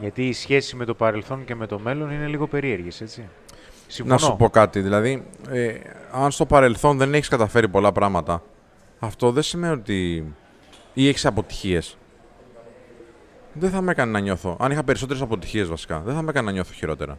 Γιατί 0.00 0.28
η 0.28 0.32
σχέση 0.32 0.76
με 0.76 0.84
το 0.84 0.94
παρελθόν 0.94 1.44
και 1.44 1.54
με 1.54 1.66
το 1.66 1.78
μέλλον 1.78 2.10
είναι 2.10 2.26
λίγο 2.26 2.46
περίεργες, 2.46 3.00
έτσι. 3.00 3.28
Συμφωνώ. 3.86 4.14
Να 4.14 4.20
σου 4.20 4.36
πω 4.36 4.48
κάτι. 4.50 4.80
Δηλαδή, 4.80 5.26
ε, 5.50 5.74
αν 6.12 6.30
στο 6.30 6.46
παρελθόν 6.46 6.98
δεν 6.98 7.14
έχεις 7.14 7.28
καταφέρει 7.28 7.68
πολλά 7.68 7.92
πράγματα, 7.92 8.42
αυτό 8.98 9.30
δεν 9.32 9.42
σημαίνει 9.42 9.72
ότι. 9.72 10.24
Ή 10.94 11.08
έχεις 11.08 11.26
αποτυχίες; 11.26 11.96
Δεν 13.52 13.70
θα 13.70 13.80
με 13.80 13.90
έκανε 13.90 14.10
να 14.12 14.18
νιώθω. 14.18 14.56
Αν 14.60 14.70
είχα 14.70 14.84
περισσότερες 14.84 15.22
αποτυχίες 15.22 15.68
βασικά, 15.68 15.98
δεν 16.00 16.14
θα 16.14 16.22
με 16.22 16.30
έκανε 16.30 16.46
να 16.46 16.52
νιώθω 16.52 16.72
χειρότερα. 16.72 17.18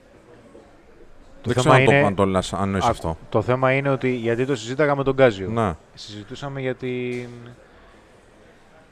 δεν 1.43 1.55
ξέρω 1.55 1.61
θέμα 1.61 1.75
αν, 1.75 1.85
το, 1.85 1.91
είναι- 1.91 2.05
αν 2.05 2.15
το 2.15 2.25
λες- 2.25 2.53
αν 2.53 2.63
εννοείς 2.63 2.83
Α, 2.85 2.89
αυτό. 2.89 3.17
Το 3.29 3.41
θέμα 3.41 3.71
είναι 3.71 3.89
ότι, 3.89 4.09
γιατί 4.15 4.45
το 4.45 4.55
συζήταγα 4.55 4.95
με 4.95 5.03
τον 5.03 5.13
Γκάζιο. 5.13 5.49
Ναι. 5.49 5.73
Συζητούσαμε 5.93 6.61
για 6.61 6.75
την... 6.75 7.27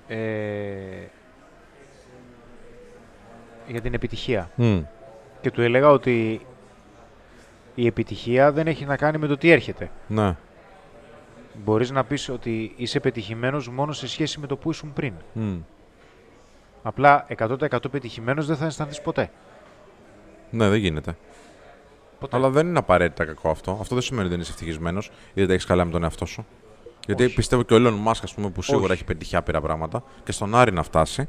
Ε, 0.08 0.18
για 3.68 3.82
την 3.82 3.94
επιτυχία. 3.94 4.50
Μμ. 4.56 4.80
Και 5.42 5.52
του 5.52 5.62
έλεγα 5.62 5.90
ότι 5.90 6.42
η 7.76 7.86
επιτυχία 7.88 8.52
δεν 8.52 8.68
έχει 8.68 8.86
να 8.86 8.96
κάνει 8.98 9.18
με 9.18 9.28
το 9.28 9.38
τι 9.38 9.50
έρχεται. 9.50 9.90
Ναι. 10.08 10.36
Μπορείς 11.64 11.92
να 11.92 12.04
πεις 12.04 12.30
ότι 12.30 12.74
είσαι 12.76 13.00
πετυχημένος 13.00 13.70
μόνο 13.70 13.92
σε 13.92 14.08
σχέση 14.08 14.40
με 14.40 14.48
το 14.48 14.58
που 14.58 14.70
ήσουν 14.70 14.94
πριν. 14.94 15.14
Μμ. 15.34 15.58
Απλά 16.84 17.26
100% 17.38 17.92
πετυχημένος 17.92 18.46
δεν 18.46 18.56
θα 18.56 18.66
αισθανθείς 18.66 19.02
ποτέ. 19.02 19.32
Ναι, 20.50 20.70
δεν 20.70 20.80
γίνεται. 20.80 21.18
ποτέ. 22.20 22.36
Αλλά 22.36 22.50
δεν 22.50 22.68
είναι 22.68 22.80
απαραίτητα 22.80 23.26
κακό 23.26 23.50
αυτό. 23.50 23.78
Αυτό 23.82 23.96
δεν 23.96 24.04
σημαίνει 24.04 24.26
ότι 24.26 24.32
δεν 24.34 24.42
είσαι 24.42 24.52
ευτυχισμένος 24.52 25.06
ή 25.08 25.12
δεν 25.34 25.48
τα 25.48 25.54
έχεις 25.54 25.66
καλά 25.66 25.86
με 25.86 25.92
τον 25.92 26.04
εαυτό 26.04 26.26
σου. 26.26 26.46
Γιατί 27.06 27.24
Όχι. 27.26 27.36
πιστεύω 27.36 27.64
και 27.64 27.74
ο 27.74 27.78
Elon 27.78 28.12
Musk, 28.12 28.20
ας 28.24 28.34
πούμε, 28.34 28.50
που 28.50 28.62
σίγουρα 28.62 28.84
Όχι. 28.84 28.94
έχει 28.94 29.04
πετύχει 29.04 29.36
άπειρα 29.36 29.62
πράγματα 29.62 30.04
και 30.24 30.32
στον 30.32 30.56
Άρη 30.56 30.72
να 30.72 30.84
φτάσει, 30.84 31.28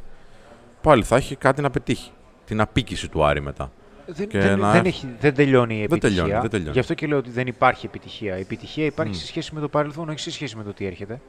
πάλι 0.80 1.02
θα 1.02 1.16
έχει 1.16 1.36
κάτι 1.36 1.62
να 1.62 1.70
πετύχει. 1.70 2.10
Την 2.44 2.60
απίκηση 2.60 3.08
του 3.08 3.24
Άρη 3.24 3.40
μετά. 3.40 3.70
Δεν, 4.12 4.28
Και 4.28 4.38
δεν, 4.38 4.58
να 4.58 4.72
δεν, 4.72 4.84
έχ- 4.84 4.94
έχει, 4.94 5.08
δεν 5.20 5.34
τελειώνει 5.34 5.74
η 5.74 5.76
Δεν 5.76 5.84
επιτυχία. 5.84 6.22
τελειώνει, 6.22 6.40
δεν 6.40 6.50
τελειώνει. 6.50 6.72
Γι' 6.72 6.78
αυτό 6.78 6.94
και 6.94 7.06
λέω 7.06 7.18
ότι 7.18 7.30
δεν 7.30 7.46
υπάρχει 7.46 7.86
επιτυχία. 7.86 8.36
Η 8.36 8.40
επιτυχία 8.40 8.84
υπάρχει 8.84 9.12
Μμ. 9.12 9.18
σε 9.18 9.26
σχέση 9.26 9.54
με 9.54 9.60
το 9.60 9.68
παρελθόν, 9.68 10.08
όχι 10.08 10.18
σε 10.18 10.30
σχέση 10.30 10.56
με 10.56 10.62
το 10.62 10.72
τι 10.72 10.86
έρχεται. 10.86 11.20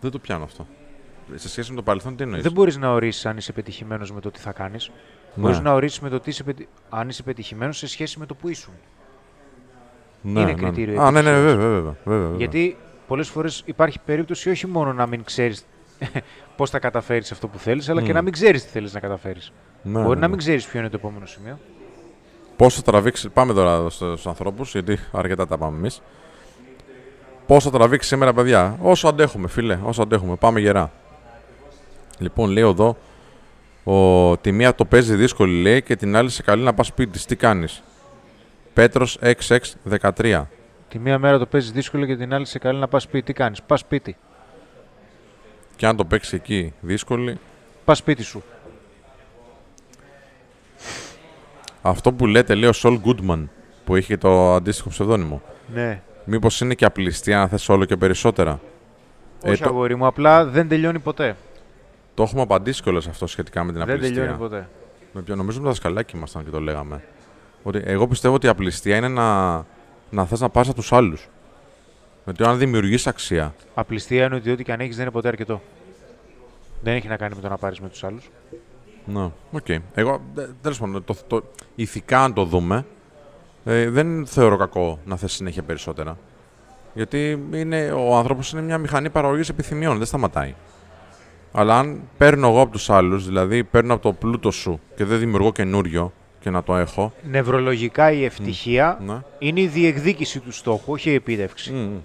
Δεν 0.00 0.10
το 0.10 0.18
πιάνω 0.18 0.44
αυτό. 0.44 0.66
Σε 1.34 1.48
σχέση 1.48 1.70
με 1.70 1.76
το 1.76 1.82
παρελθόν, 1.82 2.16
τι 2.16 2.22
εννοείς; 2.22 2.42
Δεν 2.42 2.52
μπορείς 2.52 2.76
να 2.76 2.92
ορίσει 2.92 3.28
αν 3.28 3.36
είσαι 3.36 3.52
πετυχημένος 3.52 4.12
με 4.12 4.20
το 4.20 4.30
τι 4.30 4.38
θα 4.40 4.52
κάνεις. 4.52 4.88
Ναι. 5.34 5.42
Μπορείς 5.42 5.60
να 5.60 5.72
ορίσει 5.72 6.02
με 6.02 6.08
το 6.08 6.20
τι 6.20 6.30
είσαι 6.30 6.42
πετυ... 6.44 6.68
αν 6.88 7.08
είσαι 7.08 7.22
πετυχημένος 7.22 7.76
σε 7.78 7.86
σχέση 7.88 8.18
με 8.18 8.26
το 8.26 8.34
που 8.34 8.48
ήσουν. 8.48 8.72
ναι, 10.22 10.40
είναι 10.40 10.52
ναι, 10.52 10.56
κριτήριο 10.56 10.94
Ναι. 10.94 11.00
Α, 11.06 11.10
ναι, 11.10 11.22
ναι, 11.22 11.30
επιτυχίας. 11.30 11.54
βέβαια, 11.56 11.68
βέβαια, 11.68 11.94
βέβαια, 12.04 12.20
βέβαια. 12.20 12.36
Γιατί 12.36 12.76
πολλές 13.06 13.28
φορές 13.28 13.62
υπάρχει 13.66 13.98
περίπτωση 14.04 14.50
όχι 14.50 14.66
μόνο 14.66 14.92
να 14.92 15.06
μην 15.06 15.24
ξέρεις 15.24 15.64
πώς 16.56 16.70
θα 16.70 16.78
καταφέρεις 16.78 17.32
αυτό 17.32 17.48
που 17.48 17.58
θέλεις, 17.58 17.88
αλλά 17.88 18.02
και 18.02 18.10
Μμ. 18.10 18.14
να 18.14 18.22
μην 18.22 18.32
ξέρεις 18.32 18.64
τι 18.64 18.70
θέλεις 18.70 18.92
να 18.92 19.00
καταφέρεις. 19.00 19.52
Ναι, 19.82 19.92
Μπορεί 19.92 20.08
ναι, 20.08 20.14
να 20.14 20.20
ναι. 20.20 20.28
μην 20.28 20.38
ξέρεις 20.38 20.66
ποιο 20.66 20.78
είναι 20.80 20.88
το 20.88 20.96
επόμενο 20.96 21.26
σημείο. 21.26 21.58
Πώς 22.56 22.74
θα 22.74 22.82
τραβήξει. 22.82 23.28
Πάμε 23.28 23.52
τώρα 23.52 23.90
στους 23.90 24.26
ανθρώπους, 24.26 24.72
γιατί 24.72 24.98
αρκετά 25.12 25.46
τα 25.46 25.58
πάμε 25.58 25.76
εμείς. 25.76 26.02
Πώς 27.46 27.64
θα 27.64 27.70
τραβήξει 27.70 28.08
σήμερα, 28.08 28.32
παιδιά; 28.34 28.76
Όσο 28.82 29.08
αντέχουμε, 29.08 29.48
φίλε, 29.48 29.78
όσο 29.82 30.02
αντέχουμε. 30.02 30.36
Πάμε 30.36 30.60
γερά. 30.60 30.92
Λοιπόν, 32.18 32.50
λέει 32.50 32.62
εδώ. 32.64 32.96
Ο, 33.84 34.36
τη 34.36 34.52
μία 34.52 34.74
το 34.74 34.84
παίζει 34.84 35.14
δύσκολη, 35.14 35.60
λέει, 35.62 35.82
και 35.82 35.96
την 35.96 36.16
άλλη 36.16 36.30
σε 36.30 36.42
καλεί 36.42 36.62
να 36.62 36.74
πας 36.74 36.86
σπίτι 36.86 37.10
της. 37.10 37.24
Τι 37.24 37.36
κάνεις; 37.36 37.82
Πέτρος 38.72 39.18
XX13. 39.22 40.42
Τη 40.88 40.98
μία 40.98 41.18
μέρα 41.18 41.38
το 41.38 41.46
παίζει 41.46 41.72
δύσκολο 41.72 42.06
και 42.06 42.16
την 42.16 42.34
άλλη 42.34 42.46
σε 42.46 42.58
καλεί 42.58 42.78
να 42.78 42.88
πας 42.88 43.02
σπίτι. 43.02 43.24
Τι 43.24 43.32
κάνεις, 43.32 43.62
πας 43.62 43.80
σπίτι. 43.80 44.16
Και 45.80 45.86
αν 45.86 45.96
το 45.96 46.04
παίξει 46.04 46.36
εκεί 46.36 46.72
δύσκολη. 46.80 47.38
Πας 47.84 47.98
σπίτι 47.98 48.22
σου. 48.22 48.42
Αυτό 51.82 52.12
που 52.12 52.26
λέτε, 52.26 52.54
λέει 52.54 52.68
ο 52.68 52.72
Σολ 52.72 52.98
Γκούντμαν, 52.98 53.50
που 53.84 53.96
είχε 53.96 54.16
το 54.16 54.54
αντίστοιχο 54.54 54.88
ψευδόνυμο. 54.88 55.42
Ναι. 55.74 56.00
Μήπως 56.24 56.60
είναι 56.60 56.74
και 56.74 56.84
απληστία 56.84 57.38
να 57.38 57.48
θες 57.48 57.68
όλο 57.68 57.84
και 57.84 57.96
περισσότερα; 57.96 58.60
Ε, 59.42 59.50
Όχι, 59.50 59.62
το- 59.62 59.68
αγόρι 59.68 59.94
μου, 59.96 60.06
απλά 60.06 60.44
δεν 60.44 60.68
τελειώνει 60.68 60.98
ποτέ. 60.98 61.36
Το 62.14 62.22
έχουμε 62.22 62.42
απαντήσει 62.42 62.82
κιόλας 62.82 63.06
αυτό 63.06 63.26
σχετικά 63.26 63.64
με 63.64 63.72
την 63.72 63.84
Δεν 63.84 63.94
απληστία. 63.94 64.16
τελειώνει 64.20 64.38
ποτέ. 64.38 64.68
Με 65.12 65.22
ποιο, 65.22 65.36
νομίζω 65.36 65.58
με 65.58 65.62
το 65.64 65.70
δασκαλάκι 65.70 66.16
ήμασταν 66.16 66.44
και 66.44 66.50
το 66.50 66.60
λέγαμε. 66.60 67.02
Ότι 67.62 67.82
εγώ 67.84 68.06
πιστεύω 68.08 68.34
ότι 68.34 68.46
η 68.46 68.48
απληστία 68.48 68.96
είναι 68.96 69.08
να, 69.08 69.54
να 70.10 70.24
θες 70.26 70.40
να 70.40 70.48
πάρεις 70.48 70.68
από 70.68 70.76
τους 70.76 70.92
άλλους. 70.92 71.28
Γιατί 72.24 72.44
αν 72.44 72.58
δημιουργείς 72.58 73.06
αξία. 73.06 73.54
Απληστία 73.74 74.24
είναι 74.24 74.34
ότι 74.34 74.50
ό,τι 74.50 74.64
και 74.64 74.72
αν 74.72 74.80
έχεις 74.80 74.94
δεν 74.94 75.04
είναι 75.04 75.12
ποτέ 75.12 75.28
αρκετό. 75.28 75.62
Δεν 76.82 76.94
έχει 76.94 77.08
να 77.08 77.16
κάνει 77.16 77.34
με 77.34 77.40
το 77.40 77.48
να 77.48 77.56
πάρεις 77.56 77.80
με 77.80 77.88
τους 77.88 78.04
άλλους. 78.04 78.30
Ναι, 79.04 79.30
οκ. 79.50 79.68
Εγώ, 79.94 80.20
τέλος 80.62 80.78
πάντων, 80.78 81.04
το, 81.04 81.16
το, 81.26 81.42
ηθικά 81.74 82.22
αν 82.22 82.34
το 82.34 82.44
δούμε, 82.44 82.86
ε, 83.64 83.90
δεν 83.90 84.26
θεωρώ 84.26 84.56
κακό 84.56 84.98
να 85.04 85.16
θες 85.16 85.32
συνέχεια 85.32 85.62
περισσότερα. 85.62 86.18
Γιατί 86.94 87.46
είναι, 87.52 87.92
ο 87.92 88.16
άνθρωπος 88.16 88.52
είναι 88.52 88.62
μια 88.62 88.78
μηχανή 88.78 89.10
παραγωγής 89.10 89.48
επιθυμιών, 89.48 89.96
δεν 89.96 90.06
σταματάει. 90.06 90.54
Αλλά 91.52 91.78
αν 91.78 92.00
παίρνω 92.16 92.48
εγώ 92.48 92.60
από 92.60 92.72
τους 92.72 92.90
άλλους, 92.90 93.26
δηλαδή 93.26 93.64
παίρνω 93.64 93.94
από 93.94 94.02
το 94.02 94.12
πλούτο 94.12 94.50
σου 94.50 94.80
και 94.96 95.04
δεν 95.04 95.18
δημιουργώ 95.18 95.52
καινούριο 95.52 96.12
και 96.40 96.50
να 96.50 96.62
το 96.62 96.76
έχω. 96.76 97.12
Νευρολογικά 97.22 98.12
η 98.12 98.24
ευτυχία 98.24 98.98
Ναι. 99.06 99.20
είναι 99.38 99.60
η 99.60 99.66
διεκδίκηση 99.66 100.40
του 100.40 100.52
στόχου, 100.52 100.92
όχι 100.92 101.10
η 101.10 101.14
επίτευξη. 101.14 101.72
Μμ, 101.72 101.76
μμ. 101.78 101.98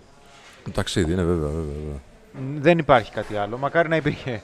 Το 0.63 0.71
ταξίδι 0.71 1.11
είναι 1.11 1.23
βέβαια, 1.23 1.49
βέβαια. 1.49 1.73
βέβαια. 1.73 1.99
Μ, 2.33 2.61
Δεν 2.61 2.77
υπάρχει 2.77 3.11
κάτι 3.11 3.35
άλλο. 3.35 3.57
Μακάρι 3.57 3.89
να 3.89 3.95
υπήρχε. 3.95 4.41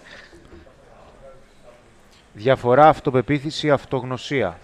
Διαφορά 2.34 2.88
αυτοπεποίθηση, 2.88 3.72
αυτογνωσία. 3.72 4.58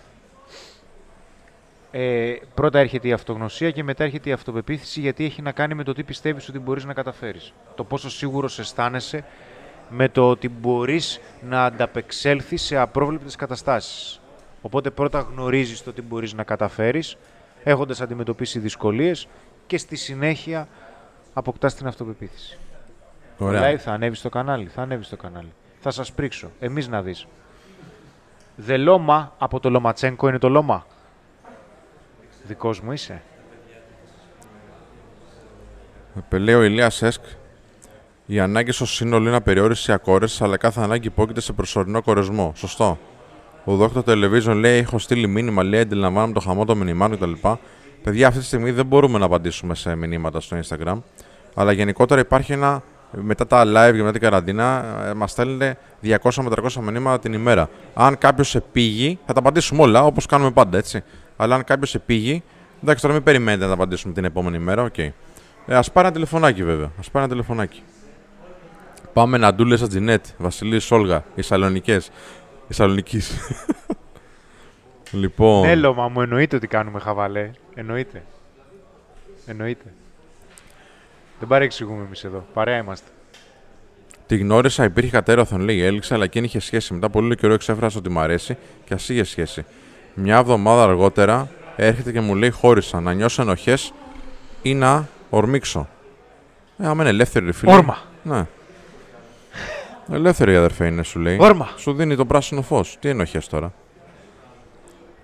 Ε, 1.92 2.34
πρώτα 2.54 2.80
έρχεται 2.80 3.08
η 3.08 3.12
αυτογνωσία 3.12 3.72
και 3.72 3.84
μετά 3.84 4.04
έρχεται 4.04 4.30
η 4.30 4.32
αυτοπεποίθηση 4.32 5.00
γιατί 5.00 5.26
έχει 5.26 5.42
να 5.42 5.52
κάνει 5.52 5.74
με 5.74 5.84
το 5.84 5.94
τι 5.94 6.04
πιστεύεις 6.04 6.50
ότι 6.50 6.60
μπορείς 6.60 6.86
να 6.86 6.94
καταφέρεις. 6.94 7.54
Το 7.76 7.84
πόσο 7.84 8.10
σίγουρος 8.10 8.60
αισθάνεσαι 8.60 9.24
με 9.90 10.10
το 10.10 10.30
ότι 10.30 10.50
μπορείς 10.50 11.20
να 11.42 11.66
ανταπεξέλθεις 11.66 12.62
σε 12.62 12.78
απρόβλεπτες 12.78 13.36
καταστάσεις. 13.36 14.20
Οπότε 14.68 14.90
πρώτα 14.90 15.20
γνωρίζεις 15.20 15.84
το 15.84 15.94
τι 15.94 16.02
μπορείς 16.02 16.34
να 16.34 16.44
καταφέρεις 16.44 17.18
έχοντας 17.64 18.02
αντιμετωπίσει 18.02 18.60
δυσκολίες 18.60 19.28
και 19.68 19.78
στη 19.78 19.96
συνέχεια 19.96 20.68
αποκτάς 21.34 21.76
την 21.76 21.88
αυτοπεποίθηση. 21.88 22.58
Ωραία. 23.38 23.72
Live 23.72 23.78
θα 23.78 23.92
ανέβεις 23.92 24.20
στο 24.20 24.30
κανάλι. 24.30 24.68
Θα 24.68 24.82
ανέβεις 24.82 25.06
στο 25.06 25.18
κανάλι. 25.18 25.54
Θα 25.80 25.92
σας 25.92 26.12
πρίξω. 26.12 26.52
Εμείς 26.60 26.88
να 26.88 27.02
δεις. 27.02 27.28
The 28.68 28.88
Loma 28.88 29.28
από 29.38 29.60
το 29.60 29.70
Λοματσένκο 29.70 30.28
είναι 30.28 30.38
το 30.38 30.50
Λόμα. 30.50 30.86
Δικός 32.44 32.82
μου 32.82 32.92
είσαι; 32.92 33.22
Ε, 36.30 36.38
Λέει 36.38 36.56
ο 36.56 36.64
Ηλία 36.64 36.92
Έσκ, 37.02 37.24
η 38.26 38.40
ανάγκη 38.40 38.72
στο 38.72 38.86
σύνολο 38.86 39.28
είναι 39.28 39.38
απεριόριστη 39.38 39.92
ακόρεση, 39.92 40.44
αλλά 40.44 40.58
κάθε 40.58 40.82
ανάγκη 40.82 41.08
υπόκειται 41.08 41.42
σε 41.42 41.54
προσωρινό 41.54 42.02
κορεσμό. 42.02 42.54
Σωστό. 42.56 42.98
Ο 43.68 43.78
Dr. 43.80 44.04
Television 44.10 44.56
λέει: 44.56 44.78
Έχω 44.78 45.00
στείλει 45.00 45.28
μήνυμα, 45.28 45.64
λέει: 45.64 45.80
Αντιλαμβάνομαι 45.80 46.34
το 46.34 46.40
χαμό 46.40 46.66
των 46.66 46.78
μηνυμάτων 46.78 47.18
κτλ. 47.18 47.48
Παιδιά, 48.04 48.28
αυτή 48.28 48.40
τη 48.40 48.46
στιγμή 48.46 48.72
δεν 48.72 48.86
μπορούμε 48.86 49.20
να 49.20 49.26
απαντήσουμε 49.26 49.76
σε 49.76 49.96
μηνύματα 49.96 50.40
στο 50.40 50.58
Instagram. 50.64 50.98
Αλλά 51.56 51.72
γενικότερα 51.72 52.22
υπάρχει 52.22 52.54
ένα. 52.54 52.84
Μετά 53.12 53.48
τα 53.48 53.64
live 53.66 53.92
και 53.92 53.98
μετά 53.98 54.12
την 54.12 54.22
καραντίνα, 54.22 54.86
ε, 55.10 55.14
μας 55.14 55.32
στέλνουν 55.32 55.62
200 56.02 56.44
με 56.44 56.50
300 56.50 56.82
μηνύματα 56.82 57.20
την 57.20 57.34
ημέρα. 57.34 57.70
Αν 57.94 58.18
κάποιος 58.18 58.56
επήγει, 58.56 59.20
θα 59.26 59.34
τα 59.34 59.40
απαντήσουμε 59.40 59.82
όλα 59.82 60.04
όπως 60.04 60.26
κάνουμε 60.26 60.52
πάντα, 60.52 60.78
έτσι. 60.78 61.04
Αλλά 61.38 61.56
αν 61.56 61.64
κάποιος 61.64 61.96
επήγει, 61.96 62.44
εντάξει, 62.84 63.02
τώρα 63.02 63.14
μην 63.14 63.24
περιμένετε 63.24 63.62
να 63.62 63.68
τα 63.68 63.74
απαντήσουμε 63.74 64.14
την 64.14 64.26
επόμενη 64.26 64.60
μέρα, 64.60 64.84
οκ. 64.84 64.98
Ε, 64.98 65.12
Α 65.68 65.84
πάρει 65.94 66.08
ένα 66.08 66.12
τηλεφωνάκι 66.12 66.64
βέβαια. 66.64 66.86
Α 66.86 67.12
πάρει 67.12 67.26
ένα 67.26 67.28
τηλεφωνάκι. 67.28 67.82
Πάμε 69.14 69.38
να 69.38 69.54
ντούλε 69.54 69.74
Ατζινέτ, 69.84 70.26
Βασιλής 70.38 70.84
Σόλγα, 70.84 71.24
οι 71.36 71.42
Σαλονικέ. 71.42 72.00
Οι 72.68 72.74
Σαλονική. 72.74 73.22
λοιπόν. 75.22 75.68
Ναι, 75.68 75.76
Λόμα 75.76 76.08
μου, 76.08 76.22
εννοείται 76.22 76.56
ότι 76.56 76.68
κάνουμε 76.68 77.00
χαβαλέ. 77.00 77.52
Εννοείται. 77.76 78.24
Εννοείται. 79.46 79.94
Δεν 81.40 81.48
παρεξηγούμε 81.48 82.04
εμείς 82.06 82.24
εδώ. 82.24 82.46
Παρέα 82.54 82.78
είμαστε. 82.78 83.10
Τη 84.28 84.38
γνώρισα, 84.38 84.84
υπήρχε 84.84 85.10
κατέρωθον, 85.10 85.62
λέει, 85.62 85.82
έλξε, 85.82 86.14
αλλά 86.14 86.24
εκείνη 86.24 86.46
είχε 86.46 86.60
σχέση. 86.60 86.94
Μετά 86.94 87.10
πολύ 87.10 87.36
καιρό 87.36 87.54
εξέφρασε 87.54 87.98
ότι 87.98 88.10
μ' 88.10 88.20
αρέσει 88.20 88.58
και 88.86 88.94
ας 88.94 89.10
είχε 89.10 89.24
σχέση. 89.24 89.66
Μια 90.14 90.38
εβδομάδα 90.38 90.84
αργότερα 90.84 91.50
έρχεται 91.76 92.12
και 92.12 92.20
μου 92.20 92.36
λέει: 92.36 92.50
Χώρισα 92.50 93.02
να 93.02 93.14
νιώσω 93.14 93.42
ενοχές 93.42 93.94
ή 94.62 94.74
να 94.74 95.08
ορμήξω. 95.30 95.88
Ε, 96.78 96.88
άμα 96.88 97.02
είναι 97.02 97.10
ελεύθερη, 97.10 97.46
ρε 97.46 97.52
φίλε. 97.52 97.72
Όρμα. 97.72 97.98
Ναι. 98.24 98.46
Ελεύθερη 100.12 100.54
η 100.54 100.56
αδερφέ 100.56 100.88
είναι, 100.88 101.04
σου 101.04 101.20
λέει. 101.20 101.38
Όρμα. 101.40 101.70
Σου 101.78 101.94
δίνει 101.94 102.16
το 102.16 102.26
πράσινο 102.26 102.62
φως. 102.62 102.98
Τι 103.00 103.10
ενοχέ 103.10 103.42
τώρα; 103.50 103.74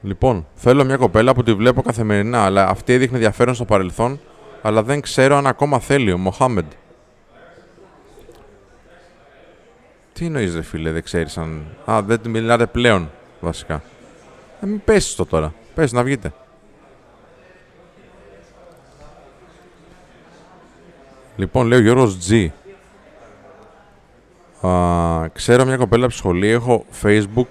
Λοιπόν, 0.02 0.48
θέλω 0.56 0.84
μια 0.84 0.98
κοπέλα 0.98 1.34
που 1.34 1.44
τη 1.44 1.54
βλέπω 1.54 1.82
καθημερινά, 1.82 2.46
αλλά 2.46 2.68
αυτή 2.68 2.94
έδειχνε 2.94 3.16
ενδιαφέρον 3.16 3.56
στο 3.56 3.66
παρελθόν, 3.66 4.20
αλλά 4.62 4.84
δεν 4.84 5.02
ξέρω 5.02 5.36
αν 5.36 5.48
ακόμα 5.48 5.80
θέλει 5.80 6.12
ο 6.12 6.18
Μοχάμεντ. 6.18 6.72
Τι 10.14 10.26
εννοείς 10.26 10.56
ρε 10.56 10.62
φίλε, 10.62 10.92
δεν 10.92 11.04
ξέρεις 11.04 11.38
αν... 11.38 11.66
Α, 11.86 12.02
δεν 12.02 12.20
μιλάτε 12.28 12.66
πλέον, 12.66 13.12
βασικά. 13.40 13.84
Ε, 14.62 14.66
μην 14.66 14.82
πέσεις 14.84 15.16
το 15.16 15.26
τώρα. 15.26 15.54
Πες 15.76 15.92
να 15.92 16.04
βγείτε. 16.04 16.34
Λοιπόν, 21.36 21.68
λέει 21.68 21.80
ο 21.80 21.82
Γιώργος 21.82 22.18
G. 22.30 22.48
Α, 24.68 25.30
ξέρω 25.34 25.66
μια 25.66 25.78
κοπέλα 25.78 26.06
από 26.06 26.14
σχολή, 26.14 26.48
έχω 26.48 26.86
facebook, 27.02 27.48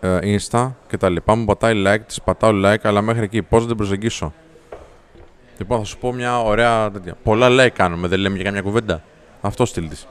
ε, 0.00 0.18
insta 0.22 0.72
και 0.88 0.96
τα 0.96 1.08
λοιπά. 1.08 1.34
Μου 1.34 1.44
πατάει 1.44 1.82
like, 1.86 2.00
της 2.06 2.22
πατάω 2.22 2.50
like, 2.54 2.82
αλλά 2.82 3.02
μέχρι 3.02 3.22
εκεί 3.22 3.42
πώς 3.42 3.60
να 3.62 3.68
την 3.68 3.76
προσεγγίσω; 3.76 4.32
Λοιπόν, 5.58 5.78
θα 5.78 5.84
σου 5.84 5.98
πω 5.98 6.12
μια 6.12 6.40
ωραία 6.40 6.90
τέτοια. 6.90 7.16
Πολλά 7.22 7.48
like 7.50 7.70
κάνουμε, 7.72 8.08
δεν 8.08 8.18
λέμε 8.18 8.34
για 8.34 8.44
καμιά 8.44 8.62
κουβέντα. 8.62 9.02
Αυτό 9.40 9.64
στυλ 9.64 9.88
της. 9.88 10.06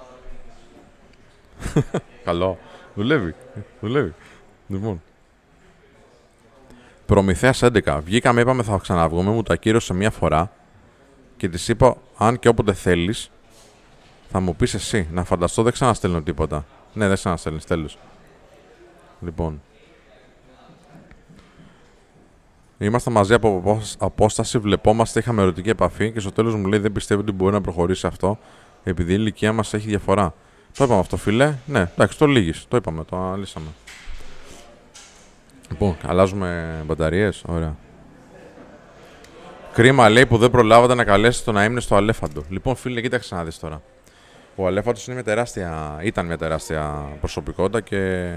Καλό. 2.26 2.58
Δουλεύει. 2.96 3.36
Δουλεύει. 3.82 4.14
Λοιπόν. 4.68 5.02
Προμηθέας 7.06 7.64
11. 7.64 8.00
Βγήκαμε, 8.04 8.42
είπαμε 8.42 8.64
θα 8.64 8.78
ξαναβγούμε, 8.82 9.32
μου 9.32 9.44
το 9.44 9.54
ακύρωσε 9.54 9.94
μια 9.94 10.12
φορά 10.12 10.52
και 11.38 11.50
της 11.50 11.68
είπα, 11.68 11.98
αν 12.18 12.40
και 12.40 12.48
όποτε 12.48 12.74
θέλεις, 12.74 13.32
θα 14.36 14.44
μου 14.44 14.56
πεις 14.56 14.74
εσύ. 14.74 15.08
Να 15.12 15.24
φανταστώ, 15.24 15.64
δεν 15.64 15.72
ξαναστέλνω 15.72 16.22
τίποτα. 16.22 16.66
Ναι, 16.94 17.08
δεν 17.08 17.16
ξαναστέλνεις, 17.16 17.66
τέλος. 17.66 17.98
Λοιπόν. 19.22 19.62
Είμαστε 22.78 23.12
μαζί 23.12 23.34
από 23.34 23.82
απόσταση, 23.98 24.58
βλεπόμαστε, 24.58 25.20
είχαμε 25.20 25.42
ερωτική 25.42 25.70
επαφή 25.70 26.12
και 26.12 26.20
στο 26.20 26.32
τέλος 26.32 26.56
μου 26.56 26.66
λέει: 26.68 26.80
Δεν 26.80 26.92
πιστεύω 26.92 27.22
ότι 27.22 27.32
μπορεί 27.32 27.54
να 27.54 27.62
προχωρήσει 27.62 28.08
αυτό, 28.08 28.38
επειδή 28.84 29.12
η 29.12 29.16
ηλικία 29.20 29.54
μας 29.54 29.74
έχει 29.74 29.88
διαφορά. 29.88 30.34
Το 30.78 30.84
είπαμε 30.84 31.00
αυτό, 31.00 31.18
φίλε. 31.18 31.56
Ναι, 31.66 31.80
εντάξει, 31.80 32.18
το 32.18 32.26
λύγεις. 32.26 32.66
Το 32.68 32.78
είπαμε, 32.78 33.04
το 33.04 33.18
αναλύσαμε. 33.18 33.68
Λοιπόν, 35.70 35.98
αλλάζουμε 36.06 36.82
μπαταρίες. 36.86 37.44
Ωραία. 37.48 37.76
Κρίμα 39.74 40.10
λέει 40.10 40.26
που 40.26 40.38
δεν 40.38 40.52
προλάβατε 40.52 40.94
να 40.94 41.04
καλέσετε 41.04 41.52
τον 41.52 41.64
είναι 41.64 41.80
στο 41.80 41.96
Αλέφαντο. 41.96 42.44
Λοιπόν, 42.50 42.76
φίλε, 42.76 43.02
κοίταξε 43.02 43.36
να 43.36 43.44
δεις 43.44 43.60
τώρα. 43.60 43.82
Ο 44.56 44.68
Αλέφαντο 44.68 45.00
είναι 45.06 45.16
μια 45.16 45.24
τεράστια, 45.24 46.00
ήταν 46.04 46.26
μια 46.26 46.38
τεράστια 46.38 47.10
προσωπικότητα 47.20 47.82
και 47.82 48.34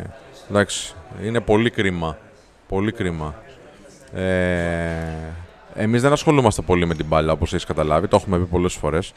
εντάξει, 0.51 0.95
είναι 1.23 1.40
πολύ 1.40 1.70
κρίμα. 1.70 2.19
Πολύ 2.69 2.93
κρίμα. 2.93 3.35
Ε, 4.12 4.23
Εμείς 5.81 6.03
δεν 6.03 6.12
ασχολούμαστε 6.12 6.62
πολύ 6.62 6.86
με 6.86 6.95
την 6.95 7.07
μπάλα 7.07 7.32
όπως 7.32 7.53
έχεις 7.53 7.65
καταλάβει, 7.65 8.09
το 8.09 8.16
έχουμε 8.16 8.39
πει 8.39 8.45
πολλές 8.45 8.74
φορές. 8.74 9.12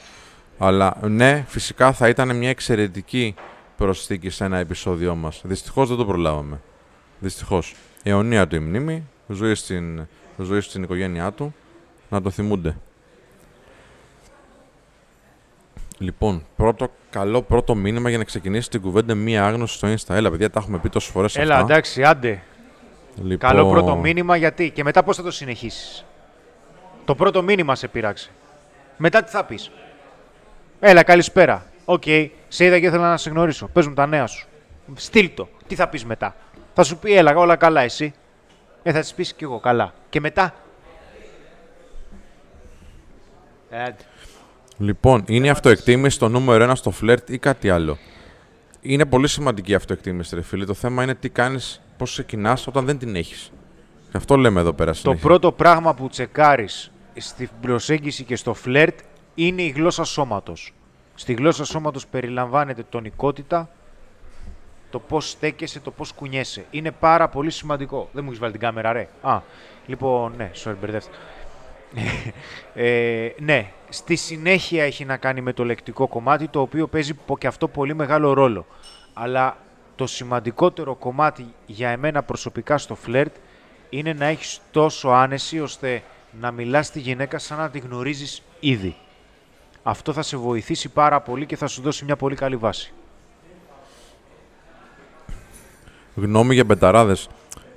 Αλλά 0.58 0.98
ναι, 1.02 1.44
φυσικά 1.48 1.92
θα 1.94 2.08
ήταν 2.08 2.38
μια 2.38 2.50
εξαιρετική 2.50 3.36
προσθήκη 3.78 4.30
σε 4.30 4.44
ένα 4.44 4.58
επεισόδιό 4.58 5.16
μας. 5.16 5.42
Δυστυχώς 5.44 5.88
δεν 5.88 5.98
το 5.98 6.06
προλάβαμε. 6.06 6.62
Δυστυχώς. 7.20 7.76
Αιωνία 8.04 8.48
του 8.48 8.56
η 8.56 8.60
μνήμη, 8.60 9.08
ζωή 9.28 9.56
στην, 9.56 10.08
ζωή 10.38 10.62
στην 10.62 10.84
οικογένειά 10.84 11.32
του 11.32 11.56
να 12.10 12.22
το 12.22 12.30
θυμούνται. 12.30 12.78
Λοιπόν, 16.02 16.46
πρώτο, 16.56 16.92
καλό 17.10 17.42
πρώτο 17.42 17.76
μήνυμα 17.76 18.10
για 18.10 18.18
να 18.18 18.24
ξεκινήσει 18.24 18.70
την 18.70 18.82
κουβέντα 18.82 19.16
μία 19.16 19.46
άγνωση 19.46 19.76
στο 19.76 19.88
Insta. 19.88 20.16
Έλα, 20.16 20.30
παιδιά, 20.30 20.50
τα 20.50 20.60
έχουμε 20.60 20.78
πει 20.78 20.90
τόσες 20.90 21.12
φορές 21.12 21.38
αυτά. 21.38 21.54
Έλα, 21.54 21.60
εντάξει, 21.60 22.04
άντε. 22.04 22.42
Λοιπόν... 23.16 23.38
Καλό 23.38 23.70
πρώτο 23.70 23.96
μήνυμα 23.96 24.36
γιατί; 24.36 24.70
Και 24.70 24.84
μετά 24.84 25.04
πώς 25.04 25.18
θα 25.18 25.24
το 25.24 25.32
συνεχίσεις; 25.32 26.06
Το 27.06 27.16
πρώτο 27.16 27.44
μήνυμα 27.44 27.76
σε 27.76 27.88
πείραξε. 27.88 28.30
Μετά 28.98 29.24
τι 29.24 29.32
θα 29.32 29.44
πεις; 29.44 29.72
Έλα, 30.80 31.04
καλησπέρα. 31.04 31.66
Οκ, 31.86 32.04
okay, 32.06 32.30
σε 32.48 32.66
είδα 32.66 32.80
και 32.80 32.86
ήθελα 32.86 33.10
να 33.10 33.18
σε 33.18 33.30
γνωρίσω. 33.30 33.68
Πες 33.68 33.88
μου 33.88 33.94
τα 33.94 34.06
νέα 34.06 34.28
σου. 34.28 34.48
Στείλ' 34.94 35.32
το. 35.34 35.50
Τι 35.68 35.76
θα 35.76 35.88
πεις 35.88 36.06
μετά; 36.06 36.36
Θα 36.74 36.84
σου 36.84 36.98
πει, 36.98 37.16
έλα, 37.16 37.36
όλα 37.36 37.56
καλά, 37.56 37.82
εσύ. 37.82 38.14
Ε, 38.84 38.92
θα 38.92 39.00
της 39.00 39.14
πεις 39.14 39.34
κι 39.34 39.44
εγώ 39.44 39.60
καλά. 39.60 39.94
Και 40.10 40.20
μετά, 40.20 40.54
Λοιπόν, 44.82 45.24
είναι 45.28 45.48
η 45.48 45.50
αυτοεκτίμηση 45.50 46.20
το 46.20 46.28
νούμερο 46.28 46.64
ένα 46.64 46.76
στο 46.76 46.92
φλερτ 46.92 47.30
ή 47.30 47.38
κάτι 47.38 47.70
άλλο. 47.70 47.98
Είναι 48.82 49.06
πολύ 49.06 49.28
σημαντική 49.28 49.72
η 49.72 49.76
αυτοεκτίμηση, 49.76 50.36
ρε 50.36 50.42
φίλε. 50.42 50.66
Το 50.66 50.74
θέμα 50.74 51.04
είναι 51.04 51.16
τι 51.16 51.30
κάνεις, 51.30 51.82
πώς 51.98 52.12
ξεκινάς 52.12 52.68
όταν 52.68 52.86
δεν 52.86 52.98
την 52.98 53.16
έχεις. 53.16 53.52
Και 54.12 54.18
αυτό 54.18 54.36
λέμε 54.36 54.60
εδώ 54.60 54.74
πέρα 54.74 54.94
συνέχεια. 54.94 55.22
Το 55.22 55.28
πρώτο 55.28 55.52
πράγμα 55.52 55.94
που 55.94 56.10
τσεκάρεις 56.10 56.92
στην 57.18 57.50
προσέγγιση 57.62 58.24
και 58.24 58.36
στο 58.36 58.54
φλερτ 58.54 59.00
είναι 59.36 59.62
η 59.62 59.70
γλώσσα 59.70 60.04
σώματος. 60.04 60.74
Στη 61.16 61.34
γλώσσα 61.34 61.66
σώματος 61.66 62.08
περιλαμβάνεται 62.08 62.84
τονικότητα, 62.90 63.70
το 64.90 65.00
πώς 65.00 65.30
στέκεσαι, 65.30 65.80
το 65.80 65.92
πώς 65.92 66.14
κουνιέσαι. 66.14 66.66
Είναι 66.72 66.92
πάρα 66.92 67.28
πολύ 67.28 67.52
σημαντικό. 67.52 68.10
Δεν 68.12 68.24
μου 68.24 68.30
έχεις 68.30 68.42
βάλει 68.42 68.52
την 68.52 68.62
κάμερα, 68.62 68.92
ρε. 68.92 69.08
Α, 69.22 69.42
λοιπόν, 69.86 70.34
ναι, 70.38 70.52
sorry, 70.64 70.76
μπερδεύτηκα 70.82 71.18
ε, 72.74 73.30
ναι, 73.40 73.72
στη 73.90 74.16
συνέχεια 74.16 74.84
έχει 74.84 75.06
να 75.06 75.18
κάνει 75.18 75.42
με 75.42 75.54
το 75.54 75.66
λεκτικό 75.66 76.08
κομμάτι, 76.08 76.48
το 76.48 76.62
οποίο 76.62 76.88
παίζει 76.88 77.14
και 77.38 77.48
αυτό 77.48 77.68
πολύ 77.68 77.96
μεγάλο 77.96 78.34
ρόλο. 78.34 78.66
Αλλά 79.14 79.58
το 79.96 80.08
σημαντικότερο 80.08 80.96
κομμάτι 80.96 81.54
για 81.66 81.90
εμένα 81.90 82.24
προσωπικά 82.24 82.78
στο 82.78 82.96
φλερτ 82.96 83.36
είναι 83.90 84.14
να 84.14 84.26
έχεις 84.26 84.62
τόσο 84.72 85.10
άνεση 85.10 85.60
ώστε 85.60 86.04
να 86.40 86.52
μιλάς 86.52 86.88
στη 86.88 87.00
γυναίκα 87.00 87.40
σαν 87.40 87.58
να 87.58 87.70
τη 87.70 87.80
γνωρίζεις 87.80 88.42
ήδη. 88.60 88.96
Αυτό 89.84 90.14
θα 90.14 90.22
σε 90.22 90.38
βοηθήσει 90.38 90.90
πάρα 90.90 91.22
πολύ 91.22 91.46
και 91.46 91.56
θα 91.56 91.68
σου 91.68 91.82
δώσει 91.82 92.06
μια 92.06 92.16
πολύ 92.16 92.36
καλή 92.36 92.56
βάση. 92.56 92.94
Γνώμη 96.16 96.54
για 96.54 96.64
μπεταράδες. 96.64 97.30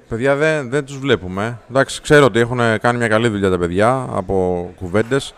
Παιδιά 0.08 0.36
δεν, 0.36 0.70
δεν 0.70 0.84
τους 0.84 0.98
βλέπουμε. 0.98 1.58
Εντάξει, 1.70 2.02
ξέρω 2.02 2.24
ότι 2.24 2.38
έχουν 2.38 2.58
κάνει 2.80 2.98
μια 2.98 3.08
καλή 3.08 3.28
δουλειά 3.28 3.50
τα 3.50 3.58
παιδιά 3.58 4.08
από 4.12 4.70
κουβέντες. 4.76 5.34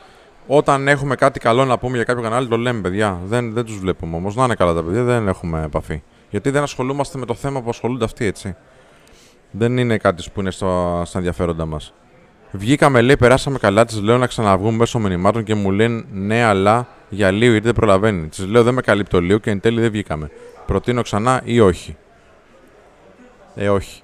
Όταν 0.46 0.88
έχουμε 0.88 1.14
κάτι 1.14 1.40
καλό 1.40 1.64
να 1.64 1.78
πούμε 1.78 1.96
για 1.96 2.04
κάποιο 2.04 2.22
κανάλι, 2.22 2.48
το 2.48 2.56
λέμε 2.56 2.80
παιδιά. 2.80 3.20
Δεν, 3.24 3.52
δεν 3.52 3.64
τους 3.64 3.78
βλέπουμε 3.78 4.16
όμως. 4.16 4.34
Να 4.34 4.44
είναι 4.44 4.54
καλά 4.54 4.74
τα 4.74 4.82
παιδιά, 4.82 5.02
δεν 5.02 5.28
έχουμε 5.28 5.62
επαφή. 5.64 6.02
Γιατί 6.30 6.50
δεν 6.50 6.62
ασχολούμαστε 6.62 7.18
με 7.18 7.26
το 7.26 7.34
θέμα 7.34 7.62
που 7.62 7.68
ασχολούνται 7.68 8.04
αυτοί, 8.04 8.24
έτσι. 8.24 8.56
Δεν 9.50 9.78
είναι 9.78 9.96
κάτι 9.96 10.24
που 10.34 10.40
είναι 10.40 10.50
στο, 10.50 11.02
στα 11.04 11.18
ενδιαφέροντα 11.18 11.66
μας. 11.66 11.92
Βγήκαμε, 12.50 13.00
λέει, 13.00 13.16
περάσαμε 13.16 13.58
καλά. 13.58 13.84
Τη 13.84 14.00
λέω 14.00 14.18
να 14.18 14.26
ξαναβγούμε 14.26 14.76
μέσω 14.76 14.98
μηνυμάτων 14.98 15.44
και 15.44 15.54
μου 15.54 15.70
λένε 15.70 16.04
ναι, 16.12 16.42
αλλά 16.42 16.88
για 17.08 17.30
λίγο 17.30 17.50
γιατί 17.50 17.66
δεν 17.66 17.74
προλαβαίνει. 17.74 18.28
Τη 18.28 18.46
λέω 18.46 18.62
δεν 18.62 18.74
με 18.74 18.80
καλύπτω 18.80 19.20
λίγο 19.20 19.38
και 19.38 19.50
εν 19.50 19.60
τέλει 19.60 19.80
δεν 19.80 19.90
βγήκαμε. 19.90 20.30
Προτείνω 20.66 21.02
ξανά 21.02 21.40
ή 21.44 21.60
όχι. 21.60 21.96
Ε, 23.54 23.68
όχι. 23.68 24.02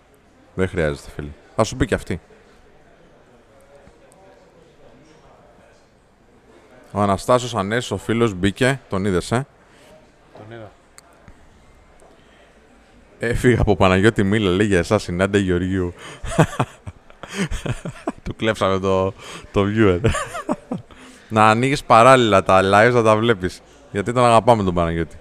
Δεν 0.54 0.68
χρειάζεται, 0.68 1.10
φίλε. 1.14 1.28
Θα 1.56 1.64
σου 1.64 1.76
πει 1.76 1.86
και 1.86 1.94
αυτή. 1.94 2.20
Ο 6.92 7.00
Αναστάσιος 7.00 7.54
Ανέσης, 7.54 7.90
ο 7.90 7.96
φίλος, 7.96 8.34
μπήκε. 8.34 8.80
Τον 8.88 9.04
είδες, 9.04 9.32
ε; 9.32 9.46
Τον 10.38 10.56
είδα. 10.56 10.70
Έφυγα 13.18 13.60
από 13.60 13.76
Παναγιώτη 13.76 14.22
Μίλα, 14.22 14.50
λέει 14.50 14.66
για 14.66 14.78
εσάς 14.78 15.02
συνάντε 15.02 15.38
Γεωργίου. 15.38 15.94
Του 18.22 18.36
κλέψαμε 18.36 18.78
το, 18.78 19.12
το 19.52 19.66
viewer. 19.74 20.00
να 21.28 21.48
ανοίγεις 21.48 21.84
παράλληλα 21.84 22.42
τα 22.42 22.60
live 22.62 22.92
να 22.92 23.02
τα 23.02 23.16
βλέπεις. 23.16 23.62
Γιατί 23.90 24.12
τον 24.12 24.24
αγαπάμε 24.24 24.62
τον 24.62 24.74
Παναγιώτη. 24.74 25.16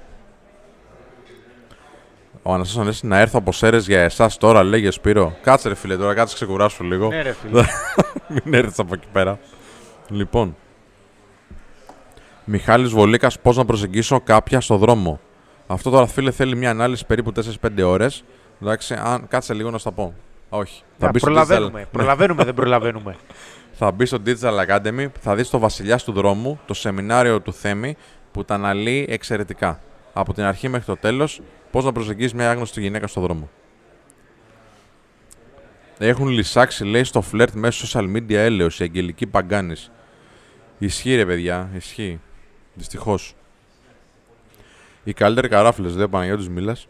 Ο 2.44 2.54
Αναστάσιο 2.54 3.10
να 3.10 3.20
έρθω 3.20 3.40
από 3.40 3.52
Σέρες 3.52 3.88
για 3.88 4.02
εσάς 4.02 4.38
τώρα, 4.38 4.64
λέγε 4.64 4.92
Σπύρο. 4.92 5.36
Κάτσε 5.42 5.68
ρε 5.68 5.76
φίλε 5.76 5.98
τώρα, 5.98 6.14
κάτσε 6.14 6.36
ξεκουράσου 6.36 6.84
λίγο. 6.84 7.08
Ναι, 7.08 7.22
ρε 7.22 7.34
φίλε. 7.34 7.64
Μην 8.44 8.54
έρθεις 8.54 8.80
από 8.80 8.94
εκεί 8.94 9.08
πέρα. 9.12 9.40
Λοιπόν. 10.08 10.56
Μιχάλης 12.46 12.92
Βολίκας, 12.92 13.40
πώς 13.40 13.58
να 13.58 13.66
προσεγγίσω 13.66 14.22
κάποια 14.22 14.62
στο 14.62 14.78
δρόμο; 14.78 15.20
Αυτό 15.68 15.90
τώρα, 15.90 16.08
φίλε, 16.08 16.32
θέλει 16.32 16.56
μια 16.56 16.70
ανάλυση 16.70 17.06
περίπου 17.06 17.32
4-5 17.62 17.84
ώρες. 17.84 18.24
Εντάξει, 18.62 18.94
αν 19.04 19.28
κάτσε 19.28 19.54
λίγο 19.54 19.70
να 19.70 19.78
στα 19.78 19.92
πω. 19.92 20.14
Όχι. 20.50 20.84
Θα 20.98 21.10
μπει 21.10 21.20
προλαβαίνουμε. 21.20 21.80
Στο 21.80 21.90
προλαβαίνουμε, 21.92 22.44
δεν 22.50 22.54
προλαβαίνουμε. 22.54 23.16
θα 23.72 23.92
μπει 23.92 24.06
στο 24.06 24.18
Digital 24.26 24.68
Academy, 24.68 25.08
θα 25.20 25.36
δεις 25.36 25.50
το 25.50 25.60
Βασιλιά 25.60 25.98
του 25.98 26.12
Δρόμου, 26.12 26.60
το 26.66 26.74
σεμινάριο 26.74 27.42
του 27.42 27.54
Θέμη 27.54 27.96
που 28.32 28.46
τα 28.46 28.54
αναλύει 28.54 29.06
εξαιρετικά. 29.10 29.80
Από 30.14 30.34
την 30.34 30.44
αρχή 30.44 30.68
μέχρι 30.70 30.86
το 30.86 30.98
τέλος 30.98 31.42
Πώς 31.72 31.84
να 31.84 31.92
προσεγγίσεις 31.92 32.34
μια 32.34 32.50
άγνωστη 32.50 32.82
γυναίκα 32.82 33.08
στον 33.08 33.24
δρόμο. 33.24 33.50
Έχουν 35.98 36.28
λυσάξει, 36.28 36.86
λέει, 36.86 37.04
στο 37.04 37.22
φλερτ 37.22 37.54
μέσω 37.54 38.00
social 38.00 38.16
media 38.16 38.34
έλεος 38.34 38.80
η 38.80 38.84
Αγγελική 38.84 39.28
Παγκάνη. 39.28 39.76
Ισχύει, 40.78 41.16
ρε 41.16 41.26
παιδιά, 41.26 41.70
ισχύει. 41.76 42.20
Δυστυχώς. 42.74 43.36
Οι 45.04 45.14
καλύτεροι 45.14 45.48
καράφλες, 45.48 45.96
δεν 45.96 46.10
Παναγιώτης 46.10 46.50
Μίλας. 46.50 46.88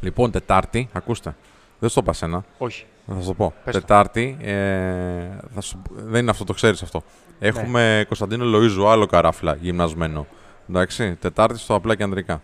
Λοιπόν, 0.00 0.30
Τετάρτη, 0.30 0.88
ακούστε. 0.92 1.36
Δεν 1.78 1.88
στο 1.88 2.00
είπα 2.00 2.12
σένα. 2.12 2.44
Όχι. 2.58 2.86
Θα 3.06 3.20
σου 3.20 3.26
το 3.26 3.34
πω. 3.34 3.54
Πες 3.64 3.74
το. 3.74 3.80
Τετάρτη, 3.80 4.36
ε, 4.40 5.28
θα 5.54 5.60
σου... 5.60 5.82
δεν 5.90 6.20
είναι 6.20 6.30
αυτό, 6.30 6.44
το 6.44 6.52
ξέρεις 6.52 6.82
αυτό. 6.82 7.02
Έχουμε 7.38 8.04
Κωνσταντίνο 8.06 8.44
Λοίζου, 8.44 8.88
άλλο 8.88 9.06
καράφλα 9.06 9.56
γυμνασμένο. 9.60 10.26
Εντάξει, 10.68 11.14
Τετάρτη 11.14 11.58
στο 11.58 11.74
απλά 11.74 11.94
και 11.94 12.02
ανδρικά. 12.02 12.42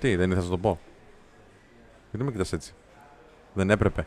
Τι, 0.00 0.16
δεν 0.16 0.30
ήθελα 0.30 0.44
να 0.44 0.50
το 0.50 0.58
πω. 0.58 0.80
Γιατί 2.10 2.26
με 2.26 2.32
κοιτάς 2.32 2.52
έτσι; 2.52 2.72
Δεν 3.52 3.70
έπρεπε. 3.70 4.06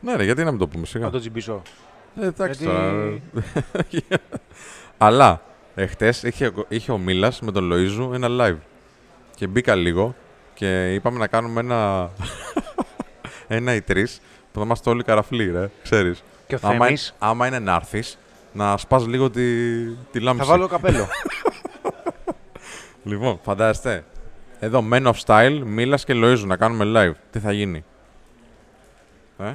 Ναι, 0.00 0.14
ρε, 0.16 0.24
γιατί 0.24 0.44
να 0.44 0.50
μην 0.50 0.60
το 0.60 0.68
πούμε 0.68 0.86
σιγά. 0.86 1.04
Να 1.04 1.10
το 1.10 1.18
τσιμπήσω. 1.18 1.62
Ε, 2.20 2.26
εντάξει 2.26 2.64
Γιατί- 2.64 3.22
τώρα. 3.32 4.20
Αλλά 4.98 5.42
εχθές 5.74 6.22
είχε, 6.22 6.52
είχε 6.68 6.92
ο 6.92 6.98
Μίλας 6.98 7.40
με 7.40 7.52
τον 7.52 7.64
Λοίζου 7.72 8.12
ένα 8.14 8.28
live. 8.30 8.58
Και 9.34 9.46
μπήκα 9.46 9.74
λίγο 9.74 10.14
και 10.54 10.94
είπαμε 10.94 11.18
να 11.18 11.26
κάνουμε 11.26 11.60
ένα. 11.60 12.10
ένα 13.48 13.74
ή 13.74 13.82
τρεις 13.82 14.20
που 14.52 14.58
θα 14.58 14.64
είμαστε 14.64 14.90
όλοι 14.90 15.02
καραφλοί, 15.02 15.50
ρε. 15.50 15.70
Ξέρεις. 15.82 16.22
Και 16.46 16.54
ο 16.54 16.58
Άμα, 16.62 16.84
Θέμης 16.84 17.14
άμα 17.18 17.46
είναι 17.46 17.58
να 17.58 17.74
έρθεις, 17.74 18.18
να 18.52 18.76
σπάς 18.76 19.06
λίγο 19.06 19.30
τη, 19.30 19.42
τη 19.86 20.18
θα 20.18 20.20
λάμψη. 20.20 20.48
βάλω 20.48 20.66
καπέλο. 20.66 21.06
Λοιπόν, 23.06 23.38
φαντάζεστε. 23.42 24.04
Εδώ, 24.58 24.84
Men 24.92 25.06
of 25.06 25.12
Style, 25.24 25.62
Μίλας 25.64 26.04
και 26.04 26.14
Λοίζου 26.14 26.46
να 26.46 26.56
κάνουμε 26.56 26.84
live. 26.96 27.14
Τι 27.30 27.38
θα 27.38 27.52
γίνει; 27.52 27.84
Ε; 29.38 29.52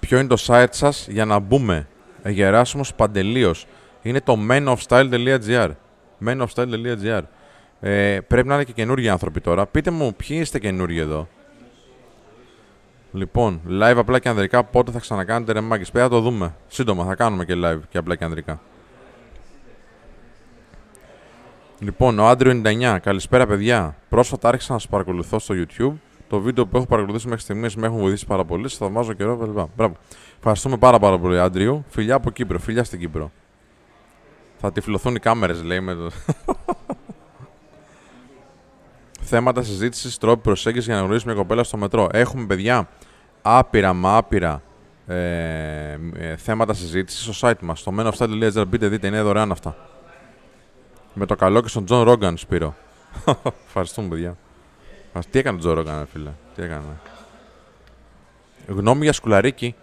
Ποιο 0.00 0.18
είναι 0.18 0.28
το 0.28 0.42
site 0.46 0.66
σας 0.70 1.08
για 1.08 1.24
να 1.24 1.38
μπούμε; 1.38 1.88
Ε, 2.22 2.30
Γεράσιμος 2.30 2.94
Παντελίος. 2.94 3.66
Είναι 4.02 4.20
το 4.20 4.36
menofstyle.gr 4.50 5.70
menofstyle.gr 6.24 7.22
ε, 7.80 8.18
Πρέπει 8.20 8.48
να 8.48 8.54
είναι 8.54 8.64
και 8.64 8.72
καινούργιοι 8.72 9.08
άνθρωποι 9.08 9.40
τώρα. 9.40 9.66
Πείτε 9.66 9.90
μου, 9.90 10.14
ποιοι 10.14 10.38
είστε 10.40 10.58
καινούργιοι 10.58 11.00
εδώ; 11.00 11.28
Λοιπόν, 13.12 13.60
live 13.68 13.96
απλά 13.96 14.18
και 14.18 14.28
ανδρικά. 14.28 14.64
Πότε 14.64 14.90
θα 14.90 14.98
ξανακάνετε 14.98 15.52
ρε 15.52 15.60
μάγκες; 15.60 15.90
Πρέπει 15.90 16.10
να 16.10 16.16
το 16.16 16.20
δούμε. 16.20 16.54
Σύντομα 16.68 17.04
θα 17.04 17.14
κάνουμε 17.14 17.44
και 17.44 17.54
live 17.64 17.80
και 17.88 17.98
απλά 17.98 18.16
και 18.16 18.24
ανδρικά. 18.24 18.60
Λοιπόν, 21.78 22.18
ο 22.18 22.26
Άντριο 22.28 22.62
99. 22.64 22.98
Καλησπέρα, 23.02 23.46
παιδιά. 23.46 23.96
Πρόσφατα 24.08 24.48
άρχισα 24.48 24.72
να 24.72 24.78
σας 24.78 24.88
παρακολουθώ 24.88 25.38
στο 25.38 25.54
YouTube. 25.54 25.92
Το 26.28 26.40
βίντεο 26.40 26.66
που 26.66 26.76
έχω 26.76 26.86
παρακολουθήσει 26.86 27.28
μέχρι 27.28 27.42
στιγμής 27.42 27.76
με 27.76 27.86
έχουν 27.86 27.98
βοηθήσει 27.98 28.26
πάρα 28.26 28.44
πολύ. 28.44 28.68
Σας 28.68 28.78
θαυμάζω 28.78 29.12
καιρό, 29.12 29.36
κλπ. 29.36 29.58
Μπράβο. 29.76 29.96
Ευχαριστούμε 30.36 30.76
πάρα, 30.76 30.98
πάρα 30.98 31.18
πολύ, 31.18 31.40
Άντριο. 31.40 31.84
Φιλιά 31.88 32.14
από 32.14 32.30
Κύπρο. 32.30 32.58
Φιλιά 32.58 32.84
στην 32.84 32.98
Κύπρο. 32.98 33.30
Θα 34.56 34.72
τυφλωθούν 34.72 35.14
οι 35.14 35.18
κάμερες, 35.18 35.62
λέει 35.62 35.80
με 35.80 35.94
το. 35.94 36.10
Θέματα 39.30 39.62
συζήτησης, 39.62 40.18
τρόποι 40.18 40.42
προσέγγισης 40.42 40.86
για 40.86 40.94
να 40.94 41.00
γνωρίσει 41.00 41.26
μια 41.26 41.34
κοπέλα 41.34 41.64
στο 41.64 41.76
μετρό. 41.76 42.08
Έχουμε, 42.12 42.46
παιδιά, 42.46 42.88
άπειρα 43.42 43.92
μα 43.92 44.16
άπειρα 44.16 44.62
ε, 45.06 45.98
ε, 46.16 46.36
θέματα 46.36 46.74
συζήτησης 46.74 47.36
στο 47.36 47.48
site 47.48 47.60
μας. 47.60 47.80
Στο 47.80 47.92
menofstyle.gr. 47.98 48.64
Μπείτε, 48.68 48.88
δείτε, 48.88 49.06
είναι 49.06 49.22
δωρεάν 49.22 49.50
αυτά. 49.50 49.76
Με 51.14 51.26
το 51.26 51.36
καλό 51.36 51.60
και 51.60 51.68
στον 51.68 51.84
Τζο 51.84 52.02
Ρόγκαν, 52.02 52.36
Σπύρο. 52.36 52.74
Ευχαριστούμε, 53.66 54.08
παιδιά. 54.08 54.36
Ας, 55.12 55.26
τι 55.26 55.38
έκανε 55.38 55.56
ο 55.56 55.60
Τζο 55.60 55.74
Ρόγκαν, 55.74 55.98
ρε 55.98 56.06
φίλε. 56.12 56.30
Τι 56.54 56.62
έκανε. 56.62 56.82
Γνώμη 58.66 59.02
για 59.02 59.12
σκουλαρίκι. 59.12 59.74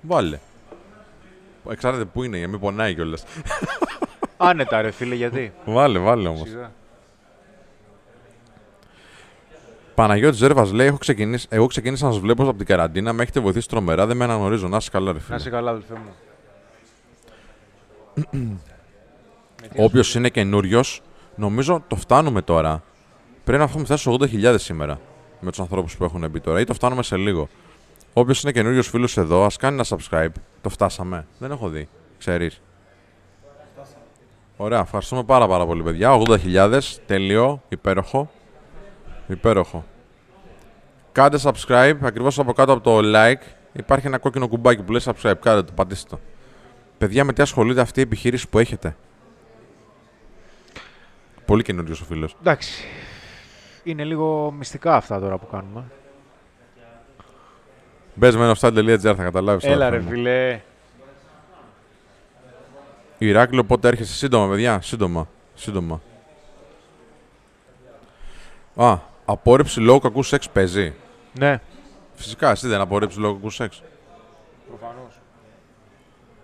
Βάλε. 0.00 0.38
Εξαρτάται 1.70 2.04
πού 2.04 2.22
είναι, 2.22 2.36
για 2.36 2.46
να 2.46 2.52
μην 2.52 2.60
πονάει 2.60 2.94
κιόλας. 2.94 3.24
Άνετα, 4.42 4.82
ρε 4.82 4.90
φίλε, 4.90 5.14
γιατί; 5.14 5.52
βάλε, 5.64 5.98
βάλε 5.98 6.28
όμως. 6.28 6.48
Σιγά. 6.48 6.70
Παναγιώτης 9.94 10.38
Ζέρβας 10.38 10.72
λέει: 10.72 10.86
έχω 10.86 10.98
ξεκινήσει, 10.98 11.46
Εγώ 11.50 11.66
ξεκίνησα 11.66 12.06
να 12.06 12.12
σας 12.12 12.20
βλέπω 12.20 12.42
από 12.42 12.54
την 12.54 12.66
καραντίνα. 12.66 13.12
Με 13.12 13.22
έχετε 13.22 13.40
βοηθήσει 13.40 13.68
τρομερά. 13.68 14.06
Δεν 14.06 14.16
με 14.16 14.24
αναγνωρίζω. 14.24 14.68
Να 14.68 14.76
είσαι 14.76 14.90
καλά, 14.90 15.12
ρε 15.12 15.18
φίλε. 15.18 15.30
Να 15.30 15.36
είσαι 15.36 15.50
καλά, 15.50 15.70
αδελφέ 15.70 15.94
μου. 15.94 16.12
Όποιος 19.76 20.14
είναι 20.14 20.28
καινούριος, 20.28 21.02
νομίζω 21.36 21.84
το 21.88 21.96
φτάνουμε 21.96 22.42
τώρα. 22.42 22.82
Πρέπει 23.44 23.58
να 23.58 23.64
έχουμε 23.64 23.84
φτάσει 23.84 24.02
στου 24.02 24.16
80.000 24.20 24.54
σήμερα 24.58 25.00
με 25.40 25.50
τους 25.50 25.60
ανθρώπους 25.60 25.96
που 25.96 26.04
έχουν 26.04 26.30
μπει 26.30 26.40
τώρα, 26.40 26.60
ή 26.60 26.64
το 26.64 26.74
φτάνουμε 26.74 27.02
σε 27.02 27.16
λίγο. 27.16 27.48
Όποιος 28.12 28.42
είναι 28.42 28.52
καινούριος 28.52 28.88
φίλος 28.88 29.16
εδώ, 29.16 29.44
ας 29.44 29.56
κάνει 29.56 29.74
ένα 29.74 29.84
subscribe. 29.88 30.32
Το 30.60 30.68
φτάσαμε. 30.68 31.26
Δεν 31.38 31.50
έχω 31.50 31.68
δει. 31.68 31.88
Ξέρεις. 32.18 32.60
Ωραία, 34.56 34.80
ευχαριστούμε 34.80 35.24
πάρα 35.24 35.48
πάρα 35.48 35.66
πολύ, 35.66 35.82
παιδιά. 35.82 36.22
80.000, 36.26 36.80
τέλειο, 37.06 37.62
υπέροχο. 37.68 38.30
Υπέροχο. 39.26 39.84
Κάντε 41.12 41.38
subscribe, 41.42 41.96
ακριβώς 42.02 42.38
από 42.38 42.52
κάτω 42.52 42.72
από 42.72 42.82
το 42.82 43.00
like 43.14 43.42
υπάρχει 43.72 44.06
ένα 44.06 44.18
κόκκινο 44.18 44.48
κουμπάκι 44.48 44.82
που 44.82 44.92
λέει 44.92 45.00
subscribe. 45.04 45.38
Κάντε 45.40 45.62
το, 45.62 45.72
πατήστε 45.74 46.08
το. 46.10 46.20
Παιδιά, 46.98 47.24
με 47.24 47.32
τι 47.32 47.42
ασχολείται 47.42 47.80
αυτή 47.80 48.00
η 48.00 48.02
επιχείρηση 48.02 48.48
που 48.48 48.58
έχετε; 48.58 48.96
Πολύ 51.44 51.62
καινούριος 51.62 52.00
ο 52.00 52.04
φίλος. 52.04 52.36
Εντάξει. 52.40 52.84
Είναι 53.84 54.04
λίγο 54.04 54.50
μυστικά 54.50 54.96
αυτά 54.96 55.20
τώρα 55.20 55.38
που 55.38 55.46
κάνουμε. 55.46 55.84
Μπες 58.14 58.36
με 58.36 58.52
nostalgia.gr 58.52 59.14
θα 59.16 59.22
καταλάβεις. 59.22 59.64
Έλα, 59.64 59.90
ρε 59.90 60.00
φίλε. 60.00 60.60
Ηράκλειο, 63.26 63.64
πότε 63.64 63.88
έρχεσαι; 63.88 64.12
Σύντομα, 64.14 64.48
παιδιά. 64.48 64.80
Σύντομα. 64.80 65.28
Σύντομα. 65.54 66.00
Α, 68.76 68.98
απόρριψη 69.24 69.80
λόγω 69.80 69.98
κακού 69.98 70.22
σεξ 70.22 70.50
παίζει; 70.50 70.94
Ναι. 71.38 71.60
Φυσικά, 72.14 72.50
εσύ 72.50 72.68
δεν 72.68 72.80
απορρίψεις 72.80 73.18
λόγω 73.18 73.34
κακού 73.34 73.50
σεξ. 73.50 73.82
Προφανώς. 74.68 75.20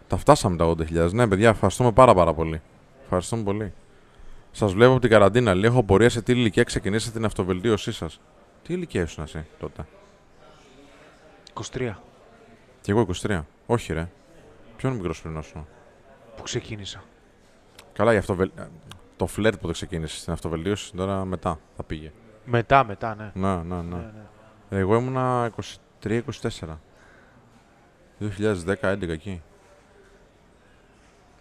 Τα 0.07 0.17
φτάσαμε 0.17 0.57
τα 0.57 0.65
80.000. 0.65 1.13
Ναι, 1.13 1.29
παιδιά, 1.29 1.49
ευχαριστούμε 1.49 1.93
πάρα, 1.93 2.15
πάρα 2.15 2.35
πολύ. 2.35 2.63
Ευχαριστούμε 3.03 3.43
πολύ. 3.43 3.73
Σας 4.53 4.73
βλέπω 4.73 4.93
από 4.93 5.01
την 5.01 5.11
καραντίνα. 5.11 5.55
Λέει, 5.55 5.71
έχω 5.71 5.83
πορεία 5.83 6.09
σε 6.09 6.23
τι 6.23 6.33
ηλικία 6.33 6.63
ξεκινήσατε 6.63 7.13
την 7.17 7.25
αυτοβελτίωσή 7.25 7.93
σας. 7.93 8.21
Τι 8.63 8.73
ηλικία 8.73 9.03
ήσουν 9.03 9.25
εσύ 9.25 9.47
τότε; 9.59 9.87
23 11.73 11.93
Κι 12.81 12.91
εγώ 12.91 13.07
23. 13.23 13.41
Όχι, 13.67 13.93
ρε. 13.93 14.09
Ποιον 14.77 14.93
μικρός 14.93 15.21
πριν 15.23 15.43
σου. 15.43 15.67
Που 16.39 16.45
ξεκίνησα. 16.45 17.03
Καλά, 17.93 18.11
για 18.11 18.21
αυτοβελ... 18.21 18.51
το 19.17 19.27
φλερτ 19.27 19.59
που 19.59 19.67
το 19.67 19.73
ξεκίνησες 19.73 20.19
στην 20.21 20.33
αυτοβελτίωση 20.33 20.93
τώρα 20.97 21.25
μετά 21.25 21.59
θα 21.77 21.83
πήγε. 21.83 22.13
Μετά, 22.45 22.85
μετά, 22.85 23.15
ναι. 23.15 23.31
Να, 23.35 23.63
να, 23.63 23.83
να. 23.83 23.97
ναι, 23.97 24.11
ναι. 24.69 24.79
Εγώ 24.79 24.97
ήμουνα 24.97 25.51
23-24. 26.03 26.21
2010-11 28.21 29.09
εκεί. 29.09 29.43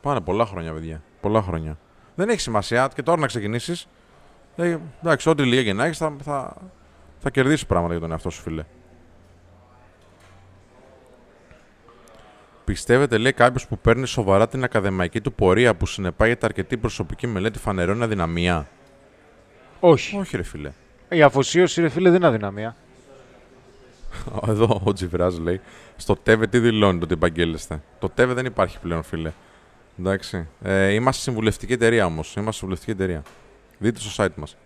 Πάνε 0.02 0.22
πολλά 0.22 0.46
χρόνια, 0.46 0.74
παιδιά. 0.74 1.02
Πολλά 1.22 1.42
χρόνια. 1.42 1.78
Δεν 2.16 2.30
έχει 2.30 2.40
σημασία 2.40 2.90
και 2.96 3.04
τώρα 3.04 3.20
να 3.20 3.28
ξεκινήσεις. 3.28 3.88
Ε, 4.56 4.78
εντάξει, 5.02 5.30
ό,τι 5.30 5.44
λίγα 5.44 5.64
και 5.64 5.74
να 5.74 5.86
έχεις, 5.86 5.98
θα, 5.98 6.16
θα, 6.22 6.56
θα 7.20 7.30
κερδίσεις 7.30 7.66
πράγματα 7.66 7.92
για 7.92 8.02
τον 8.02 8.12
εαυτό 8.12 8.30
σου, 8.30 8.42
φίλε. 8.42 8.64
Πιστεύετε, 12.68 13.18
λέει 13.18 13.34
κάποιος 13.34 13.68
που 13.68 13.78
παίρνει 13.78 14.08
σοβαρά 14.08 14.48
την 14.48 14.64
ακαδημαϊκή 14.64 15.22
του 15.22 15.34
πορεία 15.34 15.76
που 15.76 15.86
συνεπάγεται 15.86 16.46
αρκετή 16.46 16.78
προσωπική 16.78 17.28
μελέτη 17.28 17.60
φανερώνει 17.60 18.04
αδυναμία; 18.04 18.68
Όχι. 19.80 20.18
Όχι, 20.18 20.38
ρε 20.38 20.44
φίλε. 20.44 20.72
Η 21.10 21.22
αφοσίωση, 21.22 21.82
ρε 21.82 21.90
φίλε, 21.90 22.10
δεν 22.10 22.18
είναι 22.18 22.28
αδυναμία. 22.28 22.76
Εδώ 24.48 24.82
ο 24.84 24.94
Τζιβράζ 24.94 25.38
λέει: 25.38 25.62
Στο 25.96 26.16
ΤΕΒΕ 26.16 26.48
τι 26.48 26.60
δηλώνει 26.60 26.98
το 26.98 27.04
ότι 27.04 27.14
επαγγέλλεστε; 27.14 27.82
Το 28.00 28.10
ΤΕΒΕ 28.10 28.34
δεν 28.34 28.46
υπάρχει 28.46 28.80
πλέον, 28.80 29.04
φίλε. 29.04 29.32
Εντάξει. 30.00 30.48
Ε, 30.64 30.94
είμαστε 30.94 31.22
συμβουλευτική 31.22 31.74
εταιρεία 31.74 32.06
όμως. 32.06 32.34
Είμαστε 32.36 32.52
συμβουλευτική 32.52 32.92
εταιρεία. 32.92 33.24
Δείτε 33.78 34.00
στο 34.00 34.24
site 34.24 34.36
μας. 34.36 34.58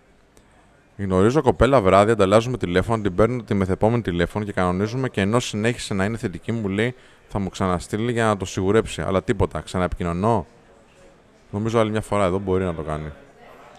Γνωρίζω 0.96 1.42
κοπέλα 1.42 1.80
βράδυ, 1.80 2.10
ανταλλάζουμε 2.10 2.56
τηλέφωνο, 2.58 3.02
την 3.02 3.14
παίρνω 3.14 3.42
τη 3.42 3.54
μεθεπόμενη 3.54 4.02
τηλέφωνο 4.02 4.44
και 4.44 4.52
κανονίζουμε 4.52 5.08
και 5.08 5.20
ενώ 5.20 5.40
συνέχισε 5.40 5.94
να 5.94 6.04
είναι 6.04 6.16
θετική, 6.16 6.52
μου 6.52 6.68
λέει 6.68 6.94
θα 7.32 7.38
μου 7.38 7.48
ξαναστείλει 7.48 8.12
για 8.12 8.24
να 8.24 8.36
το 8.36 8.44
σιγουρέψει. 8.44 9.02
Αλλά 9.02 9.22
τίποτα. 9.22 9.60
Ξαναεπικοινωνώ. 9.60 10.46
Νομίζω 11.50 11.78
άλλη 11.78 11.90
μια 11.90 12.00
φορά 12.00 12.24
εδώ 12.24 12.38
μπορεί 12.38 12.64
να 12.64 12.74
το 12.74 12.82
κάνει. 12.82 13.12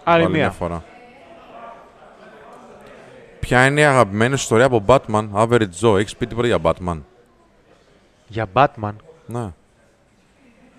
Άλλη 0.04 0.22
μια 0.22 0.30
μία. 0.30 0.50
φορά. 0.50 0.84
Ποια 3.40 3.66
είναι 3.66 3.80
η 3.80 3.84
αγαπημένη 3.84 4.36
σου 4.36 4.42
ιστορία 4.42 4.64
από 4.64 4.84
Batman, 4.86 5.28
Average 5.32 5.68
Joe; 5.80 5.98
Έχεις 5.98 6.16
πει 6.16 6.26
τίποτα 6.26 6.46
για 6.46 6.58
Batman; 6.62 7.00
Για 8.28 8.46
Batman; 8.52 8.92
Ναι. 9.26 9.52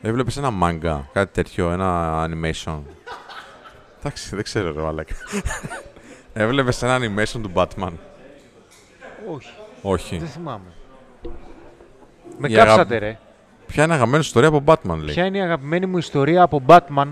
Έβλεπες 0.02 0.38
ένα 0.38 0.50
manga, 0.64 1.02
κάτι 1.14 1.34
τέτοιο, 1.34 1.72
ένα 1.72 2.24
animation. 2.30 2.80
Εντάξει, 4.00 4.36
δεν 4.36 4.44
ξέρω, 4.44 4.72
ρε 4.72 4.82
Μαλάκα. 4.82 5.16
Έβλεπες 6.34 6.82
ένα 6.84 6.98
animation 7.00 7.42
του 7.42 7.52
Batman; 7.54 7.92
Όχι. 9.34 9.54
Όχι. 9.82 10.18
Δεν 10.18 10.28
θυμάμαι. 10.28 10.75
Με 12.38 12.48
Η 12.48 12.54
κάψατε, 12.54 12.80
αγάπη- 12.80 13.00
ρε. 13.00 13.18
Ποια 13.68 13.84
είναι 13.84 13.94
η 13.94 13.96
αγαπημένη 13.96 14.24
ιστορία 14.24 14.48
από 14.50 14.64
Batman, 14.66 14.98
λέει. 14.98 15.14
Ποια 15.14 15.26
είναι 15.26 15.38
η 15.38 15.42
αγαπημένη 15.42 15.86
μου 15.86 15.98
ιστορία 15.98 16.42
από 16.42 16.62
Batman; 16.68 17.08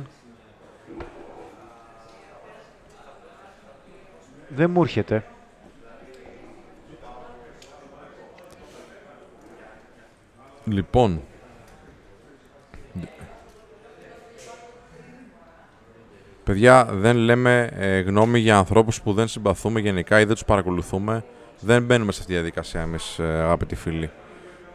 Δεν 4.48 4.70
μου 4.70 4.82
έρχεται. 4.82 5.24
Λοιπόν. 10.66 11.22
Παιδιά, 16.44 16.86
δεν 16.92 17.16
λέμε 17.16 17.70
ε, 17.74 18.00
γνώμη 18.00 18.40
για 18.40 18.58
ανθρώπους 18.58 19.02
που 19.02 19.14
δεν 19.14 19.28
συμπαθούμε 19.28 19.80
γενικά 19.80 20.20
ή 20.20 20.24
δεν 20.26 20.34
τους 20.34 20.46
παρακολουθούμε. 20.46 21.24
Δεν 21.60 21.84
μπαίνουμε 21.84 22.12
σε 22.12 22.20
αυτή 22.20 22.32
τη 22.32 22.38
διαδικασία 22.38 22.82
εμείς, 22.82 23.20
ε, 23.20 23.24
αγαπητοί 23.24 23.76
φίλοι. 23.76 24.10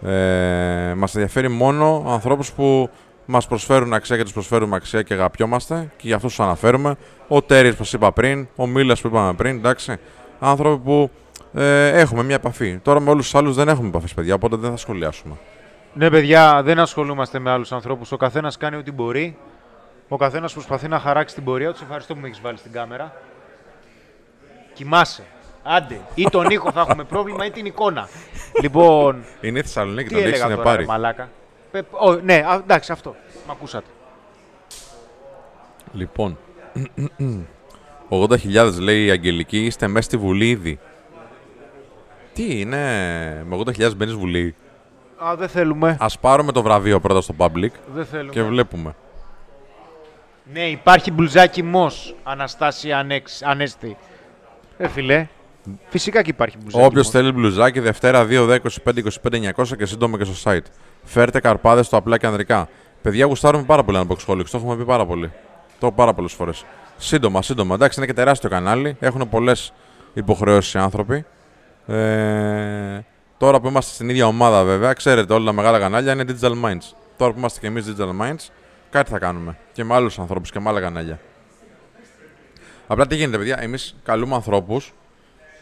Ε, 0.02 0.94
μας 0.97 1.15
ενδιαφέρει 1.15 1.49
μόνο 1.49 2.05
ανθρώπους 2.09 2.52
που 2.52 2.91
μας 3.27 3.47
προσφέρουν 3.47 3.94
αξία 3.94 4.17
και 4.17 4.23
τους 4.23 4.33
προσφέρουμε 4.33 4.77
αξία 4.77 5.02
και 5.02 5.15
αγαπιόμαστε 5.15 5.91
και 5.97 6.07
για 6.07 6.17
αυτούς 6.17 6.35
τους 6.35 6.44
αναφέρουμε. 6.44 6.97
Ο 7.28 7.43
Τέριες 7.43 7.75
που 7.75 7.85
σας 7.85 7.93
είπα 7.93 8.12
πριν, 8.12 8.49
ο 8.57 8.67
Μίλας 8.67 9.01
που 9.01 9.07
είπαμε 9.07 9.35
πριν, 9.35 9.57
εντάξει. 9.57 9.97
Άνθρωποι 10.41 10.83
που 10.85 11.10
ε, 11.55 11.89
έχουμε 11.89 12.23
μια 12.23 12.35
επαφή. 12.35 12.78
Τώρα 12.83 13.01
με 13.01 13.10
όλους 13.10 13.25
τους 13.25 13.35
άλλους 13.35 13.55
δεν 13.55 13.68
έχουμε 13.68 13.89
επαφές, 13.89 14.15
παιδιά, 14.15 14.35
οπότε 14.35 14.57
δεν 14.57 14.70
θα 14.70 14.77
σχολιάσουμε. 14.77 15.35
Ναι, 15.94 16.10
παιδιά, 16.10 16.62
δεν 16.62 16.78
ασχολούμαστε 16.78 17.39
με 17.39 17.51
άλλους 17.51 17.73
ανθρώπους. 17.73 18.12
Ο 18.12 18.17
καθένας 18.17 18.57
κάνει 18.57 18.77
ό,τι 18.77 18.93
μπορεί. 18.93 19.36
Ο 20.09 20.17
καθένας 20.17 20.52
προσπαθεί 20.52 20.89
να 20.89 20.99
χαράξει 20.99 21.35
την 21.35 21.44
πορεία 21.44 21.70
του. 21.70 21.77
Σε 21.77 21.83
ευχαριστώ 21.85 22.15
που 22.15 22.20
με 22.20 22.27
έχεις 22.27 22.41
βάλει 22.41 22.57
στην 22.57 22.73
κάμερα. 22.73 23.12
Κοιμάσαι. 24.73 25.23
Άντε. 25.70 26.00
Ή 26.14 26.24
τον 26.30 26.50
ήχο 26.50 26.72
θα 26.72 26.80
έχουμε 26.80 27.05
πρόβλημα 27.05 27.44
ή 27.47 27.50
την 27.50 27.66
εικόνα. 27.66 28.08
λοιπόν, 28.62 29.24
Είναι 29.40 29.58
η 29.58 29.62
Θεσσαλονίκη, 29.62 30.08
τι 30.08 30.14
τον 30.14 30.22
έλεγα 30.22 30.36
έχεις 30.44 30.50
τώρα, 30.50 30.62
πάρει. 30.62 30.80
ρε 30.80 30.86
μαλάκα; 30.86 31.28
Πε- 31.70 31.84
ο, 31.90 32.12
ναι, 32.14 32.34
α, 32.34 32.55
εντάξει, 32.55 32.92
αυτό. 32.92 33.14
Μ' 33.47 33.50
ακούσατε. 33.50 33.86
Λοιπόν, 35.92 36.38
80.000 38.08 38.72
λέει 38.80 39.05
η 39.05 39.10
Αγγελική, 39.10 39.64
είστε 39.64 39.86
μέσα 39.88 40.02
στη 40.02 40.16
Βουλή 40.16 40.48
ήδη. 40.48 40.78
Τι 42.34 42.60
είναι, 42.60 42.76
με 43.48 43.56
80.000 43.66 43.94
μπαίνεις 43.97 44.14
Βουλή; 44.14 44.55
Α, 45.16 45.34
δεν 45.36 45.48
θέλουμε. 45.48 45.97
Ας 46.00 46.18
πάρουμε 46.18 46.52
το 46.52 46.62
βραβείο 46.62 47.00
πρώτα 47.00 47.20
στο 47.20 47.34
public 47.38 47.70
Δεν 47.94 48.06
θέλουμε. 48.06 48.32
και 48.32 48.42
βλέπουμε. 48.42 48.94
Ναι, 50.52 50.68
υπάρχει 50.68 51.10
μπλουζάκι 51.12 51.62
Μος, 51.62 52.14
Αναστάσια 52.22 52.98
Ανέξ, 52.98 53.42
Ανέστη. 53.42 53.97
Ε, 54.78 54.88
φιλέ. 54.88 55.26
Φυσικά 55.88 56.22
και 56.22 56.30
υπάρχει 56.30 56.56
μπλουζάκι 56.60 56.84
Όποιος 56.84 57.05
Μος. 57.05 57.12
θέλει 57.12 57.32
μπλουζάκι, 57.32 57.80
Δευτέρα 57.80 58.24
2, 58.24 58.47
10, 58.47 58.58
25, 58.84 59.02
25, 59.22 59.52
900 59.56 59.76
και 59.76 59.86
σύντομα 59.86 60.18
και 60.18 60.24
στο 60.24 60.50
site. 60.50 60.64
Φέρτε 61.05 61.40
καρπάδες 61.40 61.86
στο 61.86 61.97
απλά 61.97 62.18
και 62.18 62.26
ανδρικά. 62.26 62.68
Παιδιά, 63.02 63.24
γουστάρουμε 63.24 63.64
πάρα 63.64 63.84
πολύ 63.84 63.98
Unboxholics. 64.02 64.44
Το 64.50 64.56
έχουμε 64.56 64.76
πει 64.76 64.84
πάρα 64.84 65.06
πολύ. 65.06 65.32
Το 65.78 65.86
έχω 65.86 65.94
πάρα 65.94 66.14
πολλές 66.14 66.32
φορές. 66.32 66.64
Σύντομα, 66.97 67.42
σύντομα. 67.42 67.74
Εντάξει, 67.74 67.98
είναι 67.98 68.08
και 68.08 68.14
τεράστιο 68.14 68.50
κανάλι. 68.50 68.97
Έχουν 69.00 69.28
πολλές 69.28 69.72
υποχρεώσεις 70.14 70.74
οι 70.74 70.78
άνθρωποι. 70.78 71.24
Ε, 71.86 73.00
τώρα 73.38 73.60
που 73.60 73.68
είμαστε 73.68 73.94
στην 73.94 74.08
ίδια 74.08 74.26
ομάδα, 74.26 74.64
βέβαια, 74.64 74.92
ξέρετε, 74.92 75.32
όλα 75.34 75.44
τα 75.44 75.52
μεγάλα 75.52 75.78
κανάλια 75.78 76.12
είναι 76.12 76.24
Digital 76.28 76.52
Minds. 76.64 76.92
Τώρα 77.16 77.32
που 77.32 77.38
είμαστε 77.38 77.60
και 77.60 77.66
εμείς 77.66 77.84
Digital 77.88 78.22
Minds, 78.22 78.47
κάτι 78.90 79.10
θα 79.10 79.18
κάνουμε. 79.18 79.56
Και 79.72 79.84
με 79.84 79.94
άλλους 79.94 80.18
ανθρώπους 80.18 80.50
και 80.50 80.60
με 80.60 80.68
άλλα 80.68 80.80
κανάλια. 80.80 81.20
Απλά 82.86 83.06
τι 83.06 83.16
γίνεται, 83.16 83.38
παιδιά, 83.38 83.58
εμείς 83.60 83.97
καλούμε 84.02 84.34
ανθρώπους 84.34 84.92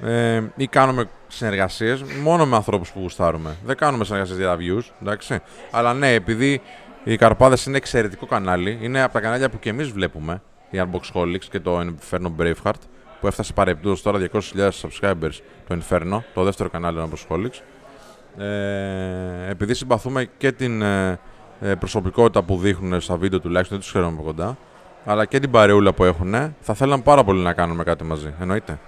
ε, 0.02 0.42
ή 0.56 0.66
κάνουμε 0.66 1.08
συνεργασίες 1.28 2.02
μόνο 2.22 2.46
με 2.46 2.56
ανθρώπους 2.56 2.90
που 2.90 3.00
γουστάρουμε. 3.00 3.56
Δεν 3.64 3.76
κάνουμε 3.76 4.04
συνεργασίες 4.04 4.38
για 4.38 4.46
τα 4.46 4.56
views, 4.60 4.92
εντάξει. 5.02 5.40
Αλλά 5.70 5.94
ναι, 5.94 6.12
επειδή 6.12 6.60
οι 7.04 7.16
Καρπάδες 7.16 7.66
είναι 7.66 7.76
εξαιρετικό 7.76 8.26
κανάλι, 8.26 8.78
είναι 8.80 9.02
από 9.02 9.12
τα 9.12 9.20
κανάλια 9.20 9.50
που 9.50 9.58
και 9.58 9.68
εμείς 9.68 9.90
βλέπουμε, 9.90 10.42
η 10.70 10.82
Unboxholics 10.82 11.44
και 11.50 11.60
το 11.60 11.80
Inferno 11.80 12.30
Braveheart, 12.38 12.80
που 13.20 13.26
έφτασε 13.26 13.52
παρεπτούδο 13.52 13.96
τώρα 14.02 14.28
200.000 14.32 14.70
subscribers 14.70 15.38
το 15.68 15.78
Inferno, 15.78 16.18
το 16.34 16.42
δεύτερο 16.42 16.68
κανάλι 16.68 16.98
του 16.98 17.10
Unboxholics. 17.10 17.60
Ε, 18.42 19.50
επειδή 19.50 19.74
συμπαθούμε 19.74 20.28
και 20.38 20.52
την 20.52 20.82
ε, 20.82 21.18
ε, 21.60 21.74
προσωπικότητα 21.74 22.42
που 22.42 22.56
δείχνουν 22.56 23.00
στα 23.00 23.16
βίντεο 23.16 23.40
τουλάχιστον, 23.40 23.76
δεν 23.76 23.86
τους 23.86 23.94
ξέρουμε 23.94 24.12
από 24.18 24.22
κοντά, 24.22 24.56
αλλά 25.04 25.24
και 25.24 25.38
την 25.38 25.50
παρεούλα 25.50 25.92
που 25.92 26.04
έχουν, 26.04 26.34
θα 26.60 26.74
θέλαμε 26.74 27.02
πάρα 27.02 27.24
πολύ 27.24 27.42
να 27.42 27.52
κάνουμε 27.52 27.84
κάτι 27.84 28.04
μαζί. 28.04 28.34
Εννοείται. 28.40 28.78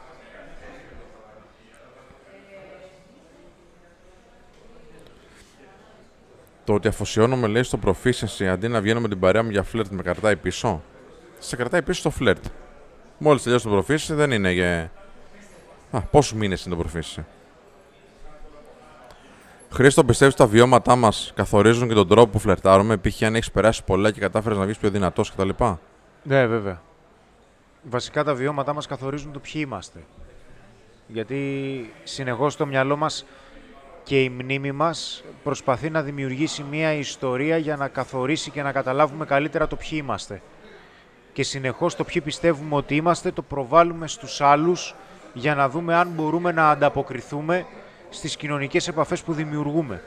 Το 6.68 6.74
ότι 6.74 6.88
αφοσιώνομαι 6.88 7.46
λέει 7.46 7.62
στο 7.62 7.78
proficiency 7.84 8.44
αντί 8.44 8.68
να 8.68 8.80
βγαίνω 8.80 9.00
με 9.00 9.08
την 9.08 9.20
παρέα 9.20 9.42
μου 9.42 9.50
για 9.50 9.62
φλερτ 9.62 9.90
με 9.90 10.02
κρατάει 10.02 10.36
πίσω. 10.36 10.82
Σε 11.38 11.56
κρατάει 11.56 11.82
πίσω 11.82 12.02
το 12.02 12.10
φλερτ. 12.10 12.44
Μόλις 13.18 13.42
τελειώσει 13.42 13.68
το 13.68 13.78
proficiency 13.78 14.14
δεν 14.14 14.30
είναι 14.30 14.52
για. 14.52 14.90
Α, 15.90 16.00
πόσους 16.00 16.32
μήνες 16.32 16.64
είναι 16.64 16.76
το 16.76 16.84
proficiency. 16.84 17.22
Χρήστο, 19.70 20.04
πιστεύεις 20.04 20.34
τα 20.34 20.46
βιώματά 20.46 20.96
μας 20.96 21.32
καθορίζουν 21.34 21.88
και 21.88 21.94
τον 21.94 22.08
τρόπο 22.08 22.30
που 22.30 22.38
φλερτάρουμε, 22.38 22.96
π.χ. 22.96 23.22
αν 23.22 23.34
έχεις 23.34 23.50
περάσει 23.50 23.84
πολλά 23.84 24.10
και 24.10 24.20
κατάφερες 24.20 24.58
να 24.58 24.64
βγεις 24.64 24.78
πιο 24.78 24.90
δυνατός 24.90 25.32
κτλ. 25.32 25.48
Ναι, 26.22 26.46
βέβαια. 26.46 26.82
Βασικά 27.82 28.24
τα 28.24 28.34
βιώματά 28.34 28.72
μας 28.74 28.86
καθορίζουν 28.86 29.32
το 29.32 29.38
ποιοι 29.38 29.62
είμαστε. 29.66 29.98
Γιατί 31.06 31.92
συνεχώς 32.04 32.56
το 32.56 32.66
μυαλό 32.66 32.96
μας 32.96 33.24
και 34.08 34.22
η 34.22 34.28
μνήμη 34.28 34.72
μας 34.72 35.24
προσπαθεί 35.42 35.90
να 35.90 36.02
δημιουργήσει 36.02 36.62
μια 36.70 36.92
ιστορία 36.92 37.56
για 37.56 37.76
να 37.76 37.88
καθορίσει 37.88 38.50
και 38.50 38.62
να 38.62 38.72
καταλάβουμε 38.72 39.24
καλύτερα 39.24 39.66
το 39.66 39.76
ποιοι 39.76 39.90
είμαστε. 39.92 40.42
Και 41.32 41.42
συνεχώς 41.42 41.96
το 41.96 42.04
ποιοι 42.04 42.22
πιστεύουμε 42.22 42.74
ότι 42.74 42.96
είμαστε 42.96 43.30
το 43.30 43.42
προβάλλουμε 43.42 44.08
στους 44.08 44.40
άλλους 44.40 44.94
για 45.32 45.54
να 45.54 45.68
δούμε 45.68 45.94
αν 45.94 46.08
μπορούμε 46.08 46.52
να 46.52 46.70
ανταποκριθούμε 46.70 47.66
στις 48.10 48.36
κοινωνικές 48.36 48.88
επαφές 48.88 49.22
που 49.22 49.32
δημιουργούμε. 49.32 50.02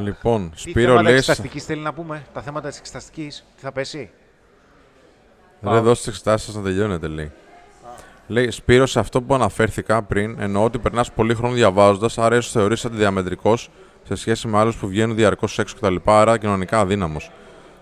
Λοιπόν, 0.00 0.50
Τι 0.50 0.58
Σπύρο 0.60 0.86
θέματα 0.86 1.02
λέει. 1.02 1.16
εξεταστικής 1.16 1.64
θέλει 1.64 1.82
να 1.82 1.92
πούμε, 1.92 2.26
τα 2.32 2.42
θέματα 2.42 2.68
της 2.68 2.78
εξεταστικής, 2.78 3.44
τι 3.56 3.62
θα 3.62 3.72
πέσει; 3.72 4.10
Ρε, 5.62 5.78
δώστε 5.78 5.92
τις 5.92 6.06
εξετάσεις 6.06 6.46
σας 6.46 6.54
να 6.54 6.62
τελειώνετε, 6.62 7.06
λέει. 7.06 7.32
Λέει, 8.26 8.50
Σπύρος, 8.50 8.90
σε 8.90 8.98
αυτό 8.98 9.22
που 9.22 9.34
αναφέρθηκα 9.34 10.02
πριν, 10.02 10.36
εννοώ 10.40 10.64
ότι 10.64 10.78
περνάς 10.78 11.12
πολύ 11.12 11.34
χρόνο 11.34 11.54
διαβάζοντας, 11.54 12.18
άρα 12.18 12.36
ίσως 12.36 12.52
θεωρείς 12.52 12.84
αντιδιαμετρικός 12.84 13.70
σε 14.02 14.14
σχέση 14.14 14.48
με 14.48 14.58
άλλους 14.58 14.76
που 14.76 14.86
βγαίνουν 14.86 15.16
διαρκώς 15.16 15.58
έξω 15.58 15.74
κτλ. 15.76 15.96
Άρα 16.04 16.38
κοινωνικά 16.38 16.78
αδύναμος. 16.78 17.30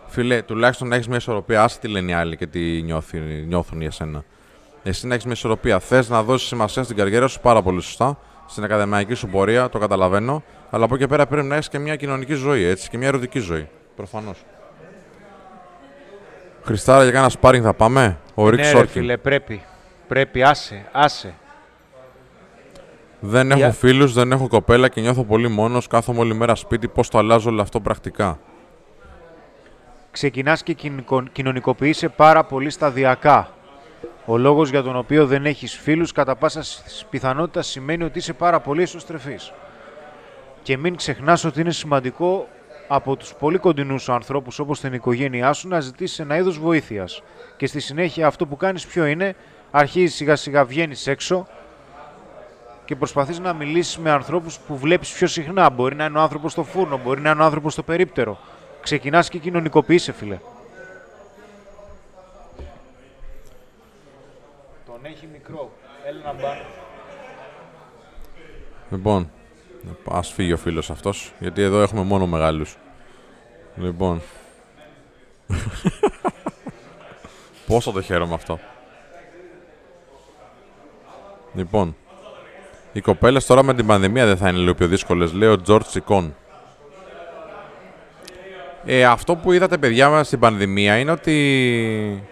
Φίλε, 0.06 0.42
τουλάχιστον 0.42 0.88
να 0.88 0.94
έχεις 0.94 1.08
μια 1.08 1.16
ισορροπία. 1.16 1.62
Άσε 1.62 1.78
τι 1.78 1.88
λένε 1.88 2.10
οι 2.10 2.14
άλλοι 2.14 2.36
και 2.36 2.46
τι 2.46 2.60
νιώθει, 2.60 3.18
νιώθουν 3.46 3.80
για 3.80 3.90
σένα. 3.90 4.24
Εσύ 4.82 5.06
να 5.06 5.12
έχεις 5.12 5.24
μια 5.24 5.34
ισορροπία. 5.34 5.78
Θες 5.80 6.08
να 6.08 6.22
δώσεις 6.22 6.48
σημασία 6.48 6.82
στην 6.82 6.96
καριέρα 6.96 7.26
σου 7.26 7.40
πάρα 7.40 7.62
πολύ 7.62 7.80
σωστά, 7.82 8.18
στην 8.46 8.64
ακαδημαϊκή 8.64 9.14
σου 9.14 9.28
πορεία, 9.28 9.68
το 9.68 9.78
καταλαβαίνω. 9.78 10.42
Αλλά 10.70 10.84
από 10.84 10.94
εκεί 10.94 11.02
και 11.02 11.08
πέρα 11.08 11.26
πρέπει 11.26 11.46
να 11.46 11.54
έχεις 11.54 11.68
και 11.68 11.78
μια 11.78 11.96
κοινωνική 11.96 12.34
ζωή, 12.34 12.64
έτσι, 12.64 12.88
και 12.88 12.98
μια 12.98 13.06
ερωτική 13.08 13.38
ζωή. 13.38 13.68
Προφανώς. 13.96 14.44
Χριστάρα, 16.64 17.02
για 17.02 17.12
κάνα 17.12 17.28
σπάρινγκ 17.28 17.64
θα 17.64 17.74
πάμε; 17.74 18.18
Ο 18.34 18.48
Ρικ 18.48 18.58
ναι, 18.60 18.64
ρε, 18.64 18.70
Σόρκιν. 18.76 19.00
φίλε, 19.00 19.16
πρέπει. 19.16 19.62
Πρέπει, 20.08 20.42
άσε, 20.42 20.84
άσε. 20.92 21.34
Δεν 23.20 23.50
έχω 23.50 23.58
Για- 23.58 23.72
φίλους, 23.72 24.12
δεν 24.12 24.32
έχω 24.32 24.48
κοπέλα 24.48 24.88
και 24.88 25.00
νιώθω 25.00 25.24
πολύ 25.24 25.48
μόνος. 25.48 25.86
Κάθομαι 25.86 26.18
όλη 26.18 26.34
μέρα 26.34 26.54
σπίτι. 26.54 26.88
Πώς 26.88 27.08
το 27.08 27.18
αλλάζω 27.18 27.50
όλο 27.50 27.62
αυτό 27.62 27.80
πρακτικά. 27.80 28.38
Ξεκινάς 30.10 30.62
και 30.62 30.72
κοινικο- 30.72 31.22
κοινωνικοποιείσαι 31.32 32.08
πάρα 32.08 32.44
πολύ 32.44 32.70
σταδιακά. 32.70 33.48
Ο 34.26 34.36
λόγος 34.38 34.70
για 34.70 34.82
τον 34.82 34.96
οποίο 34.96 35.26
δεν 35.26 35.46
έχεις 35.46 35.78
φίλους 35.78 36.12
κατά 36.12 36.36
πάσα 36.36 36.62
σ- 36.62 37.04
πιθανότητα 37.10 37.62
σημαίνει 37.62 38.04
ότι 38.04 38.18
είσαι 38.18 38.32
πάρα 38.32 38.60
πολύ 38.60 38.82
εσωστρεφής. 38.82 39.52
Και 40.62 40.76
μην 40.76 40.96
ξεχνάς 40.96 41.44
ότι 41.44 41.60
είναι 41.60 41.70
σημαντικό 41.72 42.48
από 42.88 43.16
τους 43.16 43.34
πολύ 43.34 43.58
κοντινούς 43.58 44.02
σου 44.02 44.12
ανθρώπους 44.12 44.58
όπως 44.58 44.80
την 44.80 44.92
οικογένειά 44.92 45.52
σου 45.52 45.68
να 45.68 45.80
ζητήσεις 45.80 46.18
ένα 46.18 46.36
είδος 46.36 46.58
βοήθειας. 46.58 47.22
Και 47.56 47.66
στη 47.66 47.80
συνέχεια 47.80 48.26
αυτό 48.26 48.46
που 48.46 48.56
κάνεις 48.56 48.86
ποιο 48.86 49.04
είναι, 49.06 49.34
αρχίζεις 49.76 50.14
σιγά 50.14 50.36
σιγά 50.36 50.64
βγαίνεις 50.64 51.06
έξω 51.06 51.46
και 52.84 52.96
προσπαθείς 52.96 53.38
να 53.38 53.52
μιλήσεις 53.52 53.98
με 53.98 54.10
ανθρώπους 54.10 54.58
που 54.58 54.76
βλέπεις 54.76 55.12
πιο 55.12 55.26
συχνά. 55.26 55.70
Μπορεί 55.70 55.94
να 55.94 56.04
είναι 56.04 56.18
ο 56.18 56.20
άνθρωπος 56.20 56.52
στο 56.52 56.62
φούρνο, 56.64 56.98
μπορεί 56.98 57.20
να 57.20 57.30
είναι 57.30 57.42
ο 57.42 57.44
άνθρωπος 57.44 57.72
στο 57.72 57.82
περίπτερο. 57.82 58.38
Ξεκινάς 58.82 59.28
και 59.28 59.38
κοινωνικοποιείσαι, 59.38 60.12
φίλε. 60.12 60.38
Τον 64.86 65.00
έχει 65.02 65.28
μικρό. 65.32 65.72
Έλα 66.06 66.22
να 66.24 66.32
μπα. 66.32 66.54
Λοιπόν, 68.90 69.30
ας 70.10 70.32
φύγει 70.32 70.52
ο 70.52 70.56
φίλος 70.56 70.90
αυτός, 70.90 71.32
γιατί 71.38 71.62
εδώ 71.62 71.82
έχουμε 71.82 72.02
μόνο 72.02 72.26
μεγάλους. 72.26 72.76
Λοιπόν. 73.76 74.22
Πόσο 77.66 77.92
το 77.92 78.02
χαίρομαι 78.02 78.34
αυτό. 78.34 78.58
Λοιπόν. 81.54 81.96
Οι 82.92 83.00
κοπέλες 83.00 83.46
τώρα 83.46 83.62
με 83.62 83.74
την 83.74 83.86
πανδημία 83.86 84.26
δεν 84.26 84.36
θα 84.36 84.48
είναι 84.48 84.58
λίγο 84.58 84.74
πιο 84.74 84.86
δύσκολες, 84.86 85.32
λέει 85.32 85.48
ο 85.48 85.60
Τζορτ 85.60 85.86
Σικόν. 85.86 86.34
Ε, 88.84 89.04
αυτό 89.04 89.36
που 89.36 89.52
είδατε, 89.52 89.78
παιδιά, 89.78 90.08
μας 90.08 90.26
στην 90.26 90.38
πανδημία 90.38 90.96
είναι 90.98 91.10
ότι 91.10 92.22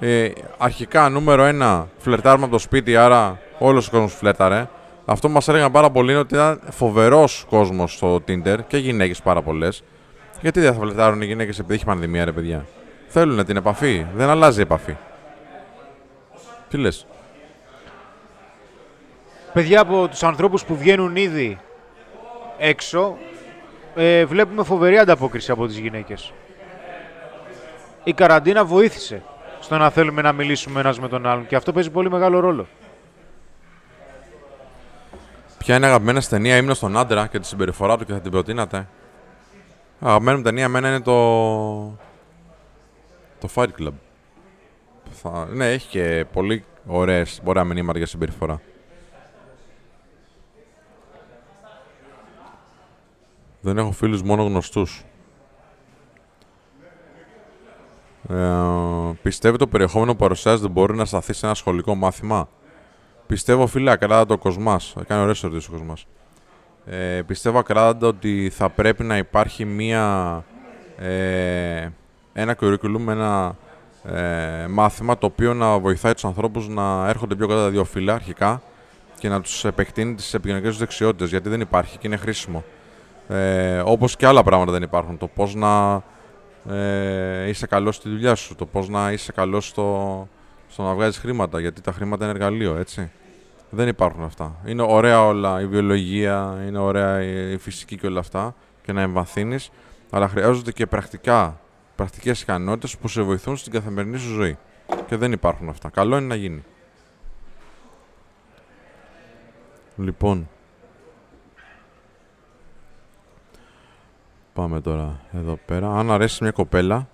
ε, 0.00 0.28
αρχικά 0.58 1.08
νούμερο 1.08 1.44
ένα 1.44 1.88
φλερτάρουμε 1.98 2.44
από 2.44 2.52
το 2.52 2.58
σπίτι, 2.58 2.96
άρα 2.96 3.40
όλος 3.58 3.88
ο 3.88 3.90
κόσμος 3.90 4.14
φλέρταρε. 4.14 4.68
Αυτό 5.04 5.26
που 5.26 5.32
μας 5.34 5.48
έλεγαν 5.48 5.72
πάρα 5.72 5.90
πολύ 5.90 6.10
είναι 6.10 6.20
ότι 6.20 6.34
ήταν 6.34 6.60
φοβερός 6.70 7.44
κόσμος 7.48 7.92
στο 7.92 8.14
Tinder 8.28 8.58
και 8.66 8.76
γυναίκες 8.76 9.20
πάρα 9.22 9.42
πολλές. 9.42 9.82
Γιατί 10.40 10.60
δεν 10.60 10.74
θα 10.74 10.80
φλερτάρουν 10.80 11.22
οι 11.22 11.26
γυναίκες 11.26 11.58
επειδή 11.58 11.74
έχει 11.74 11.84
πανδημία, 11.84 12.24
ρε 12.24 12.32
παιδιά; 12.32 12.66
Θέλουν 13.06 13.44
την 13.44 13.56
επαφή. 13.56 14.06
Δεν 14.14 14.28
αλλάζει 14.28 14.58
η 14.58 14.62
επαφή. 14.62 14.96
Τι 16.68 16.76
λες; 16.76 17.06
Παιδιά 19.52 19.80
από 19.80 20.08
τους 20.08 20.22
ανθρώπους 20.22 20.64
που 20.64 20.76
βγαίνουν 20.76 21.16
ήδη 21.16 21.58
έξω, 22.58 23.16
ε, 23.94 24.24
βλέπουμε 24.24 24.64
φοβερή 24.64 24.98
ανταπόκριση 24.98 25.50
από 25.50 25.66
τις 25.66 25.78
γυναίκες. 25.78 26.32
Η 28.04 28.12
καραντίνα 28.12 28.64
βοήθησε 28.64 29.22
στο 29.60 29.76
να 29.76 29.90
θέλουμε 29.90 30.22
να 30.22 30.32
μιλήσουμε 30.32 30.80
ένας 30.80 31.00
με 31.00 31.08
τον 31.08 31.26
άλλον 31.26 31.46
και 31.46 31.56
αυτό 31.56 31.72
παίζει 31.72 31.90
πολύ 31.90 32.10
μεγάλο 32.10 32.40
ρόλο. 32.40 32.66
Ποια 35.58 35.76
είναι 35.76 35.86
αγαπημένη 35.86 36.20
ταινία 36.20 36.56
ήμουν 36.56 36.74
στον 36.74 36.96
άντρα 36.96 37.26
και 37.26 37.38
τη 37.38 37.46
συμπεριφορά 37.46 37.96
του 37.98 38.04
και 38.04 38.12
θα 38.12 38.20
την 38.20 38.30
προτείνατε; 38.30 38.88
Αγαπημένη 40.00 40.36
μου 40.36 40.42
ταινία 40.42 40.64
εμένα 40.64 40.88
είναι 40.88 41.00
το... 41.00 41.14
το 43.40 43.48
Fight 43.54 43.68
Club. 43.80 43.92
Θα... 45.10 45.48
Ναι, 45.50 45.72
έχει 45.72 45.88
και 45.88 46.24
πολύ 46.32 46.64
ωραίες, 46.86 47.40
ωραία 47.44 47.64
μηνύματα 47.64 47.98
για 47.98 48.06
συμπεριφορά. 48.06 48.60
Δεν 53.60 53.78
έχω 53.78 53.90
φίλους, 53.90 54.22
μόνο 54.22 54.42
γνωστούς. 54.42 55.04
Ε, 58.28 59.16
πιστεύει 59.22 59.56
το 59.56 59.66
περιεχόμενο 59.66 60.12
που 60.12 60.18
παρουσιάζεται 60.18 60.68
μπορεί 60.68 60.94
να 60.94 61.04
σταθεί 61.04 61.32
σε 61.32 61.46
ένα 61.46 61.54
σχολικό 61.54 61.94
μάθημα; 61.94 62.48
Πιστεύω, 63.26 63.66
φίλε, 63.66 63.90
ακράδαντα 63.90 64.34
ο 64.34 64.38
Κοσμάς. 64.38 64.94
Κάνει 65.06 65.22
ωραίες 65.22 65.44
ερωτήσεις 65.44 65.68
ο 65.68 65.72
Κοσμάς. 65.72 66.06
Ε, 66.86 67.22
πιστεύω 67.26 67.58
ακράδαντα 67.58 68.06
ότι 68.06 68.50
θα 68.54 68.68
πρέπει 68.68 69.02
να 69.04 69.16
υπάρχει 69.16 69.64
μία, 69.64 70.44
ε, 70.98 71.88
ένα 72.32 72.56
curriculum, 72.60 73.06
ένα 73.08 73.56
ε, 74.04 74.66
μάθημα 74.66 75.18
το 75.18 75.26
οποίο 75.26 75.54
να 75.54 75.78
βοηθάει 75.78 76.12
τους 76.12 76.24
ανθρώπους 76.24 76.68
να 76.68 77.08
έρχονται 77.08 77.34
πιο 77.34 77.46
κοντά 77.46 77.62
τα 77.62 77.70
δύο 77.70 77.84
φύλλα 77.84 78.14
αρχικά 78.14 78.62
και 79.18 79.28
να 79.28 79.40
τους 79.40 79.64
επεκτείνει 79.64 80.14
τις 80.14 80.34
επικοινωνικές 80.34 80.70
τους 80.70 80.78
δεξιότητες 80.78 81.28
γιατί 81.28 81.48
δεν 81.48 81.60
υπάρχει 81.60 81.98
και 81.98 82.06
είναι 82.06 82.16
χρήσιμο. 82.16 82.64
Ε, 83.30 83.82
όπως 83.84 84.16
και 84.16 84.26
άλλα 84.26 84.42
πράγματα 84.42 84.72
δεν 84.72 84.82
υπάρχουν. 84.82 85.18
Το 85.18 85.26
πώς 85.26 85.54
να 85.54 86.02
ε, 86.70 87.48
είσαι 87.48 87.66
καλός 87.66 87.96
στη 87.96 88.08
δουλειά 88.08 88.34
σου, 88.34 88.54
το 88.54 88.66
πώς 88.66 88.88
να 88.88 89.12
είσαι 89.12 89.32
καλός 89.32 89.66
στο, 89.66 90.28
στο 90.68 90.82
να 90.82 90.94
βγάζεις 90.94 91.18
χρήματα, 91.18 91.60
γιατί 91.60 91.80
τα 91.80 91.92
χρήματα 91.92 92.24
είναι 92.24 92.32
εργαλείο, 92.32 92.76
έτσι. 92.76 93.10
Δεν 93.70 93.88
υπάρχουν 93.88 94.22
αυτά. 94.22 94.56
Είναι 94.66 94.82
ωραία 94.82 95.26
όλα, 95.26 95.60
η 95.60 95.66
βιολογία, 95.66 96.64
είναι 96.66 96.78
ωραία 96.78 97.22
η 97.22 97.56
φυσική 97.56 97.96
και 97.96 98.06
όλα 98.06 98.20
αυτά 98.20 98.54
και 98.82 98.92
να 98.92 99.00
εμβαθύνεις, 99.00 99.70
αλλά 100.10 100.28
χρειάζονται 100.28 100.72
και 100.72 100.86
πρακτικά, 100.86 101.60
πρακτικές 101.96 102.42
ικανότητες 102.42 102.96
που 102.96 103.08
σε 103.08 103.22
βοηθούν 103.22 103.56
στην 103.56 103.72
καθημερινή 103.72 104.18
σου 104.18 104.32
ζωή. 104.32 104.58
Και 105.06 105.16
δεν 105.16 105.32
υπάρχουν 105.32 105.68
αυτά. 105.68 105.88
Καλό 105.88 106.16
είναι 106.16 106.26
να 106.26 106.34
γίνει. 106.34 106.64
Λοιπόν, 109.96 110.48
Πάμε 114.52 114.80
τώρα 114.80 115.20
εδώ 115.32 115.58
πέρα. 115.66 115.98
Αν 115.98 116.10
αρέσει 116.10 116.42
μια 116.42 116.52
κοπέλα. 116.52 117.08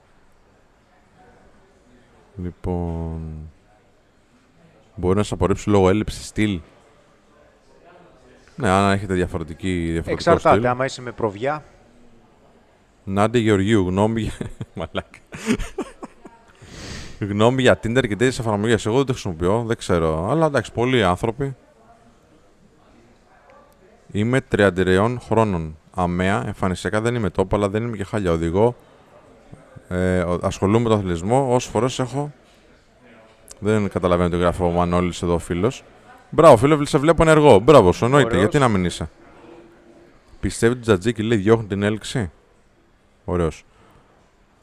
Λοιπόν... 2.36 3.50
Μπορεί 4.94 5.16
να 5.16 5.22
σε 5.22 5.34
απορρίψει 5.34 5.68
λόγω 5.68 5.88
έλλειψης 5.88 6.26
στυλ. 6.26 6.60
Ναι, 8.56 8.68
αν 8.68 8.92
έχετε 8.92 9.14
διαφορετική, 9.14 9.68
διαφορετικό 9.68 10.12
Εξαρτάται, 10.12 10.56
στυλ. 10.56 10.66
άμα 10.66 10.84
είσαι 10.84 11.02
με 11.02 11.12
προβιά. 11.12 11.64
Νάντι 13.04 13.38
Γεωργίου, 13.38 13.88
γνώμη 13.88 14.20
για... 14.20 14.32
Μαλάκα. 14.74 15.18
γνώμη 17.20 17.62
για 17.62 17.78
Tinder 17.82 18.00
και 18.00 18.08
τέτοιες 18.08 18.38
εφαρμογές. 18.38 18.86
Εγώ 18.86 18.96
δεν 18.96 19.06
το 19.06 19.12
χρησιμοποιώ, 19.12 19.62
δεν 19.66 19.76
ξέρω. 19.76 20.30
Αλλά 20.30 20.46
εντάξει, 20.46 20.72
πολλοί 20.72 21.04
άνθρωποι. 21.04 21.56
Είμαι 24.12 24.40
33 24.52 25.16
χρόνων 25.20 25.76
αμαία, 25.96 26.42
εμφανισιακά 26.46 27.00
δεν 27.00 27.14
είμαι 27.14 27.30
τόπο, 27.30 27.56
αλλά 27.56 27.68
δεν 27.68 27.82
είμαι 27.82 27.96
και 27.96 28.04
χάλια 28.04 28.32
οδηγό. 28.32 28.76
Ε, 29.88 30.24
ασχολούμαι 30.40 30.82
με 30.82 30.88
τον 30.88 30.98
αθλητισμό. 30.98 31.54
Όσες 31.54 31.70
φορές 31.70 31.98
έχω. 31.98 32.32
Δεν 33.58 33.88
καταλαβαίνω 33.88 34.28
τι 34.28 34.36
γράφει 34.36 34.62
ο 34.62 34.70
Μανώλης 34.70 35.22
εδώ 35.22 35.34
ο 35.34 35.38
φίλος. 35.38 35.84
Μπράβο, 36.30 36.56
φίλο, 36.56 36.84
σε 36.84 36.98
βλέπω 36.98 37.22
ενεργό. 37.22 37.58
Μπράβο, 37.58 37.92
σου 37.92 38.04
εννοείται. 38.04 38.38
Γιατί 38.38 38.58
να 38.58 38.68
μην 38.68 38.84
είσαι. 38.84 39.08
Πιστεύει 40.40 40.72
ότι 40.72 40.82
Τζατζίκη 40.82 41.22
λέει 41.22 41.38
διώχνει 41.38 41.66
την 41.66 41.82
έλξη; 41.82 42.30
Ωραίος. 43.24 43.64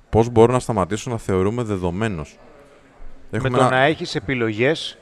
Πώς 0.10 0.30
μπορώ 0.30 0.54
να 0.54 0.60
σταματήσω 0.60 1.10
να 1.10 1.18
θεωρούμε 1.18 1.64
δεδομένος; 1.64 2.38
Με 3.30 3.40
το 3.40 3.50
να 3.50 3.82
έχεις 3.82 4.16
επιλογές 4.16 4.98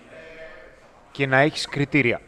και 1.11 1.27
να 1.27 1.37
έχεις 1.37 1.67
κριτήρια 1.67 2.21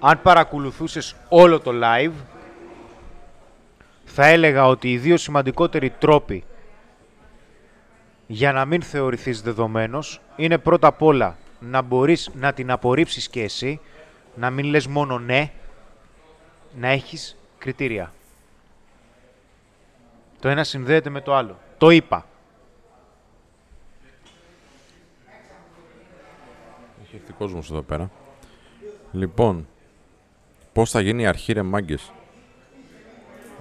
αν 0.00 0.22
παρακολουθούσες 0.22 1.16
όλο 1.28 1.60
το 1.60 1.70
live, 1.74 2.12
θα 4.04 4.26
έλεγα 4.26 4.66
ότι 4.66 4.92
οι 4.92 4.98
δύο 4.98 5.16
σημαντικότεροι 5.16 5.90
τρόποι 5.90 6.44
για 8.26 8.52
να 8.52 8.64
μην 8.64 8.82
θεωρηθείς 8.82 9.42
δεδομένος 9.42 10.20
είναι 10.36 10.58
πρώτα 10.58 10.86
απ' 10.86 11.02
όλα 11.02 11.36
να 11.60 11.82
μπορείς 11.82 12.30
να 12.34 12.52
την 12.52 12.70
απορρίψεις 12.70 13.28
και 13.28 13.42
εσύ, 13.42 13.80
να 14.34 14.50
μην 14.50 14.64
λες 14.64 14.86
μόνο 14.86 15.18
ναι, 15.18 15.52
να 16.78 16.88
έχεις 16.88 17.36
κριτήρια. 17.58 18.12
Το 20.40 20.48
ένα 20.48 20.64
συνδέεται 20.64 21.10
με 21.10 21.20
το 21.20 21.34
άλλο. 21.34 21.58
Το 21.78 21.90
είπα. 21.90 22.26
Έχει 27.02 27.16
έρθει 27.16 27.32
κόσμος 27.32 27.70
εδώ 27.70 27.82
πέρα. 27.82 28.10
Λοιπόν, 29.12 29.66
Πώς 30.72 30.90
θα 30.90 31.00
γίνει 31.00 31.22
η 31.22 31.26
αρχή, 31.26 31.52
ρε 31.52 31.62
μάγκες. 31.62 32.12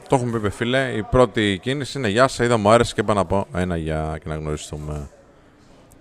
Το 0.09 0.15
έχουμε 0.15 0.39
πει, 0.39 0.49
φίλε. 0.49 0.91
Η 0.95 1.03
πρώτη 1.03 1.59
κίνηση 1.61 1.97
είναι 1.97 2.07
Γεια 2.07 2.27
σας, 2.27 2.45
είδα 2.45 2.57
μου 2.57 2.69
άρεσε 2.69 2.93
και 2.93 3.01
είπα 3.01 3.13
να 3.13 3.25
πω 3.25 3.47
ένα 3.53 3.77
γεια 3.77 4.17
και 4.23 4.29
να 4.29 4.35
γνωριστούμε. 4.35 5.09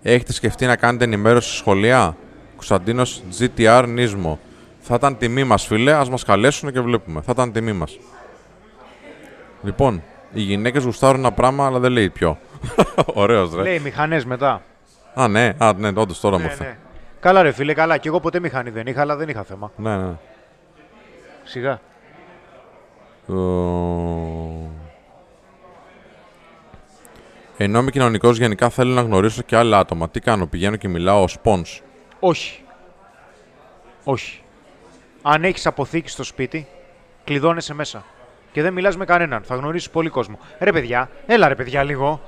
Έχετε 0.03 0.33
σκεφτεί 0.33 0.67
να 0.67 0.77
κάνετε 0.77 1.05
ενημέρωση 1.05 1.49
στη 1.49 1.57
σχολεία; 1.57 2.17
Κωνσταντίνος 2.55 3.23
GTR 3.39 3.85
Νίσμο. 3.89 4.39
Θα 4.79 4.95
ήταν 4.95 5.17
τιμή 5.17 5.45
μας, 5.45 5.67
φίλε. 5.67 5.95
Α 5.95 6.07
μας 6.11 6.25
καλέσουν 6.25 6.73
και 6.73 6.81
βλέπουμε. 6.81 7.21
Θα 7.21 7.33
ήταν 7.33 7.53
τιμή 7.53 7.73
μας. 7.73 7.99
Λοιπόν, 9.63 10.03
οι 10.33 10.41
γυναίκες 10.41 10.85
γουστάρουν 10.85 11.21
ένα 11.21 11.33
πράγμα, 11.33 11.67
αλλά 11.67 11.79
δεν 11.79 11.93
λέει 11.93 12.11
ποιο. 12.11 12.39
Ωραίος, 13.15 13.55
ρε. 13.55 13.63
Λέει 13.63 13.79
μηχανές 13.79 14.25
μετά. 14.25 14.63
Α, 15.15 15.29
ναι, 15.29 15.55
Α, 15.59 15.73
ναι, 15.73 15.89
όντως 15.89 16.21
τώρα 16.21 16.39
ναι, 16.39 16.43
μου 16.43 16.51
ναι. 16.59 16.77
Καλά, 17.21 17.43
ρε 17.43 17.53
φίλε, 17.53 17.75
καλά. 17.75 17.97
Και 17.97 18.09
εγώ 18.09 18.21
ποτέ 18.21 18.41
μηχανή 18.41 18.71
δεν 18.71 18.87
είχα, 18.87 19.01
αλλά 19.01 19.17
δεν 19.17 19.29
είχα 19.29 19.43
θέμα. 19.43 19.71
Ναι, 19.77 19.97
ναι. 19.97 20.13
Σιγά. 21.49 21.81
Ενώ 27.57 27.79
είμαι 27.79 27.91
κοινωνικός, 27.91 28.39
γενικά 28.39 28.69
θέλω 28.69 28.95
να 28.95 29.01
γνωρίσω 29.01 29.43
και 29.43 29.57
άλλα 29.57 29.79
άτομα. 29.79 30.09
Τι 30.09 30.21
κάνω, 30.21 30.47
πηγαίνω 30.47 30.77
και 30.77 30.89
μιλάω 30.89 31.23
ως 31.23 31.39
πόνς. 31.41 31.81
Όχι. 32.21 32.63
Όχι. 34.05 34.43
Αν 35.23 35.45
έχεις 35.45 35.67
αποθήκη 35.67 36.09
στο 36.09 36.23
σπίτι, 36.23 36.67
κλειδώνεσαι 37.25 37.75
μέσα. 37.75 38.05
Και 38.53 38.63
δεν 38.63 38.73
μιλάς 38.73 38.97
με 38.97 39.05
κανέναν. 39.05 39.43
Θα 39.43 39.55
γνωρίσεις 39.55 39.91
πολύ 39.91 40.09
κόσμο. 40.09 40.39
Ρε 40.59 40.73
παιδιά, 40.73 41.11
έλα 41.27 41.49
ρε 41.49 41.55
παιδιά 41.55 41.83
λίγο. 41.83 42.21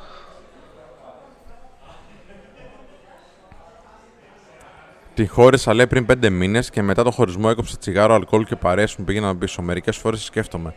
Τη 5.15 5.27
χώρισα 5.27 5.75
λέει 5.75 5.87
πριν 5.87 6.07
πέντε 6.07 6.31
μήνες 6.31 6.71
και 6.71 6.83
μετά 6.83 7.03
το 7.03 7.11
χωρισμό 7.11 7.49
έκοψε 7.51 7.77
τσιγάρο, 7.77 8.15
αλκοόλ 8.15 8.45
και 8.45 8.57
παρέες 8.57 8.97
μου 8.97 9.05
πήγαιναν 9.05 9.39
πίσω. 9.39 9.63
Μερικές 9.63 9.97
φορές 9.97 10.23
σκέφτομαι. 10.23 10.75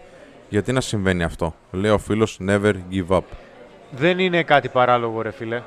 Γιατί 0.50 0.72
να 0.72 0.82
συμβαίνει 0.82 1.24
αυτό; 1.24 1.56
Λέει 1.72 1.92
ο 1.92 1.98
φίλος 1.98 2.40
Never 2.48 2.74
give 2.92 3.08
up. 3.08 3.22
Δεν 3.92 4.20
είναι 4.20 4.44
κάτι 4.44 4.70
παράλογο, 4.70 5.22
ρε 5.22 5.32
φίλε. 5.32 5.62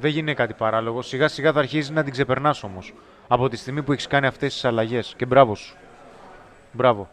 Δεν 0.00 0.10
γίνει 0.10 0.34
κάτι 0.34 0.54
παράλογο. 0.54 1.02
Σιγά 1.02 1.28
σιγά 1.28 1.52
θα 1.52 1.58
αρχίσει 1.58 1.92
να 1.92 2.02
την 2.02 2.12
ξεπερνάς 2.12 2.62
όμως. 2.62 2.94
Από 3.28 3.48
τη 3.48 3.56
στιγμή 3.56 3.82
που 3.82 3.92
έχεις 3.92 4.06
κάνει 4.06 4.26
αυτές 4.26 4.52
τις 4.52 4.64
αλλαγές. 4.64 5.14
Και 5.16 5.26
μπράβο 5.26 5.54
σου. 5.54 5.76
Μπράβο. 6.72 7.08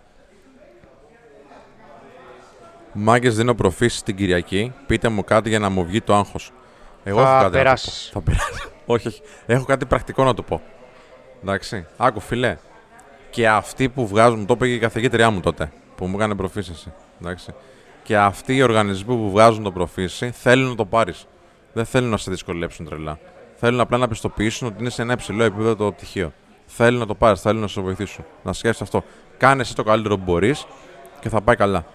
Μάγκες 2.94 3.36
δίνω 3.36 3.56
προφήσεις 3.56 4.04
την 4.04 4.16
Κυριακή. 4.16 4.74
Πείτε 4.88 5.10
μου 5.10 5.24
κάτι 5.24 5.50
για 5.50 5.60
να 5.60 5.70
μου 5.70 5.86
βγει 5.86 6.02
το 6.02 6.16
άγχος. 6.16 6.52
Εγώ 7.04 7.22
θα 7.22 7.30
έχω 7.32 7.42
κάτι 7.42 7.52
περάσεις. 7.52 8.10
Θα 8.14 8.22
περάσει. 8.22 8.68
Όχι, 8.88 9.08
όχι. 9.08 9.22
Έχω 9.46 9.66
κάτι 9.66 9.86
πρακτικό 9.86 10.24
να 10.24 10.34
το 10.34 10.42
πω. 10.42 10.62
Εντάξει, 11.42 11.86
άκου 11.98 12.20
φιλέ. 12.20 12.58
Και 13.30 13.50
αυτοί 13.50 13.90
που 13.90 14.08
βγάζουν, 14.08 14.46
το 14.46 14.54
είπε 14.54 14.68
και 14.68 14.74
η 14.74 14.80
καθηγήτριά 14.80 15.30
μου 15.30 15.40
τότε, 15.40 15.72
που 15.96 16.08
μου 16.08 16.16
έκανε 16.16 16.36
προφήσιση. 16.36 16.94
Εντάξει. 17.22 17.54
Και 18.04 18.18
αυτοί 18.18 18.56
οι 18.56 18.62
οργανισμοί 18.62 19.16
που 19.16 19.32
βγάζουν 19.32 19.64
το 19.64 19.72
προφήση 19.72 20.32
θέλουν 20.32 20.70
να 20.70 20.76
το 20.76 20.86
πάρεις. 20.86 21.28
Δεν 21.74 21.86
θέλουν 21.86 22.10
να 22.10 22.18
σε 22.18 22.32
δυσκολέψουν 22.32 22.86
τρελά. 22.86 23.20
Θέλουν 23.56 23.80
απλά 23.80 23.98
να 23.98 24.08
πιστοποιήσουν 24.08 24.68
ότι 24.68 24.76
είναι 24.80 24.90
σε 24.90 25.02
ένα 25.02 25.14
υψηλό 25.14 25.44
επίπεδο 25.44 25.76
το 25.76 25.92
πτυχίο. 25.92 26.34
Θέλουν 26.66 27.00
να 27.00 27.06
το 27.06 27.16
πάρεις, 27.16 27.42
θέλουν 27.42 27.62
να 27.62 27.68
σε 27.68 27.82
βοηθήσουν. 27.82 28.26
Να 28.44 28.54
σκέφτεσαι 28.54 28.84
αυτό. 28.84 29.04
Κάνε 29.38 29.62
εσύ 29.62 29.76
το 29.76 29.84
καλύτερο 29.84 30.18
που 30.18 30.24
μπορείς 30.24 30.66
και 31.20 31.30
θα 31.30 31.42
πάει 31.42 31.56
καλά. 31.56 31.86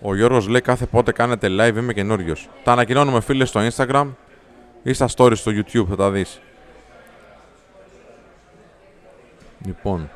Ο 0.00 0.14
Γιώργος 0.14 0.48
λέει 0.48 0.60
κάθε 0.60 0.86
πότε 0.86 1.12
κάνετε 1.12 1.48
live, 1.50 1.76
είμαι 1.76 1.92
καινούριος. 1.92 2.48
Τα 2.64 2.72
ανακοινώνουμε 2.72 3.20
φίλε 3.20 3.44
στο 3.44 3.60
Instagram 3.68 4.06
ή 4.84 4.92
στα 4.92 5.08
stories 5.16 5.36
στο 5.36 5.52
YouTube, 5.54 5.86
θα 5.88 5.96
τα 5.96 6.10
δεις. 6.10 6.40
Λοιπόν. 9.66 10.10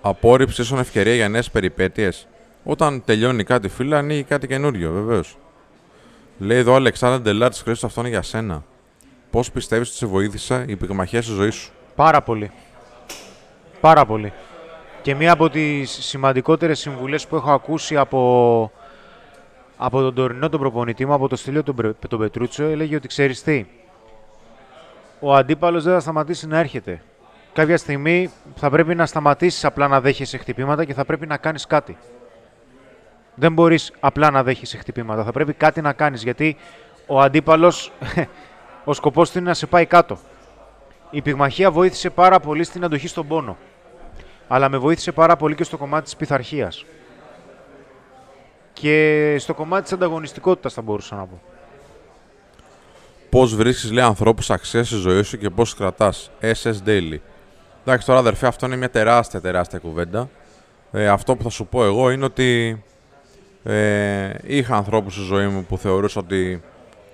Απόρριψη 0.00 0.62
ίσον 0.62 0.78
ευκαιρία 0.78 1.14
για 1.14 1.28
νέες 1.28 1.50
περιπέτειες. 1.50 2.26
Όταν 2.64 3.04
τελειώνει 3.04 3.44
κάτι, 3.44 3.68
φίλε, 3.68 3.96
ανοίγει 3.96 4.22
κάτι 4.22 4.46
καινούριο, 4.46 4.92
βεβαίως. 4.92 5.36
Λέει 6.38 6.58
εδώ 6.58 6.72
ο 6.72 6.74
Αλεξάνδρ 6.74 7.22
Ντελάρτ, 7.22 7.54
Χρήστος, 7.54 7.84
αυτό 7.84 8.00
είναι 8.00 8.08
για 8.08 8.22
σένα. 8.22 8.64
Πώς 9.30 9.50
πιστεύεις 9.50 9.88
ότι 9.88 9.96
σε 9.96 10.06
βοήθησε 10.06 10.64
η 10.68 10.76
πυγμαχία 10.76 11.22
στη 11.22 11.32
ζωή 11.32 11.50
σου; 11.50 11.72
Πάρα 11.94 12.22
πολύ. 12.22 12.50
Πάρα 13.80 14.06
πολύ. 14.06 14.32
Και 15.02 15.14
μία 15.14 15.32
από 15.32 15.50
τις 15.50 15.90
σημαντικότερες 15.90 16.78
συμβουλές 16.78 17.26
που 17.26 17.36
έχω 17.36 17.50
ακούσει 17.52 17.96
από, 17.96 18.70
από 19.76 20.00
τον 20.00 20.14
τωρινό 20.14 20.48
τον 20.48 20.60
προπονητή 20.60 21.06
μου, 21.06 21.12
από 21.12 21.28
το 21.28 21.36
στήλιο 21.36 21.62
τον, 21.62 21.96
τον 22.08 22.18
Πετρούτσο, 22.18 22.64
έλεγε 22.64 22.96
ότι 22.96 23.08
ξέρεις 23.08 23.42
τι, 23.42 23.66
ο 25.20 25.34
αντίπαλος 25.34 25.84
δεν 25.84 25.92
θα 25.92 26.00
σταματήσει 26.00 26.46
να 26.46 26.58
έρχεται. 26.58 27.02
Κάποια 27.52 27.76
στιγμή 27.76 28.30
θα 28.54 28.70
πρέπει 28.70 28.94
να 28.94 29.06
σταματήσεις 29.06 29.64
απλά 29.64 29.88
να 29.88 30.00
δέχεσαι 30.00 30.38
χτυπήματα 30.38 30.84
και 30.84 30.94
θα 30.94 31.04
πρέπει 31.04 31.26
να 31.26 31.36
κάνεις 31.36 31.66
κάτι. 31.66 31.96
Δεν 33.34 33.52
μπορείς 33.52 33.92
απλά 34.00 34.30
να 34.30 34.42
δέχεσαι 34.42 34.76
χτυπήματα, 34.76 35.24
θα 35.24 35.32
πρέπει 35.32 35.52
κάτι 35.52 35.80
να 35.80 35.92
κάνεις, 35.92 36.22
γιατί 36.22 36.56
ο 37.06 37.20
αντίπαλος, 37.20 37.92
ο 38.84 38.92
σκοπός 38.92 39.30
του 39.30 39.38
είναι 39.38 39.48
να 39.48 39.54
σε 39.54 39.66
πάει 39.66 39.86
κάτω. 39.86 40.18
Η 41.10 41.22
πυγμαχία 41.22 41.70
βοήθησε 41.70 42.10
πάρα 42.10 42.40
πολύ 42.40 42.64
στην 42.64 42.84
αντοχή 42.84 43.08
στον 43.08 43.26
πόνο 43.26 43.56
αλλά 44.48 44.68
με 44.68 44.76
βοήθησε 44.76 45.12
πάρα 45.12 45.36
πολύ 45.36 45.54
και 45.54 45.64
στο 45.64 45.76
κομμάτι 45.76 46.04
της 46.04 46.16
πειθαρχίας. 46.16 46.84
Και 48.74 49.36
στο 49.38 49.54
κομμάτι 49.54 49.82
της 49.82 49.92
ανταγωνιστικότητας 49.92 50.72
θα 50.72 50.82
μπορούσα 50.82 51.16
να 51.16 51.26
πω. 51.26 51.40
Πώς 53.30 53.54
βρίσκεις, 53.56 53.92
λέει, 53.92 54.04
ανθρώπους 54.04 54.50
αξίας 54.50 54.86
στη 54.86 54.96
ζωή 54.96 55.22
σου 55.22 55.38
και 55.38 55.50
πώς 55.50 55.74
κρατάς. 55.74 56.30
SS 56.40 56.88
Daily; 56.88 57.18
Εντάξει, 57.86 58.06
τώρα 58.06 58.18
αδερφέ, 58.18 58.46
αυτό 58.46 58.66
είναι 58.66 58.76
μια 58.76 58.90
τεράστια, 58.90 59.40
τεράστια 59.40 59.78
κουβέντα. 59.78 60.28
Ε, 60.92 61.08
αυτό 61.08 61.36
που 61.36 61.42
θα 61.42 61.48
σου 61.48 61.66
πω 61.66 61.84
εγώ 61.84 62.10
είναι 62.10 62.24
ότι 62.24 62.82
ε, 63.64 64.30
είχα 64.42 64.76
ανθρώπους 64.76 65.14
στη 65.14 65.22
ζωή 65.22 65.46
μου 65.46 65.64
που 65.64 65.78
θεωρούσα 65.78 66.20
ότι 66.20 66.62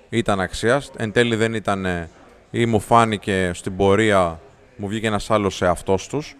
ήταν 0.09 0.39
αξίας. 0.39 0.91
Εν 0.97 1.11
τέλει 1.11 1.35
δεν 1.35 1.53
ήταν 1.53 2.09
ή 2.51 2.65
μου 2.65 2.79
φάνηκε 2.79 3.51
στην 3.53 3.75
πορεία, 3.75 4.39
μου 4.75 4.87
βγήκε 4.87 5.07
ένας 5.07 5.31
άλλος 5.31 5.55
σε 5.55 5.67
αυτός 5.67 6.07
τους 6.07 6.35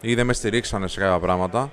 ή 0.00 0.14
δεν 0.14 0.26
με 0.26 0.32
στηρίξανε 0.32 0.88
σε 0.88 1.00
κάποια 1.00 1.18
πράγματα. 1.18 1.72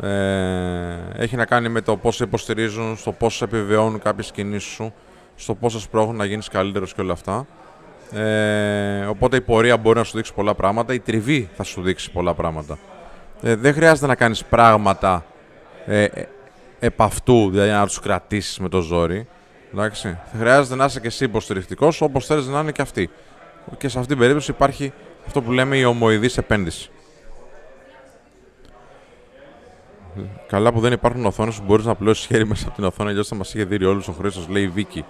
Ε, 0.00 0.96
έχει 1.16 1.36
να 1.36 1.44
κάνει 1.44 1.68
με 1.68 1.80
το 1.80 1.96
πώς 1.96 2.16
σε 2.16 2.24
υποστηρίζουν, 2.24 2.96
στο 2.96 3.12
πώς 3.12 3.36
σε 3.36 3.44
επιβεβαιώνουν 3.44 4.00
κάποιες 4.00 4.30
κινήσεις 4.30 4.72
σου, 4.72 4.92
στο 5.34 5.54
πώς 5.54 5.72
σε 5.72 5.80
σπρώχνουν 5.80 6.16
να 6.16 6.24
γίνεις 6.24 6.48
καλύτερος 6.48 6.94
και 6.94 7.00
όλα 7.00 7.12
αυτά. 7.12 7.46
Ε, 8.12 9.04
οπότε 9.04 9.36
η 9.36 9.40
πορεία 9.40 9.76
μπορεί 9.76 9.98
να 9.98 10.04
σου 10.04 10.16
δείξει 10.16 10.34
πολλά 10.34 10.54
πράγματα, 10.54 10.94
η 10.94 11.00
τριβή 11.00 11.48
θα 11.56 11.62
σου 11.62 11.82
δείξει 11.82 12.10
πολλά 12.10 12.34
πράγματα. 12.34 12.78
Ε, 13.42 13.54
δεν 13.54 13.74
χρειάζεται 13.74 14.06
να 14.06 14.14
κάνεις 14.14 14.44
πράγματα 14.44 15.24
ε, 15.86 16.04
ε 16.04 16.28
επ' 16.84 17.02
αυτού, 17.02 17.50
δηλαδή 17.50 17.70
να 17.70 17.86
τους 17.86 18.00
κρατήσεις 18.00 18.58
με 18.58 18.68
το 18.68 18.80
ζόρι. 18.80 19.26
Εντάξει. 19.72 20.18
Χρειάζεται 20.38 20.76
να 20.76 20.84
είσαι 20.84 21.00
και 21.00 21.06
εσύ 21.06 21.24
υποστηρικτικός 21.24 22.00
όπως 22.00 22.26
θέλεις 22.26 22.46
να 22.46 22.60
είναι 22.60 22.72
και 22.72 22.82
αυτοί. 22.82 23.10
Και 23.78 23.88
σε 23.88 23.98
αυτήν 23.98 24.08
την 24.08 24.18
περίπτωση 24.18 24.50
υπάρχει 24.50 24.92
αυτό 25.26 25.42
που 25.42 25.52
λέμε 25.52 25.76
η 25.76 25.84
ομοειδής 25.84 26.38
επένδυση. 26.38 26.90
Καλά 30.46 30.72
που 30.72 30.80
δεν 30.80 30.92
υπάρχουν 30.92 31.26
οθόνες 31.26 31.56
που 31.56 31.62
μπορείς 31.66 31.84
να 31.84 31.94
πλώσει 31.94 32.26
χέρι 32.26 32.46
μέσα 32.46 32.66
από 32.66 32.74
την 32.74 32.84
οθόνη, 32.84 33.10
αλλιώς 33.10 33.28
θα 33.28 33.34
μας 33.34 33.54
είχε 33.54 33.64
δει 33.64 33.84
όλου 33.84 34.02
ο 34.08 34.12
Χρήστος, 34.12 34.48
λέει 34.48 34.62
η 34.62 34.68
Βίκη. 34.68 35.04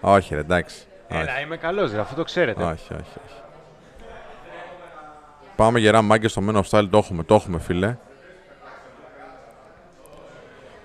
Όχι, 0.00 0.34
ρε, 0.34 0.40
εντάξει. 0.40 0.86
Έλα, 1.08 1.40
είμαι 1.40 1.56
καλός, 1.56 1.92
ρε, 1.92 2.00
αυτό 2.00 2.14
το 2.14 2.24
ξέρετε. 2.24 2.62
Όχι, 2.62 2.92
όχι, 2.92 3.18
όχι. 3.24 3.40
Πάμε 5.56 5.78
γερά 5.78 6.02
μάγκες 6.02 6.30
στο 6.30 6.42
Men 6.48 6.54
of 6.54 6.62
Style, 6.70 6.88
το 6.90 6.98
έχουμε, 6.98 7.22
το 7.22 7.34
έχουμε, 7.34 7.58
φίλε. 7.58 7.96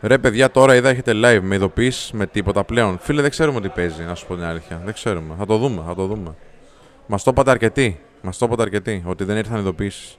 Ρε, 0.01 0.17
παιδιά, 0.17 0.51
τώρα 0.51 0.75
είδα 0.75 0.89
έχετε 0.89 1.11
live 1.15 1.39
με 1.41 1.55
ειδοποιήσει 1.55 2.15
με 2.15 2.25
τίποτα 2.25 2.63
πλέον. 2.63 2.97
Φίλε, 3.01 3.21
δεν 3.21 3.29
ξέρουμε 3.29 3.61
τι 3.61 3.69
παίζει, 3.69 4.03
να 4.03 4.15
σου 4.15 4.27
πω 4.27 4.35
την 4.35 4.43
αλήθεια. 4.43 4.81
Δεν 4.83 4.93
ξέρουμε. 4.93 5.35
Θα 5.37 5.45
το 5.45 5.57
δούμε, 5.57 5.83
θα 5.87 5.95
το 5.95 6.05
δούμε. 6.05 6.35
Μας 7.07 7.23
το 7.23 7.31
είπατε 7.31 7.51
αρκετοί. 7.51 7.99
Μας 8.21 8.37
το 8.37 8.45
είπατε 8.45 8.61
αρκετοί 8.61 9.03
ότι 9.05 9.23
δεν 9.23 9.37
ήρθαν 9.37 9.59
ειδοποιήσεις. 9.59 10.17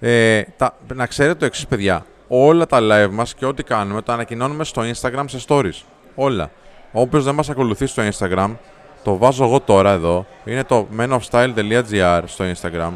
Ε, 0.00 0.42
τα, 0.56 0.76
να 0.94 1.06
ξέρετε 1.06 1.34
το 1.34 1.44
εξής, 1.44 1.66
παιδιά. 1.66 2.06
Όλα 2.28 2.66
τα 2.66 2.78
live 2.80 3.10
μας 3.10 3.34
και 3.34 3.46
ό,τι 3.46 3.62
κάνουμε 3.62 4.02
τα 4.02 4.12
ανακοινώνουμε 4.12 4.64
στο 4.64 4.82
Instagram 4.82 5.24
σε 5.26 5.44
stories. 5.48 5.82
Όλα. 6.14 6.50
Όποιος 6.92 7.24
δεν 7.24 7.34
μας 7.34 7.50
ακολουθεί 7.50 7.86
στο 7.86 8.02
Instagram, 8.12 8.56
το 9.02 9.16
βάζω 9.16 9.44
εγώ 9.44 9.60
τώρα 9.60 9.90
εδώ. 9.90 10.26
Είναι 10.44 10.64
το 10.64 10.86
menofstyle.gr 10.98 12.22
στο 12.26 12.44
Instagram. 12.54 12.92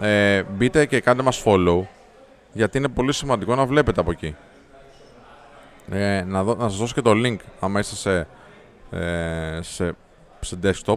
Ε, 0.00 0.42
μπείτε 0.42 0.86
και 0.86 1.00
κάντε 1.00 1.22
μας 1.22 1.42
follow 1.44 1.80
γιατί 2.52 2.78
είναι 2.78 2.88
πολύ 2.88 3.12
σημαντικό 3.12 3.54
να 3.54 3.66
βλέπετε 3.66 4.00
από 4.00 4.10
εκεί. 4.10 4.36
Ε, 5.90 6.22
να, 6.26 6.42
δω, 6.42 6.54
να 6.54 6.68
σας 6.68 6.78
δώσω 6.78 6.94
και 6.94 7.02
το 7.02 7.12
link 7.14 7.36
άμα 7.60 7.80
είστε 7.80 7.94
σε, 7.94 8.26
ε, 8.90 9.58
σε, 9.62 9.92
σε 10.40 10.58
desktop 10.62 10.94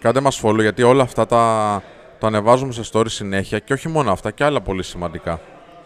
Κάντε 0.00 0.20
μας 0.20 0.40
follow 0.44 0.60
γιατί 0.60 0.82
όλα 0.82 1.02
αυτά 1.02 1.26
τα, 1.26 1.82
τα 2.18 2.26
ανεβάζουμε 2.26 2.72
σε 2.72 2.82
story 2.92 3.08
συνέχεια 3.08 3.58
και 3.58 3.72
όχι 3.72 3.88
μόνο 3.88 4.12
αυτά 4.12 4.30
και 4.30 4.44
άλλα 4.44 4.60
πολύ 4.60 4.82
σημαντικά 4.82 5.40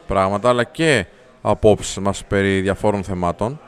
πράγματα 0.07 0.49
αλλά 0.49 0.65
και 0.65 1.07
απόψεις 1.43 1.99
μας 1.99 2.25
περί 2.25 2.60
διαφόρων 2.60 3.05
θεμάτων. 3.05 3.60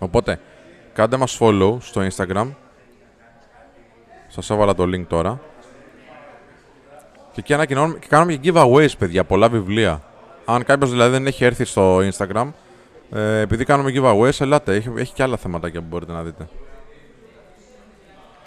Οπότε, 0.00 0.40
κάντε 0.92 1.16
μας 1.16 1.38
follow 1.40 1.76
στο 1.80 2.06
Instagram. 2.10 2.54
Σας 4.28 4.50
έβαλα 4.50 4.74
το 4.74 4.82
link 4.84 5.04
τώρα. 5.08 5.40
Και 7.32 7.40
εκεί 7.40 7.54
ανακοινώνουμε 7.54 7.98
και 7.98 8.06
κάνουμε 8.08 8.34
και 8.34 8.52
giveaways, 8.54 8.98
παιδιά, 8.98 9.24
πολλά 9.24 9.48
βιβλία. 9.48 10.02
Αν 10.44 10.64
κάποιος 10.64 10.90
δηλαδή 10.90 11.10
δεν 11.10 11.26
έχει 11.26 11.44
έρθει 11.44 11.64
στο 11.64 11.98
Instagram, 11.98 12.50
ε, 13.12 13.40
επειδή 13.40 13.64
κάνουμε 13.64 13.92
giveaways, 13.94 14.40
ελάτε, 14.40 14.74
έχει, 14.74 14.92
έχει 14.96 15.12
και 15.12 15.22
άλλα 15.22 15.36
θεματάκια 15.36 15.80
που 15.80 15.86
μπορείτε 15.90 16.12
να 16.12 16.22
δείτε. 16.22 16.48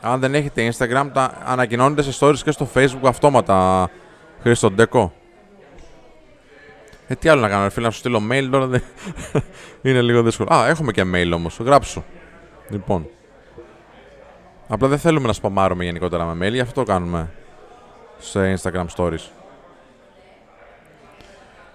Αν 0.02 0.20
δεν 0.20 0.36
έχετε 0.36 0.72
Instagram, 0.72 1.10
τα 1.14 1.42
ανακοινώνετε 1.46 2.02
σε 2.02 2.26
stories 2.26 2.38
και 2.44 2.52
στο 2.52 2.68
Facebook 2.74 3.04
αυτόματα. 3.04 3.90
Χρήστο 4.42 4.72
Ντέκο. 4.72 5.14
Ε, 7.08 7.16
τι 7.16 7.30
άλλο 7.30 7.42
να 7.42 7.50
κάνω, 7.50 7.70
φίλε, 7.70 7.86
να 7.86 7.92
σου 7.92 8.00
στείλω 8.00 8.22
mail 8.32 8.48
τώρα. 8.52 8.68
Δεν... 8.68 8.84
είναι 9.84 10.02
λίγο 10.02 10.24
δύσκολο. 10.24 10.54
Α, 10.54 10.68
έχουμε 10.68 10.92
και 10.92 11.04
mail 11.14 11.32
όμως. 11.34 11.58
Γράψω. 11.58 12.04
Λοιπόν. 12.70 13.08
Απλά 14.68 14.88
δεν 14.88 15.00
θέλουμε 15.00 15.28
να 15.28 15.34
σπαμάρουμε 15.34 15.84
γενικότερα 15.84 16.26
με 16.26 16.48
mail, 16.48 16.52
γι' 16.52 16.60
αυτό 16.60 16.84
το 16.84 16.92
κάνουμε 16.92 17.32
σε 18.18 18.58
Instagram 18.58 18.86
stories. 18.96 19.30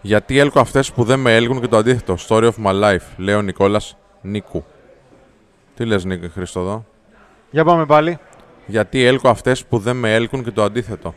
Γιατί 0.01 0.39
έλκω 0.39 0.61
αυτές 0.61 0.93
που 0.93 1.05
δεν 1.05 1.19
με 1.19 1.37
έλκουν 1.37 1.61
και 1.61 1.69
το 1.69 1.77
αντίθετο. 1.77 2.17
Story 2.29 2.51
of 2.51 2.65
my 2.65 2.83
life, 2.83 3.07
λέει 3.17 3.35
ο 3.35 3.43
Νικόλας 3.43 3.97
Νίκου. 4.21 4.65
Τι 5.75 5.85
λες 5.85 6.05
Νίκο 6.05 6.29
Χρήστο 6.29 6.61
εδώ; 6.61 6.85
Για 7.51 7.65
πάμε 7.65 7.87
πάλι. 7.87 8.19
Γιατί 8.67 9.05
έλκω 9.05 9.29
αυτές 9.29 9.65
που 9.65 9.79
δεν 9.79 9.97
με 9.97 10.15
έλκουν 10.15 10.45
και 10.45 10.51
το 10.51 10.63
αντίθετο. 10.63 11.15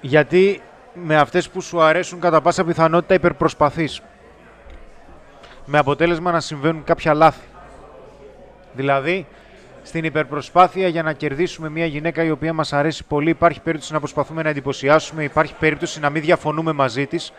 Γιατί 0.00 0.60
με 0.94 1.16
αυτές 1.16 1.48
που 1.48 1.60
σου 1.60 1.80
αρέσουν 1.80 2.20
κατά 2.20 2.40
πάσα 2.40 2.64
πιθανότητα 2.64 3.14
υπερπροσπαθείς. 3.14 4.02
Με 5.64 5.78
αποτέλεσμα 5.78 6.32
να 6.32 6.40
συμβαίνουν 6.40 6.84
κάποια 6.84 7.14
λάθη. 7.14 7.46
Δηλαδή, 8.72 9.26
στην 9.82 10.04
υπερπροσπάθεια 10.04 10.88
για 10.88 11.02
να 11.02 11.12
κερδίσουμε 11.12 11.68
μια 11.68 11.86
γυναίκα 11.86 12.24
η 12.24 12.30
οποία 12.30 12.52
μας 12.52 12.72
αρέσει 12.72 13.04
πολύ, 13.04 13.30
υπάρχει 13.30 13.60
περίπτωση 13.60 13.92
να 13.92 13.98
προσπαθούμε 13.98 14.42
να 14.42 14.48
εντυπωσιάσουμε, 14.48 15.24
υπάρχει 15.24 15.54
περίπτωση 15.58 16.00
να 16.00 16.10
μην 16.10 16.22
διαφωνούμε 16.22 16.72
μαζί 16.72 17.06
της 17.06 17.32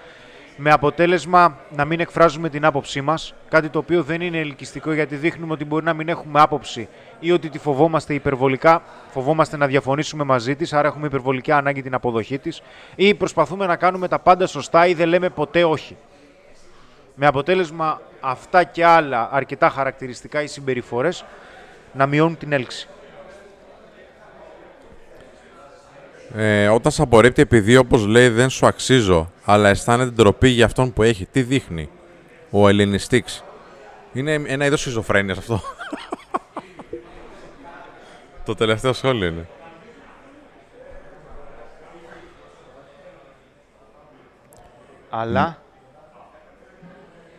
με 0.58 0.72
αποτέλεσμα 0.72 1.58
να 1.70 1.86
μην 1.86 2.00
εκφράζουμε 2.00 2.50
την 2.50 2.66
άποψή 2.66 3.02
μας. 3.02 3.34
Κάτι 3.50 3.70
το 3.70 3.80
οποίο 3.80 4.04
δεν 4.04 4.22
είναι 4.22 4.38
ελκυστικό 4.40 4.94
γιατί 4.94 5.16
δείχνουμε 5.16 5.54
ότι 5.54 5.66
μπορεί 5.66 5.86
να 5.86 5.94
μην 5.94 6.10
έχουμε 6.10 6.42
άποψη 6.42 6.88
ή 7.20 7.32
ότι 7.32 7.50
τη 7.50 7.60
φοβόμαστε 7.60 8.14
υπερβολικά, 8.14 8.82
φοβόμαστε 9.10 9.58
να 9.58 9.68
διαφωνήσουμε 9.68 10.24
μαζί 10.24 10.56
της, 10.56 10.74
άρα 10.74 10.88
έχουμε 10.88 11.08
υπερβολική 11.08 11.52
ανάγκη 11.52 11.82
την 11.82 11.94
αποδοχή 11.94 12.40
της, 12.40 12.62
ή 12.96 13.14
προσπαθούμε 13.14 13.66
να 13.66 13.76
κάνουμε 13.76 14.08
τα 14.08 14.20
πάντα 14.20 14.48
σωστά 14.48 14.88
ή 14.88 14.94
δεν 14.94 15.08
λέμε 15.08 15.30
ποτέ 15.30 15.64
όχι. 15.64 15.98
Με 17.16 17.26
αποτέλεσμα 17.26 18.02
αυτά 18.20 18.64
και 18.64 18.86
άλλα 18.86 19.30
αρκετά 19.32 19.70
χαρακτηριστικά 19.70 20.42
οι 20.42 20.48
συμπεριφορές 20.48 21.26
να 21.94 22.06
μειώνουν 22.06 22.38
την 22.38 22.52
έλξη. 22.52 22.88
Ε, 26.36 26.68
όταν 26.68 26.92
σε 26.92 27.02
απορρίπτει 27.02 27.42
επειδή 27.42 27.78
όπως 27.78 28.06
λέει 28.06 28.30
δεν 28.30 28.50
σου 28.50 28.66
αξίζω, 28.66 29.32
αλλά 29.46 29.70
αισθάνεται 29.70 30.10
ντροπή 30.12 30.48
για 30.48 30.66
αυτόν 30.66 30.94
που 30.94 31.04
έχει, 31.04 31.26
τι 31.26 31.42
δείχνει 31.42 31.90
ο 32.50 32.68
Ελληνιστής; 32.68 33.44
Είναι 34.14 34.34
ένα 34.34 34.66
είδος 34.66 34.80
σχιζοφρένειας 34.80 35.38
αυτό. 35.38 35.62
Το 38.46 38.56
τελευταίο 38.56 38.94
σχόλιο 38.94 39.28
είναι. 39.28 39.48
Αλλά 45.10 45.62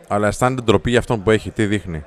Αλλά 0.07 0.27
αισθάνεται 0.27 0.61
ντροπή 0.61 0.89
για 0.89 0.99
αυτόν 0.99 1.23
που 1.23 1.31
έχει, 1.31 1.51
τι 1.51 1.65
δείχνει; 1.65 2.03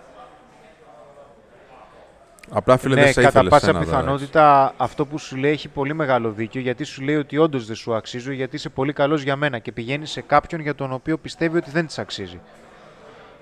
Απλά 2.50 2.76
φίλε 2.76 2.94
ναι, 2.94 3.02
δεν 3.02 3.12
σε 3.12 3.20
κατά 3.20 3.28
ήθελε 3.28 3.49
πάσα 3.49 3.65
σένα, 3.65 3.78
τώρα, 3.78 3.91
πιθανότητα 3.91 4.75
αυτό 4.76 5.07
που 5.07 5.18
σου 5.18 5.36
λέει 5.36 5.52
έχει 5.52 5.68
πολύ 5.68 5.94
μεγάλο 5.94 6.31
δίκιο 6.31 6.60
γιατί 6.60 6.84
σου 6.84 7.02
λέει 7.02 7.16
ότι 7.16 7.39
όντως 7.39 7.66
δεν 7.66 7.76
σου 7.76 7.94
αξίζω 7.94 8.33
γιατί 8.33 8.57
είσαι 8.57 8.68
πολύ 8.68 8.92
καλός 8.92 9.23
για 9.23 9.36
μένα 9.36 9.58
και 9.58 9.73
πηγαίνεις 9.73 10.10
σε 10.10 10.20
κάποιον 10.20 10.60
για 10.60 10.75
τον 10.75 10.92
οποίο 10.92 11.18
πιστεύει 11.18 11.57
ότι 11.57 11.70
δεν 11.70 11.86
της 11.86 11.99
αξίζει. 11.99 12.41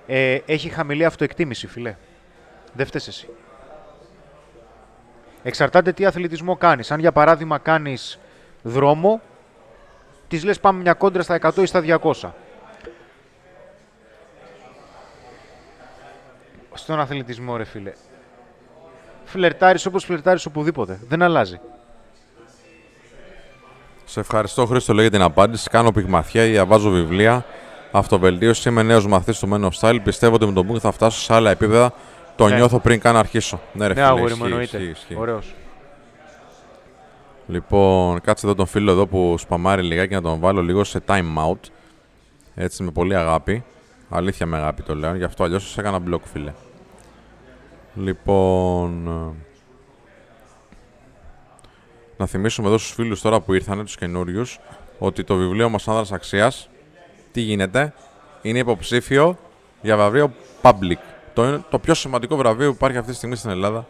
Ε, 0.07 0.39
έχει 0.45 0.69
χαμηλή 0.69 1.05
αυτοεκτίμηση, 1.05 1.67
φιλέ. 1.67 1.95
Δεν 2.73 2.85
φταίς 2.85 3.07
εσύ. 3.07 3.27
Εξαρτάται 5.43 5.91
τι 5.91 6.05
αθλητισμό 6.05 6.55
κάνεις. 6.55 6.91
Αν 6.91 6.99
για 6.99 7.11
παράδειγμα 7.11 7.57
κάνεις 7.57 8.19
δρόμο, 8.61 9.21
της 10.27 10.43
λες 10.43 10.59
πάμε 10.59 10.81
μια 10.81 10.93
κόντρα 10.93 11.21
στα 11.21 11.39
100 11.41 11.57
ή 11.61 11.65
στα 11.65 11.81
200. 11.81 12.31
Στον 16.73 16.99
αθλητισμό, 16.99 17.57
ρε 17.57 17.63
φίλε. 17.63 17.91
Φλερτάρεις 19.25 19.85
όπως 19.85 20.03
φλερτάρεις 20.03 20.45
οπουδήποτε. 20.45 20.99
Δεν 21.07 21.21
αλλάζει. 21.21 21.59
Σε 24.05 24.19
ευχαριστώ, 24.19 24.65
Χρήστο, 24.65 24.93
λέει 24.93 25.01
για 25.07 25.11
την 25.17 25.21
απάντηση. 25.21 25.69
Κάνω 25.69 25.91
πυγμαθιά, 25.91 26.43
διαβάζω 26.45 26.89
βιβλία. 26.89 27.45
Αυτοβελτίωση. 27.91 28.69
Είμαι 28.69 28.83
νέος 28.83 29.07
μαθητής 29.07 29.39
του 29.39 29.49
Men 29.53 29.69
of 29.69 29.79
Style. 29.79 29.99
Πιστεύω 30.03 30.35
ότι 30.35 30.45
με 30.45 30.51
τον 30.53 30.71
Book 30.71 30.79
θα 30.79 30.91
φτάσω 30.91 31.19
σε 31.21 31.33
άλλα 31.33 31.49
επίπεδα. 31.49 31.93
Το 32.35 32.47
Ναι. 32.47 32.55
νιώθω 32.55 32.79
πριν 32.79 32.99
καν 32.99 33.15
αρχίσω. 33.15 33.59
Ναι, 33.73 33.87
ρε 33.87 33.93
Ναι, 33.93 33.99
φίλε, 33.99 34.05
αγόρι 34.07 34.23
ισχύει, 34.25 34.39
μου, 34.39 34.45
εννοείται. 34.45 34.77
ισχύει, 34.77 34.89
ισχύει. 34.89 35.15
Ωραίος. 35.17 35.53
Λοιπόν, 37.47 38.21
κάτσε 38.21 38.45
εδώ 38.45 38.55
τον 38.55 38.65
φίλο 38.65 38.91
εδώ 38.91 39.07
που 39.07 39.35
σπαμάρει 39.37 39.81
λιγάκι 39.81 40.13
να 40.13 40.21
τον 40.21 40.39
βάλω 40.39 40.61
λίγο 40.61 40.83
σε 40.83 41.01
time 41.07 41.37
out. 41.49 41.59
Έτσι 42.55 42.83
με 42.83 42.91
πολύ 42.91 43.15
αγάπη. 43.15 43.63
Αλήθεια 44.09 44.45
με 44.45 44.57
αγάπη 44.57 44.81
το 44.81 44.95
λέω, 44.95 45.15
γι' 45.15 45.23
αυτό 45.23 45.43
αλλιώς 45.43 45.63
σας 45.63 45.77
έκανα 45.77 45.99
μπλοκ 45.99 46.21
φίλε. 46.31 46.53
Λοιπόν... 47.95 49.07
ε, 49.07 49.43
Να 52.17 52.25
θυμίσουμε 52.25 52.67
εδώ 52.67 52.77
στους 52.77 52.93
φίλους 52.93 53.21
τώρα 53.21 53.39
που 53.39 53.53
ήρθαν, 53.53 53.83
τους 53.85 53.95
καινούριους, 53.97 54.59
ότι 54.99 55.23
το 55.23 55.35
βιβλίο 55.35 55.69
μας 55.69 55.87
Άνδρας 55.87 56.11
Αξίας, 56.11 56.69
τι 57.31 57.41
γίνεται, 57.41 57.93
είναι 58.41 58.59
υποψήφιο 58.59 59.37
για 59.81 59.95
βραβείο 59.97 60.31
Public. 60.61 60.97
Το, 61.33 61.43
είναι 61.47 61.63
το 61.69 61.79
πιο 61.79 61.93
σημαντικό 61.93 62.35
βραβείο 62.35 62.69
που 62.69 62.75
υπάρχει 62.75 62.97
αυτή 62.97 63.11
τη 63.11 63.17
στιγμή 63.17 63.35
στην 63.35 63.49
Ελλάδα 63.49 63.87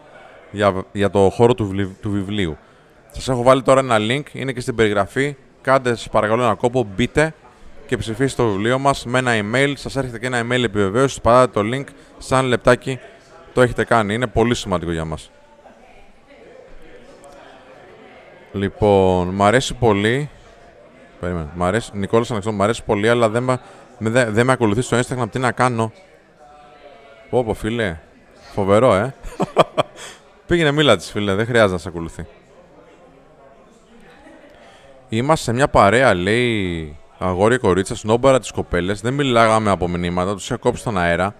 για, 0.51 0.85
για 0.91 1.09
το 1.09 1.29
χώρο 1.29 1.53
του, 1.53 1.65
βιβλι- 1.65 1.95
του 2.01 2.09
βιβλίου. 2.11 2.57
Σας 3.11 3.29
έχω 3.29 3.43
βάλει 3.43 3.61
τώρα 3.61 3.79
ένα 3.79 3.97
link, 3.99 4.23
είναι 4.33 4.51
και 4.51 4.59
στην 4.59 4.75
περιγραφή. 4.75 5.35
Κάντε 5.61 5.89
σας 5.89 6.09
παρακαλώ 6.09 6.43
ένα 6.43 6.53
κόπο, 6.55 6.87
μπείτε 6.95 7.33
και 7.87 7.97
ψηφίστε 7.97 8.41
το 8.43 8.49
βιβλίο 8.49 8.79
μας 8.79 9.05
με 9.05 9.19
ένα 9.19 9.31
email. 9.33 9.73
Σας 9.75 9.95
έρχεται 9.95 10.19
και 10.19 10.25
ένα 10.25 10.41
email 10.41 10.63
επιβεβαίωσης. 10.63 11.21
Πατάτε 11.21 11.61
το 11.61 11.69
link, 11.73 11.85
σαν 12.17 12.45
λεπτάκι 12.45 12.99
το 13.55 13.61
έχετε 13.61 13.83
κάνει. 13.83 14.13
Είναι 14.13 14.27
πολύ 14.27 14.55
σημαντικό 14.55 14.91
για 14.91 15.05
μας. 15.05 15.31
Λοιπόν, 18.51 19.27
μ' 19.27 19.43
αρέσει 19.43 19.73
πολύ. 19.73 20.29
Περίμενε. 21.19 21.49
Μ' 21.55 21.63
αρέσει, 21.63 21.89
Νικόλας 21.93 22.31
Αναξιών, 22.31 22.55
μ' 22.55 22.61
αρέσει 22.61 22.83
πολύ, 22.83 23.09
αλλά 23.09 23.29
δεν, 23.29 23.43
με- 23.43 23.59
με- 23.97 24.09
δεν, 24.09 24.33
δεν 24.33 24.45
με 24.45 24.51
ακολουθεί 24.51 24.81
στο 24.81 24.99
Instagram. 24.99 25.25
Τι 25.31 25.39
να 25.39 25.51
κάνω. 25.51 25.91
Πω 27.29 27.43
πω, 27.43 27.53
φίλε. 27.53 27.97
Φοβερό, 28.53 28.95
ε. 28.95 29.13
Πήγαινε 30.47 30.71
μίλα 30.71 30.95
της, 30.97 31.11
φίλε. 31.11 31.33
Δεν 31.35 31.45
χρειάζεται 31.45 31.71
να 31.73 31.77
σε 31.77 31.87
ακολουθεί. 31.87 32.25
Είμαστε 35.09 35.43
σε 35.43 35.53
μια 35.53 35.67
παρέα, 35.67 36.13
λέει, 36.13 36.97
αγόρια 37.17 37.57
κορίτσα, 37.57 37.95
σνόμπαρα 37.95 38.39
τις 38.39 38.51
κοπέλες. 38.51 39.01
Δεν 39.01 39.13
μιλάγαμε 39.13 39.69
από 39.69 39.87
μηνύματα, 39.87 40.33
τους 40.33 40.45
είχα 40.45 40.57
κόψει 40.57 40.81
στον 40.81 40.97
αέρα. 40.97 41.35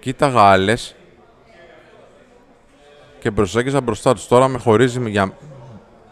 Κοίταγα 0.00 0.40
άλλες 0.40 0.94
και 3.20 3.30
προσέγγιζα 3.30 3.80
μπροστά 3.80 4.14
τους. 4.14 4.26
Τώρα 4.26 4.48
με 4.48 4.58
χωρίζει 4.58 5.10
για... 5.10 5.32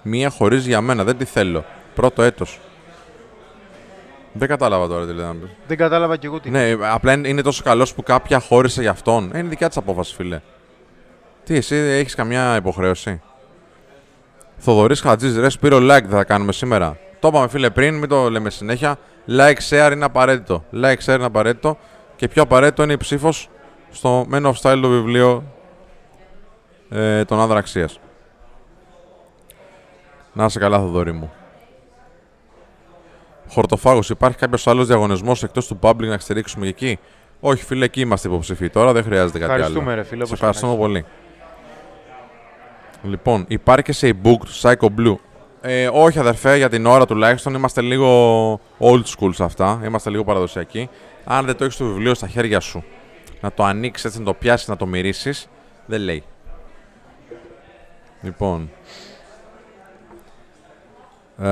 Μία 0.02 0.30
χωρίζει 0.30 0.68
για 0.68 0.80
μένα, 0.80 1.04
δεν 1.04 1.16
τη 1.16 1.24
θέλω. 1.24 1.64
Πρώτο 1.94 2.22
έτος. 2.22 2.60
Δεν 4.32 4.48
κατάλαβα 4.48 4.86
τώρα 4.86 5.06
τι 5.06 5.12
λέει 5.12 5.26
να 5.26 5.34
πεις. 5.34 5.48
Δεν 5.66 5.76
κατάλαβα 5.76 6.16
κι 6.16 6.26
εγώ 6.26 6.40
τι. 6.40 6.50
Ναι, 6.50 6.76
απλά 6.80 7.12
είναι, 7.12 7.28
είναι 7.28 7.42
τόσο 7.42 7.62
καλός 7.62 7.94
που 7.94 8.02
κάποια 8.02 8.40
χώρισε 8.40 8.80
για 8.80 8.90
αυτόν. 8.90 9.30
Ε, 9.32 9.38
Είναι 9.38 9.48
δικιά 9.48 9.68
της 9.68 9.76
απόφαση, 9.76 10.14
φίλε. 10.14 10.40
Τι, 11.44 11.56
εσύ 11.56 11.76
έχεις 11.76 12.14
καμιά 12.14 12.56
υποχρέωση; 12.56 13.20
Θοδωρής 14.56 15.00
Χατζής, 15.00 15.36
ρε 15.36 15.48
Σπύρο, 15.48 15.76
like 15.76 16.02
δεν 16.02 16.08
θα 16.08 16.24
κάνουμε 16.24 16.52
σήμερα. 16.52 16.98
Το 17.20 17.28
είπαμε, 17.28 17.48
φίλε, 17.48 17.70
πριν, 17.70 17.98
μην 17.98 18.08
το 18.08 18.30
λέμε 18.30 18.50
συνέχεια. 18.50 18.98
Like, 19.28 19.58
share 19.68 19.90
είναι 19.92 20.04
απαραίτητο. 20.04 20.64
Like, 20.82 20.96
share 21.04 21.14
είναι 21.14 21.24
απαραίτητο. 21.24 21.78
Και 22.16 22.28
πιο 22.28 22.42
απαραίτητο 22.42 22.82
είναι 22.82 22.92
η 22.92 22.96
ψήφος 22.96 23.48
στο 23.90 24.26
Men 24.32 24.42
of 24.42 24.52
Style 24.52 24.78
το 24.82 24.88
βιβλίο 24.88 25.44
ε, 26.90 27.24
των 27.24 27.40
άνδρα 27.40 27.58
αξίας. 27.58 28.00
Να 30.32 30.44
είσαι 30.44 30.58
καλά, 30.58 30.78
Θοδωρή 30.78 31.12
μου. 31.12 31.32
Χορτοφάγος, 33.48 34.10
υπάρχει 34.10 34.38
κάποιος 34.38 34.66
άλλος 34.66 34.86
διαγωνισμός 34.86 35.42
εκτός 35.42 35.66
του 35.66 35.78
public 35.82 36.06
να 36.06 36.18
στηρίξουμε 36.18 36.64
και 36.64 36.70
εκεί; 36.70 36.98
Όχι, 37.40 37.64
φίλε, 37.64 37.84
εκεί 37.84 38.00
είμαστε 38.00 38.28
υποψηφοί 38.28 38.70
τώρα, 38.70 38.92
δεν 38.92 39.02
χρειάζεται 39.04 39.38
κάτι 39.38 39.52
άλλο. 39.52 39.60
Ευχαριστούμε, 39.60 39.94
ρε 39.94 40.02
φίλε. 40.02 40.24
Σε 40.24 40.32
όπως 40.32 40.32
ευχαριστούμε 40.32 40.72
συνέχισε. 40.72 41.04
πολύ. 43.02 43.10
Λοιπόν, 43.12 43.44
υπάρχει 43.48 43.82
και 43.82 43.92
σε 43.92 44.08
e-book 44.08 44.38
του 44.38 44.60
Psycho 44.60 44.86
Blue. 44.98 45.16
Ε, 45.60 45.88
όχι, 45.92 46.18
αδερφέ, 46.18 46.56
για 46.56 46.68
την 46.68 46.86
ώρα 46.86 47.06
τουλάχιστον 47.06 47.54
είμαστε 47.54 47.80
λίγο 47.80 48.60
old 48.78 49.02
school 49.02 49.30
σε 49.32 49.44
αυτά. 49.44 49.80
Είμαστε 49.84 50.10
λίγο 50.10 50.24
παραδοσιακοί. 50.24 50.88
Αν 51.24 51.46
δεν 51.46 51.56
το 51.56 51.64
έχεις 51.64 51.76
το 51.76 51.84
βιβλίο 51.84 52.14
στα 52.14 52.28
χέρια 52.28 52.60
σου, 52.60 52.84
να 53.40 53.52
το 53.52 53.64
ανοίξεις 53.64 54.04
έτσι, 54.04 54.18
να 54.18 54.24
το 54.24 54.34
πιάσεις, 54.34 54.68
να 54.68 54.76
το 54.76 54.86
μυρίσεις, 54.86 55.48
δεν 55.86 56.00
λέει. 56.00 56.24
Λοιπόν. 58.20 58.70
Ε, 61.38 61.46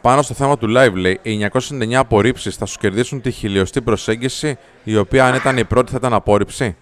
πάνω 0.00 0.22
στο 0.22 0.34
θέμα 0.34 0.58
του 0.58 0.72
live 0.76 0.94
λέει: 0.94 1.18
Οι 1.22 1.48
999 1.52 1.94
απορρίψεις 1.94 2.56
θα 2.56 2.66
σου 2.66 2.78
κερδίσουν 2.78 3.20
τη 3.20 3.30
χιλιοστή 3.30 3.82
προσέγγιση, 3.82 4.58
η 4.84 4.96
οποία 4.96 5.26
αν 5.26 5.34
ήταν 5.34 5.58
η 5.58 5.64
πρώτη 5.64 5.90
θα 5.90 5.96
ήταν 6.00 6.12
απόρριψη. 6.12 6.76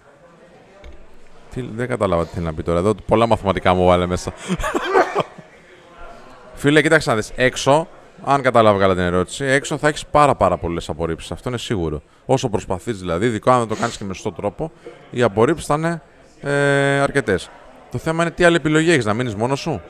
Τι, 1.53 1.69
δεν 1.75 1.87
κατάλαβα 1.87 2.25
τι 2.25 2.33
θέλει 2.33 2.45
να 2.45 2.53
πει 2.53 2.63
τώρα. 2.63 2.79
Εδώ 2.79 2.93
πολλά 3.05 3.27
μαθηματικά 3.27 3.73
μου 3.73 3.85
βάλε 3.85 4.05
μέσα. 4.05 4.33
Φίλε, 6.53 6.81
κοίταξε 6.81 7.09
να 7.09 7.15
δεις. 7.15 7.31
Έξω, 7.35 7.87
αν 8.23 8.41
κατάλαβα 8.41 8.79
καλά 8.79 8.93
την 8.93 9.03
ερώτηση, 9.03 9.45
έξω 9.45 9.77
θα 9.77 9.87
έχεις 9.87 10.05
πάρα 10.05 10.35
πάρα 10.35 10.57
πολλές 10.57 10.89
απορρίψεις. 10.89 11.31
Αυτό 11.31 11.49
είναι 11.49 11.57
σίγουρο. 11.57 12.01
Όσο 12.25 12.49
προσπαθείς 12.49 12.99
δηλαδή, 12.99 13.25
ειδικά 13.25 13.53
αν 13.53 13.59
δεν 13.59 13.67
το 13.67 13.75
κάνεις 13.75 13.97
και 13.97 14.03
με 14.03 14.13
σωστό 14.13 14.31
τρόπο, 14.31 14.71
οι 15.11 15.21
απορρίψεις 15.21 15.65
θα 15.65 15.75
είναι 15.75 16.01
ε, 16.41 16.99
αρκετές. 16.99 17.49
Το 17.91 17.97
θέμα 17.97 18.21
είναι 18.23 18.31
τι 18.31 18.43
άλλη 18.43 18.55
επιλογή 18.55 18.91
έχεις, 18.91 19.05
να 19.05 19.13
μείνεις 19.13 19.35
μόνος 19.35 19.59
σου. 19.59 19.81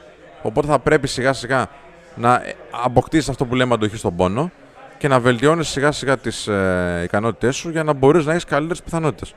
Οπότε 0.41 0.67
θα 0.67 0.80
πρέπει 0.80 1.07
σιγά 1.07 1.33
σιγά 1.33 1.67
να 2.15 2.35
ε, 2.35 2.53
αποκτήσεις 2.83 3.30
αυτό 3.30 3.45
που 3.45 3.55
λέμε 3.55 3.73
αντοχή 3.73 3.97
στον 3.97 4.15
πόνο 4.15 4.51
και 4.97 5.07
να 5.07 5.19
βελτιώνεις 5.19 5.67
σιγά 5.67 5.91
σιγά 5.91 6.17
τις 6.17 6.47
ε, 6.47 7.01
ικανότητές 7.03 7.55
σου 7.55 7.69
για 7.69 7.83
να 7.83 7.93
μπορείς 7.93 8.25
να 8.25 8.31
έχεις 8.31 8.45
καλύτερες 8.45 8.81
πιθανότητες. 8.83 9.33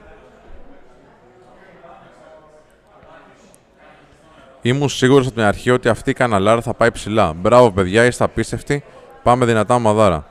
Ήμουν 4.63 4.89
σίγουρος 4.89 5.27
από 5.27 5.35
την 5.35 5.45
αρχή 5.45 5.71
ότι 5.71 5.89
αυτή 5.89 6.11
η 6.11 6.13
καναλάρα 6.13 6.61
θα 6.61 6.75
πάει 6.75 6.91
ψηλά. 6.91 7.33
Μπράβο, 7.33 7.73
παιδιά, 7.73 8.05
είστε 8.05 8.25
απίστευτοι. 8.25 8.85
Πάμε 9.23 9.45
δυνατά 9.45 9.79
μαδάρα. 9.79 10.27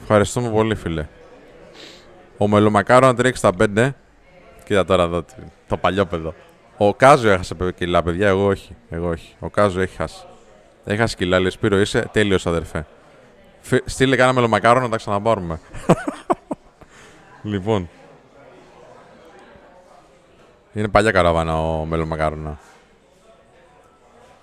Ευχαριστούμε 0.00 0.48
πολύ, 0.50 0.74
φίλε. 0.74 1.06
Ο 2.38 2.48
Μελομακάρο 2.48 3.14
365. 3.40 3.90
Κοίτα 4.64 4.84
τώρα 4.84 5.02
εδώ 5.02 5.22
τι- 5.22 5.34
το 5.68 5.76
παλιό 5.76 6.04
παιδό. 6.06 6.34
Ο 6.76 6.94
Κάζο 6.94 7.28
έχασε 7.28 7.54
παι- 7.54 7.74
κιλά, 7.74 8.02
παιδιά. 8.02 8.28
Εγώ 8.28 8.46
όχι. 8.46 8.76
Εγώ 8.90 9.08
όχι. 9.08 9.34
Ο 9.40 9.48
Κάζο 9.48 9.80
έχει 9.80 9.96
χάσει. 9.96 10.24
Έχει 10.84 10.98
χάσει 10.98 11.16
κιλά, 11.16 11.40
λέει 11.40 11.50
Σπύρο, 11.50 11.78
είσαι 11.80 12.08
τέλειος 12.12 12.46
αδερφέ. 12.46 12.86
Φι- 13.60 13.82
Στείλε 13.88 14.16
κάνα 14.16 14.32
μελομακάρο 14.32 14.80
να 14.80 14.88
τα 14.88 14.96
ξαναπάρουμε. 14.96 15.60
λοιπόν. 17.42 17.88
Είναι 20.72 20.88
παλιά 20.88 21.10
καραβάνα 21.10 21.58
ο 21.58 21.84
Μελομακάρονα. 21.84 22.58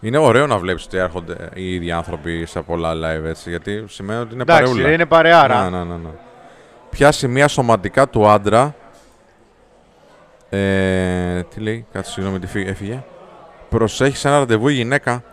Είναι 0.01 0.17
ωραίο 0.17 0.47
να 0.47 0.57
βλέπεις 0.57 0.85
ότι 0.85 0.97
έρχονται 0.97 1.49
οι 1.53 1.73
ίδιοι 1.73 1.91
άνθρωποι 1.91 2.45
σε 2.45 2.61
πολλά 2.61 2.91
live 2.93 3.23
έτσι, 3.25 3.49
γιατί 3.49 3.83
σημαίνει 3.87 4.19
ότι 4.21 4.33
είναι 4.33 4.41
Εντάξει, 4.41 4.61
παρεούλα. 4.63 4.87
ρε, 4.87 4.93
είναι 4.93 5.05
παρεάρα. 5.05 5.69
Ναι, 5.69 5.77
ναι, 5.77 5.83
ναι, 5.83 5.95
ναι. 5.95 6.09
ποια 6.89 7.11
σημεία 7.11 7.47
σωματικά 7.47 8.07
του 8.09 8.27
άντρα. 8.27 8.75
Ε, 10.49 11.43
τι 11.43 11.59
λέει, 11.59 11.85
κάτσε 11.91 12.11
συγγνώμη, 12.11 12.39
τι 12.39 12.47
φύ- 12.47 12.67
έφυγε. 12.67 13.03
Προσέχεις 13.69 14.19
σε 14.19 14.27
ένα 14.27 14.37
ραντεβού 14.37 14.67
η 14.67 14.73
γυναίκα. 14.73 15.23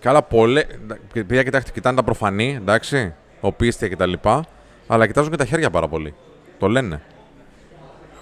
Καλά, 0.00 0.22
πολλέ. 0.22 0.64
Παιδιά, 1.12 1.42
κοιτάξτε, 1.42 1.70
κοιτάνε 1.70 1.96
τα 1.96 2.02
προφανή, 2.02 2.54
εντάξει. 2.60 3.14
Οπίστια 3.40 3.88
κτλ. 3.88 4.12
Αλλά 4.86 5.06
κοιτάζουν 5.06 5.30
και 5.30 5.36
τα 5.36 5.44
χέρια 5.44 5.70
πάρα 5.70 5.88
πολύ. 5.88 6.14
Το 6.58 6.68
λένε. 6.68 7.02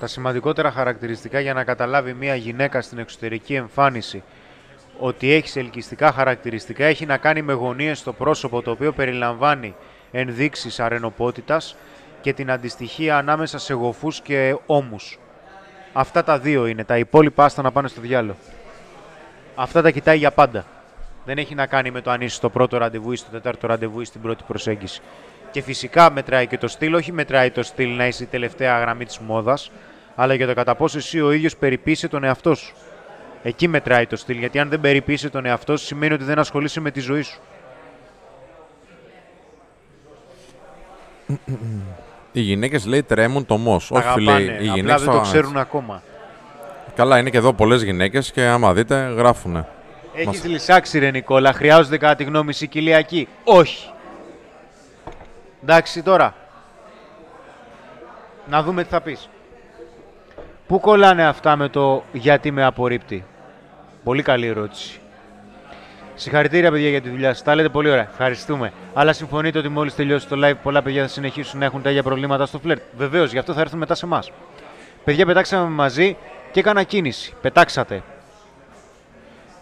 Τα 0.00 0.06
σημαντικότερα 0.06 0.70
χαρακτηριστικά 0.70 1.40
για 1.40 1.52
να 1.54 1.64
καταλάβει 1.64 2.12
μια 2.12 2.34
γυναίκα 2.34 2.80
στην 2.82 2.98
εξωτερική 2.98 3.54
εμφάνιση 3.54 4.22
ότι 4.98 5.32
έχεις 5.32 5.56
ελκυστικά 5.56 6.12
χαρακτηριστικά 6.12 6.84
έχει 6.84 7.06
να 7.06 7.16
κάνει 7.16 7.42
με 7.42 7.52
γωνίες 7.52 7.98
στο 7.98 8.12
πρόσωπο 8.12 8.62
το 8.62 8.70
οποίο 8.70 8.92
περιλαμβάνει 8.92 9.74
ενδείξεις 10.10 10.80
αρενοπότητας 10.80 11.76
και 12.20 12.32
την 12.32 12.50
αντιστοιχία 12.50 13.16
ανάμεσα 13.16 13.58
σε 13.58 13.74
γοφούς 13.74 14.20
και 14.20 14.56
ώμους. 14.66 15.18
Αυτά 15.92 16.24
τα 16.24 16.38
δύο 16.38 16.66
είναι. 16.66 16.84
Τα 16.84 16.98
υπόλοιπα 16.98 17.44
άστα 17.44 17.62
να 17.62 17.72
πάνε 17.72 17.88
στο 17.88 18.00
διάλο. 18.00 18.36
Αυτά 19.54 19.82
τα 19.82 19.90
κοιτάει 19.90 20.18
για 20.18 20.30
πάντα. 20.30 20.64
Δεν 21.24 21.38
έχει 21.38 21.54
να 21.54 21.66
κάνει 21.66 21.90
με 21.90 22.00
το 22.00 22.10
αν 22.10 22.20
είσαι 22.20 22.34
στο 22.34 22.50
πρώτο 22.50 22.76
ραντεβού 22.76 23.12
ή 23.12 23.16
στο 23.16 23.30
τέταρτο 23.30 23.66
ραντεβού 23.66 24.00
ή 24.00 24.04
στην 24.04 24.20
πρώτη 24.20 24.44
προσέγγιση. 24.46 25.00
Και 25.50 25.62
φυσικά 25.62 26.10
μετράει 26.10 26.46
και 26.46 26.58
το 26.58 26.68
στυλ, 26.68 26.94
όχι 26.94 27.12
μετράει 27.12 27.50
το 27.50 27.62
στυλ 27.62 27.96
να 27.96 28.06
είσαι 28.06 28.22
η 28.22 28.26
τελευταία 28.26 28.78
γραμμή 28.78 29.04
της 29.04 29.18
μόδας, 29.18 29.70
αλλά 30.14 30.34
για 30.34 30.46
το 30.46 30.54
κατά 30.54 30.74
πόσο 30.74 30.98
εσύ 30.98 31.20
ο 31.20 31.32
ίδιος 31.32 31.56
περιποίησε 31.56 32.08
τον 32.08 32.24
εαυτό 32.24 32.54
σου. 32.54 32.74
Εκεί 33.42 33.68
μετράει 33.68 34.06
το 34.06 34.16
στυλ, 34.16 34.38
γιατί 34.38 34.58
αν 34.58 34.68
δεν 34.68 34.80
περιποίησε 34.80 35.30
τον 35.30 35.46
εαυτό 35.46 35.76
σου 35.76 35.84
σημαίνει 35.84 36.12
ότι 36.12 36.24
δεν 36.24 36.38
ασχολείσαι 36.38 36.80
με 36.80 36.90
τη 36.90 37.00
ζωή 37.00 37.22
σου. 37.22 37.40
Οι 42.32 42.40
γυναίκες 42.40 42.86
λέει 42.86 43.02
τρέμουν 43.02 43.46
το 43.46 43.56
μό. 43.56 43.70
Τα 43.88 43.98
Όχι, 43.98 44.06
αγαπάνε, 44.06 44.38
λέει. 44.38 44.46
Οι 44.54 44.58
απλά 44.58 44.74
γυναίκες 44.74 45.02
δεν 45.02 45.10
το 45.10 45.16
θα- 45.16 45.22
ξέρουν 45.22 45.56
ακόμα. 45.56 46.02
Καλά, 46.94 47.18
είναι 47.18 47.30
και 47.30 47.36
εδώ 47.36 47.52
πολλές 47.52 47.82
γυναίκες 47.82 48.30
και 48.30 48.42
άμα 48.42 48.72
δείτε, 48.72 49.12
γράφουνε. 49.16 49.66
Έχεις 50.14 50.44
λυσάξει 50.44 50.98
ρε 50.98 51.10
Νικόλα, 51.10 51.52
χρειάζονται 51.52 51.98
κατά 51.98 52.14
τη 52.14 52.24
γνώμη 52.24 52.52
σου 52.54 52.66
κοιλιακή. 52.66 53.28
Όχι. 53.44 53.90
Εντάξει 55.62 56.02
τώρα. 56.02 56.34
Να 58.48 58.62
δούμε 58.62 58.82
τι 58.82 58.88
θα 58.88 59.00
πεις. 59.00 59.28
Πού 60.66 60.80
κολλάνε 60.80 61.26
αυτά 61.26 61.56
με 61.56 61.68
το 61.68 62.04
γιατί 62.12 62.50
με 62.50 62.64
απορρίπτει. 62.64 63.24
Πολύ 64.04 64.22
καλή 64.22 64.46
ερώτηση. 64.46 64.99
Συγχαρητήρια 66.20 66.70
παιδιά 66.70 66.88
για 66.88 67.00
τη 67.00 67.08
δουλειά 67.08 67.28
σας. 67.32 67.42
Τα 67.42 67.54
λέτε 67.54 67.68
πολύ 67.68 67.90
ωραία. 67.90 68.08
Ευχαριστούμε. 68.10 68.72
Αλλά 68.94 69.12
συμφωνείτε 69.12 69.58
ότι 69.58 69.68
μόλις 69.68 69.94
τελειώσει 69.94 70.28
το 70.28 70.36
live 70.46 70.54
πολλά 70.62 70.82
παιδιά 70.82 71.02
θα 71.02 71.08
συνεχίσουν 71.08 71.58
να 71.58 71.64
έχουν 71.64 71.82
τα 71.82 71.90
ίδια 71.90 72.02
προβλήματα 72.02 72.46
στο 72.46 72.58
φλερτ. 72.58 72.80
Βεβαίως, 72.96 73.32
γι' 73.32 73.38
αυτό 73.38 73.52
θα 73.52 73.60
έρθουν 73.60 73.78
μετά 73.78 73.94
σε 73.94 74.04
εμάς. 74.04 74.30
Παιδιά, 75.04 75.26
πετάξαμε 75.26 75.70
μαζί 75.70 76.16
και 76.52 76.60
έκανα 76.60 76.82
κίνηση. 76.82 77.34
Πετάξατε. 77.40 78.02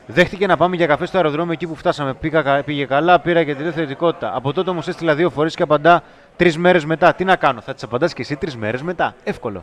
Δέχτηκε 0.07 0.47
να 0.47 0.57
πάμε 0.57 0.77
για 0.77 0.87
καφέ 0.87 1.07
στο 1.07 1.17
αεροδρόμιο 1.17 1.53
εκεί 1.53 1.67
που 1.67 1.75
φτάσαμε. 1.75 2.15
Πήγα, 2.15 2.43
κα- 2.43 2.63
πήγε 2.63 2.85
καλά, 2.85 3.21
πήρα 3.21 3.45
και 3.45 3.55
τη 3.55 3.63
δεύτερη 3.63 3.87
θετικότητα. 3.87 4.33
Από 4.35 4.53
τότε 4.53 4.71
όμως 4.71 4.89
έστειλα 4.89 5.15
δύο 5.15 5.31
φορές 5.31 5.55
και 5.55 5.63
απαντά 5.63 6.03
τρεις 6.37 6.59
μέρες 6.59 6.85
μετά. 6.85 7.15
Τι 7.15 7.25
να 7.25 7.37
κάνω, 7.37 7.61
θα 7.61 7.75
τη 7.75 7.81
απαντάς 7.85 8.13
και 8.13 8.23
εσύ 8.23 8.37
τρεις 8.37 8.57
μέρες 8.57 8.83
μετά; 8.83 9.15
Εύκολο. 9.25 9.63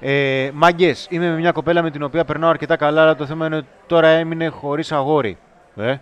Ε, 0.00 0.50
Μάγκες, 0.54 1.06
είμαι 1.10 1.30
με 1.30 1.36
μια 1.36 1.52
κοπέλα 1.52 1.82
με 1.82 1.90
την 1.90 2.02
οποία 2.02 2.24
περνάω 2.24 2.50
αρκετά 2.50 2.76
καλά, 2.76 3.02
αλλά 3.02 3.16
το 3.16 3.26
θέμα 3.26 3.46
είναι 3.46 3.56
ότι 3.56 3.66
τώρα 3.86 4.08
έμεινε 4.08 4.48
χωρίς 4.48 4.92
αγόρι. 4.92 5.38
Ε; 5.76 5.96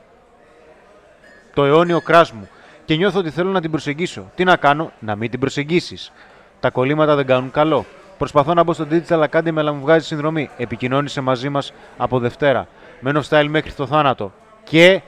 Το 1.55 1.65
αιώνιο 1.65 2.01
κράς 2.01 2.33
μου. 2.33 2.49
Και 2.85 2.97
νιώθω 2.97 3.19
ότι 3.19 3.31
θέλω 3.31 3.51
να 3.51 3.61
την 3.61 3.71
προσεγγίσω. 3.71 4.31
Τι 4.35 4.45
να 4.45 4.57
κάνω, 4.57 4.93
να 4.99 5.17
μην 5.17 5.31
την 5.31 5.41
προσεγγίσεις. 5.41 6.13
Τα 6.61 6.71
κολλήματα 6.71 7.15
δεν 7.15 7.27
κάνουν 7.27 7.51
καλό. 7.51 7.85
Προσπαθώ 8.19 8.55
να 8.55 8.63
μπω 8.63 8.73
στο 8.73 8.87
Digital 8.91 9.25
Academy, 9.29 9.57
αλλά 9.57 9.73
μου 9.73 9.81
βγάζει 9.81 10.07
συνδρομή. 10.07 10.51
Επικοινώνησε 10.57 11.21
μαζί 11.21 11.49
μας 11.49 11.73
από 11.97 12.19
Δευτέρα. 12.19 12.67
Men 13.05 13.15
of 13.15 13.23
Style 13.29 13.47
μέχρι 13.49 13.73
το 13.73 13.87
θάνατο. 13.87 14.33
Και 14.65 15.01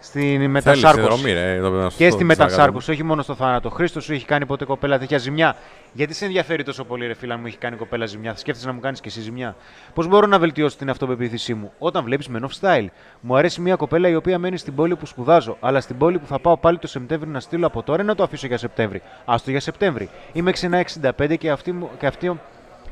στην 0.00 0.20
Θέλεις 0.22 0.48
μετασάρκωση. 0.48 0.94
συνδρομή, 1.08 1.32
ρε. 1.32 1.54
εδώ 1.54 1.70
πέρα 1.70 1.82
Και 1.82 1.88
στο- 1.90 2.02
στη 2.04 2.10
στο 2.12 2.24
μετασάρκωση, 2.24 2.90
όχι 2.90 3.02
μόνο 3.02 3.22
στο 3.22 3.34
θάνατο. 3.34 3.70
Χρήστος 3.70 4.04
σου 4.04 4.12
έχει 4.12 4.24
κάνει 4.24 4.46
ποτέ 4.46 4.64
κοπέλα 4.64 4.98
τέτοια 4.98 5.18
ζημιά; 5.18 5.56
Γιατί 5.92 6.14
σε 6.14 6.24
ενδιαφέρει 6.24 6.62
τόσο 6.64 6.84
πολύ, 6.84 7.06
ρε 7.06 7.14
φίλα, 7.14 7.34
αν 7.34 7.40
μου 7.40 7.46
έχει 7.46 7.56
κάνει 7.56 7.76
κοπέλα 7.76 8.06
ζημιά; 8.06 8.32
Θα 8.32 8.38
σκέφτεσαι 8.38 8.66
να 8.66 8.72
μου 8.72 8.80
κάνεις 8.80 9.00
και 9.00 9.08
εσύ 9.08 9.20
ζημιά; 9.20 9.56
Πώς 9.94 10.06
μπορώ 10.08 10.26
να 10.26 10.38
βελτιώσω 10.38 10.76
την 10.76 10.90
αυτοπεποίθησή 10.90 11.54
μου; 11.54 11.72
Όταν 11.78 12.04
βλέπεις 12.04 12.28
Men 12.34 12.40
of 12.40 12.48
Style. 12.60 12.86
Μου 13.20 13.36
αρέσει 13.36 13.60
μια 13.60 13.76
κοπέλα 13.76 14.08
η 14.08 14.14
οποία 14.14 14.38
μένει 14.38 14.56
στην 14.56 14.74
πόλη 14.74 14.96
που 14.96 15.06
σπουδάζω, 15.06 15.56
αλλά 15.60 15.80
στην 15.80 15.96
πόλη 15.98 16.18
που 16.18 16.26
θα 16.26 16.38
πάω 16.38 16.56
πάλι 16.56 16.78
το 16.78 16.86
Σεπτέμβρη 16.86 17.28
να 17.28 17.40
στείλω 17.40 17.66
από 17.66 17.82
τώρα 17.82 18.02
ή 18.02 18.06
να 18.06 18.14
το 18.14 18.22
αφήσω 18.22 18.46
για 18.46 18.58
Σεπτέμβρη; 18.58 19.02
Άστο 19.24 19.50
για 19.50 19.60
Σεπτέμβρη. 19.60 20.08
Είμαι 20.32 20.50
ξενά 20.52 20.78
65 20.78 21.36
και 21.38 21.50
αυτή, 21.50 21.72
μου- 21.72 21.90
και 21.98 22.06
αυτή 22.06 22.40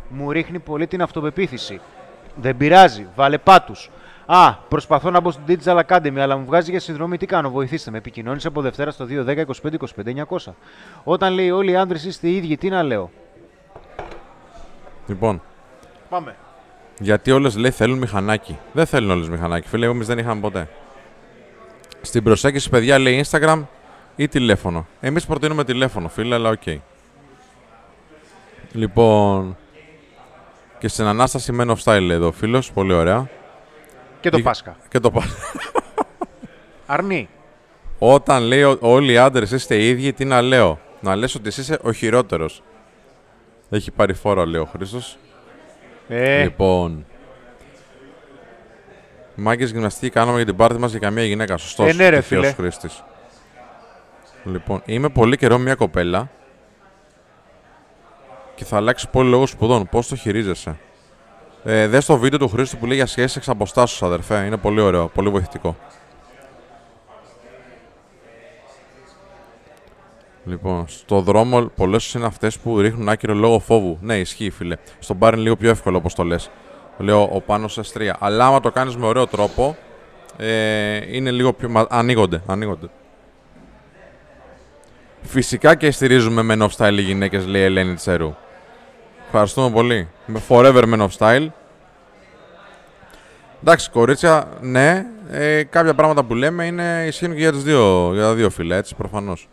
μου 0.09 0.31
ρίχνει 0.33 0.59
πολύ 0.59 0.87
την 0.87 1.03
αυτοπεποίθηση. 1.03 1.81
Δεν 2.41 2.57
πειράζει, 2.57 3.07
βάλε 3.15 3.39
πάτους. 3.39 3.91
Α, 4.31 4.55
προσπαθώ 4.55 5.11
να 5.11 5.21
μπω 5.21 5.31
στο 5.31 5.41
Digital 5.49 5.81
Academy, 5.87 6.19
αλλά 6.19 6.37
μου 6.37 6.45
βγάζει 6.45 6.71
για 6.71 6.81
συνδρομή. 6.81 7.17
Τι 7.17 7.27
κάνω, 7.27 7.51
βοηθήστε 7.51 7.91
με. 7.91 7.99
Επικοινώνησε 7.99 8.49
από 8.49 8.61
Δευτέρα 8.61 8.91
στο 8.91 9.07
210 9.11 9.45
25 9.45 9.45
25 9.97 10.25
900. 10.47 10.53
Όταν 11.05 11.33
λέει 11.33 11.51
όλοι 11.51 11.71
οι 11.71 11.77
άντρες 11.77 11.99
είστε 12.07 12.29
οι 12.29 12.37
ίδιοι, 12.37 12.57
τι 12.57 12.69
να 12.69 12.83
λέω. 12.83 13.11
Λοιπόν, 15.07 15.43
Πάμε. 16.09 16.37
γιατί 16.99 17.31
όλες 17.31 17.57
λέει 17.57 17.71
θέλουν 17.71 17.99
μηχανάκι. 17.99 18.59
Δεν 18.73 18.87
θέλουν 18.87 19.11
όλες 19.11 19.29
μηχανάκι. 19.29 19.69
Φίλε, 19.69 19.87
εμείς 19.87 20.07
δεν 20.07 20.19
είχαμε 20.19 20.41
ποτέ. 20.41 20.69
Στην 22.01 22.23
προσέγγιση, 22.23 22.71
παιδιά, 22.71 22.99
λέει 22.99 23.25
Instagram 23.31 23.63
ή 24.17 24.29
τηλέφωνο. 24.29 24.87
Εμείς 25.01 25.27
προτείνουμε 25.27 25.65
τηλέφωνο, 25.65 26.09
φίλε, 26.09 26.35
αλλά 26.35 26.51
οκ. 26.51 26.63
Λοιπόν. 28.73 29.57
Και 30.79 30.89
στην 30.89 31.05
ανάσταση 31.05 31.57
Men 31.61 31.67
of 31.67 31.77
Style 31.85 32.01
λέει 32.01 32.17
εδώ 32.17 32.33
φίλος. 32.33 32.73
Πολύ 32.73 32.93
ωραία. 32.93 33.29
Και 34.21 34.31
το 34.31 34.37
Είχα- 34.37 34.49
Πάσχα. 34.49 34.77
Και 34.89 34.99
το 34.99 35.11
πα- 35.11 35.23
Αρνή. 36.87 37.29
Όταν 37.99 38.43
λέει 38.43 38.63
ο- 38.63 38.79
όλοι 38.81 39.13
οι 39.13 39.19
άντρες 39.19 39.51
είστε 39.51 39.77
οι 39.77 39.89
ίδιοι, 39.89 40.13
τι 40.13 40.25
να 40.25 40.41
λέω; 40.43 40.81
Να 41.01 41.17
λες 41.17 41.35
ότι 41.35 41.49
εσύ 41.49 41.61
είσαι 41.61 41.79
ο 41.83 41.93
χειρότερος. 41.93 42.63
Έχει 43.71 43.91
πάρει 43.91 44.13
φόρο, 44.15 44.47
λέει 44.47 44.61
ο 44.61 44.65
Χρήστος. 44.65 45.17
Ε, 46.09 46.43
Λοιπόν. 46.43 47.07
Μάγκες 49.35 49.71
γυμναστική 49.71 50.11
κάναμε 50.11 50.37
για 50.37 50.47
την 50.47 50.57
πάρτι 50.57 50.79
μας 50.79 50.91
για 50.91 50.99
καμία 51.01 51.25
γυναίκα. 51.25 51.57
Σωστός. 51.57 51.89
Ε, 51.89 51.93
ναι, 51.93 52.09
ρε, 52.09 52.21
φίλε. 52.21 52.53
Χρήστης. 52.53 53.05
Λοιπόν, 54.45 54.83
είμαι 54.85 55.09
πολύ 55.09 55.37
καιρό 55.37 55.59
μια 55.59 55.75
κοπέλα 55.75 56.31
και 58.55 58.65
θα 58.65 58.77
αλλάξει 58.77 59.09
πολύ 59.09 59.31
λόγο 59.31 59.47
σπουδών. 59.47 59.89
Πώς 59.89 60.09
το 60.09 60.17
χειρίζεσαι; 60.17 60.79
Ε, 61.65 61.87
δες 61.87 62.07
το 62.07 62.17
βίντεο 62.19 62.39
του 62.39 62.49
Χρήστου 62.49 62.77
που 62.77 62.87
λέει 62.87 62.97
για 62.97 63.07
σχέσεις 63.07 63.37
εξ 63.37 63.49
αποστάσεως, 63.49 64.03
αδερφέ. 64.03 64.45
Είναι 64.45 64.57
πολύ 64.57 64.81
ωραίο, 64.81 65.09
πολύ 65.09 65.29
βοηθητικό. 65.29 65.77
Λοιπόν, 70.45 70.85
στο 70.89 71.21
δρόμο 71.21 71.63
πολλές 71.77 72.13
είναι 72.13 72.27
αυτές 72.27 72.59
που 72.59 72.79
ρίχνουν 72.81 73.09
άκυρο 73.09 73.35
λόγω 73.35 73.59
φόβου. 73.59 73.99
Ναι, 74.01 74.19
ισχύει, 74.19 74.51
φίλε. 74.51 74.77
Στον 74.99 75.17
μπαρ 75.17 75.33
είναι 75.33 75.43
λίγο 75.43 75.57
πιο 75.57 75.71
εύκολο 75.71 75.97
όπως 75.97 76.15
το 76.15 76.23
λες. 76.25 76.51
Λέω 76.99 77.23
ο 77.33 77.41
πάνω 77.41 77.67
S3. 77.69 78.11
Αλλά 78.19 78.47
άμα 78.47 78.61
το 78.61 78.71
κάνεις 78.71 78.97
με 78.97 79.07
ωραίο 79.07 79.27
τρόπο, 79.27 79.77
ε, 80.37 81.17
είναι 81.17 81.31
λίγο 81.31 81.53
πιο. 81.53 81.69
μα- 81.69 81.87
Ανοίγονται, 81.91 82.43
ανοίγονται. 82.47 82.87
Φυσικά 85.23 85.75
και 85.75 85.91
στηρίζουμε 85.91 86.55
Men 86.55 86.69
of 86.69 86.71
Style 86.77 86.97
οι 86.99 87.01
γυναίκες, 87.03 87.47
λέει 87.47 87.63
η 87.63 87.65
Ελένη 87.65 87.95
Τσέρου. 87.95 88.35
Ευχαριστούμε 89.31 89.71
πολύ. 89.71 90.09
Με 90.27 90.41
Forever 90.49 90.83
Men 90.85 91.01
of 91.01 91.09
Style. 91.19 91.47
Εντάξει, 93.63 93.91
κορίτσια, 93.91 94.49
ναι. 94.61 95.07
Ε, 95.31 95.63
κάποια 95.63 95.95
πράγματα 95.95 96.25
που 96.25 96.35
λέμε 96.35 96.65
είναι, 96.67 97.05
ισχύουν 97.07 97.33
και 97.33 97.39
για, 97.39 97.53
τις 97.53 97.63
δύο, 97.63 98.11
για 98.15 98.23
τα 98.23 98.35
δύο 98.35 98.51
φύλλα, 98.51 98.77
έτσι, 98.77 98.95
προφανώς. 98.95 99.49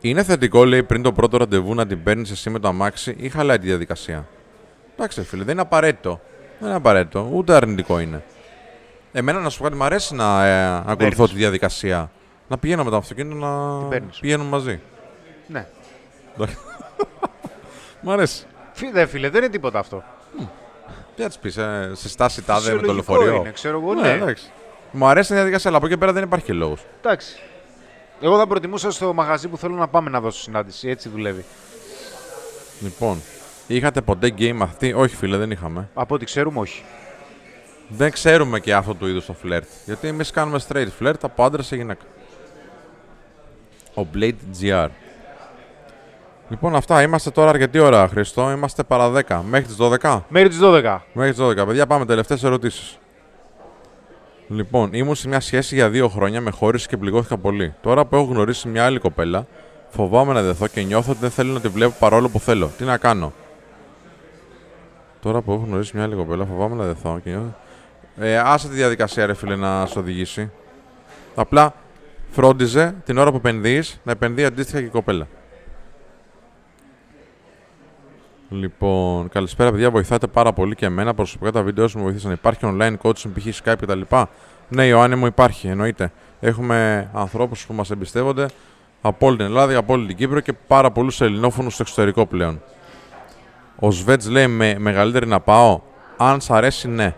Είναι 0.00 0.22
θετικό, 0.22 0.64
λέει, 0.64 0.82
πριν 0.82 1.02
το 1.02 1.12
πρώτο 1.12 1.36
ραντεβού 1.36 1.74
να 1.74 1.86
την 1.86 2.02
παίρνεις 2.02 2.30
εσύ 2.30 2.50
με 2.50 2.58
το 2.58 2.68
αμάξι 2.68 3.14
ή 3.18 3.28
χαλάει 3.28 3.58
τη 3.58 3.66
διαδικασία; 3.66 4.26
Εντάξει, 4.96 5.22
φίλε, 5.22 5.42
δεν 5.44 5.52
είναι 5.52 5.62
απαραίτητο. 5.62 6.20
Δεν 6.58 6.68
είναι 6.68 6.76
απαραίτητο, 6.76 7.28
ούτε 7.32 7.54
αρνητικό 7.54 7.98
είναι. 8.00 8.22
Εμένα, 9.12 9.40
να 9.40 9.48
σου 9.48 9.58
πω 9.58 9.64
κάτι, 9.64 9.76
μου 9.76 9.84
αρέσει 9.84 10.14
να 10.14 10.46
ε, 10.46 10.64
ακολουθώ 10.66 10.96
Παίρνεις. 10.96 11.30
τη 11.30 11.36
διαδικασία. 11.36 12.10
Να 12.48 12.58
πηγαίνω 12.58 12.84
με 12.84 12.90
το 12.90 12.96
αυτοκίνητο 12.96 13.34
να 13.46 13.82
παίρνεις. 13.88 14.18
πηγαίνουμε 14.20 14.48
μαζί. 14.50 14.80
ναι. 15.46 15.66
Μ' 18.02 18.10
αρέσει. 18.10 18.44
Φι- 18.80 18.92
Δε 18.92 19.06
φίλε, 19.06 19.28
δεν 19.28 19.42
είναι 19.42 19.52
τίποτα 19.52 19.78
αυτό. 19.78 20.02
Τι 21.16 21.22
να 21.22 21.28
της 21.28 21.38
πεις, 21.38 21.56
ε, 21.56 21.90
σε 21.94 22.08
στάση 22.08 22.42
τάδε 22.42 22.60
με 22.60 22.72
το 22.72 22.78
Φυσιολογικό 22.78 23.12
λεωφορείο. 23.14 23.40
Είναι, 23.40 23.50
ξέρω 23.52 23.78
εγώ, 23.80 23.94
Ναι, 23.94 24.00
ναι. 24.00 24.08
εντάξει. 24.12 24.50
Μου 24.92 25.06
αρέσει 25.06 25.32
η 25.32 25.34
διαδικασία, 25.36 25.68
αλλά 25.68 25.78
από 25.78 25.86
εκεί 25.86 25.96
πέρα 25.96 26.12
δεν 26.12 26.22
υπάρχει 26.22 26.44
και 26.44 26.52
λόγος. 26.52 26.84
Εντάξει. 27.00 27.36
Εγώ 28.20 28.38
θα 28.38 28.46
προτιμούσα 28.46 28.90
στο 28.90 29.12
μαγαζί 29.12 29.48
που 29.48 29.56
θέλω 29.56 29.74
να 29.74 29.88
πάμε 29.88 30.10
να 30.10 30.20
δώσω 30.20 30.40
συνάντηση. 30.40 30.88
Έτσι 30.88 31.08
δουλεύει. 31.08 31.44
Λοιπόν, 32.80 33.22
είχατε 33.66 34.00
ποτέ 34.00 34.34
game 34.38 34.58
αυτή; 34.60 34.92
Όχι, 34.92 35.16
φίλε, 35.16 35.36
δεν 35.36 35.50
είχαμε. 35.50 35.88
Από 35.94 36.14
ό,τι 36.14 36.24
ξέρουμε, 36.24 36.60
όχι. 36.60 36.84
Δεν 37.88 38.10
ξέρουμε 38.10 38.60
και 38.60 38.74
αυτό 38.74 38.94
το 38.94 39.08
είδος 39.08 39.26
το 39.26 39.32
φλερτ. 39.32 39.68
Γιατί 39.84 40.08
εμείς 40.08 40.30
κάνουμε 40.30 40.60
straight 40.68 40.88
φλερτ 40.98 41.24
από 41.24 41.44
άντρα 41.44 41.62
σε 41.62 41.76
γυναίκα. 41.76 42.04
Ο 43.94 44.06
Blade 44.14 44.34
GR. 44.60 44.88
Λοιπόν, 46.50 46.74
αυτά. 46.74 47.02
Είμαστε 47.02 47.30
τώρα 47.30 47.48
αρκετή 47.50 47.78
ώρα, 47.78 48.08
Χριστό. 48.08 48.50
Είμαστε 48.50 48.82
παρά 48.82 49.12
10. 49.28 49.40
Μέχρι 49.48 49.66
τις 49.66 49.76
12. 49.76 50.20
Μέχρι 50.28 50.48
τις 50.48 50.58
12. 50.62 50.98
Μέχρι 51.12 51.30
τις 51.32 51.40
12. 51.40 51.66
Παιδιά, 51.66 51.86
πάμε 51.86 52.04
τελευταίες 52.04 52.44
ερωτήσεις. 52.44 52.98
Λοιπόν, 54.48 54.90
ήμουν 54.92 55.14
σε 55.14 55.28
μια 55.28 55.40
σχέση 55.40 55.74
για 55.74 55.88
δύο 55.88 56.08
χρόνια, 56.08 56.40
με 56.40 56.50
χώρισε 56.50 56.88
και 56.88 56.96
πληγώθηκα 56.96 57.36
πολύ. 57.36 57.74
Τώρα 57.80 58.04
που 58.04 58.16
έχω 58.16 58.24
γνωρίσει 58.24 58.68
μια 58.68 58.84
άλλη 58.84 58.98
κοπέλα, 58.98 59.46
φοβάμαι 59.88 60.32
να 60.32 60.42
δεθώ 60.42 60.66
και 60.66 60.82
νιώθω 60.82 61.10
ότι 61.10 61.20
δεν 61.20 61.30
θέλω 61.30 61.52
να 61.52 61.60
τη 61.60 61.68
βλέπω 61.68 61.94
παρόλο 61.98 62.28
που 62.28 62.40
θέλω. 62.40 62.70
Τι 62.78 62.84
να 62.84 62.96
κάνω; 62.96 63.32
Τώρα 65.22 65.40
που 65.40 65.52
έχω 65.52 65.64
γνωρίσει 65.66 65.92
μια 65.94 66.04
άλλη 66.04 66.14
κοπέλα, 66.14 66.44
φοβάμαι 66.44 66.74
να 66.74 66.84
δεθώ 66.84 67.20
και 67.24 67.30
νιώθω. 67.30 67.54
Ε, 68.18 68.38
άσε 68.38 68.68
τη 68.68 68.74
διαδικασία, 68.74 69.26
ρε 69.26 69.34
φίλε, 69.34 69.56
να 69.56 69.86
σε 69.86 69.98
οδηγήσει. 69.98 70.50
Απλά 71.34 71.74
φρόντιζε 72.30 72.94
την 73.04 73.18
ώρα 73.18 73.30
που 73.30 73.36
επενδύεις 73.36 74.00
να 74.02 74.12
επενδύει 74.12 74.44
αντίστοιχα 74.44 74.78
και 74.78 74.86
η 74.86 74.88
κοπέλα. 74.88 75.26
Λοιπόν, 78.52 79.28
καλησπέρα 79.28 79.70
παιδιά. 79.70 79.90
Βοηθάτε 79.90 80.26
πάρα 80.26 80.52
πολύ 80.52 80.74
και 80.74 80.86
εμένα. 80.86 81.14
Προσωπικά 81.14 81.52
τα 81.52 81.62
βίντεο 81.62 81.88
μου 81.94 82.02
βοήθησαν. 82.02 82.32
Υπάρχει 82.32 82.60
online 82.62 82.96
coaching, 83.02 83.30
π.χ. 83.34 83.60
Skype 83.64 83.74
κτλ. 83.80 84.00
Ναι, 84.68 84.86
Ιωάννη 84.86 85.16
μου 85.16 85.26
υπάρχει, 85.26 85.68
εννοείται. 85.68 86.12
Έχουμε 86.40 87.10
ανθρώπους 87.14 87.66
που 87.66 87.74
μας 87.74 87.90
εμπιστεύονται 87.90 88.46
από 89.00 89.26
όλη 89.26 89.36
την 89.36 89.46
Ελλάδα, 89.46 89.76
από 89.76 89.92
όλη 89.92 90.06
την 90.06 90.16
Κύπρο 90.16 90.40
και 90.40 90.52
πάρα 90.52 90.90
πολλούς 90.90 91.20
Ελληνόφωνους 91.20 91.72
στο 91.72 91.82
εξωτερικό 91.82 92.26
πλέον. 92.26 92.62
Ο 93.78 93.90
Σβέτς 93.90 94.28
λέει 94.28 94.46
με 94.46 94.78
μεγαλύτερη 94.78 95.26
να 95.26 95.40
πάω. 95.40 95.80
Αν 96.16 96.40
σ' 96.40 96.50
αρέσει, 96.50 96.88
ναι. 96.88 97.14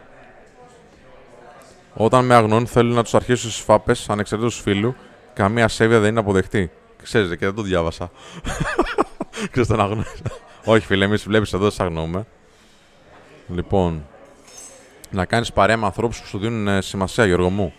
Όταν 1.95 2.25
με 2.25 2.35
αγνών 2.35 2.67
θέλουν 2.67 2.95
να 2.95 3.03
τους 3.03 3.15
αρχίσουν 3.15 3.51
στις 3.51 3.65
φάπες 3.65 4.09
ανεξαρτήτως 4.09 4.61
φίλου, 4.61 4.95
καμία 5.35 5.69
σέβεια 5.69 5.99
δεν 5.99 6.11
είναι 6.11 6.21
αποδεκτή. 6.21 6.71
Ξέρετε 7.03 7.37
και 7.37 7.45
δεν 7.45 7.55
το 7.55 7.63
διάβασα. 7.63 8.11
Ξέρετε 9.51 9.75
τον 9.75 9.81
αγνών. 9.81 10.07
Όχι, 10.65 10.87
φίλε, 10.87 11.05
εμείς 11.05 11.25
βλέπεις 11.25 11.53
εδώ, 11.53 11.71
σα 11.71 11.85
αγνοούμε. 11.85 12.27
Λοιπόν, 13.49 14.07
να 15.11 15.25
κάνεις 15.25 15.53
παρέα 15.53 15.77
με 15.77 15.87
ανθρώπους 15.87 16.21
που 16.21 16.27
σου 16.27 16.39
δίνουν 16.39 16.69
ε, 16.69 16.81
σημασία, 16.81 17.27
Γιώργο 17.27 17.51
μου. 17.51 17.73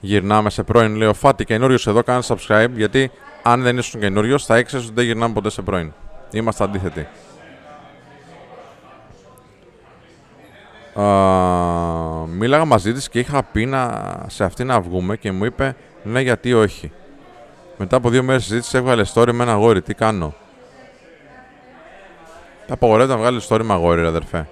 Γυρνάμε 0.00 0.50
σε 0.50 0.62
πρώην, 0.62 0.94
λέει 0.94 1.08
ο 1.08 1.14
Φάτι, 1.14 1.44
καινούριος 1.44 1.86
εδώ, 1.86 2.02
κάνει 2.02 2.22
subscribe, 2.26 2.70
γιατί 2.74 3.10
αν 3.42 3.62
δεν 3.62 3.78
ήσουν 3.78 4.00
καινούριος, 4.00 4.44
θα 4.44 4.56
έξερε 4.56 4.82
ότι 4.82 4.92
δεν 4.94 5.04
γυρνάμε 5.04 5.34
ποτέ 5.34 5.50
σε 5.50 5.62
πρώην. 5.62 5.92
Είμαστε 6.30 6.64
αντίθετοι. 6.64 7.06
Uh, 10.98 12.26
μίλαγα 12.28 12.64
μαζί 12.64 12.92
της 12.92 13.08
και 13.08 13.18
είχα 13.18 13.42
πει 13.42 13.66
να, 13.66 14.04
σε 14.26 14.44
αυτή 14.44 14.64
να 14.64 14.80
βγούμε 14.80 15.16
και 15.16 15.32
μου 15.32 15.44
είπε 15.44 15.76
ναι, 16.02 16.20
γιατί 16.20 16.52
όχι. 16.52 16.92
Μετά 17.76 17.96
από 17.96 18.10
δύο 18.10 18.22
μέρες 18.22 18.42
συζήτησης 18.42 18.74
έβγαλε 18.74 19.04
story 19.14 19.32
με 19.32 19.42
ένα 19.42 19.52
αγόρι. 19.52 19.82
Τι 19.82 19.94
κάνω. 19.94 20.34
Τα 22.66 22.74
απαγορεύεται 22.74 23.12
να 23.12 23.18
βγάλεις 23.18 23.46
story 23.48 23.60
με 23.62 23.72
αγόρι, 23.72 24.00
ρε 24.00 24.06
αδερφέ. 24.06 24.48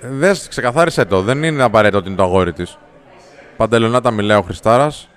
Δες 0.00 0.48
ξεκαθάρισε 0.48 1.04
το. 1.04 1.22
Δεν 1.22 1.42
είναι 1.42 1.62
απαραίτητο 1.62 1.98
ότι 1.98 2.08
είναι 2.08 2.16
το 2.16 2.22
αγόρι 2.22 2.52
της. 2.52 2.78
Παντελονάτα 3.56 4.10
μιλάει 4.10 4.38
ο 4.38 4.42
Χριστάρας. 4.42 5.08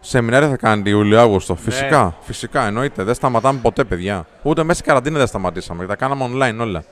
Σεμινάρια 0.00 0.48
θα 0.48 0.56
κάνει 0.56 0.90
Ιούλιο-Αύγουστο. 0.90 1.54
Φυσικά, 1.54 2.16
φυσικά 2.20 2.66
εννοείται. 2.66 3.02
Δεν 3.02 3.14
σταματάμε 3.14 3.58
ποτέ, 3.62 3.84
παιδιά. 3.84 4.26
Ούτε 4.42 4.62
μέσα 4.62 4.74
στην 4.74 4.86
καραντίνα 4.86 5.18
δεν 5.18 5.26
σταματήσαμε. 5.26 5.86
Τα 5.86 5.96
κάναμε 5.96 6.30
online 6.32 6.60
όλα. 6.60 6.84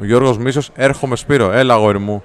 Ο 0.00 0.04
Γιώργος 0.04 0.38
Μίσος, 0.38 0.70
έρχομαι 0.74 1.16
Σπύρο. 1.16 1.52
Έλα, 1.52 1.74
αγόρι 1.74 1.98
μου. 1.98 2.24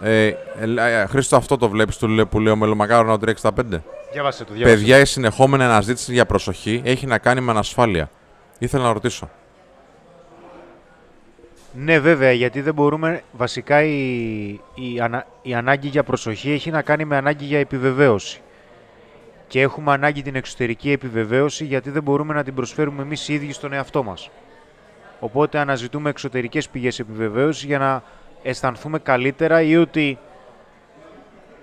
Ε, 0.00 0.26
ε, 0.26 0.34
ε, 0.76 1.06
Χρήστο, 1.06 1.36
αυτό 1.36 1.56
το 1.56 1.68
βλέπεις 1.68 1.98
που 2.30 2.40
λέει 2.40 2.52
ο 2.52 2.56
Μελομακάρο 2.56 3.08
να 3.08 3.18
τρέξει 3.18 3.42
τα 3.42 3.52
5. 3.52 3.82
Διάβασε 4.12 4.44
το, 4.44 4.52
διάβασε. 4.52 4.76
Παιδιά, 4.76 4.98
η 4.98 5.04
συνεχόμενη 5.04 5.62
αναζήτηση 5.62 6.12
για 6.12 6.26
προσοχή 6.26 6.82
έχει 6.84 7.06
να 7.06 7.18
κάνει 7.18 7.40
με 7.40 7.50
ανασφάλεια. 7.50 8.10
Ήθελα 8.58 8.82
να 8.82 8.92
ρωτήσω. 8.92 9.30
Ναι, 11.72 11.98
βέβαια, 11.98 12.32
γιατί 12.32 12.60
δεν 12.60 12.74
μπορούμε. 12.74 13.22
Βασικά 13.32 13.82
η, 13.82 14.48
η, 14.74 15.00
ανα, 15.00 15.26
η 15.42 15.54
ανάγκη 15.54 15.88
για 15.88 16.02
προσοχή 16.02 16.50
έχει 16.50 16.70
να 16.70 16.82
κάνει 16.82 17.04
με 17.04 17.16
ανάγκη 17.16 17.44
για 17.44 17.58
επιβεβαίωση. 17.58 18.40
Και 19.46 19.60
έχουμε 19.60 19.92
ανάγκη 19.92 20.22
την 20.22 20.34
εξωτερική 20.34 20.90
επιβεβαίωση 20.90 21.64
γιατί 21.64 21.90
δεν 21.90 22.02
μπορούμε 22.02 22.34
να 22.34 22.44
την 22.44 22.54
προσφέρουμε 22.54 23.02
εμείς 23.02 23.28
οι 23.28 23.34
ίδιοι 23.34 23.52
στον 23.52 23.72
εαυτό 23.72 24.02
μας. 24.02 24.30
Οπότε 25.20 25.58
αναζητούμε 25.58 26.10
εξωτερικές 26.10 26.68
πηγές 26.68 26.98
επιβεβαίωσης 26.98 27.64
για 27.64 27.78
να 27.78 28.02
αισθανθούμε 28.42 28.98
καλύτερα 28.98 29.62
ή 29.62 29.76
ότι 29.76 30.18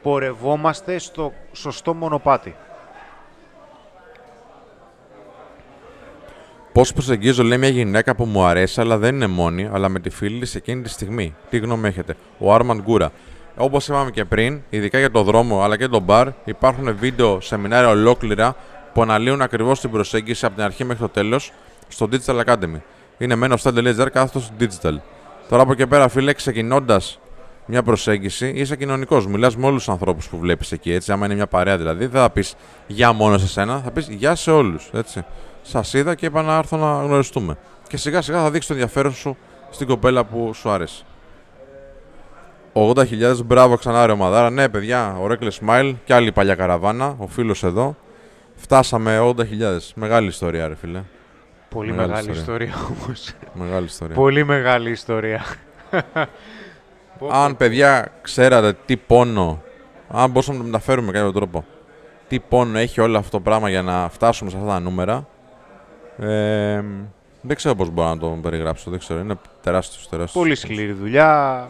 πορευόμαστε 0.06 0.98
στο 0.98 1.34
σωστό 1.52 1.94
μονοπάτι. 1.94 2.56
Πώς 6.72 6.94
προσεγγίζω, 6.94 7.44
λέει 7.44 7.58
μια 7.58 7.70
γυναίκα 7.70 8.16
που 8.16 8.26
μου 8.26 8.44
αρέσει, 8.44 8.82
αλλά 8.82 8.98
δεν 8.98 9.16
είναι 9.16 9.28
μόνη, 9.28 9.70
αλλά 9.74 9.90
με 9.90 10.00
τη 10.00 10.10
φίλη 10.10 10.40
της 10.40 10.56
εκείνη 10.56 10.82
τη 10.82 10.90
στιγμή. 10.90 11.36
Τι 11.50 11.58
γνώμη 11.58 11.88
έχετε, 11.88 12.16
ο 12.38 12.54
Άρμαν 12.54 12.82
Γκούρα. 12.82 13.12
Όπως 13.56 13.88
είπαμε 13.88 14.12
και 14.12 14.26
πριν, 14.26 14.62
ειδικά 14.70 15.00
για 15.00 15.12
το 15.12 15.24
δρόμο 15.24 15.64
αλλά 15.64 15.78
και 15.78 15.88
το 15.88 16.00
μπαρ, 16.00 16.28
υπάρχουν 16.46 16.96
βίντεο 16.98 17.42
σεμινάρια 17.42 17.90
ολόκληρα 17.90 18.56
που 18.94 19.02
αναλύουν 19.02 19.42
ακριβώς 19.42 19.80
την 19.80 19.92
προσέγγιση 19.92 20.46
από 20.46 20.56
την 20.56 20.64
αρχή 20.64 20.84
μέχρι 20.84 21.02
το 21.02 21.10
τέλος 21.10 21.52
στο 21.88 22.10
Digital 22.12 22.44
Academy. 22.46 22.80
Είναι 23.18 23.36
menofstyle.gr 23.42 24.08
κάθετος 24.12 24.52
digital. 24.60 24.96
Τώρα 25.50 25.62
από 25.62 25.72
εκεί 25.72 25.88
πέρα, 25.88 26.08
φίλε, 26.08 26.34
ξεκινώντας 26.34 27.20
μια 27.66 27.84
προσέγγιση, 27.84 28.48
είσαι 28.56 28.76
κοινωνικός. 28.76 29.28
Μιλάς 29.28 29.56
με 29.56 29.66
όλους 29.66 29.84
τους 29.84 29.94
ανθρώπους 29.94 30.28
που 30.28 30.38
βλέπεις 30.38 30.72
εκεί. 30.72 30.92
Έτσι, 30.92 31.12
άμα 31.12 31.26
είναι 31.26 31.36
μια 31.36 31.48
παρέα 31.48 31.78
δηλαδή, 31.78 32.06
δεν 32.06 32.22
θα 32.22 32.30
πεις 32.30 32.56
γεια 32.88 33.12
μόνο 33.12 33.38
σε 33.38 33.48
σένα, 33.48 33.80
θα 33.80 33.92
πεις 33.92 34.08
γεια 34.10 34.36
σε 34.36 34.52
όλους. 34.52 34.90
Σας 35.62 35.94
είδα 35.94 36.16
και 36.16 36.26
είπα 36.26 36.42
να 36.42 36.58
έρθω 36.58 36.78
να 36.78 37.04
γνωριστούμε. 37.04 37.58
Και 37.88 37.98
σιγά 37.98 38.22
σιγά 38.22 38.42
θα 38.42 38.52
δείξεις 38.52 38.68
το 38.68 38.74
ενδιαφέρον 38.74 39.14
σου 39.14 39.38
στην 39.70 39.88
κοπέλα 39.88 40.24
που 40.24 40.54
σου 40.54 40.70
άρεσε. 40.70 41.04
80.000 42.74 43.44
μπράβο 43.46 43.76
ξανά 43.78 44.06
ρε 44.06 44.12
ομαδάρα. 44.12 44.50
Ναι, 44.50 44.70
παιδιά, 44.70 45.18
ο 45.22 45.28
Ρέκλε 45.28 45.52
Smile 45.66 45.94
και 46.06 46.14
άλλη 46.14 46.32
παλιά 46.32 46.56
καραβάνα. 46.56 47.16
Ο 47.18 47.28
φίλος 47.28 47.64
εδώ. 47.64 47.96
Φτάσαμε 48.56 49.20
80.000. 49.20 49.44
Μεγάλη 49.96 50.28
ιστορία, 50.28 50.68
ρε 50.68 50.76
φίλε. 50.76 51.04
Πολύ 51.70 51.92
μεγάλη, 51.92 52.10
μεγάλη 52.10 52.32
ιστορία, 52.32 52.68
ιστορία 52.68 52.96
όμως. 53.02 53.32
Μεγάλη 53.54 53.86
ιστορία. 53.86 54.16
Πολύ 54.16 54.46
μεγάλη 54.46 54.90
ιστορία. 54.90 55.46
Αν 57.30 57.58
παιδιά 57.58 58.12
ξέρατε 58.22 58.78
τι 58.86 58.98
πόνο, 58.98 59.62
αν 60.08 60.30
μπορούσαμε 60.30 60.58
να 60.58 60.64
το 60.64 60.70
μεταφέρουμε 60.70 61.08
με 61.08 61.14
κάποιο 61.14 61.32
τρόπο, 61.32 61.66
τι 62.28 62.40
πόνο 62.40 62.78
έχει 62.78 63.02
όλο 63.02 63.18
αυτό 63.18 63.32
το 63.38 63.40
πράγμα 63.40 63.70
για 63.70 63.82
να 63.82 64.10
φτάσουμε 64.10 64.50
σε 64.50 64.58
αυτά 64.58 64.70
τα 64.70 64.80
νούμερα, 64.80 65.28
ε, 66.18 66.84
δεν 67.42 67.56
ξέρω 67.56 67.76
πώς 67.76 67.90
μπορώ 67.90 68.08
να 68.10 68.18
το 68.18 68.28
περιγράψω, 68.42 68.90
δεν 68.90 69.00
ξέρω, 69.00 69.20
είναι 69.20 69.36
τεράστιος, 69.62 70.10
τεράστιος. 70.10 70.44
Πολύ 70.44 70.56
σκληρή 70.56 70.92
δουλειά. 70.92 71.68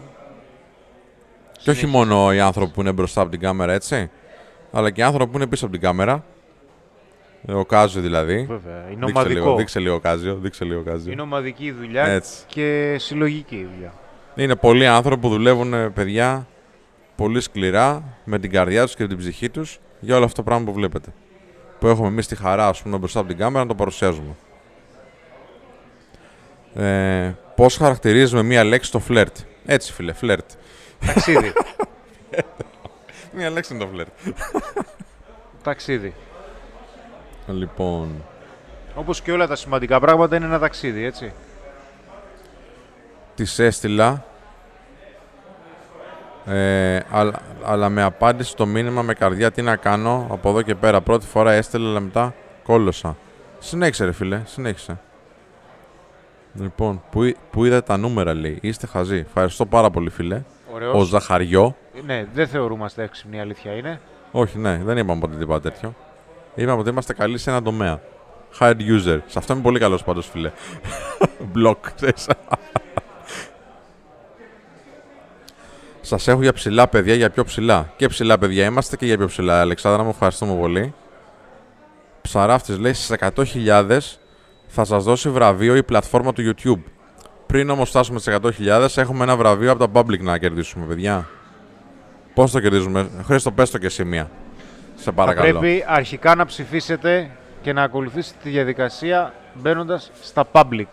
Και 1.57 1.69
όχι 1.69 1.85
μόνο 1.85 2.33
οι 2.33 2.39
άνθρωποι 2.39 2.71
που 2.71 2.81
είναι 2.81 2.91
μπροστά 2.91 3.21
από 3.21 3.31
την 3.31 3.39
κάμερα, 3.39 3.73
έτσι, 3.73 4.09
αλλά 4.71 4.91
και 4.91 5.01
οι 5.01 5.03
άνθρωποι 5.03 5.31
που 5.31 5.37
είναι 5.37 5.47
πίσω 5.47 5.65
από 5.65 5.73
την 5.73 5.83
κάμερα. 5.83 6.23
Ο 7.53 7.65
Κάζιο 7.65 8.01
δηλαδή. 8.01 8.45
Βέβαια. 8.49 8.85
Είναι 8.91 9.05
δείξε 9.05 9.27
λίγο, 9.27 9.55
δείξε 9.55 9.79
λίγο 9.79 9.99
Κάζιο. 9.99 10.35
Δείξε 10.35 10.65
λίγο 10.65 10.81
Κάζιο. 10.81 11.11
Είναι 11.11 11.21
ομαδική 11.21 11.71
δουλειά 11.71 12.05
έτσι. 12.05 12.43
και 12.47 12.95
συλλογική 12.99 13.67
δουλειά. 13.73 13.93
Είναι 14.35 14.55
πολλοί 14.55 14.87
άνθρωποι 14.87 15.21
που 15.21 15.29
δουλεύουν, 15.29 15.73
ε, 15.73 15.89
παιδιά, 15.89 16.47
πολύ 17.15 17.41
σκληρά, 17.41 18.03
με 18.23 18.39
την 18.39 18.51
καρδιά 18.51 18.83
τους 18.85 18.95
και 18.95 19.07
την 19.07 19.17
ψυχή 19.17 19.49
τους, 19.49 19.79
για 19.99 20.15
όλο 20.15 20.25
αυτό 20.25 20.35
το 20.35 20.43
πράγμα 20.43 20.65
που 20.65 20.73
βλέπετε. 20.73 21.13
Που 21.79 21.87
έχουμε 21.87 22.07
εμείς 22.07 22.27
τη 22.27 22.35
χαρά, 22.35 22.67
ας 22.67 22.81
πούμε, 22.81 22.97
μπροστά 22.97 23.19
από 23.19 23.27
την 23.27 23.37
κάμερα 23.37 23.63
να 23.63 23.69
το 23.69 23.75
παρουσιάζουμε. 23.75 24.35
Ε, 26.75 27.33
πώς 27.55 27.77
χαρακτηρίζουμε 27.77 28.43
μία 28.43 28.63
λέξη 28.63 28.91
το 28.91 28.99
φλερτ; 28.99 29.37
Έτσι, 29.65 29.93
φίλε, 29.93 30.13
φλερτ. 30.13 30.51
Ταξίδι. 31.05 31.53
μία 33.35 33.49
λέξη 33.49 33.73
είναι 33.73 33.83
το 33.83 33.89
φλερτ. 33.89 34.09
Ταξίδι. 35.63 36.13
Λοιπόν... 37.47 38.23
Όπως 38.95 39.21
και 39.21 39.31
όλα 39.31 39.47
τα 39.47 39.55
σημαντικά 39.55 39.99
πράγματα 39.99 40.35
είναι 40.35 40.45
ένα 40.45 40.59
ταξίδι, 40.59 41.03
έτσι 41.03 41.33
της 43.35 43.59
έστειλα 43.59 44.23
ε, 46.45 46.99
αλλά, 47.09 47.33
αλλά 47.63 47.89
με 47.89 48.01
απάντηση 48.01 48.55
το 48.55 48.65
μήνυμα 48.65 49.01
με 49.01 49.13
καρδιά 49.13 49.51
τι 49.51 49.61
να 49.61 49.75
κάνω 49.75 50.27
από 50.31 50.49
εδώ 50.49 50.61
και 50.61 50.75
πέρα. 50.75 51.01
Πρώτη 51.01 51.25
φορά 51.25 51.51
έστειλα, 51.51 51.89
αλλά 51.89 51.99
μετά 51.99 52.33
κόλωσα. 52.63 53.17
Συνέχισε 53.59 54.05
ρε 54.05 54.11
φίλε, 54.11 54.41
συνέχισε. 54.45 54.99
Λοιπόν, 56.53 57.01
που, 57.11 57.31
που 57.51 57.65
είδα 57.65 57.83
τα 57.83 57.97
νούμερα 57.97 58.33
λέει. 58.33 58.57
Είστε 58.61 58.87
χαζοί. 58.87 59.17
Ευχαριστώ 59.17 59.65
πάρα 59.65 59.89
πολύ 59.89 60.09
φίλε. 60.09 60.41
Ωραίος. 60.73 60.93
Ο 60.93 61.03
Ζαχαριό. 61.03 61.75
Ναι, 62.05 62.25
δεν 62.33 62.47
θεωρούμαστε 62.47 63.03
έξυπνοι, 63.03 63.39
αλήθεια 63.39 63.71
είναι. 63.71 63.99
Όχι, 64.31 64.57
ναι, 64.57 64.81
δεν 64.83 64.97
είπαμε 64.97 65.19
ποτέ 65.19 65.35
τίποτα 65.35 65.69
τέτοιο. 65.69 65.95
Είπαμε 66.55 66.79
ότι 66.79 66.89
είμαστε 66.89 67.13
καλοί 67.13 67.37
σε 67.37 67.49
ένα 67.49 67.61
τομέα. 67.61 68.01
Hard 68.59 68.77
user. 68.79 69.19
Σε 69.25 69.37
αυτό 69.39 69.53
είμαι 69.53 69.61
πολύ 69.61 69.79
καλός 69.79 70.03
πάντως, 70.03 70.27
φίλε. 70.27 70.51
Block, 71.55 71.75
Σας 76.05 76.27
έχω 76.27 76.41
για 76.41 76.53
ψηλά 76.53 76.87
παιδιά, 76.87 77.13
για 77.13 77.29
πιο 77.29 77.43
ψηλά. 77.43 77.93
Και 77.95 78.07
ψηλά 78.07 78.37
παιδιά 78.37 78.65
είμαστε 78.65 78.95
και 78.95 79.05
για 79.05 79.17
πιο 79.17 79.27
ψηλά. 79.27 79.59
Αλεξάνδρα 79.59 80.03
μου, 80.03 80.09
ευχαριστούμε 80.09 80.55
πολύ. 80.55 80.93
Ψαράφτης 82.21 82.77
λέει 82.77 82.93
στις 82.93 83.17
100.000 83.19 83.99
θα 84.67 84.83
σας 84.83 85.03
δώσει 85.03 85.29
βραβείο 85.29 85.75
η 85.75 85.83
πλατφόρμα 85.83 86.33
του 86.33 86.53
YouTube. 86.53 86.91
Πριν 87.45 87.69
όμως 87.69 87.89
φτάσουμε 87.89 88.19
στις 88.19 88.37
100.000, 88.41 88.87
έχουμε 88.95 89.23
ένα 89.23 89.35
βραβείο 89.35 89.71
από 89.71 89.87
τα 89.87 90.01
public 90.01 90.19
να 90.19 90.37
κερδίσουμε, 90.37 90.85
παιδιά. 90.85 91.27
Πώς 92.33 92.51
το 92.51 92.59
κερδίζουμε, 92.59 93.09
Χρήστο, 93.25 93.51
πες 93.51 93.71
το 93.71 93.77
και 93.77 93.85
εσύ 93.85 94.03
μία. 94.03 94.29
Σε 94.95 95.11
παρακαλώ. 95.11 95.53
Θα 95.53 95.59
πρέπει 95.59 95.83
αρχικά 95.87 96.35
να 96.35 96.45
ψηφίσετε 96.45 97.29
και 97.61 97.73
να 97.73 97.83
ακολουθήσετε 97.83 98.37
τη 98.43 98.49
διαδικασία 98.49 99.33
μπαίνοντας 99.53 100.11
στα 100.21 100.45
public. 100.51 100.87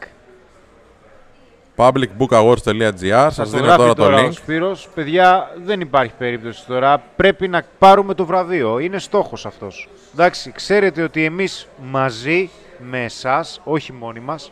publicbookawards.gr 1.76 3.28
Σας 3.30 3.50
δίνω 3.50 3.76
τώρα 3.76 3.94
το 3.94 4.18
link. 4.18 4.28
Ο 4.28 4.32
Σπύρος. 4.32 4.88
Παιδιά, 4.94 5.50
δεν 5.64 5.80
υπάρχει 5.80 6.12
περίπτωση 6.18 6.66
τώρα. 6.66 7.02
Πρέπει 7.16 7.48
να 7.48 7.64
πάρουμε 7.78 8.14
το 8.14 8.26
βραβείο. 8.26 8.78
Είναι 8.78 8.98
στόχος 8.98 9.46
αυτός. 9.46 9.88
Εντάξει, 10.12 10.52
ξέρετε 10.52 11.02
ότι 11.02 11.24
εμείς 11.24 11.68
μαζί 11.82 12.50
με 12.78 13.04
εσάς, 13.04 13.60
όχι 13.64 13.92
μόνοι 13.92 14.20
μας, 14.20 14.50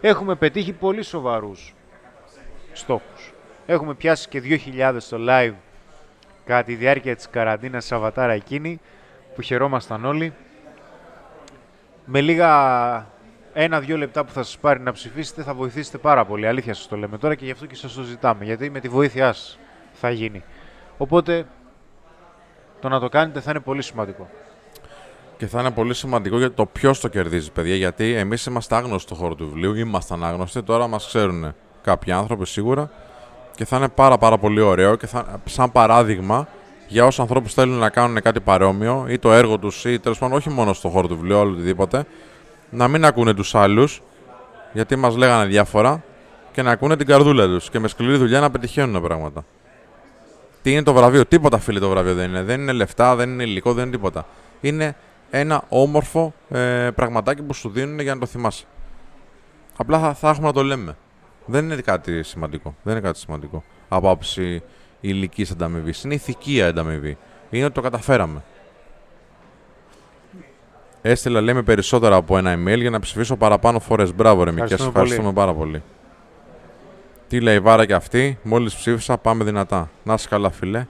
έχουμε 0.00 0.34
πετύχει 0.34 0.72
πολύ 0.72 1.02
σοβαρούς 1.02 1.74
στόχους. 2.72 3.32
Έχουμε 3.66 3.94
πιάσει 3.94 4.28
και 4.28 4.40
2.000 4.40 4.94
στο 4.98 5.16
live 5.28 5.54
κατά 6.46 6.62
τη 6.62 6.74
διάρκεια 6.74 7.16
της 7.16 7.28
καραντίνας 7.30 7.84
Σαββατάρα 7.84 8.32
εκείνη, 8.32 8.80
που 9.34 9.42
χαιρόμασταν 9.42 10.04
όλοι. 10.04 10.32
Με 12.04 12.20
λίγα 12.20 13.06
ένα-δύο 13.52 13.96
λεπτά 13.96 14.24
που 14.24 14.32
θα 14.32 14.42
σας 14.42 14.58
πάρει 14.58 14.80
να 14.80 14.92
ψηφίσετε 14.92 15.42
θα 15.42 15.54
βοηθήσετε 15.54 15.98
πάρα 15.98 16.24
πολύ. 16.24 16.46
Αλήθεια 16.46 16.74
σας 16.74 16.88
το 16.88 16.96
λέμε 16.96 17.18
τώρα 17.18 17.34
και 17.34 17.44
γι' 17.44 17.50
αυτό 17.50 17.66
και 17.66 17.74
σας 17.74 17.94
το 17.94 18.02
ζητάμε, 18.02 18.44
γιατί 18.44 18.70
με 18.70 18.80
τη 18.80 18.88
βοήθειά 18.88 19.32
σας 19.32 19.58
θα 19.92 20.10
γίνει. 20.10 20.42
Οπότε 20.96 21.46
το 22.80 22.88
να 22.88 23.00
το 23.00 23.08
κάνετε 23.08 23.40
θα 23.40 23.50
είναι 23.50 23.60
πολύ 23.60 23.82
σημαντικό. 23.82 24.28
Και 25.36 25.46
θα 25.46 25.60
είναι 25.60 25.70
πολύ 25.70 25.94
σημαντικό 25.94 26.38
για 26.38 26.52
το 26.52 26.66
ποιος 26.66 27.00
το 27.00 27.08
κερδίζει, 27.08 27.50
παιδιά. 27.50 27.74
Γιατί 27.74 28.14
εμείς 28.14 28.46
είμαστε 28.46 28.74
άγνωστοι 28.76 29.02
στο 29.02 29.14
χώρο 29.14 29.34
του 29.34 29.46
βιβλίου, 29.46 29.74
ήμασταν 29.74 30.24
άγνωστοι, 30.24 30.62
τώρα 30.62 30.86
μας 30.86 31.06
ξέρουν 31.06 31.54
κάποιοι 31.82 32.12
άνθρωποι 32.12 32.46
σίγουρα. 32.46 32.90
Και 33.54 33.64
θα 33.64 33.76
είναι 33.76 33.88
πάρα, 33.88 34.18
πάρα 34.18 34.38
πολύ 34.38 34.60
ωραίο 34.60 34.96
και 34.96 35.06
θα, 35.06 35.40
σαν 35.44 35.72
παράδειγμα 35.72 36.48
για 36.88 37.04
όσους 37.04 37.20
ανθρώπους 37.20 37.54
θέλουν 37.54 37.78
να 37.78 37.90
κάνουν 37.90 38.20
κάτι 38.20 38.40
παρόμοιο 38.40 39.06
ή 39.08 39.18
το 39.18 39.32
έργο 39.32 39.58
τους 39.58 39.84
ή 39.84 39.98
τέλος 39.98 40.18
πάντων 40.18 40.36
όχι 40.36 40.50
μόνο 40.50 40.72
στο 40.72 40.88
χώρο 40.88 41.08
του 41.08 41.16
βιβλίου, 41.16 41.38
αλλά 41.38 41.50
οτιδήποτε, 41.50 42.06
να 42.72 42.88
μην 42.88 43.04
ακούνε 43.04 43.34
τους 43.34 43.54
άλλους 43.54 44.02
γιατί 44.72 44.96
μας 44.96 45.16
λέγανε 45.16 45.46
διάφορα 45.46 46.02
και 46.52 46.62
να 46.62 46.70
ακούνε 46.70 46.96
την 46.96 47.06
καρδούλα 47.06 47.46
τους 47.46 47.70
και 47.70 47.78
με 47.78 47.88
σκληρή 47.88 48.16
δουλειά 48.16 48.40
να 48.40 48.50
πετυχαίνουν 48.50 49.02
πράγματα. 49.02 49.44
Τι 50.62 50.72
είναι 50.72 50.82
το 50.82 50.92
βραβείο, 50.92 51.26
τίποτα 51.26 51.58
φίλε 51.58 51.78
το 51.78 51.88
βραβείο 51.88 52.14
δεν 52.14 52.28
είναι. 52.28 52.42
Δεν 52.42 52.60
είναι 52.60 52.72
λεφτά, 52.72 53.16
δεν 53.16 53.30
είναι 53.30 53.42
υλικό, 53.42 53.72
δεν 53.72 53.82
είναι 53.82 53.96
τίποτα. 53.96 54.26
Είναι 54.60 54.96
ένα 55.30 55.64
όμορφο 55.68 56.34
ε, 56.50 56.90
πραγματάκι 56.94 57.42
που 57.42 57.54
σου 57.54 57.68
δίνουν 57.68 58.00
για 58.00 58.14
να 58.14 58.20
το 58.20 58.26
θυμάσαι. 58.26 58.64
Απλά 59.76 59.98
θα, 59.98 60.14
θα 60.14 60.28
έχουμε 60.28 60.46
να 60.46 60.52
το 60.52 60.62
λέμε. 60.62 60.96
Δεν 61.46 61.64
είναι 61.64 61.76
κάτι 61.76 62.22
σημαντικό. 62.22 62.74
Δεν 62.82 62.92
είναι 62.92 63.02
κάτι 63.02 63.18
σημαντικό. 63.18 63.64
Από 63.88 64.10
άποψη 64.10 64.62
ηλική 65.00 65.46
ανταμοιβής. 65.52 66.04
Είναι 66.04 66.14
ηθική 66.14 66.62
ανταμοιβή. 66.62 67.18
Είναι 67.50 67.64
ότι 67.64 67.74
το 67.74 67.80
καταφέραμε. 67.80 68.42
Έστειλα 71.02 71.40
λέμε 71.40 71.62
περισσότερα 71.62 72.16
από 72.16 72.38
ένα 72.38 72.54
email 72.54 72.78
για 72.78 72.90
να 72.90 73.00
ψηφίσω 73.00 73.36
παραπάνω 73.36 73.80
φορές. 73.80 74.14
Μπράβο, 74.14 74.44
ρε 74.44 74.52
Μικέ. 74.52 74.74
Ευχαριστούμε 74.74 75.32
πάρα 75.32 75.54
πολύ. 75.54 75.82
Τι 77.28 77.40
λέει 77.40 77.56
η 77.56 77.60
Βάρα 77.60 77.86
και 77.86 77.94
αυτή; 77.94 78.38
Μόλις 78.42 78.74
ψήφισα, 78.74 79.18
πάμε 79.18 79.44
δυνατά. 79.44 79.90
Να 80.02 80.14
είσαι 80.14 80.28
καλά, 80.28 80.50
φιλέ. 80.50 80.86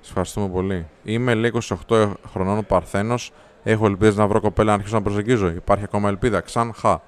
Σας 0.00 0.08
ευχαριστούμε 0.08 0.48
πολύ. 0.48 0.86
Είμαι 1.04 1.34
λέει 1.34 1.52
28 1.88 2.12
χρονών 2.32 2.66
Παρθένος 2.66 3.32
Έχω 3.62 3.86
ελπίδες 3.86 4.16
να 4.16 4.26
βρω 4.26 4.40
κοπέλα 4.40 4.68
να 4.68 4.74
αρχίσω 4.74 4.94
να 4.94 5.02
προσεγγίζω. 5.02 5.48
Υπάρχει 5.48 5.84
ακόμα 5.84 6.08
ελπίδα. 6.08 6.40
Ξαν 6.40 6.74
χα. 6.74 7.00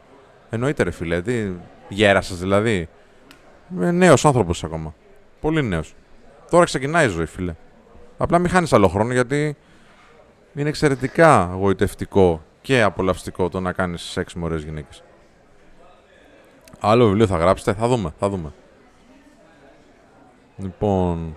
Εννοείται, 0.51 0.83
ρε 0.83 0.91
φίλε. 0.91 1.23
Τι 1.23 1.51
γέρασες 1.89 2.39
δηλαδή. 2.39 2.89
Είμαι 3.75 3.91
νέος 3.91 4.25
άνθρωπος 4.25 4.65
ακόμα. 4.65 4.95
Πολύ 5.41 5.63
νέος. 5.63 5.95
Τώρα 6.51 6.65
ξεκινάει 6.65 7.07
η 7.07 7.09
ζωή, 7.09 7.27
φίλε. 7.27 7.55
Απλά 8.17 8.39
μην 8.39 8.51
χάνεις 8.51 8.73
άλλο 8.73 8.89
χρόνο 8.89 9.13
γιατί 9.13 9.57
είναι 10.57 10.69
εξαιρετικά 10.69 11.57
γοητευτικό 11.59 12.43
και 12.61 12.83
απολαυστικό 12.83 13.49
το 13.49 13.61
να 13.61 13.73
κάνεις 13.73 14.03
σεξ 14.03 14.35
με 14.35 14.45
ωραίες 14.45 14.63
γυναίκες. 14.63 15.03
Άλλο 16.81 17.07
βιβλίο 17.07 17.27
θα 17.27 17.37
γράψετε, 17.37 17.73
θα 17.73 17.89
δούμε, 17.89 18.15
θα 18.19 18.29
δούμε. 18.29 18.53
Λοιπόν, 20.57 21.37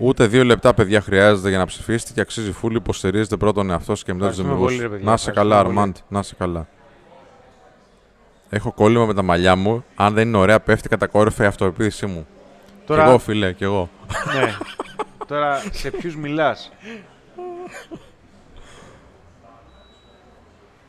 Ούτε 0.00 0.26
δύο 0.26 0.44
λεπτά, 0.44 0.74
παιδιά, 0.74 1.00
χρειάζεται 1.00 1.48
για 1.48 1.58
να 1.58 1.66
ψηφίσετε 1.66 2.12
και 2.12 2.20
αξίζει 2.20 2.52
φούλη. 2.52 2.76
Υποστηρίζετε 2.76 3.36
πρώτον 3.36 3.70
εαυτό 3.70 3.92
και 3.92 4.14
μετά 4.14 4.28
τους 4.28 4.36
δημιουργούς. 4.36 4.78
Να 5.02 5.16
σε 5.16 5.30
καλά, 5.30 5.58
Αρμάντ. 5.58 5.96
Να 6.08 6.22
σε 6.22 6.34
καλά. 6.34 6.68
Έχω 8.48 8.72
κόλλημα 8.72 9.06
με 9.06 9.14
τα 9.14 9.22
μαλλιά 9.22 9.56
μου. 9.56 9.84
Αν 9.94 10.14
δεν 10.14 10.28
είναι 10.28 10.36
ωραία, 10.36 10.60
πέφτει 10.60 10.88
κατακόρυφα 10.88 11.44
η 11.44 11.46
αυτοεπίθεσή 11.46 12.06
μου. 12.06 12.26
Τώρα... 12.86 13.02
Κι 13.02 13.08
εγώ, 13.08 13.18
φίλε, 13.18 13.52
κι 13.52 13.64
εγώ. 13.64 13.90
Ναι. 14.34 14.52
Τώρα 15.28 15.62
σε 15.72 15.90
ποιους 15.90 16.16
μιλάς. 16.16 16.72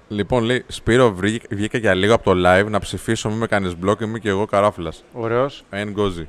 Λοιπόν, 0.07 0.43
λέει, 0.43 0.65
Σπύρο, 0.67 1.13
βγήκα 1.49 1.77
για 1.77 1.93
λίγο 1.93 2.13
από 2.13 2.23
το 2.23 2.31
live 2.45 2.65
να 2.69 2.79
ψηφίσω, 2.79 3.29
μην 3.29 3.37
με 3.37 3.47
κάνεις 3.47 3.75
μπλοκ, 3.75 3.99
είμαι 3.99 4.19
και 4.19 4.29
εγώ 4.29 4.45
καράφλας. 4.45 5.03
Ωραίος. 5.13 5.63
Εν 5.69 5.91
γκόζι. 5.91 6.27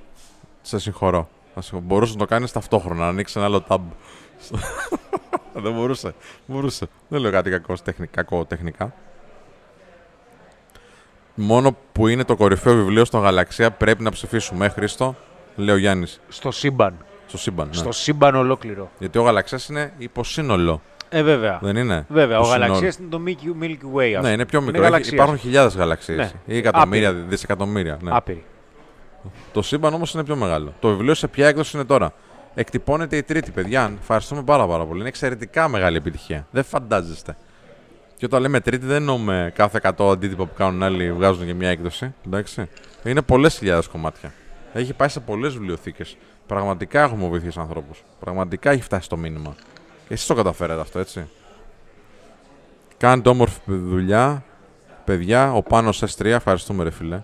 Σε 0.62 0.78
συγχωρώ. 0.78 1.28
Μπορούσες 1.72 2.14
να 2.14 2.20
το 2.20 2.26
κάνεις 2.26 2.52
ταυτόχρονα, 2.52 3.00
να 3.00 3.08
ανοίξεις 3.08 3.36
ένα 3.36 3.44
άλλο 3.44 3.64
tab. 3.68 3.80
Δεν 5.62 5.72
μπορούσε. 5.72 6.14
μπορούσε. 6.46 6.86
Δεν 7.08 7.20
λέω 7.20 7.30
κάτι 7.30 7.50
κακό, 7.50 7.74
κακό 8.10 8.44
τεχνικά. 8.44 8.94
Μόνο 11.34 11.76
που 11.92 12.08
είναι 12.08 12.24
το 12.24 12.36
κορυφαίο 12.36 12.74
βιβλίο 12.74 13.04
στο 13.04 13.18
Γαλαξία 13.18 13.70
πρέπει 13.70 14.02
να 14.02 14.10
ψηφίσουμε, 14.10 14.66
ε, 14.66 14.68
Χρήστο, 14.68 15.16
λέει 15.56 15.74
ο 15.74 15.78
Γιάννης. 15.78 16.20
Στο 16.28 16.50
σύμπαν. 16.50 17.04
Στο 17.30 17.38
σύμπαν. 17.38 17.66
Ναι. 17.66 17.74
Στο 17.74 17.92
σύμπαν 17.92 18.34
ολόκληρο. 18.34 18.90
Γιατί 18.98 19.18
ο 19.18 19.22
Γαλαξία 19.22 19.58
είναι 19.70 19.92
υποσύνολο. 19.98 20.80
Ε, 21.08 21.22
βέβαια. 21.22 21.58
Δεν 21.62 21.76
είναι; 21.76 22.04
Βέβαια. 22.08 22.38
Ο 22.38 22.42
Γαλαξία 22.42 22.92
είναι 23.00 23.08
το 23.08 23.20
Milky, 23.26 23.64
Milky 23.64 23.96
Way. 23.98 24.22
Ναι, 24.22 24.30
είναι 24.30 24.46
πιο 24.46 24.60
μικρό. 24.60 24.98
υπάρχουν 25.12 25.38
χιλιάδες 25.38 25.76
γαλαξίες. 25.76 26.16
Ναι. 26.16 26.30
Ή 26.54 26.56
εκατομμύρια, 26.56 27.12
δισεκατομμύρια. 27.12 27.98
Ναι. 28.02 28.10
Άπειροι. 28.14 28.44
Το 29.52 29.62
σύμπαν 29.62 29.94
όμως 29.94 30.14
είναι 30.14 30.24
πιο 30.24 30.36
μεγάλο. 30.36 30.74
Το 30.80 30.88
βιβλίο 30.88 31.14
σε 31.14 31.28
ποια 31.28 31.48
έκδοση 31.48 31.76
είναι 31.76 31.86
τώρα; 31.86 32.12
Εκτυπώνεται 32.54 33.16
η 33.16 33.22
τρίτη, 33.22 33.50
παιδιά. 33.50 33.92
Ευχαριστούμε 34.00 34.42
πάρα, 34.42 34.66
πάρα 34.66 34.84
πολύ. 34.84 35.00
Είναι 35.00 35.08
εξαιρετικά 35.08 35.68
μεγάλη 35.68 35.96
επιτυχία. 35.96 36.46
Δεν 36.50 36.64
φαντάζεστε. 36.64 37.36
Και 38.16 38.24
όταν 38.24 38.40
λέμε 38.40 38.60
τρίτη, 38.60 38.86
δεν 38.86 38.96
εννοούμε 38.96 39.52
κάθε 39.54 39.80
100 39.98 40.10
αντίτυπα 40.10 40.44
που 40.44 40.54
κάνουν 40.56 40.82
άλλοι 40.82 41.12
βγάζουν 41.12 41.46
και 41.46 41.54
μια 41.54 41.68
έκδοση. 41.68 42.14
Εντάξει. 42.26 42.68
Είναι 43.04 43.22
πολλές 43.22 43.56
χιλιάδες 43.56 43.86
κομμάτια. 43.86 44.32
Έχει 44.72 44.92
πάει 44.92 45.08
σε 45.08 45.20
πολλές 45.20 45.52
βιβλιοθήκες. 45.52 46.16
Πραγματικά 46.50 47.02
έχουμε 47.02 47.28
βοηθήσει 47.28 47.60
ανθρώπους. 47.60 48.04
Πραγματικά 48.20 48.70
έχει 48.70 48.82
φτάσει 48.82 49.08
το 49.08 49.16
μήνυμα. 49.16 49.54
Και 50.08 50.14
εσείς 50.14 50.26
το 50.26 50.34
καταφέρατε 50.34 50.80
αυτό, 50.80 50.98
έτσι; 50.98 51.28
Κάνετε 52.96 53.28
όμορφη 53.28 53.60
δουλειά. 53.66 54.44
Παιδιά, 55.04 55.52
ο 55.52 55.62
Πάνος 55.62 56.04
S3, 56.04 56.24
ευχαριστούμε, 56.24 56.84
ρε 56.84 56.90
φίλε. 56.90 57.22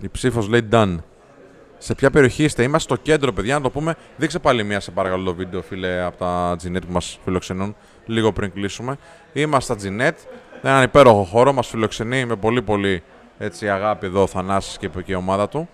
Η 0.00 0.08
ψήφος 0.08 0.48
λέει 0.48 0.68
done. 0.72 0.96
Σε 1.78 1.94
ποια 1.94 2.10
περιοχή 2.10 2.44
είστε, 2.44 2.62
είμαστε 2.62 2.94
στο 2.94 3.02
κέντρο, 3.02 3.32
παιδιά, 3.32 3.54
να 3.54 3.60
το 3.60 3.70
πούμε. 3.70 3.94
Δείξε 4.16 4.38
πάλι 4.38 4.64
μία, 4.64 4.80
σε 4.80 4.90
παρακαλώ, 4.90 5.24
το 5.24 5.34
βίντεο, 5.34 5.62
φίλε, 5.62 6.02
από 6.02 6.16
τα 6.16 6.56
Gnet 6.62 6.82
που 6.86 6.92
μας 6.92 7.18
φιλοξενούν, 7.24 7.76
λίγο 8.06 8.32
πριν 8.32 8.52
κλείσουμε. 8.52 8.96
Είμαστε 9.32 9.78
στα 9.78 9.90
Gnet, 9.90 10.14
έναν 10.62 10.82
υπέροχο 10.82 11.24
χώρο, 11.24 11.52
μας 11.52 11.66
φιλοξενεί 11.68 12.24
με 12.24 12.36
πολύ 12.36 12.62
πολύ 12.62 13.02
έτσι, 13.38 13.70
αγάπη 13.70 14.06
εδώ 14.06 14.22
ο 14.22 14.26
Θανάσης 14.26 14.78
και, 14.78 14.88
και 14.88 15.12
η 15.12 15.14
ομάδα 15.14 15.48
του. 15.48 15.68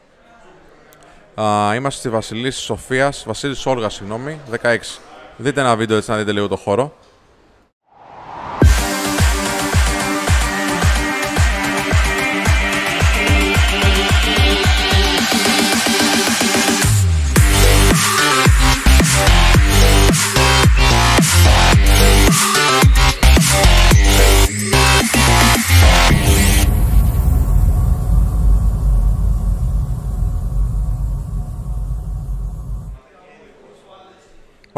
Α, 1.41 1.75
είμαστε 1.75 1.99
στη 2.00 2.08
Βασιλής 2.08 2.57
Σοφίας, 2.57 3.25
Βασίλης 3.26 3.67
Όλγας, 3.67 3.94
συγγνώμη, 3.94 4.41
16. 4.50 5.00
Δείτε 5.36 5.60
ένα 5.60 5.76
βίντεο 5.76 5.97
έτσι 5.97 6.10
να 6.10 6.17
δείτε 6.17 6.33
λίγο 6.33 6.49
το 6.49 6.57
χώρο. 6.57 6.92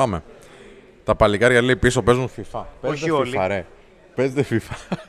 Πάμε. 0.00 0.22
Τα 1.04 1.14
παλικάρια 1.14 1.62
λέει 1.62 1.76
πίσω 1.76 2.02
παίζουν 2.02 2.30
FIFA. 2.36 2.62
Όχι 2.80 3.10
όλοι. 3.10 3.32
FIFA, 3.36 3.44
ρε. 3.46 3.66
Παίζετε 4.14 4.46
FIFA. 4.50 5.06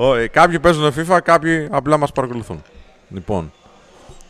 κάποιοι 0.30 0.60
παίζουν 0.60 0.92
FIFA, 0.96 1.18
κάποιοι 1.22 1.68
απλά 1.70 1.96
μας 1.96 2.12
παρακολουθούν. 2.12 2.62
Λοιπόν, 3.08 3.52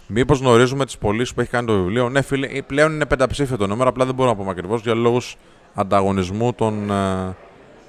Μήπως 0.07 0.39
γνωρίζουμε 0.39 0.85
τις 0.85 0.99
πωλήσεις 0.99 1.35
που 1.35 1.41
έχει 1.41 1.51
κάνει 1.51 1.67
το 1.67 1.73
βιβλίο. 1.73 2.09
Ναι, 2.09 2.23
φίλε, 2.23 2.47
ε, 2.47 2.61
πλέον 2.61 2.93
είναι 2.93 3.07
πενταψήφιο 3.07 3.57
το 3.57 3.67
νούμερο, 3.67 3.89
απλά 3.89 4.05
δεν 4.05 4.15
μπορούμε 4.15 4.35
να 4.35 4.41
πούμε 4.41 4.51
ακριβώς 4.51 4.83
για 4.83 4.95
λόγους 4.95 5.37
ανταγωνισμού 5.75 6.53
των, 6.53 6.91
ε, 6.91 7.37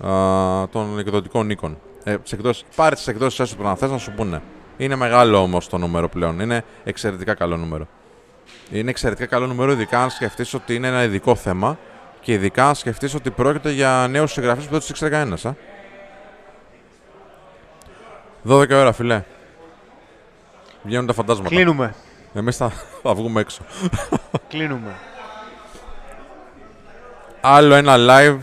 ε, 0.04 0.68
των 0.72 1.00
εκδοτικών 1.00 1.50
οίκων. 1.50 1.78
Ε, 2.04 2.16
πάρε 2.76 2.96
τις 2.96 3.08
εκδόσεις 3.08 3.40
έστω 3.40 3.56
που 3.56 3.64
να 3.64 3.76
θες 3.76 3.90
να 3.90 3.98
σου 3.98 4.12
πούνε. 4.12 4.42
Είναι 4.78 4.96
μεγάλο 4.96 5.38
όμως 5.38 5.68
το 5.68 5.78
νούμερο 5.78 6.10
πλέον. 6.10 6.40
Είναι 6.40 6.64
εξαιρετικά 6.84 7.34
καλό 7.34 7.58
νούμερο. 7.58 7.88
Είναι 8.72 8.90
εξαιρετικά 8.90 9.26
καλό 9.26 9.48
νούμερο, 9.48 9.72
ειδικά 9.72 10.02
αν 10.04 10.10
σκεφτείς 10.10 10.54
ότι 10.54 10.76
είναι 10.76 10.88
ένα 10.88 11.04
ειδικό 11.04 11.36
θέμα 11.36 11.78
και 12.22 12.34
ειδικά 12.34 12.68
αν 12.68 12.76
σκεφτείς 12.76 13.14
ότι 13.14 13.32
πρόκειται 13.32 13.72
για 13.72 14.08
νέους 14.10 14.32
συγγραφείς 14.32 14.64
που 14.66 14.72
δεν 14.72 14.80
τους 14.80 14.90
ήξερε 14.90 15.12
κανένας. 15.12 15.46
12 18.48 18.72
ώρα, 18.72 18.92
φιλέ. 18.92 19.24
Βγαίνουν 20.84 21.06
τα 21.06 21.14
φαντάσματα. 21.14 21.50
Κλείνουμε. 21.50 21.94
Εμείς 22.34 22.58
θα, 22.58 22.72
θα 23.02 23.14
βγούμε 23.14 23.40
έξω. 23.42 23.62
Κλείνουμε. 24.48 24.96
Άλλο 27.42 27.76
ένα 27.76 27.96
live. 27.98 28.38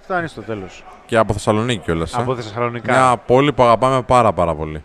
Φτάνει 0.00 0.28
στο 0.28 0.42
τέλος. 0.42 0.84
Και 1.06 1.16
από 1.16 1.32
Θεσσαλονίκη 1.32 1.84
κιόλας. 1.84 2.14
Ε. 2.14 2.20
Από 2.20 2.36
Θεσσαλονικά. 2.36 2.92
Μια 2.92 3.16
πόλη 3.16 3.52
που 3.52 3.62
αγαπάμε 3.62 4.02
πάρα 4.02 4.32
πάρα 4.32 4.54
πολύ. 4.54 4.84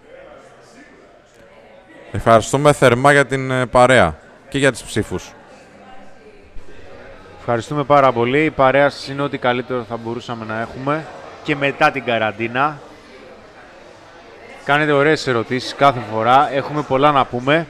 Ευχαριστούμε 2.11 2.73
θερμά 2.73 3.11
για 3.11 3.25
την 3.25 3.51
ε, 3.51 3.65
παρέα 3.65 4.17
και 4.51 4.57
για 4.57 4.71
τις 4.71 4.83
ψήφους. 4.83 5.31
Ευχαριστούμε 7.39 7.83
πάρα 7.83 8.11
πολύ. 8.11 8.43
Η 8.43 8.49
παρέα 8.49 8.89
σας 8.89 9.07
είναι 9.07 9.21
ό,τι 9.21 9.37
καλύτερο 9.37 9.83
θα 9.83 9.97
μπορούσαμε 9.97 10.45
να 10.45 10.59
έχουμε 10.61 11.05
και 11.43 11.55
μετά 11.55 11.91
την 11.91 12.03
καραντίνα. 12.03 12.79
Κάνετε 14.65 14.91
ωραίες 14.91 15.27
ερωτήσεις 15.27 15.75
κάθε 15.75 15.99
φορά. 16.11 16.51
Έχουμε 16.51 16.81
πολλά 16.81 17.11
να 17.11 17.25
πούμε. 17.25 17.67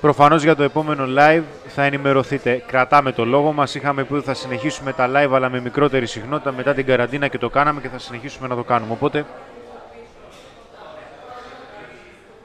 Προφανώς 0.00 0.42
για 0.42 0.56
το 0.56 0.62
επόμενο 0.62 1.04
live 1.18 1.42
θα 1.66 1.82
ενημερωθείτε. 1.82 2.62
Κρατάμε 2.66 3.12
το 3.12 3.24
λόγο 3.24 3.52
μας. 3.52 3.74
Είχαμε 3.74 4.04
πει 4.04 4.12
ότι 4.14 4.24
θα 4.24 4.34
συνεχίσουμε 4.34 4.92
τα 4.92 5.10
live 5.14 5.30
αλλά 5.32 5.48
με 5.50 5.60
μικρότερη 5.60 6.06
συχνότητα 6.06 6.52
μετά 6.52 6.74
την 6.74 6.86
καραντίνα 6.86 7.28
και 7.28 7.38
το 7.38 7.50
κάναμε 7.50 7.80
και 7.80 7.88
θα 7.88 7.98
συνεχίσουμε 7.98 8.48
να 8.48 8.56
το 8.56 8.62
κάνουμε. 8.62 8.92
Οπότε, 8.92 9.24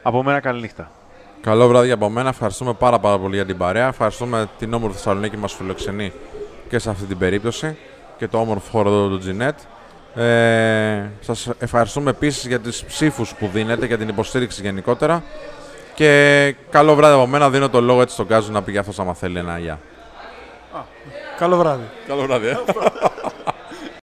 από 0.02 0.24
μένα 0.24 0.40
καλή 0.40 0.62
νύχτα. 0.62 0.92
Καλό 1.42 1.68
βράδυ 1.68 1.92
από 1.92 2.10
μένα. 2.10 2.30
Ευχαριστούμε 2.30 2.74
πάρα, 2.74 3.00
πάρα 3.00 3.20
πολύ 3.20 3.36
για 3.36 3.46
την 3.46 3.58
παρέα. 3.58 3.88
Ευχαριστούμε 3.88 4.50
την 4.60 4.74
όμορφη 4.74 4.96
Θεσσαλονίκη 4.96 5.38
μας 5.38 5.54
φιλοξενεί 5.54 6.14
και 6.70 6.80
σε 6.80 6.90
αυτή 6.90 7.06
την 7.06 7.18
περίπτωση 7.18 7.78
και 8.18 8.28
το 8.28 8.38
όμορφο 8.40 8.70
χώρο 8.72 8.90
εδώ 8.90 9.08
του 9.08 9.22
Gnet. 9.26 10.22
Ε, 10.22 11.10
σας 11.20 11.50
ευχαριστούμε 11.60 12.10
επίσης 12.10 12.46
για 12.46 12.60
τις 12.60 12.84
ψήφους 12.84 13.34
που 13.34 13.50
δίνετε, 13.54 13.86
για 13.86 13.98
την 13.98 14.08
υποστήριξη 14.08 14.62
γενικότερα. 14.62 15.24
Και 15.96 16.56
καλό 16.70 16.96
βράδυ 16.96 17.16
από 17.16 17.28
μένα. 17.28 17.50
Δίνω 17.50 17.70
το 17.70 17.82
λόγο 17.82 18.02
έτσι 18.02 18.14
στον 18.14 18.28
Κάζο 18.28 18.52
να 18.52 18.62
πει 18.62 18.72
για 18.72 18.80
αυτός 18.80 19.00
άμα 19.00 19.14
θέλει 19.14 19.38
ένα 19.38 19.60
γεια. 19.60 19.80
Καλό 21.38 21.58
βράδυ. 21.58 21.90
Καλό 22.08 22.22
βράδυ. 22.22 22.48
Ε. 22.48 22.58